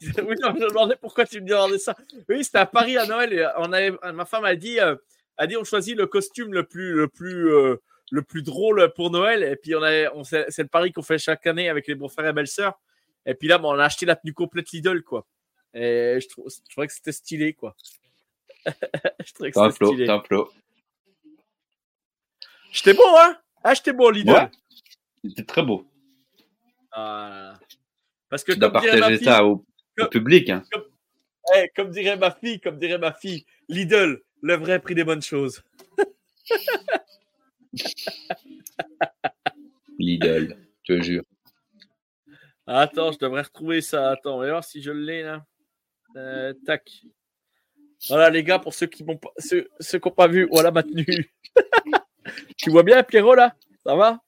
oui, 0.00 0.34
non, 0.40 0.50
je 0.54 0.60
me 0.60 0.68
demandais 0.68 0.96
pourquoi 0.96 1.24
tu 1.24 1.40
me 1.40 1.46
demandais 1.48 1.78
ça. 1.78 1.96
Oui, 2.28 2.44
c'était 2.44 2.58
à 2.58 2.66
Paris 2.66 2.96
à 2.96 3.06
Noël. 3.06 3.32
Et 3.32 3.46
on 3.56 3.72
avait, 3.72 3.90
ma 4.12 4.24
femme 4.24 4.44
a 4.44 4.54
dit, 4.54 4.78
euh, 4.78 4.94
a 5.36 5.46
dit, 5.46 5.56
on 5.56 5.64
choisit 5.64 5.96
le 5.96 6.06
costume 6.06 6.52
le 6.52 6.64
plus, 6.64 6.92
le 6.92 7.08
plus, 7.08 7.50
euh, 7.52 7.80
le 8.10 8.22
plus 8.22 8.42
drôle 8.42 8.92
pour 8.94 9.10
Noël. 9.10 9.42
Et 9.42 9.56
puis 9.56 9.74
on 9.74 9.82
a, 9.82 10.10
on 10.14 10.24
c'est 10.24 10.56
le 10.58 10.66
pari 10.68 10.92
qu'on 10.92 11.02
fait 11.02 11.18
chaque 11.18 11.46
année 11.46 11.68
avec 11.68 11.86
les 11.86 11.94
beaux-frères 11.94 12.26
et 12.26 12.32
belles-sœurs. 12.32 12.78
Et 13.26 13.34
puis 13.34 13.48
là, 13.48 13.58
bon, 13.58 13.74
on 13.74 13.78
a 13.78 13.84
acheté 13.84 14.06
la 14.06 14.16
tenue 14.16 14.32
complète 14.32 14.70
Lidl, 14.70 15.02
quoi. 15.02 15.26
Et 15.74 16.18
je, 16.20 16.28
trouve, 16.28 16.48
je 16.50 16.70
trouvais 16.70 16.86
que 16.86 16.92
c'était 16.94 17.12
stylé, 17.12 17.52
quoi. 17.52 17.76
je 18.66 19.32
trouvais 19.34 19.50
que 19.50 19.54
T'as 19.54 19.64
un 19.66 19.70
c'était 19.70 19.76
flow, 19.78 19.88
stylé. 19.88 20.06
t'as 20.06 20.14
un 20.14 20.22
flow. 20.22 20.50
J'étais 22.72 22.94
bon, 22.94 23.02
hein 23.18 23.36
Ah, 23.64 23.74
j'étais 23.74 23.92
bon, 23.92 24.08
Lidl. 24.10 24.30
Ouais. 24.30 24.50
C'était 25.24 25.44
très 25.44 25.62
beau. 25.62 25.86
Ah. 26.92 27.58
Parce 28.30 28.44
que 28.44 28.52
Tu 28.52 28.58
dois 28.58 28.70
comme 28.70 28.82
ma 28.84 28.90
partager 28.90 29.16
fille, 29.18 29.24
ça 29.26 29.44
au, 29.44 29.50
au 29.52 29.64
comme- 29.96 30.08
public. 30.08 30.50
Hein. 30.50 30.62
eh, 31.56 31.68
comme 31.76 31.90
dirait 31.90 32.16
ma 32.16 32.30
fille, 32.30 32.60
comme 32.60 32.78
dirait 32.78 32.98
ma 32.98 33.12
fille, 33.12 33.44
Lidl, 33.68 34.22
le 34.42 34.54
vrai 34.56 34.80
prix 34.80 34.94
des 34.94 35.04
bonnes 35.04 35.22
choses. 35.22 35.62
Lidl, 39.98 40.56
je 40.84 40.94
te 40.94 41.02
jure. 41.02 41.24
Attends, 42.66 43.12
je 43.12 43.18
devrais 43.18 43.42
retrouver 43.42 43.80
ça. 43.80 44.10
Attends, 44.10 44.36
on 44.36 44.40
va 44.40 44.50
voir 44.50 44.64
si 44.64 44.82
je 44.82 44.90
l'ai 44.90 45.22
là. 45.22 45.44
Euh, 46.16 46.52
tac. 46.66 46.90
Voilà 48.08 48.30
les 48.30 48.44
gars, 48.44 48.58
pour 48.58 48.74
ceux 48.74 48.86
qui 48.86 49.04
n'ont 49.04 49.16
pas, 49.16 49.30
ceux, 49.38 49.68
ceux 49.80 49.98
qui 49.98 50.08
ont 50.08 50.12
pas 50.12 50.28
vu, 50.28 50.46
voilà 50.50 50.70
ma 50.70 50.82
tenue. 50.82 51.32
tu 52.56 52.70
vois 52.70 52.82
bien 52.82 53.02
Pierrot 53.02 53.34
là? 53.34 53.54
Ça 53.84 53.94
va? 53.96 54.20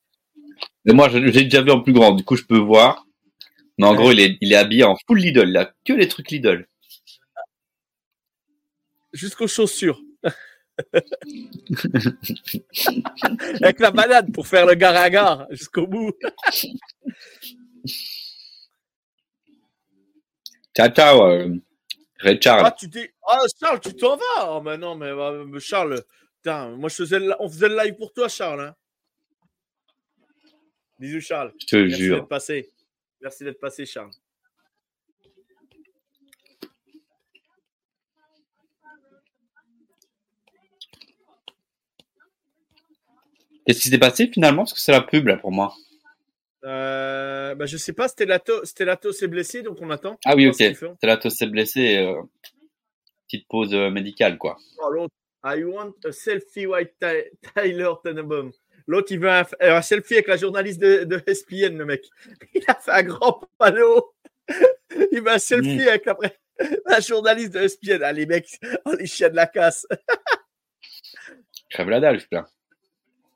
Mais 0.85 0.93
moi, 0.93 1.09
j'ai 1.09 1.21
déjà 1.45 1.63
vu 1.63 1.71
en 1.71 1.81
plus 1.83 1.93
grand, 1.93 2.13
du 2.13 2.25
coup, 2.25 2.37
je 2.37 2.45
peux 2.45 2.59
voir. 2.59 3.07
Mais 3.79 3.87
en 3.87 3.91
Ouais. 3.93 3.97
gros, 3.97 4.13
il 4.13 4.21
est, 4.21 4.37
il 4.41 4.53
est 4.53 4.57
habillé 4.57 4.85
en 4.85 4.97
full 5.07 5.19
Lidl. 5.21 5.49
Il 5.49 5.57
a 5.57 5.73
que 5.85 5.93
les 5.93 6.09
trucs 6.09 6.31
Lidl. 6.31 6.67
Jusqu'aux 9.13 9.49
chaussures. 9.49 10.01
Avec 13.63 13.81
la 13.81 13.91
banane 13.91 14.33
pour 14.33 14.47
faire 14.47 14.67
le 14.67 14.75
gare 14.75 15.47
jusqu'au 15.51 15.87
bout. 15.87 16.13
Ciao, 20.77 20.89
ciao, 20.91 21.23
euh, 21.27 21.55
Ray 22.21 22.41
Charles. 22.41 22.63
Ah, 22.67 22.73
tu 22.73 22.89
t'es. 22.89 23.13
Ah, 23.27 23.39
Charles, 23.61 23.81
tu 23.81 23.95
t'en 23.95 24.17
vas? 24.17 24.57
Oh, 24.57 24.61
mais 24.63 24.79
non, 24.79 24.95
mais 24.95 25.07
euh, 25.09 25.45
mais 25.45 25.61
Charles, 25.61 26.03
putain, 26.37 26.71
moi 26.77 26.89
je 26.89 26.95
faisais 26.97 27.19
le... 27.19 27.35
on 27.41 27.49
faisait 27.49 27.69
le 27.69 27.77
live 27.77 27.97
pour 27.97 28.13
toi, 28.13 28.29
Charles. 28.29 28.61
hein. 28.61 28.75
Bisous, 30.99 31.21
Charles. 31.21 31.53
je 31.61 31.67
te 31.67 31.77
Merci 31.77 32.03
jure. 32.03 32.17
d'être 32.17 32.29
passé. 32.29 32.71
Merci 33.21 33.45
d'être 33.45 33.61
passé, 33.61 33.87
Charles. 33.87 34.11
Qu'est-ce 43.71 43.83
qui 43.83 43.89
s'est 43.89 43.99
passé 43.99 44.27
finalement 44.33 44.63
Parce 44.65 44.73
que 44.75 44.81
c'est 44.81 44.91
la 44.91 45.01
pub 45.01 45.29
là 45.29 45.37
pour 45.37 45.53
moi. 45.53 45.73
Euh, 46.65 47.55
bah, 47.55 47.67
je 47.67 47.77
sais 47.77 47.93
pas, 47.93 48.09
Stellato, 48.09 48.65
Stellato 48.65 49.13
s'est 49.13 49.29
blessé, 49.29 49.63
donc 49.63 49.79
on 49.81 49.91
attend. 49.91 50.19
Ah 50.25 50.35
oui, 50.35 50.49
ok. 50.49 50.57
toi, 51.01 51.31
s'est 51.31 51.47
blessé. 51.47 51.99
euh, 51.99 52.21
petite 53.29 53.47
pause 53.49 53.73
euh, 53.75 53.91
médicale, 53.91 54.39
quoi. 54.39 54.57
Oh, 54.83 54.91
l'autre, 54.91 55.15
I 55.45 55.63
want 55.63 55.93
a 56.05 56.11
selfie 56.11 56.67
with 56.67 56.91
Ty- 57.01 57.31
Tyler 57.55 57.93
Tenenbaum. 58.05 58.51
L'autre, 58.89 59.13
il 59.13 59.21
veut 59.21 59.31
un, 59.31 59.45
un 59.61 59.83
selfie 59.83 60.15
avec 60.15 60.27
la 60.27 60.37
journaliste 60.37 60.81
de, 60.81 61.05
de 61.05 61.23
ESPN, 61.29 61.77
le 61.79 61.85
mec. 61.85 62.05
Il 62.55 62.65
a 62.67 62.75
fait 62.75 62.91
un 62.91 63.03
grand 63.05 63.41
panneau. 63.57 64.13
Il 65.13 65.21
veut 65.23 65.31
un 65.31 65.39
selfie 65.39 65.77
Mm. 65.85 65.89
avec 65.89 66.07
la, 66.07 66.17
la 66.87 66.99
journaliste 67.01 67.53
de 67.55 67.61
ESPN. 67.61 68.03
Ah, 68.03 68.13
les 68.13 68.27
mecs, 68.27 68.59
oh, 68.85 68.95
les 68.99 69.07
chiens 69.07 69.29
de 69.31 69.37
la 69.37 69.47
casse. 69.47 69.87
Crève 71.71 71.89
la 71.89 72.01
dalle, 72.01 72.19
putain. 72.19 72.47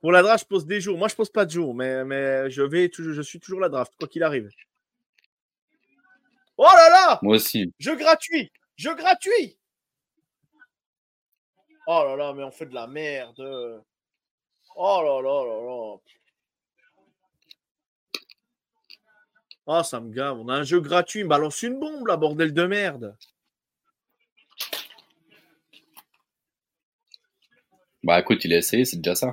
Pour 0.05 0.12
la 0.12 0.20
draft, 0.20 0.44
je 0.44 0.49
pose 0.49 0.66
des 0.66 0.83
jours. 0.83 0.99
Moi, 0.99 1.08
je 1.08 1.15
pose 1.15 1.31
pas 1.31 1.47
de 1.47 1.50
jours, 1.50 1.74
mais, 1.74 2.05
mais 2.05 2.50
je 2.50 2.60
vais 2.60 2.91
toujours, 2.91 3.15
je 3.15 3.23
suis 3.23 3.41
toujours 3.41 3.58
la 3.58 3.70
draft, 3.70 3.91
quoi 3.99 4.07
qu'il 4.07 4.23
arrive. 4.23 4.50
Oh 6.58 6.65
là 6.65 6.91
là! 6.91 7.18
Moi 7.23 7.36
aussi. 7.36 7.73
Jeu 7.78 7.97
gratuit! 7.97 8.52
Jeu 8.76 8.94
gratuit! 8.97 9.57
Oh 11.86 12.05
là 12.05 12.16
là, 12.16 12.34
mais 12.34 12.44
on 12.44 12.50
fait 12.50 12.66
de 12.66 12.74
la 12.74 12.86
merde. 12.86 13.83
Oh 14.76 15.00
là 15.02 15.23
là 15.23 15.42
là 15.42 15.62
là. 15.62 15.97
Oh, 19.65 19.83
ça 19.83 20.00
me 20.00 20.12
gave. 20.12 20.39
On 20.39 20.49
a 20.50 20.55
un 20.57 20.65
jeu 20.65 20.81
gratuit. 20.81 21.20
Il 21.20 21.24
me 21.24 21.31
balance 21.31 21.62
une 21.62 21.81
bombe, 21.81 22.07
là, 22.07 22.18
bordel 22.18 22.52
de 22.52 22.66
merde. 22.66 23.16
Bah 28.02 28.20
écoute, 28.20 28.44
il 28.44 28.52
a 28.52 28.58
essayé, 28.58 28.84
c'est 28.84 28.99
déjà 28.99 29.15
ça. 29.15 29.33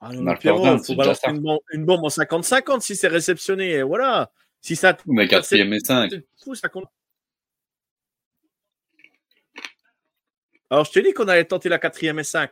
Ah 0.00 0.12
non, 0.12 0.20
On 0.22 0.22
a 0.22 0.24
mais 0.24 0.32
le 0.34 0.38
Pierrot, 0.38 0.64
Jordan, 0.64 0.84
faut 0.84 0.94
balancer 0.94 1.28
une 1.28 1.40
bombe, 1.40 1.60
une 1.72 1.84
bombe 1.84 2.04
en 2.04 2.08
50-50 2.08 2.80
si 2.80 2.96
c'est 2.96 3.08
réceptionné. 3.08 3.70
Et 3.70 3.82
voilà. 3.82 4.30
Si 4.60 4.76
ça 4.76 4.96
Mais 5.06 5.28
quatrième 5.28 5.72
et 5.72 5.80
cinq. 5.80 6.12
pousse, 6.42 6.60
ça 6.60 6.68
compte. 6.68 6.88
Alors, 10.70 10.84
je 10.84 10.92
te 10.92 10.98
dis 10.98 11.12
qu'on 11.12 11.28
allait 11.28 11.44
tenter 11.44 11.68
la 11.68 11.78
quatrième 11.78 12.18
et 12.18 12.24
5. 12.24 12.50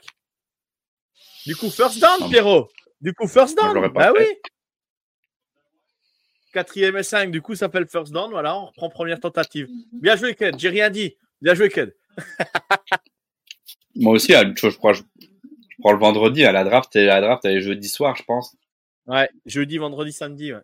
Du 1.45 1.55
coup, 1.55 1.71
first 1.71 2.01
down. 2.01 2.31
Pierrot. 2.31 2.69
Du 3.01 3.13
coup, 3.13 3.29
first 3.29 3.57
down. 3.57 3.89
Bah 3.93 4.13
fait. 4.15 4.19
oui. 4.19 4.27
Quatrième 6.53 6.97
et 6.97 7.03
5, 7.03 7.31
du 7.31 7.43
coup, 7.43 7.55
ça 7.55 7.67
s'appelle 7.67 7.87
first 7.87 8.13
down. 8.13 8.31
Voilà, 8.31 8.57
on 8.57 8.67
reprend 8.67 8.89
première 8.89 9.21
tentative. 9.21 9.69
Bien 9.93 10.17
joué, 10.17 10.35
Ked. 10.35 10.59
J'ai 10.59 10.71
rien 10.71 10.89
dit. 10.89 11.17
Bien 11.43 11.55
joué, 11.55 11.69
Ked. 11.69 11.95
Moi 13.95 14.15
aussi, 14.15 14.35
à 14.35 14.45
l'autre 14.45 14.59
chose, 14.59 14.73
je 14.73 14.79
crois, 14.79 14.95
je, 14.95 15.03
je 15.77 15.83
prends 15.83 15.93
le 15.93 15.99
vendredi 15.99 16.45
à 16.45 16.53
la 16.53 16.65
draft 16.65 16.95
et 16.97 17.07
la 17.07 17.21
draft 17.21 17.45
elle 17.45 17.57
est 17.57 17.61
jeudi 17.61 17.89
soir, 17.89 18.17
je 18.17 18.23
pense. 18.25 18.57
Ouais, 19.07 19.29
jeudi, 19.45 19.79
vendredi, 19.79 20.13
samedi. 20.13 20.53
Ouais. 20.53 20.63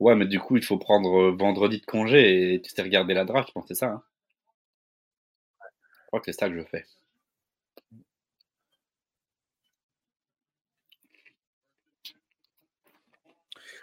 Ouais, 0.00 0.14
mais 0.14 0.26
du 0.26 0.38
coup, 0.38 0.56
il 0.56 0.64
faut 0.64 0.78
prendre 0.78 1.30
euh, 1.30 1.36
vendredi 1.36 1.80
de 1.80 1.86
congé 1.86 2.54
et 2.54 2.62
tu 2.62 2.70
sais 2.70 2.82
regarder 2.82 3.14
la 3.14 3.24
draft, 3.24 3.48
je 3.48 3.52
pense 3.52 3.64
que 3.64 3.74
c'est 3.74 3.80
ça. 3.80 3.86
Hein. 3.92 4.02
Je 6.02 6.06
crois 6.06 6.20
que 6.20 6.26
c'est 6.32 6.38
ça 6.38 6.48
que 6.48 6.56
je 6.56 6.64
fais. 6.64 6.84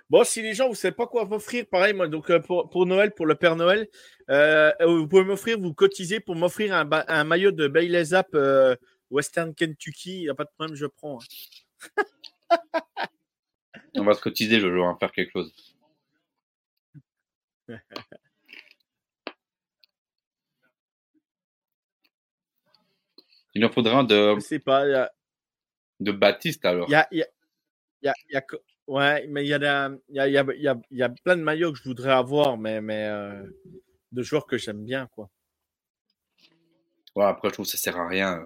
Bon, 0.09 0.23
si 0.23 0.43
les 0.43 0.53
gens, 0.53 0.69
vous 0.69 0.75
savez 0.75 0.93
pas 0.93 1.07
quoi 1.07 1.25
m'offrir, 1.25 1.65
pareil, 1.65 1.93
moi, 1.93 2.07
donc 2.07 2.29
euh, 2.29 2.39
pour, 2.39 2.69
pour 2.69 2.85
Noël, 2.85 3.11
pour 3.11 3.25
le 3.25 3.33
Père 3.33 3.55
Noël, 3.55 3.87
euh, 4.29 4.71
vous 4.85 5.07
pouvez 5.07 5.23
m'offrir, 5.23 5.59
vous 5.59 5.73
cotisez 5.73 6.19
pour 6.19 6.35
m'offrir 6.35 6.75
un, 6.75 7.23
maillot 7.23 7.51
de 7.51 7.67
Bailey 7.67 8.03
euh, 8.35 8.75
Western 9.09 9.53
Kentucky. 9.53 10.17
Il 10.17 10.21
n'y 10.23 10.29
a 10.29 10.35
pas 10.35 10.45
de 10.45 10.49
problème, 10.57 10.75
je 10.75 10.85
prends. 10.85 11.19
hein. 11.19 12.59
On 13.97 14.03
va 14.03 14.13
se 14.13 14.21
cotiser, 14.21 14.59
je 14.59 14.67
vais 14.67 14.81
en 14.81 14.97
faire 14.97 15.11
quelque 15.11 15.31
chose. 15.31 15.53
Il 23.55 23.63
en 23.63 23.69
faudra 23.71 23.99
un 23.99 24.03
de, 24.03 24.35
Je 24.35 24.41
sais 24.41 24.59
pas. 24.59 24.83
A, 25.03 25.09
de 26.01 26.11
Baptiste 26.11 26.65
alors. 26.65 26.89
il 26.89 26.91
y 26.91 26.95
a, 26.95 27.07
y 27.11 27.23
y 28.03 28.11
y 28.29 28.41
ouais, 28.87 29.27
mais 29.27 29.45
il 29.45 29.49
y 29.49 31.09
plein 31.23 31.37
de 31.37 31.41
maillots 31.41 31.71
que 31.71 31.77
je 31.79 31.83
voudrais 31.83 32.11
avoir, 32.11 32.57
mais, 32.57 32.81
mais 32.81 33.07
euh, 33.07 33.43
de 34.11 34.21
joueurs 34.23 34.45
que 34.45 34.57
j'aime 34.57 34.83
bien, 34.83 35.07
quoi. 35.07 35.29
Ouais, 37.15 37.23
après, 37.23 37.47
je 37.47 37.53
trouve 37.53 37.65
que 37.65 37.71
ça 37.71 37.77
sert 37.77 37.97
à 37.97 38.07
rien. 38.07 38.45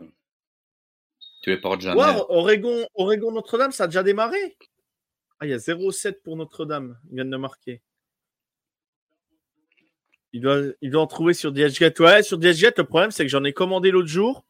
Tu 1.42 1.50
les 1.51 1.58
portes 1.58 1.82
jamais. 1.82 2.01
Ouais, 2.01 2.24
Oregon, 2.30 2.85
Oregon 2.95 3.32
Notre-Dame, 3.32 3.72
ça 3.72 3.85
a 3.85 3.88
déjà 3.88 4.03
démarré? 4.03 4.58
Ah, 5.40 5.45
il 5.45 5.51
y 5.51 5.53
a 5.53 5.58
0,7 5.58 6.22
pour 6.22 6.35
Notre-Dame. 6.35 7.00
Ils 7.09 7.16
viennent 7.16 7.30
de 7.30 7.38
marquer. 7.38 7.82
Il 10.34 10.42
doit, 10.42 10.61
il 10.82 10.92
doit 10.92 11.01
en 11.01 11.08
trouver 11.08 11.34
sur 11.34 11.51
DHGet. 11.51 12.00
Ouais, 12.01 12.24
sur 12.24 12.38
DHGet, 12.38 12.74
le 12.77 12.84
problème, 12.84 13.11
c'est 13.11 13.24
que 13.24 13.30
j'en 13.30 13.43
ai 13.43 13.53
commandé 13.53 13.90
l'autre 13.90 14.09
jour. 14.09 14.45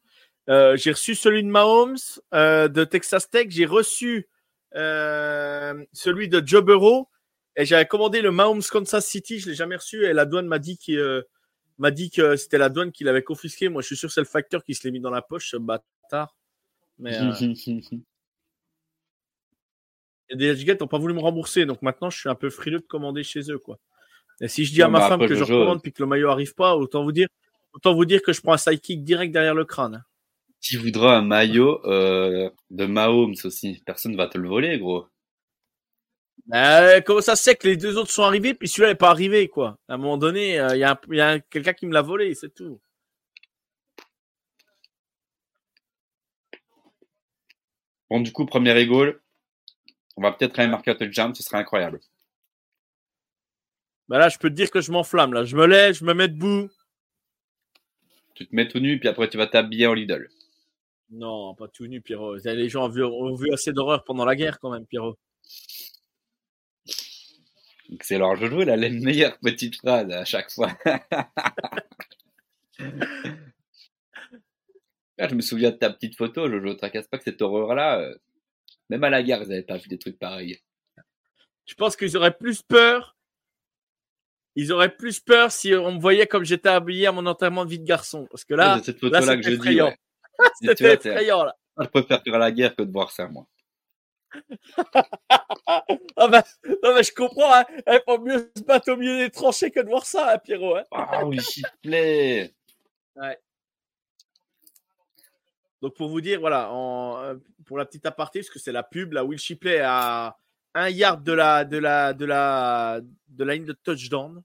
Euh, 0.49 0.75
j'ai 0.75 0.91
reçu 0.91 1.13
celui 1.13 1.43
de 1.43 1.47
Mahomes 1.47 1.97
euh, 2.33 2.67
de 2.67 2.83
Texas 2.83 3.29
Tech. 3.29 3.47
J'ai 3.49 3.67
reçu 3.67 4.27
euh, 4.75 5.85
celui 5.93 6.27
de 6.27 6.41
Joe 6.45 6.63
Burrow. 6.63 7.07
Et 7.55 7.65
j'avais 7.65 7.85
commandé 7.85 8.21
le 8.21 8.31
Mahomes 8.31 8.63
Kansas 8.63 9.05
City. 9.05 9.39
Je 9.39 9.45
ne 9.45 9.51
l'ai 9.51 9.55
jamais 9.55 9.75
reçu. 9.75 10.05
Et 10.05 10.13
la 10.13 10.25
douane 10.25 10.47
m'a 10.47 10.59
dit, 10.59 10.77
qu'il, 10.77 11.23
m'a 11.77 11.91
dit 11.91 12.09
que 12.09 12.35
c'était 12.35 12.57
la 12.57 12.69
douane 12.69 12.91
qui 12.91 13.03
l'avait 13.03 13.23
confisqué. 13.23 13.69
Moi, 13.69 13.81
je 13.83 13.87
suis 13.87 13.97
sûr 13.97 14.09
que 14.09 14.13
c'est 14.13 14.21
le 14.21 14.25
facteur 14.25 14.63
qui 14.63 14.73
se 14.73 14.83
l'est 14.83 14.91
mis 14.91 14.99
dans 14.99 15.11
la 15.11 15.21
poche, 15.21 15.51
ce 15.51 15.57
bâtard. 15.57 16.35
Mais, 16.99 17.17
euh, 17.21 17.41
et 20.29 20.35
des 20.35 20.47
Edgegate 20.47 20.79
n'ont 20.81 20.87
pas 20.87 20.99
voulu 20.99 21.13
me 21.13 21.19
rembourser, 21.19 21.65
donc 21.65 21.81
maintenant 21.81 22.09
je 22.09 22.19
suis 22.19 22.29
un 22.29 22.35
peu 22.35 22.49
frileux 22.49 22.79
de 22.79 22.85
commander 22.85 23.23
chez 23.23 23.51
eux. 23.51 23.57
Quoi. 23.57 23.79
Et 24.41 24.47
si 24.47 24.65
je 24.65 24.71
dis 24.71 24.81
à 24.81 24.87
ma 24.87 24.99
bah, 24.99 25.07
femme 25.09 25.27
que 25.27 25.35
je 25.35 25.43
recommande 25.43 25.81
puis 25.81 25.91
que 25.91 26.01
le 26.01 26.07
maillot 26.07 26.29
arrive 26.29 26.53
pas, 26.53 26.75
autant 26.75 27.03
vous 27.03 27.11
dire, 27.11 27.27
autant 27.73 27.93
vous 27.93 28.05
dire 28.05 28.21
que 28.21 28.31
je 28.31 28.41
prends 28.41 28.53
un 28.53 28.57
sidekick 28.57 29.03
direct 29.03 29.33
derrière 29.33 29.55
le 29.55 29.65
crâne. 29.65 30.03
Tu 30.61 30.77
voudras 30.77 31.17
un 31.17 31.21
maillot 31.21 31.85
euh, 31.85 32.49
de 32.69 32.85
Mahomes 32.85 33.35
aussi. 33.45 33.81
Personne 33.85 34.15
va 34.15 34.27
te 34.27 34.37
le 34.37 34.47
voler, 34.47 34.77
gros. 34.77 35.07
Euh, 36.53 36.99
comment 37.01 37.21
ça 37.21 37.35
se 37.35 37.43
fait 37.43 37.55
que 37.55 37.67
les 37.67 37.77
deux 37.77 37.97
autres 37.97 38.11
sont 38.11 38.23
arrivés 38.23 38.53
puis 38.53 38.67
celui-là 38.67 38.89
n'est 38.89 38.95
pas 38.95 39.11
arrivé 39.11 39.47
quoi? 39.47 39.77
À 39.87 39.93
un 39.93 39.97
moment 39.97 40.17
donné, 40.17 40.55
il 40.55 40.77
y 40.77 40.83
a, 40.83 41.39
quelqu'un 41.49 41.73
qui 41.73 41.85
me 41.85 41.93
l'a 41.93 42.01
volé, 42.01 42.33
c'est 42.33 42.53
tout. 42.53 42.79
Bon, 48.09 48.19
du 48.19 48.31
coup, 48.31 48.45
premier 48.45 48.85
goal. 48.85 49.21
On 50.17 50.21
va 50.21 50.31
peut-être 50.31 50.59
aller 50.59 50.69
marquer 50.69 50.91
un 50.91 50.95
touchdown, 50.95 51.33
ce 51.33 51.43
serait 51.43 51.57
incroyable. 51.57 51.99
Bah 54.09 54.17
là, 54.17 54.27
je 54.27 54.37
peux 54.37 54.49
te 54.49 54.55
dire 54.55 54.71
que 54.71 54.81
je 54.81 54.91
m'enflamme. 54.91 55.33
Là, 55.33 55.45
je 55.45 55.55
me 55.55 55.65
lève, 55.65 55.93
je 55.93 56.03
me 56.03 56.13
mets 56.13 56.27
debout. 56.27 56.69
Tu 58.33 58.47
te 58.47 58.55
mets 58.55 58.67
tout 58.67 58.79
nu, 58.79 58.99
puis 58.99 59.07
après 59.07 59.29
tu 59.29 59.37
vas 59.37 59.47
t'habiller 59.47 59.87
en 59.87 59.93
Lidl. 59.93 60.29
Non, 61.11 61.55
pas 61.55 61.67
tout 61.67 61.87
nu, 61.87 62.01
Pierrot. 62.01 62.37
Les 62.37 62.69
gens 62.69 62.85
ont 62.85 62.89
vu, 62.89 63.03
ont 63.03 63.35
vu 63.35 63.53
assez 63.53 63.71
d'horreur 63.71 64.03
pendant 64.03 64.25
la 64.25 64.35
guerre 64.35 64.59
quand 64.59 64.71
même, 64.71 64.85
Pierrot. 64.85 65.17
Excellent. 67.91 68.35
Jojo, 68.35 68.61
il 68.61 68.69
a 68.69 68.75
les 68.75 68.89
meilleures 68.89 69.37
petites 69.39 69.77
phrases 69.77 70.11
à 70.11 70.25
chaque 70.25 70.51
fois. 70.51 70.77
Ah, 75.19 75.27
je 75.27 75.35
me 75.35 75.41
souviens 75.41 75.71
de 75.71 75.75
ta 75.75 75.89
petite 75.89 76.15
photo, 76.15 76.49
Jojo. 76.49 76.73
Tracasse 76.75 77.07
pas 77.07 77.17
que 77.17 77.25
cette 77.25 77.41
horreur-là, 77.41 77.99
euh, 77.99 78.15
même 78.89 79.03
à 79.03 79.09
la 79.09 79.21
gare, 79.21 79.41
ils 79.43 79.49
n'avaient 79.49 79.63
pas 79.63 79.77
vu 79.77 79.89
des 79.89 79.99
trucs 79.99 80.17
pareils. 80.17 80.59
Je 81.65 81.75
pense 81.75 81.95
qu'ils 81.97 82.15
auraient 82.15 82.35
plus 82.35 82.61
peur? 82.61 83.17
Ils 84.55 84.71
auraient 84.71 84.95
plus 84.95 85.19
peur 85.19 85.51
si 85.51 85.73
on 85.75 85.91
me 85.91 85.99
voyait 85.99 86.25
comme 86.25 86.43
j'étais 86.45 86.69
habillé 86.69 87.07
à 87.07 87.11
mon 87.11 87.25
enterrement 87.25 87.65
de 87.65 87.69
vie 87.69 87.79
de 87.79 87.85
garçon. 87.85 88.27
Parce 88.31 88.45
que 88.45 88.53
là, 88.53 88.81
cette 88.83 88.99
photo-là 88.99 89.21
là, 89.21 89.37
que 89.37 89.43
c'était 89.43 89.55
je 89.55 89.61
dis. 89.61 89.67
effrayant. 89.67 89.87
ouais. 89.87 89.97
C'était 90.61 90.93
effrayant 90.93 91.43
là. 91.43 91.55
Je 91.79 91.87
préfère 91.87 92.23
faire 92.23 92.39
la 92.39 92.51
guerre 92.51 92.75
que 92.75 92.83
de 92.83 92.91
voir 92.91 93.11
ça, 93.11 93.27
moi. 93.27 93.45
Ah 96.21 96.27
bah, 96.27 96.43
non, 96.83 96.95
mais 96.95 97.03
je 97.03 97.13
comprends. 97.13 97.53
Hein. 97.53 97.63
Eh, 97.87 97.99
faut 98.05 98.19
mieux 98.19 98.51
se 98.55 98.63
battre 98.63 98.91
au 98.91 98.97
milieu 98.97 99.17
des 99.17 99.29
tranchées 99.29 99.71
que 99.71 99.79
de 99.79 99.87
voir 99.87 100.05
ça, 100.05 100.33
hein, 100.33 100.37
Pierrot. 100.37 100.75
Hein. 100.75 100.83
Ah 100.91 101.25
oui, 101.25 101.39
s'il 101.39 101.63
te 101.63 101.77
plaît. 101.81 102.53
Donc 105.81 105.95
pour 105.95 106.09
vous 106.09 106.21
dire, 106.21 106.39
voilà, 106.39 106.71
euh, 106.73 107.37
pour 107.65 107.77
la 107.77 107.85
petite 107.85 108.05
aparté, 108.05 108.39
parce 108.39 108.49
que 108.49 108.59
c'est 108.59 108.71
la 108.71 108.83
pub, 108.83 109.13
la 109.13 109.23
Will 109.23 109.39
Shipley 109.39 109.79
à 109.79 110.35
un 110.73 110.89
yard 110.89 111.23
de 111.23 111.31
la, 111.33 111.65
de 111.65 111.77
la, 111.77 112.13
de 112.13 112.25
la, 112.25 113.01
de 113.29 113.43
la 113.43 113.53
ligne 113.55 113.65
de 113.65 113.73
touchdown. 113.73 114.43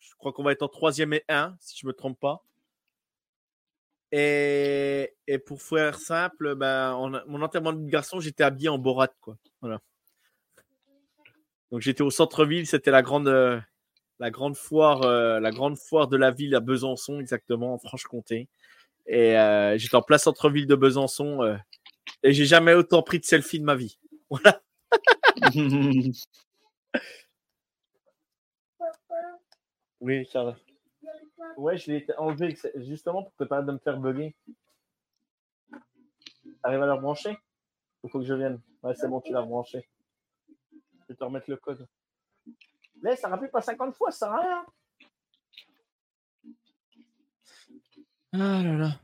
Je 0.00 0.14
crois 0.16 0.32
qu'on 0.32 0.42
va 0.42 0.52
être 0.52 0.62
en 0.62 0.68
troisième 0.68 1.12
et 1.12 1.24
un, 1.28 1.56
si 1.60 1.78
je 1.80 1.86
me 1.86 1.92
trompe 1.92 2.18
pas. 2.18 2.44
Et, 4.10 5.14
et 5.26 5.38
pour 5.38 5.62
faire 5.62 5.98
simple, 5.98 6.54
ben, 6.54 6.92
en- 6.92 7.26
mon 7.26 7.40
enterrement 7.42 7.72
de 7.72 7.88
garçon, 7.88 8.20
j'étais 8.20 8.44
habillé 8.44 8.68
en 8.68 8.78
Borat, 8.78 9.08
quoi. 9.20 9.36
Voilà. 9.60 9.80
Donc 11.70 11.80
j'étais 11.80 12.02
au 12.02 12.10
centre-ville, 12.10 12.66
c'était 12.66 12.90
la 12.90 13.00
grande, 13.00 13.28
euh, 13.28 13.58
la 14.18 14.30
grande 14.30 14.56
foire, 14.56 15.02
euh, 15.02 15.40
la 15.40 15.50
grande 15.50 15.78
foire 15.78 16.08
de 16.08 16.18
la 16.18 16.30
ville 16.30 16.54
à 16.54 16.60
Besançon, 16.60 17.20
exactement, 17.20 17.72
en 17.72 17.78
Franche-Comté. 17.78 18.48
Et 19.06 19.36
euh, 19.38 19.76
j'étais 19.78 19.96
en 19.96 20.02
plein 20.02 20.18
centre-ville 20.18 20.66
de 20.66 20.74
Besançon. 20.74 21.42
euh, 21.42 21.56
et 22.22 22.32
j'ai 22.32 22.44
jamais 22.44 22.74
autant 22.74 23.02
pris 23.02 23.18
de 23.18 23.24
selfie 23.24 23.60
de 23.60 23.64
ma 23.64 23.74
vie. 23.74 23.98
Voilà. 24.30 24.62
Oui, 30.00 30.26
va. 30.34 30.56
Ouais, 31.56 31.76
je 31.76 31.92
l'ai 31.92 32.06
enlevé 32.18 32.56
justement 32.76 33.22
pour 33.22 33.46
tu 33.46 33.52
arrêtes 33.52 33.66
de 33.66 33.72
me 33.72 33.78
faire 33.78 33.98
bugger. 33.98 34.34
Arrive 36.64 36.82
à 36.82 36.86
le 36.86 36.94
rebrancher? 36.94 37.38
Il 38.02 38.10
faut 38.10 38.18
que 38.18 38.24
je 38.24 38.34
vienne? 38.34 38.60
Ouais, 38.82 38.94
c'est 38.96 39.06
bon, 39.06 39.20
tu 39.20 39.32
l'as 39.32 39.42
rebranché. 39.42 39.88
Je 40.72 41.08
vais 41.08 41.14
te 41.14 41.22
remettre 41.22 41.48
le 41.48 41.56
code. 41.56 41.86
Mais 43.00 43.14
ça 43.14 43.28
rappelle 43.28 43.50
pas 43.50 43.60
50 43.60 43.94
fois, 43.94 44.10
ça 44.10 44.26
sert 44.26 44.34
à 44.34 44.40
rien. 44.40 44.66
Ah 48.34 48.62
là 48.62 48.72
là. 48.76 49.00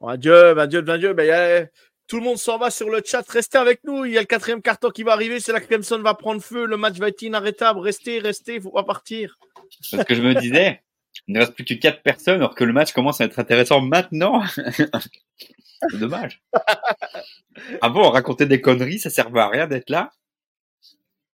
Bon, 0.00 0.08
adieu, 0.08 0.54
ben 0.54 0.62
adieu, 0.62 0.80
ben 0.82 0.94
adieu. 0.94 1.12
Ben, 1.14 1.26
y 1.26 1.30
a- 1.30 1.66
Tout 2.06 2.16
le 2.16 2.24
monde 2.24 2.38
s'en 2.38 2.58
va 2.58 2.70
sur 2.70 2.90
le 2.90 3.02
chat. 3.04 3.24
Restez 3.28 3.58
avec 3.58 3.84
nous. 3.84 4.04
Il 4.04 4.12
y 4.12 4.16
a 4.18 4.20
le 4.20 4.26
quatrième 4.26 4.62
carton 4.62 4.90
qui 4.90 5.04
va 5.04 5.12
arriver. 5.12 5.38
C'est 5.40 5.52
là 5.52 5.60
que 5.60 5.66
Clemson 5.66 6.00
va 6.02 6.14
prendre 6.14 6.42
feu. 6.42 6.66
Le 6.66 6.76
match 6.76 6.96
va 6.98 7.08
être 7.08 7.22
inarrêtable. 7.22 7.78
Restez, 7.80 8.18
restez. 8.18 8.56
Il 8.56 8.62
faut 8.62 8.72
pas 8.72 8.82
partir. 8.82 9.36
C'est 9.80 9.98
ce 9.98 10.02
que 10.04 10.14
je 10.14 10.22
me 10.22 10.34
disais. 10.34 10.82
Il 11.28 11.34
ne 11.34 11.40
reste 11.40 11.54
plus 11.54 11.64
que 11.64 11.74
4 11.74 12.02
personnes 12.02 12.36
alors 12.36 12.54
que 12.54 12.64
le 12.64 12.72
match 12.72 12.92
commence 12.92 13.20
à 13.20 13.24
être 13.24 13.38
intéressant 13.38 13.80
maintenant. 13.80 14.42
C'est 15.90 15.98
dommage. 15.98 16.42
Avant, 17.82 18.08
on 18.08 18.10
racontait 18.10 18.46
des 18.46 18.62
conneries, 18.62 18.98
ça 18.98 19.10
servait 19.10 19.40
à 19.40 19.48
rien 19.48 19.66
d'être 19.66 19.90
là? 19.90 20.10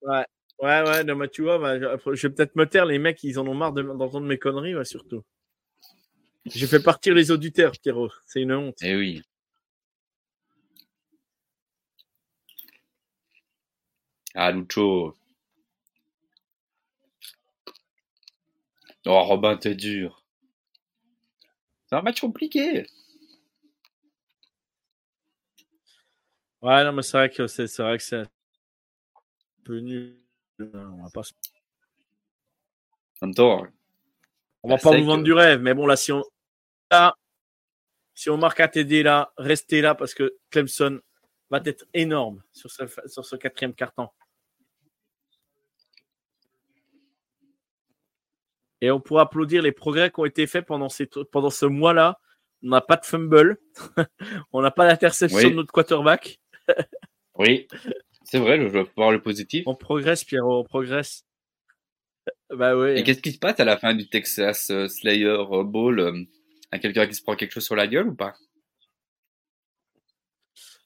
Ouais, 0.04 0.82
ouais, 0.84 1.04
non, 1.04 1.16
mais 1.16 1.28
tu 1.30 1.42
vois, 1.42 1.58
bah, 1.58 1.80
je 1.80 2.16
je 2.16 2.28
vais 2.28 2.34
peut-être 2.34 2.56
me 2.56 2.66
taire. 2.66 2.86
Les 2.86 3.00
mecs, 3.00 3.24
ils 3.24 3.40
en 3.40 3.48
ont 3.48 3.54
marre 3.56 3.74
de- 3.74 3.82
d'entendre 3.84 4.28
mes 4.28 4.38
conneries, 4.38 4.76
ouais, 4.76 4.86
surtout. 4.86 5.24
J'ai 6.46 6.68
fait 6.68 6.82
partir 6.84 7.16
les 7.16 7.32
auditeurs, 7.32 7.72
Pierrot. 7.82 8.12
C'est 8.28 8.42
une 8.42 8.54
honte. 8.54 8.78
Eh 8.84 8.96
oui. 8.96 9.24
Ah, 14.36 14.52
Lucho. 14.52 15.16
Oh, 19.06 19.24
Robin, 19.24 19.58
t'es 19.58 19.76
dur. 19.76 20.24
C'est 21.88 21.96
un 21.96 22.02
match 22.02 22.22
compliqué. 22.22 22.86
Ouais, 26.62 26.84
non, 26.84 26.92
mais 26.94 27.02
c'est 27.02 27.18
vrai 27.18 27.30
que 27.30 27.48
c'est 27.48 27.66
c'est 27.68 27.82
vrai 27.82 27.98
que 27.98 28.04
c'est 28.04 28.18
un 28.18 28.28
peu 29.64 29.80
nul. 29.80 30.18
On 30.60 31.02
va 31.04 31.10
pas, 31.12 31.24
se- 31.24 31.34
En 33.22 33.26
même 33.28 33.34
temps, 33.36 33.66
on 34.64 34.70
va 34.70 34.78
pas 34.78 34.92
vous 34.92 35.06
vendre 35.06 35.20
que- 35.22 35.26
du 35.26 35.34
rêve, 35.34 35.60
mais 35.62 35.74
bon, 35.74 35.88
là, 35.88 35.96
si 35.96 36.12
on, 36.12 36.24
là, 36.92 37.16
si 38.14 38.30
on 38.30 38.38
marque 38.38 38.60
un 38.60 38.68
TD 38.68 39.02
là, 39.04 39.34
restez 39.38 39.82
là 39.82 39.96
parce 39.96 40.14
que 40.14 40.38
Clemson 40.52 41.02
va 41.50 41.62
être 41.66 41.86
énorme 41.94 42.44
sur 42.52 42.70
ce, 42.70 42.84
sur 43.08 43.26
ce 43.26 43.36
quatrième 43.36 43.74
carton. 43.74 44.10
Et 48.82 48.90
on 48.92 49.00
pourra 49.00 49.24
applaudir 49.24 49.62
les 49.62 49.72
progrès 49.72 50.10
qui 50.10 50.20
ont 50.20 50.26
été 50.26 50.48
faits 50.48 50.66
pendant, 50.66 50.90
ces, 50.90 51.08
pendant 51.32 51.52
ce 51.52 51.66
mois-là. 51.66 52.20
On 52.64 52.70
n'a 52.70 52.82
pas 52.82 52.98
de 52.98 53.06
fumble. 53.06 53.58
on 54.52 54.62
n'a 54.62 54.72
pas 54.72 54.88
d'interception 54.88 55.38
Oui. 55.38 55.52
de 55.52 55.56
notre 55.56 55.72
quarterback. 55.72 56.40
oui, 57.36 57.68
c'est 58.24 58.40
vrai, 58.40 58.62
je 58.62 58.72
dois 58.72 58.88
voir 58.96 59.12
le 59.12 59.22
positif. 59.22 59.64
On 59.68 59.76
progresse, 59.76 60.24
Pierrot, 60.24 60.62
on 60.62 60.64
progresse. 60.64 61.26
Bah 62.52 62.76
oui. 62.78 62.92
Et 63.00 63.04
qu'est-ce 63.04 63.22
qui 63.22 63.32
se 63.32 63.40
passe 63.40 63.60
à 63.60 63.66
la 63.66 63.78
fin 63.78 63.96
du 63.96 64.08
Texas 64.08 64.70
euh, 64.70 64.88
Slayer 64.88 65.26
euh, 65.26 65.64
Bowl 65.64 66.00
euh, 66.00 66.24
À 66.70 66.78
quelqu'un 66.78 67.08
qui 67.08 67.16
se 67.16 67.24
prend 67.24 67.36
quelque 67.36 67.54
chose 67.54 67.66
sur 67.66 67.76
la 67.76 67.88
gueule 67.88 68.10
ou 68.10 68.16
pas? 68.16 68.36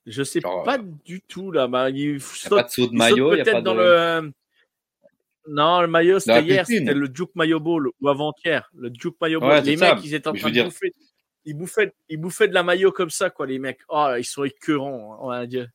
Je 0.05 0.23
sais 0.23 0.39
Genre, 0.39 0.63
pas 0.63 0.77
du 0.77 1.21
tout 1.21 1.51
là. 1.51 1.67
Il 1.89 2.21
saute, 2.21 2.49
pas 2.51 2.63
de 2.63 2.69
saut 2.69 2.87
de 2.87 2.95
maillot, 2.95 3.33
il 3.33 3.35
n'y 3.35 3.41
a 3.41 3.43
peut-être 3.43 3.55
pas 3.55 3.59
de... 3.61 3.65
dans 3.65 3.73
le. 3.73 4.31
Non, 5.47 5.81
le 5.81 5.87
maillot, 5.87 6.19
c'était 6.19 6.41
hier, 6.43 6.65
c'était 6.65 6.93
le 6.93 7.07
Duke 7.07 7.31
Mayo 7.35 7.59
Bowl 7.59 7.89
ou 8.01 8.09
avant-hier. 8.09 8.69
Le 8.75 8.89
Duke 8.89 9.15
Mayo. 9.21 9.39
Ouais, 9.41 9.61
les 9.61 9.77
ça. 9.77 9.93
mecs, 9.95 10.03
ils 10.03 10.13
étaient 10.15 10.27
en 10.27 10.33
train 10.33 10.49
de 10.49 10.53
dire- 10.53 10.65
bouffer. 10.65 10.91
Ils 11.47 11.53
bouffaient, 11.55 11.93
ils 12.09 12.17
bouffaient 12.17 12.47
de 12.47 12.53
la 12.55 12.63
maillot 12.63 12.91
comme 12.91 13.11
ça, 13.11 13.29
quoi, 13.29 13.45
les 13.45 13.59
mecs. 13.59 13.81
Oh, 13.87 14.09
ils 14.17 14.23
sont 14.25 14.43
écœurants. 14.43 15.19
Oh, 15.21 15.29
mon 15.31 15.45
Dieu. 15.45 15.67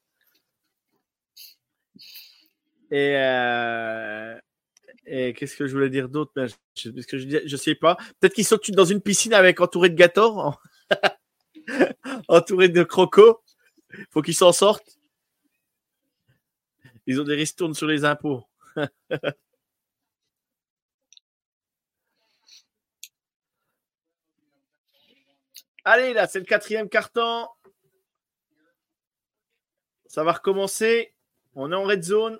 Et, 2.91 3.15
euh, 3.17 4.37
et 5.07 5.33
qu'est-ce 5.33 5.57
que 5.57 5.67
je 5.69 5.73
voulais 5.73 5.91
dire 5.91 6.09
d'autre? 6.09 6.33
Ben, 6.35 6.49
je, 6.77 6.91
que 6.91 7.19
je, 7.19 7.25
dis- 7.25 7.39
je 7.47 7.57
sais 7.57 7.77
pas. 7.77 7.97
Peut-être 8.19 8.35
qu'ils 8.35 8.45
sont 8.45 8.59
dans 8.71 8.85
une 8.85 9.01
piscine 9.01 9.33
avec 9.33 9.61
entouré 9.61 9.91
de 9.91 9.95
gâteaux, 9.95 10.53
entouré 12.29 12.69
de 12.69 12.83
crocos. 12.83 13.37
Faut 14.11 14.23
qu'ils 14.23 14.35
s'en 14.35 14.51
sortent. 14.53 14.99
Ils 17.07 17.21
ont 17.21 17.25
des 17.25 17.37
ristournes 17.37 17.75
sur 17.75 17.87
les 17.87 18.05
impôts. 18.05 18.45
Allez, 25.85 26.13
là, 26.13 26.27
c'est 26.27 26.39
le 26.39 26.45
quatrième 26.45 26.89
carton. 26.89 27.49
Ça 30.07 30.25
va 30.25 30.33
recommencer. 30.33 31.15
On 31.55 31.73
est 31.73 31.75
en 31.75 31.85
red 31.85 32.03
zone. 32.03 32.39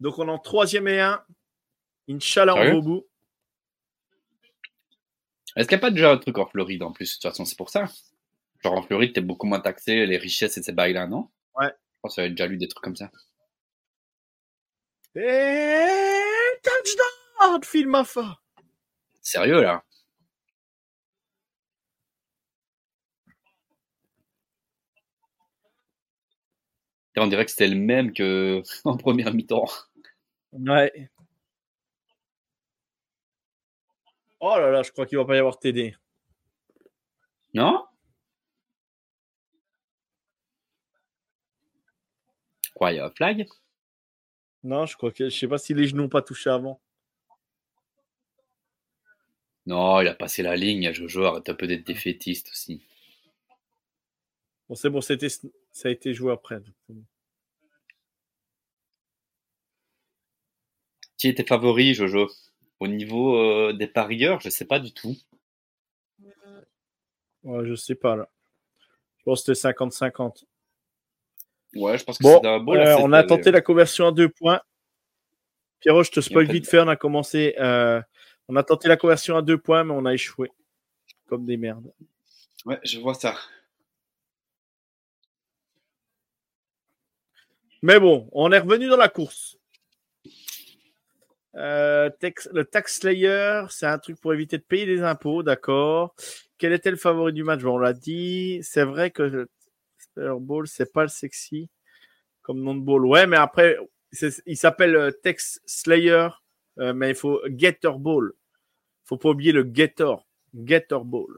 Donc, 0.00 0.18
on 0.18 0.26
est 0.26 0.32
en 0.32 0.38
troisième 0.38 0.88
et 0.88 1.00
un. 1.00 1.24
Inch'Allah, 2.08 2.56
on 2.56 2.64
va 2.64 2.74
au 2.74 2.82
bout. 2.82 3.06
Est-ce 5.54 5.68
qu'il 5.68 5.76
n'y 5.76 5.80
a 5.80 5.86
pas 5.86 5.90
déjà 5.90 6.10
un 6.10 6.18
truc 6.18 6.38
en 6.38 6.46
Floride 6.46 6.82
en 6.82 6.92
plus? 6.92 7.10
De 7.10 7.14
toute 7.14 7.30
façon, 7.30 7.44
c'est 7.44 7.56
pour 7.56 7.70
ça. 7.70 7.84
Genre 8.64 8.72
en 8.72 8.82
Floride, 8.82 9.12
t'es 9.12 9.20
beaucoup 9.20 9.46
moins 9.46 9.60
taxé, 9.60 10.06
les 10.06 10.16
richesses 10.16 10.56
et 10.56 10.62
ces 10.62 10.72
bails-là, 10.72 11.06
non? 11.06 11.30
Ouais. 11.54 11.68
Je 11.68 12.00
pense 12.00 12.16
que 12.16 12.22
j'avais 12.22 12.30
déjà 12.30 12.46
lu 12.46 12.56
des 12.56 12.68
trucs 12.68 12.82
comme 12.82 12.96
ça. 12.96 13.10
Et 15.14 16.11
touchdown, 17.42 17.62
Phil 17.62 17.88
Maffa. 17.88 18.38
Sérieux, 19.20 19.62
là? 19.62 19.82
On 27.16 27.26
dirait 27.26 27.44
que 27.44 27.50
c'était 27.50 27.68
le 27.68 27.76
même 27.76 28.12
que 28.12 28.62
en 28.84 28.96
première 28.96 29.34
mi-temps. 29.34 29.68
Ouais. 30.52 31.10
Oh 34.40 34.56
là 34.58 34.70
là, 34.70 34.82
je 34.82 34.90
crois 34.90 35.06
qu'il 35.06 35.18
va 35.18 35.24
pas 35.24 35.36
y 35.36 35.38
avoir 35.38 35.58
TD. 35.58 35.94
Non? 37.54 37.84
Quoi, 42.74 42.92
il 42.92 42.96
y 42.96 42.98
a 42.98 43.06
un 43.06 43.10
flag? 43.10 43.46
Non, 44.64 44.86
je 44.86 44.96
crois 44.96 45.12
que 45.12 45.28
je 45.28 45.38
sais 45.38 45.46
pas 45.46 45.58
si 45.58 45.74
les 45.74 45.86
genoux 45.86 46.02
n'ont 46.02 46.08
pas 46.08 46.22
touché 46.22 46.50
avant. 46.50 46.80
Non, 49.66 50.00
il 50.00 50.08
a 50.08 50.14
passé 50.14 50.42
la 50.42 50.56
ligne, 50.56 50.92
Jojo, 50.92 51.24
arrête 51.24 51.48
un 51.48 51.54
peu 51.54 51.66
d'être 51.66 51.86
défaitiste 51.86 52.50
aussi. 52.50 52.82
Bon, 54.68 54.74
c'est 54.74 54.90
bon, 54.90 55.00
c'était, 55.00 55.28
ça 55.28 55.88
a 55.88 55.90
été 55.90 56.14
joué 56.14 56.32
après. 56.32 56.60
Qui 61.16 61.28
était 61.28 61.44
favori, 61.44 61.94
Jojo? 61.94 62.28
Au 62.80 62.88
niveau 62.88 63.36
euh, 63.36 63.72
des 63.72 63.86
parieurs, 63.86 64.40
je 64.40 64.48
sais 64.48 64.64
pas 64.64 64.80
du 64.80 64.92
tout. 64.92 65.16
Ouais, 67.44 67.64
je 67.66 67.74
sais 67.76 67.94
pas 67.94 68.16
là. 68.16 68.28
Je 69.18 69.22
pense 69.24 69.44
que 69.44 69.54
c'était 69.54 69.68
50-50. 69.68 70.44
Ouais, 71.76 71.96
je 71.96 72.04
pense 72.04 72.18
que 72.18 72.22
Bon, 72.24 72.40
c'est 72.42 72.48
un 72.48 72.58
beau. 72.58 72.74
euh, 72.74 72.96
on 72.98 73.12
a 73.12 73.22
tenté 73.22 73.52
la 73.52 73.60
conversion 73.60 74.08
à 74.08 74.12
deux 74.12 74.28
points. 74.28 74.60
Pierrot, 75.80 76.02
je 76.02 76.10
te 76.10 76.20
spoil 76.20 76.50
vite 76.50 76.68
fait. 76.68 76.80
On 76.80 76.88
a 76.88 76.96
commencé. 76.96 77.54
euh, 77.58 78.00
on 78.52 78.56
a 78.56 78.62
tenté 78.62 78.86
la 78.86 78.98
conversion 78.98 79.36
à 79.36 79.42
deux 79.42 79.56
points, 79.56 79.82
mais 79.82 79.94
on 79.94 80.04
a 80.04 80.12
échoué. 80.12 80.50
Comme 81.26 81.46
des 81.46 81.56
merdes. 81.56 81.90
Ouais, 82.66 82.78
je 82.84 83.00
vois 83.00 83.14
ça. 83.14 83.34
Mais 87.80 87.98
bon, 87.98 88.28
on 88.32 88.52
est 88.52 88.58
revenu 88.58 88.88
dans 88.88 88.98
la 88.98 89.08
course. 89.08 89.56
Euh, 91.54 92.10
tex- 92.20 92.50
le 92.52 92.64
Tax 92.66 93.00
Slayer, 93.00 93.62
c'est 93.70 93.86
un 93.86 93.98
truc 93.98 94.20
pour 94.20 94.34
éviter 94.34 94.58
de 94.58 94.62
payer 94.62 94.84
des 94.84 95.02
impôts, 95.02 95.42
d'accord. 95.42 96.14
Quel 96.58 96.74
était 96.74 96.90
le 96.90 96.96
favori 96.98 97.32
du 97.32 97.44
match? 97.44 97.62
Bon, 97.62 97.76
On 97.76 97.78
l'a 97.78 97.94
dit. 97.94 98.60
C'est 98.62 98.84
vrai 98.84 99.10
que 99.10 99.22
le 99.22 99.48
Slayer 99.96 100.34
Ball, 100.40 100.66
c'est 100.66 100.92
pas 100.92 101.02
le 101.02 101.08
sexy 101.08 101.70
comme 102.42 102.60
nom 102.60 102.74
de 102.74 102.80
ball. 102.80 103.06
Ouais, 103.06 103.26
mais 103.26 103.36
après, 103.38 103.78
il 104.46 104.56
s'appelle 104.58 104.94
euh, 104.94 105.10
Tex 105.10 105.60
Slayer, 105.64 106.28
euh, 106.78 106.92
mais 106.92 107.10
il 107.10 107.14
faut 107.14 107.40
Getter 107.56 107.92
Ball. 107.96 108.32
Faut 109.12 109.18
pas 109.18 109.30
oublier 109.30 109.52
le 109.52 109.70
Getter. 109.72 110.14
Getter 110.54 110.98
Ball. 111.04 111.36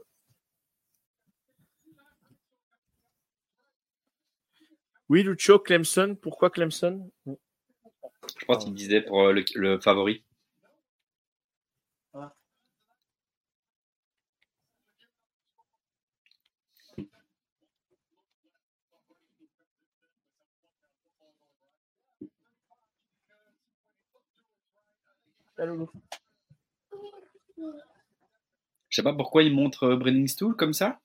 Oui, 5.09 5.23
Lucho, 5.23 5.59
Clemson. 5.59 6.17
Pourquoi 6.21 6.49
Clemson? 6.49 7.11
Je 7.27 8.45
pense 8.45 8.63
qu'il 8.63 8.73
disait 8.73 9.01
pour 9.01 9.21
euh, 9.21 9.33
le, 9.33 9.43
le 9.55 9.79
favori. 9.79 10.23
Je 28.95 29.01
sais 29.01 29.03
pas 29.03 29.11
pourquoi 29.11 29.43
il 29.43 29.53
montre 29.53 29.83
euh, 29.83 29.97
Branding 29.97 30.25
Stool 30.25 30.55
comme 30.55 30.71
ça. 30.71 31.01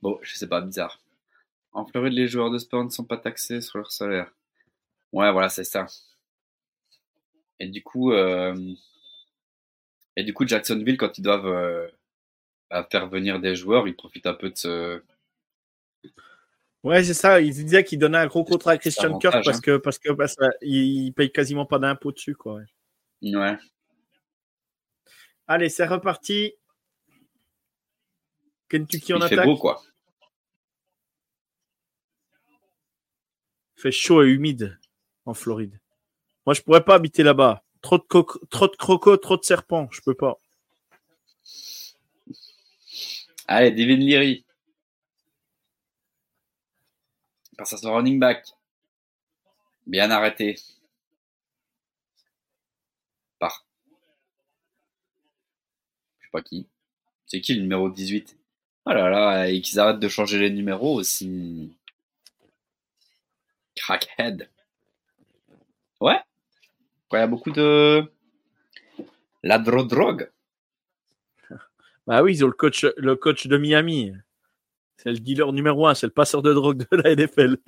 Bon, 0.00 0.20
je 0.22 0.36
sais 0.36 0.46
pas, 0.46 0.60
bizarre. 0.60 1.00
En 1.72 1.86
Floride, 1.86 2.12
les 2.12 2.28
joueurs 2.28 2.50
de 2.50 2.58
sport 2.58 2.84
ne 2.84 2.90
sont 2.90 3.04
pas 3.04 3.16
taxés 3.18 3.60
sur 3.60 3.78
leur 3.78 3.92
salaire. 3.92 4.32
Ouais, 5.12 5.32
voilà, 5.32 5.48
c'est 5.48 5.64
ça. 5.64 5.86
Et 7.60 7.68
du 7.68 7.82
coup, 7.82 8.12
euh, 8.12 8.74
et 10.16 10.22
du 10.22 10.32
coup, 10.32 10.46
Jacksonville, 10.46 10.96
quand 10.96 11.18
ils 11.18 11.22
doivent 11.22 11.46
euh, 11.46 11.88
bah, 12.70 12.86
faire 12.90 13.08
venir 13.08 13.40
des 13.40 13.56
joueurs, 13.56 13.88
ils 13.88 13.96
profitent 13.96 14.26
un 14.26 14.34
peu 14.34 14.50
de 14.50 14.56
ce. 14.56 15.02
Ouais, 16.82 17.04
c'est 17.04 17.14
ça. 17.14 17.40
Il 17.40 17.52
disait 17.52 17.84
qu'il 17.84 17.98
donnait 17.98 18.18
un 18.18 18.26
gros 18.26 18.44
contrat 18.44 18.72
à 18.72 18.78
Christian 18.78 19.18
Kirk 19.18 19.44
parce 19.44 19.58
hein. 19.58 19.60
que 19.60 19.76
parce 19.76 19.98
que 19.98 20.12
parce 20.12 20.36
que, 20.36 20.44
il 20.62 21.06
il 21.06 21.12
paye 21.12 21.30
quasiment 21.30 21.66
pas 21.66 21.78
d'impôts 21.78 22.12
dessus, 22.12 22.34
quoi. 22.34 22.54
ouais. 22.54 23.34
Ouais. 23.36 23.58
Allez, 25.46 25.68
c'est 25.68 25.84
reparti. 25.84 26.54
Kentucky 28.68 29.12
en 29.12 29.16
Il 29.16 29.28
fait 29.28 29.34
attaque. 29.34 29.46
beau, 29.46 29.56
quoi. 29.56 29.82
Il 33.76 33.82
fait 33.82 33.90
chaud 33.90 34.22
et 34.22 34.28
humide 34.28 34.78
en 35.26 35.34
Floride. 35.34 35.80
Moi, 36.46 36.54
je 36.54 36.62
pourrais 36.62 36.84
pas 36.84 36.94
habiter 36.94 37.24
là-bas. 37.24 37.64
Trop 37.82 37.98
de, 37.98 38.04
trop 38.46 38.68
de 38.68 38.76
crocos, 38.76 39.20
trop 39.20 39.36
de 39.36 39.42
serpents. 39.42 39.88
Je 39.90 40.00
peux 40.02 40.14
pas. 40.14 40.38
Allez, 43.52 43.72
Devin 43.72 43.96
Leary. 43.96 44.44
Passe 47.58 47.72
à 47.72 47.78
son 47.78 47.92
running 47.92 48.20
back. 48.20 48.46
Bien 49.88 50.08
arrêté. 50.12 50.54
Par. 53.40 53.66
Je 56.20 56.26
sais 56.26 56.30
pas 56.30 56.42
qui. 56.42 56.68
C'est 57.26 57.40
qui 57.40 57.54
le 57.54 57.62
numéro 57.62 57.90
18 57.90 58.38
Oh 58.86 58.92
là 58.92 59.10
là, 59.10 59.48
et 59.48 59.60
qu'ils 59.60 59.80
arrêtent 59.80 59.98
de 59.98 60.08
changer 60.08 60.38
les 60.38 60.50
numéros 60.50 60.94
aussi. 60.94 61.76
Crackhead. 63.74 64.48
Ouais. 66.00 66.20
Il 67.10 67.16
y 67.16 67.18
a 67.18 67.26
beaucoup 67.26 67.50
de. 67.50 68.12
La 69.42 69.58
dro 69.58 69.82
drogue. 69.82 70.30
Bah 72.06 72.22
oui, 72.22 72.34
ils 72.34 72.44
ont 72.44 72.48
le 72.48 72.52
coach, 72.52 72.84
le 72.96 73.16
coach 73.16 73.46
de 73.46 73.56
Miami. 73.56 74.12
C'est 74.96 75.12
le 75.12 75.18
dealer 75.18 75.52
numéro 75.52 75.86
un, 75.86 75.94
c'est 75.94 76.06
le 76.06 76.12
passeur 76.12 76.42
de 76.42 76.52
drogue 76.52 76.86
de 76.90 76.96
la 76.96 77.14
NFL. 77.14 77.56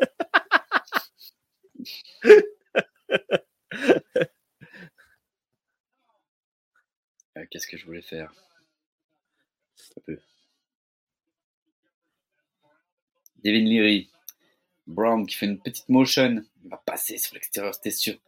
Euh, 7.37 7.47
Qu'est-ce 7.51 7.67
que 7.67 7.77
je 7.79 7.87
voulais 7.87 8.03
faire? 8.03 8.33
Devin 13.43 13.65
Leary. 13.65 14.11
Brown 14.87 15.27
qui 15.27 15.37
fait 15.37 15.47
une 15.47 15.61
petite 15.61 15.89
motion. 15.89 16.45
Il 16.63 16.71
va 16.71 16.77
passer 16.77 17.19
sur 17.19 17.35
l'extérieur, 17.35 17.75
c'était 17.75 17.91
sûr. 17.91 18.19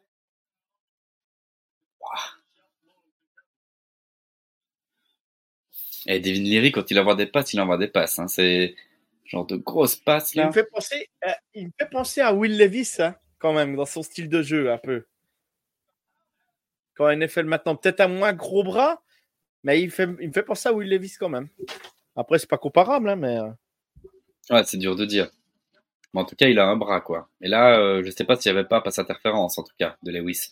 Et 6.06 6.20
Devin 6.20 6.42
Leary, 6.42 6.72
quand 6.72 6.90
il 6.90 6.98
envoie 7.00 7.14
des 7.14 7.26
passes, 7.26 7.52
il 7.54 7.60
envoie 7.60 7.78
des 7.78 7.88
passes. 7.88 8.18
hein. 8.18 8.28
C'est 8.28 8.74
genre 9.24 9.46
de 9.46 9.56
grosses 9.56 9.96
passes 9.96 10.34
Il 10.34 10.38
là. 10.38 10.46
me 10.48 10.52
fait 10.52 10.64
penser, 10.70 11.08
euh, 11.26 11.30
il 11.54 11.66
me 11.66 11.72
fait 11.78 11.88
penser 11.88 12.20
à 12.20 12.34
Will 12.34 12.58
Levis, 12.58 12.96
hein, 12.98 13.16
quand 13.38 13.54
même, 13.54 13.74
dans 13.76 13.86
son 13.86 14.02
style 14.02 14.28
de 14.28 14.42
jeu, 14.42 14.70
un 14.70 14.78
peu. 14.78 15.04
Quand 16.94 17.10
NFL 17.10 17.44
maintenant, 17.44 17.74
peut-être 17.76 18.00
un 18.00 18.08
moins 18.08 18.32
gros 18.32 18.62
bras, 18.62 19.02
mais 19.64 19.80
il, 19.80 19.90
fait, 19.90 20.08
il 20.20 20.28
me 20.28 20.32
fait 20.32 20.42
penser 20.42 20.68
à 20.68 20.72
Will 20.72 20.88
Levis 20.88 21.14
quand 21.18 21.28
même. 21.30 21.48
Après, 22.16 22.38
c'est 22.38 22.48
pas 22.48 22.58
comparable, 22.58 23.08
hein, 23.08 23.16
mais. 23.16 23.38
euh, 23.38 23.50
Ouais, 24.50 24.62
c'est 24.64 24.76
dur 24.76 24.94
de 24.94 25.04
dire. 25.06 25.30
Mais 26.12 26.20
en 26.20 26.24
tout 26.26 26.36
cas, 26.36 26.46
il 26.48 26.58
a 26.58 26.66
un 26.66 26.76
bras 26.76 27.00
quoi. 27.00 27.28
Et 27.40 27.48
là, 27.48 27.78
euh, 27.80 28.02
je 28.04 28.10
sais 28.10 28.24
pas 28.24 28.36
s'il 28.36 28.52
n'y 28.52 28.58
avait 28.58 28.68
pas 28.68 28.80
passe 28.82 28.98
interférence 28.98 29.56
en 29.58 29.64
tout 29.64 29.72
cas 29.78 29.96
de 30.02 30.12
Lewis. 30.12 30.50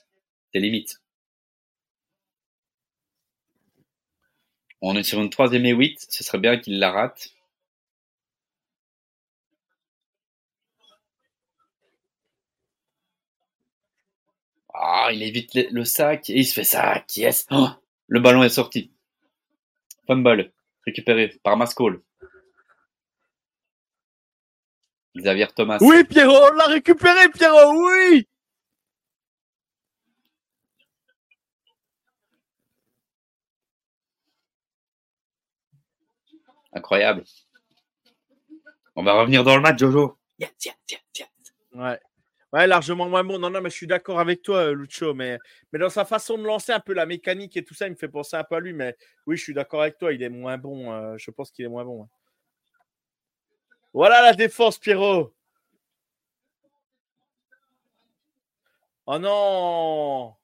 C'est 0.53 0.61
limite. 0.61 1.01
On 4.83 4.97
est 4.97 5.05
sur 5.05 5.23
une 5.23 5.31
troisième 5.31 5.65
et 5.65 5.71
huit. 5.71 6.05
Ce 6.11 6.25
serait 6.25 6.39
bien 6.39 6.59
qu'il 6.59 6.81
la 6.81 6.91
rate. 6.91 7.29
Ah, 14.75 15.11
il 15.13 15.23
évite 15.23 15.55
le, 15.55 15.85
sac 15.85 16.29
et 16.31 16.39
il 16.39 16.45
se 16.45 16.55
fait 16.55 16.65
sac. 16.65 17.17
Yes. 17.17 17.47
Oh, 17.53 17.69
le 18.09 18.21
ballon 18.21 18.43
est 18.43 18.49
sorti. 18.49 18.91
Fumble 20.09 20.53
récupéré 20.85 21.29
par 21.45 21.57
Mascall. 21.57 22.01
Xavier 25.17 25.47
Thomas. 25.55 25.79
Oui, 25.81 26.03
Pierrot, 26.05 26.51
on 26.51 26.55
l'a 26.55 26.67
récupéré, 26.67 27.29
Pierrot, 27.29 27.73
oui 27.77 28.27
Incroyable. 36.73 37.25
On 38.97 39.03
va 39.03 39.15
revenir 39.15 39.45
dans 39.45 39.57
le 39.57 39.63
match, 39.63 39.79
Jojo. 39.79 40.19
Yes, 40.39 40.51
yes, 40.65 40.75
yes, 40.91 41.01
yes. 41.19 41.29
Ouais. 41.73 41.99
Ouais, 42.53 42.67
largement 42.67 43.09
moins 43.09 43.25
bon. 43.25 43.39
Non, 43.39 43.49
non, 43.49 43.63
mais 43.63 43.71
je 43.71 43.75
suis 43.77 43.87
d'accord 43.87 44.21
avec 44.21 44.43
toi, 44.43 44.59
euh, 44.67 44.75
Lucho. 44.75 45.15
Mais, 45.15 45.39
mais 45.73 45.79
dans 45.79 45.89
sa 45.89 46.05
façon 46.05 46.37
de 46.37 46.43
lancer 46.45 46.73
un 46.73 46.81
peu 46.81 46.93
la 46.93 47.07
mécanique 47.07 47.57
et 47.57 47.65
tout 47.65 47.73
ça, 47.75 47.87
il 47.87 47.91
me 47.93 47.97
fait 47.97 48.09
penser 48.09 48.37
un 48.37 48.45
peu 48.45 48.57
à 48.57 48.61
lui. 48.61 48.75
Mais 48.75 48.97
oui, 49.27 49.37
je 49.39 49.43
suis 49.43 49.55
d'accord 49.55 49.81
avec 49.83 49.97
toi. 49.99 50.13
Il 50.13 50.23
est 50.23 50.29
moins 50.29 50.59
bon. 50.59 50.93
euh, 50.93 51.17
je 51.17 51.31
pense 51.31 51.51
qu'il 51.51 51.65
est 51.65 51.69
moins 51.69 51.85
bon. 51.85 52.09
Voilà 53.95 54.21
la 54.23 54.35
défense, 54.35 54.79
Pierrot. 54.79 55.33
Oh 59.07 59.19
non 59.19 60.35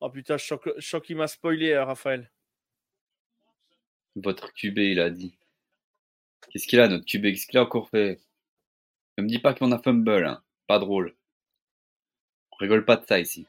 Oh 0.00 0.10
putain, 0.10 0.36
je 0.36 0.44
sens 0.46 0.60
que- 0.62 0.74
je 0.78 0.86
sens 0.86 1.00
qu'il 1.02 1.16
m'a 1.16 1.26
spoilé, 1.26 1.72
euh, 1.72 1.84
Raphaël. 1.84 2.30
Votre 4.16 4.52
QB, 4.52 4.78
il 4.78 5.00
a 5.00 5.10
dit. 5.10 5.36
Qu'est-ce 6.50 6.66
qu'il 6.66 6.80
a, 6.80 6.88
notre 6.88 7.04
QB 7.04 7.22
Qu'est-ce 7.24 7.46
qu'il 7.46 7.58
a 7.58 7.62
encore 7.62 7.88
fait? 7.90 8.20
Ne 9.18 9.24
me 9.24 9.28
dis 9.28 9.38
pas 9.38 9.54
qu'on 9.54 9.72
a 9.72 9.78
fumble, 9.78 10.26
hein. 10.26 10.42
Pas 10.66 10.78
drôle. 10.78 11.14
On 12.52 12.56
rigole 12.56 12.84
pas 12.84 12.96
de 12.96 13.06
ça 13.06 13.20
ici. 13.20 13.46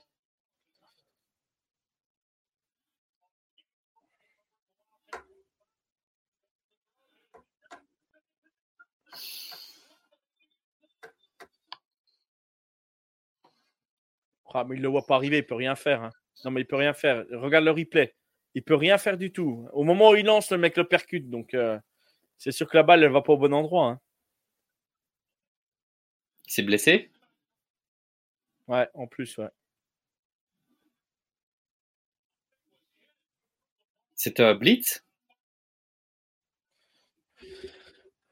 Ah, 14.57 14.63
mais 14.63 14.75
il 14.75 14.77
ne 14.77 14.83
le 14.83 14.89
voit 14.89 15.05
pas 15.05 15.15
arriver, 15.15 15.39
il 15.39 15.45
peut 15.45 15.53
rien 15.53 15.75
faire. 15.75 16.01
Hein. 16.01 16.11
Non, 16.45 16.51
mais 16.51 16.61
il 16.61 16.65
peut 16.65 16.77
rien 16.77 16.93
faire. 16.93 17.25
Regarde 17.31 17.65
le 17.65 17.71
replay. 17.71 18.15
Il 18.55 18.63
peut 18.63 18.75
rien 18.75 18.97
faire 18.97 19.17
du 19.17 19.31
tout. 19.31 19.67
Au 19.73 19.83
moment 19.83 20.11
où 20.11 20.15
il 20.15 20.25
lance, 20.25 20.49
le 20.51 20.57
mec 20.57 20.75
le 20.77 20.87
percute. 20.87 21.29
Donc, 21.29 21.53
euh, 21.53 21.77
c'est 22.37 22.51
sûr 22.51 22.67
que 22.69 22.77
la 22.77 22.83
balle, 22.83 23.03
elle 23.03 23.11
va 23.11 23.21
pas 23.21 23.33
au 23.33 23.37
bon 23.37 23.53
endroit. 23.53 23.87
hein. 23.87 23.99
Il 26.47 26.53
s'est 26.53 26.63
blessé? 26.63 27.11
Ouais, 28.67 28.87
en 28.93 29.07
plus, 29.07 29.37
ouais. 29.37 29.49
C'est 34.15 34.39
un 34.39 34.55
blitz? 34.55 35.03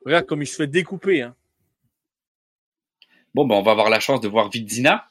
Regarde 0.05 0.25
comme 0.25 0.41
il 0.41 0.47
se 0.47 0.55
fait 0.55 0.67
découper. 0.67 1.21
hein. 1.21 1.35
Bon, 3.33 3.45
ben, 3.45 3.55
on 3.55 3.61
va 3.61 3.71
avoir 3.71 3.89
la 3.89 3.99
chance 3.99 4.21
de 4.21 4.27
voir 4.27 4.49
Vidzina. 4.49 5.09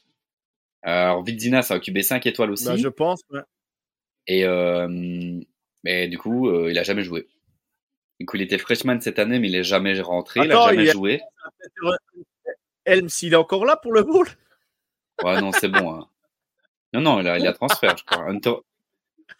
Alors, 0.81 1.23
Vidzina, 1.23 1.61
ça 1.61 1.75
a 1.75 1.77
occupé 1.77 2.03
5 2.03 2.25
étoiles 2.25 2.51
aussi. 2.51 2.65
Bah, 2.65 2.77
je 2.77 2.87
pense. 2.87 3.21
ouais. 3.29 3.41
Et 4.27 4.45
euh, 4.45 4.87
mais 5.83 6.07
du 6.07 6.17
coup, 6.17 6.49
euh, 6.49 6.71
il 6.71 6.77
a 6.79 6.83
jamais 6.83 7.03
joué. 7.03 7.27
Du 8.19 8.25
coup, 8.25 8.37
il 8.37 8.41
était 8.43 8.57
freshman 8.57 8.99
cette 9.01 9.19
année, 9.19 9.39
mais 9.39 9.49
il 9.49 9.55
est 9.55 9.63
jamais 9.63 9.99
rentré, 9.99 10.41
il 10.41 10.51
Attends, 10.51 10.65
a 10.65 10.69
jamais 10.69 10.83
il 10.83 10.85
y 10.85 10.89
a- 10.89 10.93
joué. 10.93 11.21
Helms, 12.85 13.09
il 13.21 13.33
est 13.33 13.37
encore 13.37 13.65
là 13.65 13.75
pour 13.77 13.93
le 13.93 14.03
ball 14.03 14.27
Ouais, 15.23 15.39
non, 15.39 15.51
c'est 15.51 15.69
bon. 15.69 15.93
hein. 15.93 16.07
Non, 16.93 17.01
non, 17.01 17.19
il 17.21 17.27
a, 17.27 17.39
il 17.39 17.47
a 17.47 17.53
transfert, 17.53 17.95
je 17.97 18.03
crois. 18.03 18.23
Hunter... 18.29 18.55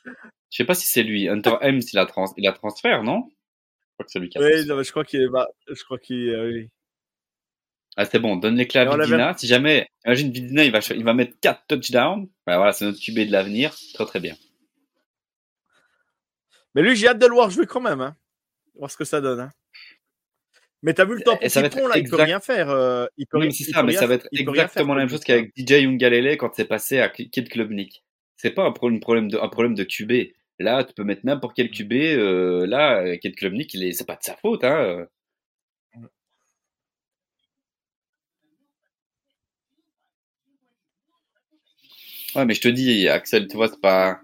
Je 0.05 0.57
sais 0.57 0.65
pas 0.65 0.75
si 0.75 0.87
c'est 0.87 1.03
lui. 1.03 1.27
Hunter 1.27 1.55
Hems, 1.61 1.81
il 1.91 1.99
a, 1.99 2.05
trans... 2.05 2.33
il 2.37 2.47
a 2.47 2.51
transfert, 2.53 3.03
non? 3.03 3.23
Je 3.27 3.93
crois 3.95 4.05
que 4.05 4.11
c'est 4.11 4.19
lui 4.19 4.29
qui 4.29 4.37
a 4.37 4.41
Oui, 4.41 4.47
transfert. 4.51 4.67
non, 4.69 4.77
mais 4.77 4.83
je 4.83 4.91
crois 4.91 5.03
qu'il 5.05 5.21
est. 5.21 5.27
bah, 5.29 5.47
je 5.67 5.83
crois 5.83 5.99
qu'il. 5.99 6.29
euh, 6.29 6.51
oui. 6.53 6.69
Ah, 7.95 8.05
c'est 8.05 8.19
bon, 8.19 8.37
donne 8.37 8.55
les 8.55 8.65
clés 8.67 8.79
à 8.81 8.97
Vidina. 8.97 9.35
Si 9.37 9.45
jamais, 9.45 9.87
imagine 10.05 10.31
Vidina, 10.31 10.63
il 10.63 10.71
va, 10.71 10.79
il 10.95 11.03
va 11.03 11.13
mettre 11.13 11.39
4 11.41 11.67
touchdowns. 11.67 12.27
Bah, 12.47 12.57
voilà, 12.57 12.71
c'est 12.71 12.85
notre 12.85 12.99
QB 12.99 13.27
de 13.27 13.31
l'avenir. 13.31 13.75
Très, 13.93 14.05
très 14.05 14.19
bien. 14.19 14.35
Mais 16.75 16.81
lui, 16.81 16.95
j'ai 16.95 17.07
hâte 17.07 17.19
de 17.19 17.25
le 17.27 17.33
voir 17.33 17.49
jouer 17.49 17.65
quand 17.65 17.81
même. 17.81 18.01
Hein. 18.01 18.15
Voir 18.75 18.89
ce 18.89 18.97
que 18.97 19.05
ça 19.05 19.21
donne. 19.21 19.39
hein. 19.41 19.51
Mais 20.81 20.93
t'as 20.93 21.05
vu 21.05 21.15
le 21.15 21.21
temps 21.21 21.37
Et 21.41 21.47
ça 21.47 21.61
va 21.61 21.67
être 21.67 21.77
là, 21.77 21.83
il 21.95 22.03
peut 22.03 22.15
exact- 22.15 22.23
rien 22.25 22.39
faire. 22.41 22.69
euh, 22.69 23.05
il 23.17 23.25
peut 23.25 23.39
mais 23.39 23.51
c'est 23.51 23.63
ça, 23.71 23.83
mais 23.83 23.93
ça 23.93 24.05
va 24.05 24.15
être 24.15 24.27
exactement 24.33 24.93
la 24.93 25.01
même 25.01 25.07
pour 25.07 25.17
chose 25.17 25.23
qu'avec 25.23 25.53
DJ 25.55 25.85
Ungalele 25.85 26.35
quand 26.37 26.53
c'est 26.55 26.65
passé 26.65 26.99
à 26.99 27.07
Kid 27.09 27.47
Klubnik. 27.49 28.03
C'est 28.35 28.51
pas 28.51 28.63
un 28.65 28.71
problème, 28.73 28.99
problème 28.99 29.29
de, 29.29 29.37
un 29.37 29.47
problème 29.47 29.75
de 29.75 29.83
QB. 29.85 30.33
Là, 30.59 30.83
tu 30.83 30.93
peux 30.93 31.03
mettre 31.05 31.21
n'importe 31.25 31.55
quel 31.55 31.71
QB. 31.71 31.93
Euh, 31.93 32.65
là, 32.67 33.01
euh, 33.01 33.15
Kid 33.17 33.35
Klubnik, 33.35 33.73
est, 33.75 33.93
c'est 33.93 34.05
pas 34.05 34.15
de 34.17 34.23
sa 34.23 34.35
faute. 34.35 34.63
Hein. 34.65 35.07
Ouais, 42.35 42.45
mais 42.45 42.53
je 42.55 42.61
te 42.61 42.67
dis, 42.67 43.07
Axel, 43.07 43.47
tu 43.47 43.55
vois, 43.55 43.67
c'est 43.67 43.79
pas, 43.79 44.19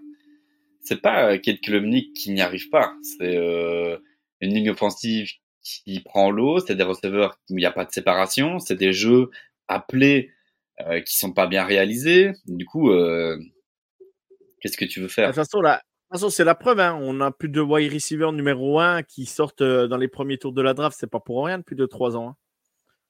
c'est 0.82 1.00
pas 1.00 1.32
euh, 1.32 1.38
Kid 1.38 1.60
Klubnik 1.60 2.14
qui 2.14 2.30
n'y 2.32 2.40
arrive 2.40 2.68
pas. 2.70 2.92
C'est 3.02 3.36
euh, 3.36 3.98
une 4.40 4.54
ligne 4.54 4.70
offensive 4.70 5.28
qui 5.62 6.00
prend 6.00 6.30
l'eau. 6.30 6.58
C'est 6.60 6.74
des 6.76 6.82
receveurs 6.82 7.38
où 7.50 7.54
il 7.58 7.60
n'y 7.60 7.66
a 7.66 7.72
pas 7.72 7.84
de 7.84 7.92
séparation. 7.92 8.58
C'est 8.58 8.76
des 8.76 8.92
jeux 8.92 9.30
appelés 9.68 10.30
euh, 10.86 11.00
qui 11.02 11.16
sont 11.18 11.32
pas 11.32 11.46
bien 11.46 11.64
réalisés. 11.64 12.32
Du 12.46 12.64
coup, 12.64 12.90
euh, 12.90 13.36
qu'est-ce 14.60 14.76
que 14.76 14.84
tu 14.84 15.00
veux 15.00 15.06
De 15.06 15.12
faire 15.12 15.26
toute 15.28 15.34
façon, 15.36 15.60
là, 15.60 15.76
de 15.76 15.80
toute 15.80 16.20
façon, 16.20 16.30
c'est 16.30 16.44
la 16.44 16.54
preuve. 16.54 16.80
Hein. 16.80 16.98
On 17.00 17.20
a 17.20 17.30
plus 17.30 17.48
de 17.48 17.60
wide 17.60 17.92
receiver 17.92 18.30
numéro 18.32 18.80
1 18.80 19.02
qui 19.02 19.26
sortent 19.26 19.62
dans 19.62 19.96
les 19.96 20.08
premiers 20.08 20.38
tours 20.38 20.52
de 20.52 20.62
la 20.62 20.74
draft. 20.74 20.96
C'est 20.98 21.10
pas 21.10 21.20
pour 21.20 21.44
rien 21.44 21.58
depuis 21.58 21.76
2-3 21.76 22.16
ans. 22.16 22.30
hein. 22.30 22.36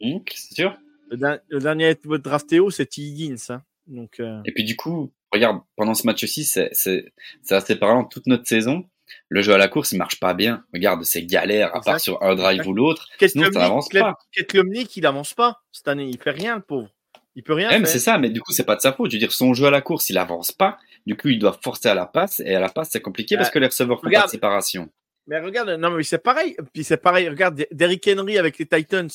Hum, 0.02 0.20
C'est 0.34 0.54
sûr. 0.54 0.76
Le, 1.10 1.16
der- 1.16 1.40
le 1.48 1.58
dernier 1.60 1.94
drafté 1.94 2.58
haut, 2.60 2.70
c'est 2.70 2.86
T. 2.86 3.02
Higgins. 3.02 3.36
hein. 3.50 3.62
Donc, 3.86 4.20
euh, 4.20 4.40
Et 4.44 4.52
puis 4.52 4.64
du 4.64 4.76
coup, 4.76 5.12
regarde, 5.32 5.60
pendant 5.76 5.94
ce 5.94 6.06
match-ci, 6.06 6.44
c'est 6.44 6.70
c'est 6.72 7.12
assez 7.50 7.76
parlant 7.76 8.04
toute 8.04 8.26
notre 8.26 8.46
saison. 8.46 8.84
Le 9.28 9.42
jeu 9.42 9.52
à 9.52 9.58
la 9.58 9.68
course, 9.68 9.92
il 9.92 9.98
marche 9.98 10.20
pas 10.20 10.34
bien. 10.34 10.64
Regarde, 10.72 11.02
c'est 11.04 11.24
galère, 11.24 11.74
à 11.74 11.80
part 11.80 12.00
sur 12.00 12.22
un 12.22 12.34
drive 12.36 12.66
ou 12.68 12.72
l'autre. 12.72 13.08
Sinon, 13.20 13.50
ça 13.52 13.58
n'avance 13.58 13.88
pas. 13.88 14.16
Ketlomnik, 14.32 14.96
il 14.96 15.06
avance 15.06 15.34
pas 15.34 15.60
cette 15.72 15.88
année? 15.88 16.08
Il 16.08 16.18
fait 16.18 16.30
rien, 16.30 16.56
le 16.56 16.62
pauvre. 16.62 16.88
Il 17.36 17.42
peut 17.42 17.54
rien 17.54 17.84
c'est 17.84 17.98
ça, 17.98 18.18
mais 18.18 18.30
du 18.30 18.40
coup, 18.40 18.52
c'est 18.52 18.64
pas 18.64 18.76
de 18.76 18.80
sa 18.80 18.92
faute. 18.92 19.10
Je 19.10 19.16
veux 19.16 19.20
dire, 19.20 19.32
son 19.32 19.54
jeu 19.54 19.66
à 19.66 19.70
la 19.70 19.80
course, 19.80 20.10
il 20.10 20.18
avance 20.18 20.52
pas. 20.52 20.78
Du 21.06 21.16
coup, 21.16 21.28
il 21.28 21.38
doit 21.38 21.58
forcer 21.62 21.88
à 21.88 21.94
la 21.94 22.06
passe, 22.06 22.40
et 22.40 22.54
à 22.54 22.60
la 22.60 22.68
passe, 22.68 22.90
c'est 22.90 23.00
compliqué 23.00 23.36
parce 23.36 23.50
que 23.50 23.58
les 23.58 23.66
receveurs 23.66 24.00
font 24.00 24.10
pas 24.10 24.26
de 24.26 24.30
séparation. 24.30 24.88
Mais 25.26 25.38
regarde, 25.38 25.70
non, 25.70 25.90
mais 25.90 26.02
c'est 26.02 26.18
pareil. 26.18 26.56
Puis 26.72 26.82
c'est 26.82 26.96
pareil. 26.96 27.28
Regarde, 27.28 27.66
Derrick 27.70 28.08
Henry 28.08 28.36
avec 28.36 28.58
les 28.58 28.66
Titans. 28.66 29.08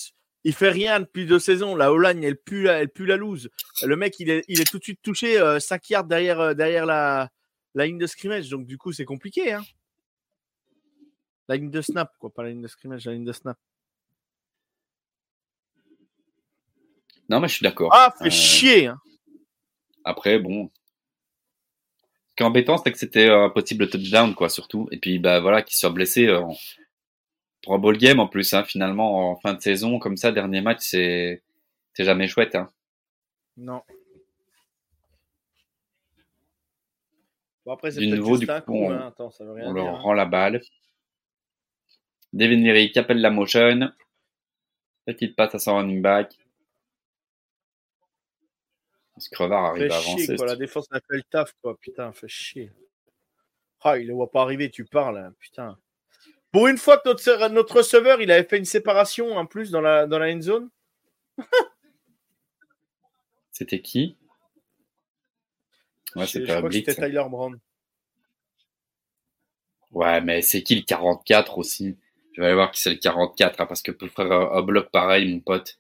Il 0.48 0.54
fait 0.54 0.70
rien 0.70 1.00
depuis 1.02 1.26
deux 1.26 1.40
saisons. 1.40 1.76
La 1.76 1.92
O-line, 1.92 2.24
elle 2.24 2.38
pue 2.38 2.64
la, 2.64 2.80
elle 2.80 2.90
pue 2.90 3.06
la 3.08 3.18
loose. 3.18 3.50
Le 3.84 3.96
mec, 3.98 4.20
il 4.20 4.30
est, 4.30 4.46
il 4.48 4.62
est 4.62 4.70
tout 4.70 4.78
de 4.78 4.84
suite 4.84 5.02
touché 5.02 5.38
5 5.60 5.90
yards 5.90 6.04
derrière, 6.06 6.40
euh, 6.40 6.54
derrière 6.54 6.86
la, 6.86 7.30
la 7.74 7.86
ligne 7.88 7.98
de 7.98 8.06
scrimmage. 8.08 8.48
Donc, 8.50 8.66
du 8.68 8.78
coup, 8.78 8.94
c'est 8.94 9.06
compliqué. 9.06 9.52
Hein. 9.54 9.64
La 11.48 11.56
ligne 11.58 11.72
de 11.72 11.82
snap, 11.82 12.12
quoi. 12.20 12.32
Pas 12.32 12.44
la 12.44 12.50
ligne 12.50 12.62
de 12.62 12.68
scrimmage, 12.68 13.06
la 13.06 13.14
ligne 13.14 13.26
de 13.26 13.34
snap. 13.34 13.58
Non, 17.30 17.40
mais 17.40 17.48
je 17.48 17.56
suis 17.56 17.64
d'accord. 17.64 17.90
Ah, 17.94 18.14
fait 18.18 18.28
Euh, 18.28 18.30
chier. 18.30 18.88
hein. 18.88 19.00
Après, 20.04 20.38
bon. 20.40 20.70
Ce 22.30 22.36
qui 22.36 22.44
est 22.44 22.46
embêtant, 22.46 22.78
c'est 22.78 22.92
que 22.92 22.98
c'était 23.00 23.30
un 23.30 23.50
possible 23.50 23.90
touchdown, 23.90 24.36
quoi, 24.36 24.50
surtout. 24.50 24.88
Et 24.92 25.00
puis, 25.00 25.18
bah 25.20 25.40
voilà, 25.40 25.64
qu'il 25.64 25.76
soit 25.78 25.90
blessé 25.90 26.28
euh, 26.28 26.42
en- 26.42 26.56
pour 27.66 27.74
un 27.74 27.80
ball 27.80 27.98
game 27.98 28.20
en 28.20 28.28
plus, 28.28 28.54
hein, 28.54 28.64
finalement, 28.64 29.32
en 29.32 29.36
fin 29.36 29.54
de 29.54 29.62
saison, 29.62 30.00
comme 30.00 30.16
ça, 30.18 30.32
dernier 30.32 30.62
match, 30.62 30.80
c'est 30.82 31.42
jamais 31.98 32.28
chouette. 32.28 32.56
Hein. 32.56 32.72
Non. 33.58 33.82
Bon, 37.66 37.74
après, 37.74 37.92
c'est 37.92 38.00
Du 38.00 38.08
peut-être 38.08 38.20
nouveau, 38.20 38.36
juste 38.36 38.44
du 38.44 38.52
un 38.52 38.62
coup, 38.62 38.72
coup. 38.74 38.78
on- 38.86 38.92
hein. 38.92 39.08
Attends, 39.08 39.32
ça 39.32 39.44
veut 39.44 39.54
rien 39.54 39.68
On 39.70 39.74
dire. 39.74 39.84
leur 39.84 40.02
rend 40.04 40.14
la 40.14 40.26
balle. 40.26 40.62
Devin 42.34 42.58
Leary 42.58 42.92
qui 42.92 43.00
appelle 43.00 43.22
la 43.22 43.32
motion. 43.32 43.92
Petite 45.06 45.36
passe 45.36 45.56
à 45.56 45.60
son 45.60 45.76
running 45.78 46.02
back. 46.02 46.38
Ce 49.18 49.30
crevard 49.30 49.66
arrive 49.66 49.88
Fait 49.88 49.94
à 49.94 50.00
chier, 50.02 50.14
avancer. 50.14 50.36
quoi. 50.36 50.46
La 50.46 50.56
défense 50.58 50.88
a 50.92 51.00
fait 51.00 51.16
le 51.18 51.24
taf, 51.24 51.54
quoi. 51.62 51.78
Putain, 51.80 52.12
fait 52.12 52.28
chier. 52.28 52.72
Ah, 53.82 53.98
il 53.98 54.08
le 54.08 54.14
voit 54.14 54.32
pas 54.32 54.42
arriver, 54.42 54.70
tu 54.70 54.84
parles, 54.84 55.18
hein, 55.18 55.34
putain. 55.40 55.78
Pour 56.56 56.68
une 56.68 56.78
fois 56.78 56.98
que 56.98 57.10
notre, 57.10 57.50
notre 57.50 57.76
receveur, 57.76 58.22
il 58.22 58.32
avait 58.32 58.48
fait 58.48 58.58
une 58.58 58.64
séparation 58.64 59.36
en 59.36 59.46
plus 59.46 59.72
dans 59.72 59.82
la, 59.82 60.08
dans 60.08 60.20
la 60.20 60.34
end 60.34 60.40
zone. 60.40 60.70
C'était 63.52 63.82
qui? 63.82 64.16
Ouais, 66.16 66.26
Je- 66.26 66.32
c'était 66.32 66.46
je 66.46 66.52
un 66.54 66.58
crois 66.60 66.70
que 66.70 66.74
blitz. 66.76 66.86
c'était 66.88 67.08
Tyler 67.08 67.26
Brown. 67.30 67.60
Ouais, 69.92 70.22
mais 70.22 70.42
c'est 70.42 70.64
qui 70.64 70.76
le 70.76 70.84
44 70.84 71.58
aussi? 71.58 71.98
Je 72.32 72.40
vais 72.40 72.48
aller 72.48 72.56
voir 72.56 72.72
qui 72.72 72.80
c'est 72.80 72.92
le 72.92 73.00
44, 73.00 73.60
hein, 73.60 73.66
parce 73.66 73.82
que 73.82 73.92
pour 73.92 74.08
faire 74.08 74.32
un, 74.32 74.58
un 74.58 74.62
bloc 74.62 74.90
pareil, 74.92 75.30
mon 75.34 75.42
pote, 75.42 75.78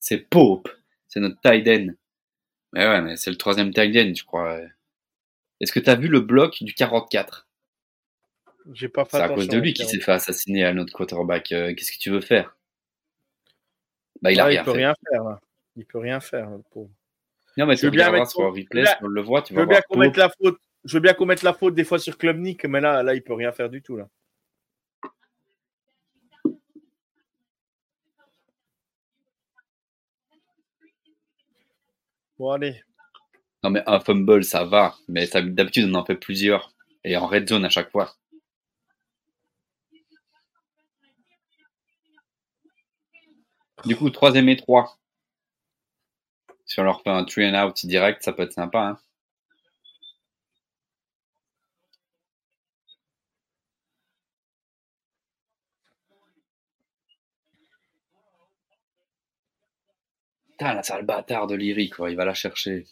c'est 0.00 0.16
Pope. 0.18 0.70
C'est 1.06 1.20
notre 1.20 1.38
tight 1.42 1.68
end. 1.68 1.92
Mais 2.72 2.86
ouais, 2.88 3.02
mais 3.02 3.16
c'est 3.16 3.30
le 3.30 3.36
troisième 3.36 3.74
tight 3.74 3.94
end, 3.94 4.14
je 4.14 4.24
crois. 4.24 4.58
Est-ce 5.60 5.70
que 5.72 5.80
t'as 5.80 5.96
vu 5.96 6.08
le 6.08 6.20
bloc 6.20 6.62
du 6.62 6.72
44 6.72 7.46
J'ai 8.72 8.88
pas 8.88 9.04
fait 9.04 9.18
C'est 9.18 9.22
à 9.22 9.28
cause 9.28 9.48
de 9.48 9.58
lui 9.58 9.74
qu'il 9.74 9.86
s'est 9.86 10.00
fait 10.00 10.12
assassiner 10.12 10.64
à 10.64 10.72
notre 10.72 10.92
quarterback. 10.92 11.52
Euh, 11.52 11.74
Qu'est-ce 11.74 11.92
que 11.92 11.98
tu 11.98 12.10
veux 12.10 12.20
faire? 12.22 12.56
Bah, 14.22 14.32
il 14.32 14.40
a 14.40 14.44
Ah, 14.44 14.46
rien 14.46 14.60
il 14.62 14.64
peut 14.64 14.70
fait. 14.72 14.76
rien 14.78 14.94
faire. 15.10 15.24
là. 15.24 15.40
Il 15.76 15.84
peut 15.84 15.98
rien 15.98 16.20
faire, 16.20 16.50
le 16.50 16.62
pauvre. 16.70 16.90
Non, 17.56 17.66
mais 17.66 17.74
Je 17.76 17.80
tu 17.80 17.86
veux 17.86 17.90
bien 17.92 18.10
mettre 18.10 18.30
sur 18.30 18.40
replay, 18.52 18.86
si 18.86 18.92
on 19.02 19.06
le 19.06 19.20
voit, 19.22 19.42
tu 19.42 19.52
Je 19.52 19.56
vas 19.58 19.62
veux 19.64 19.68
bien 19.68 19.80
qu'on 19.82 19.98
mette 19.98 20.16
la 20.16 20.28
faute. 20.28 20.58
Je 20.84 20.94
veux 20.94 21.00
bien 21.00 21.14
qu'on 21.14 21.26
mette 21.26 21.42
la 21.42 21.52
faute 21.54 21.74
des 21.74 21.84
fois 21.84 21.98
sur 21.98 22.16
Klubnik, 22.18 22.64
mais 22.64 22.80
là, 22.80 23.02
là, 23.02 23.14
il 23.14 23.22
peut 23.22 23.34
rien 23.34 23.52
faire 23.52 23.68
du 23.70 23.82
tout 23.82 23.96
là. 23.96 24.08
Bon 32.38 32.50
allez. 32.50 32.82
Non, 33.62 33.70
mais 33.70 33.82
un 33.86 34.00
fumble, 34.00 34.44
ça 34.44 34.64
va. 34.64 34.94
Mais 35.08 35.26
d'habitude, 35.26 35.88
on 35.90 35.94
en 35.94 36.04
fait 36.04 36.16
plusieurs. 36.16 36.72
Et 37.04 37.16
en 37.16 37.26
red 37.26 37.48
zone 37.48 37.64
à 37.64 37.68
chaque 37.70 37.90
fois. 37.90 38.14
Du 43.84 43.96
coup, 43.96 44.08
troisième 44.10 44.48
et 44.48 44.56
trois. 44.56 44.98
Si 46.66 46.80
on 46.80 46.82
leur 46.84 47.02
fait 47.02 47.10
un 47.10 47.24
three 47.24 47.46
and 47.46 47.54
out 47.66 47.84
direct, 47.86 48.22
ça 48.22 48.32
peut 48.32 48.42
être 48.42 48.52
sympa. 48.52 48.80
Hein. 48.80 48.98
Putain, 60.50 60.74
là, 60.74 60.82
le 60.98 61.04
bâtard 61.04 61.46
de 61.46 61.54
Lyric, 61.56 61.94
quoi. 61.96 62.10
Il 62.10 62.16
va 62.16 62.24
la 62.24 62.34
chercher. 62.34 62.86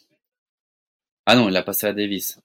Ah 1.25 1.35
non, 1.35 1.47
il 1.47 1.53
l'a 1.53 1.63
passé 1.63 1.87
à 1.87 1.93
Davis. 1.93 2.39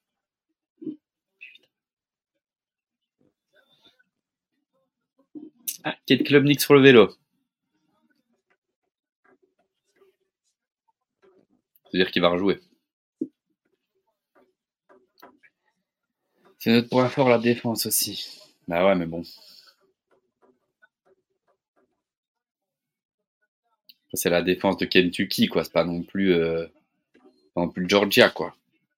Ah, 5.85 5.97
Kate 6.07 6.23
Klubnik 6.23 6.61
sur 6.61 6.75
le 6.75 6.81
vélo. 6.81 7.17
C'est-à-dire 11.91 12.11
qu'il 12.11 12.23
va 12.23 12.29
rejouer. 12.29 12.61
C'est 16.59 16.73
notre 16.73 16.89
point 16.89 17.09
fort, 17.09 17.29
la 17.29 17.39
défense 17.39 17.87
aussi. 17.87 18.41
Bah 18.67 18.85
ouais, 18.85 18.95
mais 18.95 19.07
bon. 19.07 19.23
C'est 24.13 24.31
la 24.31 24.43
défense 24.43 24.77
de 24.79 24.87
Kentucky, 24.87 25.47
quoi. 25.47 25.65
C'est 25.65 25.73
pas 25.73 25.85
non 25.85 26.03
plus, 26.03 26.35
euh, 26.35 26.67
non 27.57 27.69
plus 27.69 27.89
Georgia, 27.89 28.31
quoi. 28.31 28.57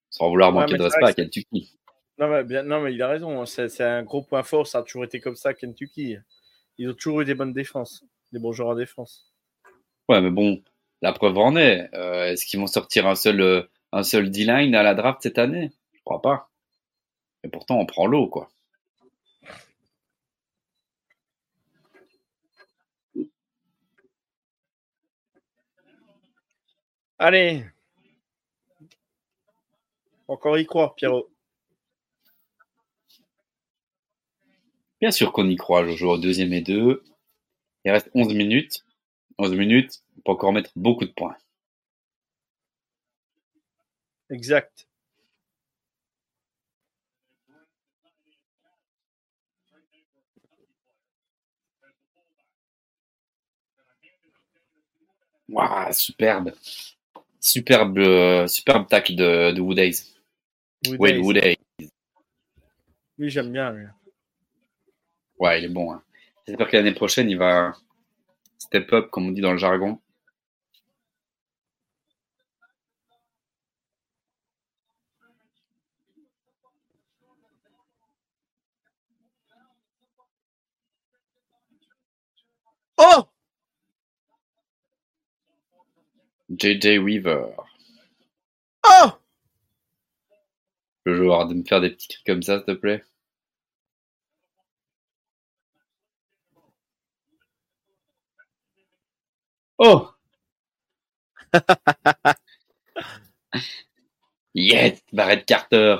Sans 0.08 0.28
vouloir 0.28 0.52
manquer 0.52 0.76
de 0.76 0.82
respect 0.82 1.04
à 1.04 1.12
Kentucky. 1.12 1.76
Non 2.18 2.28
mais, 2.28 2.44
bien, 2.44 2.62
non, 2.62 2.80
mais 2.80 2.94
il 2.94 3.02
a 3.02 3.08
raison. 3.08 3.40
Hein. 3.40 3.46
C'est 3.46 3.82
un 3.82 4.02
gros 4.02 4.22
point 4.22 4.42
fort. 4.42 4.66
Ça 4.66 4.78
a 4.78 4.82
toujours 4.82 5.04
été 5.04 5.20
comme 5.20 5.36
ça, 5.36 5.54
Kentucky. 5.54 6.16
Ils 6.78 6.88
ont 6.88 6.94
toujours 6.94 7.20
eu 7.20 7.24
des 7.24 7.34
bonnes 7.34 7.52
défenses, 7.52 8.04
des 8.32 8.38
bons 8.38 8.52
joueurs 8.52 8.70
en 8.70 8.74
défense. 8.74 9.32
Ouais, 10.08 10.20
mais 10.20 10.30
bon, 10.30 10.62
la 11.02 11.12
preuve 11.12 11.38
en 11.38 11.56
est. 11.56 11.88
Euh, 11.94 12.32
Est-ce 12.32 12.46
qu'ils 12.46 12.60
vont 12.60 12.66
sortir 12.66 13.06
un 13.06 13.14
seul, 13.14 13.40
euh, 13.40 13.62
un 13.92 14.02
seul 14.02 14.30
D-line 14.30 14.74
à 14.74 14.82
la 14.82 14.94
draft 14.94 15.20
cette 15.22 15.38
année? 15.38 15.70
Je 15.92 16.00
crois 16.04 16.22
pas. 16.22 16.50
Et 17.44 17.48
pourtant, 17.48 17.78
on 17.78 17.86
prend 17.86 18.06
l'eau, 18.06 18.28
quoi. 18.28 18.50
Allez. 27.18 27.64
Encore 30.28 30.58
y 30.58 30.64
croire, 30.64 30.94
Pierrot. 30.94 31.28
Bien 35.00 35.10
sûr 35.10 35.32
qu'on 35.32 35.48
y 35.48 35.56
croit. 35.56 35.86
Je 35.86 35.96
joue 35.96 36.08
au 36.08 36.18
deuxième 36.18 36.52
et 36.52 36.62
deux. 36.62 37.02
Il 37.84 37.90
reste 37.90 38.10
11 38.14 38.34
minutes. 38.34 38.84
11 39.38 39.54
minutes, 39.54 40.02
on 40.20 40.22
peut 40.22 40.32
encore 40.32 40.52
mettre 40.52 40.70
beaucoup 40.76 41.04
de 41.04 41.12
points. 41.12 41.36
Exact. 44.28 44.86
Waouh, 55.48 55.92
superbe. 55.92 56.52
Superbe, 57.40 57.98
euh, 57.98 58.46
superbe 58.46 58.86
tacle 58.86 59.16
de, 59.16 59.50
de 59.50 59.60
Woodays. 59.60 59.92
Wade 60.86 61.18
Woodays. 61.18 61.56
Woodays. 61.78 61.90
Lui, 63.18 63.30
j'aime 63.30 63.50
bien. 63.50 63.72
Lui. 63.72 63.86
Ouais, 65.38 65.60
il 65.60 65.64
est 65.64 65.68
bon. 65.68 65.92
Hein. 65.92 66.02
J'espère 66.46 66.68
que 66.68 66.76
l'année 66.76 66.94
prochaine, 66.94 67.28
il 67.30 67.38
va 67.38 67.74
step 68.58 68.92
up, 68.92 69.10
comme 69.10 69.26
on 69.26 69.32
dit 69.32 69.40
dans 69.40 69.52
le 69.52 69.58
jargon. 69.58 70.00
Oh 83.02 83.26
JJ 86.50 86.98
Weaver. 86.98 87.56
Oh 88.84 89.12
Le 91.06 91.16
joueur 91.16 91.46
de 91.48 91.54
me 91.54 91.64
faire 91.64 91.80
des 91.80 91.90
petits 91.90 92.08
cris 92.08 92.22
comme 92.26 92.42
ça, 92.42 92.58
s'il 92.58 92.66
te 92.66 92.72
plaît? 92.72 93.02
Oh 99.78 100.12
Yes, 104.54 105.00
Barrett 105.12 105.46
Carter. 105.46 105.96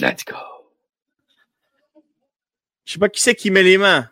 Let's 0.00 0.24
go. 0.24 0.36
Je 2.84 2.94
sais 2.94 2.98
pas 2.98 3.08
qui 3.08 3.22
c'est 3.22 3.36
qui 3.36 3.50
met 3.52 3.62
les 3.62 3.78
mains. 3.78 4.10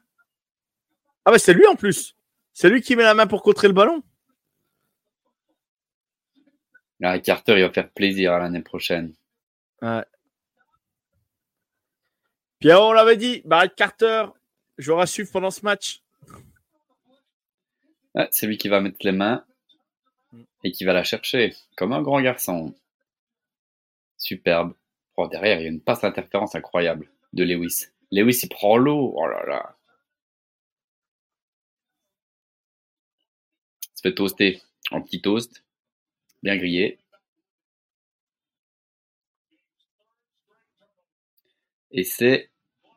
Ah 1.25 1.31
bah 1.31 1.39
c'est 1.39 1.55
lui 1.55 1.67
en 1.67 1.77
plus. 1.77 2.17
C'est 2.53 2.69
lui 2.69 2.83
qui 2.83 2.97
met 2.97 3.03
la 3.03 3.15
main 3.15 3.27
pour 3.27 3.43
contrer 3.43 3.69
le 3.69 3.75
ballon. 3.75 4.03
Ah, 7.03 7.19
Carter, 7.19 7.57
il 7.57 7.63
va 7.63 7.73
faire 7.73 7.91
plaisir 7.91 8.33
à 8.33 8.39
l'année 8.39 8.63
prochaine. 8.63 9.15
Ouais. 9.83 10.05
Pierrot, 12.61 12.91
on 12.91 12.93
l'avait 12.93 13.19
dit, 13.19 13.43
Barrett 13.45 13.75
Carter, 13.75 14.27
joueur 14.79 15.01
à 15.01 15.07
suivre 15.07 15.31
pendant 15.31 15.51
ce 15.51 15.63
match. 15.63 16.03
Ah, 18.15 18.29
c'est 18.31 18.47
lui 18.47 18.57
qui 18.57 18.69
va 18.69 18.81
mettre 18.81 18.99
les 19.01 19.13
mains 19.13 19.45
et 20.63 20.73
qui 20.73 20.85
va 20.85 20.95
la 20.95 21.05
chercher, 21.05 21.55
comme 21.77 21.93
un 21.93 22.01
grand 22.01 22.23
garçon. 22.23 22.75
Superbe. 24.17 24.75
Oh, 25.17 25.29
derrière, 25.29 25.61
il 25.61 25.65
y 25.65 25.67
a 25.67 25.71
une 25.71 25.83
passe 25.83 26.01
d'interférence 26.01 26.55
incroyable 26.55 27.11
de 27.35 27.45
Lewis. 27.45 27.89
Lewis, 28.11 28.41
il 28.45 28.49
prend 28.49 28.79
l'eau. 28.79 29.13
Oh 29.17 29.27
là 29.27 29.45
là. 29.47 29.77
Il 33.83 33.91
se 34.05 34.11
toaster 34.11 34.61
en 34.91 35.01
petit 35.01 35.23
toast. 35.23 35.65
Bien 36.43 36.57
grillé. 36.59 36.99
Et 41.91 42.05
c'est 42.05 42.51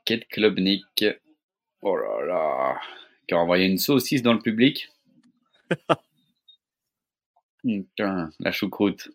Kate 0.03 0.27
Klubnik. 0.27 1.05
Oh 1.81 1.95
là 1.95 2.25
là. 2.25 2.81
Qui 3.25 3.35
a 3.35 3.37
envoyé 3.37 3.67
une 3.67 3.77
saucisse 3.77 4.21
dans 4.21 4.33
le 4.33 4.41
public. 4.41 4.89
Putain, 7.63 8.29
la 8.39 8.51
choucroute. 8.51 9.09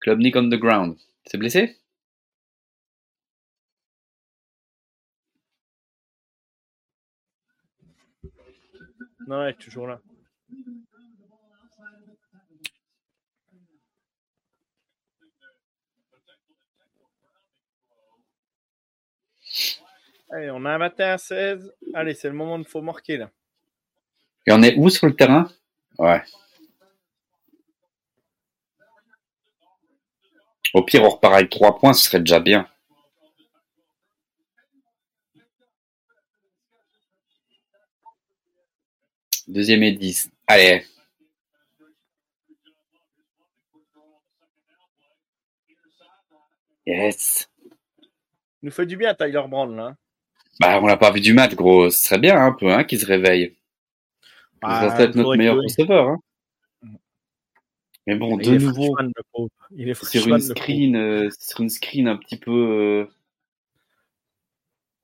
Klubnik 0.00 0.36
on 0.36 0.48
the 0.48 0.54
ground. 0.54 0.96
C'est 1.26 1.36
blessé? 1.36 1.76
Non, 9.26 9.40
ouais, 9.40 9.54
toujours 9.54 9.86
là. 9.86 10.00
Allez, 20.30 20.50
on 20.50 20.64
a 20.64 20.72
un 20.72 20.78
matin 20.78 21.10
à 21.12 21.18
16. 21.18 21.72
Allez, 21.94 22.14
c'est 22.14 22.28
le 22.28 22.34
moment 22.34 22.58
il 22.58 22.64
faut 22.64 22.82
marquer 22.82 23.16
là. 23.16 23.30
Et 24.46 24.52
on 24.52 24.62
est 24.62 24.76
où 24.76 24.90
sur 24.90 25.06
le 25.06 25.14
terrain? 25.14 25.48
Ouais. 25.98 26.22
Au 30.74 30.82
pire, 30.82 31.02
on 31.02 31.08
repart 31.08 31.34
avec 31.34 31.50
3 31.50 31.78
points, 31.78 31.92
ce 31.92 32.02
serait 32.02 32.18
déjà 32.18 32.40
bien. 32.40 32.68
Deuxième 39.48 39.82
et 39.82 39.92
10. 39.92 40.30
Allez. 40.46 40.84
Yes. 46.86 47.50
Il 48.62 48.66
nous 48.66 48.70
fait 48.70 48.86
du 48.86 48.96
bien, 48.96 49.14
Tyler 49.14 49.42
Brown 49.48 49.74
là. 49.74 49.96
Bah, 50.60 50.78
on 50.80 50.86
l'a 50.86 50.96
pas 50.96 51.10
vu 51.10 51.20
du 51.20 51.32
match, 51.32 51.54
gros. 51.54 51.90
Ce 51.90 52.04
serait 52.04 52.18
bien 52.18 52.40
un 52.40 52.52
peu 52.52 52.72
hein, 52.72 52.84
qu'il 52.84 53.00
se 53.00 53.06
réveille. 53.06 53.56
Ah, 54.62 54.94
ça 54.96 55.04
être 55.04 55.14
notre 55.14 55.36
meilleur 55.36 55.56
receveur. 55.56 56.08
Hein. 56.08 56.20
Mais 58.06 58.16
bon, 58.16 58.38
Il 58.38 58.50
de 58.50 58.58
nouveau. 58.58 58.96
Il 59.70 59.88
est 59.88 60.04
sur 60.04 60.28
une 60.28 60.40
screen, 60.40 60.96
euh, 60.96 61.30
sur 61.38 61.60
une 61.60 61.70
screen 61.70 62.08
un 62.08 62.16
petit 62.16 62.36
peu, 62.36 62.50
euh, 62.50 63.04
un 63.04 63.08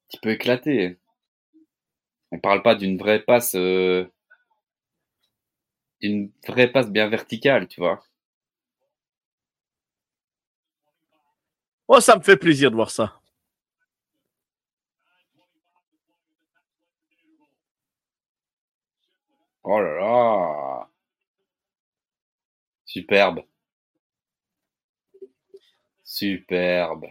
petit 0.08 0.18
peu 0.20 0.30
éclatée. 0.30 0.98
On 2.30 2.38
parle 2.38 2.62
pas 2.62 2.74
d'une 2.74 2.96
vraie 2.96 3.20
passe, 3.20 3.54
euh, 3.54 4.06
d'une 6.00 6.30
vraie 6.46 6.68
passe 6.72 6.90
bien 6.90 7.08
verticale, 7.08 7.68
tu 7.68 7.80
vois. 7.80 8.02
Oh, 11.88 12.00
ça 12.00 12.16
me 12.16 12.22
fait 12.22 12.36
plaisir 12.36 12.70
de 12.70 12.76
voir 12.76 12.90
ça. 12.90 13.20
Oh 19.64 19.80
là 19.80 19.94
là. 19.98 20.88
Superbe. 22.84 23.44
Superbe. 26.04 27.06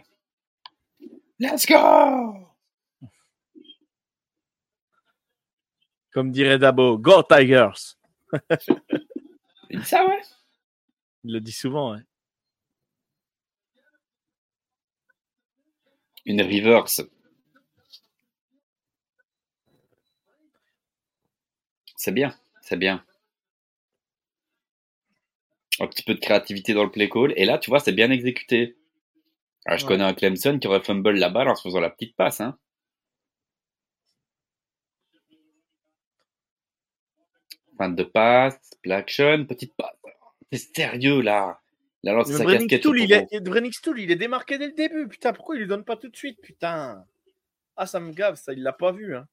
Let's 1.38 1.64
go! 1.64 2.48
Comme 6.12 6.32
dirait 6.32 6.58
Dabo, 6.58 6.98
Go 6.98 7.22
Tigers. 7.22 7.99
Il 9.70 9.80
dit 9.80 9.86
ça, 9.86 10.06
ouais? 10.06 10.20
Il 11.24 11.32
le 11.32 11.40
dit 11.40 11.52
souvent. 11.52 11.94
hein. 11.94 12.02
Une 16.24 16.40
reverse. 16.40 17.02
C'est 21.94 22.10
bien, 22.12 22.34
c'est 22.62 22.76
bien. 22.76 23.04
un 25.80 25.86
petit 25.88 26.02
peu 26.04 26.14
de 26.14 26.20
créativité 26.20 26.74
dans 26.74 26.84
le 26.84 26.90
play 26.90 27.08
call. 27.08 27.32
Et 27.36 27.44
là, 27.44 27.58
tu 27.58 27.70
vois, 27.70 27.80
c'est 27.80 27.92
bien 27.92 28.10
exécuté. 28.10 28.76
Alors, 29.66 29.78
je 29.78 29.84
Ouais. 29.84 29.88
connais 29.88 30.04
un 30.04 30.14
Clemson 30.14 30.58
qui 30.58 30.68
aurait 30.68 30.82
fumble 30.82 31.12
la 31.12 31.30
balle 31.30 31.48
en 31.48 31.54
se 31.56 31.62
faisant 31.62 31.80
la 31.80 31.90
petite 31.90 32.16
passe. 32.16 32.40
Hein. 32.40 32.58
Fin 37.80 37.88
de 37.88 38.02
passe, 38.02 38.58
play 38.82 38.92
action, 38.94 39.46
petite 39.46 39.72
passe. 39.74 39.96
T'es 40.50 40.58
sérieux 40.58 41.22
là 41.22 41.62
Il 42.02 42.10
a 42.10 42.12
lancé 42.12 42.34
sa 42.34 42.44
casquette. 42.44 42.84
Il 42.84 43.10
est, 43.10 43.26
il 43.32 44.10
est 44.10 44.16
démarqué 44.16 44.58
dès 44.58 44.66
le 44.66 44.74
début. 44.74 45.08
Putain, 45.08 45.32
pourquoi 45.32 45.56
il 45.56 45.60
lui 45.60 45.66
donne 45.66 45.82
pas 45.86 45.96
tout 45.96 46.10
de 46.10 46.16
suite 46.16 46.38
Putain? 46.42 47.06
Ah, 47.78 47.86
ça 47.86 47.98
me 47.98 48.12
gave, 48.12 48.34
ça, 48.34 48.52
il 48.52 48.62
l'a 48.62 48.74
pas 48.74 48.92
vu. 48.92 49.16
Hein. 49.16 49.26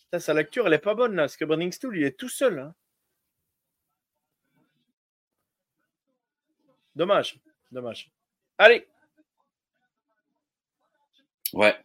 Putain, 0.00 0.18
sa 0.18 0.34
lecture, 0.34 0.66
elle 0.66 0.72
est 0.72 0.78
pas 0.78 0.96
bonne 0.96 1.14
là, 1.14 1.22
parce 1.22 1.36
que 1.36 1.44
Brenning 1.44 1.70
Stool, 1.70 1.96
il 1.96 2.02
est 2.04 2.18
tout 2.18 2.28
seul. 2.28 2.58
hein. 2.58 2.74
Dommage, 6.96 7.38
dommage. 7.70 8.10
Allez, 8.58 8.88
Ouais. 11.52 11.76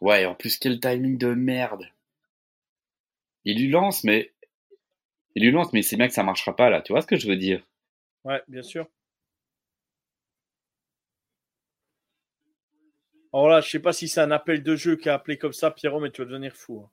Ouais, 0.00 0.24
en 0.26 0.34
plus, 0.34 0.58
quel 0.58 0.80
timing 0.80 1.18
de 1.18 1.34
merde. 1.34 1.86
Il 3.44 3.58
lui 3.60 3.68
lance, 3.70 4.04
mais. 4.04 4.32
Il 5.34 5.44
lui 5.44 5.50
lance, 5.50 5.72
mais 5.72 5.82
c'est 5.82 5.96
bien 5.96 6.08
que 6.08 6.14
ça 6.14 6.22
marchera 6.22 6.54
pas 6.54 6.70
là. 6.70 6.82
Tu 6.82 6.92
vois 6.92 7.02
ce 7.02 7.06
que 7.06 7.16
je 7.16 7.26
veux 7.28 7.36
dire? 7.36 7.62
Ouais, 8.24 8.42
bien 8.48 8.62
sûr. 8.62 8.86
Alors 13.32 13.48
là, 13.48 13.60
je 13.60 13.68
sais 13.68 13.78
pas 13.80 13.92
si 13.92 14.08
c'est 14.08 14.20
un 14.20 14.30
appel 14.30 14.62
de 14.62 14.76
jeu 14.76 14.96
qui 14.96 15.08
a 15.08 15.14
appelé 15.14 15.38
comme 15.38 15.52
ça, 15.52 15.70
Pierrot, 15.70 16.00
mais 16.00 16.10
tu 16.10 16.22
vas 16.22 16.28
devenir 16.28 16.54
fou. 16.54 16.80
hein. 16.84 16.90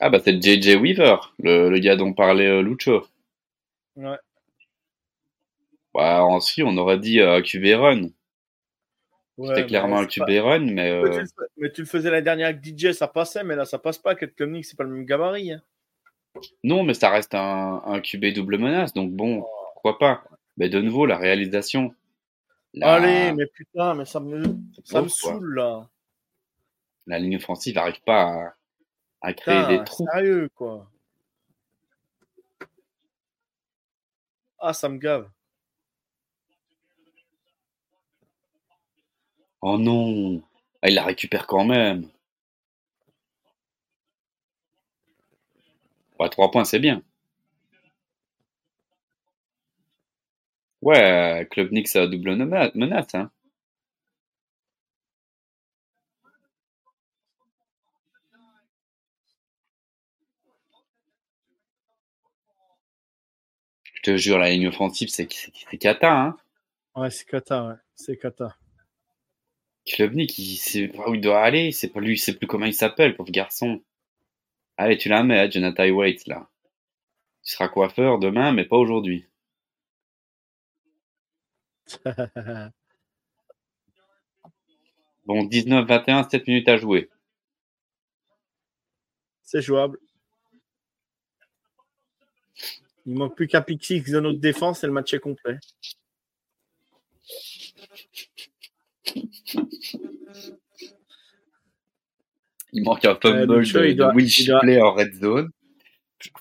Ah 0.00 0.08
bah 0.10 0.18
c'est 0.24 0.40
JJ 0.42 0.76
Weaver, 0.76 1.16
le, 1.38 1.70
le 1.70 1.78
gars 1.78 1.96
dont 1.96 2.12
parlait 2.12 2.46
euh, 2.46 2.62
Lucho. 2.62 3.06
Ouais. 3.96 4.16
Bah, 6.00 6.24
ensuite, 6.24 6.64
on 6.66 6.76
aurait 6.78 6.98
dit 6.98 7.20
euh, 7.20 7.42
QB. 7.42 7.64
Ouais, 9.36 9.48
C'était 9.48 9.66
clairement 9.66 9.98
un 9.98 10.04
pas- 10.04 10.08
QB 10.08 10.28
Run, 10.42 10.58
mais. 10.60 11.02
Mais 11.02 11.10
tu, 11.10 11.16
euh, 11.18 11.22
le 11.22 11.46
mais 11.58 11.72
tu 11.72 11.80
le 11.82 11.86
faisais 11.86 12.10
l'année 12.10 12.22
dernière 12.24 12.48
avec 12.48 12.62
DJ, 12.64 12.92
ça 12.92 13.06
passait, 13.08 13.44
mais 13.44 13.54
là, 13.56 13.64
ça 13.64 13.78
passe 13.78 13.98
pas. 13.98 14.14
Kate 14.14 14.34
Klumnik, 14.34 14.64
c'est 14.64 14.76
pas 14.76 14.84
le 14.84 14.90
même 14.90 15.04
gabarit. 15.04 15.52
hein. 15.52 15.62
Non, 16.64 16.84
mais 16.84 16.94
ça 16.94 17.10
reste 17.10 17.34
un, 17.34 17.82
un 17.84 18.00
QB 18.00 18.32
double 18.34 18.58
menace, 18.58 18.92
donc 18.94 19.12
bon, 19.12 19.44
pourquoi 19.74 19.98
pas. 19.98 20.24
Mais 20.56 20.68
de 20.68 20.80
nouveau, 20.80 21.04
la 21.06 21.16
réalisation. 21.18 21.94
La, 22.74 22.94
Allez, 22.94 23.32
mais 23.32 23.46
putain, 23.46 23.94
mais 23.94 24.04
ça 24.04 24.20
me, 24.20 24.42
ça 24.84 25.02
me 25.02 25.08
pauvre, 25.08 25.16
quoi. 25.22 25.32
saoule 25.32 25.54
là. 25.56 25.88
la 27.06 27.18
ligne 27.18 27.36
offensive 27.36 27.74
n'arrive 27.74 28.00
pas 28.02 28.22
à, 28.22 28.54
à 29.28 29.32
créer 29.34 29.56
Putain, 29.62 29.76
des 29.78 29.84
trous. 29.84 30.06
sérieux, 30.12 30.48
quoi. 30.54 30.88
Ah, 34.58 34.72
ça 34.72 34.88
me 34.88 34.98
gave. 34.98 35.28
Oh 39.62 39.78
non 39.78 40.42
Ah, 40.82 40.88
Il 40.90 40.94
la 40.96 41.04
récupère 41.04 41.46
quand 41.46 41.64
même. 41.64 42.10
Ouais, 46.20 46.28
3 46.28 46.52
points, 46.52 46.64
c'est 46.64 46.78
bien. 46.78 47.02
Ouais, 50.82 51.46
Club 51.50 51.72
Nix 51.72 51.96
a 51.96 52.06
double 52.06 52.36
mena- 52.36 52.70
menace. 52.74 53.14
Hein. 53.14 53.30
Je 63.94 64.00
te 64.02 64.16
jure, 64.16 64.38
la 64.38 64.50
ligne 64.50 64.68
offensive, 64.68 65.08
c'est 65.10 65.28
cata. 65.78 66.12
Hein. 66.12 66.36
Ouais, 66.96 67.10
c'est 67.10 67.24
Kata, 67.26 67.66
ouais. 67.68 67.74
C'est 67.94 68.16
Kata. 68.16 68.56
Klubnik, 69.90 70.38
il 70.38 70.56
sait 70.56 70.88
pas 70.88 71.08
où 71.10 71.14
il 71.14 71.20
doit 71.20 71.42
aller, 71.42 71.72
sait 71.72 71.88
pas 71.88 72.00
lui, 72.00 72.16
sait 72.16 72.34
plus 72.36 72.46
comment 72.46 72.66
il 72.66 72.74
s'appelle, 72.74 73.16
pauvre 73.16 73.32
garçon. 73.32 73.82
Allez, 74.76 74.96
tu 74.96 75.08
la 75.08 75.24
mets, 75.24 75.38
hein, 75.40 75.50
Jonathan 75.50 75.88
Waite, 75.88 76.26
là. 76.26 76.48
Tu 77.42 77.52
seras 77.52 77.68
coiffeur 77.68 78.18
demain, 78.18 78.52
mais 78.52 78.64
pas 78.64 78.76
aujourd'hui. 78.76 79.26
Bon, 85.26 85.44
19-21, 85.44 86.28
7 86.28 86.46
minutes 86.48 86.68
à 86.68 86.76
jouer. 86.76 87.08
c'est 89.44 89.62
jouable. 89.62 89.98
Il 93.06 93.14
manque 93.14 93.36
plus 93.36 93.46
qu'un 93.46 93.62
pick 93.62 94.10
de 94.10 94.18
notre 94.18 94.40
défense 94.40 94.82
et 94.82 94.88
le 94.88 94.92
match 94.92 95.14
est 95.14 95.20
complet. 95.20 95.58
Il 102.72 102.84
manque 102.84 103.04
un 103.04 103.16
fumble 103.20 103.56
le 103.56 103.62
jeu, 103.62 103.80
de, 103.80 103.86
il 103.88 103.96
doit- 103.96 104.10
de 104.10 104.14
Will 104.16 104.26
doit- 104.26 104.60
Shipley 104.60 104.80
en 104.80 104.92
red 104.92 105.12
zone. 105.14 105.50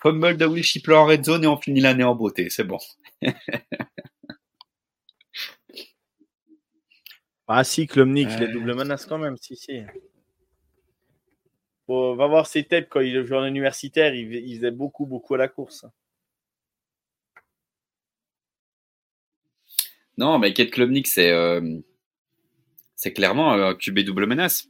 Fumble 0.02 0.38
de 0.38 0.46
Will 0.46 0.64
Shipley 0.64 0.96
en 0.96 1.06
red 1.06 1.24
zone 1.26 1.44
et 1.44 1.48
on 1.48 1.58
finit 1.58 1.80
l'année 1.82 2.04
en 2.04 2.14
beauté, 2.16 2.50
c'est 2.50 2.64
bon. 2.64 2.78
Ah 7.52 7.64
si, 7.64 7.88
Klumnik, 7.88 8.30
il 8.38 8.44
est 8.44 8.48
double 8.52 8.76
menace 8.76 9.08
quand 9.08 9.18
même, 9.18 9.36
si, 9.38 9.56
si. 9.56 9.82
Bon, 11.88 12.16
va 12.16 12.28
voir 12.28 12.46
ses 12.46 12.64
tapes 12.64 12.88
quand 12.90 13.00
il 13.00 13.26
jouait 13.26 13.38
en 13.38 13.46
universitaire, 13.46 14.14
il, 14.14 14.32
il 14.32 14.58
faisait 14.58 14.70
beaucoup, 14.70 15.08
beaucoup 15.08 15.34
à 15.34 15.40
la 15.40 15.48
course. 15.48 15.84
Non, 20.16 20.38
mais 20.38 20.54
Kate 20.54 20.70
Klubnik, 20.70 21.08
c'est 21.08 21.32
euh, 21.32 21.80
c'est 23.00 23.14
clairement 23.14 23.54
un 23.54 23.76
QB 23.76 24.00
double 24.00 24.26
menace. 24.26 24.68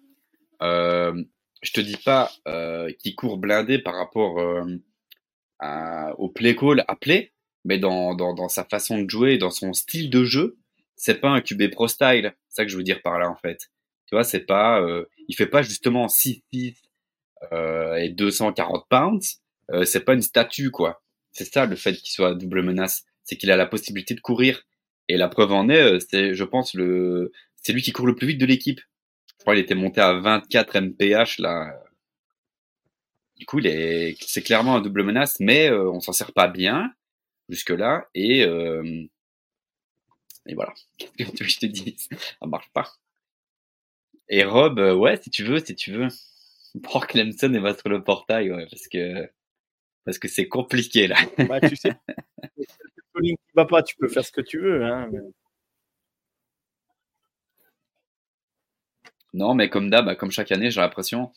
Euh, 0.61 1.23
je 1.63 1.71
te 1.71 1.81
dis 1.81 1.97
pas 1.97 2.31
euh, 2.47 2.91
qu'il 2.99 3.15
court 3.15 3.39
blindé 3.39 3.79
par 3.79 3.95
rapport 3.95 4.39
euh, 4.39 4.63
à- 5.57 6.13
au 6.19 6.29
play 6.29 6.55
call 6.55 6.85
appelé, 6.87 7.33
mais 7.65 7.79
dans, 7.79 8.13
dans, 8.13 8.35
dans 8.35 8.47
sa 8.47 8.63
façon 8.65 9.01
de 9.01 9.09
jouer, 9.09 9.39
dans 9.39 9.49
son 9.49 9.73
style 9.73 10.11
de 10.11 10.23
jeu, 10.25 10.59
c'est 10.95 11.19
pas 11.19 11.29
un 11.29 11.41
QB 11.41 11.71
pro 11.71 11.87
style. 11.87 12.35
C'est 12.49 12.57
ça 12.57 12.65
que 12.65 12.71
je 12.71 12.77
veux 12.77 12.83
dire 12.83 13.01
par 13.01 13.17
là 13.17 13.27
en 13.31 13.35
fait. 13.35 13.71
Tu 14.05 14.13
vois, 14.15 14.23
c'est 14.23 14.45
pas, 14.45 14.79
euh, 14.79 15.05
il 15.27 15.35
fait 15.35 15.47
pas 15.47 15.63
justement 15.63 16.07
6-6 16.07 16.75
euh, 17.51 17.95
et 17.95 18.09
240 18.09 18.85
pounds. 18.89 19.39
Euh, 19.71 19.85
c'est 19.85 20.05
pas 20.05 20.13
une 20.13 20.21
statue 20.21 20.69
quoi. 20.69 21.01
C'est 21.31 21.51
ça 21.51 21.65
le 21.65 21.75
fait 21.75 21.93
qu'il 21.93 22.11
soit 22.11 22.35
double 22.35 22.61
menace, 22.61 23.05
c'est 23.23 23.37
qu'il 23.37 23.49
a 23.49 23.57
la 23.57 23.65
possibilité 23.65 24.13
de 24.13 24.21
courir. 24.21 24.61
Et 25.07 25.17
la 25.17 25.29
preuve 25.29 25.51
en 25.51 25.67
est, 25.69 25.81
euh, 25.95 25.99
c'est, 25.99 26.35
je 26.35 26.43
pense, 26.43 26.75
le, 26.75 27.31
c'est 27.61 27.73
lui 27.73 27.81
qui 27.81 27.91
court 27.91 28.07
le 28.07 28.15
plus 28.15 28.27
vite 28.27 28.39
de 28.39 28.45
l'équipe. 28.45 28.81
Je 29.37 29.43
crois 29.43 29.55
qu'il 29.55 29.63
était 29.63 29.75
monté 29.75 30.01
à 30.01 30.13
24 30.13 30.79
mph 30.79 31.39
là. 31.39 31.73
Du 33.37 33.45
coup, 33.45 33.59
il 33.59 33.67
est, 33.67 34.15
c'est 34.21 34.41
clairement 34.41 34.75
un 34.75 34.81
double 34.81 35.03
menace, 35.03 35.39
mais 35.39 35.69
euh, 35.69 35.89
on 35.91 35.99
s'en 36.01 36.11
sert 36.11 36.33
pas 36.33 36.47
bien 36.47 36.93
jusque 37.49 37.69
là. 37.71 38.07
Et 38.13 38.43
euh, 38.45 39.05
et 40.45 40.53
voilà. 40.55 40.73
Qu'est-ce 40.97 41.11
que 41.11 41.17
tu 41.23 41.23
veux 41.43 41.47
que 41.47 41.53
je 41.53 41.59
te 41.59 41.65
dise? 41.65 42.09
Ça 42.39 42.45
marche 42.47 42.69
pas. 42.73 42.91
Et 44.29 44.43
Rob, 44.43 44.79
euh, 44.79 44.93
ouais, 44.95 45.19
si 45.21 45.29
tu 45.29 45.43
veux, 45.43 45.59
si 45.59 45.75
tu 45.75 45.91
veux, 45.91 46.07
prends 46.83 46.99
Clemson 46.99 47.53
et 47.53 47.59
va 47.59 47.75
sur 47.75 47.89
le 47.89 48.03
portail, 48.03 48.51
ouais, 48.51 48.67
parce 48.69 48.87
que 48.87 49.29
parce 50.05 50.19
que 50.19 50.27
c'est 50.27 50.47
compliqué 50.47 51.07
là. 51.07 51.17
Bah, 51.47 51.59
tu 51.61 51.75
sais, 51.75 51.91
si 52.57 52.65
le 53.15 53.21
ligne 53.21 53.35
qui 53.35 53.53
va 53.55 53.65
pas, 53.65 53.83
tu 53.83 53.95
peux 53.97 54.07
faire 54.07 54.25
ce 54.25 54.31
que 54.31 54.41
tu 54.41 54.59
veux. 54.59 54.83
Hein, 54.85 55.09
mais- 55.11 55.19
Non, 59.33 59.55
mais 59.55 59.69
comme 59.69 59.89
d'hab, 59.89 60.15
comme 60.17 60.29
chaque 60.31 60.51
année, 60.51 60.69
j'ai 60.69 60.81
l'impression, 60.81 61.31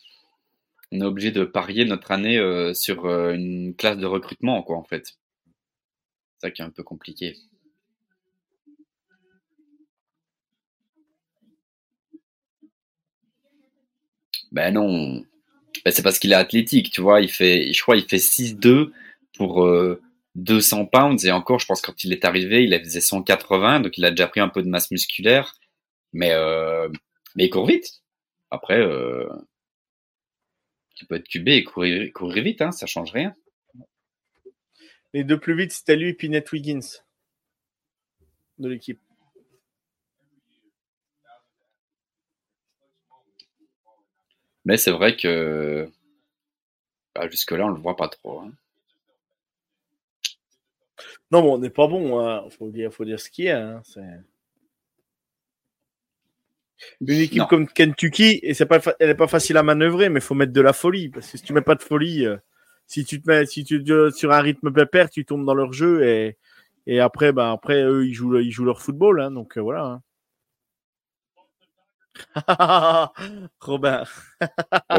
on 0.91 1.01
est 1.01 1.05
obligé 1.05 1.31
de 1.31 1.45
parier 1.45 1.85
notre 1.85 2.11
année 2.11 2.37
euh, 2.37 2.73
sur 2.73 3.05
euh, 3.05 3.33
une 3.33 3.75
classe 3.75 3.97
de 3.97 4.05
recrutement, 4.07 4.63
quoi, 4.63 4.77
en 4.77 4.83
fait. 4.85 5.17
C'est 6.37 6.47
ça 6.47 6.51
qui 6.51 6.61
est 6.61 6.65
un 6.65 6.69
peu 6.69 6.83
compliqué. 6.83 7.35
Ben 14.51 14.73
non, 14.73 15.23
ben, 15.85 15.91
c'est 15.93 16.03
parce 16.03 16.19
qu'il 16.19 16.31
est 16.31 16.35
athlétique, 16.35 16.91
tu 16.91 17.01
vois. 17.01 17.21
Il 17.21 17.29
fait, 17.29 17.73
je 17.73 17.81
crois, 17.81 17.97
il 17.97 18.05
fait 18.05 18.19
6-2 18.19 18.93
pour 19.37 19.65
euh, 19.65 20.01
200 20.35 20.85
pounds 20.87 21.25
et 21.25 21.31
encore, 21.31 21.59
je 21.59 21.65
pense 21.67 21.81
quand 21.81 22.03
il 22.03 22.13
est 22.13 22.25
arrivé, 22.25 22.63
il 22.65 22.79
faisait 22.83 23.01
180, 23.01 23.81
donc 23.81 23.97
il 23.97 24.05
a 24.05 24.11
déjà 24.11 24.27
pris 24.27 24.39
un 24.41 24.49
peu 24.49 24.63
de 24.63 24.69
masse 24.69 24.91
musculaire, 24.91 25.55
mais 26.13 26.31
euh, 26.33 26.89
mais 27.35 27.45
il 27.45 27.49
court 27.49 27.65
vite. 27.67 28.01
Après, 28.51 28.79
euh, 28.79 29.27
tu 30.95 31.05
peux 31.05 31.15
être 31.15 31.27
QB 31.27 31.47
et 31.49 31.63
courir, 31.63 32.11
courir 32.13 32.43
vite, 32.43 32.61
hein, 32.61 32.71
ça 32.71 32.85
change 32.87 33.11
rien. 33.11 33.35
Les 35.13 35.23
deux 35.23 35.39
plus 35.39 35.55
vite, 35.55 35.71
c'était 35.71 35.95
lui 35.95 36.09
et 36.09 36.13
puis 36.13 36.29
Wiggins 36.51 36.79
de 38.59 38.69
l'équipe. 38.69 38.99
Mais 44.65 44.77
c'est 44.77 44.91
vrai 44.91 45.15
que 45.15 45.89
bah, 47.15 47.27
jusque-là, 47.29 47.65
on 47.65 47.69
le 47.69 47.81
voit 47.81 47.95
pas 47.95 48.07
trop. 48.09 48.39
hein. 48.41 48.51
Non, 51.31 51.41
mais 51.43 51.49
on 51.49 51.57
n'est 51.57 51.69
pas 51.69 51.87
bon. 51.87 52.43
Il 52.45 52.51
faut, 52.51 52.69
dire, 52.69 52.93
faut 52.93 53.05
dire 53.05 53.19
ce 53.19 53.29
qu'il 53.29 53.45
y 53.45 53.49
a. 53.49 53.59
hein, 53.77 53.81
c'est- 53.83 54.01
Une 57.01 57.09
équipe 57.19 57.39
Non. 57.39 57.45
comme 57.47 57.67
Kentucky, 57.67 58.39
et 58.43 58.53
c'est 58.53 58.65
pas, 58.65 58.79
elle 58.99 59.09
n'est 59.09 59.15
pas 59.15 59.27
facile 59.27 59.57
à 59.57 59.63
manœuvrer, 59.63 60.09
mais 60.09 60.19
il 60.19 60.23
faut 60.23 60.35
mettre 60.35 60.53
de 60.53 60.61
la 60.61 60.73
folie. 60.73 61.09
Parce 61.09 61.29
que 61.31 61.37
si 61.37 61.43
tu 61.43 61.53
mets 61.53 61.61
pas 61.61 61.75
de 61.75 61.81
folie, 61.83 62.25
euh, 62.25 62.37
si 62.87 63.05
tu 63.05 63.21
te 63.21 63.29
mets 63.29 63.45
si 63.45 63.63
tu, 63.63 63.83
sur 64.15 64.31
un 64.31 64.41
rythme 64.41 64.71
pépère, 64.73 65.09
tu 65.09 65.25
tombes 65.25 65.45
dans 65.45 65.55
leur 65.55 65.73
jeu 65.73 66.03
et, 66.07 66.37
et 66.87 66.99
après, 66.99 67.31
bah, 67.33 67.51
après, 67.51 67.83
eux, 67.83 68.05
ils 68.07 68.13
jouent, 68.13 68.37
ils 68.39 68.51
jouent 68.51 68.65
leur 68.65 68.81
football. 68.81 69.21
hein, 69.21 69.31
donc 69.31 69.57
euh, 69.57 69.61
voilà. 69.61 69.83
hein. 69.85 70.01
Robin. 73.59 74.03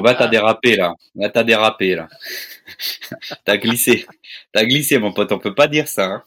Bah 0.02 0.14
t'as 0.14 0.28
dérapé 0.28 0.76
là. 0.76 0.94
Là 1.14 1.30
t'as 1.30 1.44
dérapé 1.44 1.94
là. 1.94 2.08
t'as 3.44 3.56
glissé. 3.56 4.06
T'as 4.52 4.64
glissé 4.64 4.98
mon 4.98 5.12
pote, 5.12 5.32
on 5.32 5.38
peut 5.38 5.54
pas 5.54 5.68
dire 5.68 5.88
ça. 5.88 6.06
hein. 6.06 6.22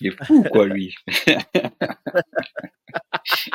Il 0.00 0.08
est 0.08 0.24
fou 0.24 0.44
quoi 0.52 0.66
lui. 0.66 0.94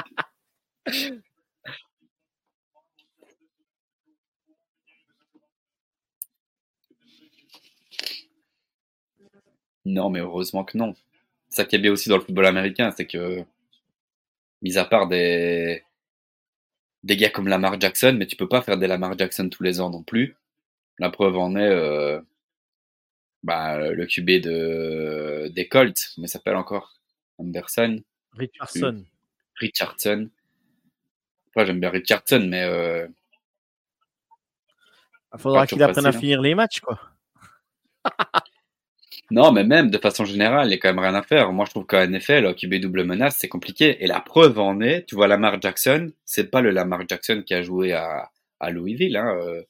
Non 9.85 10.09
mais 10.09 10.19
heureusement 10.19 10.63
que 10.63 10.77
non. 10.77 10.95
Ça 11.49 11.65
qui 11.65 11.75
est 11.75 11.79
bien 11.79 11.91
aussi 11.91 12.09
dans 12.09 12.17
le 12.17 12.23
football 12.23 12.45
américain, 12.45 12.91
c'est 12.95 13.07
que 13.07 13.43
mis 14.61 14.77
à 14.77 14.85
part 14.85 15.07
des 15.07 15.83
des 17.03 17.17
gars 17.17 17.29
comme 17.29 17.47
Lamar 17.47 17.79
Jackson, 17.79 18.15
mais 18.17 18.27
tu 18.27 18.35
peux 18.35 18.47
pas 18.47 18.61
faire 18.61 18.77
des 18.77 18.87
Lamar 18.87 19.17
Jackson 19.17 19.49
tous 19.49 19.63
les 19.63 19.79
ans 19.79 19.89
non 19.89 20.03
plus. 20.03 20.35
La 20.99 21.09
preuve 21.09 21.37
en 21.37 21.55
est 21.55 21.61
euh, 21.61 22.19
bah, 23.43 23.91
le 23.91 24.05
QB 24.05 24.41
de 24.41 25.49
des 25.53 25.67
Colts, 25.67 26.13
mais 26.17 26.27
s'appelle 26.27 26.55
encore 26.57 26.99
Anderson, 27.37 28.01
Richardson. 28.33 29.05
Richardson. 29.55 30.29
Enfin, 31.55 31.65
j'aime 31.65 31.79
bien 31.79 31.89
Richardson, 31.89 32.45
mais 32.47 32.63
euh, 32.63 33.07
Il 35.33 35.39
faudra 35.39 35.65
qu'il 35.67 35.81
apprenne 35.83 36.05
à 36.05 36.09
hein. 36.09 36.11
finir 36.11 36.41
les 36.41 36.55
matchs, 36.55 36.79
quoi. 36.81 36.99
non, 39.31 39.51
mais 39.51 39.63
même 39.63 39.89
de 39.89 39.97
façon 39.97 40.25
générale, 40.25 40.67
il 40.67 40.71
y 40.71 40.73
a 40.73 40.77
quand 40.77 40.89
même 40.89 40.99
rien 40.99 41.15
à 41.15 41.23
faire. 41.23 41.51
Moi, 41.51 41.65
je 41.65 41.71
trouve 41.71 41.85
qu'en 41.85 42.05
NFL, 42.05 42.43
le 42.43 42.53
QB 42.53 42.75
double 42.75 43.03
menace, 43.03 43.37
c'est 43.37 43.49
compliqué. 43.49 44.03
Et 44.03 44.07
la 44.07 44.19
preuve 44.19 44.59
en 44.59 44.79
est, 44.81 45.05
tu 45.07 45.15
vois, 45.15 45.27
Lamar 45.27 45.61
Jackson, 45.61 46.11
c'est 46.25 46.49
pas 46.49 46.61
le 46.61 46.71
Lamar 46.71 47.01
Jackson 47.07 47.43
qui 47.45 47.53
a 47.53 47.61
joué 47.61 47.93
à, 47.93 48.29
à 48.59 48.69
Louisville. 48.69 49.17
Hein, 49.17 49.35
euh, 49.37 49.63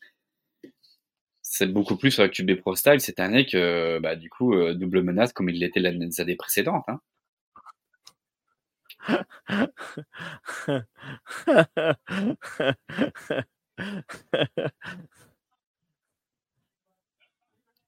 c'est 1.42 1.68
beaucoup 1.68 1.98
plus 1.98 2.20
un 2.20 2.30
QB 2.30 2.60
Pro 2.62 2.76
Style 2.76 3.02
cette 3.02 3.20
année 3.20 3.46
que, 3.46 4.00
bah, 4.00 4.16
du 4.16 4.30
coup, 4.30 4.54
euh, 4.54 4.74
double 4.76 5.02
menace 5.02 5.34
comme 5.34 5.50
il 5.50 5.60
l'était 5.60 5.80
l'année 5.80 6.06
des 6.06 6.22
années 6.22 6.36
précédentes. 6.36 6.86
Hein. 6.88 7.00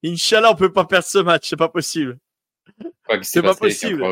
Inch'Allah, 0.03 0.51
on 0.51 0.56
peut 0.56 0.73
pas 0.73 0.85
perdre 0.85 1.06
ce 1.06 1.19
match, 1.19 1.48
c'est 1.49 1.56
pas 1.57 1.69
possible. 1.69 2.17
C'est 3.22 3.41
pas 3.41 3.56
possible. 3.56 4.03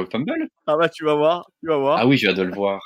Ah 0.67 0.75
bah 0.77 0.89
tu 0.89 1.03
vas 1.03 1.15
voir, 1.15 1.49
tu 1.59 1.67
vas 1.67 1.77
voir. 1.77 1.97
Ah 1.99 2.07
oui, 2.07 2.17
je 2.17 2.27
viens 2.27 2.35
de 2.35 2.43
le 2.43 2.53
voir. 2.53 2.81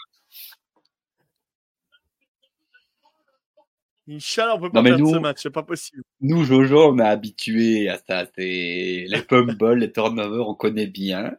Inch'Allah, 4.07 4.55
on 4.55 4.59
peut 4.59 4.69
pas 4.69 4.81
perdre 4.83 5.03
nous- 5.03 5.13
ce 5.13 5.19
match, 5.19 5.37
c'est 5.41 5.49
pas 5.49 5.63
possible. 5.63 6.03
Nous, 6.19 6.43
Jojo, 6.43 6.91
on 6.91 6.99
est 6.99 7.03
habitués 7.07 7.89
à 7.89 7.97
ça. 7.97 8.25
Les 8.37 9.07
fumbles, 9.29 9.73
les 9.75 9.91
turnovers, 9.91 10.47
on 10.47 10.55
connaît 10.55 10.87
bien. 10.87 11.37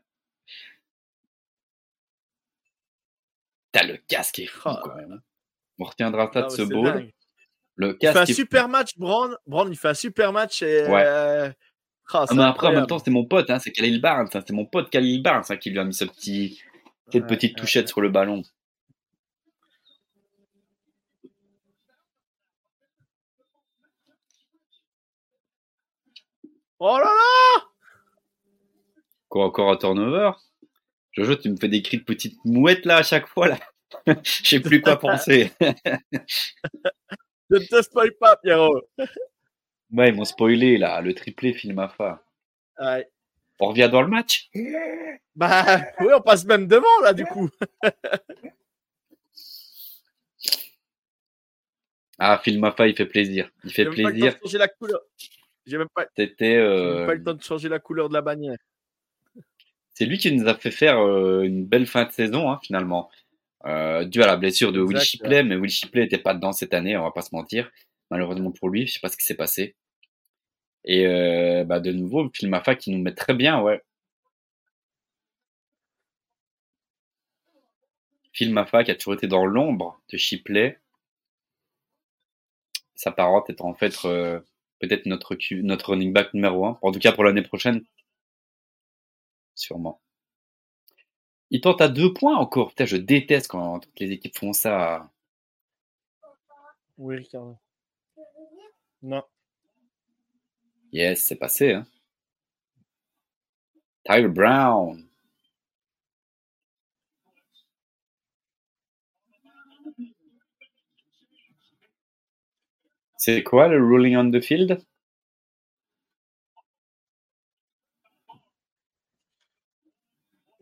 T'as 3.75 3.83
le 3.83 3.97
casque 3.97 4.39
est 4.39 4.47
fou 4.47 4.69
Ah. 4.69 4.81
quand 4.85 4.95
même. 4.95 5.21
On 5.81 5.85
retiendra 5.85 6.31
ça 6.33 6.39
Ah 6.39 6.43
de 6.43 6.47
ouais, 6.47 6.57
ce 6.57 6.63
bowl. 6.63 6.85
dingue. 6.93 7.13
Le 7.75 7.89
Il 8.01 8.07
fait 8.07 8.09
un 8.11 8.13
casque 8.13 8.31
est 8.31 8.35
super 8.35 8.69
match, 8.69 8.97
Brown. 8.97 9.37
Brown, 9.49 9.69
il 9.69 9.77
fait 9.77 9.89
un 9.89 9.95
super 9.95 10.33
match 10.33 10.63
et. 10.63 10.87
Ouais. 10.87 11.03
euh, 11.05 11.51
ah, 12.13 12.25
Ah, 12.29 12.35
mais 12.35 12.45
après, 12.45 12.69
en 12.69 12.73
même 12.73 12.87
temps, 12.87 13.01
c'est 13.01 13.11
mon 13.11 13.25
pote, 13.25 13.51
hein, 13.51 13.59
c'est 13.59 13.73
Khalil 13.73 14.01
Barnes. 14.01 14.29
hein, 14.33 14.43
c'est 14.47 14.53
mon 14.53 14.65
pote 14.65 14.91
Khalil 14.91 15.21
Barnes 15.25 15.43
hein, 15.49 15.57
qui 15.57 15.71
lui 15.71 15.81
a 15.81 15.85
mis 15.85 15.93
ce 15.93 16.05
petit, 16.05 16.63
cette 17.11 17.23
Ouais, 17.23 17.29
petite 17.29 17.55
ouais, 17.57 17.61
touchette 17.61 17.89
sur 17.89 18.01
le 18.01 18.11
ballon. 18.11 18.43
Oh 26.79 26.99
là 26.99 27.05
là 27.05 27.65
Quoi, 29.29 29.47
encore 29.47 29.71
un 29.73 29.77
turnover? 29.77 30.33
Jojo, 31.15 31.37
tu 31.37 31.51
me 31.51 31.57
fais 31.57 31.69
des 31.69 31.83
cris 31.83 31.99
de 31.99 32.03
petite 32.05 32.39
mouette 32.45 32.85
là 32.87 32.99
à 32.99 33.03
chaque 33.03 33.27
fois 33.29 33.49
là. 33.49 33.59
Je 34.25 34.49
sais 34.49 34.61
plus 34.61 34.81
quoi 34.81 34.99
penser. 34.99 35.53
Je 37.51 37.57
ne 37.57 37.67
te 37.67 37.83
spoil 37.83 38.13
pas, 38.19 38.37
Pierrot. 38.37 38.83
Ouais, 39.93 40.09
ils 40.09 40.15
m'ont 40.15 40.25
spoilé 40.25 40.77
là, 40.77 41.01
le 41.01 41.15
triplé 41.15 41.53
Filmafa. 41.53 42.23
Ouais. 42.81 43.09
On 43.61 43.69
revient 43.69 43.89
dans 43.91 44.03
le 44.03 44.09
match? 44.09 44.51
Bah, 45.37 45.81
oui, 46.01 46.09
on 46.17 46.21
passe 46.21 46.45
même 46.45 46.67
devant, 46.67 47.01
là, 47.03 47.13
du 47.13 47.25
coup. 47.25 47.49
Ah, 52.19 52.41
Filmafa, 52.43 52.87
il 52.87 52.97
fait 52.97 53.07
plaisir. 53.07 53.51
Il 53.65 53.73
fait 53.73 53.83
J'ai 53.83 53.89
même 53.89 53.95
pas 53.97 54.03
le 54.03 54.05
temps 54.05 54.11
plaisir. 54.21 54.35
de 54.35 54.39
changer 54.45 54.59
la 54.59 54.69
couleur. 54.69 55.01
J'ai 55.67 55.79
même 55.79 55.89
pas, 55.93 56.07
euh, 56.21 57.07
pas 57.07 57.15
eu 57.15 57.19
le 57.19 57.25
temps 57.25 57.35
de 57.35 57.43
changer 57.43 57.69
la 57.69 57.79
couleur 57.81 58.09
de 58.09 58.15
la 58.15 58.23
bannière. 58.23 58.57
C'est 59.95 60.07
lui 60.07 60.19
qui 60.19 60.33
nous 60.33 60.49
a 60.49 60.55
fait 60.55 60.71
faire 60.71 60.99
euh, 60.99 61.43
une 61.43 61.65
belle 61.65 61.87
fin 61.87 62.05
de 62.05 62.11
saison 62.11 62.51
hein, 62.51 62.59
finalement, 62.63 63.11
euh, 63.67 64.05
dû 64.05 64.23
à 64.23 64.27
la 64.27 64.37
blessure 64.37 64.73
de 64.73 64.81
Will 64.81 65.01
Shipley, 65.01 65.43
mais 65.45 65.57
Will 65.57 65.71
Shipley 65.71 66.03
n'était 66.03 66.19
pas 66.19 66.35
dedans 66.35 66.53
cette 66.53 66.75
année, 66.75 66.97
on 66.97 67.05
va 67.05 67.13
pas 67.13 67.23
se 67.23 67.35
mentir. 67.35 67.71
Malheureusement 68.11 68.51
pour 68.53 68.69
lui, 68.69 68.87
je 68.87 68.95
sais 68.95 69.01
pas 69.01 69.09
ce 69.09 69.17
qui 69.17 69.25
s'est 69.25 69.37
passé. 69.37 69.77
Et 70.85 71.07
euh, 71.07 71.65
bah 71.65 71.81
de 71.81 71.93
nouveau, 71.93 72.31
Filmafa 72.35 72.75
qui 72.75 72.91
nous 72.91 73.03
met 73.03 73.15
très 73.15 73.35
bien, 73.35 73.61
ouais. 73.63 73.83
Filmafa 78.33 78.85
qui 78.85 78.91
a 78.91 78.95
toujours 78.97 79.15
été 79.15 79.27
dans 79.29 79.47
l'ombre 79.47 80.01
de 80.13 80.19
Shipley. 80.19 80.79
S'apparente 82.97 83.49
être 83.51 83.65
en 83.65 83.75
fait 83.75 83.97
euh, 84.05 84.41
peut-être 84.81 85.07
notre, 85.07 85.37
notre 85.63 85.91
running 85.91 86.13
back 86.13 86.35
numéro 86.35 86.67
un, 86.67 86.79
en 86.83 86.93
tout 86.93 86.99
cas 86.99 87.13
pour 87.13 87.25
l'année 87.25 87.43
prochaine. 87.43 87.85
Sûrement. 89.55 90.01
Il 91.51 91.61
tente 91.61 91.81
à 91.81 91.89
deux 91.89 92.13
points 92.13 92.37
encore. 92.37 92.71
Putain, 92.71 92.87
je 92.87 92.97
déteste 92.97 93.49
quand 93.49 93.81
toutes 93.81 94.01
les 94.01 94.13
équipes 94.13 94.37
font 94.37 94.53
ça. 94.53 95.11
Oui, 96.99 97.17
Ricardo. 97.17 97.59
Non. 99.03 99.23
Yes, 100.93 101.25
c'est 101.25 101.37
passé. 101.37 101.73
Hein. 101.75 101.87
Tyler 104.05 104.29
Brown. 104.29 105.09
C'est 113.17 113.43
quoi 113.43 113.69
le 113.69 113.83
ruling 113.83 114.17
on 114.17 114.31
the 114.31 114.41
field? 114.41 114.85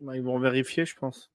Bah, 0.03 0.15
ils 0.15 0.21
vont 0.21 0.37
vérifier, 0.37 0.85
je 0.85 0.95
pense. 0.95 1.31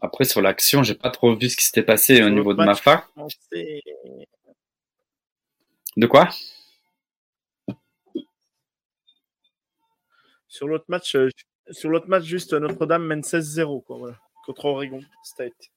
Après, 0.00 0.24
sur 0.24 0.40
l'action, 0.42 0.82
j'ai 0.82 0.94
pas 0.94 1.10
trop 1.10 1.34
vu 1.34 1.48
ce 1.48 1.56
qui 1.56 1.64
s'était 1.64 1.82
passé 1.82 2.22
au 2.22 2.28
niveau 2.30 2.52
de 2.52 2.58
ma 2.58 2.66
match, 2.66 2.80
fa. 2.82 3.06
je 3.16 3.20
pensais- 3.20 3.82
De 5.96 6.06
quoi? 6.06 6.28
Sur 10.48 10.68
l'autre 10.68 10.84
match, 10.88 11.14
euh, 11.16 11.28
sur 11.70 11.88
l'autre 11.90 12.08
match, 12.08 12.24
juste 12.24 12.52
Notre-Dame 12.52 13.04
mène 13.06 13.22
16-0, 13.22 13.80
quoi, 13.80 13.96
voilà. 13.98 14.18
Contre 14.44 14.64
Oregon 14.66 15.02
State. 15.24 15.70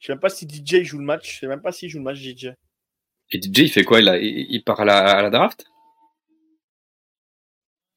Je 0.00 0.06
sais 0.06 0.12
même 0.12 0.20
pas 0.20 0.30
si 0.30 0.46
DJ 0.48 0.82
joue 0.82 0.98
le 0.98 1.04
match. 1.04 1.34
Je 1.34 1.38
sais 1.40 1.46
même 1.46 1.62
pas 1.62 1.72
s'il 1.72 1.88
joue 1.88 1.98
le 1.98 2.04
match, 2.04 2.18
DJ. 2.18 2.46
Et 3.32 3.40
DJ, 3.40 3.58
il 3.60 3.70
fait 3.70 3.84
quoi? 3.84 4.00
Il, 4.00 4.08
a- 4.08 4.18
il, 4.18 4.46
il 4.50 4.64
part 4.64 4.80
à 4.80 4.84
la, 4.84 4.98
à 5.18 5.22
la 5.22 5.30
draft? 5.30 5.64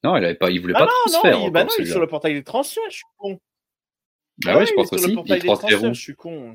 Non, 0.04 0.16
il 0.16 0.24
avait 0.24 0.34
pas, 0.34 0.50
il 0.50 0.60
voulait 0.60 0.74
Ah 0.76 0.80
pas 0.80 0.84
non, 0.84 0.90
non, 1.06 1.12
transfert. 1.12 1.38
il, 1.40 1.50
bah 1.50 1.60
encore, 1.62 1.72
non, 1.78 1.84
il 1.84 1.88
est 1.88 1.90
sur 1.90 2.00
le 2.00 2.06
portail 2.06 2.34
des 2.34 2.44
transferts, 2.44 2.82
je 2.90 2.96
suis 2.96 3.04
con. 3.16 3.40
Bah 4.44 4.58
ouais, 4.58 4.66
je 4.66 4.70
il 4.70 4.72
est 4.72 4.76
pense 4.76 4.92
aussi. 4.92 5.10
Il 5.10 5.14
transfère 5.14 5.44
transferts, 5.44 5.82
où? 5.90 5.94
je 5.94 6.00
suis 6.00 6.14
con. 6.14 6.54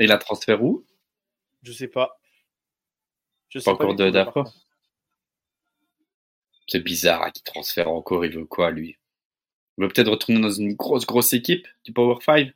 Et 0.00 0.06
la 0.06 0.18
transfert 0.18 0.62
où? 0.62 0.84
Je 1.62 1.72
sais 1.72 1.88
pas. 1.88 2.20
Je 3.48 3.58
sais 3.58 3.64
Pas 3.64 3.72
encore 3.72 3.94
du 3.94 4.10
de- 4.10 4.24
contre. 4.24 4.52
C'est 6.66 6.80
bizarre 6.80 7.22
hein, 7.22 7.30
qu'il 7.30 7.42
transfère 7.44 7.90
encore, 7.90 8.24
il 8.24 8.32
veut 8.32 8.44
quoi 8.46 8.70
lui? 8.70 8.98
Il 9.78 9.82
veut 9.84 9.88
peut-être 9.88 10.10
retourner 10.10 10.40
dans 10.40 10.50
une 10.50 10.74
grosse, 10.74 11.06
grosse 11.06 11.32
équipe 11.32 11.66
du 11.84 11.92
Power 11.92 12.16
5 12.20 12.52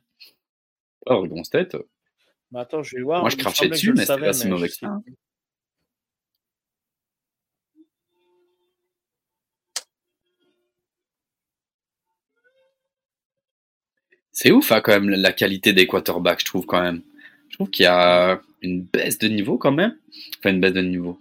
Oh, 1.05 1.13
Oregon 1.13 1.43
State. 1.43 1.75
Attends, 2.55 2.81
je 2.83 2.95
vais 2.95 3.03
voir. 3.03 3.21
Moi, 3.21 3.29
je 3.29 3.37
crachais 3.37 3.69
dessus, 3.69 3.93
mais 3.93 4.05
c'était 4.05 4.19
pas 4.19 4.33
si 4.33 4.47
mauvais 4.47 4.67
que 4.67 4.73
ça. 4.73 4.99
C'est 14.31 14.51
ouf, 14.51 14.71
hein, 14.71 14.81
quand 14.81 14.93
même, 14.93 15.09
la 15.09 15.33
qualité 15.33 15.73
des 15.73 15.85
quarterbacks, 15.85 16.39
je 16.39 16.45
trouve, 16.45 16.65
quand 16.65 16.81
même. 16.81 17.01
Je 17.49 17.55
trouve 17.55 17.69
qu'il 17.69 17.83
y 17.83 17.87
a 17.87 18.41
une 18.61 18.83
baisse 18.83 19.17
de 19.19 19.27
niveau, 19.27 19.57
quand 19.57 19.71
même. 19.71 19.97
Enfin, 20.39 20.51
une 20.51 20.61
baisse 20.61 20.73
de 20.73 20.81
niveau. 20.81 21.19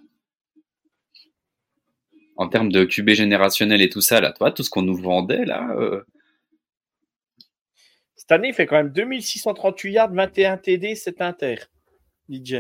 En 2.37 2.49
termes 2.49 2.71
de 2.71 2.85
QB 2.85 3.11
générationnel 3.11 3.83
et 3.83 3.91
tout 3.91 4.01
ça, 4.01 4.21
là, 4.21 4.33
toi, 4.33 4.53
tout 4.53 4.63
ce 4.63 4.71
qu'on 4.71 4.83
nous 4.83 4.97
vendait, 4.97 5.45
là, 5.45 5.75
euh, 5.77 6.05
Cette 8.29 8.41
année, 8.41 8.49
il 8.49 8.55
fait 8.55 8.67
quand 8.67 8.77
même 8.77 8.91
2638 8.91 9.91
yards, 9.91 10.13
21 10.13 10.59
TD, 10.59 10.95
7 10.95 11.23
inter. 11.23 11.57
DJ. 12.29 12.57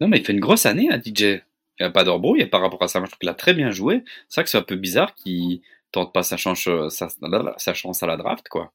Non, 0.00 0.08
mais 0.08 0.16
il 0.16 0.24
fait 0.24 0.32
une 0.32 0.40
grosse 0.40 0.64
année, 0.64 0.88
hein, 0.90 0.98
DJ. 0.98 1.20
Il 1.20 1.42
n'y 1.80 1.86
a 1.86 1.90
pas 1.90 2.04
d'embrouille 2.04 2.46
par 2.46 2.62
rapport 2.62 2.82
à 2.82 2.88
ça. 2.88 3.00
Je 3.00 3.04
trouve 3.04 3.18
qu'il 3.18 3.28
a 3.28 3.34
très 3.34 3.52
bien 3.52 3.70
joué. 3.70 4.02
C'est 4.30 4.40
vrai 4.40 4.44
que 4.44 4.50
c'est 4.50 4.56
un 4.56 4.62
peu 4.62 4.76
bizarre 4.76 5.14
qu'il 5.14 5.60
tente 5.90 6.14
pas 6.14 6.22
sa 6.22 6.38
chance, 6.38 6.66
euh, 6.68 6.88
sa, 6.88 7.10
sa 7.58 7.74
chance 7.74 8.02
à 8.02 8.06
la 8.06 8.16
draft, 8.16 8.48
quoi. 8.48 8.72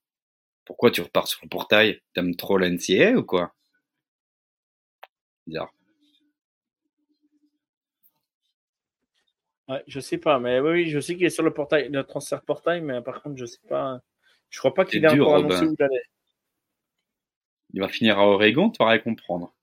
Pourquoi 0.66 0.91
tu 0.91 1.01
repars 1.01 1.27
sur 1.27 1.40
le 1.41 1.49
portail? 1.49 2.01
T'aimes 2.14 2.35
trop 2.35 2.59
la 2.59 2.69
NCAA 2.69 3.14
ou 3.17 3.24
quoi? 3.24 3.56
Bizarre. 5.48 5.74
Ouais, 9.67 9.83
je 9.88 9.99
sais 9.99 10.19
pas, 10.19 10.38
mais 10.38 10.59
oui, 10.59 10.69
oui, 10.69 10.90
je 10.91 10.99
sais 10.99 11.16
qu'il 11.16 11.25
est 11.25 11.32
sur 11.32 11.43
le 11.43 11.51
portail, 11.51 11.90
le 11.90 12.03
transfert 12.03 12.43
portail, 12.43 12.82
mais 12.82 13.01
par 13.01 13.24
contre, 13.24 13.38
je 13.38 13.45
sais 13.45 13.57
pas. 13.67 13.99
Je 14.50 14.59
crois 14.59 14.74
pas 14.74 14.85
qu'il 14.85 15.03
ait 15.03 15.08
encore 15.08 15.34
Robin. 15.34 15.56
annoncé 15.56 15.66
où 15.66 15.76
il 15.77 15.84
allait. 15.84 16.03
Il 17.74 17.82
va 17.82 17.90
finir 17.90 18.17
à 18.17 18.26
Oregon, 18.27 18.69
tu 18.69 18.84
vas 18.84 18.98
comprendre. 19.00 19.53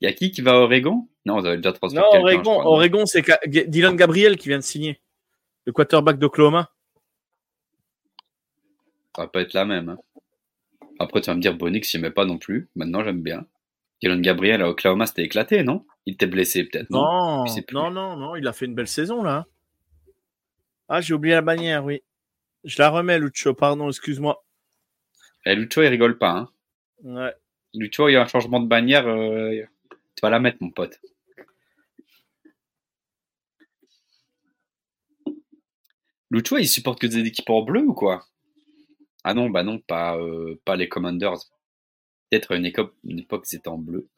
Il 0.00 0.08
y 0.08 0.08
a 0.08 0.12
qui 0.14 0.30
qui 0.30 0.40
va 0.40 0.52
à 0.52 0.58
Oregon? 0.58 1.08
Non, 1.26 1.40
vous 1.40 1.46
avez 1.46 1.56
déjà 1.58 1.72
transféré 1.72 2.02
Non, 2.02 2.20
Oregon, 2.20 2.42
crois, 2.42 2.64
non? 2.64 2.70
Oregon 2.70 3.06
c'est 3.06 3.24
Dylan 3.46 3.94
Gabriel 3.96 4.36
qui 4.38 4.48
vient 4.48 4.58
de 4.58 4.62
signer. 4.62 5.00
Le 5.66 5.72
quarterback 5.72 6.18
d'Oklahoma. 6.18 6.70
Ça 9.14 9.22
va 9.22 9.28
pas 9.28 9.42
être 9.42 9.52
la 9.52 9.64
même. 9.64 9.88
hein. 9.90 9.98
Après, 10.98 11.20
tu 11.20 11.26
vas 11.30 11.36
me 11.36 11.40
dire, 11.40 11.54
Bonix, 11.56 11.88
j'aimais 11.90 12.10
pas 12.10 12.24
non 12.24 12.38
plus. 12.38 12.68
Maintenant, 12.74 13.04
j'aime 13.04 13.22
bien. 13.22 13.46
Dylan 14.00 14.22
Gabriel 14.22 14.62
à 14.62 14.68
Oklahoma, 14.68 15.06
c'était 15.06 15.24
éclaté, 15.24 15.62
non? 15.62 15.84
Il 16.06 16.14
était 16.14 16.26
blessé, 16.26 16.64
peut-être, 16.64 16.88
non, 16.90 17.44
non, 17.72 17.90
non, 17.90 18.16
non, 18.16 18.36
il 18.36 18.46
a 18.46 18.52
fait 18.52 18.64
une 18.64 18.74
belle 18.74 18.88
saison 18.88 19.22
là. 19.22 19.46
Ah, 20.88 21.00
j'ai 21.02 21.12
oublié 21.12 21.34
la 21.34 21.42
bannière, 21.42 21.84
oui. 21.84 22.02
Je 22.62 22.80
la 22.80 22.88
remets, 22.90 23.18
Lucho, 23.18 23.52
pardon, 23.52 23.88
excuse-moi. 23.88 24.44
Et 25.44 25.56
Lucho, 25.56 25.82
il 25.82 25.88
rigole 25.88 26.16
pas. 26.18 26.30
Hein. 26.30 26.48
Ouais. 27.02 27.34
Lucho, 27.74 28.08
il 28.08 28.12
y 28.12 28.16
a 28.16 28.22
un 28.22 28.26
changement 28.26 28.60
de 28.60 28.68
bannière. 28.68 29.08
euh, 29.08 29.62
Tu 30.14 30.20
vas 30.22 30.30
la 30.30 30.38
mettre, 30.40 30.58
mon 30.60 30.70
pote. 30.70 31.00
Lucho, 36.30 36.56
il 36.56 36.66
supporte 36.66 37.02
que 37.02 37.06
des 37.06 37.18
équipes 37.26 37.50
en 37.50 37.60
bleu 37.60 37.82
ou 37.82 37.92
quoi? 37.92 38.26
Ah 39.24 39.34
non, 39.34 39.50
bah 39.50 39.62
non, 39.62 39.78
pas, 39.78 40.16
euh, 40.18 40.60
pas 40.64 40.76
les 40.76 40.88
Commanders. 40.88 41.38
Peut-être 42.30 42.52
une, 42.52 42.72
une 43.04 43.20
époque, 43.20 43.46
c'était 43.46 43.68
en 43.68 43.78
bleu. 43.78 44.08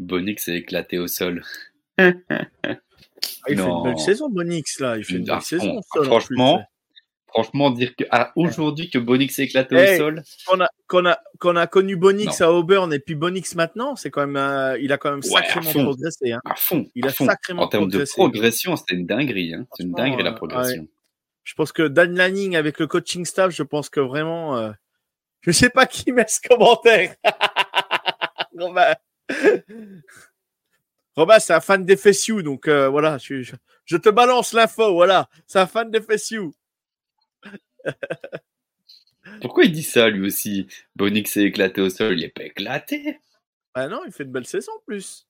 Bonix 0.00 0.42
s'est 0.42 0.56
éclaté 0.56 0.98
au 0.98 1.06
sol. 1.06 1.44
Ah, 3.44 3.50
il 3.50 3.56
fait 3.56 3.62
Non. 3.64 3.78
une 3.84 3.90
belle 3.90 3.98
saison, 3.98 4.28
Bonix, 4.28 4.80
là. 4.80 4.96
Il 4.98 5.04
fait 5.04 5.14
une 5.14 5.24
belle 5.24 5.40
saison. 5.42 5.80
seul, 5.94 6.04
franchement, 6.04 6.58
plus. 6.58 6.64
franchement, 7.28 7.70
dire 7.70 7.94
que 7.96 8.04
ah, 8.10 8.32
aujourd'hui 8.36 8.90
que 8.90 8.98
Bonix 8.98 9.34
s'est 9.34 9.44
éclaté 9.44 9.76
Hey. 9.76 9.94
au 9.94 9.98
sol, 9.98 10.22
Qu'on 10.46 10.60
a, 10.60 10.68
qu'on 10.86 11.06
a, 11.06 11.18
qu'on 11.38 11.56
a 11.56 11.66
connu 11.66 11.96
Bonix 11.96 12.40
Non. 12.40 12.46
à 12.46 12.50
Auburn 12.52 12.92
et 12.92 12.98
puis 12.98 13.14
Bonix 13.14 13.54
maintenant, 13.54 13.96
c'est 13.96 14.10
quand 14.10 14.26
même, 14.26 14.36
euh, 14.36 14.78
il 14.80 14.92
a 14.92 14.98
quand 14.98 15.10
même 15.10 15.22
sacrément 15.22 15.70
progressé. 15.72 16.32
Hein. 16.32 16.40
à 16.44 16.54
fond, 16.56 16.86
Il 16.94 17.06
a 17.06 17.12
fond. 17.12 17.26
sacrément 17.26 17.62
En 17.62 17.68
termes 17.68 17.84
de 17.86 17.90
progressé. 17.90 18.12
progression, 18.14 18.76
c'était 18.76 18.94
une 18.94 19.06
dinguerie. 19.06 19.54
Hein. 19.54 19.66
C'est 19.76 19.84
une 19.84 19.92
dinguerie 19.92 20.22
la 20.22 20.30
euh, 20.32 20.34
progression. 20.34 20.86
Je 21.44 21.54
pense 21.54 21.72
que 21.72 21.82
Dan 21.88 22.14
Lanning 22.14 22.56
avec 22.56 22.78
le 22.78 22.86
coaching 22.86 23.24
staff, 23.24 23.52
je 23.52 23.62
pense 23.62 23.88
que 23.88 24.00
vraiment, 24.00 24.58
euh, 24.58 24.70
je 25.40 25.50
sais 25.50 25.70
pas 25.70 25.86
qui 25.86 26.12
met 26.12 26.26
ce 26.28 26.40
commentaire. 26.46 27.14
Robin, 28.58 28.94
Robin 31.18 31.38
c'est 31.38 31.52
un 31.54 31.60
fan 31.60 31.84
des 31.84 31.96
FSU, 31.96 32.42
donc 32.42 32.68
euh, 32.68 32.88
voilà, 32.88 33.18
je, 33.18 33.42
je- 33.42 33.56
je 33.84 33.96
te 33.98 34.08
balance 34.08 34.52
l'info, 34.54 34.92
voilà, 34.94 35.28
c'est 35.46 35.58
un 35.58 35.66
fan 35.66 35.90
des 35.90 36.00
FSU. 36.00 36.40
Pourquoi 39.40 39.64
il 39.64 39.72
dit 39.72 39.82
ça 39.82 40.08
lui 40.08 40.26
aussi? 40.26 40.68
Bonix 40.96 41.30
s'est 41.32 41.42
éclaté 41.44 41.80
au 41.80 41.90
sol, 41.90 42.18
il 42.18 42.24
est 42.24 42.28
pas 42.28 42.44
éclaté. 42.44 43.18
Ah 43.74 43.88
non, 43.88 44.02
il 44.06 44.12
fait 44.12 44.24
une 44.24 44.32
belle 44.32 44.46
saison 44.46 44.72
en 44.76 44.82
plus. 44.86 45.28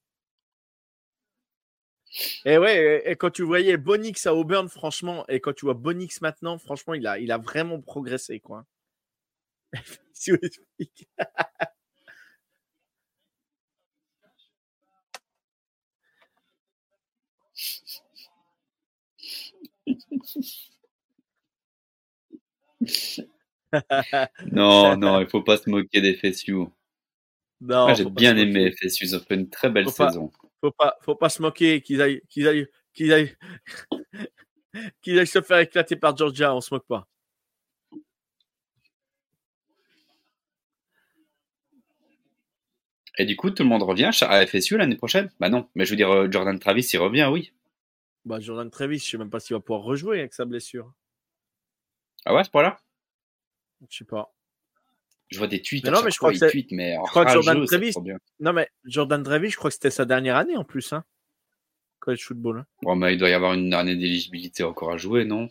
Et 2.45 2.59
ouais, 2.59 3.03
et, 3.07 3.11
et 3.13 3.17
quand 3.17 3.31
tu 3.31 3.43
voyais 3.43 3.77
Bonix 3.77 4.27
à 4.27 4.35
Auburn, 4.35 4.69
franchement, 4.69 5.25
et 5.29 5.41
quand 5.41 5.53
tu 5.55 5.67
vois 5.67 5.75
Bonix 5.75 6.21
maintenant, 6.21 6.59
franchement, 6.59 6.95
il 6.95 7.07
a, 7.07 7.19
il 7.19 7.31
a 7.33 7.39
vraiment 7.39 7.81
progressé, 7.81 8.41
quoi. 8.41 8.65
Si 10.13 10.31
vous 10.31 10.39
explique. 10.43 11.09
Non, 24.53 24.97
non, 24.97 25.21
il 25.21 25.29
faut 25.29 25.43
pas 25.43 25.57
se 25.57 25.69
moquer 25.69 26.01
des 26.01 26.15
FSU. 26.15 26.53
Non, 26.53 26.69
Moi, 27.61 27.95
j'ai 27.95 28.05
bien 28.05 28.37
aimé. 28.37 28.71
FSU, 28.73 29.05
ils 29.05 29.17
ont 29.17 29.21
fait 29.21 29.35
une 29.35 29.51
très 29.51 29.69
belle 29.71 29.85
Faut 29.85 29.93
pas- 29.93 30.09
saison. 30.11 30.31
Faut 30.61 30.73
pas, 30.73 30.97
faut 31.03 31.15
pas 31.15 31.29
se 31.29 31.41
moquer 31.43 31.81
qu'ils 31.83 32.03
aillent, 32.03 32.21
qu'ils 32.29 32.49
aillent, 32.49 32.67
qu'ils 32.93 33.13
aillent, 33.13 33.37
qu'ils 35.03 35.19
aillent 35.19 35.27
se 35.27 35.41
faire 35.41 35.59
éclater 35.59 35.97
par 35.97 36.17
Georgia. 36.17 36.55
On 36.55 36.61
se 36.61 36.73
moque 36.75 36.87
pas. 36.87 37.07
Et 43.19 43.25
du 43.25 43.37
coup, 43.37 43.51
tout 43.51 43.65
le 43.65 43.69
monde 43.69 43.83
revient 43.83 44.11
à 44.23 44.47
FSU 44.47 44.77
l'année 44.77 44.97
prochaine? 44.97 45.31
Bah 45.41 45.49
non, 45.49 45.69
mais 45.75 45.85
je 45.85 45.91
veux 45.91 45.97
dire, 45.97 46.11
euh, 46.11 46.29
Jordan 46.31 46.59
Travis, 46.59 46.89
il 46.93 46.99
revient, 46.99 47.29
oui. 47.33 47.53
Bah, 48.29 48.41
Jordan 48.41 48.69
Travis, 48.71 48.99
je 48.99 49.09
sais 49.09 49.17
même 49.17 49.31
pas 49.31 49.41
s'il 49.41 49.57
va 49.57 49.61
pouvoir 49.61 49.81
rejouer 49.83 50.19
avec 50.19 50.35
sa 50.35 50.45
blessure. 50.45 50.93
Ah 52.27 52.35
ouais, 52.35 52.41
à 52.41 52.45
ce 52.45 52.51
point-là? 52.51 52.79
Je 53.89 53.97
sais 53.97 54.05
pas. 54.05 54.35
Je 55.29 55.39
vois 55.39 55.47
des 55.47 55.63
tweets, 55.63 55.83
Mais 55.85 55.91
non, 55.91 56.03
mais 56.03 56.11
je 56.11 56.19
crois 56.19 56.31
que 56.33 56.37
c'est- 56.37 56.67
mais 56.73 56.97
crois 57.07 57.25
que 57.25 57.31
Jordan 57.33 57.67
c'est 57.67 57.77
Travis-. 57.77 57.93
Non, 58.41 58.53
mais 58.53 58.69
Jordan 58.85 59.23
Travis, 59.23 59.49
je 59.49 59.57
crois 59.57 59.71
que 59.71 59.75
c'était 59.75 59.91
sa 59.91 60.05
dernière 60.05 60.37
année 60.37 60.59
en 60.59 60.65
plus, 60.65 60.93
hein. 60.93 61.05
College 62.01 62.23
football. 62.23 62.59
hein. 62.59 62.67
Bon, 62.83 62.97
mais 62.97 63.15
il 63.15 63.19
doit 63.19 63.31
y 63.31 63.33
avoir 63.33 63.55
une 63.55 63.73
année 63.73 63.97
d'éligibilité 63.97 64.63
encore 64.63 64.91
à 64.93 64.99
jouer, 64.99 65.25
non? 65.25 65.49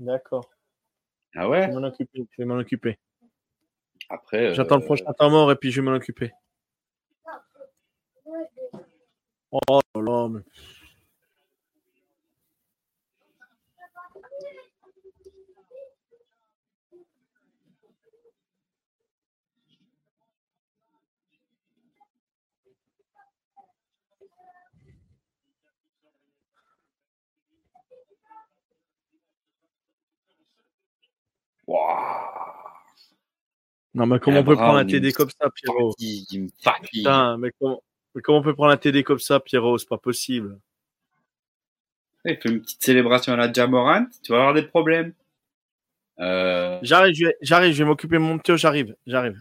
D'accord. 0.00 0.50
Ah 1.36 1.44
Je 1.44 1.48
ouais 1.48 1.66
vais 1.68 1.72
m'en 1.72 1.86
occuper. 1.86 2.26
Je 2.30 2.42
vais 2.42 2.44
m'en 2.44 2.56
occuper. 2.58 2.98
Après, 4.08 4.46
euh, 4.46 4.54
J'attends 4.54 4.76
le 4.78 4.84
prochain 4.84 5.12
temps 5.16 5.30
mort 5.30 5.52
et 5.52 5.56
puis 5.56 5.70
je 5.70 5.80
vais 5.80 5.84
m'en 5.88 5.96
occuper. 5.96 6.32
Oh 9.52 9.80
là 9.94 10.28
mais... 10.28 10.40
Waouh. 31.66 31.98
Non, 33.94 34.06
mais 34.06 34.18
comment 34.18 34.40
on 34.40 34.44
peut 34.44 34.56
prendre 34.56 34.78
un 34.78 34.86
TD 34.86 35.08
me 35.08 35.12
comme 35.12 35.28
ça, 35.30 35.50
Pierrot? 35.50 35.94
Putain, 36.90 37.36
mais 37.36 37.52
comment... 37.60 37.82
mais 38.14 38.22
comment 38.22 38.38
on 38.38 38.42
peut 38.42 38.54
prendre 38.54 38.72
un 38.72 38.76
TD 38.76 39.02
comme 39.04 39.18
ça, 39.18 39.40
Pierrot? 39.40 39.78
C'est 39.78 39.88
pas 39.88 39.98
possible. 39.98 40.58
Il 42.24 42.36
fait 42.36 42.48
une 42.48 42.60
petite 42.62 42.82
célébration 42.82 43.32
à 43.32 43.36
la 43.36 43.52
Jamorant, 43.52 44.06
tu 44.24 44.32
vas 44.32 44.38
avoir 44.38 44.54
des 44.54 44.62
problèmes. 44.62 45.14
Euh, 46.20 46.78
J'arrive, 46.82 47.14
je 47.14 47.26
vais- 47.26 47.36
j'arrive, 47.40 47.72
je 47.74 47.82
vais 47.82 47.88
m'occuper 47.88 48.16
de 48.16 48.20
mon 48.22 48.38
Théo, 48.38 48.56
j'arrive, 48.56 48.94
j'arrive. 49.06 49.40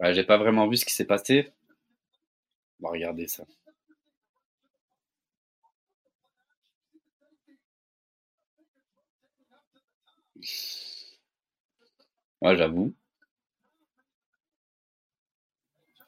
ouais, 0.00 0.14
J'ai 0.14 0.24
pas 0.24 0.36
vraiment 0.36 0.66
vu 0.68 0.76
ce 0.76 0.84
qui 0.84 0.92
s'est 0.92 1.04
passé. 1.06 1.52
On 2.80 2.86
va 2.88 2.90
regarder 2.94 3.28
ça. 3.28 3.44
Ouais, 12.42 12.56
j'avoue. 12.56 12.94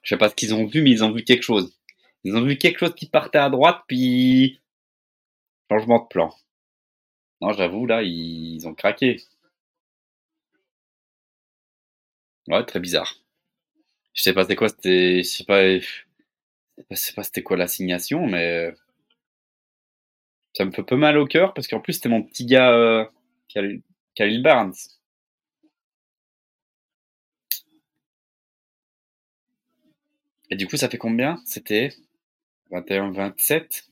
Je 0.02 0.10
sais 0.10 0.16
pas 0.16 0.28
ce 0.28 0.36
qu'ils 0.36 0.54
ont 0.54 0.64
vu, 0.64 0.80
mais 0.80 0.90
ils 0.92 1.02
ont 1.02 1.10
vu 1.10 1.24
quelque 1.24 1.42
chose. 1.42 1.76
Ils 2.22 2.36
ont 2.36 2.42
vu 2.44 2.56
quelque 2.56 2.78
chose 2.78 2.94
qui 2.94 3.06
partait 3.08 3.38
à 3.38 3.50
droite, 3.50 3.82
puis 3.88 4.60
changement 5.68 5.98
de 5.98 6.06
plan. 6.08 6.32
Non, 7.42 7.52
j'avoue, 7.52 7.84
là, 7.84 8.02
ils 8.02 8.66
ont 8.66 8.74
craqué. 8.74 9.18
Ouais, 12.48 12.64
très 12.64 12.78
bizarre. 12.80 13.16
Je 14.14 14.22
sais 14.22 14.32
pas 14.34 14.42
c'était 14.44 14.56
quoi, 14.56 14.68
c'était, 14.70 15.18
je 15.22 15.28
sais 15.28 15.44
pas, 15.44 15.78
je 15.78 15.86
sais 16.94 17.12
pas 17.12 17.22
c'était 17.24 17.42
quoi 17.42 17.56
l'assignation, 17.56 18.26
mais 18.26 18.72
ça 20.54 20.64
me 20.64 20.70
fait 20.70 20.82
peu 20.82 20.96
mal 20.96 21.18
au 21.18 21.26
cœur 21.26 21.52
parce 21.54 21.68
qu'en 21.68 21.80
plus 21.80 21.94
c'était 21.94 22.08
mon 22.08 22.22
petit 22.22 22.46
gars 22.46 22.72
euh, 22.72 23.04
Khalil 24.14 24.42
Barnes. 24.42 24.74
Et 30.50 30.54
du 30.54 30.68
coup, 30.68 30.76
ça 30.76 30.88
fait 30.88 30.98
combien? 30.98 31.42
C'était 31.46 31.92
21-27. 32.70 33.88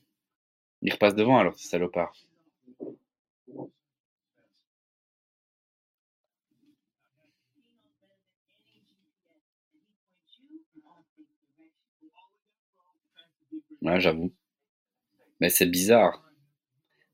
Il 0.81 0.93
repasse 0.93 1.15
devant 1.15 1.39
alors, 1.39 1.59
ce 1.59 1.67
salopard. 1.67 2.13
Ouais, 13.81 13.99
j'avoue. 13.99 14.31
Mais 15.41 15.49
c'est 15.49 15.65
bizarre. 15.65 16.23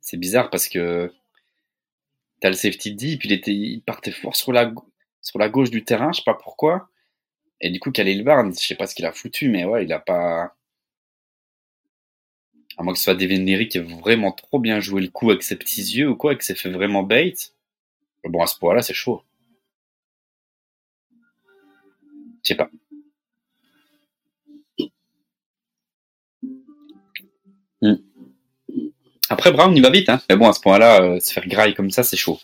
C'est 0.02 0.18
bizarre 0.18 0.50
parce 0.50 0.70
que 0.70 1.12
t'as 2.40 2.50
le 2.50 2.56
safety 2.56 2.94
D, 2.96 3.18
puis 3.18 3.30
il, 3.30 3.34
était, 3.34 3.54
il 3.54 3.82
partait 3.82 4.12
fort 4.12 4.36
sur 4.36 4.52
la, 4.54 4.72
sur 5.22 5.40
la 5.40 5.50
gauche 5.50 5.72
du 5.72 5.84
terrain, 5.84 6.12
je 6.12 6.18
sais 6.18 6.24
pas 6.26 6.34
pourquoi. 6.34 6.90
Et 7.62 7.72
du 7.72 7.80
coup, 7.80 7.92
Khalil 7.92 8.24
Barnes, 8.24 8.54
je 8.54 8.66
sais 8.66 8.76
pas 8.76 8.88
ce 8.88 8.96
qu'il 8.96 9.06
a 9.06 9.12
foutu, 9.12 9.50
mais 9.50 9.66
ouais, 9.66 9.86
il 9.86 9.94
a 9.94 10.00
pas. 10.00 10.54
À 12.78 12.84
moins 12.84 12.94
que 12.94 13.00
ce 13.00 13.06
soit 13.06 13.16
Devin 13.16 13.44
Leary 13.44 13.68
qui 13.68 13.80
a 13.80 13.82
vraiment 13.82 14.32
trop 14.32 14.60
bien 14.60 14.80
joué 14.80 15.02
le 15.02 15.10
coup 15.10 15.32
avec 15.32 15.42
ses 15.44 15.56
petits 15.58 15.82
yeux 15.82 16.10
ou 16.10 16.16
quoi, 16.16 16.34
et 16.34 16.38
que 16.38 16.44
c'est 16.46 16.56
fait 16.56 16.70
vraiment 16.70 17.04
bait. 17.04 17.34
Bon, 18.24 18.42
à 18.42 18.48
ce 18.48 18.58
point-là, 18.60 18.82
c'est 18.82 18.94
chaud. 18.94 19.24
Je 22.44 22.50
sais 22.50 22.56
pas. 22.56 22.70
Hmm. 27.82 27.96
Après, 29.30 29.52
Brown, 29.52 29.76
il 29.76 29.82
va 29.82 29.90
vite, 29.90 30.10
hein. 30.10 30.22
Mais 30.30 30.36
bon, 30.38 30.50
à 30.50 30.54
ce 30.54 30.62
point-là, 30.62 31.02
euh, 31.02 31.20
se 31.20 31.34
faire 31.34 31.48
graille 31.48 31.74
comme 31.74 31.92
ça, 31.92 32.04
c'est 32.04 32.18
chaud. 32.18 32.40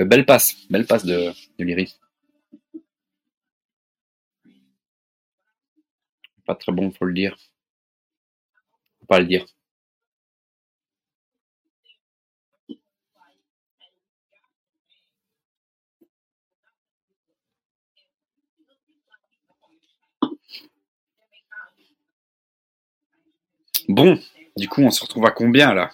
Euh, 0.00 0.04
belle 0.04 0.26
passe, 0.26 0.54
belle 0.68 0.86
passe 0.86 1.04
de, 1.04 1.32
de. 1.58 1.86
Pas 6.44 6.54
très 6.54 6.72
bon, 6.72 6.90
faut 6.90 7.04
le 7.04 7.14
dire. 7.14 7.36
Faut 9.00 9.06
pas 9.06 9.20
le 9.20 9.26
dire. 9.26 9.46
Bon, 23.88 24.18
du 24.56 24.68
coup, 24.68 24.82
on 24.82 24.90
se 24.90 25.02
retrouve 25.02 25.26
à 25.26 25.30
combien 25.30 25.72
là? 25.72 25.90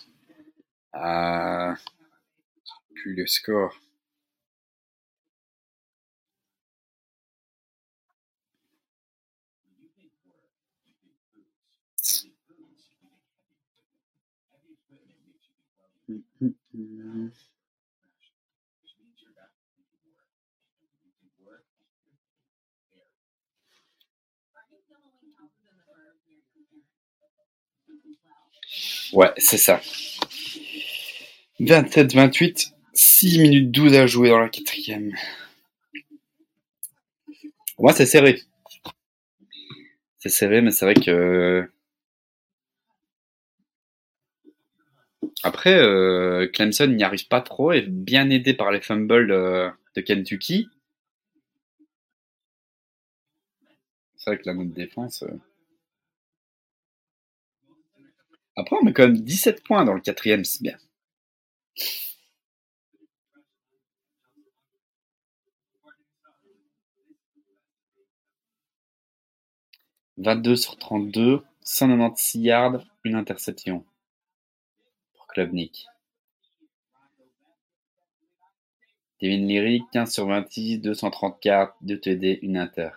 Euh... 0.95 1.75
Plus 2.95 3.15
le 3.15 3.27
score. 3.27 3.79
Ouais, 29.13 29.31
c'est 29.37 29.59
ça. 29.59 29.81
27-28, 31.61 32.73
6 32.95 33.39
minutes 33.41 33.71
12 33.71 33.95
à 33.95 34.07
jouer 34.07 34.31
dans 34.31 34.39
la 34.39 34.49
quatrième. 34.49 35.13
Moi, 37.79 37.93
c'est 37.93 38.07
serré. 38.07 38.41
C'est 40.19 40.29
serré, 40.29 40.63
mais 40.63 40.71
c'est 40.71 40.85
vrai 40.85 40.95
que. 40.95 41.69
Après, 45.43 45.75
euh, 45.75 46.49
Clemson 46.53 46.87
n'y 46.87 47.03
arrive 47.03 47.27
pas 47.29 47.41
trop, 47.41 47.73
est 47.73 47.83
bien 47.83 48.31
aidé 48.31 48.55
par 48.55 48.71
les 48.71 48.81
fumbles 48.81 49.27
de, 49.27 49.69
de 49.97 50.01
Kentucky. 50.01 50.69
C'est 54.17 54.31
vrai 54.31 54.39
que 54.39 54.47
la 54.47 54.55
notre 54.55 54.73
défense. 54.73 55.25
Euh... 55.25 55.52
Après, 58.57 58.77
on 58.81 58.85
met 58.85 58.93
quand 58.93 59.05
même 59.05 59.21
17 59.21 59.65
points 59.65 59.85
dans 59.85 59.95
le 59.95 60.01
quatrième, 60.01 60.45
c'est 60.45 60.63
bien. 60.63 60.77
«22 70.19 70.57
sur 70.57 70.79
32, 70.79 71.43
196 71.63 72.43
yards, 72.43 72.85
une 73.05 73.15
interception 73.15 73.85
pour 75.15 75.27
Klubnik. 75.27 75.87
Devin 79.21 79.47
Leary, 79.47 79.83
15 79.93 80.13
sur 80.13 80.27
26, 80.27 80.79
234, 80.79 81.77
2 81.83 81.99
TD, 81.99 82.39
une 82.43 82.57
inter. 82.57 82.91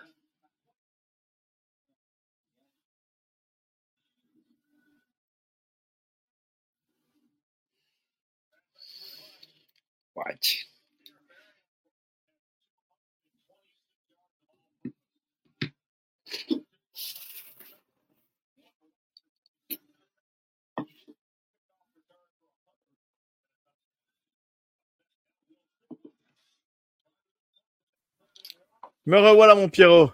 Me 29.06 29.18
revoilà, 29.18 29.54
mon 29.54 29.68
Pierrot. 29.68 30.10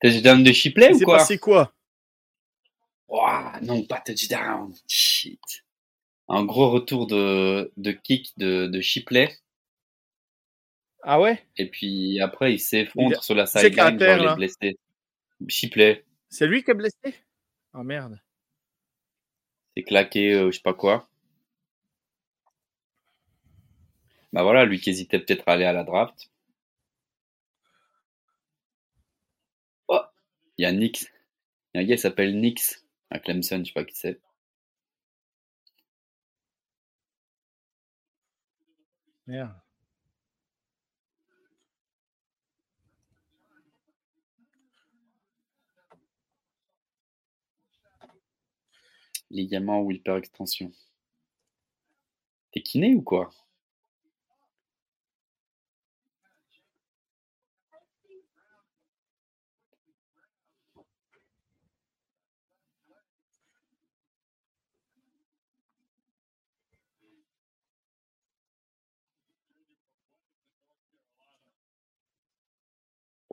Touchdown 0.00 0.44
de 0.44 0.52
Chipley 0.52 0.92
ou 0.92 1.00
quoi? 1.00 1.20
C'est 1.20 1.38
quoi? 1.38 1.72
Ouah, 3.08 3.58
Non, 3.62 3.82
pas 3.84 4.00
touchdown. 4.00 4.74
Shit. 4.86 5.64
Un 6.28 6.44
gros 6.44 6.70
retour 6.70 7.06
de, 7.06 7.72
de 7.76 7.92
kick 7.92 8.32
de, 8.36 8.66
de 8.66 8.80
Chipley. 8.80 9.34
Ah 11.02 11.20
ouais? 11.20 11.42
Et 11.56 11.70
puis 11.70 12.20
après, 12.20 12.52
il 12.52 12.58
s'effondre 12.58 13.22
sur 13.22 13.34
la 13.34 13.46
sideline, 13.46 13.98
genre 13.98 14.18
il 14.18 14.26
est 14.26 14.34
blessé. 14.34 14.78
Chipley. 15.48 16.04
C'est 16.28 16.46
lui 16.46 16.62
qui 16.62 16.70
est 16.70 16.74
blessé? 16.74 17.14
Oh 17.72 17.82
merde. 17.82 18.20
C'est 19.76 19.84
claqué, 19.84 20.34
euh, 20.34 20.50
je 20.50 20.56
sais 20.56 20.62
pas 20.62 20.74
quoi. 20.74 21.08
Bah 24.32 24.42
voilà, 24.42 24.66
lui 24.66 24.80
qui 24.80 24.90
hésitait 24.90 25.20
peut-être 25.20 25.48
à 25.48 25.52
aller 25.52 25.64
à 25.64 25.72
la 25.72 25.84
draft. 25.84 26.28
Oh, 29.86 30.00
il 30.58 30.64
y 30.64 30.66
a 30.66 30.72
Nix. 30.72 31.10
Il 31.72 31.78
y 31.78 31.80
a 31.80 31.84
un 31.84 31.86
gars 31.88 31.96
qui 31.96 32.02
s'appelle 32.02 32.38
Nix 32.38 32.84
à 33.10 33.18
Clemson, 33.18 33.60
je 33.60 33.68
sais 33.68 33.72
pas 33.72 33.84
qui 33.84 33.96
c'est. 33.96 34.20
Merde. 39.28 39.52
Ligament 49.30 49.82
ou 49.82 49.90
hyperextension. 49.92 50.72
T'es 52.52 52.62
kiné 52.62 52.94
ou 52.94 53.02
quoi? 53.02 53.28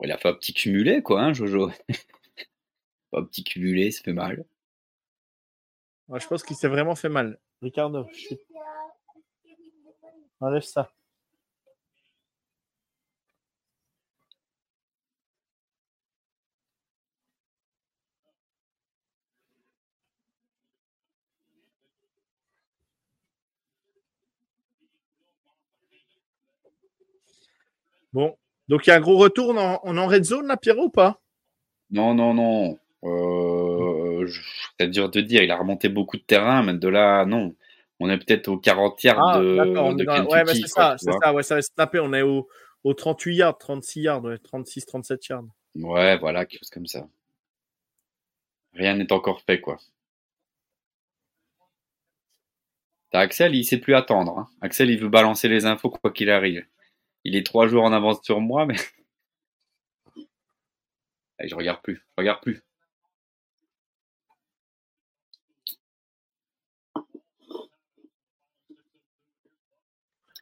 Il 0.04 0.12
a 0.12 0.18
fait 0.18 0.28
un 0.28 0.34
petit 0.34 0.52
cumulé, 0.54 1.02
quoi, 1.02 1.22
hein, 1.22 1.32
Jojo. 1.32 1.70
un 3.12 3.24
petit 3.24 3.44
cumulé, 3.44 3.90
ça 3.90 4.02
fait 4.02 4.12
mal. 4.12 4.44
je 6.08 6.26
pense 6.26 6.42
qu'il 6.42 6.56
s'est 6.56 6.68
vraiment 6.68 6.94
fait 6.94 7.08
mal. 7.08 7.38
Ricardo, 7.62 8.06
enlève 10.40 10.62
ça. 10.62 10.92
Bon, 28.12 28.36
donc 28.68 28.86
il 28.86 28.90
y 28.90 28.92
a 28.92 28.96
un 28.96 29.00
gros 29.00 29.16
retour, 29.16 29.50
on, 29.50 29.96
en 29.96 30.06
red 30.06 30.24
zone 30.24 30.46
là, 30.46 30.56
Pierrot, 30.56 30.84
ou 30.84 30.90
pas? 30.90 31.20
Non, 31.90 32.14
non, 32.14 32.34
non. 32.34 32.78
Euh, 33.04 34.26
c'est 34.78 34.88
dur 34.88 35.08
de 35.08 35.20
dire, 35.20 35.42
il 35.42 35.50
a 35.50 35.56
remonté 35.56 35.88
beaucoup 35.88 36.16
de 36.16 36.22
terrain, 36.22 36.62
mais 36.62 36.74
de 36.74 36.88
là, 36.88 37.24
non. 37.24 37.54
On 38.00 38.10
est 38.10 38.18
peut-être 38.18 38.48
au 38.48 38.58
40 38.58 39.02
yards 39.04 39.28
ah, 39.28 39.38
de, 39.38 39.44
de 39.44 40.30
Ouais, 40.30 40.44
c'est 40.46 40.66
ça, 40.66 40.96
c'est 40.98 41.12
ça, 41.22 41.32
ouais, 41.32 41.42
ça 41.42 41.54
va 41.54 41.62
se 41.62 41.70
taper. 41.74 42.00
On 42.00 42.12
est 42.12 42.22
au, 42.22 42.48
38 42.84 43.36
yards, 43.36 43.58
36 43.58 44.00
yards, 44.02 44.22
36, 44.42 44.86
37 44.86 45.28
yards. 45.28 45.44
Ouais, 45.76 46.18
voilà, 46.18 46.44
quelque 46.44 46.60
chose 46.60 46.70
comme 46.70 46.86
ça. 46.86 47.06
Rien 48.74 48.94
n'est 48.94 49.12
encore 49.12 49.40
fait, 49.42 49.60
quoi. 49.60 49.78
T'as 53.10 53.20
Axel, 53.20 53.54
il 53.54 53.64
sait 53.64 53.78
plus 53.78 53.94
attendre. 53.94 54.38
Hein. 54.38 54.48
Axel, 54.60 54.90
il 54.90 54.98
veut 54.98 55.08
balancer 55.08 55.48
les 55.48 55.64
infos 55.64 55.90
quoi 55.90 56.10
qu'il 56.10 56.28
arrive. 56.28 56.66
Il 57.26 57.34
est 57.34 57.44
trois 57.44 57.66
jours 57.66 57.82
en 57.82 57.92
avance 57.92 58.22
sur 58.22 58.40
moi, 58.40 58.66
mais. 58.66 58.76
Allez, 61.38 61.48
je 61.48 61.56
regarde 61.56 61.82
plus. 61.82 61.96
Je 61.96 62.14
regarde 62.18 62.40
plus. 62.40 62.62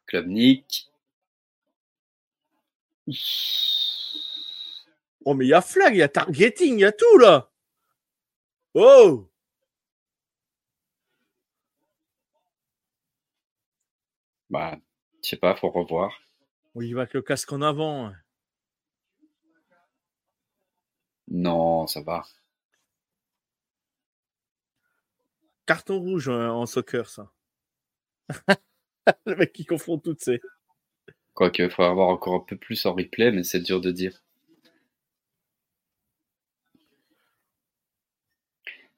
Club 0.07 0.27
Nick. 0.27 0.91
Oh, 5.25 5.35
mais 5.35 5.47
il 5.47 5.49
y 5.49 5.55
a 5.55 5.63
flag, 5.63 5.95
il 5.95 5.99
y 5.99 6.03
a 6.03 6.09
targeting, 6.09 6.75
il 6.75 6.81
y 6.81 6.85
a 6.85 6.93
tout 6.93 7.19
là. 7.19 7.51
Oh! 8.75 9.31
Bah, 14.49 14.79
je 15.23 15.29
sais 15.31 15.37
pas, 15.37 15.55
faut 15.57 15.71
revoir. 15.71 16.24
Oui, 16.75 16.89
il 16.89 16.94
va 16.94 17.03
avec 17.03 17.15
le 17.15 17.23
casque 17.23 17.53
en 17.53 17.62
avant. 17.62 18.12
Non, 21.28 21.86
ça 21.86 22.01
va. 22.03 22.25
Carton 25.67 25.99
rouge 25.99 26.28
euh, 26.28 26.49
en 26.49 26.67
soccer, 26.67 27.09
ça. 27.09 27.31
le 29.27 29.36
mec 29.36 29.53
qui 29.53 29.65
confond 29.65 29.99
toutes 29.99 30.20
ces. 30.20 30.41
Quoique, 31.33 31.62
il 31.62 31.70
faut 31.70 31.83
avoir 31.83 32.09
encore 32.09 32.35
un 32.35 32.44
peu 32.47 32.57
plus 32.57 32.85
en 32.86 32.94
replay, 32.94 33.31
mais 33.31 33.44
c'est 33.44 33.61
dur 33.61 33.81
de 33.81 33.91
dire. 33.91 34.23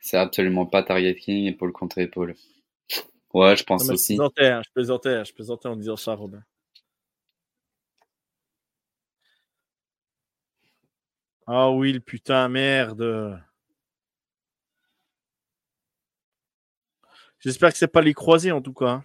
C'est 0.00 0.18
absolument 0.18 0.66
pas 0.66 0.82
targeting 0.82 1.46
épaule 1.46 1.72
contre 1.72 1.98
épaule. 1.98 2.36
Ouais, 3.34 3.56
je 3.56 3.64
pense 3.64 3.88
aussi. 3.90 4.14
Je 4.14 4.18
plaisantais, 4.18 4.46
hein, 4.46 4.62
je 4.64 4.70
plaisantais, 4.72 5.24
je 5.24 5.34
plaisantais 5.34 5.68
en 5.68 5.76
disant 5.76 5.96
ça, 5.96 6.14
Robin. 6.14 6.42
Ah 11.48 11.70
oui, 11.70 11.92
le 11.92 12.00
putain, 12.00 12.48
merde. 12.48 13.40
J'espère 17.40 17.72
que 17.72 17.78
c'est 17.78 17.86
pas 17.86 18.02
les 18.02 18.14
croisés 18.14 18.52
en 18.52 18.60
tout 18.60 18.72
cas. 18.74 19.02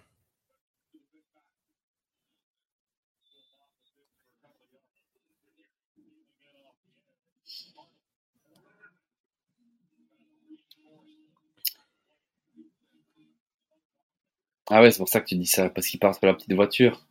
Ah 14.68 14.82
ouais, 14.82 14.90
c'est 14.90 14.98
pour 14.98 15.08
ça 15.08 15.20
que 15.20 15.26
tu 15.26 15.36
dis 15.36 15.46
ça, 15.46 15.70
parce 15.70 15.86
qu'il 15.86 16.00
part 16.00 16.14
sur 16.16 16.26
la 16.26 16.34
petite 16.34 16.52
voiture. 16.52 17.06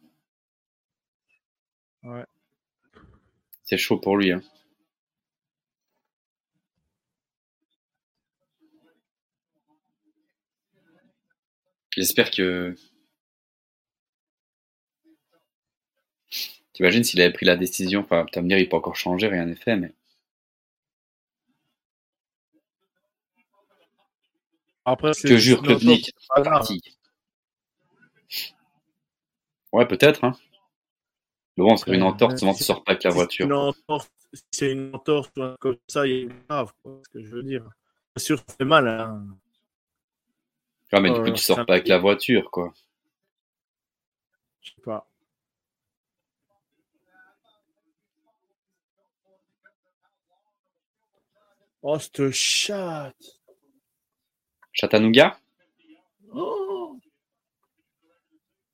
Ouais. 2.03 2.25
C'est 3.63 3.77
chaud 3.77 3.97
pour 3.97 4.17
lui. 4.17 4.31
Hein. 4.31 4.41
J'espère 12.01 12.31
que. 12.31 12.75
T'imagines 16.73 17.03
s'il 17.03 17.21
avait 17.21 17.31
pris 17.31 17.45
la 17.45 17.55
décision, 17.55 17.99
enfin, 17.99 18.25
tu 18.25 18.39
vas 18.39 18.41
me 18.41 18.47
dire, 18.49 18.57
il 18.57 18.67
peut 18.67 18.75
encore 18.75 18.95
changer, 18.95 19.27
rien 19.27 19.45
n'est 19.45 19.55
fait, 19.55 19.75
mais. 19.75 19.93
Après, 24.83 25.13
je 25.13 25.27
te 25.27 25.37
jure, 25.37 25.61
Club 25.61 25.83
Nick, 25.83 26.11
parti. 26.27 26.81
Ouais, 29.71 29.85
peut-être, 29.85 30.23
hein. 30.23 30.35
Mais 31.55 31.65
bon, 31.65 31.77
c'est 31.77 31.93
une 31.93 32.01
entorse, 32.01 32.39
souvent 32.39 32.55
tu 32.55 32.63
sors 32.63 32.83
pas 32.83 32.93
avec 32.93 33.03
la 33.03 33.11
voiture. 33.11 33.75
C'est 34.51 34.71
une 34.71 34.95
entorse, 34.95 35.29
comme 35.59 35.77
ça, 35.87 36.07
il 36.07 36.13
est 36.13 36.29
grave, 36.49 36.73
quoi, 36.81 36.99
ce 37.03 37.09
que 37.09 37.23
je 37.23 37.29
veux 37.29 37.43
dire. 37.43 37.61
Bien 38.15 38.23
sûr, 38.25 38.39
ça 38.39 38.55
fait 38.57 38.65
mal, 38.65 38.87
hein. 38.87 39.23
Ah, 40.93 40.99
mais 40.99 41.11
du 41.11 41.21
coup, 41.21 41.31
tu 41.31 41.41
sors 41.41 41.65
pas 41.65 41.73
avec 41.73 41.87
la 41.87 41.97
voiture, 41.99 42.51
quoi. 42.51 42.73
Je 44.61 44.71
sais 44.71 44.81
pas. 44.81 45.07
Oh, 51.81 51.97
cette 51.97 52.29
chatte. 52.31 53.39
Chattanooga? 54.73 55.37
Oh. 56.33 56.99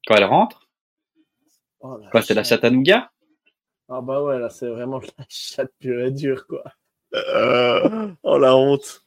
Quand 0.06 0.16
elle 0.16 0.26
rentre? 0.26 0.68
Oh, 1.80 2.00
Quoi, 2.12 2.22
c'est 2.22 2.34
la 2.34 2.44
Chattanooga? 2.44 3.12
Ah 3.90 4.02
bah 4.02 4.22
ouais, 4.22 4.40
là, 4.40 4.50
c'est 4.50 4.68
vraiment 4.68 5.00
la 5.00 5.26
chatte 5.30 5.72
pure 5.80 6.04
et 6.06 6.12
dure, 6.12 6.46
quoi. 6.48 6.64
oh, 8.24 8.38
la 8.38 8.56
honte. 8.58 9.04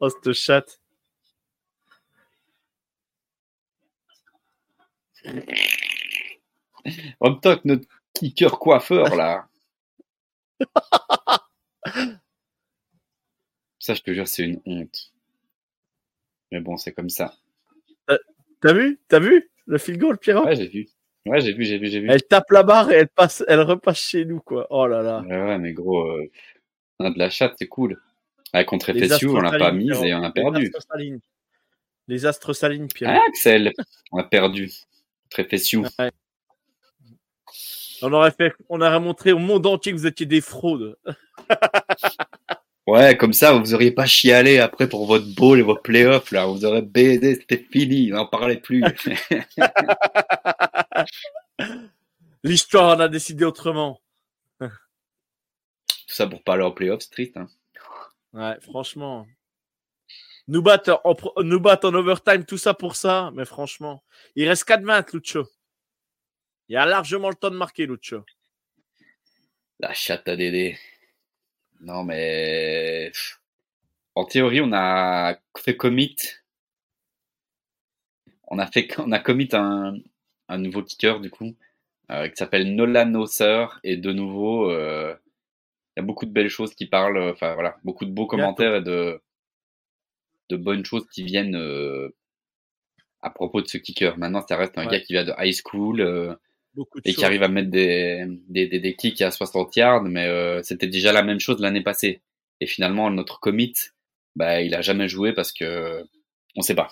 Oh, 0.00 0.08
cette 0.08 0.32
chatte. 0.32 0.81
En 7.20 7.30
même 7.30 7.40
temps 7.40 7.56
que 7.56 7.62
notre 7.64 7.86
kicker 8.14 8.58
coiffeur, 8.58 9.14
là. 9.14 9.46
ça, 13.78 13.94
je 13.94 14.02
te 14.02 14.12
jure, 14.12 14.28
c'est 14.28 14.42
une 14.44 14.60
honte. 14.66 15.12
Mais 16.50 16.60
bon, 16.60 16.76
c'est 16.76 16.92
comme 16.92 17.10
ça. 17.10 17.34
T'as 18.60 18.72
vu? 18.72 19.00
T'as 19.08 19.18
vu? 19.18 19.50
Le 19.66 19.78
field 19.78 20.00
goal, 20.00 20.18
Pierrot? 20.18 20.44
Ouais, 20.44 20.56
j'ai 20.56 20.68
vu. 20.68 20.88
Ouais, 21.26 21.40
j'ai 21.40 21.52
vu, 21.52 21.64
j'ai 21.64 21.78
vu, 21.78 21.86
j'ai 21.86 22.00
vu. 22.00 22.08
Elle 22.10 22.22
tape 22.22 22.50
la 22.50 22.62
barre 22.62 22.90
et 22.90 22.96
elle 22.96 23.08
passe, 23.08 23.44
elle 23.46 23.60
repasse 23.60 23.98
chez 23.98 24.24
nous, 24.24 24.40
quoi. 24.40 24.66
Oh 24.70 24.86
là 24.86 25.02
là. 25.02 25.20
Ouais, 25.20 25.42
ouais 25.42 25.58
mais 25.58 25.72
gros, 25.72 26.06
euh, 26.08 26.30
on 26.98 27.06
a 27.06 27.10
de 27.10 27.18
la 27.18 27.30
chatte, 27.30 27.54
c'est 27.58 27.68
cool. 27.68 28.00
Ouais, 28.54 28.64
contre 28.64 28.92
FSU, 28.92 29.28
on 29.28 29.40
l'a 29.40 29.56
pas 29.56 29.72
mise 29.72 30.02
et 30.02 30.14
on 30.14 30.22
a 30.22 30.30
perdu. 30.30 30.72
Les 32.08 32.26
astres 32.26 32.52
salines, 32.52 32.88
Pierrot. 32.88 33.14
Ah, 33.16 33.24
Axel, 33.28 33.72
on 34.10 34.18
a 34.18 34.24
perdu. 34.24 34.70
Très. 35.32 36.12
On 38.02 38.12
aurait 38.12 38.32
fait, 38.32 38.52
on 38.68 38.80
aurait 38.80 39.00
montré 39.00 39.32
au 39.32 39.38
monde 39.38 39.66
entier 39.66 39.92
que 39.92 39.96
vous 39.96 40.06
étiez 40.06 40.26
des 40.26 40.40
fraudes. 40.40 40.96
ouais, 42.86 43.16
comme 43.16 43.32
ça, 43.32 43.52
vous 43.52 43.74
auriez 43.74 43.92
pas 43.92 44.06
chialé 44.06 44.58
après 44.58 44.88
pour 44.88 45.06
votre 45.06 45.32
bowl 45.34 45.60
et 45.60 45.62
vos 45.62 45.76
playoffs, 45.76 46.32
là. 46.32 46.46
Vous 46.46 46.64
aurez 46.64 46.82
BD, 46.82 47.36
c'était 47.36 47.64
fini, 47.70 48.12
on 48.12 48.16
n'en 48.16 48.26
parlait 48.26 48.56
plus. 48.56 48.82
L'histoire 52.44 52.96
en 52.96 53.00
a 53.00 53.08
décidé 53.08 53.44
autrement. 53.44 54.00
Tout 54.58 54.68
ça 56.08 56.26
pour 56.26 56.42
parler 56.42 56.64
en 56.64 56.72
playoffs, 56.72 57.02
c'est 57.02 57.10
triste. 57.10 57.36
Hein. 57.36 57.46
Ouais, 58.32 58.58
franchement. 58.60 59.26
Nous 60.48 60.62
battre, 60.62 61.00
en, 61.04 61.14
nous 61.42 61.60
battre 61.60 61.88
en 61.88 61.94
overtime, 61.94 62.44
tout 62.44 62.58
ça 62.58 62.74
pour 62.74 62.96
ça, 62.96 63.30
mais 63.34 63.44
franchement. 63.44 64.02
Il 64.34 64.48
reste 64.48 64.68
4-20, 64.68 65.12
Lucho. 65.14 65.46
Il 66.68 66.74
y 66.74 66.76
a 66.76 66.84
largement 66.84 67.28
le 67.28 67.36
temps 67.36 67.50
de 67.50 67.56
marquer, 67.56 67.86
Lucho. 67.86 68.24
La 69.78 69.92
chatte 69.94 70.28
à 70.28 70.36
Dédé. 70.36 70.78
Non, 71.80 72.02
mais. 72.02 73.12
En 74.14 74.24
théorie, 74.24 74.60
on 74.60 74.72
a 74.72 75.38
fait 75.56 75.76
commit. 75.76 76.16
On 78.48 78.58
a 78.58 78.66
fait, 78.66 78.88
on 78.98 79.12
a 79.12 79.18
commit 79.18 79.48
un, 79.52 79.94
un 80.48 80.58
nouveau 80.58 80.82
kicker, 80.82 81.20
du 81.20 81.30
coup, 81.30 81.54
euh, 82.10 82.28
qui 82.28 82.36
s'appelle 82.36 82.74
Nolan 82.74 83.14
Osser. 83.14 83.66
Et 83.84 83.96
de 83.96 84.12
nouveau, 84.12 84.70
euh, 84.70 85.14
Il 85.96 86.00
y 86.00 86.02
a 86.02 86.06
beaucoup 86.06 86.26
de 86.26 86.32
belles 86.32 86.48
choses 86.48 86.74
qui 86.74 86.86
parlent, 86.86 87.30
enfin 87.30 87.54
voilà, 87.54 87.78
beaucoup 87.84 88.04
de 88.04 88.12
beaux 88.12 88.26
commentaires 88.26 88.76
et 88.76 88.82
de, 88.82 89.20
de 90.50 90.56
bonnes 90.56 90.84
choses 90.84 91.06
qui 91.12 91.22
viennent 91.22 91.56
euh, 91.56 92.08
à 93.22 93.30
propos 93.30 93.62
de 93.62 93.68
ce 93.68 93.78
kicker. 93.78 94.18
Maintenant, 94.18 94.44
ça 94.46 94.56
reste 94.56 94.76
un 94.78 94.86
gars 94.86 95.00
qui 95.00 95.12
vient 95.12 95.24
de 95.24 95.32
high 95.38 95.54
school 95.54 96.00
euh, 96.00 96.34
et 97.04 97.14
qui 97.14 97.24
arrive 97.24 97.42
à 97.42 97.48
mettre 97.48 97.70
des, 97.70 98.24
des, 98.48 98.66
des, 98.66 98.80
des 98.80 98.94
kicks 98.94 99.22
à 99.22 99.30
60 99.30 99.74
yards, 99.76 100.02
mais 100.02 100.26
euh, 100.26 100.62
c'était 100.62 100.86
déjà 100.86 101.12
la 101.12 101.22
même 101.22 101.40
chose 101.40 101.60
l'année 101.60 101.82
passée. 101.82 102.20
Et 102.60 102.66
finalement, 102.66 103.10
notre 103.10 103.40
commit, 103.40 103.74
bah, 104.36 104.60
il 104.62 104.74
a 104.74 104.80
jamais 104.80 105.08
joué 105.08 105.32
parce 105.32 105.52
que 105.52 106.02
on 106.56 106.62
sait 106.62 106.74
pas. 106.74 106.88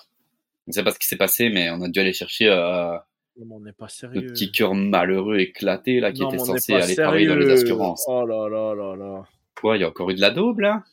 On 0.67 0.73
sait 0.73 0.85
pas 0.85 0.93
ce 0.93 0.99
qui 0.99 1.07
s'est 1.07 1.17
passé, 1.17 1.49
mais 1.49 1.71
on 1.71 1.83
a 1.83 1.89
dû 1.89 2.01
aller 2.01 2.13
chercher 2.13 2.49
euh, 2.49 2.97
on 3.39 3.73
pas 3.73 3.89
sérieux. 3.89 4.33
kicker 4.33 4.75
malheureux 4.75 5.39
éclaté 5.39 6.01
là 6.01 6.13
qui 6.13 6.23
était 6.23 6.39
censé 6.39 6.75
aller 6.75 6.95
travailler 6.95 7.27
dans 7.27 7.37
les 7.37 7.51
assurances. 7.51 8.05
Oh 8.07 8.27
là 8.27 8.49
là 8.49 8.75
là 8.75 8.97
là. 8.97 9.23
Quoi, 9.55 9.77
il 9.77 9.81
y 9.81 9.85
a 9.85 9.89
encore 9.89 10.11
eu 10.11 10.15
de 10.15 10.21
la 10.21 10.31
daube 10.31 10.61
là? 10.61 10.85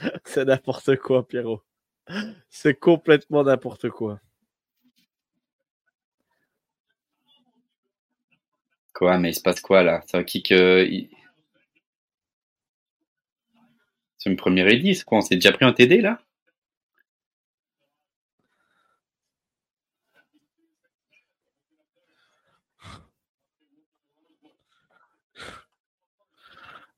C'est 0.24 0.44
n'importe 0.44 0.96
quoi, 0.96 1.26
Pierrot. 1.26 1.62
C'est 2.50 2.74
complètement 2.78 3.44
n'importe 3.44 3.90
quoi. 3.90 4.20
Quoi, 8.94 9.18
mais 9.18 9.30
il 9.30 9.34
se 9.34 9.40
passe 9.42 9.60
quoi 9.60 9.82
là? 9.82 10.00
C'est 10.06 10.16
un 10.16 10.22
kick. 10.22 10.52
Euh, 10.52 10.84
il- 10.84 11.10
C'est 14.18 14.30
une 14.30 14.36
première 14.36 14.68
édit, 14.68 14.94
c'est 14.94 15.02
quoi 15.04 15.18
On 15.18 15.20
s'est 15.20 15.34
déjà 15.34 15.50
pris 15.50 15.64
un 15.64 15.72
TD 15.72 16.00
là? 16.00 16.20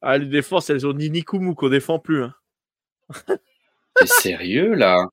Ah, 0.03 0.19
les 0.19 0.27
défenses, 0.27 0.69
elles 0.71 0.87
ont 0.87 0.93
ni 0.93 1.09
Nikumu 1.11 1.55
qu'on 1.55 1.69
défend 1.71 1.99
plus. 1.99 2.25
Hein. 2.25 2.35
T'es 3.95 4.07
sérieux 4.07 4.75
là? 4.75 5.09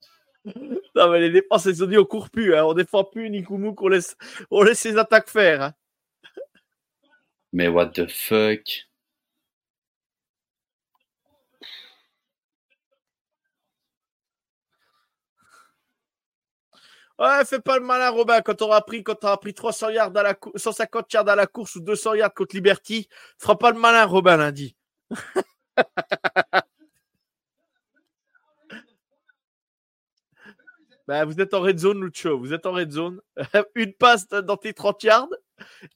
Non, 0.95 1.11
mais 1.11 1.19
les 1.19 1.29
défenses, 1.31 1.65
elles 1.65 1.83
ont 1.83 1.87
dit 1.87 1.97
on 1.97 2.05
court 2.05 2.29
plus. 2.29 2.55
Hein. 2.55 2.65
On 2.65 2.73
défend 2.73 3.03
plus 3.03 3.29
Nikumu 3.29 3.75
qu'on 3.75 3.89
laisse, 3.89 4.15
on 4.51 4.63
laisse 4.63 4.79
ses 4.79 4.97
attaques 4.97 5.29
faire. 5.29 5.61
Hein. 5.61 5.73
Mais 7.51 7.67
what 7.67 7.87
the 7.89 8.07
fuck? 8.07 8.89
Ouais, 17.19 17.43
fais 17.45 17.59
pas 17.59 17.77
le 17.77 17.85
malin, 17.85 18.09
Robin. 18.11 18.41
Quand 18.41 18.55
t'auras 18.55 18.81
pris, 18.81 19.03
quand 19.03 19.15
t'auras 19.15 19.37
pris 19.37 19.53
300 19.53 19.89
yards 19.89 20.15
à 20.15 20.23
la 20.23 20.33
cou- 20.35 20.53
150 20.55 21.11
yards 21.11 21.27
à 21.27 21.35
la 21.35 21.47
course 21.47 21.75
ou 21.75 21.81
200 21.81 22.13
yards 22.13 22.33
contre 22.33 22.55
Liberty, 22.55 23.09
feras 23.37 23.55
pas 23.55 23.71
le 23.71 23.79
malin, 23.79 24.05
Robin, 24.05 24.37
lundi. 24.37 24.75
Ben, 31.09 31.25
vous 31.25 31.41
êtes 31.41 31.55
en 31.55 31.61
red 31.61 31.79
zone, 31.79 32.03
Lucho. 32.03 32.37
Vous 32.37 32.53
êtes 32.53 32.67
en 32.67 32.71
red 32.71 32.91
zone. 32.91 33.19
Une 33.75 33.93
passe 33.93 34.27
dans 34.27 34.57
tes 34.57 34.73
30 34.73 35.01
yards. 35.01 35.29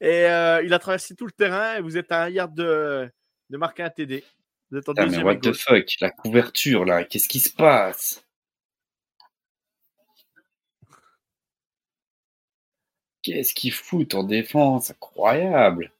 Et 0.01 0.25
euh, 0.25 0.63
il 0.63 0.73
a 0.73 0.79
traversé 0.79 1.15
tout 1.15 1.27
le 1.27 1.31
terrain. 1.31 1.75
Et 1.75 1.81
vous 1.81 1.99
êtes 1.99 2.11
à 2.11 2.23
un 2.23 2.29
yard 2.29 2.51
de, 2.55 3.07
de 3.51 3.57
marquer 3.57 3.83
un 3.83 3.91
TD. 3.91 4.23
Vous 4.71 4.79
êtes 4.79 4.89
en 4.89 4.93
Ah, 4.97 5.05
mais 5.05 5.21
what 5.21 5.35
the 5.35 5.53
fuck 5.53 5.85
La 6.01 6.09
couverture 6.09 6.83
là, 6.83 7.03
qu'est-ce 7.03 7.29
qui 7.29 7.39
se 7.39 7.51
passe? 7.51 8.25
Qu'est-ce 13.21 13.53
qu'ils 13.53 13.71
foutent 13.71 14.15
en 14.15 14.23
défense? 14.23 14.89
Incroyable 14.89 15.91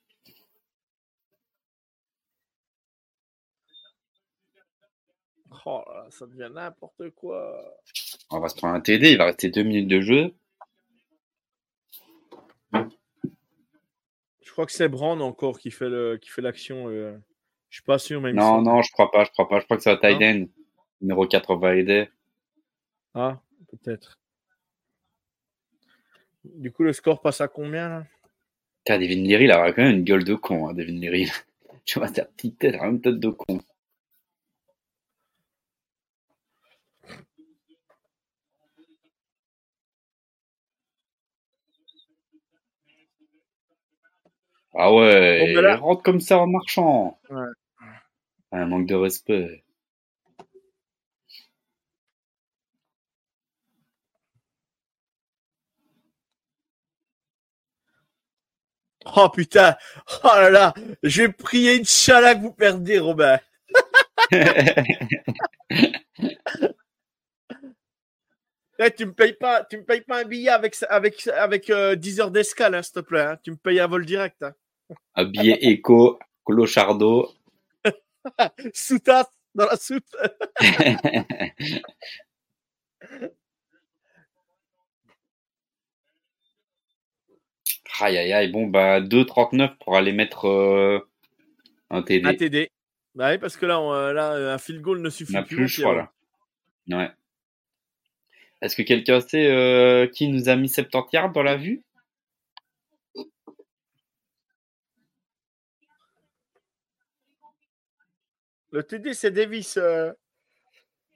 Oh 5.66 5.82
là 5.88 6.08
ça 6.10 6.26
devient 6.28 6.50
n'importe 6.54 7.10
quoi. 7.12 7.58
On 8.32 8.40
va 8.40 8.50
se 8.50 8.56
prendre 8.56 8.76
un 8.76 8.82
TD, 8.82 9.12
il 9.12 9.18
va 9.18 9.26
rester 9.26 9.50
deux 9.50 9.64
minutes 9.64 9.88
de 9.88 10.02
jeu. 10.02 10.34
Je 14.42 14.52
crois 14.52 14.66
que 14.66 14.72
c'est 14.72 14.90
Brand 14.90 15.22
encore 15.22 15.60
qui 15.60 15.72
fait 15.72 15.90
le 15.90 16.18
qui 16.18 16.30
fait 16.30 16.42
l'action. 16.42 16.90
euh. 16.90 17.18
Je 17.70 17.78
suis 17.78 17.84
pas 17.84 17.98
sûr, 17.98 18.22
même. 18.22 18.36
Non, 18.36 18.62
non, 18.62 18.82
je 18.84 18.92
crois 18.92 19.10
pas, 19.10 19.24
je 19.24 19.32
crois 19.32 19.48
pas. 19.50 19.60
Je 19.60 19.66
crois 19.66 19.78
que 19.78 19.84
c'est 19.84 19.90
un 19.90 19.98
tight 19.98 20.20
Non. 20.20 20.28
end. 20.44 20.46
Numéro 21.02 21.28
4 21.28 21.56
va 21.56 21.76
aider. 21.76 22.08
Ah, 23.16 23.42
peut-être. 23.70 24.20
Du 26.44 26.72
coup, 26.72 26.84
le 26.84 26.94
score 26.94 27.22
passe 27.22 27.42
à 27.42 27.48
combien 27.48 27.90
là? 27.90 28.06
Putain, 28.86 29.00
Devin 29.00 29.24
Leary, 29.24 29.46
il 29.46 29.52
a 29.52 29.72
quand 29.74 29.82
même 29.82 29.98
une 29.98 30.04
gueule 30.04 30.24
de 30.24 30.36
con, 30.36 30.68
hein, 30.68 30.74
Devin 30.74 30.94
Leary. 31.00 31.30
Tu 31.86 32.00
vois, 32.00 32.08
sa 32.08 32.24
petite 32.24 32.60
tête, 32.60 32.76
a 32.76 32.86
une 32.88 33.02
tête 33.02 33.20
de 33.20 33.30
con. 33.30 33.60
Ah 44.76 44.94
ouais, 44.94 45.54
ben 45.54 45.66
il 45.66 45.76
rentre 45.76 46.04
comme 46.04 46.20
ça 46.22 46.38
en 46.40 46.48
marchant. 46.48 47.20
Ouais. 47.30 47.46
Un 48.54 48.66
manque 48.68 48.88
de 48.88 48.96
respect. 48.96 49.66
Oh 59.16 59.30
putain 59.30 59.76
Oh 60.24 60.28
là 60.36 60.50
là 60.50 60.74
Je 61.04 61.24
vais 61.24 61.30
prier 61.32 61.80
Inch'Allah 61.80 62.36
que 62.36 62.42
vous 62.42 62.54
perdez, 62.54 63.00
Robin. 63.00 63.40
Eh, 68.80 68.92
tu 68.92 69.06
me 69.06 69.14
payes 69.14 69.34
pas, 69.34 69.64
tu 69.66 69.78
me 69.78 69.84
payes 69.84 70.02
pas 70.02 70.20
un 70.22 70.26
billet 70.26 70.50
avec 70.50 70.76
avec 70.90 71.28
avec 71.28 71.70
euh, 71.70 71.96
10 71.96 72.20
heures 72.20 72.32
d'escale, 72.32 72.76
hein, 72.76 72.82
s'il 72.84 72.94
te 72.94 73.00
plaît. 73.02 73.22
hein. 73.22 73.38
Tu 73.44 73.52
me 73.52 73.56
payes 73.58 73.80
un 73.80 73.88
vol 73.88 74.06
direct. 74.06 74.42
Hein. 74.44 74.54
Habillé 75.16 75.70
éco, 75.70 76.20
clochardo. 76.46 77.32
Soutasse 78.74 79.28
dans 79.56 79.66
la 79.66 79.78
soute. 79.78 80.06
Aïe 88.00 88.18
aïe 88.18 88.34
aïe, 88.34 88.48
bon 88.52 88.68
bah 88.68 89.00
2,39 89.02 89.78
pour 89.78 89.96
aller 89.96 90.12
mettre 90.12 90.48
euh, 90.48 91.00
un 91.90 92.02
TD. 92.02 92.28
Un 92.28 92.34
TD. 92.34 92.72
Bah 93.16 93.32
oui, 93.32 93.38
parce 93.38 93.56
que 93.56 93.66
là, 93.68 93.80
on, 93.80 93.94
euh, 93.94 94.14
là, 94.14 94.54
un 94.54 94.58
field 94.58 94.82
goal 94.82 95.02
ne 95.02 95.08
On 95.08 95.12
suffit 95.12 95.34
n'a 95.34 95.44
plus. 95.44 95.56
plus 95.58 95.84
là. 95.84 96.12
Ouais. 96.90 97.12
Est-ce 98.62 98.76
que 98.76 98.82
quelqu'un 98.82 99.20
sait 99.20 99.46
euh, 99.48 100.08
qui 100.08 100.28
nous 100.28 100.50
a 100.50 100.56
mis 100.56 100.70
70 100.70 101.10
yards 101.14 101.32
dans 101.32 101.44
la 101.44 101.56
vue? 101.56 101.84
Le 108.74 108.82
TD, 108.82 109.14
c'est 109.14 109.30
Davis. 109.30 109.78
euh. 109.78 110.12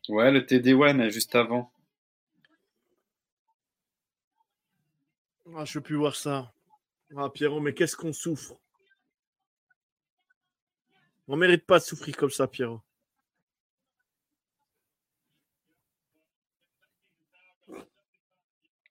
Ouais, 0.10 0.32
le 0.32 0.45
TD, 0.45 0.76
ouais, 0.76 0.94
mais 0.94 1.10
juste 1.10 1.34
avant. 1.34 1.72
Ah, 5.56 5.66
je 5.66 5.74
peux 5.80 5.82
plus 5.82 5.95
voir 5.95 6.16
ça. 6.16 6.53
Ah, 7.18 7.32
Pierrot, 7.34 7.60
mais 7.60 7.74
qu'est-ce 7.74 7.95
qu'on 7.95 8.14
souffre? 8.14 8.53
On 11.27 11.36
mérite 11.36 11.66
pas 11.66 11.80
de 11.80 11.84
souffrir 11.84 12.16
comme 12.16 12.30
ça, 12.30 12.48
Pierrot. 12.48 12.80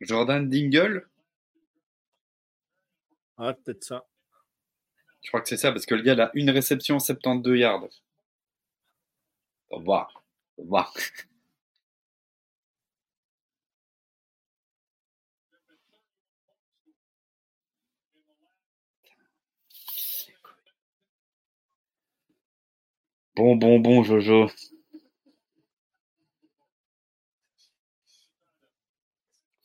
Jordan 0.01 0.51
Dingle? 0.51 1.09
Ah, 3.39 3.55
peut-être 3.55 3.85
ça. 3.85 4.05
Je 5.23 5.29
crois 5.29 5.41
que 5.41 5.49
c'est 5.49 5.57
ça, 5.57 5.71
parce 5.71 5.87
que 5.87 5.95
le 5.95 6.03
gars, 6.03 6.15
il 6.15 6.21
a 6.21 6.33
une 6.35 6.51
réception 6.51 6.99
72 6.99 7.59
yards. 7.59 8.06
Au 9.71 9.77
revoir. 9.79 10.25
Au 10.59 10.63
revoir. 10.63 10.93
Bon, 23.37 23.55
bon, 23.57 23.79
bon, 23.79 24.03
Jojo. 24.03 24.49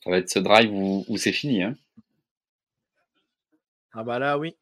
Ça 0.04 0.10
va 0.10 0.18
être 0.18 0.30
ce 0.30 0.38
drive 0.38 0.72
où, 0.72 1.04
où 1.08 1.16
c'est 1.16 1.32
fini, 1.32 1.62
hein. 1.62 1.76
Ah 3.92 4.02
bah 4.04 4.18
là, 4.18 4.38
oui. 4.38 4.56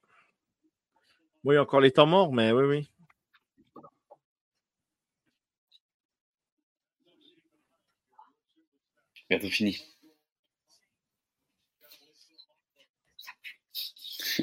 Oui, 1.45 1.59
encore 1.59 1.81
les 1.81 1.91
temps 1.91 2.07
morts, 2.07 2.33
mais 2.33 2.53
oui, 2.53 2.65
oui. 2.65 2.91
Bientôt 9.31 9.49
fini. 9.49 9.79
Ça 13.17 13.31
pue. 13.43 13.61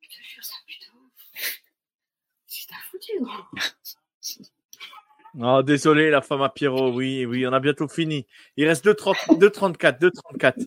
Je 0.00 0.08
te 0.08 0.22
jure, 0.22 0.44
ça 0.44 0.56
pue 0.66 0.74
de 0.80 0.86
ouf. 0.98 1.12
C'est 2.48 2.72
un 2.72 2.82
foutu, 2.90 3.12
gros. 3.20 3.44
Oh, 5.40 5.62
désolé, 5.62 6.10
la 6.10 6.20
femme 6.20 6.42
à 6.42 6.48
Pierrot. 6.48 6.92
Oui, 6.92 7.24
oui, 7.26 7.46
on 7.46 7.52
a 7.52 7.60
bientôt 7.60 7.86
fini. 7.86 8.26
Il 8.56 8.66
reste 8.66 8.84
2,34. 8.84 9.38
2,34. 10.00 10.66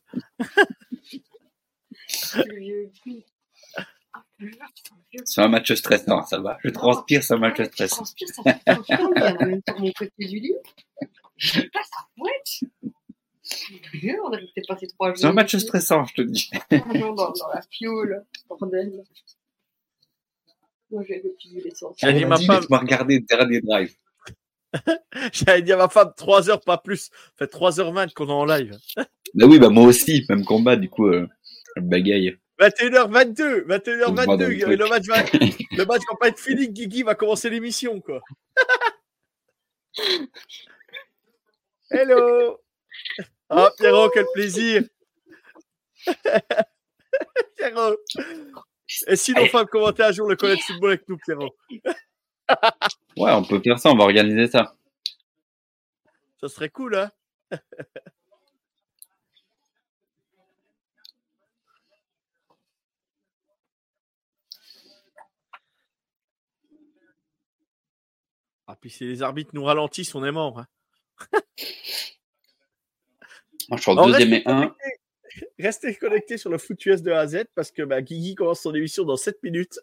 C'est 5.25 5.41
un 5.41 5.47
match 5.47 5.73
stressant, 5.73 6.23
ça 6.23 6.39
va. 6.39 6.57
Je 6.63 6.69
transpire, 6.69 7.23
c'est 7.23 7.33
un 7.33 7.37
match 7.37 7.61
stressant. 7.61 8.03
Je 8.15 8.25
transpire, 8.33 8.63
ça 8.67 8.83
fait 8.83 9.01
en 9.01 9.45
même 9.45 9.61
temps 9.61 9.79
mon 9.79 9.91
côté 9.91 10.25
du 10.25 10.39
lit. 10.39 10.55
Je 11.37 11.61
pas 11.61 11.83
ça 11.83 12.07
fouette. 12.17 12.71
On 14.23 14.33
avait 14.33 14.43
peut-être 14.43 14.67
passé 14.67 14.87
trois 14.87 15.09
jours. 15.09 15.17
C'est 15.17 15.27
un 15.27 15.33
match 15.33 15.55
stressant, 15.55 16.05
je 16.05 16.13
te 16.15 16.21
dis. 16.21 16.49
Dans, 16.71 17.13
dans 17.13 17.47
la 17.53 17.61
fiole, 17.71 18.25
bordel. 18.49 19.03
Moi, 20.89 21.03
j'ai 21.07 21.21
utilisé 21.25 21.61
l'essence. 21.61 21.95
J'ai 21.97 22.13
dit 22.13 22.25
ma 22.25 22.37
femme. 22.37 22.59
Laisse-moi 22.59 22.79
regarder 22.79 23.19
le 23.19 23.25
dernier 23.25 23.61
drive. 23.61 23.93
J'allais 25.33 25.61
dire 25.61 25.75
à 25.75 25.83
ma 25.83 25.89
femme 25.89 26.11
3 26.15 26.49
heures, 26.49 26.61
pas 26.61 26.77
plus. 26.77 27.09
Ça 27.37 27.47
fait 27.47 27.53
3h20 27.53 28.13
qu'on 28.13 28.27
est 28.27 28.31
en 28.31 28.45
live. 28.45 28.77
bah 28.95 29.45
oui, 29.47 29.59
bah 29.59 29.69
moi 29.69 29.85
aussi, 29.85 30.25
même 30.29 30.45
combat, 30.45 30.75
du 30.75 30.89
coup, 30.89 31.07
euh, 31.07 31.27
bagaille. 31.77 32.37
21h22, 32.59 33.65
21h22, 33.65 34.75
le 34.75 34.89
match, 34.89 35.05
va, 35.05 35.21
le 35.77 35.85
match 35.85 36.01
va 36.09 36.17
pas 36.19 36.29
être 36.29 36.39
fini, 36.39 36.69
Guigui 36.69 37.03
va 37.03 37.13
commencer 37.15 37.49
l'émission, 37.49 38.01
quoi. 38.01 38.21
Hello. 41.89 42.59
Oh, 43.49 43.69
Pierrot, 43.77 44.09
quel 44.09 44.25
plaisir. 44.33 44.83
Pierrot. 47.57 47.95
Et 49.07 49.15
sinon, 49.15 49.45
femmes, 49.47 49.67
commenter 49.67 50.03
un 50.03 50.11
jour 50.11 50.27
le 50.27 50.35
collège 50.35 50.63
football 50.65 50.91
avec 50.91 51.07
nous, 51.07 51.17
Pierrot. 51.17 51.55
Ouais, 53.17 53.31
on 53.31 53.43
peut 53.43 53.61
faire 53.61 53.77
ça, 53.79 53.89
on 53.91 53.97
va 53.97 54.05
organiser 54.05 54.47
ça. 54.47 54.75
Ça 56.41 56.47
serait 56.47 56.69
cool, 56.69 56.95
hein 56.95 57.11
Ah, 68.67 68.75
puis 68.79 68.89
si 68.89 69.05
les 69.05 69.21
arbitres 69.21 69.51
nous 69.53 69.63
ralentissent, 69.63 70.13
on 70.13 70.25
est 70.25 70.31
mort. 70.31 70.59
Hein. 70.59 70.67
Moi, 73.69 73.77
je 73.77 73.81
suis 73.81 73.91
en 73.91 74.05
deuxième 74.05 74.33
et 74.33 74.43
un. 74.45 74.75
Restez 75.59 75.95
connectés 75.95 76.37
sur 76.37 76.49
le 76.49 76.57
foot 76.57 76.85
US 76.85 77.01
de 77.01 77.11
A 77.11 77.19
à 77.19 77.27
Z 77.27 77.45
parce 77.55 77.71
que 77.71 77.83
bah, 77.83 78.01
Guigui 78.01 78.35
commence 78.35 78.61
son 78.61 78.73
émission 78.73 79.03
dans 79.03 79.17
7 79.17 79.41
minutes. 79.43 79.79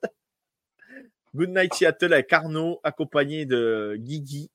Good 1.34 1.50
Night 1.50 1.74
Seattle 1.74 2.12
avec 2.12 2.32
Arnaud, 2.32 2.80
accompagné 2.84 3.46
de 3.46 3.96
Guigui. 3.98 4.50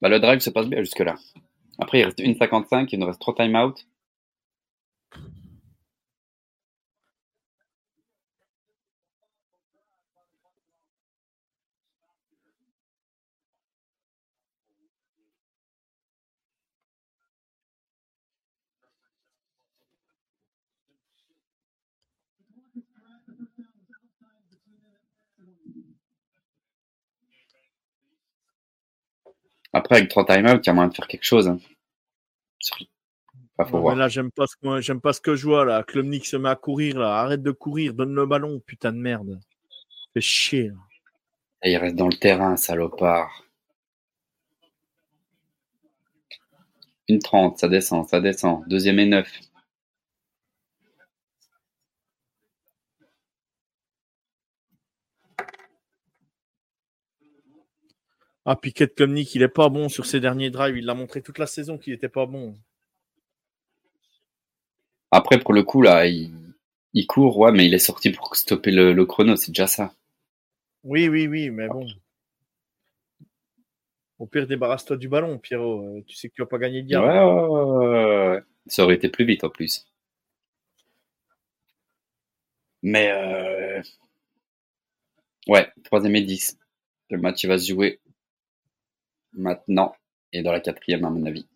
Bah, 0.00 0.08
le 0.08 0.18
drive 0.18 0.40
se 0.40 0.50
passe 0.50 0.66
bien 0.66 0.80
jusque-là. 0.80 1.16
Après, 1.78 2.00
il 2.00 2.04
reste 2.04 2.18
1,55, 2.18 2.88
il 2.92 2.98
nous 2.98 3.06
reste 3.06 3.20
3 3.20 3.34
time-out. 3.34 3.86
Après, 29.76 29.96
avec 29.96 30.08
trois 30.08 30.24
timeouts, 30.24 30.58
il 30.62 30.66
y 30.66 30.70
a 30.70 30.72
moyen 30.72 30.88
de 30.88 30.94
faire 30.94 31.06
quelque 31.06 31.24
chose. 31.26 31.48
Hein. 31.48 31.58
faut 33.68 33.78
voir. 33.78 33.94
là, 33.94 34.08
j'aime 34.08 34.30
pas, 34.30 34.46
ce 34.46 34.56
que, 34.56 34.80
j'aime 34.80 35.02
pas 35.02 35.12
ce 35.12 35.20
que 35.20 35.36
je 35.36 35.44
vois. 35.46 35.66
Là. 35.66 35.82
Klumnik 35.82 36.24
se 36.24 36.38
met 36.38 36.48
à 36.48 36.56
courir. 36.56 36.98
Là. 36.98 37.18
Arrête 37.18 37.42
de 37.42 37.50
courir. 37.50 37.92
Donne 37.92 38.14
le 38.14 38.24
ballon, 38.24 38.58
putain 38.64 38.90
de 38.90 38.96
merde. 38.96 39.38
Fais 40.14 40.22
chier. 40.22 40.72
Et 41.62 41.72
il 41.72 41.76
reste 41.76 41.96
dans 41.96 42.08
le 42.08 42.16
terrain, 42.16 42.56
salopard. 42.56 43.44
Une 47.08 47.18
30, 47.18 47.58
ça 47.58 47.68
descend, 47.68 48.08
ça 48.08 48.22
descend. 48.22 48.66
Deuxième 48.68 48.98
et 48.98 49.06
neuf. 49.06 49.30
Ah, 58.48 58.54
Piquet 58.54 58.86
comme 58.86 59.12
Nick, 59.12 59.34
il 59.34 59.42
est 59.42 59.48
pas 59.48 59.68
bon 59.68 59.88
sur 59.88 60.06
ses 60.06 60.20
derniers 60.20 60.50
drives. 60.50 60.76
Il 60.76 60.84
l'a 60.84 60.94
montré 60.94 61.20
toute 61.20 61.38
la 61.38 61.48
saison 61.48 61.78
qu'il 61.78 61.92
était 61.92 62.08
pas 62.08 62.26
bon. 62.26 62.56
Après, 65.10 65.40
pour 65.40 65.52
le 65.52 65.64
coup, 65.64 65.82
là, 65.82 66.06
il, 66.06 67.06
court, 67.08 67.36
ouais, 67.38 67.50
mais 67.50 67.66
il 67.66 67.74
est 67.74 67.80
sorti 67.80 68.10
pour 68.10 68.36
stopper 68.36 68.70
le, 68.70 69.04
chrono, 69.04 69.34
c'est 69.34 69.50
déjà 69.50 69.66
ça. 69.66 69.92
Oui, 70.84 71.08
oui, 71.08 71.26
oui, 71.26 71.50
mais 71.50 71.66
bon. 71.66 71.88
Au 74.20 74.26
pire, 74.26 74.46
débarrasse-toi 74.46 74.96
du 74.96 75.08
ballon, 75.08 75.38
Pierrot. 75.38 75.98
Euh, 75.98 76.04
tu 76.06 76.14
sais 76.14 76.28
que 76.28 76.34
tu 76.34 76.42
vas 76.42 76.46
pas 76.46 76.58
gagner 76.58 76.82
de 76.82 76.88
gamme. 76.88 77.04
Ouais, 77.04 78.30
ouais, 78.30 78.42
Ça 78.68 78.84
aurait 78.84 78.94
été 78.94 79.08
plus 79.08 79.24
vite 79.24 79.42
en 79.42 79.50
plus. 79.50 79.88
Mais 82.82 83.10
euh... 83.10 83.82
ouais, 85.48 85.68
troisième 85.82 86.14
et 86.14 86.22
10. 86.22 86.56
Le 87.10 87.18
match 87.18 87.42
il 87.42 87.48
va 87.48 87.58
se 87.58 87.66
jouer 87.68 88.00
maintenant 89.36 89.94
et 90.32 90.42
dans 90.42 90.52
la 90.52 90.60
quatrième 90.60 91.04
à 91.04 91.10
mon 91.10 91.24
avis. 91.26 91.46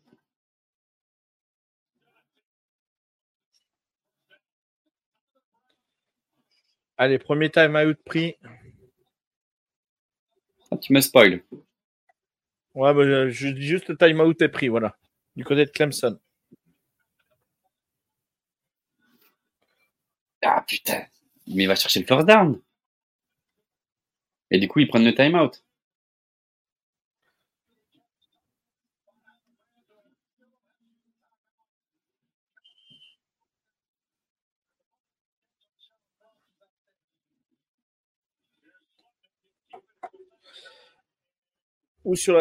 Allez, 6.96 7.18
premier 7.18 7.50
time 7.50 7.76
out 7.76 7.98
pris. 8.04 8.36
Ah, 10.70 10.76
tu 10.76 10.92
me 10.92 11.00
spoil. 11.00 11.42
Ouais, 12.74 12.94
bah, 12.94 13.28
je 13.28 13.48
dis 13.48 13.66
juste 13.66 13.88
le 13.88 13.96
time 13.96 14.20
out 14.20 14.40
est 14.42 14.48
pris, 14.48 14.68
voilà. 14.68 14.96
Du 15.34 15.44
côté 15.44 15.64
de 15.64 15.70
Clemson. 15.70 16.18
Ah 20.42 20.64
putain, 20.66 21.04
mais 21.46 21.64
il 21.64 21.66
va 21.66 21.74
chercher 21.74 22.00
le 22.00 22.06
first 22.06 22.26
down. 22.26 22.60
Et 24.50 24.58
du 24.58 24.68
coup, 24.68 24.80
ils 24.80 24.88
prennent 24.88 25.04
le 25.04 25.14
time 25.14 25.34
out. 25.34 25.62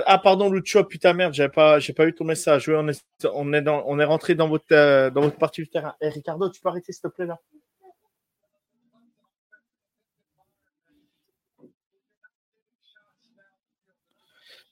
Ah, 0.06 0.18
pardon, 0.18 0.50
Lucho, 0.50 0.84
putain, 0.84 1.14
merde, 1.14 1.34
j'ai 1.34 1.50
pas, 1.50 1.80
j'ai 1.80 1.94
pas 1.94 2.06
eu 2.06 2.14
ton 2.14 2.26
message. 2.26 2.68
Oui, 2.68 2.76
on 2.78 2.88
est, 2.88 3.04
on 3.34 3.54
est, 3.54 3.68
on 3.68 4.00
est 4.00 4.06
rentré 4.06 4.36
dans 4.36 4.48
votre, 4.48 4.66
euh, 4.72 5.10
dans 5.10 5.22
votre 5.22 5.38
partie 5.38 5.62
du 5.62 5.70
terrain. 5.70 5.96
Eh, 6.02 6.10
Ricardo, 6.10 6.50
tu 6.50 6.62
peux 6.62 6.70
arrêter, 6.70 6.92
s'il 6.92 7.02
te 7.02 7.08
plaît, 7.08 7.26
là 7.26 7.40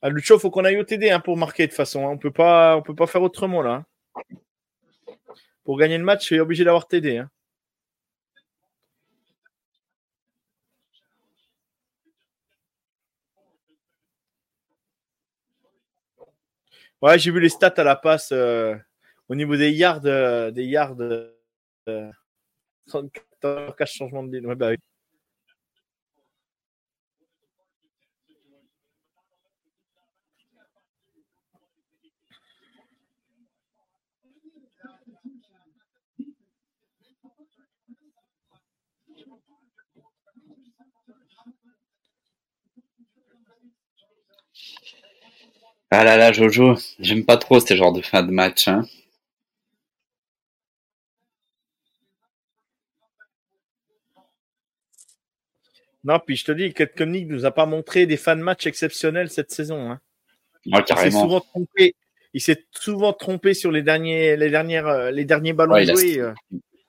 Ah, 0.01 0.09
Lucho, 0.09 0.37
faut 0.37 0.51
qu'on 0.51 0.63
aille 0.63 0.79
au 0.79 0.83
TD 0.83 1.09
hein, 1.09 1.19
pour 1.19 1.37
marquer 1.37 1.63
de 1.63 1.71
toute 1.71 1.77
façon. 1.77 2.07
Hein. 2.07 2.11
On 2.11 2.17
peut 2.17 2.31
pas, 2.31 2.77
on 2.77 2.81
peut 2.83 2.95
pas 2.95 3.07
faire 3.07 3.23
autrement 3.23 3.61
là. 3.61 3.83
Hein. 4.15 4.37
Pour 5.63 5.77
gagner 5.77 5.97
le 5.97 6.03
match, 6.03 6.21
je 6.21 6.25
suis 6.25 6.39
obligé 6.39 6.63
d'avoir 6.63 6.87
TD. 6.87 7.17
Hein. 7.17 7.29
Ouais, 17.01 17.19
j'ai 17.19 17.29
vu 17.31 17.39
les 17.39 17.49
stats 17.49 17.73
à 17.77 17.83
la 17.83 17.95
passe 17.95 18.31
euh, 18.31 18.75
au 19.29 19.35
niveau 19.35 19.55
des 19.55 19.71
yards, 19.71 20.01
euh, 20.05 20.49
des 20.49 20.65
yards. 20.65 20.95
Euh, 20.99 22.11
34 22.87 23.85
changements 23.87 24.23
de 24.23 24.35
ligne. 24.37 24.47
Ouais, 24.47 24.55
bah 24.55 24.69
oui. 24.71 24.77
Ah 45.91 46.03
là 46.03 46.17
là, 46.17 46.31
Jojo, 46.31 46.75
j'aime 46.99 47.25
pas 47.25 47.37
trop 47.37 47.59
ces 47.59 47.75
genres 47.77 47.93
de 47.93 48.01
fin 48.01 48.23
de 48.23 48.31
match. 48.31 48.67
Hein. 48.67 48.83
Non, 56.03 56.19
puis 56.25 56.35
je 56.35 56.45
te 56.45 56.51
dis, 56.51 56.73
Koenig 56.73 57.27
nous 57.27 57.45
a 57.45 57.51
pas 57.51 57.65
montré 57.65 58.05
des 58.05 58.17
fan 58.17 58.39
matchs 58.39 58.67
exceptionnels 58.67 59.29
cette 59.29 59.51
saison. 59.51 59.91
Hein. 59.91 59.99
Ah, 60.71 60.83
Il 60.89 60.97
s'est 60.97 61.11
souvent 61.11 61.41
trompé. 61.41 61.95
Il 62.33 62.41
s'est 62.41 62.65
souvent 62.71 63.13
trompé 63.13 63.53
sur 63.53 63.71
les 63.71 63.81
derniers, 63.81 64.37
les 64.37 64.49
dernières, 64.49 64.87
euh, 64.87 65.11
les 65.11 65.25
derniers 65.25 65.53
ballons 65.53 65.73
Ouais, 65.73 65.89
a- 65.89 65.93
joués. 65.93 66.19
euh. 66.19 66.33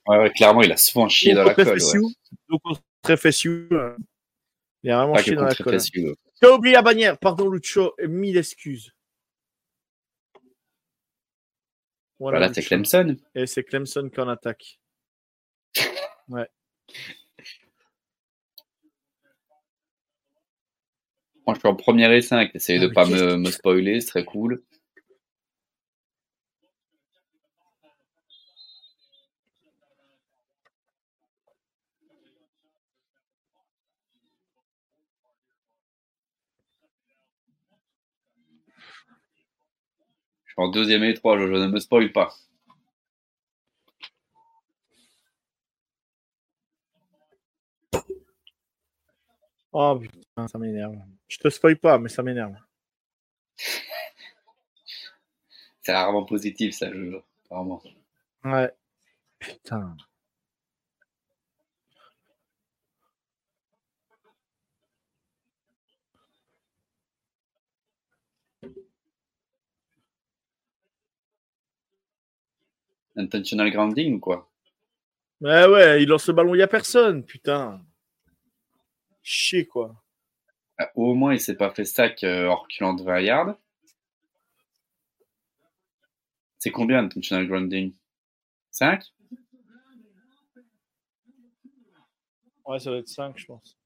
Ouais, 0.07 0.18
ouais, 0.18 0.31
clairement, 0.31 0.62
il 0.62 0.73
a 0.73 0.77
souvent 0.77 1.09
chié 1.09 1.35
dans 1.35 1.44
la 1.44 1.55
colle. 1.55 1.78
FSU, 1.81 1.99
Ouais. 2.01 2.10
donc 2.49 2.60
contre 2.62 2.83
FSU, 3.17 3.68
il 4.83 4.91
a 4.91 4.97
vraiment 4.99 5.15
Pas 5.15 5.23
chié 5.23 5.35
dans 5.35 5.44
la 5.44 5.55
colle. 5.55 5.81
FSU. 5.81 6.15
J'ai 6.41 6.49
oublié 6.49 6.75
la 6.75 6.83
bannière. 6.83 7.18
Pardon, 7.18 7.49
Lucho. 7.49 7.94
Mille 8.07 8.36
excuses. 8.36 8.92
Voilà, 12.18 12.52
c'est. 12.52 12.62
Clemson. 12.62 13.17
Et 13.34 13.47
c'est 13.47 13.62
Clemson 13.65 14.08
qui 14.12 14.20
en 14.20 14.28
attaque. 14.28 14.81
Moi, 16.28 16.47
je 21.55 21.60
suis 21.60 21.68
en 21.68 21.76
première 21.76 22.12
et 22.12 22.20
5. 22.20 22.50
Essayez 22.55 22.78
Ah, 22.78 22.83
de 22.83 22.89
mais 22.89 22.92
pas 22.92 23.07
me 23.07 23.50
spoiler, 23.50 24.00
c'est 24.00 24.08
très 24.08 24.25
cool. 24.25 24.62
En 40.58 40.68
deuxième 40.68 41.04
et 41.04 41.14
trois, 41.14 41.38
je, 41.38 41.44
ne 41.44 41.68
me 41.68 41.78
spoil 41.78 42.12
pas. 42.12 42.34
Oh 49.72 49.98
putain, 50.00 50.48
ça 50.48 50.58
m'énerve. 50.58 50.96
Je 51.28 51.38
te 51.38 51.48
spoil 51.48 51.76
pas, 51.76 51.98
mais 51.98 52.08
ça 52.08 52.22
m'énerve. 52.22 52.54
C'est 55.82 55.92
rarement 55.92 56.24
positif, 56.24 56.74
ça, 56.74 56.90
je 56.92 57.18
Vraiment. 57.50 57.82
Ouais. 58.44 58.70
Putain. 59.38 59.96
Intentional 73.18 73.70
grounding 73.70 74.14
ou 74.14 74.20
quoi? 74.20 74.48
Ouais, 75.40 75.66
ouais, 75.66 76.02
il 76.02 76.08
lance 76.08 76.26
le 76.28 76.32
ballon, 76.34 76.55
il 76.55 76.58
n'y 76.58 76.62
a 76.62 76.68
personne, 76.68 77.24
putain. 77.24 77.84
Chier, 79.22 79.66
quoi. 79.66 80.02
Ah, 80.78 80.90
Au 80.94 81.14
moins, 81.14 81.34
il 81.34 81.40
s'est 81.40 81.56
pas 81.56 81.70
fait 81.70 81.84
sac 81.84 82.24
euh, 82.24 82.48
en 82.48 82.56
reculant 82.56 82.94
de 82.94 83.02
20 83.02 83.20
yards. 83.20 83.58
C'est 86.58 86.70
combien 86.70 87.05
intentional 87.05 87.47
grounding? 87.47 87.92
5 88.70 89.05
Ouais, 92.64 92.78
ça 92.78 92.90
doit 92.90 92.98
être 92.98 93.08
5, 93.08 93.38
je 93.38 93.47
pense. 93.47 93.78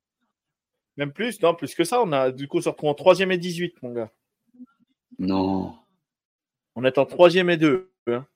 Même 0.96 1.12
plus, 1.12 1.40
non, 1.40 1.54
plus 1.54 1.74
que 1.74 1.84
ça. 1.84 2.02
On 2.02 2.12
a, 2.12 2.30
du 2.30 2.48
coup, 2.48 2.58
on 2.58 2.62
se 2.62 2.68
retrouve 2.68 2.90
en 2.90 2.94
3 2.94 3.18
et 3.20 3.38
18, 3.38 3.82
mon 3.82 3.92
gars. 3.92 4.12
Non. 5.18 5.78
On 6.74 6.84
est 6.84 6.98
en 6.98 7.06
3 7.06 7.34
et 7.34 7.56
2. 7.56 7.92
hein. 8.08 8.26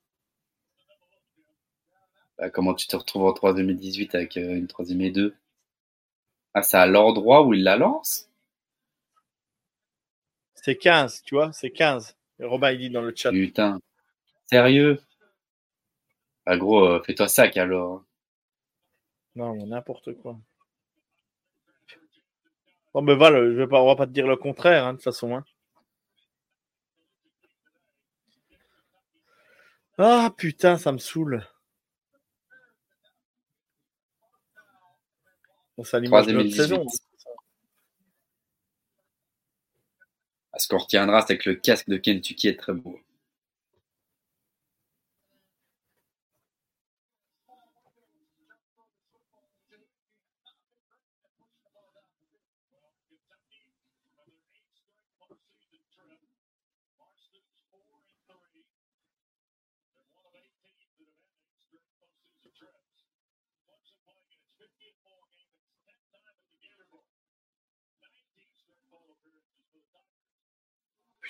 Bah, 2.39 2.49
comment 2.49 2.73
tu 2.73 2.87
te 2.87 2.95
retrouves 2.95 3.25
en 3.25 3.33
3ème 3.33 3.69
et 3.69 3.75
18 3.75 4.15
avec 4.15 4.37
euh, 4.37 4.55
une 4.55 4.67
3ème 4.67 5.01
et 5.01 5.11
2 5.11 5.35
Ah, 6.53 6.61
c'est 6.61 6.77
à 6.77 6.87
l'endroit 6.87 7.43
où 7.45 7.53
il 7.53 7.63
la 7.63 7.77
lance? 7.77 8.29
C'est 10.55 10.75
15, 10.75 11.21
tu 11.23 11.35
vois, 11.35 11.53
c'est 11.53 11.71
15. 11.71 12.15
Et 12.39 12.45
Robin, 12.45 12.71
il 12.71 12.79
dit 12.79 12.89
dans 12.89 13.01
le 13.01 13.13
chat. 13.15 13.31
Putain. 13.31 13.79
Sérieux? 14.47 14.99
Bah 16.45 16.57
gros, 16.57 16.85
euh, 16.85 17.01
fais-toi 17.05 17.27
sac 17.27 17.57
alors. 17.57 18.03
Non, 19.35 19.55
mais 19.55 19.65
n'importe 19.65 20.13
quoi. 20.15 20.37
Bon, 22.93 23.01
mais 23.01 23.15
voilà, 23.15 23.39
je 23.39 23.51
vais 23.57 23.67
pas, 23.67 23.81
on 23.81 23.87
va 23.87 23.95
pas 23.95 24.07
te 24.07 24.11
dire 24.11 24.27
le 24.27 24.35
contraire, 24.35 24.85
hein, 24.85 24.93
de 24.93 24.97
toute 24.97 25.05
façon. 25.05 25.35
hein. 25.35 25.45
Ah, 29.99 30.33
putain, 30.35 30.77
ça 30.77 30.91
me 30.91 30.97
saoule. 30.97 31.45
À 35.93 35.99
l'image 35.99 36.25
de 36.25 36.31
3ème 36.31 36.33
et 36.33 36.33
notre 36.33 36.49
18. 36.49 36.55
saison. 36.55 36.85
Ah, 40.51 40.59
Ce 40.59 40.67
qu'on 40.67 40.77
retiendra, 40.79 41.23
c'est 41.27 41.37
que 41.37 41.49
le 41.51 41.55
casque 41.55 41.87
de 41.87 41.97
Kentucky 41.97 42.47
est 42.47 42.59
très 42.59 42.73
beau. 42.73 42.99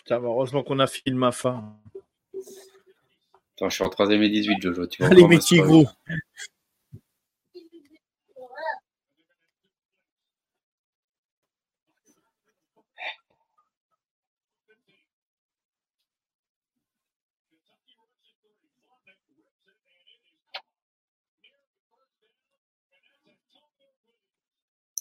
Putain, 0.07 0.21
mais 0.21 0.27
heureusement 0.27 0.63
qu'on 0.63 0.79
a 0.79 0.87
filmé 0.87 1.19
ma 1.19 1.33
fin. 1.33 1.75
Attends, 3.57 3.67
je 3.67 3.75
suis 3.75 3.83
en 3.83 3.89
3ème 3.89 4.21
et 4.21 4.29
18, 4.29 4.61
Jojo. 4.61 4.87
Tu 4.87 5.03
gros. 5.61 5.85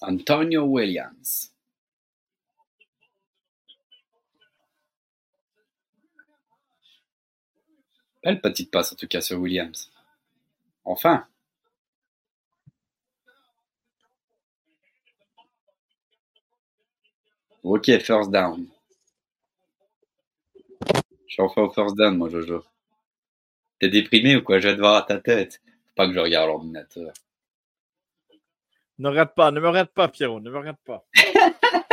Antonio 0.00 0.64
Williams. 0.64 1.55
Belle 8.26 8.40
petite 8.40 8.72
passe 8.72 8.92
en 8.92 8.96
tout 8.96 9.06
cas 9.06 9.20
sur 9.20 9.38
Williams. 9.38 9.88
Enfin. 10.84 11.28
Ok, 17.62 17.84
first 18.00 18.32
down. 18.32 18.66
Je 21.28 21.34
suis 21.34 21.40
enfin 21.40 21.62
au 21.62 21.70
first 21.70 21.94
down, 21.96 22.16
moi, 22.16 22.28
Jojo. 22.28 22.64
T'es 23.78 23.90
déprimé 23.90 24.34
ou 24.34 24.42
quoi? 24.42 24.58
Je 24.58 24.66
vais 24.70 24.74
te 24.74 24.80
voir 24.80 24.96
à 24.96 25.02
ta 25.02 25.20
tête. 25.20 25.62
Faut 25.64 25.94
pas 25.94 26.08
que 26.08 26.12
je 26.12 26.18
regarde 26.18 26.48
l'ordinateur. 26.48 27.12
Ne 28.98 29.08
regarde 29.08 29.34
pas, 29.36 29.52
ne 29.52 29.60
me 29.60 29.68
regarde 29.68 29.90
pas, 29.90 30.08
Pierrot, 30.08 30.40
ne 30.40 30.50
me 30.50 30.58
regarde 30.58 30.78
pas. 30.84 31.06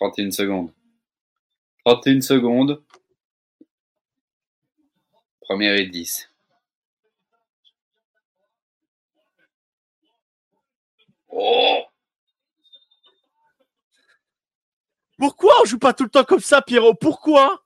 Trente 0.00 0.18
et 0.18 0.22
une 0.22 0.32
secondes. 0.32 0.72
31 1.84 2.22
secondes. 2.22 2.82
Première 5.42 5.74
et 5.74 5.86
10. 5.88 6.30
Oh 11.28 11.82
Pourquoi 15.18 15.52
on 15.60 15.64
joue 15.66 15.78
pas 15.78 15.92
tout 15.92 16.04
le 16.04 16.10
temps 16.10 16.24
comme 16.24 16.40
ça, 16.40 16.62
Pierrot? 16.62 16.94
Pourquoi? 16.94 17.62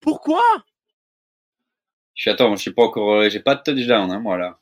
Pourquoi? 0.00 0.42
Je 2.14 2.22
suis 2.22 2.30
attends, 2.30 2.54
je 2.54 2.60
suis 2.60 2.72
pas 2.74 2.82
encore. 2.84 3.28
J'ai 3.30 3.40
pas 3.40 3.54
de 3.54 3.62
touchdown, 3.62 4.10
hein, 4.10 4.20
moi 4.20 4.36
là. 4.36 4.58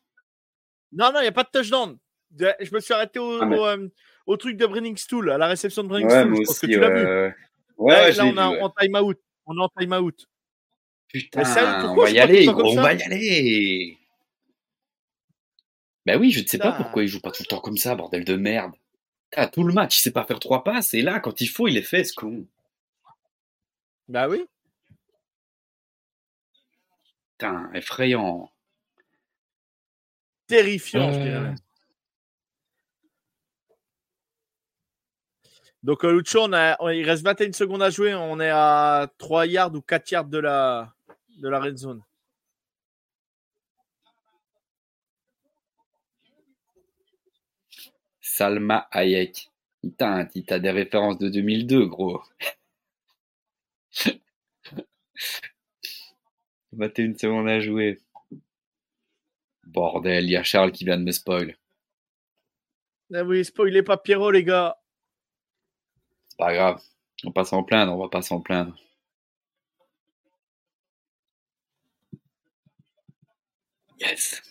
Non, 0.92 1.12
non, 1.12 1.18
il 1.18 1.22
n'y 1.22 1.28
a 1.28 1.32
pas 1.32 1.42
de 1.42 1.50
touchdown. 1.50 1.98
Je 2.38 2.72
me 2.72 2.78
suis 2.80 2.94
arrêté 2.94 3.18
au, 3.18 3.40
Ah, 3.42 3.46
mais- 3.46 3.58
au, 3.58 3.66
euh, 3.66 3.88
au 4.26 4.36
truc 4.36 4.56
de 4.56 4.66
Brenningstool, 4.66 5.30
à 5.30 5.38
la 5.38 5.46
réception 5.46 5.82
de 5.84 5.88
Ouais, 5.88 6.00
Brenningstool. 6.02 6.28
moi 6.30 6.38
je 6.42 6.46
pense 6.46 6.58
que 6.58 6.66
tu 6.66 6.74
Ouais, 6.74 6.80
l'as 6.80 6.90
vu. 6.90 7.04
ouais, 7.06 7.34
Ouais, 7.76 7.94
ouais, 7.94 8.12
là, 8.12 8.24
l'ai 8.24 8.30
on, 8.32 8.36
a, 8.36 8.48
vu, 8.50 8.54
ouais. 8.56 8.62
en 8.62 8.70
time 8.70 8.96
out. 8.96 9.18
On 9.46 9.56
est 9.58 9.62
en 9.62 9.68
time 9.68 9.92
out. 9.92 10.26
Putain, 11.08 11.44
sérieux, 11.44 11.74
on 11.78 11.80
pourquoi 11.86 12.04
va 12.06 12.10
y 12.10 12.18
aller, 12.18 12.48
on 12.48 12.74
ça 12.74 12.82
va 12.82 12.94
y 12.94 13.02
aller. 13.02 13.98
Bah 16.06 16.16
oui, 16.16 16.30
je 16.30 16.40
ne 16.40 16.46
sais 16.46 16.58
pas 16.58 16.72
pourquoi 16.72 17.02
il 17.02 17.08
joue 17.08 17.20
pas 17.20 17.30
tout 17.30 17.42
le 17.42 17.48
temps 17.48 17.60
comme 17.60 17.76
ça, 17.76 17.94
bordel 17.94 18.24
de 18.24 18.36
merde. 18.36 18.72
Ah, 19.36 19.46
tout 19.48 19.64
le 19.64 19.72
match, 19.72 19.98
il 19.98 20.02
sait 20.02 20.10
pas 20.12 20.24
faire 20.24 20.38
trois 20.38 20.62
passes, 20.64 20.94
et 20.94 21.02
là, 21.02 21.18
quand 21.20 21.40
il 21.40 21.48
faut, 21.48 21.66
il 21.68 21.74
les 21.74 21.82
fait, 21.82 22.04
ce 22.04 22.12
con. 22.14 22.46
Bah 24.08 24.28
oui. 24.28 24.44
Putain, 27.38 27.70
effrayant. 27.74 28.50
Terrifiant, 30.46 31.12
je 31.12 31.18
dirais 31.18 31.30
Euh. 31.36 31.40
même. 31.42 31.56
Donc, 35.84 36.02
euh, 36.04 36.12
Lucho, 36.12 36.40
on 36.40 36.52
a, 36.54 36.76
on- 36.80 36.88
il 36.88 37.04
reste 37.04 37.22
21 37.22 37.52
secondes 37.52 37.82
à 37.82 37.90
jouer. 37.90 38.14
On 38.14 38.40
est 38.40 38.48
à 38.50 39.06
3 39.18 39.46
yards 39.46 39.74
ou 39.74 39.82
4 39.82 40.10
yards 40.10 40.24
de 40.24 40.38
la, 40.38 40.94
de 41.38 41.48
la 41.48 41.60
red 41.60 41.76
zone. 41.76 42.02
Salma 48.20 48.88
Hayek. 48.90 49.50
Putain, 49.80 50.26
t'as 50.46 50.58
des 50.58 50.70
références 50.70 51.18
de 51.18 51.28
2002, 51.28 51.86
gros. 51.86 52.22
21 56.72 57.16
secondes 57.18 57.48
à 57.48 57.60
jouer. 57.60 58.00
Bordel, 59.64 60.24
il 60.24 60.30
y 60.30 60.36
a 60.36 60.42
Charles 60.42 60.72
qui 60.72 60.84
vient 60.84 60.96
de 60.98 61.04
me 61.04 61.12
spoil. 61.12 61.56
Ah 63.12 63.22
oui, 63.22 63.44
spoilez 63.44 63.82
pas 63.82 63.98
Pierrot, 63.98 64.30
les 64.30 64.42
gars. 64.44 64.76
C'est 66.34 66.38
pas 66.44 66.52
grave. 66.52 66.82
On 67.22 67.28
va 67.28 67.32
pas 67.32 67.44
s'en 67.44 67.62
plaindre, 67.62 67.92
on 67.94 67.98
va 68.02 68.08
pas 68.08 68.20
s'en 68.20 68.40
plaindre. 68.40 68.74
Yes. 74.00 74.42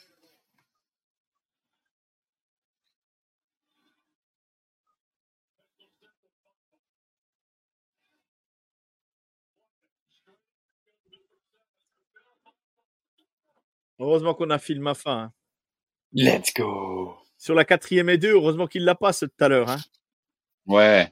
Heureusement 14.00 14.34
qu'on 14.34 14.50
a 14.52 14.58
film 14.58 14.88
à 14.88 14.94
fin. 14.94 15.24
hein. 15.24 15.34
Let's 16.14 16.53
go. 16.53 17.18
Sur 17.38 17.56
la 17.56 17.66
quatrième 17.66 18.08
et 18.10 18.18
deux, 18.18 18.32
heureusement 18.32 18.68
qu'il 18.68 18.86
l'a 18.86 18.95
pas, 18.95 19.12
ce 19.12 19.26
tout 19.26 19.44
à 19.44 19.50
l'heure. 19.50 19.70
hein. 19.70 19.80
Ouais. 20.66 21.12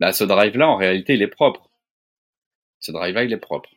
Là, 0.00 0.14
ce 0.14 0.24
drive-là, 0.24 0.66
en 0.66 0.76
réalité, 0.76 1.14
il 1.14 1.22
est 1.22 1.28
propre. 1.28 1.70
Ce 2.78 2.90
drive-là, 2.90 3.24
il 3.24 3.32
est 3.32 3.38
propre. 3.38 3.68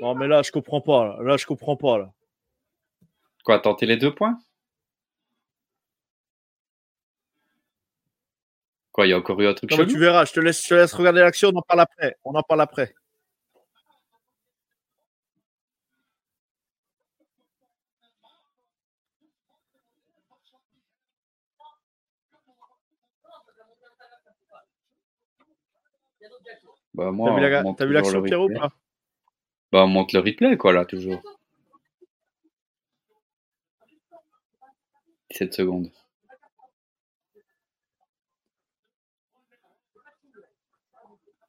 Non, 0.00 0.16
mais 0.16 0.26
là, 0.26 0.42
je 0.42 0.50
comprends 0.50 0.80
pas. 0.80 1.06
Là, 1.06 1.22
Là, 1.22 1.36
je 1.36 1.46
comprends 1.46 1.76
pas. 1.76 1.98
Là. 1.98 2.12
Quoi, 3.44 3.60
tenter 3.60 3.86
les 3.86 3.96
deux 3.96 4.12
points? 4.12 4.38
Quoi, 8.90 9.06
il 9.06 9.10
y 9.10 9.12
a 9.12 9.18
encore 9.18 9.40
eu 9.40 9.46
un 9.46 9.54
truc 9.54 9.70
Non, 9.70 9.78
mais 9.78 9.86
tu 9.86 9.98
verras, 9.98 10.24
je 10.24 10.32
te, 10.32 10.40
laisse, 10.40 10.62
je 10.62 10.68
te 10.68 10.74
laisse 10.74 10.92
regarder 10.92 11.20
l'action, 11.20 11.50
on 11.52 11.58
en 11.58 11.62
parle 11.62 11.80
après. 11.80 12.16
On 12.24 12.34
en 12.34 12.42
parle 12.42 12.60
après. 12.60 12.94
Bah, 26.94 27.10
moi, 27.10 27.30
T'as 27.30 27.36
vu 27.36 27.40
la- 27.42 27.74
t'as 27.74 27.86
vu 27.86 27.92
l'action, 27.92 28.22
Pierrot, 28.22 28.48
pas? 28.50 28.72
Bah, 29.72 29.84
on 29.84 29.88
monte 29.88 30.12
le 30.12 30.20
replay, 30.20 30.56
quoi, 30.56 30.72
là, 30.72 30.84
toujours. 30.84 31.20
17 35.30 35.52
secondes. 35.54 35.90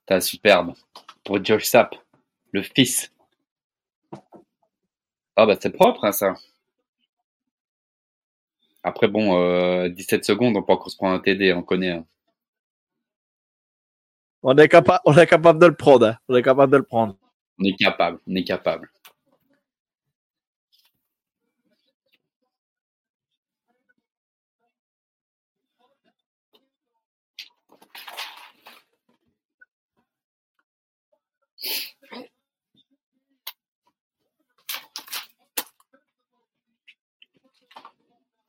T'as 0.06 0.22
superbe. 0.22 0.74
Pour 1.24 1.44
Josh 1.44 1.66
Sapp, 1.66 1.96
le 2.52 2.62
fils. 2.62 3.12
Ah 5.36 5.46
bah 5.46 5.58
c'est 5.60 5.72
propre 5.72 6.04
hein, 6.06 6.12
ça. 6.12 6.34
Après 8.84 9.08
bon, 9.08 9.36
euh, 9.42 9.90
17 9.90 10.24
secondes, 10.24 10.56
on 10.56 10.64
peut 10.64 10.72
encore 10.74 10.90
se 10.92 10.96
prendre 10.98 11.16
un 11.16 11.20
TD, 11.20 11.52
on 11.54 11.64
connaît. 11.64 11.92
hein. 11.92 12.06
On 14.48 14.56
est, 14.58 14.70
capa- 14.70 15.02
on 15.04 15.18
est 15.18 15.28
capable 15.28 15.60
de 15.60 15.66
le 15.66 15.76
prendre. 15.76 16.06
hein. 16.06 16.18
On 16.30 16.36
est 16.36 16.42
capable 16.44 16.72
de 16.72 16.78
le 16.78 16.84
prendre. 16.84 17.18
On 17.60 17.66
est 17.66 17.76
capable, 17.76 18.20
on 18.28 18.36
est 18.36 18.44
capable. 18.46 18.90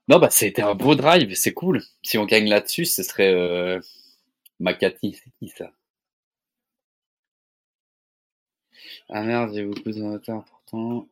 Non, 0.09 0.19
bah 0.19 0.31
c'était 0.31 0.63
un 0.63 0.75
beau 0.75 0.95
drive, 0.97 1.35
c'est 1.35 1.53
cool. 1.55 1.81
Si 2.03 2.19
on 2.19 2.25
gagne 2.27 2.49
là-dessus, 2.49 2.85
ce 2.87 3.03
serait 3.03 3.33
euh... 3.33 3.81
Makati, 4.61 5.15
c'est 5.15 5.31
qui 5.39 5.49
ça? 5.49 5.71
Ah 9.09 9.23
merde, 9.23 9.53
j'ai 9.55 9.65
beaucoup 9.65 9.91
de 9.91 10.03
retard 10.03 10.45
pourtant. 10.45 11.07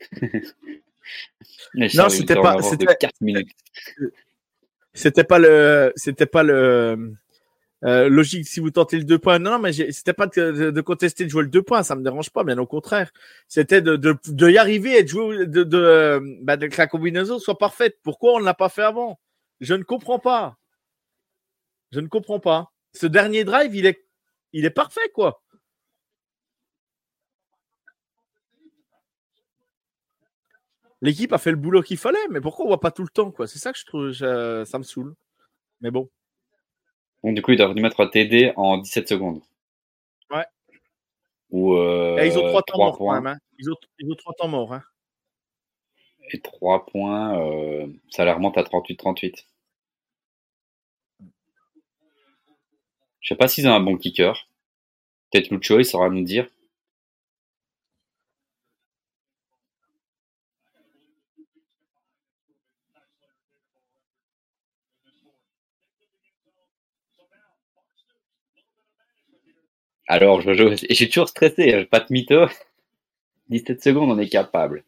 Mais 1.74 1.88
Non, 1.94 2.08
c'était 2.08 2.34
pas- 2.34 2.60
c'était- 2.62 2.86
4 2.98 3.20
minutes. 3.20 3.50
C'était 4.94 5.24
pas 5.24 5.38
le, 5.38 5.92
c'était 5.94 6.24
pas 6.24 6.42
le 6.42 7.12
euh, 7.84 8.08
logique 8.08 8.46
si 8.48 8.60
vous 8.60 8.70
tentez 8.70 8.96
le 8.96 9.04
deux 9.04 9.18
points. 9.18 9.38
Non, 9.38 9.50
non, 9.50 9.58
mais 9.58 9.70
c'était 9.74 10.14
pas 10.14 10.26
de, 10.26 10.70
de- 10.70 10.80
contester 10.80 11.24
de 11.26 11.28
jouer 11.28 11.42
le 11.42 11.50
deux 11.50 11.60
points, 11.60 11.82
ça 11.82 11.94
me 11.96 12.02
dérange 12.02 12.30
pas, 12.30 12.44
bien 12.44 12.56
au 12.56 12.64
contraire. 12.66 13.12
C'était 13.46 13.82
de, 13.82 13.96
de, 13.96 14.16
de 14.28 14.48
y 14.50 14.56
arriver 14.56 14.96
et 14.98 15.02
de 15.02 15.08
jouer, 15.08 15.46
de, 15.46 15.64
de, 15.64 16.38
bah, 16.40 16.56
de 16.56 16.68
que 16.68 16.78
la 16.78 16.86
combinaison 16.86 17.38
soit 17.38 17.58
parfaite. 17.58 17.98
Pourquoi 18.02 18.36
on 18.36 18.40
ne 18.40 18.46
l'a 18.46 18.54
pas 18.54 18.70
fait 18.70 18.84
avant? 18.84 19.20
Je 19.60 19.74
ne 19.74 19.82
comprends 19.82 20.18
pas. 20.18 20.56
Je 21.92 22.00
ne 22.00 22.08
comprends 22.08 22.40
pas. 22.40 22.72
Ce 22.94 23.06
dernier 23.06 23.44
drive, 23.44 23.74
il 23.74 23.84
est, 23.84 24.05
il 24.58 24.64
est 24.64 24.70
parfait, 24.70 25.08
quoi. 25.14 25.42
L'équipe 31.02 31.32
a 31.32 31.38
fait 31.38 31.50
le 31.50 31.56
boulot 31.56 31.82
qu'il 31.82 31.98
fallait, 31.98 32.26
mais 32.30 32.40
pourquoi 32.40 32.64
on 32.64 32.68
voit 32.68 32.80
pas 32.80 32.90
tout 32.90 33.02
le 33.02 33.08
temps, 33.08 33.30
quoi? 33.30 33.46
C'est 33.46 33.58
ça 33.58 33.72
que 33.72 33.78
je 33.78 33.84
trouve, 33.84 34.10
je- 34.12 34.64
ça 34.64 34.78
me 34.78 34.82
saoule. 34.82 35.14
Mais 35.80 35.90
bon. 35.90 36.08
Donc 37.22 37.34
du 37.34 37.42
coup, 37.42 37.52
ils 37.52 37.58
doivent 37.58 37.74
nous 37.74 37.82
mettre 37.82 38.00
un 38.00 38.06
TD 38.08 38.52
en 38.56 38.78
17 38.78 39.08
secondes. 39.08 39.42
Ouais. 40.30 40.44
Ou 41.50 41.74
euh, 41.74 42.16
Et 42.18 42.26
ils 42.28 42.38
ont 42.38 42.48
trois 42.48 42.62
temps 42.62 42.74
trois 42.74 42.86
morts 42.86 42.98
quand 42.98 43.12
même. 43.12 43.26
hein. 43.26 43.38
Ils, 43.58 43.70
ont, 43.70 43.74
ils 43.98 44.10
ont 44.10 44.14
trois 44.14 44.34
temps 44.34 44.48
morts. 44.48 44.72
Hein. 44.72 44.82
Et 46.32 46.40
3 46.40 46.86
points, 46.86 47.38
euh, 47.40 47.86
ça 48.10 48.24
la 48.24 48.34
remonte 48.34 48.58
à 48.58 48.62
38-38. 48.64 49.46
Je 53.26 53.34
sais 53.34 53.38
pas 53.38 53.48
s'ils 53.48 53.66
ont 53.66 53.74
un 53.74 53.80
bon 53.80 53.96
kicker. 53.96 54.48
Peut-être 55.32 55.50
Lucho, 55.50 55.80
il 55.80 55.84
saura 55.84 56.10
nous 56.10 56.22
dire. 56.22 56.48
Alors, 70.08 70.40
Jojo, 70.40 70.72
et 70.72 70.76
je 70.88 70.94
suis 70.94 71.08
toujours 71.08 71.28
stressé, 71.28 71.72
hein, 71.72 71.84
pas 71.88 72.00
de 72.00 72.06
mytho. 72.10 72.46
17 73.50 73.82
secondes, 73.82 74.10
on 74.10 74.18
est 74.18 74.28
capable. 74.28 74.84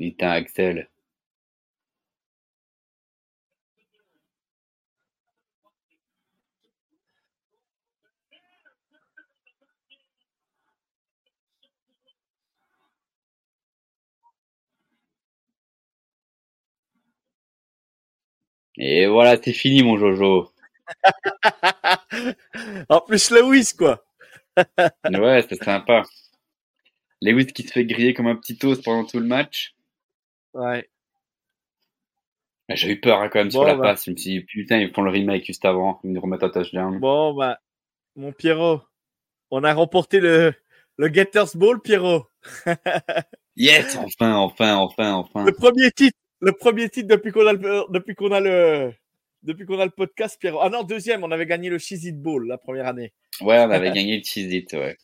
Putain, 0.00 0.30
Axel. 0.30 0.88
Et 18.78 19.06
voilà, 19.06 19.36
c'est 19.42 19.52
fini, 19.52 19.82
mon 19.82 19.98
Jojo. 19.98 20.50
en 22.88 23.00
plus, 23.02 23.30
Lewis, 23.30 23.74
quoi. 23.76 24.02
Ouais, 25.04 25.44
c'est 25.48 25.62
sympa. 25.62 26.04
Lewis 27.20 27.48
qui 27.48 27.64
se 27.64 27.72
fait 27.72 27.84
griller 27.84 28.14
comme 28.14 28.28
un 28.28 28.36
petit 28.36 28.56
toast 28.56 28.82
pendant 28.82 29.04
tout 29.04 29.20
le 29.20 29.26
match. 29.26 29.74
Ouais. 30.54 30.88
J'ai 32.68 32.92
eu 32.92 33.00
peur 33.00 33.20
hein, 33.20 33.28
quand 33.28 33.40
même 33.40 33.50
sur 33.50 33.64
la 33.64 33.74
bah. 33.74 33.82
passe. 33.82 34.04
Je 34.04 34.12
me 34.12 34.16
suis 34.16 34.30
dit, 34.30 34.40
putain, 34.40 34.78
ils 34.78 34.92
font 34.92 35.02
le 35.02 35.10
remake 35.10 35.44
juste 35.44 35.64
avant. 35.64 36.00
Ils 36.04 36.12
nous 36.12 36.20
remettent 36.20 36.44
un 36.44 36.50
touchdown. 36.50 36.98
Bon, 37.00 37.34
bah, 37.34 37.58
mon 38.16 38.32
Pierrot, 38.32 38.82
on 39.50 39.64
a 39.64 39.74
remporté 39.74 40.20
le, 40.20 40.54
le 40.96 41.08
Gators 41.08 41.56
Bowl, 41.56 41.80
Pierrot. 41.80 42.26
Yes, 43.56 43.96
enfin, 43.96 44.36
enfin, 44.36 44.76
enfin, 44.76 45.12
enfin. 45.12 45.44
Le 45.44 45.52
premier 45.52 45.90
titre, 45.90 46.16
le 46.40 46.52
premier 46.52 46.88
titre 46.88 47.08
depuis 47.08 47.30
qu'on 47.30 47.46
a 47.46 47.52
le, 47.52 47.84
depuis 47.90 48.14
qu'on 48.14 48.32
a 48.32 48.40
le, 48.40 48.94
depuis 49.42 49.66
qu'on 49.66 49.78
a 49.80 49.84
le 49.84 49.90
podcast, 49.90 50.38
Pierrot. 50.40 50.60
Ah 50.62 50.70
non, 50.70 50.82
deuxième, 50.82 51.24
on 51.24 51.30
avait 51.30 51.44
gagné 51.44 51.68
le 51.68 51.78
Cheez 51.78 52.08
It 52.08 52.18
Bowl 52.18 52.46
la 52.46 52.56
première 52.56 52.86
année. 52.86 53.12
Ouais, 53.42 53.58
on 53.58 53.70
avait 53.70 53.90
gagné 53.92 54.16
le 54.16 54.22
Cheez 54.24 54.56
It, 54.56 54.72
ouais. 54.72 54.96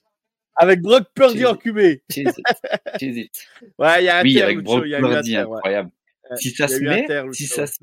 Avec 0.56 0.80
Brock 0.80 1.04
Purdy 1.14 1.44
en. 1.44 1.54
QB. 1.56 1.78
It. 1.78 2.10
Ouais, 3.78 4.02
il 4.02 4.04
y 4.04 4.08
a 4.08 4.18
un 4.18 4.22
Oui, 4.22 4.40
avec 4.40 4.58
Brock 4.60 4.84
Purdy, 4.84 5.32
ouais. 5.36 5.42
incroyable. 5.42 5.90
Ouais, 6.30 6.36
Si 6.36 6.50
ça 6.50 6.68
se 6.68 6.78
met, 6.80 7.06
si 7.32 7.46
ça 7.46 7.66
se, 7.66 7.78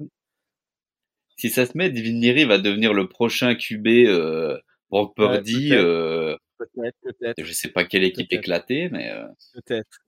si 1.38 1.50
ça 1.50 1.66
se 1.66 1.78
met, 1.78 1.90
va 2.46 2.58
devenir 2.58 2.94
le 2.94 3.08
prochain 3.08 3.56
QB, 3.56 3.88
euh, 4.08 4.58
Brock 4.90 5.14
Ouais, 5.18 5.28
Purdy, 5.28 5.70
peut-être. 5.70 5.84
euh, 5.84 6.38
Peut-être, 6.58 6.96
peut-être, 7.04 7.44
je 7.44 7.52
sais 7.52 7.68
pas 7.70 7.84
quelle 7.84 8.04
équipe 8.04 8.32
éclatée, 8.32 8.88
mais, 8.90 9.12
euh, 9.12 9.28
peut-être. 9.54 10.00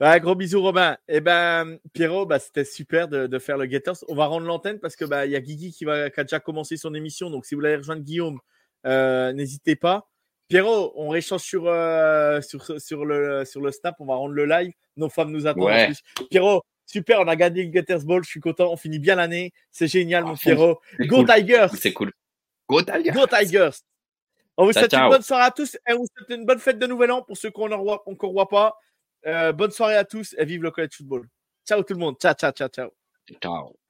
Ouais, 0.00 0.20
gros 0.20 0.34
bisous, 0.34 0.60
Robin. 0.62 0.96
Eh 1.08 1.20
ben, 1.20 1.78
Pierrot, 1.92 2.26
bah, 2.26 2.38
c'était 2.38 2.64
super 2.64 3.08
de, 3.08 3.26
de 3.26 3.38
faire 3.38 3.56
le 3.58 3.66
Gators. 3.66 3.96
On 4.08 4.14
va 4.14 4.26
rendre 4.26 4.46
l'antenne 4.46 4.80
parce 4.80 4.96
que 4.96 5.04
bah, 5.04 5.26
y 5.26 5.36
a 5.36 5.40
Guigui 5.40 5.72
qui, 5.72 5.84
va, 5.84 6.10
qui 6.10 6.18
a 6.20 6.24
déjà 6.24 6.40
commencé 6.40 6.76
son 6.76 6.94
émission. 6.94 7.30
Donc, 7.30 7.44
si 7.46 7.54
vous 7.54 7.60
voulez 7.60 7.76
rejoindre 7.76 8.02
Guillaume, 8.02 8.38
euh, 8.86 9.32
n'hésitez 9.32 9.76
pas. 9.76 10.08
Pierrot, 10.52 10.92
on 10.96 11.08
réchange 11.08 11.40
sur, 11.40 11.66
euh, 11.66 12.42
sur, 12.42 12.62
sur, 12.78 13.06
le, 13.06 13.46
sur 13.46 13.62
le 13.62 13.72
Snap. 13.72 13.96
On 14.00 14.04
va 14.04 14.16
rendre 14.16 14.34
le 14.34 14.44
live. 14.44 14.72
Nos 14.98 15.08
femmes 15.08 15.30
nous 15.30 15.46
attendent 15.46 15.64
Ouais. 15.64 15.92
Pierrot, 16.28 16.62
super, 16.84 17.20
on 17.20 17.28
a 17.28 17.36
gagné 17.36 17.62
le 17.62 17.70
Gators 17.70 18.04
Ball. 18.04 18.22
Je 18.22 18.28
suis 18.28 18.40
content. 18.40 18.70
On 18.70 18.76
finit 18.76 18.98
bien 18.98 19.14
l'année. 19.14 19.54
C'est 19.70 19.86
génial, 19.86 20.24
mon 20.24 20.36
fond. 20.36 20.42
Pierrot. 20.42 20.80
Go 21.00 21.16
cool. 21.16 21.26
Tigers! 21.26 21.68
C'est 21.74 21.94
cool. 21.94 22.12
Go 22.68 22.82
Tigers! 22.82 23.12
Go 23.12 23.26
Tigers! 23.26 23.70
On 24.58 24.66
vous 24.66 24.74
Ciao, 24.74 24.82
souhaite 24.82 24.92
une 24.92 25.08
bonne 25.08 25.22
soirée 25.22 25.44
à 25.44 25.50
tous 25.50 25.74
et 25.88 25.94
on 25.94 26.00
vous 26.00 26.06
souhaite 26.14 26.38
une 26.38 26.44
bonne 26.44 26.58
fête 26.58 26.78
de 26.78 26.86
Nouvel 26.86 27.12
An 27.12 27.22
pour 27.22 27.38
ceux 27.38 27.50
qu'on 27.50 27.70
ne 27.70 27.74
voit 27.74 28.48
pas. 28.50 28.76
Euh, 29.26 29.52
bonne 29.52 29.70
soirée 29.70 29.96
à 29.96 30.04
tous 30.04 30.34
et 30.36 30.44
vive 30.44 30.62
le 30.62 30.70
college 30.70 30.92
football. 30.94 31.26
Ciao 31.66 31.82
tout 31.82 31.94
le 31.94 32.00
monde. 32.00 32.16
Ciao, 32.20 32.34
ciao, 32.34 32.52
ciao, 32.52 32.68
ciao. 32.68 32.90
Ciao. 33.40 33.81